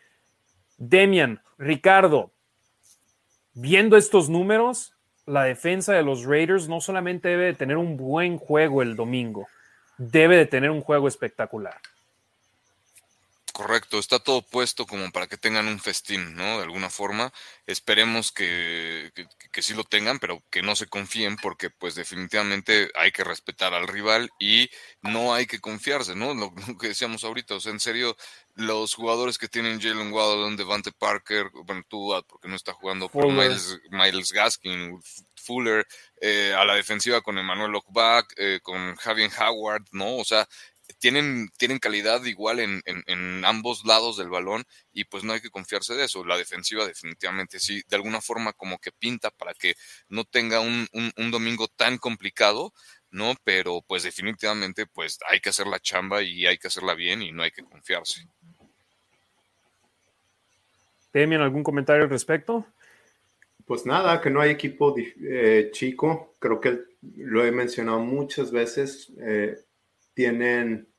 Demian, 0.77 1.41
Ricardo, 1.57 2.31
viendo 3.53 3.97
estos 3.97 4.29
números, 4.29 4.93
la 5.25 5.43
defensa 5.43 5.93
de 5.93 6.03
los 6.03 6.25
Raiders 6.25 6.67
no 6.67 6.81
solamente 6.81 7.29
debe 7.29 7.45
de 7.45 7.53
tener 7.53 7.77
un 7.77 7.97
buen 7.97 8.37
juego 8.37 8.81
el 8.81 8.95
domingo, 8.95 9.47
debe 9.97 10.37
de 10.37 10.45
tener 10.45 10.71
un 10.71 10.81
juego 10.81 11.07
espectacular. 11.07 11.75
Correcto, 13.61 13.99
está 13.99 14.17
todo 14.17 14.41
puesto 14.41 14.87
como 14.87 15.11
para 15.11 15.27
que 15.27 15.37
tengan 15.37 15.67
un 15.67 15.79
festín, 15.79 16.35
¿no? 16.35 16.57
De 16.57 16.63
alguna 16.63 16.89
forma. 16.89 17.31
Esperemos 17.67 18.31
que, 18.31 19.11
que, 19.51 19.61
sí 19.61 19.75
lo 19.75 19.83
tengan, 19.83 20.17
pero 20.17 20.41
que 20.49 20.63
no 20.63 20.75
se 20.75 20.87
confíen 20.87 21.35
porque 21.35 21.69
pues 21.69 21.93
definitivamente 21.93 22.89
hay 22.95 23.11
que 23.11 23.23
respetar 23.23 23.75
al 23.75 23.87
rival 23.87 24.31
y 24.39 24.71
no 25.03 25.35
hay 25.35 25.45
que 25.45 25.59
confiarse, 25.59 26.15
¿no? 26.15 26.33
Lo, 26.33 26.55
que 26.79 26.87
decíamos 26.87 27.23
ahorita, 27.23 27.53
o 27.53 27.59
sea, 27.59 27.71
en 27.71 27.79
serio, 27.79 28.17
los 28.55 28.95
jugadores 28.95 29.37
que 29.37 29.47
tienen 29.47 29.79
Jalen 29.79 30.11
Waddle, 30.11 30.55
Devante 30.55 30.91
Parker, 30.91 31.51
bueno, 31.63 31.83
tú 31.87 32.15
porque 32.27 32.47
no 32.47 32.55
está 32.55 32.73
jugando, 32.73 33.09
pero 33.09 33.29
Miles, 33.29 33.79
Miles 33.91 34.31
Gaskin, 34.31 34.99
Fuller, 35.35 35.85
eh, 36.19 36.55
a 36.57 36.65
la 36.65 36.73
defensiva 36.73 37.21
con 37.21 37.37
Emmanuel 37.37 37.71
Lockback, 37.71 38.33
eh, 38.37 38.59
con 38.63 38.95
Javier 38.95 39.29
Howard, 39.39 39.85
¿no? 39.91 40.17
O 40.17 40.25
sea, 40.25 40.47
tienen, 40.99 41.49
tienen 41.57 41.79
calidad 41.79 42.23
igual 42.25 42.59
en, 42.59 42.81
en, 42.85 43.45
ambos 43.45 43.85
lados 43.85 44.17
del 44.17 44.29
balón 44.29 44.63
y 44.93 45.05
pues 45.05 45.23
no 45.23 45.33
hay 45.33 45.41
que 45.41 45.49
confiarse 45.49 45.95
de 45.95 46.05
eso. 46.05 46.23
La 46.25 46.37
defensiva 46.37 46.85
definitivamente 46.85 47.59
sí, 47.59 47.81
de 47.87 47.95
alguna 47.95 48.21
forma 48.21 48.53
como 48.53 48.77
que 48.79 48.91
pinta 48.91 49.29
para 49.31 49.53
que 49.53 49.75
no 50.09 50.23
tenga 50.23 50.59
un, 50.59 50.87
un, 50.91 51.31
domingo 51.31 51.67
tan 51.67 51.97
complicado, 51.97 52.73
¿no? 53.09 53.35
Pero 53.43 53.81
pues 53.87 54.03
definitivamente 54.03 54.85
pues 54.85 55.19
hay 55.29 55.39
que 55.39 55.49
hacer 55.49 55.67
la 55.67 55.79
chamba 55.79 56.21
y 56.21 56.45
hay 56.45 56.57
que 56.57 56.67
hacerla 56.67 56.93
bien 56.93 57.21
y 57.21 57.31
no 57.31 57.43
hay 57.43 57.51
que 57.51 57.63
confiarse. 57.63 58.27
¿Temian 61.11 61.41
algún 61.41 61.63
comentario 61.63 62.03
al 62.03 62.09
respecto? 62.09 62.65
Pues 63.65 63.85
nada, 63.85 64.21
que 64.21 64.29
no 64.29 64.41
hay 64.41 64.51
equipo 64.51 64.95
eh, 64.97 65.69
chico. 65.71 66.33
Creo 66.39 66.59
que 66.59 66.79
lo 67.17 67.45
he 67.45 67.51
mencionado 67.51 67.99
muchas 67.99 68.51
veces. 68.51 69.11
Eh, 69.19 69.57
tienen 70.13 70.89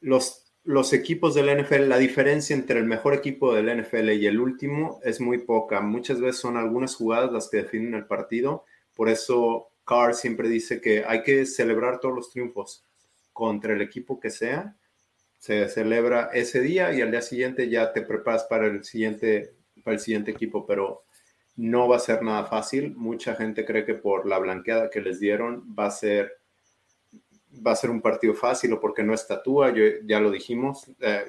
los, 0.00 0.52
los 0.64 0.92
equipos 0.92 1.34
del 1.34 1.62
NFL, 1.62 1.88
la 1.88 1.98
diferencia 1.98 2.54
entre 2.54 2.78
el 2.78 2.86
mejor 2.86 3.14
equipo 3.14 3.54
del 3.54 3.82
NFL 3.82 4.10
y 4.10 4.26
el 4.26 4.40
último 4.40 5.00
es 5.02 5.20
muy 5.20 5.38
poca. 5.38 5.80
Muchas 5.80 6.20
veces 6.20 6.40
son 6.40 6.56
algunas 6.56 6.94
jugadas 6.94 7.32
las 7.32 7.48
que 7.48 7.58
definen 7.58 7.94
el 7.94 8.06
partido. 8.06 8.64
Por 8.94 9.08
eso 9.08 9.70
Carr 9.84 10.14
siempre 10.14 10.48
dice 10.48 10.80
que 10.80 11.04
hay 11.06 11.22
que 11.22 11.46
celebrar 11.46 12.00
todos 12.00 12.14
los 12.14 12.30
triunfos 12.30 12.84
contra 13.32 13.72
el 13.72 13.80
equipo 13.80 14.20
que 14.20 14.30
sea. 14.30 14.76
Se 15.38 15.68
celebra 15.68 16.30
ese 16.34 16.60
día 16.60 16.92
y 16.92 17.00
al 17.00 17.10
día 17.10 17.22
siguiente 17.22 17.68
ya 17.68 17.92
te 17.92 18.02
preparas 18.02 18.44
para 18.44 18.66
el 18.66 18.84
siguiente, 18.84 19.54
para 19.82 19.94
el 19.94 20.00
siguiente 20.00 20.32
equipo, 20.32 20.66
pero 20.66 21.04
no 21.56 21.88
va 21.88 21.96
a 21.96 22.00
ser 22.00 22.22
nada 22.22 22.44
fácil. 22.44 22.94
Mucha 22.96 23.34
gente 23.34 23.64
cree 23.64 23.84
que 23.84 23.94
por 23.94 24.26
la 24.26 24.38
blanqueada 24.38 24.90
que 24.90 25.00
les 25.00 25.20
dieron 25.20 25.74
va 25.78 25.86
a 25.86 25.90
ser 25.90 26.37
va 27.54 27.72
a 27.72 27.76
ser 27.76 27.90
un 27.90 28.00
partido 28.00 28.34
fácil 28.34 28.72
o 28.72 28.80
porque 28.80 29.02
no 29.02 29.14
está 29.14 29.42
Tua, 29.42 29.72
yo, 29.72 29.84
ya 30.04 30.20
lo 30.20 30.30
dijimos. 30.30 30.86
Eh, 31.00 31.24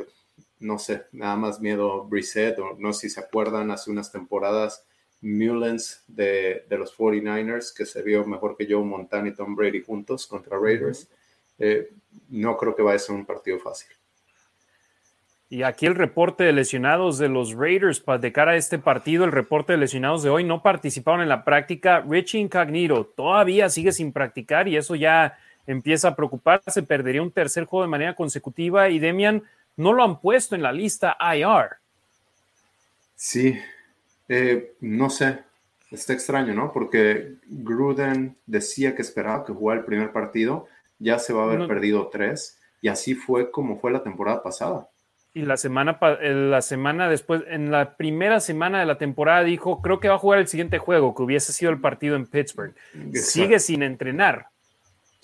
no 0.60 0.78
sé, 0.78 1.06
nada 1.12 1.36
más 1.36 1.62
miedo 1.62 2.04
Brissett, 2.06 2.60
o 2.60 2.76
no 2.78 2.94
sé 2.94 3.08
si 3.08 3.16
se 3.16 3.22
acuerdan 3.22 3.72
hace 3.72 3.91
unas 3.91 4.12
temporadas, 4.12 4.86
Mullens 5.22 6.04
de, 6.08 6.66
de, 6.70 6.78
los 6.78 6.98
49ers, 6.98 7.74
que 7.76 7.86
se 7.86 8.02
vio 8.02 8.26
mejor 8.26 8.56
que 8.58 8.68
Joe 8.70 8.84
Montana 8.84 9.30
y 9.30 9.34
Tom 9.34 9.56
Brady 9.56 9.82
juntos 9.82 10.28
contra 10.28 10.58
Raiders. 10.58 11.10
Eh, 11.58 11.90
no 12.30 12.56
creo 12.58 12.76
que 12.76 12.82
vaya 12.82 12.96
a 12.96 13.00
ser 13.00 13.16
un 13.16 13.26
partido 13.26 13.60
fácil. 13.60 13.90
Y 15.52 15.64
aquí 15.64 15.88
el 15.88 15.96
reporte 15.96 16.44
de 16.44 16.54
lesionados 16.54 17.18
de 17.18 17.28
los 17.28 17.54
Raiders 17.54 18.04
de 18.22 18.32
cara 18.32 18.52
a 18.52 18.56
este 18.56 18.78
partido, 18.78 19.26
el 19.26 19.32
reporte 19.32 19.74
de 19.74 19.80
lesionados 19.80 20.22
de 20.22 20.30
hoy 20.30 20.44
no 20.44 20.62
participaron 20.62 21.22
en 21.22 21.30
la 21.30 21.44
práctica. 21.44 22.06
Richie 22.08 22.40
Incognito 22.40 23.06
todavía 23.06 23.68
sigue 23.70 23.91
sin 23.91 24.14
practicar 24.14 24.68
y 24.68 24.78
eso 24.78 24.94
ya 24.96 25.40
empieza 25.68 26.10
a 26.10 26.15
preocuparse, 26.15 26.84
perdería 26.84 27.22
un 27.22 27.31
tercer 27.31 27.65
juego 27.65 27.84
de 27.84 27.91
manera 27.91 28.15
consecutiva 28.15 28.90
y 28.90 28.99
Demian 28.99 29.44
no 29.77 29.94
lo 29.94 30.03
han 30.03 30.19
puesto 30.19 30.56
en 30.56 30.61
la 30.61 30.72
lista 30.72 31.18
IR. 31.19 31.77
Sí, 33.15 33.60
eh, 34.27 34.73
no 34.81 35.10
sé, 35.10 35.40
está 35.91 36.14
extraño, 36.14 36.53
¿no? 36.53 36.72
Porque 36.72 37.36
Gruden 37.48 38.38
decía 38.45 38.95
que 38.95 39.02
esperaba 39.02 39.45
que 39.45 39.53
jugara 39.53 39.80
el 39.80 39.86
primer 39.86 40.11
partido, 40.11 40.68
ya 40.99 41.19
se 41.19 41.34
va 41.34 41.44
a 41.44 41.45
haber 41.45 41.68
perdido 41.68 42.07
tres, 42.07 42.60
y 42.81 42.88
así 42.88 43.15
fue 43.15 43.52
como 43.52 43.80
fue 43.80 43.91
la 43.91 44.03
temporada 44.03 44.44
pasada. 44.44 44.88
Y 45.34 45.44
la 45.44 45.57
semana, 45.57 45.99
la 46.02 46.61
semana 46.61 47.07
después, 47.07 47.44
en 47.48 47.72
la 47.72 47.95
primera 47.95 48.40
semana 48.40 48.80
de 48.80 48.86
la 48.86 48.98
temporada 48.98 49.44
dijo, 49.44 49.81
creo 49.81 49.99
que 49.99 50.10
va 50.10 50.15
a 50.15 50.19
jugar 50.19 50.40
el 50.40 50.48
siguiente 50.48 50.80
juego, 50.80 51.14
que 51.14 51.22
hubiese 51.22 51.53
sido 51.53 51.72
el 51.72 51.80
partido 51.80 52.15
en 52.15 52.26
Pittsburgh. 52.26 52.73
Sigue 53.14 53.60
sin 53.60 53.84
entrenar. 53.84 54.48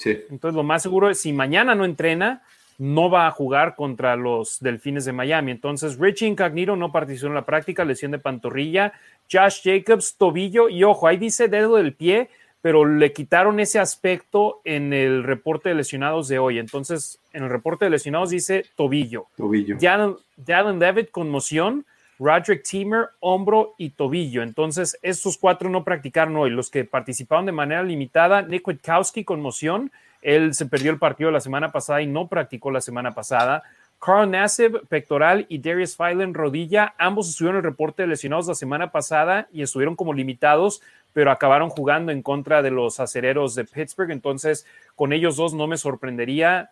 Entonces, 0.04 0.56
lo 0.56 0.64
más 0.64 0.84
seguro 0.84 1.10
es 1.10 1.22
si 1.22 1.34
mañana 1.34 1.76
no 1.76 1.86
entrena, 1.86 2.42
no 2.78 3.10
va 3.10 3.28
a 3.28 3.32
jugar 3.32 3.76
contra 3.76 4.16
los 4.16 4.60
Delfines 4.60 5.06
de 5.06 5.14
Miami. 5.14 5.52
Entonces, 5.52 5.98
Richie 5.98 6.28
Incognito 6.28 6.76
no 6.76 6.92
participó 6.92 7.28
en 7.28 7.36
la 7.36 7.46
práctica, 7.46 7.86
lesión 7.86 8.12
de 8.12 8.20
pantorrilla. 8.20 8.94
Josh 9.32 9.62
Jacobs, 9.64 10.16
tobillo 10.18 10.70
y 10.70 10.84
ojo, 10.84 11.08
ahí 11.08 11.18
dice 11.18 11.48
dedo 11.48 11.78
del 11.78 11.94
pie, 11.94 12.30
pero 12.62 12.86
le 12.86 13.14
quitaron 13.14 13.60
ese 13.60 13.80
aspecto 13.80 14.62
en 14.66 14.92
el 14.92 15.24
reporte 15.24 15.70
de 15.70 15.76
lesionados 15.76 16.28
de 16.28 16.40
hoy. 16.40 16.60
Entonces, 16.60 17.20
en 17.32 17.44
el 17.44 17.50
reporte 17.50 17.86
de 17.86 17.92
lesionados 17.92 18.32
dice 18.32 18.66
tobillo. 18.76 19.28
Tobillo. 19.38 19.78
Jalen 19.80 20.80
David, 20.80 21.08
conmoción. 21.12 21.86
Roderick 22.18 22.64
Teamer, 22.64 23.10
hombro 23.20 23.76
y 23.78 23.90
tobillo. 23.90 24.42
Entonces, 24.42 24.98
estos 25.02 25.38
cuatro 25.38 25.70
no 25.70 25.84
practicaron 25.84 26.36
hoy. 26.38 26.50
Los 26.50 26.70
que 26.70 26.86
participaron 26.86 27.46
de 27.46 27.52
manera 27.52 27.84
limitada, 27.84 28.42
Nick 28.42 28.68
Witkowski, 28.68 29.24
conmoción. 29.24 29.92
Él 30.22 30.54
se 30.54 30.66
perdió 30.66 30.92
el 30.92 30.98
partido 30.98 31.30
la 31.32 31.42
semana 31.42 31.72
pasada 31.72 32.02
y 32.02 32.08
no 32.08 32.28
practicó 32.28 32.72
la 32.72 32.82
semana 32.82 33.14
pasada. 33.14 33.64
Carl 34.00 34.30
Nassib, 34.30 34.88
pectoral, 34.88 35.46
y 35.50 35.60
Darius 35.60 35.96
Filen, 35.98 36.34
rodilla. 36.34 36.94
Ambos 36.98 37.30
estuvieron 37.30 37.56
en 37.56 37.66
el 37.66 37.72
reporte 37.72 38.04
de 38.04 38.08
lesionados 38.08 38.48
la 38.48 38.56
semana 38.56 38.92
pasada 38.92 39.48
y 39.52 39.62
estuvieron 39.62 39.96
como 39.96 40.14
limitados, 40.14 40.82
pero 41.14 41.32
acabaron 41.32 41.70
jugando 41.70 42.12
en 42.12 42.22
contra 42.22 42.62
de 42.62 42.72
los 42.72 43.00
acereros 43.00 43.56
de 43.56 43.66
Pittsburgh. 43.66 44.12
Entonces, 44.12 44.66
con 44.96 45.12
ellos 45.14 45.38
dos 45.38 45.54
no 45.54 45.68
me 45.68 45.78
sorprendería, 45.78 46.70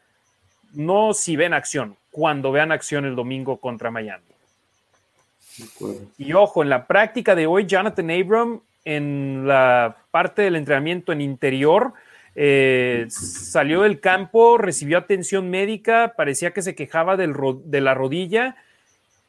no 0.74 1.14
si 1.14 1.36
ven 1.36 1.54
acción, 1.54 1.98
cuando 2.12 2.52
vean 2.52 2.72
acción 2.72 3.06
el 3.06 3.16
domingo 3.16 3.58
contra 3.58 3.92
Miami. 3.92 4.33
Y 6.18 6.34
ojo, 6.34 6.64
en 6.64 6.70
la 6.70 6.88
práctica 6.88 7.36
de 7.36 7.48
hoy, 7.48 7.66
Jonathan 7.66 8.10
Abram, 8.10 8.62
en 8.86 9.48
la 9.48 9.98
parte 10.12 10.42
del 10.42 10.56
entrenamiento 10.56 11.12
en 11.12 11.22
interior, 11.22 11.94
eh, 12.36 13.06
salió 13.10 13.84
del 13.84 14.00
campo, 14.00 14.58
recibió 14.58 14.98
atención 14.98 15.50
médica, 15.50 16.14
parecía 16.18 16.52
que 16.52 16.62
se 16.62 16.76
quejaba 16.76 17.16
de 17.16 17.82
la 17.82 17.94
rodilla 17.94 18.56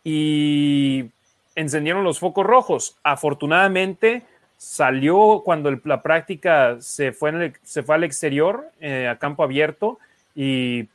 y 0.03 1.07
encendieron 1.55 2.05
los 2.05 2.19
focos 2.19 2.47
rojos. 2.47 2.97
Afortunadamente, 3.03 4.23
salió 4.57 5.43
cuando 5.45 5.79
la 5.85 6.03
práctica 6.03 6.77
se 6.81 7.13
fue, 7.13 7.53
se 7.63 7.83
fue 7.83 7.95
al 7.97 8.05
exterior, 8.05 8.71
eh, 8.81 9.09
a 9.09 9.19
campo 9.19 9.43
abierto, 9.43 9.99
y 10.35 10.89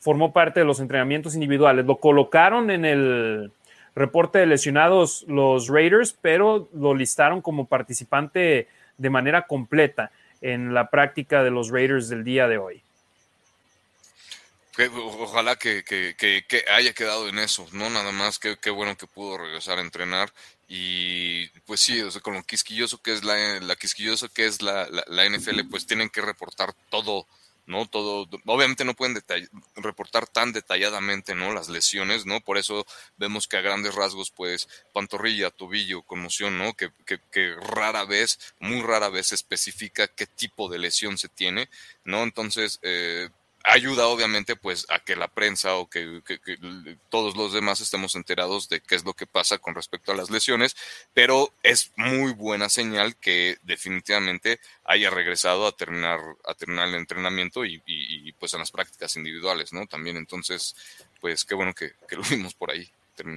formó 0.00 0.32
parte 0.32 0.60
de 0.60 0.66
los 0.66 0.80
entrenamientos 0.80 1.34
individuales. 1.34 1.86
Lo 1.86 1.96
colocaron 1.96 2.70
en 2.70 2.84
el, 2.84 3.50
reporte 3.96 4.38
de 4.38 4.46
lesionados 4.46 5.24
los 5.26 5.68
Raiders, 5.68 6.16
pero 6.20 6.68
lo 6.72 6.94
listaron 6.94 7.42
como 7.42 7.66
participante 7.66 8.68
de 8.96 9.10
manera 9.10 9.46
completa 9.46 10.12
en 10.40 10.72
la 10.74 10.90
práctica 10.90 11.42
de 11.42 11.50
los 11.50 11.70
Raiders 11.70 12.08
del 12.08 12.22
día 12.22 12.46
de 12.46 12.58
hoy. 12.58 12.82
Ojalá 14.94 15.56
que, 15.56 15.82
haya 16.72 16.92
quedado 16.92 17.28
en 17.28 17.38
eso, 17.38 17.66
no 17.72 17.88
nada 17.88 18.12
más, 18.12 18.38
qué 18.38 18.70
bueno 18.70 18.96
que 18.96 19.06
pudo 19.06 19.38
regresar 19.38 19.78
a 19.78 19.82
entrenar 19.82 20.30
y 20.68 21.48
pues 21.60 21.80
sí, 21.80 22.00
o 22.02 22.10
sea, 22.10 22.20
con 22.20 22.34
lo 22.34 22.42
quisquilloso 22.42 23.00
que 23.00 23.12
es 23.12 23.22
la, 23.22 23.60
la 23.60 23.76
quisquilloso 23.76 24.28
que 24.28 24.46
es 24.46 24.62
la, 24.62 24.88
la 25.06 25.28
NFL, 25.28 25.60
pues 25.70 25.86
tienen 25.86 26.10
que 26.10 26.20
reportar 26.20 26.74
todo 26.90 27.26
¿no? 27.66 27.86
Todo, 27.86 28.28
obviamente 28.46 28.84
no 28.84 28.94
pueden 28.94 29.22
reportar 29.76 30.26
tan 30.26 30.52
detalladamente, 30.52 31.34
¿no? 31.34 31.52
Las 31.52 31.68
lesiones, 31.68 32.26
¿no? 32.26 32.40
Por 32.40 32.58
eso 32.58 32.86
vemos 33.16 33.48
que 33.48 33.56
a 33.56 33.60
grandes 33.60 33.94
rasgos, 33.94 34.30
pues, 34.30 34.68
pantorrilla, 34.92 35.50
tobillo, 35.50 36.02
conmoción, 36.02 36.58
¿no? 36.58 36.74
Que, 36.74 36.90
que, 37.04 37.20
que 37.30 37.54
rara 37.56 38.04
vez, 38.04 38.38
muy 38.60 38.82
rara 38.82 39.08
vez 39.08 39.32
especifica 39.32 40.08
qué 40.08 40.26
tipo 40.26 40.68
de 40.68 40.78
lesión 40.78 41.18
se 41.18 41.28
tiene, 41.28 41.68
¿no? 42.04 42.22
Entonces, 42.22 42.78
eh, 42.82 43.28
ayuda 43.66 44.06
obviamente 44.06 44.54
pues 44.54 44.86
a 44.88 45.00
que 45.00 45.16
la 45.16 45.28
prensa 45.28 45.74
o 45.74 45.90
que, 45.90 46.22
todos 47.10 47.36
los 47.36 47.52
demás 47.52 47.80
estemos 47.80 48.14
enterados 48.14 48.68
de 48.68 48.80
qué 48.80 48.94
es 48.94 49.04
lo 49.04 49.12
que 49.12 49.26
pasa 49.26 49.58
con 49.58 49.74
respecto 49.74 50.12
a 50.12 50.16
las 50.16 50.30
lesiones, 50.30 50.76
pero 51.12 51.52
es 51.62 51.92
muy 51.96 52.32
buena 52.32 52.68
señal 52.68 53.16
que 53.16 53.56
definitivamente 53.64 54.60
haya 54.84 55.10
regresado 55.10 55.66
a 55.66 55.72
terminar, 55.72 56.20
a 56.44 56.54
terminar 56.54 56.88
el 56.88 56.94
entrenamiento 56.94 57.64
y, 57.64 57.82
pues 58.38 58.54
en 58.54 58.60
las 58.60 58.70
prácticas 58.70 59.16
individuales, 59.16 59.72
¿no? 59.72 59.86
También 59.86 60.16
entonces, 60.16 60.76
pues 61.20 61.44
qué 61.44 61.54
bueno 61.54 61.74
que, 61.74 61.92
lo 62.10 62.22
vimos 62.30 62.54
por 62.54 62.70
ahí. 62.70 62.88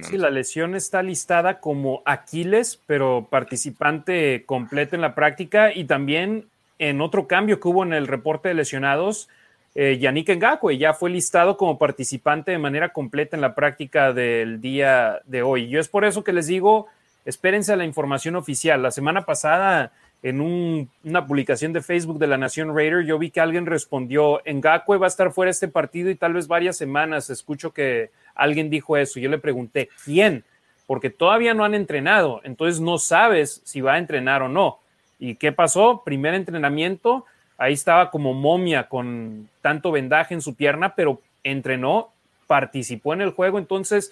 Sí, 0.02 0.18
la 0.18 0.28
lesión 0.28 0.74
está 0.74 1.02
listada 1.02 1.58
como 1.58 2.02
Aquiles, 2.04 2.78
pero 2.86 3.26
participante 3.30 4.44
completo 4.44 4.94
en 4.94 5.00
la 5.00 5.14
práctica 5.14 5.72
y 5.74 5.84
también 5.84 6.50
en 6.78 7.00
otro 7.00 7.26
cambio 7.26 7.60
que 7.60 7.68
hubo 7.68 7.82
en 7.82 7.94
el 7.94 8.06
reporte 8.06 8.50
de 8.50 8.54
lesionados, 8.54 9.28
eh, 9.74 9.98
Yannick 9.98 10.30
Ngakwe 10.30 10.78
ya 10.78 10.94
fue 10.94 11.10
listado 11.10 11.56
como 11.56 11.78
participante 11.78 12.50
de 12.50 12.58
manera 12.58 12.92
completa 12.92 13.36
en 13.36 13.40
la 13.40 13.54
práctica 13.54 14.12
del 14.12 14.60
día 14.60 15.20
de 15.26 15.42
hoy. 15.42 15.68
Yo 15.68 15.78
es 15.78 15.88
por 15.88 16.04
eso 16.04 16.24
que 16.24 16.32
les 16.32 16.48
digo, 16.48 16.88
espérense 17.24 17.72
a 17.72 17.76
la 17.76 17.84
información 17.84 18.34
oficial. 18.34 18.82
La 18.82 18.90
semana 18.90 19.24
pasada, 19.24 19.92
en 20.22 20.40
una 20.40 21.26
publicación 21.26 21.72
de 21.72 21.82
Facebook 21.82 22.18
de 22.18 22.26
la 22.26 22.36
Nación 22.36 22.74
Raider, 22.74 23.04
yo 23.04 23.18
vi 23.18 23.30
que 23.30 23.40
alguien 23.40 23.64
respondió, 23.64 24.42
Ngakwe 24.44 24.98
va 24.98 25.06
a 25.06 25.08
estar 25.08 25.32
fuera 25.32 25.50
este 25.50 25.68
partido 25.68 26.10
y 26.10 26.16
tal 26.16 26.32
vez 26.32 26.48
varias 26.48 26.76
semanas. 26.76 27.30
Escucho 27.30 27.72
que 27.72 28.10
alguien 28.34 28.70
dijo 28.70 28.96
eso. 28.96 29.20
Yo 29.20 29.30
le 29.30 29.38
pregunté, 29.38 29.88
¿quién? 30.04 30.44
Porque 30.86 31.10
todavía 31.10 31.54
no 31.54 31.64
han 31.64 31.74
entrenado, 31.74 32.40
entonces 32.42 32.80
no 32.80 32.98
sabes 32.98 33.62
si 33.64 33.80
va 33.80 33.94
a 33.94 33.98
entrenar 33.98 34.42
o 34.42 34.48
no. 34.48 34.80
¿Y 35.20 35.36
qué 35.36 35.52
pasó? 35.52 36.02
Primer 36.04 36.34
entrenamiento, 36.34 37.26
ahí 37.60 37.74
estaba 37.74 38.10
como 38.10 38.32
momia 38.32 38.88
con 38.88 39.48
tanto 39.60 39.92
vendaje 39.92 40.32
en 40.32 40.40
su 40.40 40.54
pierna, 40.54 40.94
pero 40.94 41.20
entrenó, 41.44 42.10
participó 42.46 43.12
en 43.12 43.20
el 43.20 43.30
juego, 43.30 43.58
entonces 43.58 44.10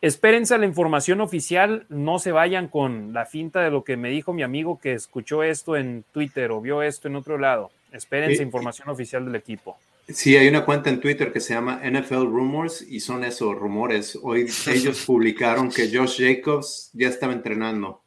espérense 0.00 0.54
a 0.54 0.58
la 0.58 0.66
información 0.66 1.20
oficial, 1.20 1.84
no 1.90 2.18
se 2.18 2.32
vayan 2.32 2.68
con 2.68 3.12
la 3.12 3.26
finta 3.26 3.60
de 3.60 3.70
lo 3.70 3.84
que 3.84 3.98
me 3.98 4.08
dijo 4.08 4.32
mi 4.32 4.42
amigo 4.42 4.80
que 4.80 4.94
escuchó 4.94 5.42
esto 5.42 5.76
en 5.76 6.04
Twitter 6.12 6.50
o 6.50 6.62
vio 6.62 6.82
esto 6.82 7.08
en 7.08 7.16
otro 7.16 7.38
lado. 7.38 7.70
Espérense 7.92 8.42
información 8.42 8.88
oficial 8.88 9.26
del 9.26 9.36
equipo. 9.36 9.76
Sí, 10.08 10.36
hay 10.36 10.48
una 10.48 10.64
cuenta 10.64 10.88
en 10.88 10.98
Twitter 10.98 11.30
que 11.30 11.40
se 11.40 11.54
llama 11.54 11.82
NFL 11.84 12.24
Rumors 12.24 12.82
y 12.82 13.00
son 13.00 13.22
esos 13.22 13.54
rumores. 13.54 14.18
Hoy 14.20 14.46
ellos 14.66 15.04
publicaron 15.06 15.70
que 15.70 15.90
Josh 15.94 16.20
Jacobs 16.20 16.90
ya 16.94 17.08
estaba 17.08 17.34
entrenando 17.34 18.01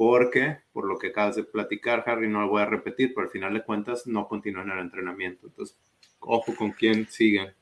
porque, 0.00 0.56
por 0.72 0.86
lo 0.86 0.96
que 0.96 1.08
acabas 1.08 1.36
de 1.36 1.44
platicar, 1.44 2.04
Harry, 2.06 2.26
no 2.26 2.40
lo 2.40 2.48
voy 2.48 2.62
a 2.62 2.64
repetir, 2.64 3.12
pero 3.14 3.26
al 3.26 3.30
final 3.30 3.52
de 3.52 3.62
cuentas 3.62 4.06
no 4.06 4.28
continúa 4.28 4.62
en 4.62 4.70
el 4.70 4.78
entrenamiento. 4.78 5.48
Entonces, 5.48 5.76
ojo 6.20 6.56
con 6.56 6.70
quién 6.70 7.06
siguen. 7.10 7.52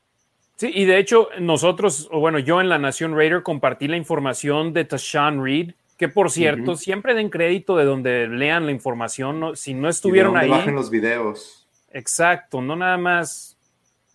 Sí, 0.54 0.70
y 0.72 0.84
de 0.84 0.98
hecho, 0.98 1.30
nosotros, 1.40 2.08
o 2.12 2.20
bueno, 2.20 2.38
yo 2.38 2.60
en 2.60 2.68
la 2.68 2.78
Nación 2.78 3.16
Raider 3.16 3.42
compartí 3.42 3.88
la 3.88 3.96
información 3.96 4.72
de 4.72 4.84
Tashawn 4.84 5.42
Reed, 5.42 5.72
que 5.96 6.08
por 6.08 6.30
cierto, 6.30 6.76
siempre 6.76 7.14
den 7.14 7.28
crédito 7.28 7.76
de 7.76 7.84
donde 7.84 8.28
lean 8.28 8.66
la 8.66 8.70
información, 8.70 9.56
si 9.56 9.74
no 9.74 9.88
estuvieron 9.88 10.34
y 10.34 10.36
de 10.36 10.40
ahí. 10.42 10.48
bajen 10.48 10.76
los 10.76 10.90
videos. 10.90 11.68
Exacto, 11.90 12.62
no 12.62 12.76
nada 12.76 12.98
más 12.98 13.58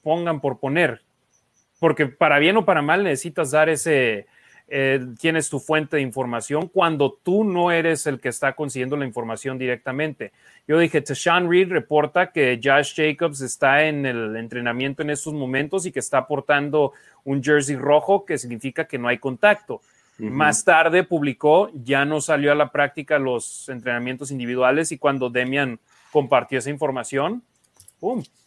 pongan 0.02 0.40
por 0.40 0.62
poner, 0.62 1.02
porque 1.78 2.06
para 2.06 2.40
bien 2.40 2.56
o 2.56 2.64
para 2.64 2.82
mal 2.82 3.04
necesitas 3.04 3.52
dar 3.52 3.68
ese, 3.68 4.28
eh, 4.76 5.00
quién 5.22 5.38
es 5.38 5.52
tu 5.52 5.60
fuente 5.60 5.98
de 5.98 6.02
información 6.02 6.68
cuando 6.68 7.14
tú 7.22 7.44
no 7.44 7.70
eres 7.70 8.08
el 8.08 8.20
que 8.20 8.30
está 8.30 8.54
consiguiendo 8.54 8.98
la 8.98 9.06
información 9.06 9.60
directamente. 9.60 10.32
Yo 10.68 10.80
dije, 10.80 11.00
Tashawn 11.00 11.48
Reed 11.48 11.70
reporta 11.70 12.32
que 12.32 12.60
Josh 12.62 12.96
Jacobs 12.96 13.42
está 13.42 13.84
en 13.84 14.08
el 14.08 14.36
entrenamiento 14.36 15.04
en 15.04 15.12
estos 15.12 15.32
momentos 15.32 15.86
y 15.86 15.92
que 15.92 16.00
está 16.00 16.26
portando 16.26 16.94
un 17.24 17.44
jersey 17.44 17.76
rojo, 17.76 18.26
que 18.26 18.40
significa 18.40 18.88
que 18.88 18.98
no 18.98 19.08
hay 19.08 19.20
contacto. 19.20 19.80
Más 20.18 20.64
tarde 20.64 21.04
publicó, 21.04 21.70
ya 21.74 22.04
no 22.04 22.20
salió 22.20 22.52
a 22.52 22.56
la 22.56 22.72
práctica 22.72 23.20
los 23.20 23.70
entrenamientos 23.70 24.32
individuales 24.32 24.92
y 24.92 24.98
cuando 24.98 25.30
Demian 25.30 25.80
compartió 26.12 26.58
esa 26.58 26.72
información, 26.72 27.44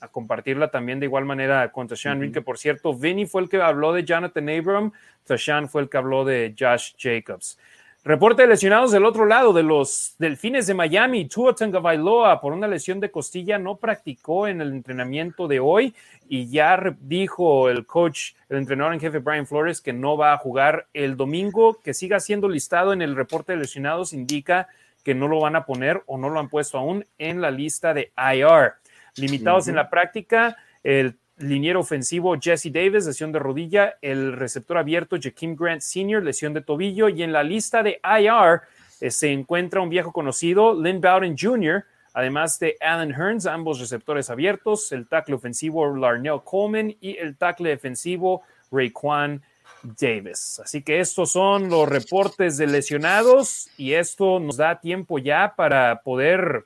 a 0.01 0.09
compartirla 0.09 0.71
también 0.71 1.01
de 1.01 1.07
igual 1.07 1.25
manera 1.25 1.73
con 1.73 1.89
Tashan 1.89 2.33
que 2.33 2.43
por 2.43 2.59
cierto, 2.59 2.95
Vinny 2.95 3.27
fue 3.27 3.43
el 3.43 3.49
que 3.49 3.61
habló 3.61 3.93
de 3.93 4.05
Jonathan 4.05 4.49
Abram, 4.49 4.93
Tashan 5.25 5.69
fue 5.69 5.83
el 5.83 5.89
que 5.89 5.97
habló 5.97 6.25
de 6.25 6.55
Josh 6.59 6.93
Jacobs. 6.99 7.59
Reporte 8.07 8.43
de 8.43 8.49
lesionados 8.49 8.93
del 8.93 9.05
otro 9.05 9.27
lado, 9.27 9.53
de 9.53 9.65
los 9.65 10.15
Delfines 10.21 10.69
de 10.69 10.75
Miami. 10.75 11.25
Tua 11.25 11.57
Tagovailoa, 11.57 12.41
por 12.41 12.53
una 12.53 12.69
lesión 12.69 13.01
de 13.01 13.11
costilla, 13.11 13.59
no 13.59 13.79
practicó 13.79 14.47
en 14.47 14.61
el 14.61 14.71
entrenamiento 14.71 15.49
de 15.49 15.59
hoy 15.59 15.93
y 16.29 16.49
ya 16.49 16.81
dijo 17.01 17.69
el 17.69 17.85
coach, 17.85 18.35
el 18.49 18.59
entrenador 18.59 18.95
en 18.95 19.01
jefe 19.01 19.19
Brian 19.19 19.45
Flores, 19.45 19.81
que 19.81 19.93
no 19.93 20.17
va 20.17 20.33
a 20.33 20.39
jugar 20.39 20.87
el 20.95 21.17
domingo, 21.17 21.81
que 21.83 21.95
siga 21.95 22.21
siendo 22.21 22.49
listado 22.49 22.93
en 22.93 23.03
el 23.03 23.17
reporte 23.17 23.55
de 23.55 23.59
lesionados, 23.59 24.13
indica 24.13 24.69
que 25.03 25.17
no 25.17 25.27
lo 25.27 25.41
van 25.41 25.57
a 25.57 25.65
poner 25.65 26.05
o 26.07 26.17
no 26.17 26.29
lo 26.29 26.39
han 26.39 26.49
puesto 26.49 26.79
aún 26.79 27.05
en 27.19 27.41
la 27.41 27.51
lista 27.51 27.93
de 27.93 28.13
IR. 28.17 28.75
Limitados 29.17 29.69
en 29.69 29.77
la 29.77 29.89
práctica, 29.89 30.57
el 30.83 31.17
liniero 31.39 31.81
ofensivo 31.81 32.37
Jesse 32.41 32.73
Davis, 32.73 33.07
lesión 33.07 33.33
de 33.33 33.39
rodilla, 33.39 33.97
el 34.01 34.33
receptor 34.33 34.79
abierto 34.79 35.17
Jakeem 35.21 35.55
Grant 35.55 35.83
Sr., 35.83 36.23
lesión 36.23 36.55
de 36.55 36.63
tobillo, 36.63 37.09
y 37.09 37.23
en 37.23 37.33
la 37.33 37.43
lista 37.43 37.83
de 37.83 38.01
IR 38.03 38.63
eh, 39.01 39.11
se 39.11 39.33
encuentra 39.33 39.81
un 39.81 39.89
viejo 39.89 40.13
conocido, 40.13 40.81
Lynn 40.81 41.01
Bowden 41.01 41.37
Jr., 41.39 41.85
además 42.15 42.59
de 42.59 42.77
Alan 42.81 43.13
Hearns, 43.13 43.47
ambos 43.47 43.79
receptores 43.79 44.31
abiertos, 44.31 44.91
el 44.93 45.07
tackle 45.07 45.35
ofensivo 45.35 45.95
Larnell 45.95 46.41
Coleman 46.43 46.97
y 47.01 47.17
el 47.19 47.37
tackle 47.37 47.69
defensivo 47.69 48.43
Raekwon 48.73 49.43
Davis. 49.83 50.61
Así 50.65 50.83
que 50.83 51.01
estos 51.01 51.33
son 51.33 51.69
los 51.69 51.87
reportes 51.87 52.57
de 52.57 52.67
lesionados 52.67 53.69
y 53.77 53.93
esto 53.93 54.41
nos 54.41 54.57
da 54.57 54.81
tiempo 54.81 55.19
ya 55.19 55.55
para 55.57 56.01
poder 56.03 56.65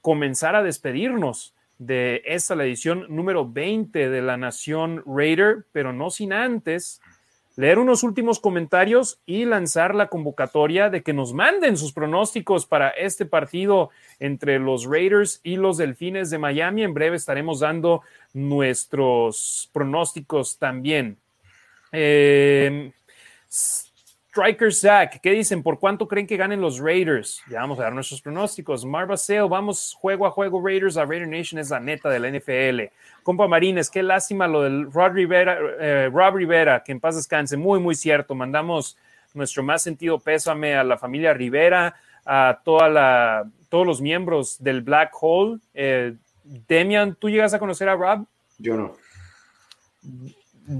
comenzar 0.00 0.56
a 0.56 0.64
despedirnos 0.64 1.54
de 1.78 2.22
esta, 2.24 2.54
la 2.54 2.64
edición 2.64 3.06
número 3.08 3.48
20 3.48 4.10
de 4.10 4.22
la 4.22 4.36
Nación 4.36 5.02
Raider, 5.06 5.64
pero 5.72 5.92
no 5.92 6.10
sin 6.10 6.32
antes 6.32 7.00
leer 7.58 7.80
unos 7.80 8.04
últimos 8.04 8.38
comentarios 8.38 9.18
y 9.26 9.44
lanzar 9.44 9.92
la 9.92 10.06
convocatoria 10.06 10.90
de 10.90 11.02
que 11.02 11.12
nos 11.12 11.34
manden 11.34 11.76
sus 11.76 11.92
pronósticos 11.92 12.66
para 12.66 12.90
este 12.90 13.26
partido 13.26 13.90
entre 14.20 14.60
los 14.60 14.84
Raiders 14.84 15.40
y 15.42 15.56
los 15.56 15.76
Delfines 15.76 16.30
de 16.30 16.38
Miami. 16.38 16.84
En 16.84 16.94
breve 16.94 17.16
estaremos 17.16 17.58
dando 17.58 18.02
nuestros 18.32 19.68
pronósticos 19.72 20.56
también. 20.56 21.16
Eh, 21.90 22.92
Striker 24.38 24.72
Zach, 24.72 25.20
¿qué 25.20 25.32
dicen? 25.32 25.64
¿Por 25.64 25.80
cuánto 25.80 26.06
creen 26.06 26.24
que 26.24 26.36
ganen 26.36 26.60
los 26.60 26.78
Raiders? 26.78 27.42
Ya 27.50 27.58
vamos 27.58 27.80
a 27.80 27.82
dar 27.82 27.92
nuestros 27.92 28.22
pronósticos. 28.22 28.84
Marva 28.84 29.16
Sale, 29.16 29.48
vamos 29.48 29.96
juego 29.98 30.26
a 30.26 30.30
juego 30.30 30.64
Raiders. 30.64 30.94
La 30.94 31.04
Raider 31.04 31.26
Nation 31.26 31.58
es 31.58 31.70
la 31.70 31.80
neta 31.80 32.08
de 32.08 32.20
la 32.20 32.30
NFL. 32.30 32.94
Compa 33.24 33.48
Marines, 33.48 33.90
qué 33.90 34.00
lástima 34.00 34.46
lo 34.46 34.62
del 34.62 34.92
Rod 34.92 35.10
Rivera, 35.10 35.58
eh, 35.80 36.08
Rob 36.12 36.36
Rivera, 36.36 36.84
que 36.84 36.92
en 36.92 37.00
paz 37.00 37.16
descanse. 37.16 37.56
Muy, 37.56 37.80
muy 37.80 37.96
cierto. 37.96 38.36
Mandamos 38.36 38.96
nuestro 39.34 39.64
más 39.64 39.82
sentido 39.82 40.20
pésame 40.20 40.76
a 40.76 40.84
la 40.84 40.96
familia 40.96 41.34
Rivera, 41.34 41.96
a 42.24 42.60
toda 42.64 42.88
la, 42.88 43.44
todos 43.68 43.84
los 43.84 44.00
miembros 44.00 44.62
del 44.62 44.82
Black 44.82 45.10
Hole. 45.20 45.58
Eh, 45.74 46.14
Demian, 46.44 47.16
¿tú 47.16 47.28
llegas 47.28 47.54
a 47.54 47.58
conocer 47.58 47.88
a 47.88 47.96
Rob? 47.96 48.24
Yo 48.56 48.76
no. 48.76 48.94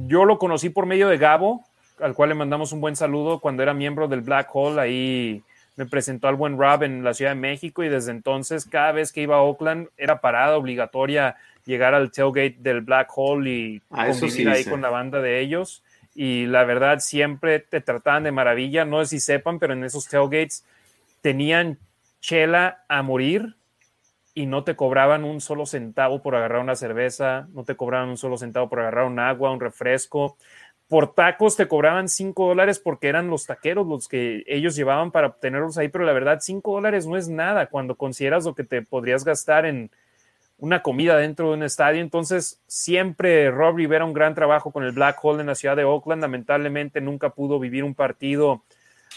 Yo 0.06 0.24
lo 0.24 0.38
conocí 0.38 0.70
por 0.70 0.86
medio 0.86 1.08
de 1.08 1.18
Gabo, 1.18 1.64
al 2.00 2.14
cual 2.14 2.30
le 2.30 2.34
mandamos 2.34 2.72
un 2.72 2.80
buen 2.80 2.96
saludo 2.96 3.40
cuando 3.40 3.62
era 3.62 3.74
miembro 3.74 4.08
del 4.08 4.20
Black 4.20 4.48
Hole. 4.52 4.80
Ahí 4.80 5.42
me 5.76 5.86
presentó 5.86 6.28
al 6.28 6.34
buen 6.34 6.58
Rob 6.58 6.82
en 6.82 7.04
la 7.04 7.14
Ciudad 7.14 7.32
de 7.32 7.40
México 7.40 7.84
y 7.84 7.88
desde 7.88 8.10
entonces 8.10 8.66
cada 8.66 8.92
vez 8.92 9.12
que 9.12 9.22
iba 9.22 9.36
a 9.36 9.42
Oakland 9.42 9.88
era 9.96 10.20
parada 10.20 10.56
obligatoria 10.56 11.36
llegar 11.64 11.94
al 11.94 12.10
tailgate 12.10 12.56
del 12.58 12.80
Black 12.80 13.10
Hole 13.14 13.50
y 13.50 13.82
ah, 13.90 14.08
convivir 14.08 14.48
ahí 14.48 14.64
con 14.64 14.80
la 14.80 14.90
banda 14.90 15.20
de 15.20 15.40
ellos. 15.40 15.84
Y 16.14 16.46
la 16.46 16.64
verdad 16.64 16.98
siempre 16.98 17.60
te 17.60 17.80
trataban 17.80 18.24
de 18.24 18.32
maravilla. 18.32 18.84
No 18.84 19.04
sé 19.04 19.10
si 19.10 19.20
sepan, 19.20 19.58
pero 19.58 19.74
en 19.74 19.84
esos 19.84 20.08
tailgates 20.08 20.64
tenían 21.20 21.78
chela 22.20 22.84
a 22.88 23.02
morir 23.02 23.54
y 24.34 24.46
no 24.46 24.62
te 24.62 24.76
cobraban 24.76 25.24
un 25.24 25.40
solo 25.40 25.66
centavo 25.66 26.22
por 26.22 26.36
agarrar 26.36 26.60
una 26.60 26.76
cerveza, 26.76 27.48
no 27.52 27.64
te 27.64 27.76
cobraban 27.76 28.08
un 28.08 28.16
solo 28.16 28.36
centavo 28.36 28.68
por 28.68 28.80
agarrar 28.80 29.04
un 29.04 29.18
agua, 29.18 29.50
un 29.50 29.60
refresco 29.60 30.36
por 30.88 31.14
tacos 31.14 31.56
te 31.56 31.68
cobraban 31.68 32.08
5 32.08 32.48
dólares 32.48 32.78
porque 32.78 33.08
eran 33.08 33.28
los 33.28 33.46
taqueros 33.46 33.86
los 33.86 34.08
que 34.08 34.42
ellos 34.46 34.74
llevaban 34.74 35.10
para 35.10 35.28
obtenerlos 35.28 35.76
ahí, 35.76 35.88
pero 35.88 36.04
la 36.04 36.14
verdad 36.14 36.38
5 36.40 36.72
dólares 36.72 37.06
no 37.06 37.16
es 37.16 37.28
nada 37.28 37.66
cuando 37.66 37.94
consideras 37.96 38.46
lo 38.46 38.54
que 38.54 38.64
te 38.64 38.80
podrías 38.82 39.24
gastar 39.24 39.66
en 39.66 39.90
una 40.56 40.82
comida 40.82 41.16
dentro 41.16 41.48
de 41.48 41.54
un 41.54 41.62
estadio. 41.62 42.00
Entonces, 42.00 42.60
siempre 42.66 43.50
Rob 43.50 43.76
Rivera 43.76 44.04
un 44.04 44.12
gran 44.12 44.34
trabajo 44.34 44.72
con 44.72 44.82
el 44.82 44.92
Black 44.92 45.18
Hole 45.22 45.40
en 45.40 45.46
la 45.46 45.54
ciudad 45.54 45.76
de 45.76 45.84
Oakland. 45.84 46.22
Lamentablemente 46.22 47.00
nunca 47.00 47.30
pudo 47.30 47.60
vivir 47.60 47.84
un 47.84 47.94
partido 47.94 48.62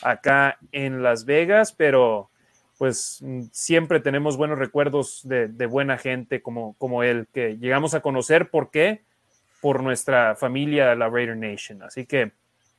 acá 0.03 0.57
en 0.71 1.01
Las 1.01 1.25
Vegas, 1.25 1.73
pero 1.73 2.29
pues 2.77 3.23
siempre 3.51 3.99
tenemos 3.99 4.37
buenos 4.37 4.59
recuerdos 4.59 5.21
de, 5.23 5.47
de 5.47 5.65
buena 5.67 5.97
gente 5.97 6.41
como, 6.41 6.75
como 6.77 7.03
él, 7.03 7.27
que 7.33 7.57
llegamos 7.57 7.93
a 7.93 8.01
conocer. 8.01 8.49
¿Por 8.49 8.71
qué? 8.71 9.01
Por 9.61 9.81
nuestra 9.81 10.35
familia, 10.35 10.93
la 10.95 11.07
Raider 11.07 11.37
Nation. 11.37 11.83
Así 11.83 12.05
que 12.05 12.31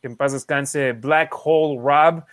que 0.02 0.08
en 0.08 0.16
paz 0.16 0.32
descanse 0.32 0.92
Black 0.92 1.32
Hole 1.44 1.80
Rob 1.80 2.24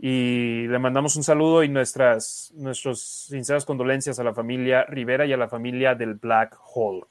y 0.00 0.66
le 0.66 0.78
mandamos 0.80 1.14
un 1.14 1.22
saludo 1.22 1.62
y 1.62 1.68
nuestras 1.68 2.52
nuestros 2.56 3.00
sinceras 3.00 3.64
condolencias 3.64 4.18
a 4.18 4.24
la 4.24 4.34
familia 4.34 4.84
Rivera 4.84 5.24
y 5.24 5.32
a 5.32 5.36
la 5.36 5.48
familia 5.48 5.94
del 5.94 6.14
Black 6.14 6.58
Hole. 6.74 7.04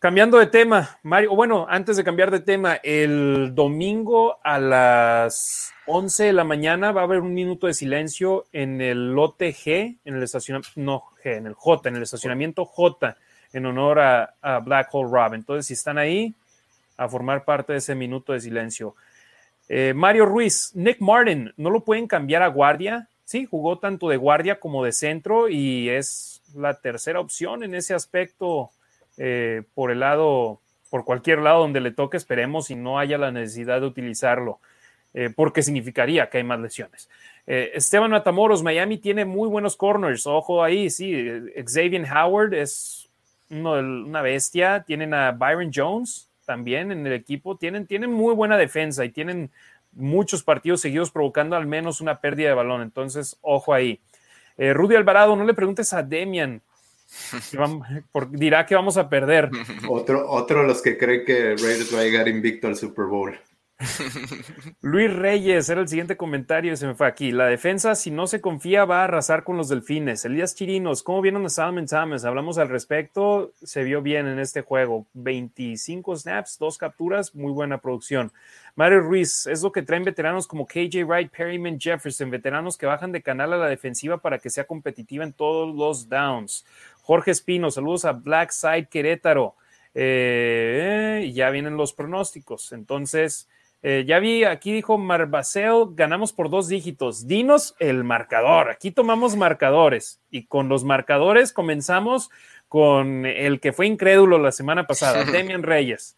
Cambiando 0.00 0.38
de 0.38 0.46
tema, 0.46 0.98
Mario, 1.02 1.36
bueno, 1.36 1.66
antes 1.68 1.96
de 1.96 2.04
cambiar 2.04 2.30
de 2.30 2.40
tema, 2.40 2.80
el 2.82 3.54
domingo 3.54 4.38
a 4.42 4.58
las 4.58 5.72
11 5.86 6.24
de 6.24 6.32
la 6.32 6.42
mañana 6.42 6.90
va 6.90 7.02
a 7.02 7.04
haber 7.04 7.20
un 7.20 7.34
minuto 7.34 7.66
de 7.66 7.74
silencio 7.74 8.46
en 8.50 8.80
el 8.80 9.12
lote 9.12 9.54
G, 9.54 9.98
en 10.04 10.16
el 10.16 10.22
estacionamiento, 10.22 10.72
no 10.76 11.04
en 11.22 11.46
el 11.46 11.54
J, 11.54 11.90
en 11.90 11.96
el 11.96 12.02
estacionamiento 12.02 12.64
J 12.64 13.16
en 13.52 13.66
honor 13.66 13.98
a, 13.98 14.58
Black 14.64 14.88
Hole 14.92 15.10
Rob. 15.10 15.34
Entonces, 15.34 15.66
si 15.66 15.74
están 15.74 15.98
ahí, 15.98 16.34
a 16.96 17.08
formar 17.08 17.44
parte 17.44 17.72
de 17.72 17.78
ese 17.78 17.94
minuto 17.94 18.32
de 18.32 18.40
silencio. 18.40 18.94
Eh, 19.68 19.94
Mario 19.94 20.26
Ruiz, 20.26 20.72
Nick 20.74 21.00
Martin, 21.00 21.52
¿no 21.56 21.70
lo 21.70 21.80
pueden 21.80 22.06
cambiar 22.06 22.42
a 22.42 22.48
guardia? 22.48 23.08
Sí, 23.24 23.46
jugó 23.46 23.78
tanto 23.78 24.08
de 24.08 24.16
guardia 24.16 24.60
como 24.60 24.84
de 24.84 24.92
centro 24.92 25.48
y 25.48 25.88
es 25.88 26.42
la 26.54 26.74
tercera 26.74 27.20
opción 27.20 27.62
en 27.62 27.74
ese 27.74 27.94
aspecto 27.94 28.70
eh, 29.16 29.62
por 29.74 29.92
el 29.92 30.00
lado, 30.00 30.60
por 30.90 31.04
cualquier 31.04 31.38
lado 31.38 31.60
donde 31.60 31.80
le 31.80 31.92
toque, 31.92 32.16
esperemos 32.16 32.70
y 32.70 32.74
no 32.74 32.98
haya 32.98 33.16
la 33.16 33.30
necesidad 33.30 33.80
de 33.80 33.86
utilizarlo, 33.86 34.58
eh, 35.14 35.30
porque 35.34 35.62
significaría 35.62 36.28
que 36.28 36.38
hay 36.38 36.44
más 36.44 36.60
lesiones. 36.60 37.08
Esteban 37.46 38.12
Matamoros, 38.12 38.62
Miami 38.62 38.98
tiene 38.98 39.24
muy 39.24 39.48
buenos 39.48 39.76
corners, 39.76 40.24
ojo 40.24 40.62
ahí, 40.62 40.88
sí, 40.88 41.12
Xavier 41.66 42.06
Howard 42.12 42.54
es 42.54 42.99
una 43.50 44.22
bestia, 44.22 44.84
tienen 44.86 45.12
a 45.12 45.32
Byron 45.32 45.70
Jones, 45.74 46.30
también 46.46 46.90
en 46.92 47.06
el 47.06 47.12
equipo. 47.12 47.56
Tienen, 47.56 47.86
tienen 47.86 48.12
muy 48.12 48.34
buena 48.34 48.56
defensa 48.56 49.04
y 49.04 49.10
tienen 49.10 49.50
muchos 49.92 50.42
partidos 50.42 50.80
seguidos 50.80 51.10
provocando 51.10 51.56
al 51.56 51.66
menos 51.66 52.00
una 52.00 52.20
pérdida 52.20 52.48
de 52.48 52.54
balón. 52.54 52.82
Entonces, 52.82 53.38
ojo 53.42 53.74
ahí. 53.74 54.00
Eh, 54.56 54.72
Rudy 54.72 54.96
Alvarado, 54.96 55.36
no 55.36 55.44
le 55.44 55.54
preguntes 55.54 55.92
a 55.92 56.02
Demian. 56.02 56.62
dirá 58.30 58.66
que 58.66 58.74
vamos 58.74 58.96
a 58.96 59.08
perder. 59.08 59.50
Otro, 59.88 60.30
otro 60.30 60.62
de 60.62 60.68
los 60.68 60.80
que 60.82 60.96
cree 60.96 61.24
que 61.24 61.56
Raiders 61.56 61.94
va 61.94 62.00
a 62.00 62.04
llegar 62.04 62.28
invicto 62.28 62.68
al 62.68 62.76
Super 62.76 63.06
Bowl. 63.06 63.38
Luis 64.82 65.12
Reyes 65.12 65.68
era 65.70 65.80
el 65.80 65.88
siguiente 65.88 66.16
comentario, 66.16 66.76
se 66.76 66.86
me 66.86 66.94
fue 66.94 67.06
aquí. 67.06 67.32
La 67.32 67.46
defensa, 67.46 67.94
si 67.94 68.10
no 68.10 68.26
se 68.26 68.40
confía, 68.40 68.84
va 68.84 69.00
a 69.00 69.04
arrasar 69.04 69.42
con 69.42 69.56
los 69.56 69.68
delfines. 69.68 70.24
Elías 70.24 70.54
Chirinos, 70.54 71.02
¿cómo 71.02 71.22
vieron 71.22 71.46
a 71.46 71.48
Salmon 71.48 71.86
Thomas? 71.86 72.24
Hablamos 72.24 72.58
al 72.58 72.68
respecto, 72.68 73.52
se 73.62 73.82
vio 73.82 74.02
bien 74.02 74.26
en 74.26 74.38
este 74.38 74.60
juego. 74.60 75.06
25 75.14 76.16
snaps, 76.16 76.58
dos 76.58 76.76
capturas, 76.76 77.34
muy 77.34 77.52
buena 77.52 77.78
producción. 77.78 78.32
Mario 78.76 79.00
Ruiz, 79.00 79.46
es 79.46 79.62
lo 79.62 79.72
que 79.72 79.82
traen 79.82 80.04
veteranos 80.04 80.46
como 80.46 80.66
KJ 80.66 81.04
Wright, 81.04 81.30
Perryman 81.30 81.80
Jefferson, 81.80 82.30
veteranos 82.30 82.76
que 82.76 82.86
bajan 82.86 83.12
de 83.12 83.22
canal 83.22 83.52
a 83.54 83.58
la 83.58 83.68
defensiva 83.68 84.18
para 84.18 84.38
que 84.38 84.50
sea 84.50 84.64
competitiva 84.64 85.24
en 85.24 85.32
todos 85.32 85.74
los 85.74 86.08
downs. 86.08 86.66
Jorge 87.02 87.30
Espino, 87.30 87.70
saludos 87.70 88.04
a 88.04 88.12
Blackside 88.12 88.88
Querétaro. 88.88 89.56
Eh, 89.94 91.32
ya 91.34 91.50
vienen 91.50 91.76
los 91.76 91.92
pronósticos. 91.92 92.72
Entonces, 92.72 93.48
eh, 93.82 94.04
ya 94.06 94.18
vi, 94.18 94.44
aquí 94.44 94.72
dijo 94.72 94.98
Marbacel, 94.98 95.86
ganamos 95.92 96.32
por 96.32 96.50
dos 96.50 96.68
dígitos. 96.68 97.26
Dinos 97.26 97.74
el 97.78 98.04
marcador. 98.04 98.70
Aquí 98.70 98.90
tomamos 98.90 99.36
marcadores 99.36 100.20
y 100.30 100.46
con 100.46 100.68
los 100.68 100.84
marcadores 100.84 101.52
comenzamos 101.52 102.30
con 102.68 103.26
el 103.26 103.58
que 103.60 103.72
fue 103.72 103.86
incrédulo 103.86 104.38
la 104.38 104.52
semana 104.52 104.86
pasada, 104.86 105.24
Demian 105.32 105.62
Reyes. 105.62 106.16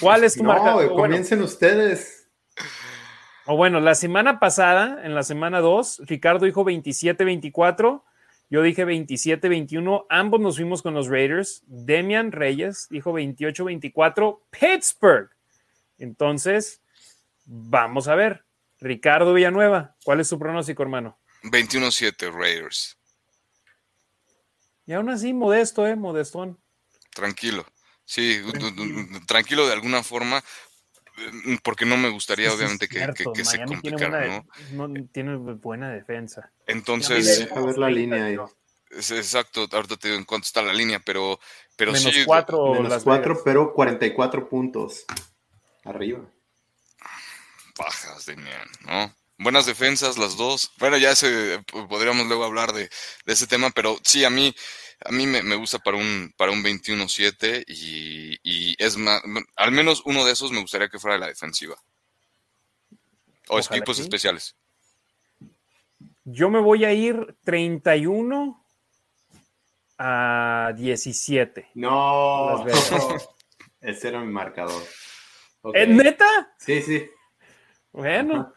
¿Cuál 0.00 0.24
es 0.24 0.36
tu 0.36 0.44
marcador? 0.44 0.86
No, 0.86 0.96
comiencen 0.96 1.42
ustedes. 1.42 2.28
O 3.46 3.56
bueno, 3.56 3.80
la 3.80 3.94
semana 3.94 4.38
pasada, 4.40 5.00
en 5.04 5.14
la 5.14 5.22
semana 5.22 5.60
2, 5.60 6.02
Ricardo 6.06 6.46
dijo 6.46 6.64
27-24, 6.64 8.02
yo 8.50 8.62
dije 8.62 8.86
27-21, 8.86 10.06
ambos 10.08 10.40
nos 10.40 10.56
fuimos 10.56 10.82
con 10.82 10.94
los 10.94 11.08
Raiders. 11.08 11.62
Demian 11.66 12.32
Reyes 12.32 12.86
dijo 12.90 13.12
28-24, 13.12 14.40
Pittsburgh. 14.50 15.30
Entonces, 15.98 16.81
Vamos 17.44 18.08
a 18.08 18.14
ver. 18.14 18.44
Ricardo 18.82 19.32
Villanueva, 19.32 19.96
¿cuál 20.04 20.20
es 20.20 20.28
su 20.28 20.38
pronóstico, 20.38 20.82
hermano? 20.82 21.18
21-7 21.44 22.32
Raiders. 22.32 22.98
Y 24.86 24.92
aún 24.92 25.08
así, 25.08 25.32
modesto, 25.32 25.86
¿eh? 25.86 25.94
Modestón. 25.94 26.60
Tranquilo. 27.14 27.64
Sí, 28.04 28.42
tranquilo. 29.26 29.66
de 29.66 29.72
alguna 29.72 30.02
forma, 30.02 30.42
mm, 31.44 31.56
porque 31.62 31.86
no 31.86 31.96
me 31.96 32.10
gustaría, 32.10 32.52
obviamente, 32.52 32.88
que, 32.88 33.44
se 33.44 33.64
complicara, 33.64 34.44
¿no? 34.72 34.92
Tiene 35.12 35.36
buena 35.36 35.90
defensa. 35.90 36.52
Entonces. 36.66 37.48
A 37.54 37.60
ver 37.60 37.78
la 37.78 37.88
línea 37.88 38.24
ahí. 38.24 38.36
Exacto, 38.90 39.68
ahorita 39.70 39.96
te 39.96 40.08
digo 40.08 40.18
en 40.18 40.24
cuánto 40.24 40.46
está 40.46 40.60
la 40.60 40.74
línea, 40.74 41.00
pero, 41.00 41.38
pero 41.76 41.92
menos 41.92 42.12
Cuatro, 42.26 42.74
menos 42.74 43.04
cuatro, 43.04 43.40
pero 43.44 43.72
44 43.72 44.48
puntos. 44.48 45.04
Arriba 45.84 46.28
bajas 47.76 48.24
tenían, 48.24 48.68
¿no? 48.86 49.14
Buenas 49.38 49.66
defensas 49.66 50.18
las 50.18 50.36
dos. 50.36 50.72
Bueno, 50.78 50.98
ya 50.98 51.16
se, 51.16 51.62
podríamos 51.66 52.26
luego 52.26 52.44
hablar 52.44 52.72
de, 52.72 52.88
ese 53.26 53.46
tema, 53.46 53.70
pero 53.70 53.98
sí, 54.04 54.24
a 54.24 54.30
mí, 54.30 54.54
a 55.04 55.10
mí 55.10 55.26
me, 55.26 55.56
gusta 55.56 55.78
para 55.80 55.96
un, 55.96 56.32
para 56.36 56.52
un 56.52 56.62
21-7 56.62 57.64
y, 57.66 58.76
es 58.78 58.96
más, 58.96 59.20
al 59.56 59.72
menos 59.72 60.02
uno 60.04 60.24
de 60.24 60.32
esos 60.32 60.52
me 60.52 60.60
gustaría 60.60 60.88
que 60.88 60.98
fuera 60.98 61.14
de 61.14 61.20
la 61.20 61.26
defensiva. 61.26 61.76
O 63.48 63.58
equipos 63.58 63.98
especiales. 63.98 64.54
Yo 66.24 66.48
me 66.48 66.60
voy 66.60 66.84
a 66.84 66.92
ir 66.92 67.36
31 67.44 68.64
a 69.98 70.72
17. 70.76 71.70
No, 71.74 72.64
ese 73.80 74.08
era 74.08 74.20
mi 74.20 74.32
marcador. 74.32 74.82
¿Es 75.74 75.88
neta? 75.88 76.54
Sí, 76.58 76.80
sí. 76.82 77.10
Bueno, 77.92 78.52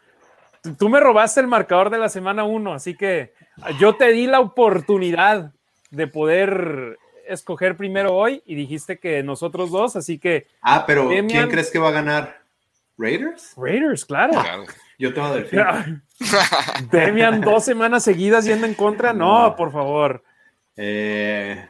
tú 0.78 0.88
me 0.88 1.00
robaste 1.00 1.40
el 1.40 1.46
marcador 1.46 1.90
de 1.90 1.98
la 1.98 2.08
semana 2.08 2.44
1, 2.44 2.72
así 2.72 2.96
que 2.96 3.34
yo 3.78 3.96
te 3.96 4.10
di 4.12 4.26
la 4.26 4.40
oportunidad 4.40 5.52
de 5.90 6.06
poder 6.06 6.98
escoger 7.28 7.76
primero 7.76 8.14
hoy 8.14 8.42
y 8.46 8.54
dijiste 8.54 8.98
que 8.98 9.22
nosotros 9.22 9.70
dos, 9.70 9.96
así 9.96 10.18
que... 10.18 10.46
Ah, 10.62 10.84
pero 10.86 11.08
¿quién 11.08 11.48
crees 11.48 11.70
que 11.70 11.78
va 11.78 11.88
a 11.88 11.92
ganar? 11.92 12.42
¿Raiders? 12.98 13.52
Raiders, 13.56 14.04
claro. 14.04 14.32
Yo 14.98 15.12
tengo 15.12 15.34
Delfín. 15.34 16.02
Demian, 16.90 17.42
dos 17.42 17.64
semanas 17.64 18.04
seguidas 18.04 18.46
yendo 18.46 18.66
en 18.66 18.74
contra, 18.74 19.12
no, 19.12 19.54
por 19.56 19.70
favor. 19.70 20.24
Eh... 20.76 21.68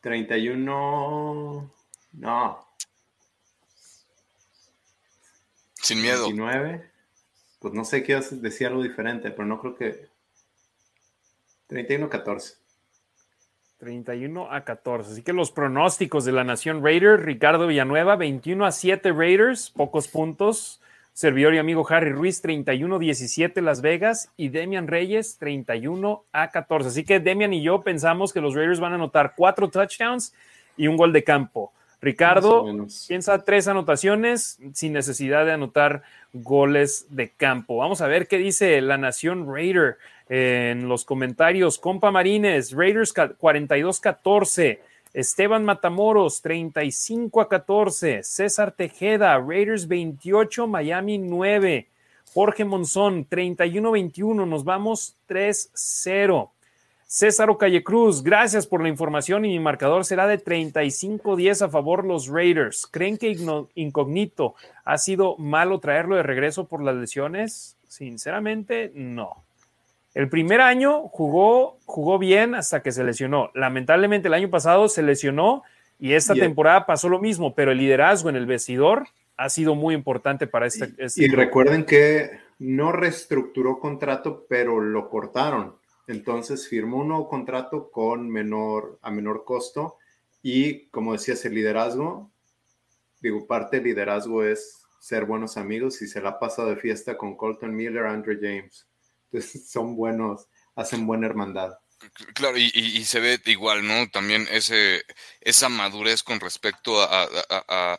31 0.00 1.72
no. 2.14 2.64
Sin 5.74 6.00
miedo. 6.00 6.24
29. 6.24 6.90
Pues 7.58 7.74
no 7.74 7.84
sé 7.84 8.02
qué 8.02 8.20
decir 8.32 8.68
algo 8.68 8.82
diferente, 8.82 9.30
pero 9.30 9.46
no 9.46 9.60
creo 9.60 9.74
que. 9.74 10.08
31-14. 11.68 12.56
31 13.78 14.50
a 14.50 14.64
14. 14.64 15.12
Así 15.12 15.22
que 15.22 15.32
los 15.32 15.50
pronósticos 15.50 16.24
de 16.24 16.32
la 16.32 16.44
Nación 16.44 16.82
Raiders, 16.82 17.22
Ricardo 17.22 17.66
Villanueva, 17.66 18.16
21 18.16 18.64
a 18.64 18.72
7 18.72 19.12
Raiders, 19.12 19.70
pocos 19.70 20.08
puntos. 20.08 20.80
Servidor 21.14 21.54
y 21.54 21.58
amigo 21.58 21.86
Harry 21.88 22.10
Ruiz, 22.10 22.42
31-17 22.42 23.60
Las 23.60 23.82
Vegas 23.82 24.32
y 24.36 24.48
Demian 24.48 24.88
Reyes, 24.88 25.38
31 25.38 26.24
a 26.32 26.50
14. 26.50 26.88
Así 26.88 27.04
que 27.04 27.20
Demian 27.20 27.52
y 27.52 27.62
yo 27.62 27.82
pensamos 27.82 28.32
que 28.32 28.40
los 28.40 28.54
Raiders 28.54 28.80
van 28.80 28.92
a 28.92 28.94
anotar 28.96 29.34
cuatro 29.36 29.70
touchdowns 29.70 30.34
y 30.76 30.88
un 30.88 30.96
gol 30.96 31.12
de 31.12 31.22
campo. 31.22 31.72
Ricardo 32.04 32.66
piensa 33.08 33.44
tres 33.44 33.66
anotaciones 33.66 34.58
sin 34.74 34.92
necesidad 34.92 35.46
de 35.46 35.52
anotar 35.52 36.02
goles 36.34 37.06
de 37.08 37.30
campo. 37.30 37.78
Vamos 37.78 38.02
a 38.02 38.08
ver 38.08 38.28
qué 38.28 38.36
dice 38.36 38.80
la 38.82 38.98
Nación 38.98 39.50
Raider 39.50 39.96
en 40.28 40.88
los 40.88 41.04
comentarios. 41.04 41.78
Compa 41.78 42.10
Marines, 42.10 42.72
Raiders 42.72 43.14
42-14. 43.14 44.80
Esteban 45.14 45.64
Matamoros, 45.64 46.42
35 46.42 47.40
a 47.40 47.48
14. 47.48 48.22
César 48.22 48.72
Tejeda, 48.72 49.38
Raiders 49.38 49.88
28, 49.88 50.66
Miami 50.66 51.18
9. 51.18 51.88
Jorge 52.34 52.64
Monzón, 52.64 53.26
31-21. 53.28 54.46
Nos 54.46 54.64
vamos 54.64 55.16
3-0. 55.28 56.50
César 57.14 57.48
Ocalle 57.48 57.84
Cruz, 57.84 58.24
gracias 58.24 58.66
por 58.66 58.82
la 58.82 58.88
información 58.88 59.44
y 59.44 59.50
mi 59.50 59.60
marcador 59.60 60.04
será 60.04 60.26
de 60.26 60.42
35-10 60.42 61.64
a 61.64 61.68
favor 61.68 62.04
los 62.04 62.26
Raiders. 62.26 62.88
¿Creen 62.90 63.18
que 63.18 63.36
Incógnito 63.76 64.56
ha 64.84 64.98
sido 64.98 65.36
malo 65.36 65.78
traerlo 65.78 66.16
de 66.16 66.24
regreso 66.24 66.66
por 66.66 66.82
las 66.82 66.96
lesiones? 66.96 67.76
Sinceramente, 67.86 68.90
no. 68.96 69.44
El 70.12 70.28
primer 70.28 70.60
año 70.60 71.02
jugó, 71.06 71.78
jugó 71.86 72.18
bien 72.18 72.56
hasta 72.56 72.82
que 72.82 72.90
se 72.90 73.04
lesionó. 73.04 73.52
Lamentablemente 73.54 74.26
el 74.26 74.34
año 74.34 74.50
pasado 74.50 74.88
se 74.88 75.04
lesionó 75.04 75.62
y 76.00 76.14
esta 76.14 76.34
temporada 76.34 76.84
pasó 76.84 77.08
lo 77.08 77.20
mismo, 77.20 77.54
pero 77.54 77.70
el 77.70 77.78
liderazgo 77.78 78.28
en 78.28 78.34
el 78.34 78.46
vestidor 78.46 79.06
ha 79.36 79.50
sido 79.50 79.76
muy 79.76 79.94
importante 79.94 80.48
para 80.48 80.66
este. 80.66 80.92
este 80.98 81.22
y 81.22 81.28
recuerden 81.28 81.84
que 81.84 82.40
no 82.58 82.90
reestructuró 82.90 83.78
contrato, 83.78 84.46
pero 84.48 84.80
lo 84.80 85.08
cortaron. 85.08 85.76
Entonces 86.06 86.68
firmó 86.68 86.98
un 86.98 87.08
nuevo 87.08 87.28
contrato 87.28 87.90
con 87.90 88.28
menor, 88.28 88.98
a 89.02 89.10
menor 89.10 89.44
costo 89.44 89.96
y 90.42 90.86
como 90.88 91.12
decías, 91.12 91.44
el 91.44 91.54
liderazgo, 91.54 92.30
digo, 93.20 93.46
parte 93.46 93.76
del 93.76 93.86
liderazgo 93.86 94.44
es 94.44 94.82
ser 95.00 95.24
buenos 95.24 95.56
amigos 95.56 96.02
y 96.02 96.06
se 96.06 96.20
la 96.20 96.38
pasa 96.38 96.64
de 96.64 96.76
fiesta 96.76 97.16
con 97.16 97.36
Colton 97.36 97.74
Miller, 97.74 98.06
Andrew 98.06 98.38
James. 98.40 98.86
Entonces 99.30 99.68
son 99.70 99.96
buenos 99.96 100.48
hacen 100.76 101.06
buena 101.06 101.26
hermandad. 101.26 101.78
Claro, 102.34 102.58
y, 102.58 103.04
se 103.04 103.20
ve 103.20 103.40
igual, 103.46 103.86
¿no? 103.86 104.10
También 104.10 104.46
ese, 104.50 105.04
esa 105.40 105.70
madurez 105.70 106.22
con 106.22 106.38
respecto 106.38 107.00
a, 107.00 107.24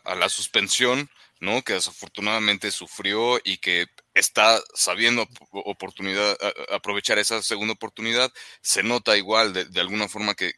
a 0.04 0.14
la 0.14 0.28
suspensión, 0.28 1.10
¿no? 1.40 1.62
Que 1.62 1.72
desafortunadamente 1.72 2.70
sufrió 2.70 3.40
y 3.42 3.58
que 3.58 3.86
está 4.16 4.62
sabiendo 4.72 5.28
oportunidad, 5.52 6.38
aprovechar 6.72 7.18
esa 7.18 7.42
segunda 7.42 7.74
oportunidad, 7.74 8.32
se 8.62 8.82
nota 8.82 9.14
igual 9.16 9.52
de, 9.52 9.80
alguna 9.80 10.08
forma 10.08 10.34
que, 10.34 10.54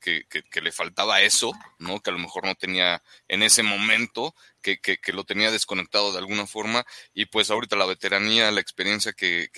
le 0.62 0.72
faltaba 0.72 1.22
eso, 1.22 1.52
¿no? 1.80 2.00
Que 2.00 2.10
a 2.10 2.12
lo 2.12 2.20
mejor 2.20 2.46
no 2.46 2.54
tenía 2.54 3.02
en 3.26 3.42
ese 3.42 3.64
momento, 3.64 4.36
que, 4.62 4.78
lo 5.12 5.24
tenía 5.24 5.50
desconectado 5.50 6.12
de 6.12 6.18
alguna 6.18 6.46
forma, 6.46 6.86
y 7.12 7.26
pues 7.26 7.50
ahorita 7.50 7.74
la 7.74 7.86
veteranía, 7.86 8.52
la 8.52 8.60
experiencia 8.60 9.12
que, 9.12 9.50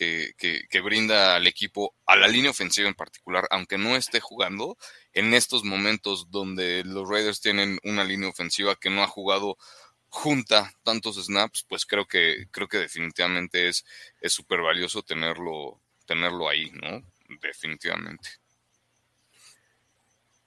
brinda 0.83 1.37
al 1.37 1.47
equipo, 1.47 1.95
a 2.07 2.17
la 2.17 2.27
línea 2.27 2.53
ofensiva 2.53 2.89
en 2.89 2.95
particular, 2.95 3.47
aunque 3.51 3.77
no 3.77 3.97
esté 3.97 4.21
jugando, 4.21 4.79
en 5.13 5.35
estos 5.35 5.63
momentos 5.63 6.31
donde 6.31 6.85
los 6.85 7.07
Raiders 7.07 7.43
tienen 7.43 7.79
una 7.83 8.05
línea 8.05 8.31
ofensiva 8.31 8.77
que 8.77 8.89
no 8.89 9.03
ha 9.03 9.09
jugado 9.09 9.59
junta 10.11 10.73
tantos 10.83 11.17
snaps, 11.25 11.65
pues 11.69 11.87
creo 11.87 12.07
que, 12.07 12.47
creo 12.51 12.69
que 12.69 12.79
definitivamente 12.79 13.69
es 13.69 13.85
súper 14.25 14.61
valioso 14.61 15.03
tenerlo, 15.03 15.81
tenerlo 16.05 16.49
ahí, 16.49 16.71
¿no? 16.73 17.03
Definitivamente. 17.41 18.29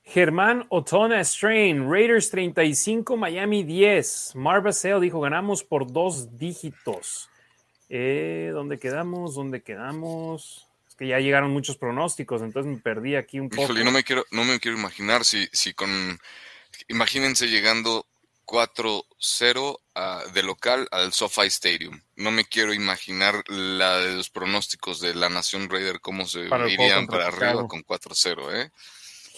Germán 0.05 0.65
Otona 0.69 1.23
Strain, 1.23 1.89
Raiders 1.89 2.29
35, 2.29 3.15
Miami 3.15 3.63
10. 3.63 4.33
Marva 4.35 4.73
Sale 4.73 4.99
dijo, 4.99 5.21
ganamos 5.21 5.63
por 5.63 5.91
dos 5.91 6.37
dígitos. 6.37 7.29
Eh, 7.89 8.51
¿Dónde 8.53 8.79
quedamos? 8.79 9.35
¿Dónde 9.35 9.61
quedamos? 9.61 10.67
Es 10.87 10.95
que 10.95 11.07
ya 11.07 11.19
llegaron 11.19 11.51
muchos 11.51 11.77
pronósticos, 11.77 12.41
entonces 12.41 12.71
me 12.71 12.79
perdí 12.79 13.15
aquí 13.15 13.39
un 13.39 13.49
poco. 13.49 13.73
no 13.73 13.91
me 13.91 14.03
quiero, 14.03 14.25
no 14.31 14.43
me 14.43 14.59
quiero 14.59 14.77
imaginar 14.77 15.23
si, 15.25 15.47
si 15.51 15.73
con... 15.73 16.19
Imagínense 16.89 17.47
llegando 17.47 18.05
4-0 18.45 19.79
ah, 19.95 20.23
de 20.33 20.43
local 20.43 20.87
al 20.91 21.13
SoFi 21.13 21.47
Stadium. 21.47 22.01
No 22.15 22.31
me 22.31 22.45
quiero 22.45 22.73
imaginar 22.73 23.43
la 23.47 23.97
de 23.97 24.15
los 24.15 24.29
pronósticos 24.29 24.99
de 24.99 25.15
la 25.15 25.29
Nación 25.29 25.69
Raider, 25.69 25.99
cómo 25.99 26.25
se 26.25 26.41
irían 26.41 27.07
para 27.07 27.27
arriba 27.27 27.67
con 27.67 27.83
4-0, 27.83 28.53
¿eh? 28.53 28.71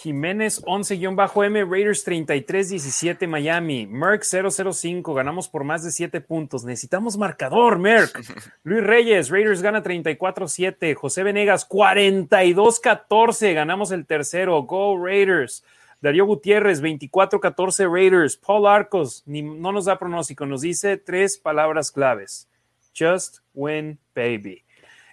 Jiménez 0.06 0.62
11-M, 0.62 1.66
Raiders 1.66 2.06
33-17 2.06 3.28
Miami, 3.28 3.88
Merck 3.88 4.24
005, 4.24 5.16
ganamos 5.16 5.48
por 5.48 5.64
más 5.64 5.84
de 5.84 5.90
7 5.92 6.22
puntos. 6.22 6.64
Necesitamos 6.64 7.18
marcador, 7.18 7.80
Merck. 7.80 8.16
Luis 8.64 8.84
Reyes, 8.84 9.30
Raiders 9.30 9.64
gana 9.64 9.82
34-7, 9.82 10.94
José 10.94 11.24
Venegas 11.24 11.68
42-14, 11.68 13.56
ganamos 13.56 13.90
el 13.92 14.06
tercero. 14.06 14.62
Go 14.62 15.04
Raiders. 15.04 15.64
Darío 16.06 16.28
Gutiérrez, 16.28 16.84
24-14 16.84 17.92
Raiders. 17.92 18.38
Paul 18.38 18.68
Arcos, 18.68 19.24
no 19.26 19.72
nos 19.72 19.86
da 19.86 19.98
pronóstico, 19.98 20.46
nos 20.46 20.62
dice 20.62 20.98
tres 20.98 21.36
palabras 21.36 21.92
claves. 21.92 22.48
Just 22.96 23.40
win, 23.56 23.98
baby. 24.14 24.64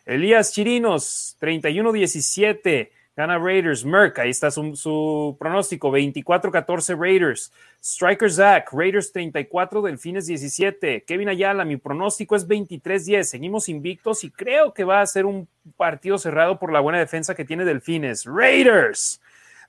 Elías 0.04 0.52
Chirinos, 0.52 1.38
31-17, 1.40 2.90
gana 3.16 3.38
Raiders. 3.38 3.86
Merck, 3.86 4.18
ahí 4.18 4.28
está 4.28 4.50
su, 4.50 5.34
pronóstico, 5.38 5.90
24-14 5.90 6.98
Raiders. 6.98 7.50
Striker 7.82 8.30
Zach, 8.30 8.70
Raiders 8.70 9.12
34, 9.12 9.80
Delfines 9.80 10.26
17. 10.26 11.04
Kevin 11.04 11.30
Ayala, 11.30 11.64
mi 11.64 11.78
pronóstico 11.78 12.36
es 12.36 12.46
23-10. 12.46 13.22
Seguimos 13.22 13.70
invictos 13.70 14.24
y 14.24 14.30
creo 14.30 14.74
que 14.74 14.84
va 14.84 15.00
a 15.00 15.06
ser 15.06 15.24
un 15.24 15.48
partido 15.78 16.18
cerrado 16.18 16.58
por 16.58 16.70
la 16.70 16.80
buena 16.80 16.98
defensa 16.98 17.34
que 17.34 17.46
tiene 17.46 17.64
Delfines. 17.64 18.26
Raiders. 18.26 19.22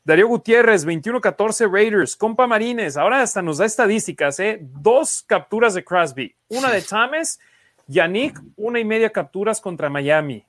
Darío 0.05 0.27
Gutiérrez, 0.27 0.85
21-14 0.85 1.71
Raiders. 1.71 2.17
Compa 2.17 2.45
Marines, 2.45 2.97
ahora 2.97 3.21
hasta 3.21 3.41
nos 3.41 3.59
da 3.59 3.65
estadísticas, 3.65 4.37
¿eh? 4.41 4.59
Dos 4.61 5.23
capturas 5.25 5.73
de 5.73 5.85
Crosby, 5.85 6.35
una 6.49 6.69
de 6.71 6.81
Thomas, 6.81 7.39
Yannick, 7.87 8.37
una 8.57 8.81
y 8.81 8.85
media 8.85 9.11
capturas 9.11 9.61
contra 9.61 9.89
Miami. 9.89 10.45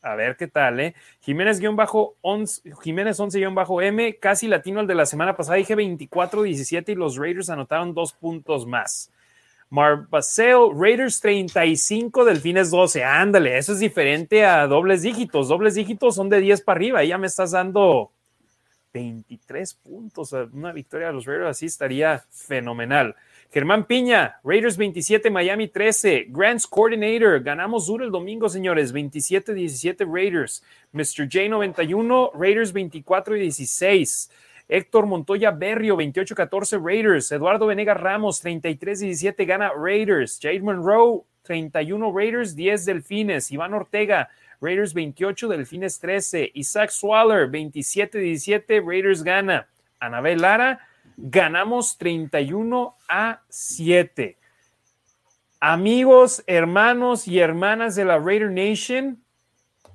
A 0.00 0.14
ver 0.14 0.36
qué 0.36 0.46
tal, 0.46 0.78
¿eh? 0.78 0.94
Jiménez-11, 1.22 2.80
Jiménez 2.82 3.18
11-M, 3.18 4.16
casi 4.18 4.46
latino 4.46 4.78
al 4.78 4.86
de 4.86 4.94
la 4.94 5.06
semana 5.06 5.36
pasada. 5.36 5.56
Dije 5.56 5.76
24-17 5.76 6.90
y 6.90 6.94
los 6.94 7.16
Raiders 7.16 7.50
anotaron 7.50 7.94
dos 7.94 8.12
puntos 8.12 8.66
más. 8.66 9.10
Marbaseo, 9.70 10.72
Raiders 10.72 11.20
35, 11.20 12.24
Delfines 12.24 12.70
12. 12.70 13.02
Ándale, 13.02 13.58
eso 13.58 13.72
es 13.72 13.80
diferente 13.80 14.44
a 14.44 14.66
dobles 14.66 15.02
dígitos. 15.02 15.48
Dobles 15.48 15.74
dígitos 15.74 16.14
son 16.14 16.28
de 16.28 16.40
10 16.40 16.62
para 16.62 16.76
arriba. 16.76 17.04
Ya 17.04 17.16
me 17.16 17.26
estás 17.26 17.52
dando 17.52 18.12
23 18.92 19.74
puntos. 19.74 20.32
Una 20.52 20.72
victoria 20.72 21.08
de 21.08 21.12
los 21.14 21.26
Raiders 21.26 21.50
así 21.50 21.66
estaría 21.66 22.24
fenomenal. 22.30 23.14
Germán 23.50 23.84
Piña, 23.84 24.40
Raiders 24.44 24.76
27, 24.76 25.30
Miami 25.30 25.68
13. 25.68 26.26
Grants 26.28 26.66
Coordinator, 26.66 27.42
ganamos 27.42 27.86
duro 27.86 28.04
el 28.04 28.10
domingo, 28.10 28.48
señores. 28.48 28.94
27-17 28.94 30.06
Raiders. 30.10 30.62
Mr. 30.92 31.28
J 31.30 31.48
91, 31.48 32.30
Raiders 32.34 32.72
24 32.72 33.34
16. 33.34 34.30
Héctor 34.68 35.06
Montoya 35.06 35.50
Berrio, 35.50 35.96
28-14 35.96 36.82
Raiders. 36.82 37.30
Eduardo 37.30 37.66
Venegas 37.66 38.00
Ramos, 38.00 38.42
33-17 38.42 39.46
gana 39.46 39.70
Raiders. 39.76 40.38
Jade 40.40 40.60
Monroe, 40.60 41.24
31 41.42 42.12
Raiders, 42.14 42.56
10 42.56 42.86
Delfines. 42.86 43.50
Iván 43.52 43.74
Ortega, 43.74 44.30
Raiders 44.62 44.94
28, 44.94 45.48
Delfines 45.48 45.98
13. 45.98 46.52
Isaac 46.54 46.90
Swaller, 46.90 47.50
27-17, 47.50 48.82
Raiders 48.86 49.22
gana. 49.22 49.68
Anabel 49.98 50.40
Lara, 50.40 50.80
ganamos 51.16 51.98
31 51.98 52.96
a 53.08 53.42
7. 53.48 54.38
Amigos, 55.60 56.42
hermanos 56.46 57.28
y 57.28 57.38
hermanas 57.38 57.94
de 57.94 58.04
la 58.04 58.18
Raider 58.18 58.50
Nation, 58.50 59.22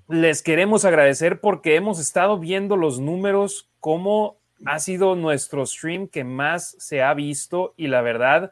les 0.08 0.42
queremos 0.42 0.86
agradecer 0.86 1.42
porque 1.42 1.76
hemos 1.76 2.00
estado 2.00 2.40
viendo 2.40 2.78
los 2.78 3.02
números, 3.02 3.70
cómo 3.82 4.38
ha 4.66 4.80
sido 4.80 5.16
nuestro 5.16 5.66
stream 5.66 6.08
que 6.08 6.24
más 6.24 6.78
se 6.80 7.02
ha 7.04 7.14
visto 7.14 7.74
y 7.76 7.88
la 7.88 8.02
verdad, 8.02 8.52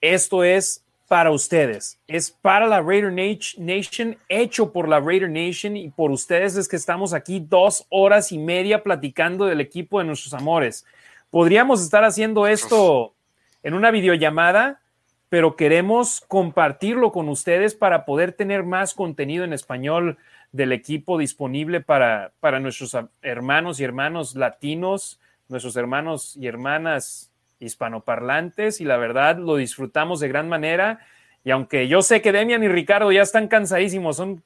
esto 0.00 0.44
es 0.44 0.85
para 1.08 1.30
ustedes, 1.30 2.00
es 2.08 2.30
para 2.30 2.66
la 2.66 2.80
Raider 2.80 3.12
Nation, 3.12 4.16
hecho 4.28 4.72
por 4.72 4.88
la 4.88 4.98
Raider 4.98 5.30
Nation 5.30 5.76
y 5.76 5.88
por 5.88 6.10
ustedes 6.10 6.56
es 6.56 6.68
que 6.68 6.76
estamos 6.76 7.14
aquí 7.14 7.40
dos 7.40 7.86
horas 7.90 8.32
y 8.32 8.38
media 8.38 8.82
platicando 8.82 9.46
del 9.46 9.60
equipo 9.60 9.98
de 9.98 10.06
nuestros 10.06 10.34
amores. 10.34 10.84
Podríamos 11.30 11.82
estar 11.82 12.04
haciendo 12.04 12.46
esto 12.46 13.14
en 13.62 13.74
una 13.74 13.90
videollamada, 13.90 14.80
pero 15.28 15.54
queremos 15.54 16.22
compartirlo 16.26 17.12
con 17.12 17.28
ustedes 17.28 17.74
para 17.74 18.04
poder 18.04 18.32
tener 18.32 18.64
más 18.64 18.94
contenido 18.94 19.44
en 19.44 19.52
español 19.52 20.18
del 20.50 20.72
equipo 20.72 21.18
disponible 21.18 21.80
para, 21.80 22.32
para 22.40 22.58
nuestros 22.58 22.96
hermanos 23.22 23.78
y 23.78 23.84
hermanos 23.84 24.34
latinos, 24.34 25.20
nuestros 25.48 25.76
hermanos 25.76 26.36
y 26.36 26.46
hermanas 26.46 27.30
hispanoparlantes 27.58 28.80
y 28.80 28.84
la 28.84 28.96
verdad 28.96 29.38
lo 29.38 29.56
disfrutamos 29.56 30.20
de 30.20 30.28
gran 30.28 30.48
manera. 30.48 31.00
Y 31.44 31.50
aunque 31.50 31.88
yo 31.88 32.02
sé 32.02 32.22
que 32.22 32.32
Demian 32.32 32.64
y 32.64 32.68
Ricardo 32.68 33.12
ya 33.12 33.22
están 33.22 33.48
cansadísimos, 33.48 34.16
son 34.16 34.42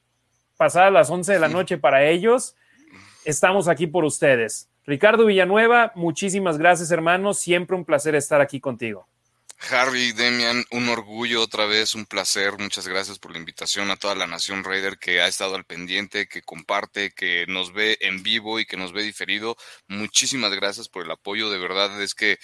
pasadas 0.57 0.93
las 0.93 1.11
11 1.11 1.33
de 1.33 1.39
la 1.39 1.49
noche 1.49 1.79
para 1.79 2.05
ellos, 2.05 2.57
estamos 3.25 3.69
aquí 3.69 3.87
por 3.87 4.05
ustedes. 4.05 4.69
Ricardo 4.85 5.27
Villanueva, 5.27 5.93
muchísimas 5.95 6.59
gracias 6.59 6.91
hermanos, 6.91 7.39
siempre 7.39 7.77
un 7.77 7.85
placer 7.85 8.15
estar 8.15 8.41
aquí 8.41 8.61
contigo. 8.61 9.07
Harvey, 9.69 10.13
Demian, 10.13 10.65
un 10.71 10.89
orgullo 10.89 11.43
otra 11.43 11.67
vez, 11.67 11.95
un 11.95 12.07
placer. 12.07 12.59
Muchas 12.59 12.89
gracias 12.89 13.19
por 13.19 13.33
la 13.33 13.39
invitación 13.39 13.91
a 13.91 13.97
toda 13.97 14.15
la 14.15 14.27
Nación 14.27 14.65
Raider 14.65 14.99
que 14.99 15.21
ha 15.21 15.29
estado 15.29 15.55
al 15.55 15.65
pendiente, 15.65 16.27
que 16.27 16.41
comparte, 16.41 17.11
que 17.11 17.45
nos 17.47 17.73
ve 17.73 17.99
en 18.01 18.23
vivo 18.23 18.59
y 18.59 18.65
que 18.65 18.79
nos 18.79 18.93
ve 18.93 19.03
diferido. 19.03 19.57
Muchísimas 19.87 20.53
gracias 20.53 20.89
por 20.89 21.05
el 21.05 21.11
apoyo. 21.11 21.51
De 21.51 21.59
verdad 21.59 22.03
es 22.03 22.15
que 22.15 22.39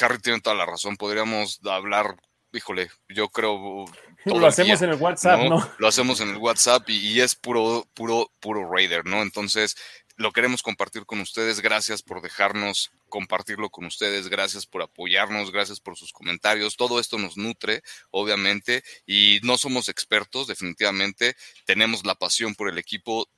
Harry 0.00 0.18
tiene 0.18 0.40
toda 0.40 0.56
la 0.56 0.66
razón. 0.66 0.96
Podríamos 0.96 1.60
hablar, 1.64 2.16
híjole, 2.52 2.90
yo 3.08 3.28
creo. 3.28 3.84
lo 4.24 4.46
hacemos 4.46 4.82
en 4.82 4.90
el 4.90 4.96
WhatsApp, 4.96 5.42
¿no? 5.48 5.68
Lo 5.78 5.88
hacemos 5.88 6.20
en 6.20 6.30
el 6.30 6.36
WhatsApp 6.36 6.88
y, 6.88 6.98
y, 7.08 7.20
es 7.20 7.34
puro, 7.34 7.86
puro, 7.94 8.30
puro 8.40 8.70
Raider, 8.70 9.04
¿no? 9.04 9.22
Entonces, 9.22 9.76
lo 10.16 10.32
queremos 10.32 10.62
compartir 10.62 11.06
con 11.06 11.20
ustedes. 11.20 11.60
Gracias 11.60 12.02
por 12.02 12.22
dejarnos 12.22 12.92
compartirlo 13.08 13.70
con 13.70 13.84
ustedes. 13.84 14.28
Gracias 14.28 14.66
por 14.66 14.82
apoyarnos. 14.82 15.50
Gracias 15.50 15.80
por 15.80 15.96
sus 15.96 16.12
comentarios. 16.12 16.76
Todo 16.76 17.00
esto 17.00 17.18
nos 17.18 17.36
nutre, 17.36 17.82
obviamente, 18.10 18.82
y 19.06 19.40
no 19.42 19.58
somos 19.58 19.88
expertos, 19.88 20.46
definitivamente. 20.46 21.36
Tenemos 21.66 22.04
la 22.04 22.14
pasión 22.14 22.54
por 22.54 22.68
el 22.68 22.78
equipo 22.78 23.28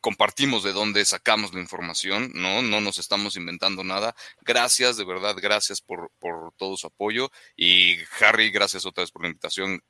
compartimos 0.00 0.64
de 0.64 0.72
dónde 0.72 1.04
sacamos 1.04 1.52
la 1.54 1.60
información, 1.60 2.30
¿no? 2.34 2.62
No 2.62 2.80
nos 2.80 2.98
estamos 2.98 3.36
inventando 3.36 3.84
nada. 3.84 4.14
Gracias, 4.42 4.96
de 4.96 5.04
verdad, 5.04 5.36
gracias 5.40 5.80
por, 5.80 6.10
por 6.18 6.52
todo 6.56 6.76
su 6.76 6.86
apoyo. 6.86 7.30
Y 7.56 7.98
Harry, 8.20 8.50
gracias 8.50 8.86
otra 8.86 9.02
vez 9.02 9.10
por 9.10 9.22
la 9.22 9.28
invitación. 9.28 9.82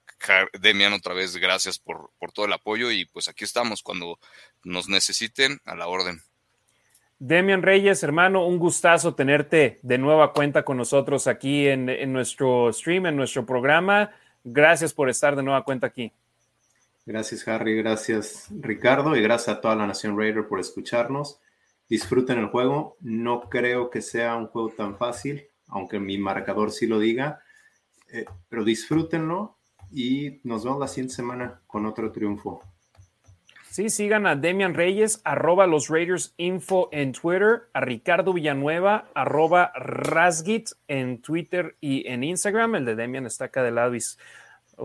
Demian, 0.60 0.92
otra 0.92 1.14
vez, 1.14 1.36
gracias 1.36 1.78
por, 1.78 2.10
por 2.18 2.32
todo 2.32 2.46
el 2.46 2.52
apoyo 2.52 2.90
y 2.90 3.06
pues 3.06 3.28
aquí 3.28 3.44
estamos 3.44 3.82
cuando 3.82 4.18
nos 4.64 4.88
necesiten 4.88 5.58
a 5.64 5.74
la 5.74 5.86
orden. 5.86 6.20
Demian 7.18 7.62
Reyes, 7.62 8.02
hermano, 8.02 8.46
un 8.46 8.58
gustazo 8.58 9.14
tenerte 9.14 9.78
de 9.82 9.98
nueva 9.98 10.32
cuenta 10.32 10.64
con 10.64 10.78
nosotros 10.78 11.26
aquí 11.26 11.68
en, 11.68 11.90
en, 11.90 12.14
nuestro 12.14 12.72
stream, 12.72 13.06
en 13.06 13.16
nuestro 13.16 13.44
programa. 13.44 14.10
Gracias 14.42 14.94
por 14.94 15.10
estar 15.10 15.36
de 15.36 15.42
nueva 15.42 15.62
cuenta 15.62 15.86
aquí. 15.86 16.12
Gracias, 17.10 17.48
Harry. 17.48 17.76
Gracias, 17.76 18.46
Ricardo. 18.60 19.16
Y 19.16 19.20
gracias 19.20 19.56
a 19.56 19.60
toda 19.60 19.74
la 19.74 19.84
Nación 19.84 20.16
Raider 20.16 20.46
por 20.46 20.60
escucharnos. 20.60 21.40
Disfruten 21.88 22.38
el 22.38 22.46
juego. 22.46 22.98
No 23.00 23.48
creo 23.50 23.90
que 23.90 24.00
sea 24.00 24.36
un 24.36 24.46
juego 24.46 24.68
tan 24.68 24.96
fácil, 24.96 25.48
aunque 25.66 25.98
mi 25.98 26.18
marcador 26.18 26.70
sí 26.70 26.86
lo 26.86 27.00
diga. 27.00 27.40
Eh, 28.12 28.26
pero 28.48 28.62
disfrútenlo 28.62 29.58
y 29.90 30.38
nos 30.44 30.62
vemos 30.62 30.78
la 30.78 30.86
siguiente 30.86 31.14
semana 31.14 31.60
con 31.66 31.84
otro 31.84 32.12
triunfo. 32.12 32.62
Sí, 33.70 33.90
sigan 33.90 34.28
a 34.28 34.36
Demian 34.36 34.74
Reyes, 34.74 35.20
arroba 35.24 35.66
los 35.66 35.88
Raiders 35.88 36.34
Info 36.36 36.90
en 36.92 37.10
Twitter, 37.10 37.62
a 37.72 37.80
Ricardo 37.80 38.32
Villanueva, 38.32 39.10
arroba 39.16 39.72
Rasgit 39.74 40.70
en 40.86 41.20
Twitter 41.20 41.76
y 41.80 42.06
en 42.06 42.22
Instagram. 42.22 42.76
El 42.76 42.84
de 42.84 42.94
Demian 42.94 43.26
está 43.26 43.46
acá 43.46 43.64
del 43.64 43.74
lado, 43.74 43.94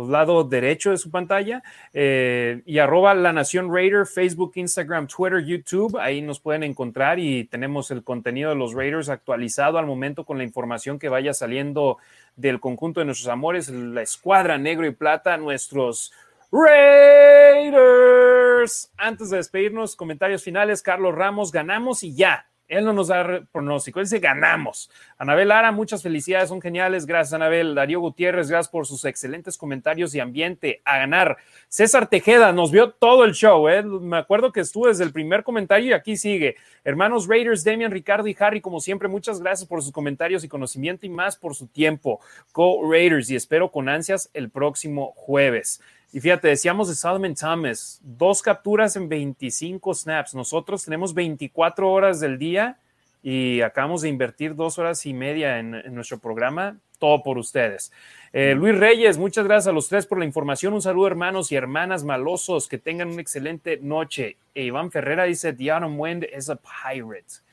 lado 0.08 0.44
derecho 0.44 0.92
de 0.92 0.98
su 0.98 1.10
pantalla. 1.12 1.64
Eh, 1.94 2.62
y 2.66 2.80
arroba 2.80 3.14
La 3.14 3.34
Nación 3.34 3.74
Raider, 3.74 4.06
Facebook, 4.06 4.54
Instagram, 4.56 5.08
Twitter, 5.08 5.44
YouTube. 5.44 5.98
Ahí 6.00 6.22
nos 6.22 6.40
pueden 6.40 6.64
encontrar 6.64 7.20
y 7.20 7.46
tenemos 7.46 7.92
el 7.92 8.04
contenido 8.04 8.50
de 8.50 8.56
los 8.56 8.74
Raiders 8.74 9.10
actualizado 9.10 9.78
al 9.78 9.86
momento 9.86 10.26
con 10.26 10.38
la 10.38 10.44
información 10.44 11.00
que 11.00 11.10
vaya 11.10 11.34
saliendo 11.34 11.98
del 12.36 12.60
conjunto 12.60 13.00
de 13.00 13.06
nuestros 13.06 13.30
amores, 13.30 13.70
la 13.70 14.02
escuadra 14.02 14.58
negro 14.58 14.86
y 14.86 14.92
plata, 14.92 15.38
nuestros 15.38 16.12
Raiders. 16.52 17.72
Antes 18.98 19.30
de 19.30 19.38
despedirnos, 19.38 19.96
comentarios 19.96 20.44
finales. 20.44 20.82
Carlos 20.82 21.16
Ramos, 21.16 21.52
ganamos 21.52 22.04
y 22.04 22.14
ya. 22.16 22.48
Él 22.68 22.84
no 22.84 22.94
nos 22.94 23.10
da 23.10 23.42
pronóstico, 23.52 24.00
él 24.00 24.06
dice 24.06 24.20
ganamos. 24.20 24.90
Anabel 25.18 25.50
Lara, 25.50 25.72
muchas 25.72 26.02
felicidades, 26.02 26.50
son 26.50 26.62
geniales. 26.62 27.06
Gracias, 27.06 27.34
Anabel. 27.34 27.76
Darío 27.76 28.00
Gutiérrez, 28.00 28.50
gracias 28.50 28.70
por 28.70 28.86
sus 28.86 29.06
excelentes 29.06 29.58
comentarios 29.58 30.16
y 30.16 30.20
ambiente. 30.20 30.82
A 30.84 30.98
ganar. 30.98 31.38
César 31.68 32.08
Tejeda 32.08 32.52
nos 32.52 32.72
vio 32.72 32.92
todo 32.92 33.24
el 33.24 33.34
show. 33.34 33.70
¿eh? 33.70 33.84
Me 33.84 34.18
acuerdo 34.18 34.52
que 34.52 34.62
estuvo 34.62 34.88
desde 34.88 35.04
el 35.04 35.12
primer 35.12 35.44
comentario 35.44 35.90
y 35.90 35.94
aquí 35.94 36.18
sigue. 36.18 36.56
Hermanos 36.84 37.28
Raiders, 37.28 37.64
Demian, 37.64 37.92
Ricardo 37.92 38.28
y 38.28 38.36
Harry, 38.40 38.62
como 38.62 38.80
siempre, 38.80 39.08
muchas 39.08 39.40
gracias 39.40 39.68
por 39.68 39.82
sus 39.82 39.92
comentarios 39.92 40.44
y 40.44 40.48
conocimiento 40.48 41.06
y 41.06 41.10
más 41.10 41.36
por 41.36 41.56
su 41.56 41.68
tiempo. 41.68 42.20
Go 42.54 42.92
Raiders 42.92 43.30
y 43.30 43.36
espero 43.36 43.72
con 43.72 43.90
ansias 43.90 44.30
el 44.34 44.50
próximo 44.50 45.14
jueves. 45.16 45.82
Y 46.14 46.20
fíjate, 46.22 46.48
decíamos 46.48 46.88
de 46.88 46.96
Solomon 46.96 47.36
Thomas, 47.36 48.00
dos 48.02 48.42
capturas 48.42 48.96
en 48.96 49.10
25 49.10 49.94
snaps. 49.94 50.34
Nosotros 50.34 50.86
tenemos 50.86 51.14
24 51.14 51.92
horas 51.92 52.20
del 52.20 52.38
día 52.38 52.78
y 53.22 53.62
acabamos 53.62 54.04
de 54.04 54.10
invertir 54.10 54.56
dos 54.56 54.78
horas 54.78 55.06
y 55.06 55.14
media 55.14 55.60
en, 55.60 55.72
nuestro 55.94 56.20
programa. 56.20 56.78
Todo 57.00 57.24
por 57.24 57.38
ustedes. 57.38 57.92
Eh, 58.32 58.56
Luis 58.56 58.78
Reyes, 58.78 59.18
muchas 59.18 59.44
gracias 59.46 59.68
a 59.68 59.74
los 59.74 59.90
tres 59.90 60.06
por 60.06 60.18
la 60.18 60.26
información. 60.26 60.74
Un 60.74 60.82
saludo, 60.82 61.08
hermanos 61.08 61.52
y 61.52 61.56
hermanas 61.56 62.06
malosos. 62.06 62.70
Que 62.70 62.78
tengan 62.78 63.10
una 63.10 63.22
excelente 63.22 63.78
noche. 63.82 64.38
E 64.54 64.64
Iván 64.64 64.92
Ferrera 64.92 65.26
dice: 65.26 65.52
The 65.52 65.72
autumn 65.72 66.00
wind 66.00 66.26
is 66.38 66.50
a 66.50 66.56
pirate. 66.56 67.45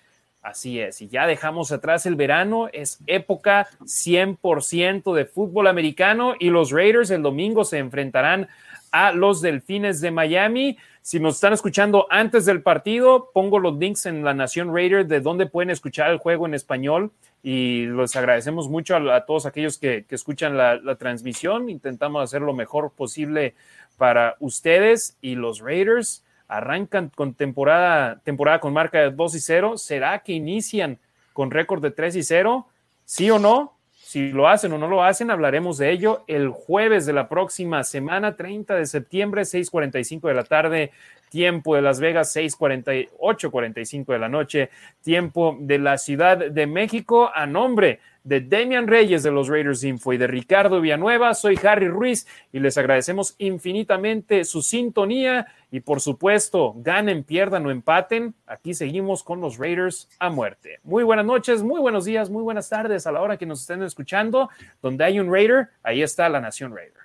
Así 0.43 0.81
es, 0.81 1.01
y 1.01 1.07
ya 1.07 1.29
dejamos 1.29 1.71
atrás 1.71 2.05
el 2.05 2.17
verano, 2.17 2.69
es 2.73 2.99
época 3.07 3.69
100% 3.85 5.15
de 5.15 5.25
fútbol 5.25 5.69
americano 5.69 6.35
y 6.37 6.51
los 6.51 6.73
Raiders 6.73 7.11
el 7.11 7.23
domingo 7.23 7.65
se 7.65 7.79
enfrentarán 7.79 8.49
a 8.91 9.12
los 9.12 9.41
Delfines 9.41 10.01
de 10.01 10.11
Miami. 10.11 10.79
Si 11.01 11.21
nos 11.21 11.37
están 11.37 11.53
escuchando 11.53 12.09
antes 12.11 12.45
del 12.45 12.61
partido, 12.61 13.31
pongo 13.33 13.61
los 13.61 13.79
links 13.79 14.07
en 14.07 14.25
la 14.25 14.35
Nación 14.35 14.75
Raider 14.75 15.07
de 15.07 15.21
donde 15.21 15.47
pueden 15.47 15.71
escuchar 15.71 16.11
el 16.11 16.19
juego 16.19 16.47
en 16.47 16.55
español 16.55 17.12
y 17.43 17.87
les 17.87 18.17
agradecemos 18.17 18.69
mucho 18.69 18.97
a, 18.97 19.25
todos 19.25 19.47
aquellos 19.47 19.79
que, 19.79 20.05
escuchan 20.11 20.57
la, 20.57 20.75
la, 20.77 20.97
transmisión. 20.97 21.69
Intentamos 21.69 22.23
hacer 22.23 22.43
lo 22.43 22.53
mejor 22.53 22.93
posible 22.93 23.55
para 23.97 24.37
ustedes 24.41 25.17
y 25.21 25.37
los 25.37 25.61
Raiders 25.61 26.22
arrancan 26.56 27.10
con 27.14 27.34
temporada, 27.34 28.20
temporada 28.24 28.60
con 28.60 28.72
marca 28.72 29.00
de 29.00 29.10
2 29.10 29.34
y 29.34 29.40
0. 29.40 29.78
¿Será 29.78 30.18
que 30.20 30.32
inician 30.32 30.98
con 31.32 31.50
récord 31.50 31.82
de 31.82 31.90
3 31.90 32.16
y 32.16 32.22
0? 32.22 32.66
¿Sí 33.05 33.31
o 33.31 33.39
no? 33.39 33.74
Si 33.90 34.31
lo 34.31 34.48
hacen 34.48 34.72
o 34.72 34.78
no 34.78 34.89
lo 34.89 35.02
hacen, 35.02 35.31
hablaremos 35.31 35.78
de 35.78 35.90
ello 35.90 36.24
el 36.26 36.50
jueves 36.50 37.06
de 37.06 37.14
la 37.14 37.28
próxima 37.28 37.82
semana, 37.84 38.36
30 38.36 38.74
de 38.74 38.84
septiembre, 38.84 39.42
6:45 39.47 40.28
de 40.28 40.34
la 40.34 40.44
tarde, 40.44 40.92
tiempo 41.33 41.75
de 41.75 41.83
Las 41.83 41.99
Vegas, 41.99 42.31
6:48, 42.36 43.51
45 43.51 44.12
de 44.12 44.19
la 44.19 44.28
noche, 44.28 44.69
tiempo 45.01 45.57
de 45.59 45.78
la 45.78 45.97
Ciudad 45.97 46.36
de 46.36 46.67
México, 46.67 47.31
a 47.35 47.47
nombre 47.47 48.01
de 48.23 48.43
Damian 48.43 48.86
Reyes 48.86 49.23
de 49.23 49.33
los 49.33 49.49
Raiders 49.49 49.83
Info 49.83 50.12
y 50.12 50.19
de 50.19 50.27
Ricardo 50.27 50.81
Villanueva. 50.81 51.33
Soy 51.33 51.59
Harry 51.65 51.89
Ruiz 51.89 52.27
y 52.52 52.61
les 52.61 52.77
agradecemos 52.77 53.35
infinitamente 53.39 54.44
su 54.44 54.62
sintonía 54.62 55.47
y 55.70 55.81
por 55.81 56.01
supuesto, 56.01 56.75
ganen, 56.77 57.25
pierdan 57.25 57.65
o 57.67 57.70
empaten. 57.70 58.35
Aquí 58.47 58.75
seguimos 58.75 59.25
con 59.25 59.41
los 59.41 59.57
Raiders 59.57 60.11
a 60.19 60.28
muerte. 60.28 60.81
Muy 60.85 61.02
buenas 61.02 61.25
noches, 61.25 61.62
muy 61.62 61.81
buenos 61.81 62.05
días, 62.05 62.28
muy 62.28 62.43
buenas 62.43 62.69
tardes 62.69 63.07
a 63.07 63.12
la 63.12 63.23
hora 63.23 63.39
que 63.39 63.47
nos 63.47 63.62
estén 63.62 63.83
escuchando. 63.83 64.51
Donde 64.83 65.02
hay 65.05 65.19
un 65.19 65.33
Raider, 65.33 65.70
ahí 65.83 66.02
está 66.02 66.28
la 66.28 66.43
Nación 66.43 66.77
Raider. 66.77 67.01